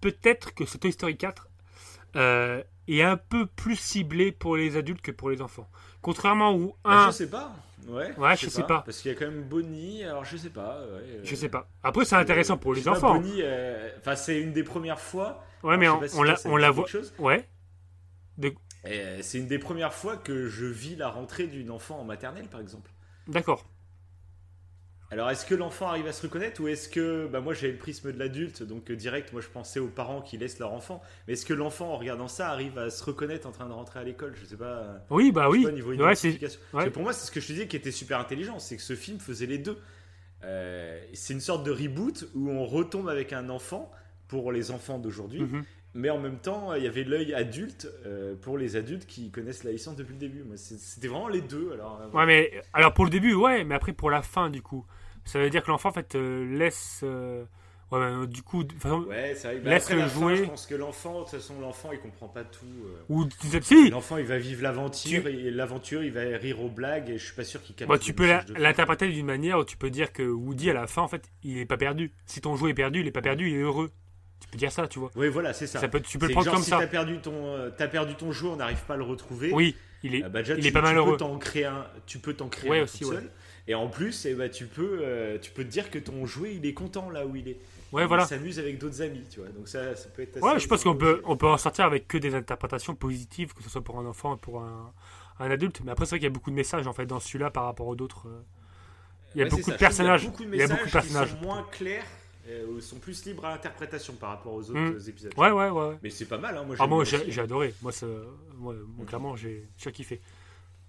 peut-être 0.00 0.54
que 0.54 0.64
ce 0.64 0.78
Toy 0.78 0.92
Story 0.92 1.16
4 1.16 1.48
euh, 2.14 2.62
est 2.86 3.02
un 3.02 3.16
peu 3.16 3.46
plus 3.46 3.74
ciblé 3.76 4.30
pour 4.30 4.56
les 4.56 4.76
adultes 4.76 5.00
que 5.02 5.10
pour 5.10 5.30
les 5.30 5.42
enfants. 5.42 5.68
Contrairement 6.02 6.54
au 6.54 6.76
Bah, 6.84 7.06
1, 7.06 7.10
je 7.10 7.16
sais 7.16 7.30
pas. 7.30 7.52
Ouais, 7.88 8.16
Ouais, 8.16 8.36
je 8.36 8.48
sais 8.48 8.62
pas. 8.62 8.82
Parce 8.82 9.00
qu'il 9.00 9.12
y 9.12 9.14
a 9.14 9.18
quand 9.18 9.26
même 9.26 9.44
Bonnie, 9.44 10.04
alors 10.04 10.24
je 10.24 10.36
sais 10.36 10.50
pas. 10.50 10.80
ouais, 10.80 11.02
euh, 11.02 11.20
je 11.22 11.34
sais 11.34 11.48
pas. 11.48 11.68
Après, 11.82 12.04
c'est 12.04 12.16
intéressant 12.16 12.56
pour 12.56 12.74
les 12.74 12.82
sais 12.82 12.90
pas, 12.90 12.96
enfants. 12.96 13.14
Bonnie, 13.14 13.40
euh, 13.42 13.90
enfin, 13.98 14.16
c'est 14.16 14.40
une 14.40 14.52
des 14.52 14.64
premières 14.64 15.00
fois. 15.00 15.44
Ouais, 15.62 15.76
mais 15.76 15.88
on, 15.88 16.00
sais 16.00 16.08
si 16.08 16.22
la, 16.22 16.36
on 16.46 16.56
la 16.56 16.70
voit. 16.70 16.86
chose. 16.86 17.14
Ouais. 17.18 17.48
Euh, 18.86 19.18
c'est 19.22 19.38
une 19.38 19.46
des 19.46 19.58
premières 19.58 19.94
fois 19.94 20.16
que 20.16 20.48
je 20.48 20.66
vis 20.66 20.96
la 20.96 21.08
rentrée 21.08 21.46
d'une 21.46 21.70
enfant 21.70 21.98
en 22.00 22.04
maternelle, 22.04 22.48
par 22.48 22.60
exemple. 22.60 22.90
D'accord. 23.26 23.64
Alors, 25.14 25.30
est-ce 25.30 25.46
que 25.46 25.54
l'enfant 25.54 25.86
arrive 25.88 26.08
à 26.08 26.12
se 26.12 26.22
reconnaître 26.22 26.60
ou 26.60 26.66
est-ce 26.66 26.88
que, 26.88 27.28
bah, 27.28 27.40
moi, 27.40 27.54
j'ai 27.54 27.70
le 27.70 27.78
prisme 27.78 28.10
de 28.12 28.18
l'adulte, 28.18 28.64
donc 28.64 28.90
euh, 28.90 28.96
direct, 28.96 29.32
moi, 29.32 29.40
je 29.40 29.46
pensais 29.48 29.78
aux 29.78 29.86
parents 29.86 30.20
qui 30.20 30.36
laissent 30.38 30.58
leur 30.58 30.72
enfant. 30.72 31.00
Mais 31.28 31.34
est-ce 31.34 31.46
que 31.46 31.54
l'enfant, 31.54 31.92
en 31.92 31.96
regardant 31.98 32.26
ça, 32.26 32.50
arrive 32.50 32.76
à 32.78 32.90
se 32.90 33.02
reconnaître 33.04 33.46
en 33.46 33.52
train 33.52 33.66
de 33.68 33.72
rentrer 33.72 34.00
à 34.00 34.02
l'école? 34.02 34.34
Je 34.34 34.44
sais 34.44 34.56
pas. 34.56 34.64
euh, 34.64 34.98
Oui, 35.10 35.30
bah 35.30 35.48
oui. 35.48 35.62
pas, 35.62 35.70
niveau 35.70 35.92
Ouais, 35.94 36.14
ouais. 36.72 36.90
Pour 36.90 37.02
moi, 37.04 37.12
c'est 37.12 37.26
ce 37.26 37.30
que 37.30 37.40
je 37.40 37.46
te 37.46 37.52
disais 37.52 37.68
qui 37.68 37.76
était 37.76 37.92
super 37.92 38.18
intelligent, 38.18 38.58
c'est 38.58 38.76
que 38.76 38.82
ce 38.82 38.96
film 38.96 39.20
faisait 39.20 39.46
les 39.46 39.58
deux. 39.58 39.78
Euh, 40.42 41.00
c'est 41.12 41.32
une 41.32 41.40
sorte 41.40 41.64
de 41.64 41.70
reboot 41.70 42.28
où 42.34 42.50
on 42.50 42.66
retombe 42.66 43.08
avec 43.08 43.32
un 43.32 43.48
enfant 43.50 43.90
pour 44.26 44.50
les 44.50 44.72
enfants 44.72 44.98
d'aujourd'hui, 44.98 45.42
Mhm. 45.42 45.62
mais 45.94 46.10
en 46.10 46.18
même 46.18 46.38
temps, 46.38 46.74
il 46.74 46.82
y 46.82 46.86
avait 46.88 47.04
l'œil 47.04 47.32
adulte 47.34 47.88
euh, 48.04 48.34
pour 48.34 48.58
les 48.58 48.74
adultes 48.76 49.06
qui 49.06 49.30
connaissent 49.30 49.62
la 49.64 49.70
licence 49.70 49.96
depuis 49.96 50.14
le 50.14 50.18
début. 50.18 50.44
C'était 50.56 51.06
vraiment 51.08 51.28
les 51.28 51.40
deux. 51.40 51.70
Alors, 51.72 52.00
euh, 52.02 52.10
Ouais, 52.18 52.26
mais 52.26 52.50
alors 52.72 52.92
pour 52.92 53.04
le 53.04 53.10
début, 53.10 53.32
ouais, 53.34 53.62
mais 53.64 53.74
après 53.76 53.92
pour 53.92 54.10
la 54.10 54.22
fin, 54.22 54.50
du 54.50 54.60
coup, 54.60 54.84
ça 55.24 55.38
veut 55.38 55.50
dire 55.50 55.62
que 55.62 55.70
l'enfant 55.70 55.88
en 55.90 55.92
fait 55.92 56.14
euh, 56.14 56.44
laisse. 56.58 57.00
euh, 57.02 57.44
Ouais, 57.92 58.00
euh, 58.00 58.26
du 58.26 58.42
coup, 58.42 58.64
façon, 58.78 59.02
Ouais, 59.02 59.34
vrai. 59.34 59.60
Bah, 59.62 59.70
laisse 59.70 59.84
après 59.84 59.94
le 59.94 60.00
fin, 60.08 60.08
jouer. 60.08 60.36
je 60.38 60.42
pense 60.44 60.66
que 60.66 60.74
l'enfant, 60.74 61.18
de 61.18 61.18
toute 61.20 61.28
façon, 61.34 61.60
l'enfant, 61.60 61.90
il 61.92 62.00
comprend 62.00 62.28
pas 62.28 62.42
tout. 62.42 62.64
euh. 62.86 62.96
Ou 63.10 63.26
tu 63.26 63.62
si, 63.62 63.90
L'enfant, 63.90 64.16
il 64.16 64.24
va 64.24 64.38
vivre 64.38 64.62
l'aventure, 64.62 65.22
Tu- 65.22 65.28
et 65.28 65.50
l'aventure, 65.50 66.02
il 66.02 66.10
va 66.10 66.22
rire 66.22 66.60
aux 66.62 66.70
blagues, 66.70 67.10
et 67.10 67.18
je 67.18 67.24
suis 67.26 67.34
pas 67.34 67.44
sûr 67.44 67.62
qu'il 67.62 67.74
capte. 67.76 67.90
Bah, 67.90 67.98
tu 67.98 68.14
peux 68.14 68.26
l'interpréter 68.56 69.08
d'une 69.08 69.26
manière 69.26 69.58
où 69.58 69.64
tu 69.64 69.76
peux 69.76 69.90
dire 69.90 70.12
que 70.12 70.22
Woody, 70.22 70.70
à 70.70 70.72
la 70.72 70.86
fin, 70.86 71.02
en 71.02 71.08
fait, 71.08 71.30
il 71.42 71.58
est 71.58 71.66
pas 71.66 71.76
perdu. 71.76 72.10
Si 72.26 72.40
ton 72.40 72.56
jouet 72.56 72.70
est 72.70 72.74
perdu, 72.74 73.00
il 73.00 73.06
est 73.06 73.12
pas 73.12 73.22
perdu, 73.22 73.48
il 73.48 73.54
est 73.56 73.60
heureux. 73.60 73.92
Tu 74.40 74.48
peux 74.48 74.56
dire 74.58 74.72
ça, 74.72 74.88
tu 74.88 74.98
vois. 74.98 75.10
Oui, 75.14 75.28
voilà, 75.28 75.52
c'est 75.52 75.66
ça. 75.66 75.78
Ça 75.78 75.86
peut- 75.88 76.00
tu 76.00 76.18
peux 76.18 76.26
le 76.26 76.32
prendre 76.32 76.46
genre, 76.46 76.54
comme 76.54 76.64
si 76.64 76.70
ça. 76.70 76.78
T'as 76.78 76.86
perdu 76.86 77.18
ton, 77.18 77.46
euh, 77.46 77.70
t'as 77.76 77.86
perdu 77.88 78.14
ton 78.14 78.32
jouet, 78.32 78.50
on 78.50 78.56
n'arrive 78.56 78.82
pas 78.86 78.94
à 78.94 78.96
le 78.96 79.04
retrouver. 79.04 79.52
Oui, 79.52 79.76
il 80.02 80.14
est, 80.16 80.22
Ah 80.24 80.28
bah 80.30 80.40
déjà, 80.42 80.54
il 80.54 80.62
tu, 80.62 80.68
est 80.68 80.72
pas 80.72 80.80
tu 80.80 80.84
malheureux. 80.86 81.12
peux 81.12 81.18
t'en 81.18 81.38
créer 81.38 81.66
un, 81.66 81.86
tu 82.06 82.18
peux 82.18 82.34
t'en 82.34 82.48
créer 82.48 82.70
Ouais, 82.70 82.80
un 82.80 82.84
aussi, 82.84 83.04
seul. 83.04 83.30
Et 83.66 83.74
en 83.74 83.88
plus, 83.88 84.26
eh 84.26 84.34
bah, 84.34 84.48
tu 84.48 84.66
peux, 84.66 84.98
euh, 85.02 85.38
tu 85.38 85.50
peux 85.50 85.64
te 85.64 85.68
dire 85.70 85.90
que 85.90 85.98
ton 85.98 86.26
jouet, 86.26 86.54
il 86.56 86.66
est 86.66 86.74
content 86.74 87.08
là 87.10 87.26
où 87.26 87.34
il 87.36 87.48
est. 87.48 87.56
Ouais, 87.92 88.02
il 88.02 88.08
voilà. 88.08 88.26
s'amuse 88.26 88.58
avec 88.58 88.78
d'autres 88.78 89.00
amis, 89.02 89.24
tu 89.30 89.40
vois. 89.40 89.48
Donc 89.50 89.68
ça, 89.68 89.94
ça 89.96 90.08
peut 90.10 90.22
être. 90.22 90.36
assez 90.36 90.46
Ouais, 90.46 90.58
je 90.58 90.66
pense 90.68 90.82
qu'on 90.84 90.96
peut, 90.96 91.22
on 91.24 91.36
peut 91.36 91.46
en 91.46 91.56
sortir 91.56 91.84
avec 91.86 92.06
que 92.08 92.18
des 92.18 92.34
interprétations 92.34 92.94
positives, 92.94 93.54
que 93.54 93.62
ce 93.62 93.70
soit 93.70 93.82
pour 93.82 93.98
un 93.98 94.04
enfant 94.06 94.34
et 94.34 94.38
pour 94.38 94.60
un, 94.60 94.92
un 95.38 95.50
adulte. 95.50 95.80
Mais 95.84 95.92
après, 95.92 96.04
c'est 96.04 96.10
vrai 96.10 96.18
qu'il 96.18 96.24
y 96.24 96.32
a 96.32 96.34
beaucoup 96.34 96.50
de 96.50 96.56
messages 96.56 96.86
en 96.86 96.92
fait 96.92 97.06
dans 97.06 97.20
celui-là 97.20 97.50
par 97.50 97.64
rapport 97.64 97.86
aux 97.86 97.96
autres. 98.00 98.28
euh. 98.28 98.42
Il 99.34 99.38
y 99.38 99.40
a 99.40 99.44
Ouais, 99.44 99.50
beaucoup 99.50 99.70
de 99.70 99.76
personnages. 99.76 100.22
Il 100.22 100.24
y 100.24 100.28
a 100.28 100.30
beaucoup 100.30 100.44
de 100.44 100.48
messages 100.50 100.84
qui 100.84 100.90
personnages. 100.90 101.30
sont 101.30 101.40
moins 101.40 101.66
clairs, 101.72 102.04
euh, 102.48 102.66
ou 102.66 102.80
sont 102.80 102.98
plus 102.98 103.24
libres 103.24 103.44
à 103.46 103.50
l'interprétation 103.52 104.14
par 104.14 104.30
rapport 104.30 104.52
aux 104.54 104.70
autres 104.70 104.78
Mm. 104.78 105.08
épisodes. 105.08 105.32
Ouais, 105.38 105.50
ouais, 105.50 105.70
ouais. 105.70 105.98
Mais 106.02 106.10
c'est 106.10 106.26
pas 106.26 106.38
mal, 106.38 106.56
hein. 106.56 106.64
Moi, 106.64 106.76
Ah, 106.78 107.04
j'ai 107.04 107.30
j'ai 107.30 107.40
adoré. 107.40 107.74
Moi, 107.80 107.90
ça, 107.92 108.06
moi, 108.58 108.74
moi, 108.96 109.06
clairement, 109.06 109.34
j'ai 109.36 109.66
j'ai 109.78 109.90
kiffé. 109.92 110.20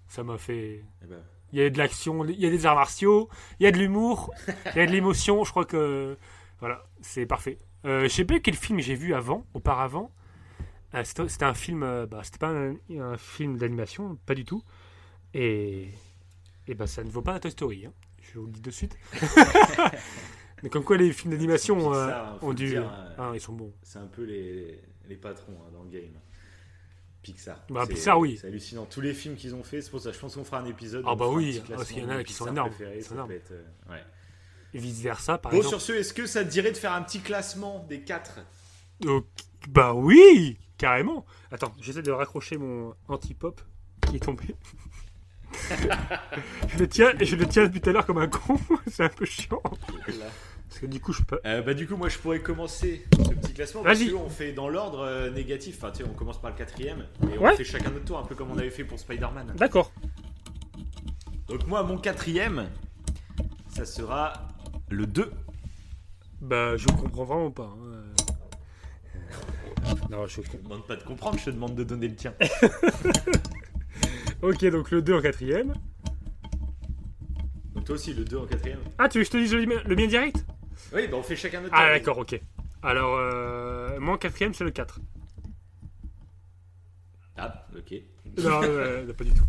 Ça 0.08 0.22
m'a 0.22 0.38
fait. 0.38 0.84
Eh 1.02 1.06
ben, 1.06 1.20
Il 1.52 1.58
y 1.58 1.62
a 1.62 1.70
de 1.70 1.78
l'action, 1.78 2.24
il 2.24 2.38
y 2.40 2.46
a 2.46 2.50
des 2.50 2.66
arts 2.66 2.74
martiaux, 2.74 3.28
il 3.60 3.64
y 3.64 3.66
a 3.66 3.70
de 3.72 3.78
l'humour, 3.78 4.32
il 4.74 4.78
y 4.78 4.80
a 4.80 4.86
de 4.86 4.90
l'émotion. 4.92 5.44
Je 5.44 5.50
crois 5.50 5.64
que 5.64 6.16
voilà, 6.60 6.84
c'est 7.00 7.26
parfait. 7.26 7.58
Euh, 7.84 8.02
je 8.04 8.08
sais 8.08 8.24
pas 8.24 8.40
quel 8.40 8.54
film 8.54 8.80
j'ai 8.80 8.94
vu 8.94 9.14
avant, 9.14 9.46
auparavant. 9.54 10.12
Euh, 10.94 11.02
c'était 11.04 11.44
un 11.44 11.54
film, 11.54 11.82
euh, 11.82 12.06
bah, 12.06 12.20
c'était 12.24 12.38
pas 12.38 12.48
un, 12.50 12.74
un 12.98 13.16
film 13.16 13.58
d'animation, 13.58 14.16
pas 14.26 14.34
du 14.34 14.44
tout. 14.44 14.62
Et 15.34 15.88
et 16.68 16.74
bah 16.74 16.86
ça 16.86 17.04
ne 17.04 17.10
vaut 17.10 17.22
pas 17.22 17.32
la 17.32 17.40
Toy 17.40 17.50
Story. 17.52 17.86
hein. 17.86 17.92
Je 18.22 18.38
vous 18.40 18.46
le 18.46 18.52
dis 18.52 18.60
de 18.60 18.70
suite. 18.70 18.96
Mais 20.62 20.68
comme 20.70 20.84
quoi 20.84 20.96
les 20.96 21.12
films 21.12 21.32
d'animation 21.32 21.92
euh, 21.94 22.08
hein, 22.08 22.38
ont 22.42 22.52
dû, 22.54 22.68
dire, 22.70 22.90
ah, 23.18 23.30
ils 23.34 23.40
sont 23.40 23.52
bons. 23.52 23.72
C'est 23.82 23.98
un 23.98 24.06
peu 24.06 24.24
les, 24.24 24.80
les 25.06 25.16
patrons 25.16 25.52
hein, 25.64 25.70
dans 25.72 25.82
le 25.84 25.90
game. 25.90 26.18
Pixar. 27.32 27.56
Bah, 27.70 27.86
Pixar, 27.88 28.18
oui. 28.20 28.38
C'est 28.40 28.46
hallucinant. 28.46 28.86
Tous 28.86 29.00
les 29.00 29.12
films 29.12 29.34
qu'ils 29.34 29.54
ont 29.56 29.64
fait, 29.64 29.82
c'est 29.82 29.90
pour 29.90 30.00
ça. 30.00 30.12
Je 30.12 30.18
pense 30.18 30.36
qu'on 30.36 30.44
fera 30.44 30.60
un 30.60 30.64
épisode. 30.66 31.04
Ah 31.08 31.16
bah 31.16 31.26
oui, 31.28 31.58
petit 31.58 31.72
parce 31.72 31.88
qu'il 31.88 32.02
y 32.02 32.06
en 32.06 32.10
a 32.10 32.22
qui 32.22 32.32
sont 32.32 32.46
énormes, 32.46 32.70
sont 32.72 32.78
ça 33.08 33.14
énormes. 33.14 33.32
être, 33.32 33.50
euh, 33.50 33.64
ouais. 33.90 34.04
Et 34.74 34.78
vice 34.78 35.00
versa, 35.00 35.36
par 35.38 35.50
Bon, 35.50 35.58
exemple. 35.58 35.76
sur 35.80 35.80
ce, 35.80 35.92
est-ce 35.94 36.14
que 36.14 36.24
ça 36.26 36.44
te 36.44 36.50
dirait 36.50 36.70
de 36.70 36.76
faire 36.76 36.92
un 36.92 37.02
petit 37.02 37.18
classement 37.20 37.84
des 37.88 38.02
quatre? 38.02 38.38
Euh, 39.06 39.20
bah 39.68 39.92
oui, 39.92 40.56
carrément. 40.78 41.26
Attends, 41.50 41.72
j'essaie 41.80 42.02
de 42.02 42.12
raccrocher 42.12 42.58
mon 42.58 42.94
anti-pop 43.08 43.60
qui 44.08 44.16
est 44.16 44.20
tombé. 44.20 44.44
je 46.68 46.78
le 46.78 46.88
tiens, 46.88 47.12
je 47.20 47.34
le 47.36 47.46
tiens 47.46 47.64
depuis 47.66 47.80
tout 47.80 47.90
à 47.90 47.92
l'heure 47.92 48.06
comme 48.06 48.18
un 48.18 48.28
con. 48.28 48.58
C'est 48.86 49.04
un 49.04 49.08
peu 49.08 49.24
chiant. 49.24 49.62
Parce 50.68 50.80
que 50.80 50.86
du 50.86 51.00
coup, 51.00 51.12
je 51.12 51.22
peux. 51.22 51.38
Euh, 51.46 51.62
bah 51.62 51.74
du 51.74 51.86
coup 51.86 51.96
moi 51.96 52.08
je 52.08 52.18
pourrais 52.18 52.40
commencer 52.40 53.06
ce 53.16 53.30
petit 53.34 53.52
classement 53.54 53.82
parce 53.82 53.98
que 54.02 54.14
on 54.14 54.28
fait 54.28 54.52
dans 54.52 54.68
l'ordre 54.68 55.00
euh, 55.00 55.30
négatif, 55.30 55.76
enfin 55.78 55.90
tu 55.92 56.02
sais 56.02 56.08
on 56.10 56.12
commence 56.14 56.40
par 56.40 56.50
le 56.50 56.56
quatrième 56.56 57.06
et 57.32 57.38
on 57.38 57.46
fait 57.56 57.64
chacun 57.64 57.90
notre 57.90 58.04
tour 58.04 58.18
un 58.18 58.24
peu 58.24 58.34
comme 58.34 58.50
on 58.50 58.58
avait 58.58 58.70
fait 58.70 58.84
pour 58.84 58.98
Spider-Man. 58.98 59.54
D'accord. 59.56 59.92
Donc 61.48 61.66
moi 61.68 61.82
mon 61.84 61.96
quatrième 61.98 62.66
ça 63.68 63.84
sera 63.86 64.48
le 64.90 65.06
2. 65.06 65.30
Bah, 66.40 66.76
je 66.76 66.86
comprends 66.88 67.24
vraiment 67.24 67.50
pas. 67.50 67.72
hein. 67.72 67.78
Euh, 69.86 69.94
Non, 70.10 70.26
je 70.26 70.40
te 70.42 70.56
demande 70.56 70.84
pas 70.86 70.96
de 70.96 71.02
comprendre, 71.04 71.38
je 71.38 71.44
te 71.46 71.50
demande 71.50 71.74
de 71.76 71.84
donner 71.84 72.08
le 72.08 72.16
tien. 72.16 72.34
Ok, 74.42 74.64
donc 74.66 74.90
le 74.90 75.00
2 75.00 75.14
en 75.14 75.22
quatrième. 75.22 75.72
Donc 77.74 77.84
toi 77.84 77.94
aussi 77.94 78.12
le 78.12 78.24
2 78.24 78.36
en 78.36 78.46
quatrième. 78.46 78.80
Ah, 78.98 79.08
tu 79.08 79.18
veux 79.18 79.24
que 79.24 79.28
je 79.28 79.32
te 79.32 79.36
dise 79.38 79.54
le 79.54 79.96
mien 79.96 80.06
direct? 80.06 80.44
Oui 80.92 81.08
bah 81.08 81.16
on 81.16 81.22
fait 81.22 81.36
chacun 81.36 81.60
notre 81.60 81.74
Ah, 81.76 81.88
d'accord, 81.90 82.18
ok. 82.18 82.40
Alors, 82.82 83.16
euh, 83.16 83.98
moi 84.00 84.14
en 84.14 84.18
quatrième, 84.18 84.54
c'est 84.54 84.64
le 84.64 84.70
4. 84.70 85.00
Ah 87.36 87.66
ok. 87.76 87.94
Non, 88.38 88.60
euh, 88.62 89.12
pas 89.12 89.24
du 89.24 89.32
tout. 89.32 89.44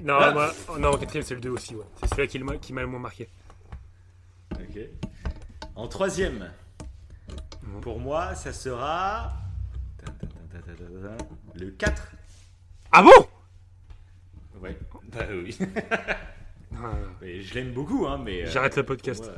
Non, 0.00 0.18
Ah. 0.20 0.30
moi, 0.32 0.52
non, 0.78 0.90
en 0.90 0.96
quatrième, 0.98 1.24
c'est 1.24 1.34
le 1.34 1.40
2 1.40 1.50
aussi, 1.50 1.74
ouais. 1.74 1.84
C'est 2.00 2.08
celui-là 2.10 2.26
qui 2.28 2.38
m'a- 2.40 2.56
qui 2.58 2.72
m'a 2.72 2.82
le 2.82 2.86
moins 2.88 3.00
marqué. 3.00 3.28
Ok. 4.52 4.78
En 5.74 5.88
troisième, 5.88 6.50
pour 7.80 7.98
moi 7.98 8.34
ça 8.34 8.52
sera 8.52 9.32
le 11.54 11.70
4. 11.70 12.12
Ah 12.92 13.02
bon? 13.02 13.10
Ouais. 14.60 14.76
Bah 15.12 15.26
oui. 15.30 15.56
Ah, 16.76 16.92
Mais 17.20 17.40
je 17.40 17.54
l'aime 17.54 17.72
beaucoup, 17.72 18.06
hein, 18.06 18.18
mais. 18.18 18.42
euh, 18.42 18.50
J'arrête 18.50 18.76
le 18.76 18.82
podcast. 18.84 19.24
moi, 19.24 19.34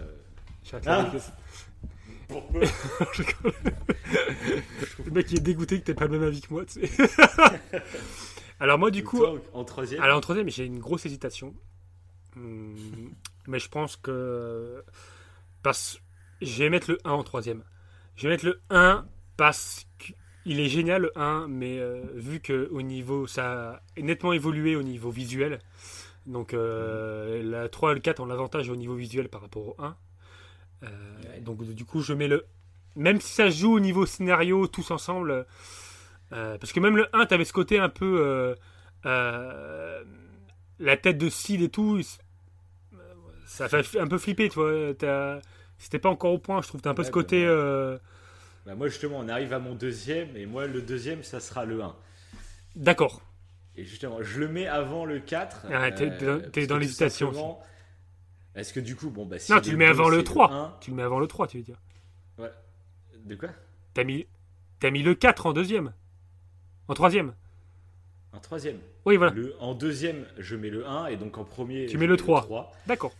J'arrête 0.71 0.87
Ah. 0.89 1.11
Je 3.13 3.23
rigole. 3.23 3.53
Le 5.05 5.11
mec 5.13 5.31
il 5.31 5.39
est 5.39 5.43
dégoûté 5.43 5.79
que 5.79 5.85
t'aies 5.85 5.95
pas 5.95 6.07
le 6.07 6.19
même 6.19 6.25
avis 6.27 6.41
que 6.41 6.53
moi, 6.53 6.65
tu 6.65 6.85
sais. 6.87 6.91
Alors 8.61 8.79
moi 8.79 8.91
du 8.91 9.05
coup, 9.05 9.19
toi, 9.19 9.35
en 9.53 9.65
troisième 9.65 10.03
alors 10.03 10.17
en 10.17 10.21
troisième 10.21 10.49
j'ai 10.49 10.65
une 10.65 10.79
grosse 10.79 11.05
hésitation, 11.07 11.55
Hum, 12.37 12.75
mais 13.47 13.59
je 13.59 13.69
pense 13.69 13.97
que 13.97 14.83
parce 15.63 16.01
je 16.43 16.59
vais 16.65 16.69
mettre 16.71 16.91
le 16.91 16.99
1 17.05 17.11
en 17.13 17.23
troisième. 17.23 17.63
Je 18.17 18.25
vais 18.25 18.35
mettre 18.35 18.45
le 18.47 18.61
1 18.71 19.07
parce 19.37 19.87
qu'il 19.99 20.61
est 20.61 20.69
génial 20.69 21.03
le 21.03 21.13
1, 21.19 21.49
mais 21.49 21.79
euh, 21.79 22.03
vu 22.15 22.41
que 22.41 22.69
au 22.73 22.83
niveau 22.83 23.27
ça 23.27 23.83
a 23.97 24.01
nettement 24.01 24.33
évolué 24.33 24.75
au 24.77 24.83
niveau 24.83 25.11
visuel, 25.11 25.61
donc 26.27 26.55
euh, 26.55 27.43
la 27.43 27.69
3 27.69 27.93
et 27.93 27.95
le 27.95 28.01
4 28.01 28.21
ont 28.21 28.27
l'avantage 28.27 28.69
au 28.69 28.77
niveau 28.77 28.95
visuel 28.97 29.29
par 29.29 29.43
rapport 29.43 29.69
au 29.69 29.77
1. 29.79 29.97
Euh, 30.82 30.86
Donc 31.40 31.62
du 31.65 31.85
coup 31.85 32.03
je 32.03 32.12
mets 32.12 32.28
le 32.28 32.44
même 32.97 33.20
si 33.20 33.32
ça 33.32 33.51
se 33.51 33.57
joue 33.59 33.73
au 33.74 33.81
niveau 33.81 34.07
scénario 34.07 34.66
tous 34.66 34.90
ensemble, 34.90 35.47
euh, 36.32 36.59
parce 36.59 36.73
que 36.73 36.81
même 36.81 36.97
le 36.97 37.07
1 37.15 37.27
t'avais 37.27 37.44
ce 37.44 37.53
côté 37.53 37.78
un 37.78 37.89
peu 37.90 38.57
euh, 39.05 40.05
la 40.78 40.97
tête 40.97 41.19
de 41.19 41.28
Sid 41.28 41.61
et 41.62 41.69
tout, 41.69 42.01
ça 43.47 43.69
fait 43.69 43.98
un 44.01 44.07
peu 44.09 44.19
flipper, 44.19 44.48
tu 44.48 44.59
vois. 44.59 44.93
C'était 45.78 45.98
pas 45.98 46.09
encore 46.09 46.32
au 46.32 46.39
point, 46.39 46.62
je 46.62 46.69
trouve. 46.69 46.81
T'as 46.81 46.90
un 46.90 46.94
peu 46.94 47.03
Ouais, 47.03 47.07
ce 47.07 47.12
côté. 47.12 47.40
moi- 47.43 47.51
euh, 47.55 47.98
Bah, 48.65 48.74
moi 48.74 48.89
justement, 48.89 49.19
on 49.19 49.28
arrive 49.28 49.53
à 49.53 49.59
mon 49.59 49.74
deuxième, 49.74 50.35
et 50.36 50.47
moi 50.47 50.66
le 50.66 50.81
deuxième, 50.82 51.23
ça 51.23 51.39
sera 51.39 51.65
le 51.65 51.82
1. 51.82 51.94
D'accord. 52.74 53.20
Et 53.77 53.85
justement, 53.85 54.23
je 54.23 54.40
le 54.40 54.48
mets 54.48 54.66
avant 54.66 55.05
le 55.05 55.20
4. 55.20 55.66
Ah, 55.70 55.90
t'es- 55.93 56.66
dans- 56.66 56.78
l'hésitation 56.78 57.59
Est-ce 58.57 58.73
que 58.73 58.81
du 58.81 58.97
coup, 58.97 59.11
bon, 59.11 59.27
bah 59.27 59.39
si. 59.39 59.53
non, 59.53 59.61
tu 59.61 59.70
le 59.70 59.77
mets 59.77 59.87
avant 59.87 60.09
le 60.09 60.19
c'est 60.19 60.24
3. 60.24 60.53
1, 60.53 60.77
Tu 60.81 60.91
le 60.91 60.97
mets 60.97 61.03
avant 61.03 61.19
le 61.19 61.27
3, 61.27 61.47
tu 61.47 61.59
veux 61.59 61.62
dire. 61.62 61.81
Ouais. 62.39 62.51
De 63.24 63.35
quoi? 63.35 63.51
T'as 63.93 64.05
mis, 64.05 64.27
mis 64.83 65.03
le 65.03 65.15
4 65.15 65.47
en 65.47 65.53
deuxième. 65.53 65.93
En 66.89 66.95
troisième. 66.95 67.35
En 68.33 68.41
troisième. 68.41 68.78
Oui, 69.05 69.16
voilà. 69.16 69.33
Le, 69.33 69.55
en 69.61 69.74
deuxième, 69.74 70.27
je 70.39 70.57
mets 70.57 70.70
le 70.70 70.87
1, 70.87 71.07
et 71.07 71.16
donc 71.16 71.39
en 71.39 71.45
premier, 71.45 71.87
Tu 71.87 71.95
je 71.95 71.99
mets 71.99 72.07
le 72.07 72.16
3. 72.16 72.73
D'accord. 72.87 73.12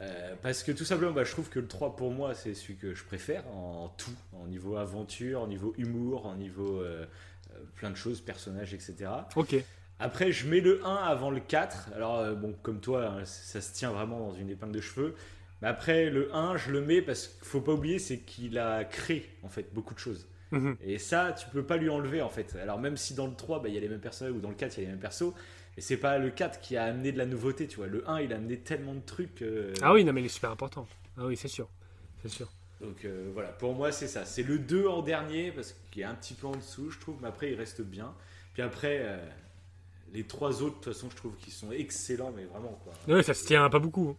Euh, 0.00 0.34
parce 0.42 0.62
que 0.62 0.72
tout 0.72 0.84
simplement, 0.84 1.12
bah, 1.12 1.24
je 1.24 1.32
trouve 1.32 1.48
que 1.48 1.58
le 1.58 1.68
3 1.68 1.96
pour 1.96 2.10
moi, 2.10 2.34
c'est 2.34 2.54
celui 2.54 2.76
que 2.76 2.94
je 2.94 3.04
préfère 3.04 3.46
en 3.48 3.88
tout, 3.98 4.14
en 4.32 4.46
niveau 4.46 4.76
aventure, 4.76 5.42
en 5.42 5.46
niveau 5.46 5.74
humour, 5.76 6.26
en 6.26 6.36
niveau 6.36 6.80
euh, 6.80 7.04
euh, 7.52 7.58
plein 7.76 7.90
de 7.90 7.96
choses, 7.96 8.20
personnages, 8.20 8.72
etc. 8.72 9.10
Ok. 9.36 9.56
Après, 10.00 10.32
je 10.32 10.48
mets 10.48 10.60
le 10.60 10.84
1 10.84 10.94
avant 10.94 11.30
le 11.30 11.40
4. 11.40 11.90
Alors, 11.94 12.18
euh, 12.18 12.34
bon, 12.34 12.54
comme 12.62 12.80
toi, 12.80 13.06
hein, 13.06 13.24
ça 13.24 13.60
se 13.60 13.72
tient 13.74 13.90
vraiment 13.92 14.18
dans 14.18 14.34
une 14.34 14.50
épingle 14.50 14.72
de 14.72 14.80
cheveux. 14.80 15.14
Mais 15.62 15.68
après, 15.68 16.08
le 16.10 16.34
1, 16.34 16.56
je 16.56 16.70
le 16.72 16.80
mets 16.80 17.02
parce 17.02 17.28
qu'il 17.28 17.46
faut 17.46 17.60
pas 17.60 17.72
oublier, 17.72 17.98
c'est 17.98 18.18
qu'il 18.18 18.58
a 18.58 18.84
créé, 18.84 19.28
en 19.42 19.48
fait, 19.48 19.72
beaucoup 19.74 19.94
de 19.94 19.98
choses. 19.98 20.26
Mhm. 20.52 20.76
Et 20.82 20.98
ça, 20.98 21.32
tu 21.38 21.46
peux 21.50 21.62
pas 21.62 21.76
lui 21.76 21.90
enlever, 21.90 22.22
en 22.22 22.30
fait. 22.30 22.56
Alors, 22.60 22.78
même 22.80 22.96
si 22.96 23.14
dans 23.14 23.26
le 23.26 23.34
3, 23.34 23.60
bah, 23.62 23.68
il 23.68 23.74
y 23.74 23.78
a 23.78 23.80
les 23.80 23.88
mêmes 23.88 24.00
personnages, 24.00 24.34
ou 24.34 24.40
dans 24.40 24.48
le 24.48 24.54
4, 24.56 24.78
il 24.78 24.80
y 24.80 24.82
a 24.84 24.86
les 24.86 24.92
mêmes 24.92 25.00
persos, 25.00 25.32
et 25.76 25.80
c'est 25.82 25.98
pas 25.98 26.18
le 26.18 26.30
4 26.30 26.60
qui 26.60 26.76
a 26.76 26.84
amené 26.84 27.12
de 27.12 27.18
la 27.18 27.26
nouveauté, 27.26 27.66
tu 27.68 27.76
vois. 27.76 27.86
Le 27.86 28.08
1, 28.08 28.20
il 28.20 28.32
a 28.32 28.36
amené 28.36 28.58
tellement 28.58 28.94
de 28.94 29.00
trucs. 29.00 29.42
euh, 29.42 29.74
Ah 29.82 29.92
oui, 29.92 30.04
non, 30.04 30.12
mais 30.12 30.22
il 30.22 30.26
est 30.26 30.28
super 30.28 30.50
important. 30.50 30.88
Ah 31.18 31.26
oui, 31.26 31.36
c'est 31.36 31.48
sûr. 31.48 31.68
C'est 32.22 32.28
sûr. 32.30 32.48
Donc 32.80 33.04
euh, 33.04 33.30
voilà, 33.34 33.50
pour 33.50 33.74
moi 33.74 33.92
c'est 33.92 34.08
ça. 34.08 34.24
C'est 34.24 34.42
le 34.42 34.58
2 34.58 34.86
en 34.88 35.02
dernier 35.02 35.52
parce 35.52 35.76
qu'il 35.90 36.00
est 36.00 36.06
un 36.06 36.14
petit 36.14 36.32
peu 36.32 36.46
en 36.46 36.56
dessous, 36.56 36.90
je 36.90 36.98
trouve, 36.98 37.16
mais 37.20 37.28
après 37.28 37.52
il 37.52 37.54
reste 37.54 37.82
bien. 37.82 38.14
Puis 38.54 38.62
après, 38.62 39.00
euh, 39.02 39.18
les 40.12 40.24
trois 40.24 40.62
autres, 40.62 40.78
de 40.78 40.84
toute 40.84 40.92
façon, 40.94 41.08
je 41.10 41.16
trouve 41.16 41.36
qu'ils 41.36 41.52
sont 41.52 41.72
excellents, 41.72 42.32
mais 42.34 42.44
vraiment 42.44 42.78
quoi. 42.84 42.92
Ouais, 43.14 43.22
ça 43.22 43.34
se 43.34 43.44
tient 43.44 43.68
pas 43.70 43.78
beaucoup. 43.78 44.16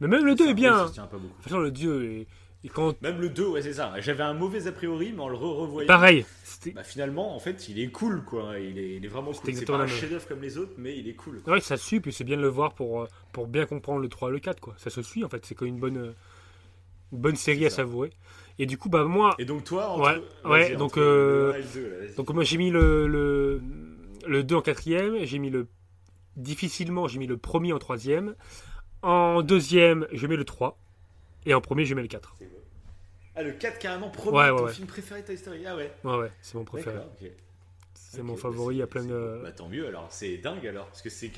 Mais 0.00 0.08
même 0.08 0.24
le 0.24 0.34
2 0.34 0.48
est 0.50 0.54
bien. 0.54 0.76
ça 0.76 0.82
hein. 0.82 0.88
se 0.88 0.92
tient 0.94 1.06
pas 1.06 1.16
beaucoup. 1.16 1.28
De 1.28 1.34
toute 1.34 1.44
façon, 1.44 1.60
le 1.60 1.70
2 1.70 2.04
est. 2.04 2.26
et 2.64 2.68
quand... 2.68 3.00
Même 3.02 3.20
le 3.20 3.28
2, 3.28 3.46
ouais, 3.46 3.62
c'est 3.62 3.74
ça. 3.74 3.94
J'avais 4.00 4.24
un 4.24 4.34
mauvais 4.34 4.66
a 4.66 4.72
priori, 4.72 5.12
mais 5.14 5.22
en 5.22 5.28
le 5.28 5.36
re-revoyant. 5.36 5.86
Pareil. 5.86 6.26
Bah, 6.74 6.82
finalement, 6.82 7.34
en 7.34 7.38
fait, 7.38 7.68
il 7.68 7.78
est 7.80 7.88
cool 7.88 8.24
quoi. 8.24 8.58
Il 8.58 8.78
est, 8.78 8.96
il 8.96 9.04
est 9.04 9.08
vraiment 9.08 9.32
cool. 9.32 9.54
C'est 9.54 9.64
pas 9.64 9.76
un 9.76 9.86
chef-d'œuvre 9.86 10.26
comme 10.26 10.42
les 10.42 10.58
autres, 10.58 10.74
mais 10.78 10.98
il 10.98 11.08
est 11.08 11.14
cool. 11.14 11.40
Ouais, 11.46 11.60
ça 11.60 11.76
suit, 11.76 12.00
puis 12.00 12.12
c'est 12.12 12.24
bien 12.24 12.36
de 12.36 12.42
le 12.42 12.48
voir 12.48 12.74
pour, 12.74 13.02
euh, 13.02 13.06
pour 13.32 13.46
bien 13.46 13.66
comprendre 13.66 14.00
le 14.00 14.08
3 14.08 14.28
et 14.28 14.32
le 14.32 14.38
4, 14.40 14.60
quoi. 14.60 14.74
Ça 14.78 14.90
se 14.90 15.02
suit, 15.02 15.24
en 15.24 15.28
fait. 15.28 15.44
C'est 15.46 15.54
comme 15.54 15.68
une 15.68 15.80
bonne, 15.80 16.14
une 17.12 17.18
bonne 17.18 17.36
série 17.36 17.66
à 17.66 17.70
savourer. 17.70 18.10
Et 18.58 18.66
du 18.66 18.78
coup, 18.78 18.88
bah, 18.88 19.04
moi. 19.04 19.34
Et 19.38 19.44
donc, 19.44 19.64
toi, 19.64 19.88
entre- 19.88 20.20
Ouais, 20.44 20.50
ouais 20.50 20.76
donc. 20.76 20.96
euh, 20.98 21.52
un 21.52 21.56
et 21.56 21.62
le 21.62 21.68
deux, 21.74 21.88
là, 21.88 21.98
vas-y. 22.06 22.14
donc, 22.16 22.30
moi, 22.30 22.44
j'ai 22.44 22.58
mis 22.58 22.70
le, 22.70 23.06
le, 23.06 23.60
le 24.26 24.42
2 24.44 24.56
en 24.56 24.62
quatrième, 24.62 25.24
j'ai 25.24 25.38
mis 25.38 25.50
le. 25.50 25.68
Difficilement, 26.36 27.08
j'ai 27.08 27.18
mis 27.18 27.26
le 27.26 27.36
premier 27.36 27.72
en 27.72 27.78
troisième. 27.78 28.34
En 29.02 29.42
deuxième, 29.42 30.06
je 30.12 30.26
mets 30.26 30.36
le 30.36 30.44
3. 30.44 30.78
Et 31.44 31.54
en 31.54 31.60
premier, 31.60 31.84
je 31.84 31.94
mets 31.94 32.02
le 32.02 32.08
4. 32.08 32.36
Ah, 33.34 33.42
le 33.42 33.52
4 33.52 33.78
carrément 33.78 34.10
premier, 34.10 34.38
Ouais, 34.38 34.50
ouais, 34.50 34.58
ton 34.58 34.64
ouais. 34.66 34.72
film 34.72 34.86
préféré 34.86 35.22
de 35.22 35.36
Story. 35.36 35.64
Ah 35.66 35.76
ouais. 35.76 35.92
Ouais, 36.04 36.16
ouais, 36.16 36.32
c'est 36.40 36.54
mon 36.54 36.64
préféré. 36.64 36.96
D'accord, 36.96 37.12
ok. 37.20 37.28
C'est 38.14 38.22
mon 38.22 38.34
bah, 38.34 38.40
favori 38.40 38.82
à 38.82 38.86
plein 38.86 39.04
de. 39.04 39.40
Bah 39.42 39.52
tant 39.52 39.70
mieux 39.70 39.86
alors, 39.86 40.06
c'est 40.10 40.36
dingue 40.36 40.66
alors, 40.66 40.84
parce 40.88 41.00
que 41.00 41.08
c'est 41.08 41.32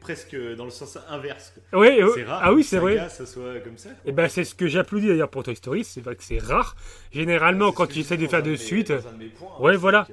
presque 0.00 0.36
dans 0.56 0.64
le 0.64 0.72
sens 0.72 0.98
inverse. 1.08 1.54
ouais. 1.72 2.00
c'est 2.14 2.24
rare. 2.24 2.40
Ah 2.42 2.52
oui, 2.52 2.64
c'est 2.64 2.78
vrai. 2.78 3.08
ça 3.08 3.26
soit 3.26 3.60
comme 3.60 3.78
ça. 3.78 3.90
Et 4.04 4.10
ben 4.10 4.28
c'est 4.28 4.42
ce 4.42 4.56
que 4.56 4.66
j'applaudis 4.66 5.06
d'ailleurs 5.06 5.30
pour 5.30 5.44
Toy 5.44 5.54
Story, 5.54 5.84
c'est 5.84 6.00
vrai 6.00 6.16
que 6.16 6.24
c'est 6.24 6.38
rare. 6.38 6.74
Généralement 7.12 7.70
quand 7.70 7.86
tu 7.86 8.00
essaies 8.00 8.16
de 8.16 8.26
faire 8.26 8.42
de 8.42 8.50
mes- 8.50 8.56
un 8.56 9.12
de 9.12 9.28
points, 9.28 9.60
ouais 9.60 9.72
c'est 9.74 9.78
voilà, 9.78 10.08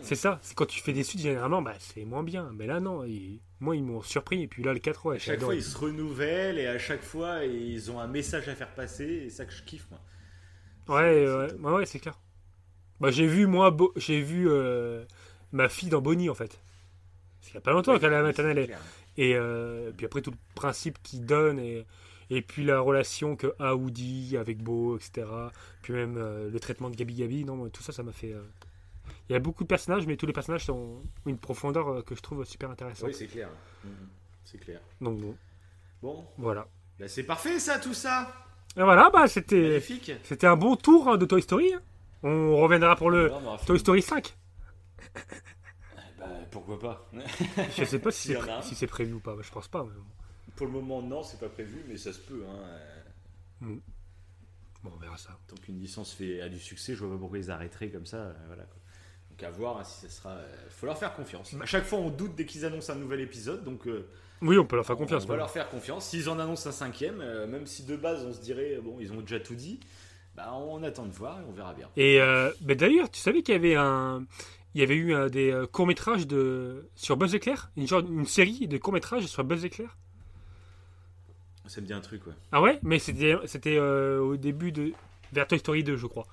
c'est 0.00 0.14
ça. 0.14 0.38
C'est 0.40 0.54
quand 0.54 0.64
tu 0.64 0.80
fais 0.80 0.94
des 0.94 1.02
suites 1.02 1.20
généralement, 1.20 1.60
bah 1.60 1.74
c'est 1.78 2.06
moins 2.06 2.22
bien. 2.22 2.50
Mais 2.56 2.66
là 2.66 2.80
non, 2.80 3.04
ils- 3.04 3.40
moi 3.60 3.76
ils 3.76 3.84
m'ont 3.84 4.00
surpris 4.00 4.42
et 4.44 4.48
puis 4.48 4.62
là 4.62 4.72
le 4.72 4.78
4 4.78 5.04
ouais, 5.04 5.16
À 5.16 5.18
chaque 5.18 5.42
fois 5.42 5.54
ils 5.54 5.62
se 5.62 5.76
renouvellent 5.76 6.58
et 6.58 6.66
à 6.66 6.78
chaque 6.78 7.02
fois 7.02 7.44
ils 7.44 7.90
ont 7.90 8.00
un 8.00 8.06
message 8.08 8.48
à 8.48 8.54
faire 8.54 8.72
passer 8.74 9.24
et 9.26 9.28
ça 9.28 9.44
que 9.44 9.52
je 9.52 9.62
kiffe 9.64 9.86
moi. 9.90 10.00
Ouais, 10.88 11.26
ouais, 11.26 11.52
ouais, 11.60 11.72
ouais, 11.72 11.84
c'est 11.86 11.98
clair. 11.98 12.18
Bah 13.00 13.10
j'ai 13.10 13.26
vu 13.26 13.46
moi, 13.46 13.70
Bo- 13.70 13.92
j'ai 13.96 14.20
vu 14.22 14.48
euh, 14.48 15.04
ma 15.52 15.68
fille 15.68 15.88
dans 15.88 16.00
Bonnie 16.00 16.28
en 16.30 16.34
fait. 16.34 16.60
C'est 17.40 17.50
il 17.50 17.54
y 17.54 17.58
a 17.58 17.60
pas 17.60 17.72
longtemps 17.72 17.92
Oui, 17.94 18.00
qu'elle 18.00 18.12
est 18.12 18.16
à 18.16 18.18
la 18.20 18.24
maternelle. 18.24 18.76
Et, 19.16 19.34
euh, 19.36 19.90
puis 19.96 20.06
après 20.06 20.22
tout 20.22 20.30
le 20.30 20.36
principe 20.54 21.02
qu'il 21.02 21.26
donne 21.26 21.58
et, 21.58 21.84
et 22.30 22.40
puis 22.42 22.64
la 22.64 22.80
relation 22.80 23.36
que 23.36 23.54
a 23.58 23.74
Woody 23.74 24.36
avec 24.38 24.62
Bo, 24.62 24.96
etc. 24.96 25.26
Puis 25.82 25.92
même 25.92 26.16
euh, 26.16 26.50
le 26.50 26.60
traitement 26.60 26.88
de 26.88 26.96
Gabi 26.96 27.14
Gabi, 27.14 27.44
non, 27.44 27.68
tout 27.68 27.82
ça, 27.82 27.92
ça 27.92 28.02
m'a 28.02 28.12
fait. 28.12 28.32
euh, 28.32 28.42
Il 29.28 29.32
y 29.32 29.36
a 29.36 29.38
beaucoup 29.38 29.64
de 29.64 29.68
personnages, 29.68 30.06
mais 30.06 30.16
tous 30.16 30.26
les 30.26 30.32
personnages 30.32 30.68
ont 30.70 31.02
une 31.26 31.36
profondeur 31.38 32.04
que 32.04 32.14
je 32.14 32.22
trouve 32.22 32.44
super 32.44 32.70
intéressante. 32.70 33.08
Oui 33.08 33.14
c'est 33.14 33.26
clair. 33.26 33.48
Mhm. 33.84 33.90
C'est 34.44 34.58
clair. 34.58 34.80
Donc 35.00 35.18
bon, 35.20 35.36
Bon, 36.02 36.24
voilà. 36.38 36.66
bah, 36.98 37.06
c'est 37.08 37.22
parfait 37.24 37.58
ça 37.58 37.78
tout 37.78 37.94
ça. 37.94 38.32
Et 38.76 38.82
voilà, 38.82 39.10
bah 39.10 39.26
c'était 39.28 39.60
Magnifique. 39.68 40.12
c'était 40.24 40.46
un 40.46 40.56
bon 40.56 40.76
tour 40.76 41.08
hein, 41.08 41.18
de 41.18 41.26
Toy 41.26 41.42
Story. 41.42 41.74
hein. 41.74 41.82
On 42.22 42.56
reviendra 42.56 42.96
pour 42.96 43.10
le 43.10 43.30
Ah, 43.32 43.58
Toy 43.66 43.78
Story 43.78 44.00
5. 44.00 44.34
Pourquoi 46.52 46.78
pas. 46.78 47.10
Je 47.76 47.84
sais 47.84 47.98
pas 47.98 48.12
si 48.12 48.28
c'est 48.28 48.34
pré- 48.34 48.62
si 48.62 48.86
prévu 48.86 49.14
ou 49.14 49.20
pas, 49.20 49.34
je 49.42 49.50
pense 49.50 49.66
pas. 49.68 49.82
mais 49.82 49.90
bon. 49.96 50.04
Pour 50.54 50.66
le 50.66 50.72
moment 50.72 51.02
non 51.02 51.22
c'est 51.24 51.40
pas 51.40 51.48
prévu 51.48 51.82
mais 51.88 51.96
ça 51.96 52.12
se 52.12 52.20
peut. 52.20 52.44
Hein. 52.48 52.56
euh, 53.64 53.74
Bon, 54.84 54.90
on 54.94 54.98
verra 54.98 55.16
ça. 55.16 55.38
Tant 55.46 55.56
qu'une 55.56 55.78
licence 55.80 56.12
fait, 56.12 56.40
a 56.40 56.48
du 56.48 56.58
succès, 56.58 56.94
je 56.94 57.04
vois 57.04 57.14
pas 57.14 57.20
pourquoi 57.20 57.38
ils 57.38 57.50
arrêteraient 57.50 57.88
comme 57.90 58.06
ça. 58.06 58.16
euh, 58.16 58.32
voilà, 58.48 58.64
quoi. 58.64 58.76
Donc 59.30 59.42
à 59.44 59.50
voir 59.50 59.78
hein, 59.78 59.84
si 59.84 60.00
ça 60.00 60.08
sera. 60.08 60.30
euh, 60.30 60.48
faut 60.70 60.86
leur 60.86 60.98
faire 60.98 61.14
confiance. 61.14 61.54
À 61.60 61.66
chaque 61.66 61.84
fois, 61.84 61.98
on 62.00 62.10
doute 62.10 62.34
dès 62.34 62.44
qu'ils 62.46 62.64
annoncent 62.64 62.92
un 62.92 62.96
nouvel 62.96 63.20
épisode, 63.20 63.64
donc. 63.64 63.86
euh, 63.86 64.08
Oui, 64.42 64.58
on 64.58 64.66
peut 64.66 64.76
leur 64.76 64.84
faire 64.84 64.96
confiance. 64.96 65.24
On 65.24 65.28
va 65.28 65.36
leur 65.36 65.50
faire 65.50 65.68
confiance. 65.70 66.06
S'ils 66.06 66.28
en 66.28 66.38
annoncent 66.40 66.68
un 66.68 66.72
cinquième, 66.72 67.20
euh, 67.20 67.46
même 67.46 67.66
si 67.66 67.84
de 67.84 67.96
base 67.96 68.26
on 68.26 68.32
se 68.32 68.40
dirait 68.40 68.78
bon, 68.82 68.98
ils 69.00 69.12
ont 69.12 69.20
déjà 69.20 69.38
tout 69.38 69.54
dit, 69.54 69.78
bah 70.34 70.52
on 70.54 70.82
attend 70.82 71.06
de 71.06 71.12
voir 71.12 71.40
et 71.40 71.44
on 71.48 71.52
verra 71.52 71.74
bien. 71.74 71.88
Et 71.96 72.20
euh, 72.20 72.50
bah, 72.60 72.74
d'ailleurs, 72.74 73.08
tu 73.08 73.20
savais 73.20 73.42
qu'il 73.42 73.54
y 73.54 73.56
avait 73.56 73.76
un, 73.76 74.26
il 74.74 74.80
y 74.80 74.84
avait 74.84 74.96
eu 74.96 75.14
euh, 75.14 75.28
des 75.28 75.64
courts 75.72 75.86
métrages 75.86 76.26
de 76.26 76.88
sur 76.94 77.16
Buzz 77.16 77.34
Éclair, 77.34 77.70
une 77.76 77.86
genre 77.86 78.00
une 78.00 78.26
série 78.26 78.66
de 78.68 78.78
courts 78.78 78.92
métrages 78.92 79.26
sur 79.26 79.44
Buzz 79.44 79.64
Éclair. 79.64 79.96
Ça 81.66 81.80
me 81.80 81.86
dit 81.86 81.92
un 81.92 82.00
truc, 82.00 82.26
ouais. 82.26 82.32
Ah 82.50 82.60
ouais, 82.60 82.78
mais 82.82 82.98
c'était 82.98 83.36
c'était 83.46 83.76
euh, 83.76 84.18
au 84.20 84.36
début 84.36 84.72
de 84.72 84.92
vers 85.32 85.46
Toy 85.46 85.58
Story 85.58 85.84
2, 85.84 85.96
je 85.96 86.06
crois. 86.06 86.26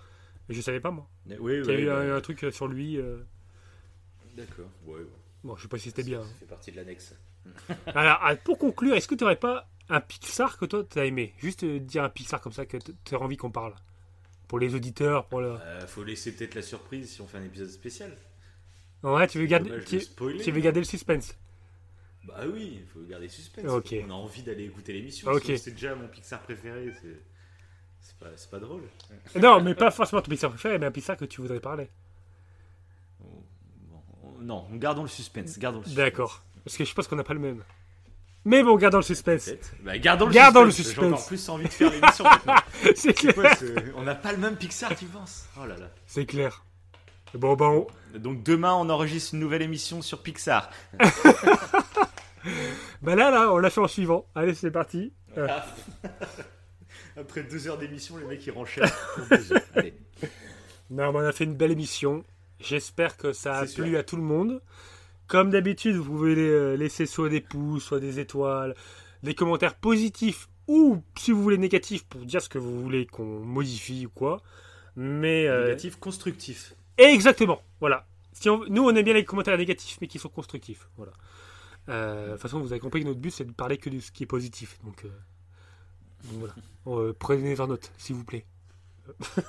Je 0.49 0.59
savais 0.61 0.79
pas 0.79 0.89
moi. 0.89 1.07
Mais 1.27 1.37
Oui, 1.37 1.61
Qu'il 1.61 1.71
y 1.71 1.75
a 1.75 1.77
oui, 1.77 1.83
eu 1.83 1.85
bah, 1.85 1.97
un, 1.99 2.15
un 2.17 2.21
truc 2.21 2.43
euh, 2.43 2.51
sur 2.51 2.67
lui. 2.67 2.97
euh, 2.97 3.19
D'accord. 4.35 4.65
Ouais, 4.85 4.95
ouais. 4.99 5.05
Bon, 5.43 5.55
je 5.55 5.61
sais 5.61 5.67
pas 5.67 5.77
si 5.77 5.89
c'était 5.89 6.03
bien. 6.03 6.21
Ça 6.23 6.27
fait 6.39 6.45
partie 6.45 6.71
de 6.71 6.77
l'annexe. 6.77 7.13
Alors, 7.87 8.17
ah, 8.21 8.35
pour 8.35 8.57
conclure, 8.57 8.95
est-ce 8.95 9.07
que 9.07 9.15
tu 9.15 9.23
aurais 9.23 9.35
pas 9.35 9.69
un 9.89 10.01
Pixar 10.01 10.57
que 10.57 10.65
toi 10.65 10.83
t'as 10.83 11.05
aimé? 11.05 11.33
Juste 11.37 11.63
euh, 11.63 11.79
dire 11.79 12.03
un 12.03 12.09
Pixar 12.09 12.41
comme 12.41 12.51
ça 12.53 12.65
que 12.65 12.77
tu 13.05 13.15
as 13.15 13.19
envie 13.19 13.37
qu'on 13.37 13.51
parle. 13.51 13.75
Pour 14.47 14.57
les 14.59 14.73
auditeurs, 14.73 15.27
pour 15.27 15.41
le. 15.41 15.51
Euh, 15.61 15.85
faut 15.85 16.03
laisser 16.03 16.35
peut-être 16.35 16.55
la 16.55 16.63
surprise 16.63 17.11
si 17.11 17.21
on 17.21 17.27
fait 17.27 17.37
un 17.37 17.43
épisode 17.45 17.69
spécial. 17.69 18.17
Ouais, 19.03 19.27
tu 19.27 19.39
veux 19.39 19.45
garder, 19.45 19.69
dommage 19.69 19.85
tu, 19.85 19.99
spoiler, 20.01 20.43
tu 20.43 20.51
veux 20.51 20.59
garder 20.59 20.79
le 20.81 20.85
suspense. 20.85 21.35
Bah 22.25 22.41
oui, 22.51 22.79
il 22.81 22.85
faut 22.87 22.99
garder 23.07 23.25
le 23.27 23.31
suspense. 23.31 23.65
On 23.65 24.09
a 24.09 24.13
envie 24.13 24.43
d'aller 24.43 24.65
écouter 24.65 24.93
l'émission. 24.93 25.31
C'est 25.57 25.71
déjà 25.71 25.95
mon 25.95 26.07
Pixar 26.07 26.41
préféré. 26.41 26.93
C'est 28.01 28.15
pas, 28.17 28.27
pas 28.51 28.59
drôle. 28.59 28.83
Non, 29.35 29.61
mais 29.61 29.75
pas 29.75 29.91
forcément 29.91 30.21
ton 30.21 30.29
Pixar 30.29 30.49
préféré, 30.49 30.77
mais 30.79 30.85
un 30.85 30.91
Pixar 30.91 31.17
que 31.17 31.25
tu 31.25 31.41
voudrais 31.41 31.59
parler. 31.59 31.89
Non, 34.41 34.65
gardons 34.73 35.01
le 35.03 35.07
suspense. 35.09 35.57
Gardons 35.59 35.79
suspense. 35.83 35.95
D'accord. 35.95 36.43
Parce 36.63 36.77
que 36.77 36.85
je 36.85 36.93
pense 36.93 37.07
qu'on 37.07 37.15
n'a 37.15 37.23
pas 37.23 37.33
le 37.33 37.39
même. 37.39 37.63
Mais 38.45 38.63
bon, 38.63 38.77
gardons 38.77 38.97
le 38.97 39.03
suspense. 39.03 39.49
Bah, 39.81 39.97
gardons 39.97 40.27
le 40.27 40.31
Gardons 40.31 40.63
le 40.63 40.71
suspense. 40.71 40.95
J'ai 40.95 41.07
encore 41.07 41.19
suspense. 41.19 41.27
plus 41.27 41.49
envie 41.49 41.63
de 41.65 41.69
faire 41.69 41.91
l'émission 41.91 42.23
maintenant. 42.23 42.55
C'est 42.95 43.13
clair. 43.13 43.33
quoi, 43.35 43.55
ce- 43.55 43.93
On 43.95 44.03
n'a 44.03 44.15
pas 44.15 44.31
le 44.31 44.37
même 44.37 44.55
Pixar, 44.55 44.95
tu 44.95 45.05
penses? 45.05 45.47
Oh 45.61 45.65
là 45.65 45.75
là. 45.77 45.89
C'est 46.07 46.25
clair. 46.25 46.63
Bon, 47.33 47.55
ben, 47.55 47.65
on- 47.65 47.87
Donc 48.17 48.43
demain, 48.43 48.73
on 48.73 48.89
enregistre 48.89 49.33
une 49.35 49.39
nouvelle 49.41 49.61
émission 49.61 50.01
sur 50.01 50.21
Pixar. 50.23 50.69
bah 53.01 53.15
là, 53.15 53.29
là, 53.31 53.51
on 53.53 53.57
l'a 53.57 53.69
fait 53.69 53.81
en 53.81 53.87
suivant. 53.87 54.25
Allez, 54.35 54.53
c'est 54.55 54.71
parti. 54.71 55.13
Euh, 55.37 55.47
Après 57.17 57.43
deux 57.43 57.67
heures 57.67 57.77
d'émission, 57.77 58.17
les 58.17 58.25
mecs 58.25 58.45
ils 58.45 58.51
renchèrent 58.51 58.91
pour 59.15 59.25
deux 59.37 59.53
heures. 59.53 59.61
Allez. 59.75 59.93
Non, 60.89 61.11
mais 61.11 61.19
on 61.19 61.25
a 61.25 61.31
fait 61.31 61.43
une 61.43 61.55
belle 61.55 61.71
émission. 61.71 62.23
J'espère 62.59 63.17
que 63.17 63.31
ça 63.33 63.57
a 63.59 63.67
sûr. 63.67 63.83
plu 63.83 63.97
à 63.97 64.03
tout 64.03 64.15
le 64.15 64.21
monde. 64.23 64.61
Comme 65.27 65.51
d'habitude, 65.51 65.95
vous 65.95 66.05
pouvez 66.05 66.35
euh, 66.35 66.75
laisser 66.75 67.05
soit 67.05 67.29
des 67.29 67.41
pouces, 67.41 67.83
soit 67.83 67.99
des 67.99 68.19
étoiles, 68.19 68.73
des 69.21 69.35
commentaires 69.35 69.75
positifs 69.75 70.49
ou, 70.67 71.03
si 71.17 71.31
vous 71.31 71.41
voulez, 71.43 71.57
négatifs 71.57 72.05
pour 72.05 72.21
dire 72.21 72.41
ce 72.41 72.49
que 72.49 72.57
vous 72.57 72.81
voulez 72.81 73.05
qu'on 73.05 73.39
modifie 73.41 74.05
ou 74.07 74.09
quoi. 74.09 74.41
Mais. 74.95 75.47
euh, 75.47 75.65
Négatif, 75.65 75.97
constructif. 75.97 76.73
Exactement, 76.99 77.61
voilà. 77.79 78.05
Si 78.33 78.49
on- 78.49 78.65
nous, 78.69 78.83
on 78.83 78.93
aime 78.95 79.03
bien 79.03 79.13
les 79.13 79.25
commentaires 79.25 79.57
négatifs, 79.57 79.97
mais 80.01 80.07
qui 80.07 80.19
sont 80.19 80.29
constructifs. 80.29 80.87
Voilà. 80.97 81.13
Euh, 81.89 82.27
de 82.27 82.31
toute 82.33 82.41
façon, 82.41 82.59
vous 82.59 82.71
avez 82.71 82.79
compris 82.79 83.01
que 83.01 83.07
notre 83.07 83.19
but, 83.19 83.31
c'est 83.31 83.45
de 83.45 83.51
parler 83.51 83.77
que 83.77 83.89
de 83.89 83.99
ce 83.99 84.11
qui 84.11 84.23
est 84.23 84.27
positif. 84.27 84.77
Donc, 84.83 85.05
euh, 85.05 85.09
donc 86.25 86.39
voilà. 86.39 86.55
Euh, 86.87 87.13
prenez 87.17 87.59
en 87.59 87.67
note, 87.67 87.91
s'il 87.97 88.15
vous 88.15 88.23
plaît. 88.25 88.45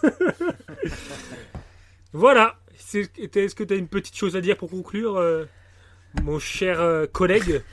voilà. 2.12 2.58
Est-ce 2.74 3.54
que 3.54 3.64
tu 3.64 3.74
as 3.74 3.76
une 3.76 3.88
petite 3.88 4.16
chose 4.16 4.36
à 4.36 4.40
dire 4.40 4.56
pour 4.56 4.70
conclure, 4.70 5.20
mon 6.22 6.38
cher 6.38 7.06
collègue? 7.12 7.62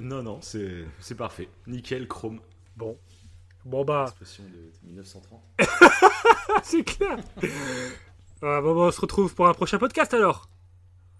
Non, 0.00 0.22
non, 0.22 0.40
c'est 0.40 0.86
c'est 0.98 1.14
parfait. 1.14 1.46
Nickel, 1.66 2.08
chrome. 2.08 2.40
Bon. 2.74 2.96
Bon, 3.66 3.84
bah. 3.84 4.06
Expression 4.08 4.44
de 4.44 4.88
1930. 4.88 5.42
c'est 6.62 6.82
clair. 6.84 7.18
Ah, 8.46 8.60
bon, 8.60 8.74
bah, 8.74 8.80
on 8.82 8.90
se 8.90 9.00
retrouve 9.00 9.34
pour 9.34 9.46
un 9.48 9.54
prochain 9.54 9.78
podcast 9.78 10.12
alors. 10.12 10.50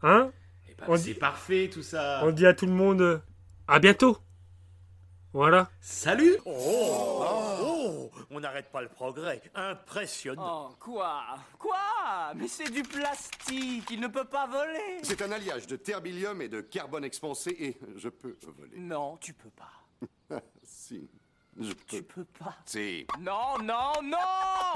Hein 0.02 0.30
Eh 0.68 0.74
ben, 0.74 0.84
On 0.88 0.96
c'est 0.98 1.14
dit- 1.14 1.14
parfait 1.14 1.70
tout 1.72 1.82
ça. 1.82 2.20
On 2.22 2.32
dit 2.32 2.44
à 2.46 2.52
tout 2.52 2.66
le 2.66 2.72
monde 2.72 3.00
euh, 3.00 3.18
à 3.66 3.78
bientôt. 3.78 4.18
Voilà. 5.32 5.70
Salut 5.80 6.36
Oh, 6.44 7.24
oh, 7.62 8.10
on 8.30 8.40
n'arrête 8.40 8.70
pas 8.70 8.82
le 8.82 8.88
progrès. 8.88 9.40
Impressionnant. 9.54 10.68
Oh, 10.72 10.76
quoi? 10.78 11.22
Quoi? 11.58 12.32
Mais 12.36 12.46
c'est 12.46 12.70
du 12.70 12.82
plastique, 12.82 13.88
il 13.90 14.00
ne 14.00 14.08
peut 14.08 14.26
pas 14.26 14.46
voler 14.46 14.98
C'est 15.02 15.22
un 15.22 15.32
alliage 15.32 15.66
de 15.66 15.76
terbilium 15.76 16.42
et 16.42 16.48
de 16.48 16.60
carbone 16.60 17.04
expansé 17.04 17.56
et 17.58 17.78
je 17.96 18.10
peux 18.10 18.36
voler. 18.56 18.76
Non, 18.76 19.16
tu 19.16 19.32
peux 19.32 19.50
pas. 19.50 20.40
si, 20.62 21.08
je 21.60 21.72
peux. 21.72 21.96
Tu 21.96 22.02
peux 22.02 22.24
pas. 22.24 22.56
Si. 22.66 23.06
Non, 23.20 23.58
non, 23.62 23.92
non 24.02 24.18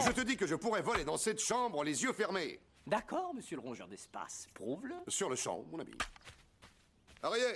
Je 0.07 0.13
te 0.13 0.21
dis 0.21 0.37
que 0.37 0.47
je 0.47 0.55
pourrais 0.55 0.83
voler 0.83 1.05
dans 1.05 1.17
cette 1.17 1.41
chambre 1.41 1.85
les 1.85 2.03
yeux 2.03 2.13
fermés. 2.13 2.61
D'accord, 2.87 3.35
monsieur 3.35 3.57
le 3.57 3.63
rongeur 3.63 3.89
d'espace, 3.89 4.47
prouve-le. 4.55 4.95
Sur 5.09 5.29
le 5.29 5.37
champ, 5.37 5.65
mon 5.71 5.79
ami. 5.79 5.93
Arrière 7.23 7.55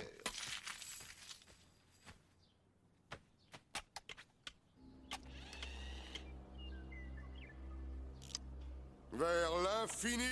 Vers 9.13 9.51
l'infini 9.63 10.25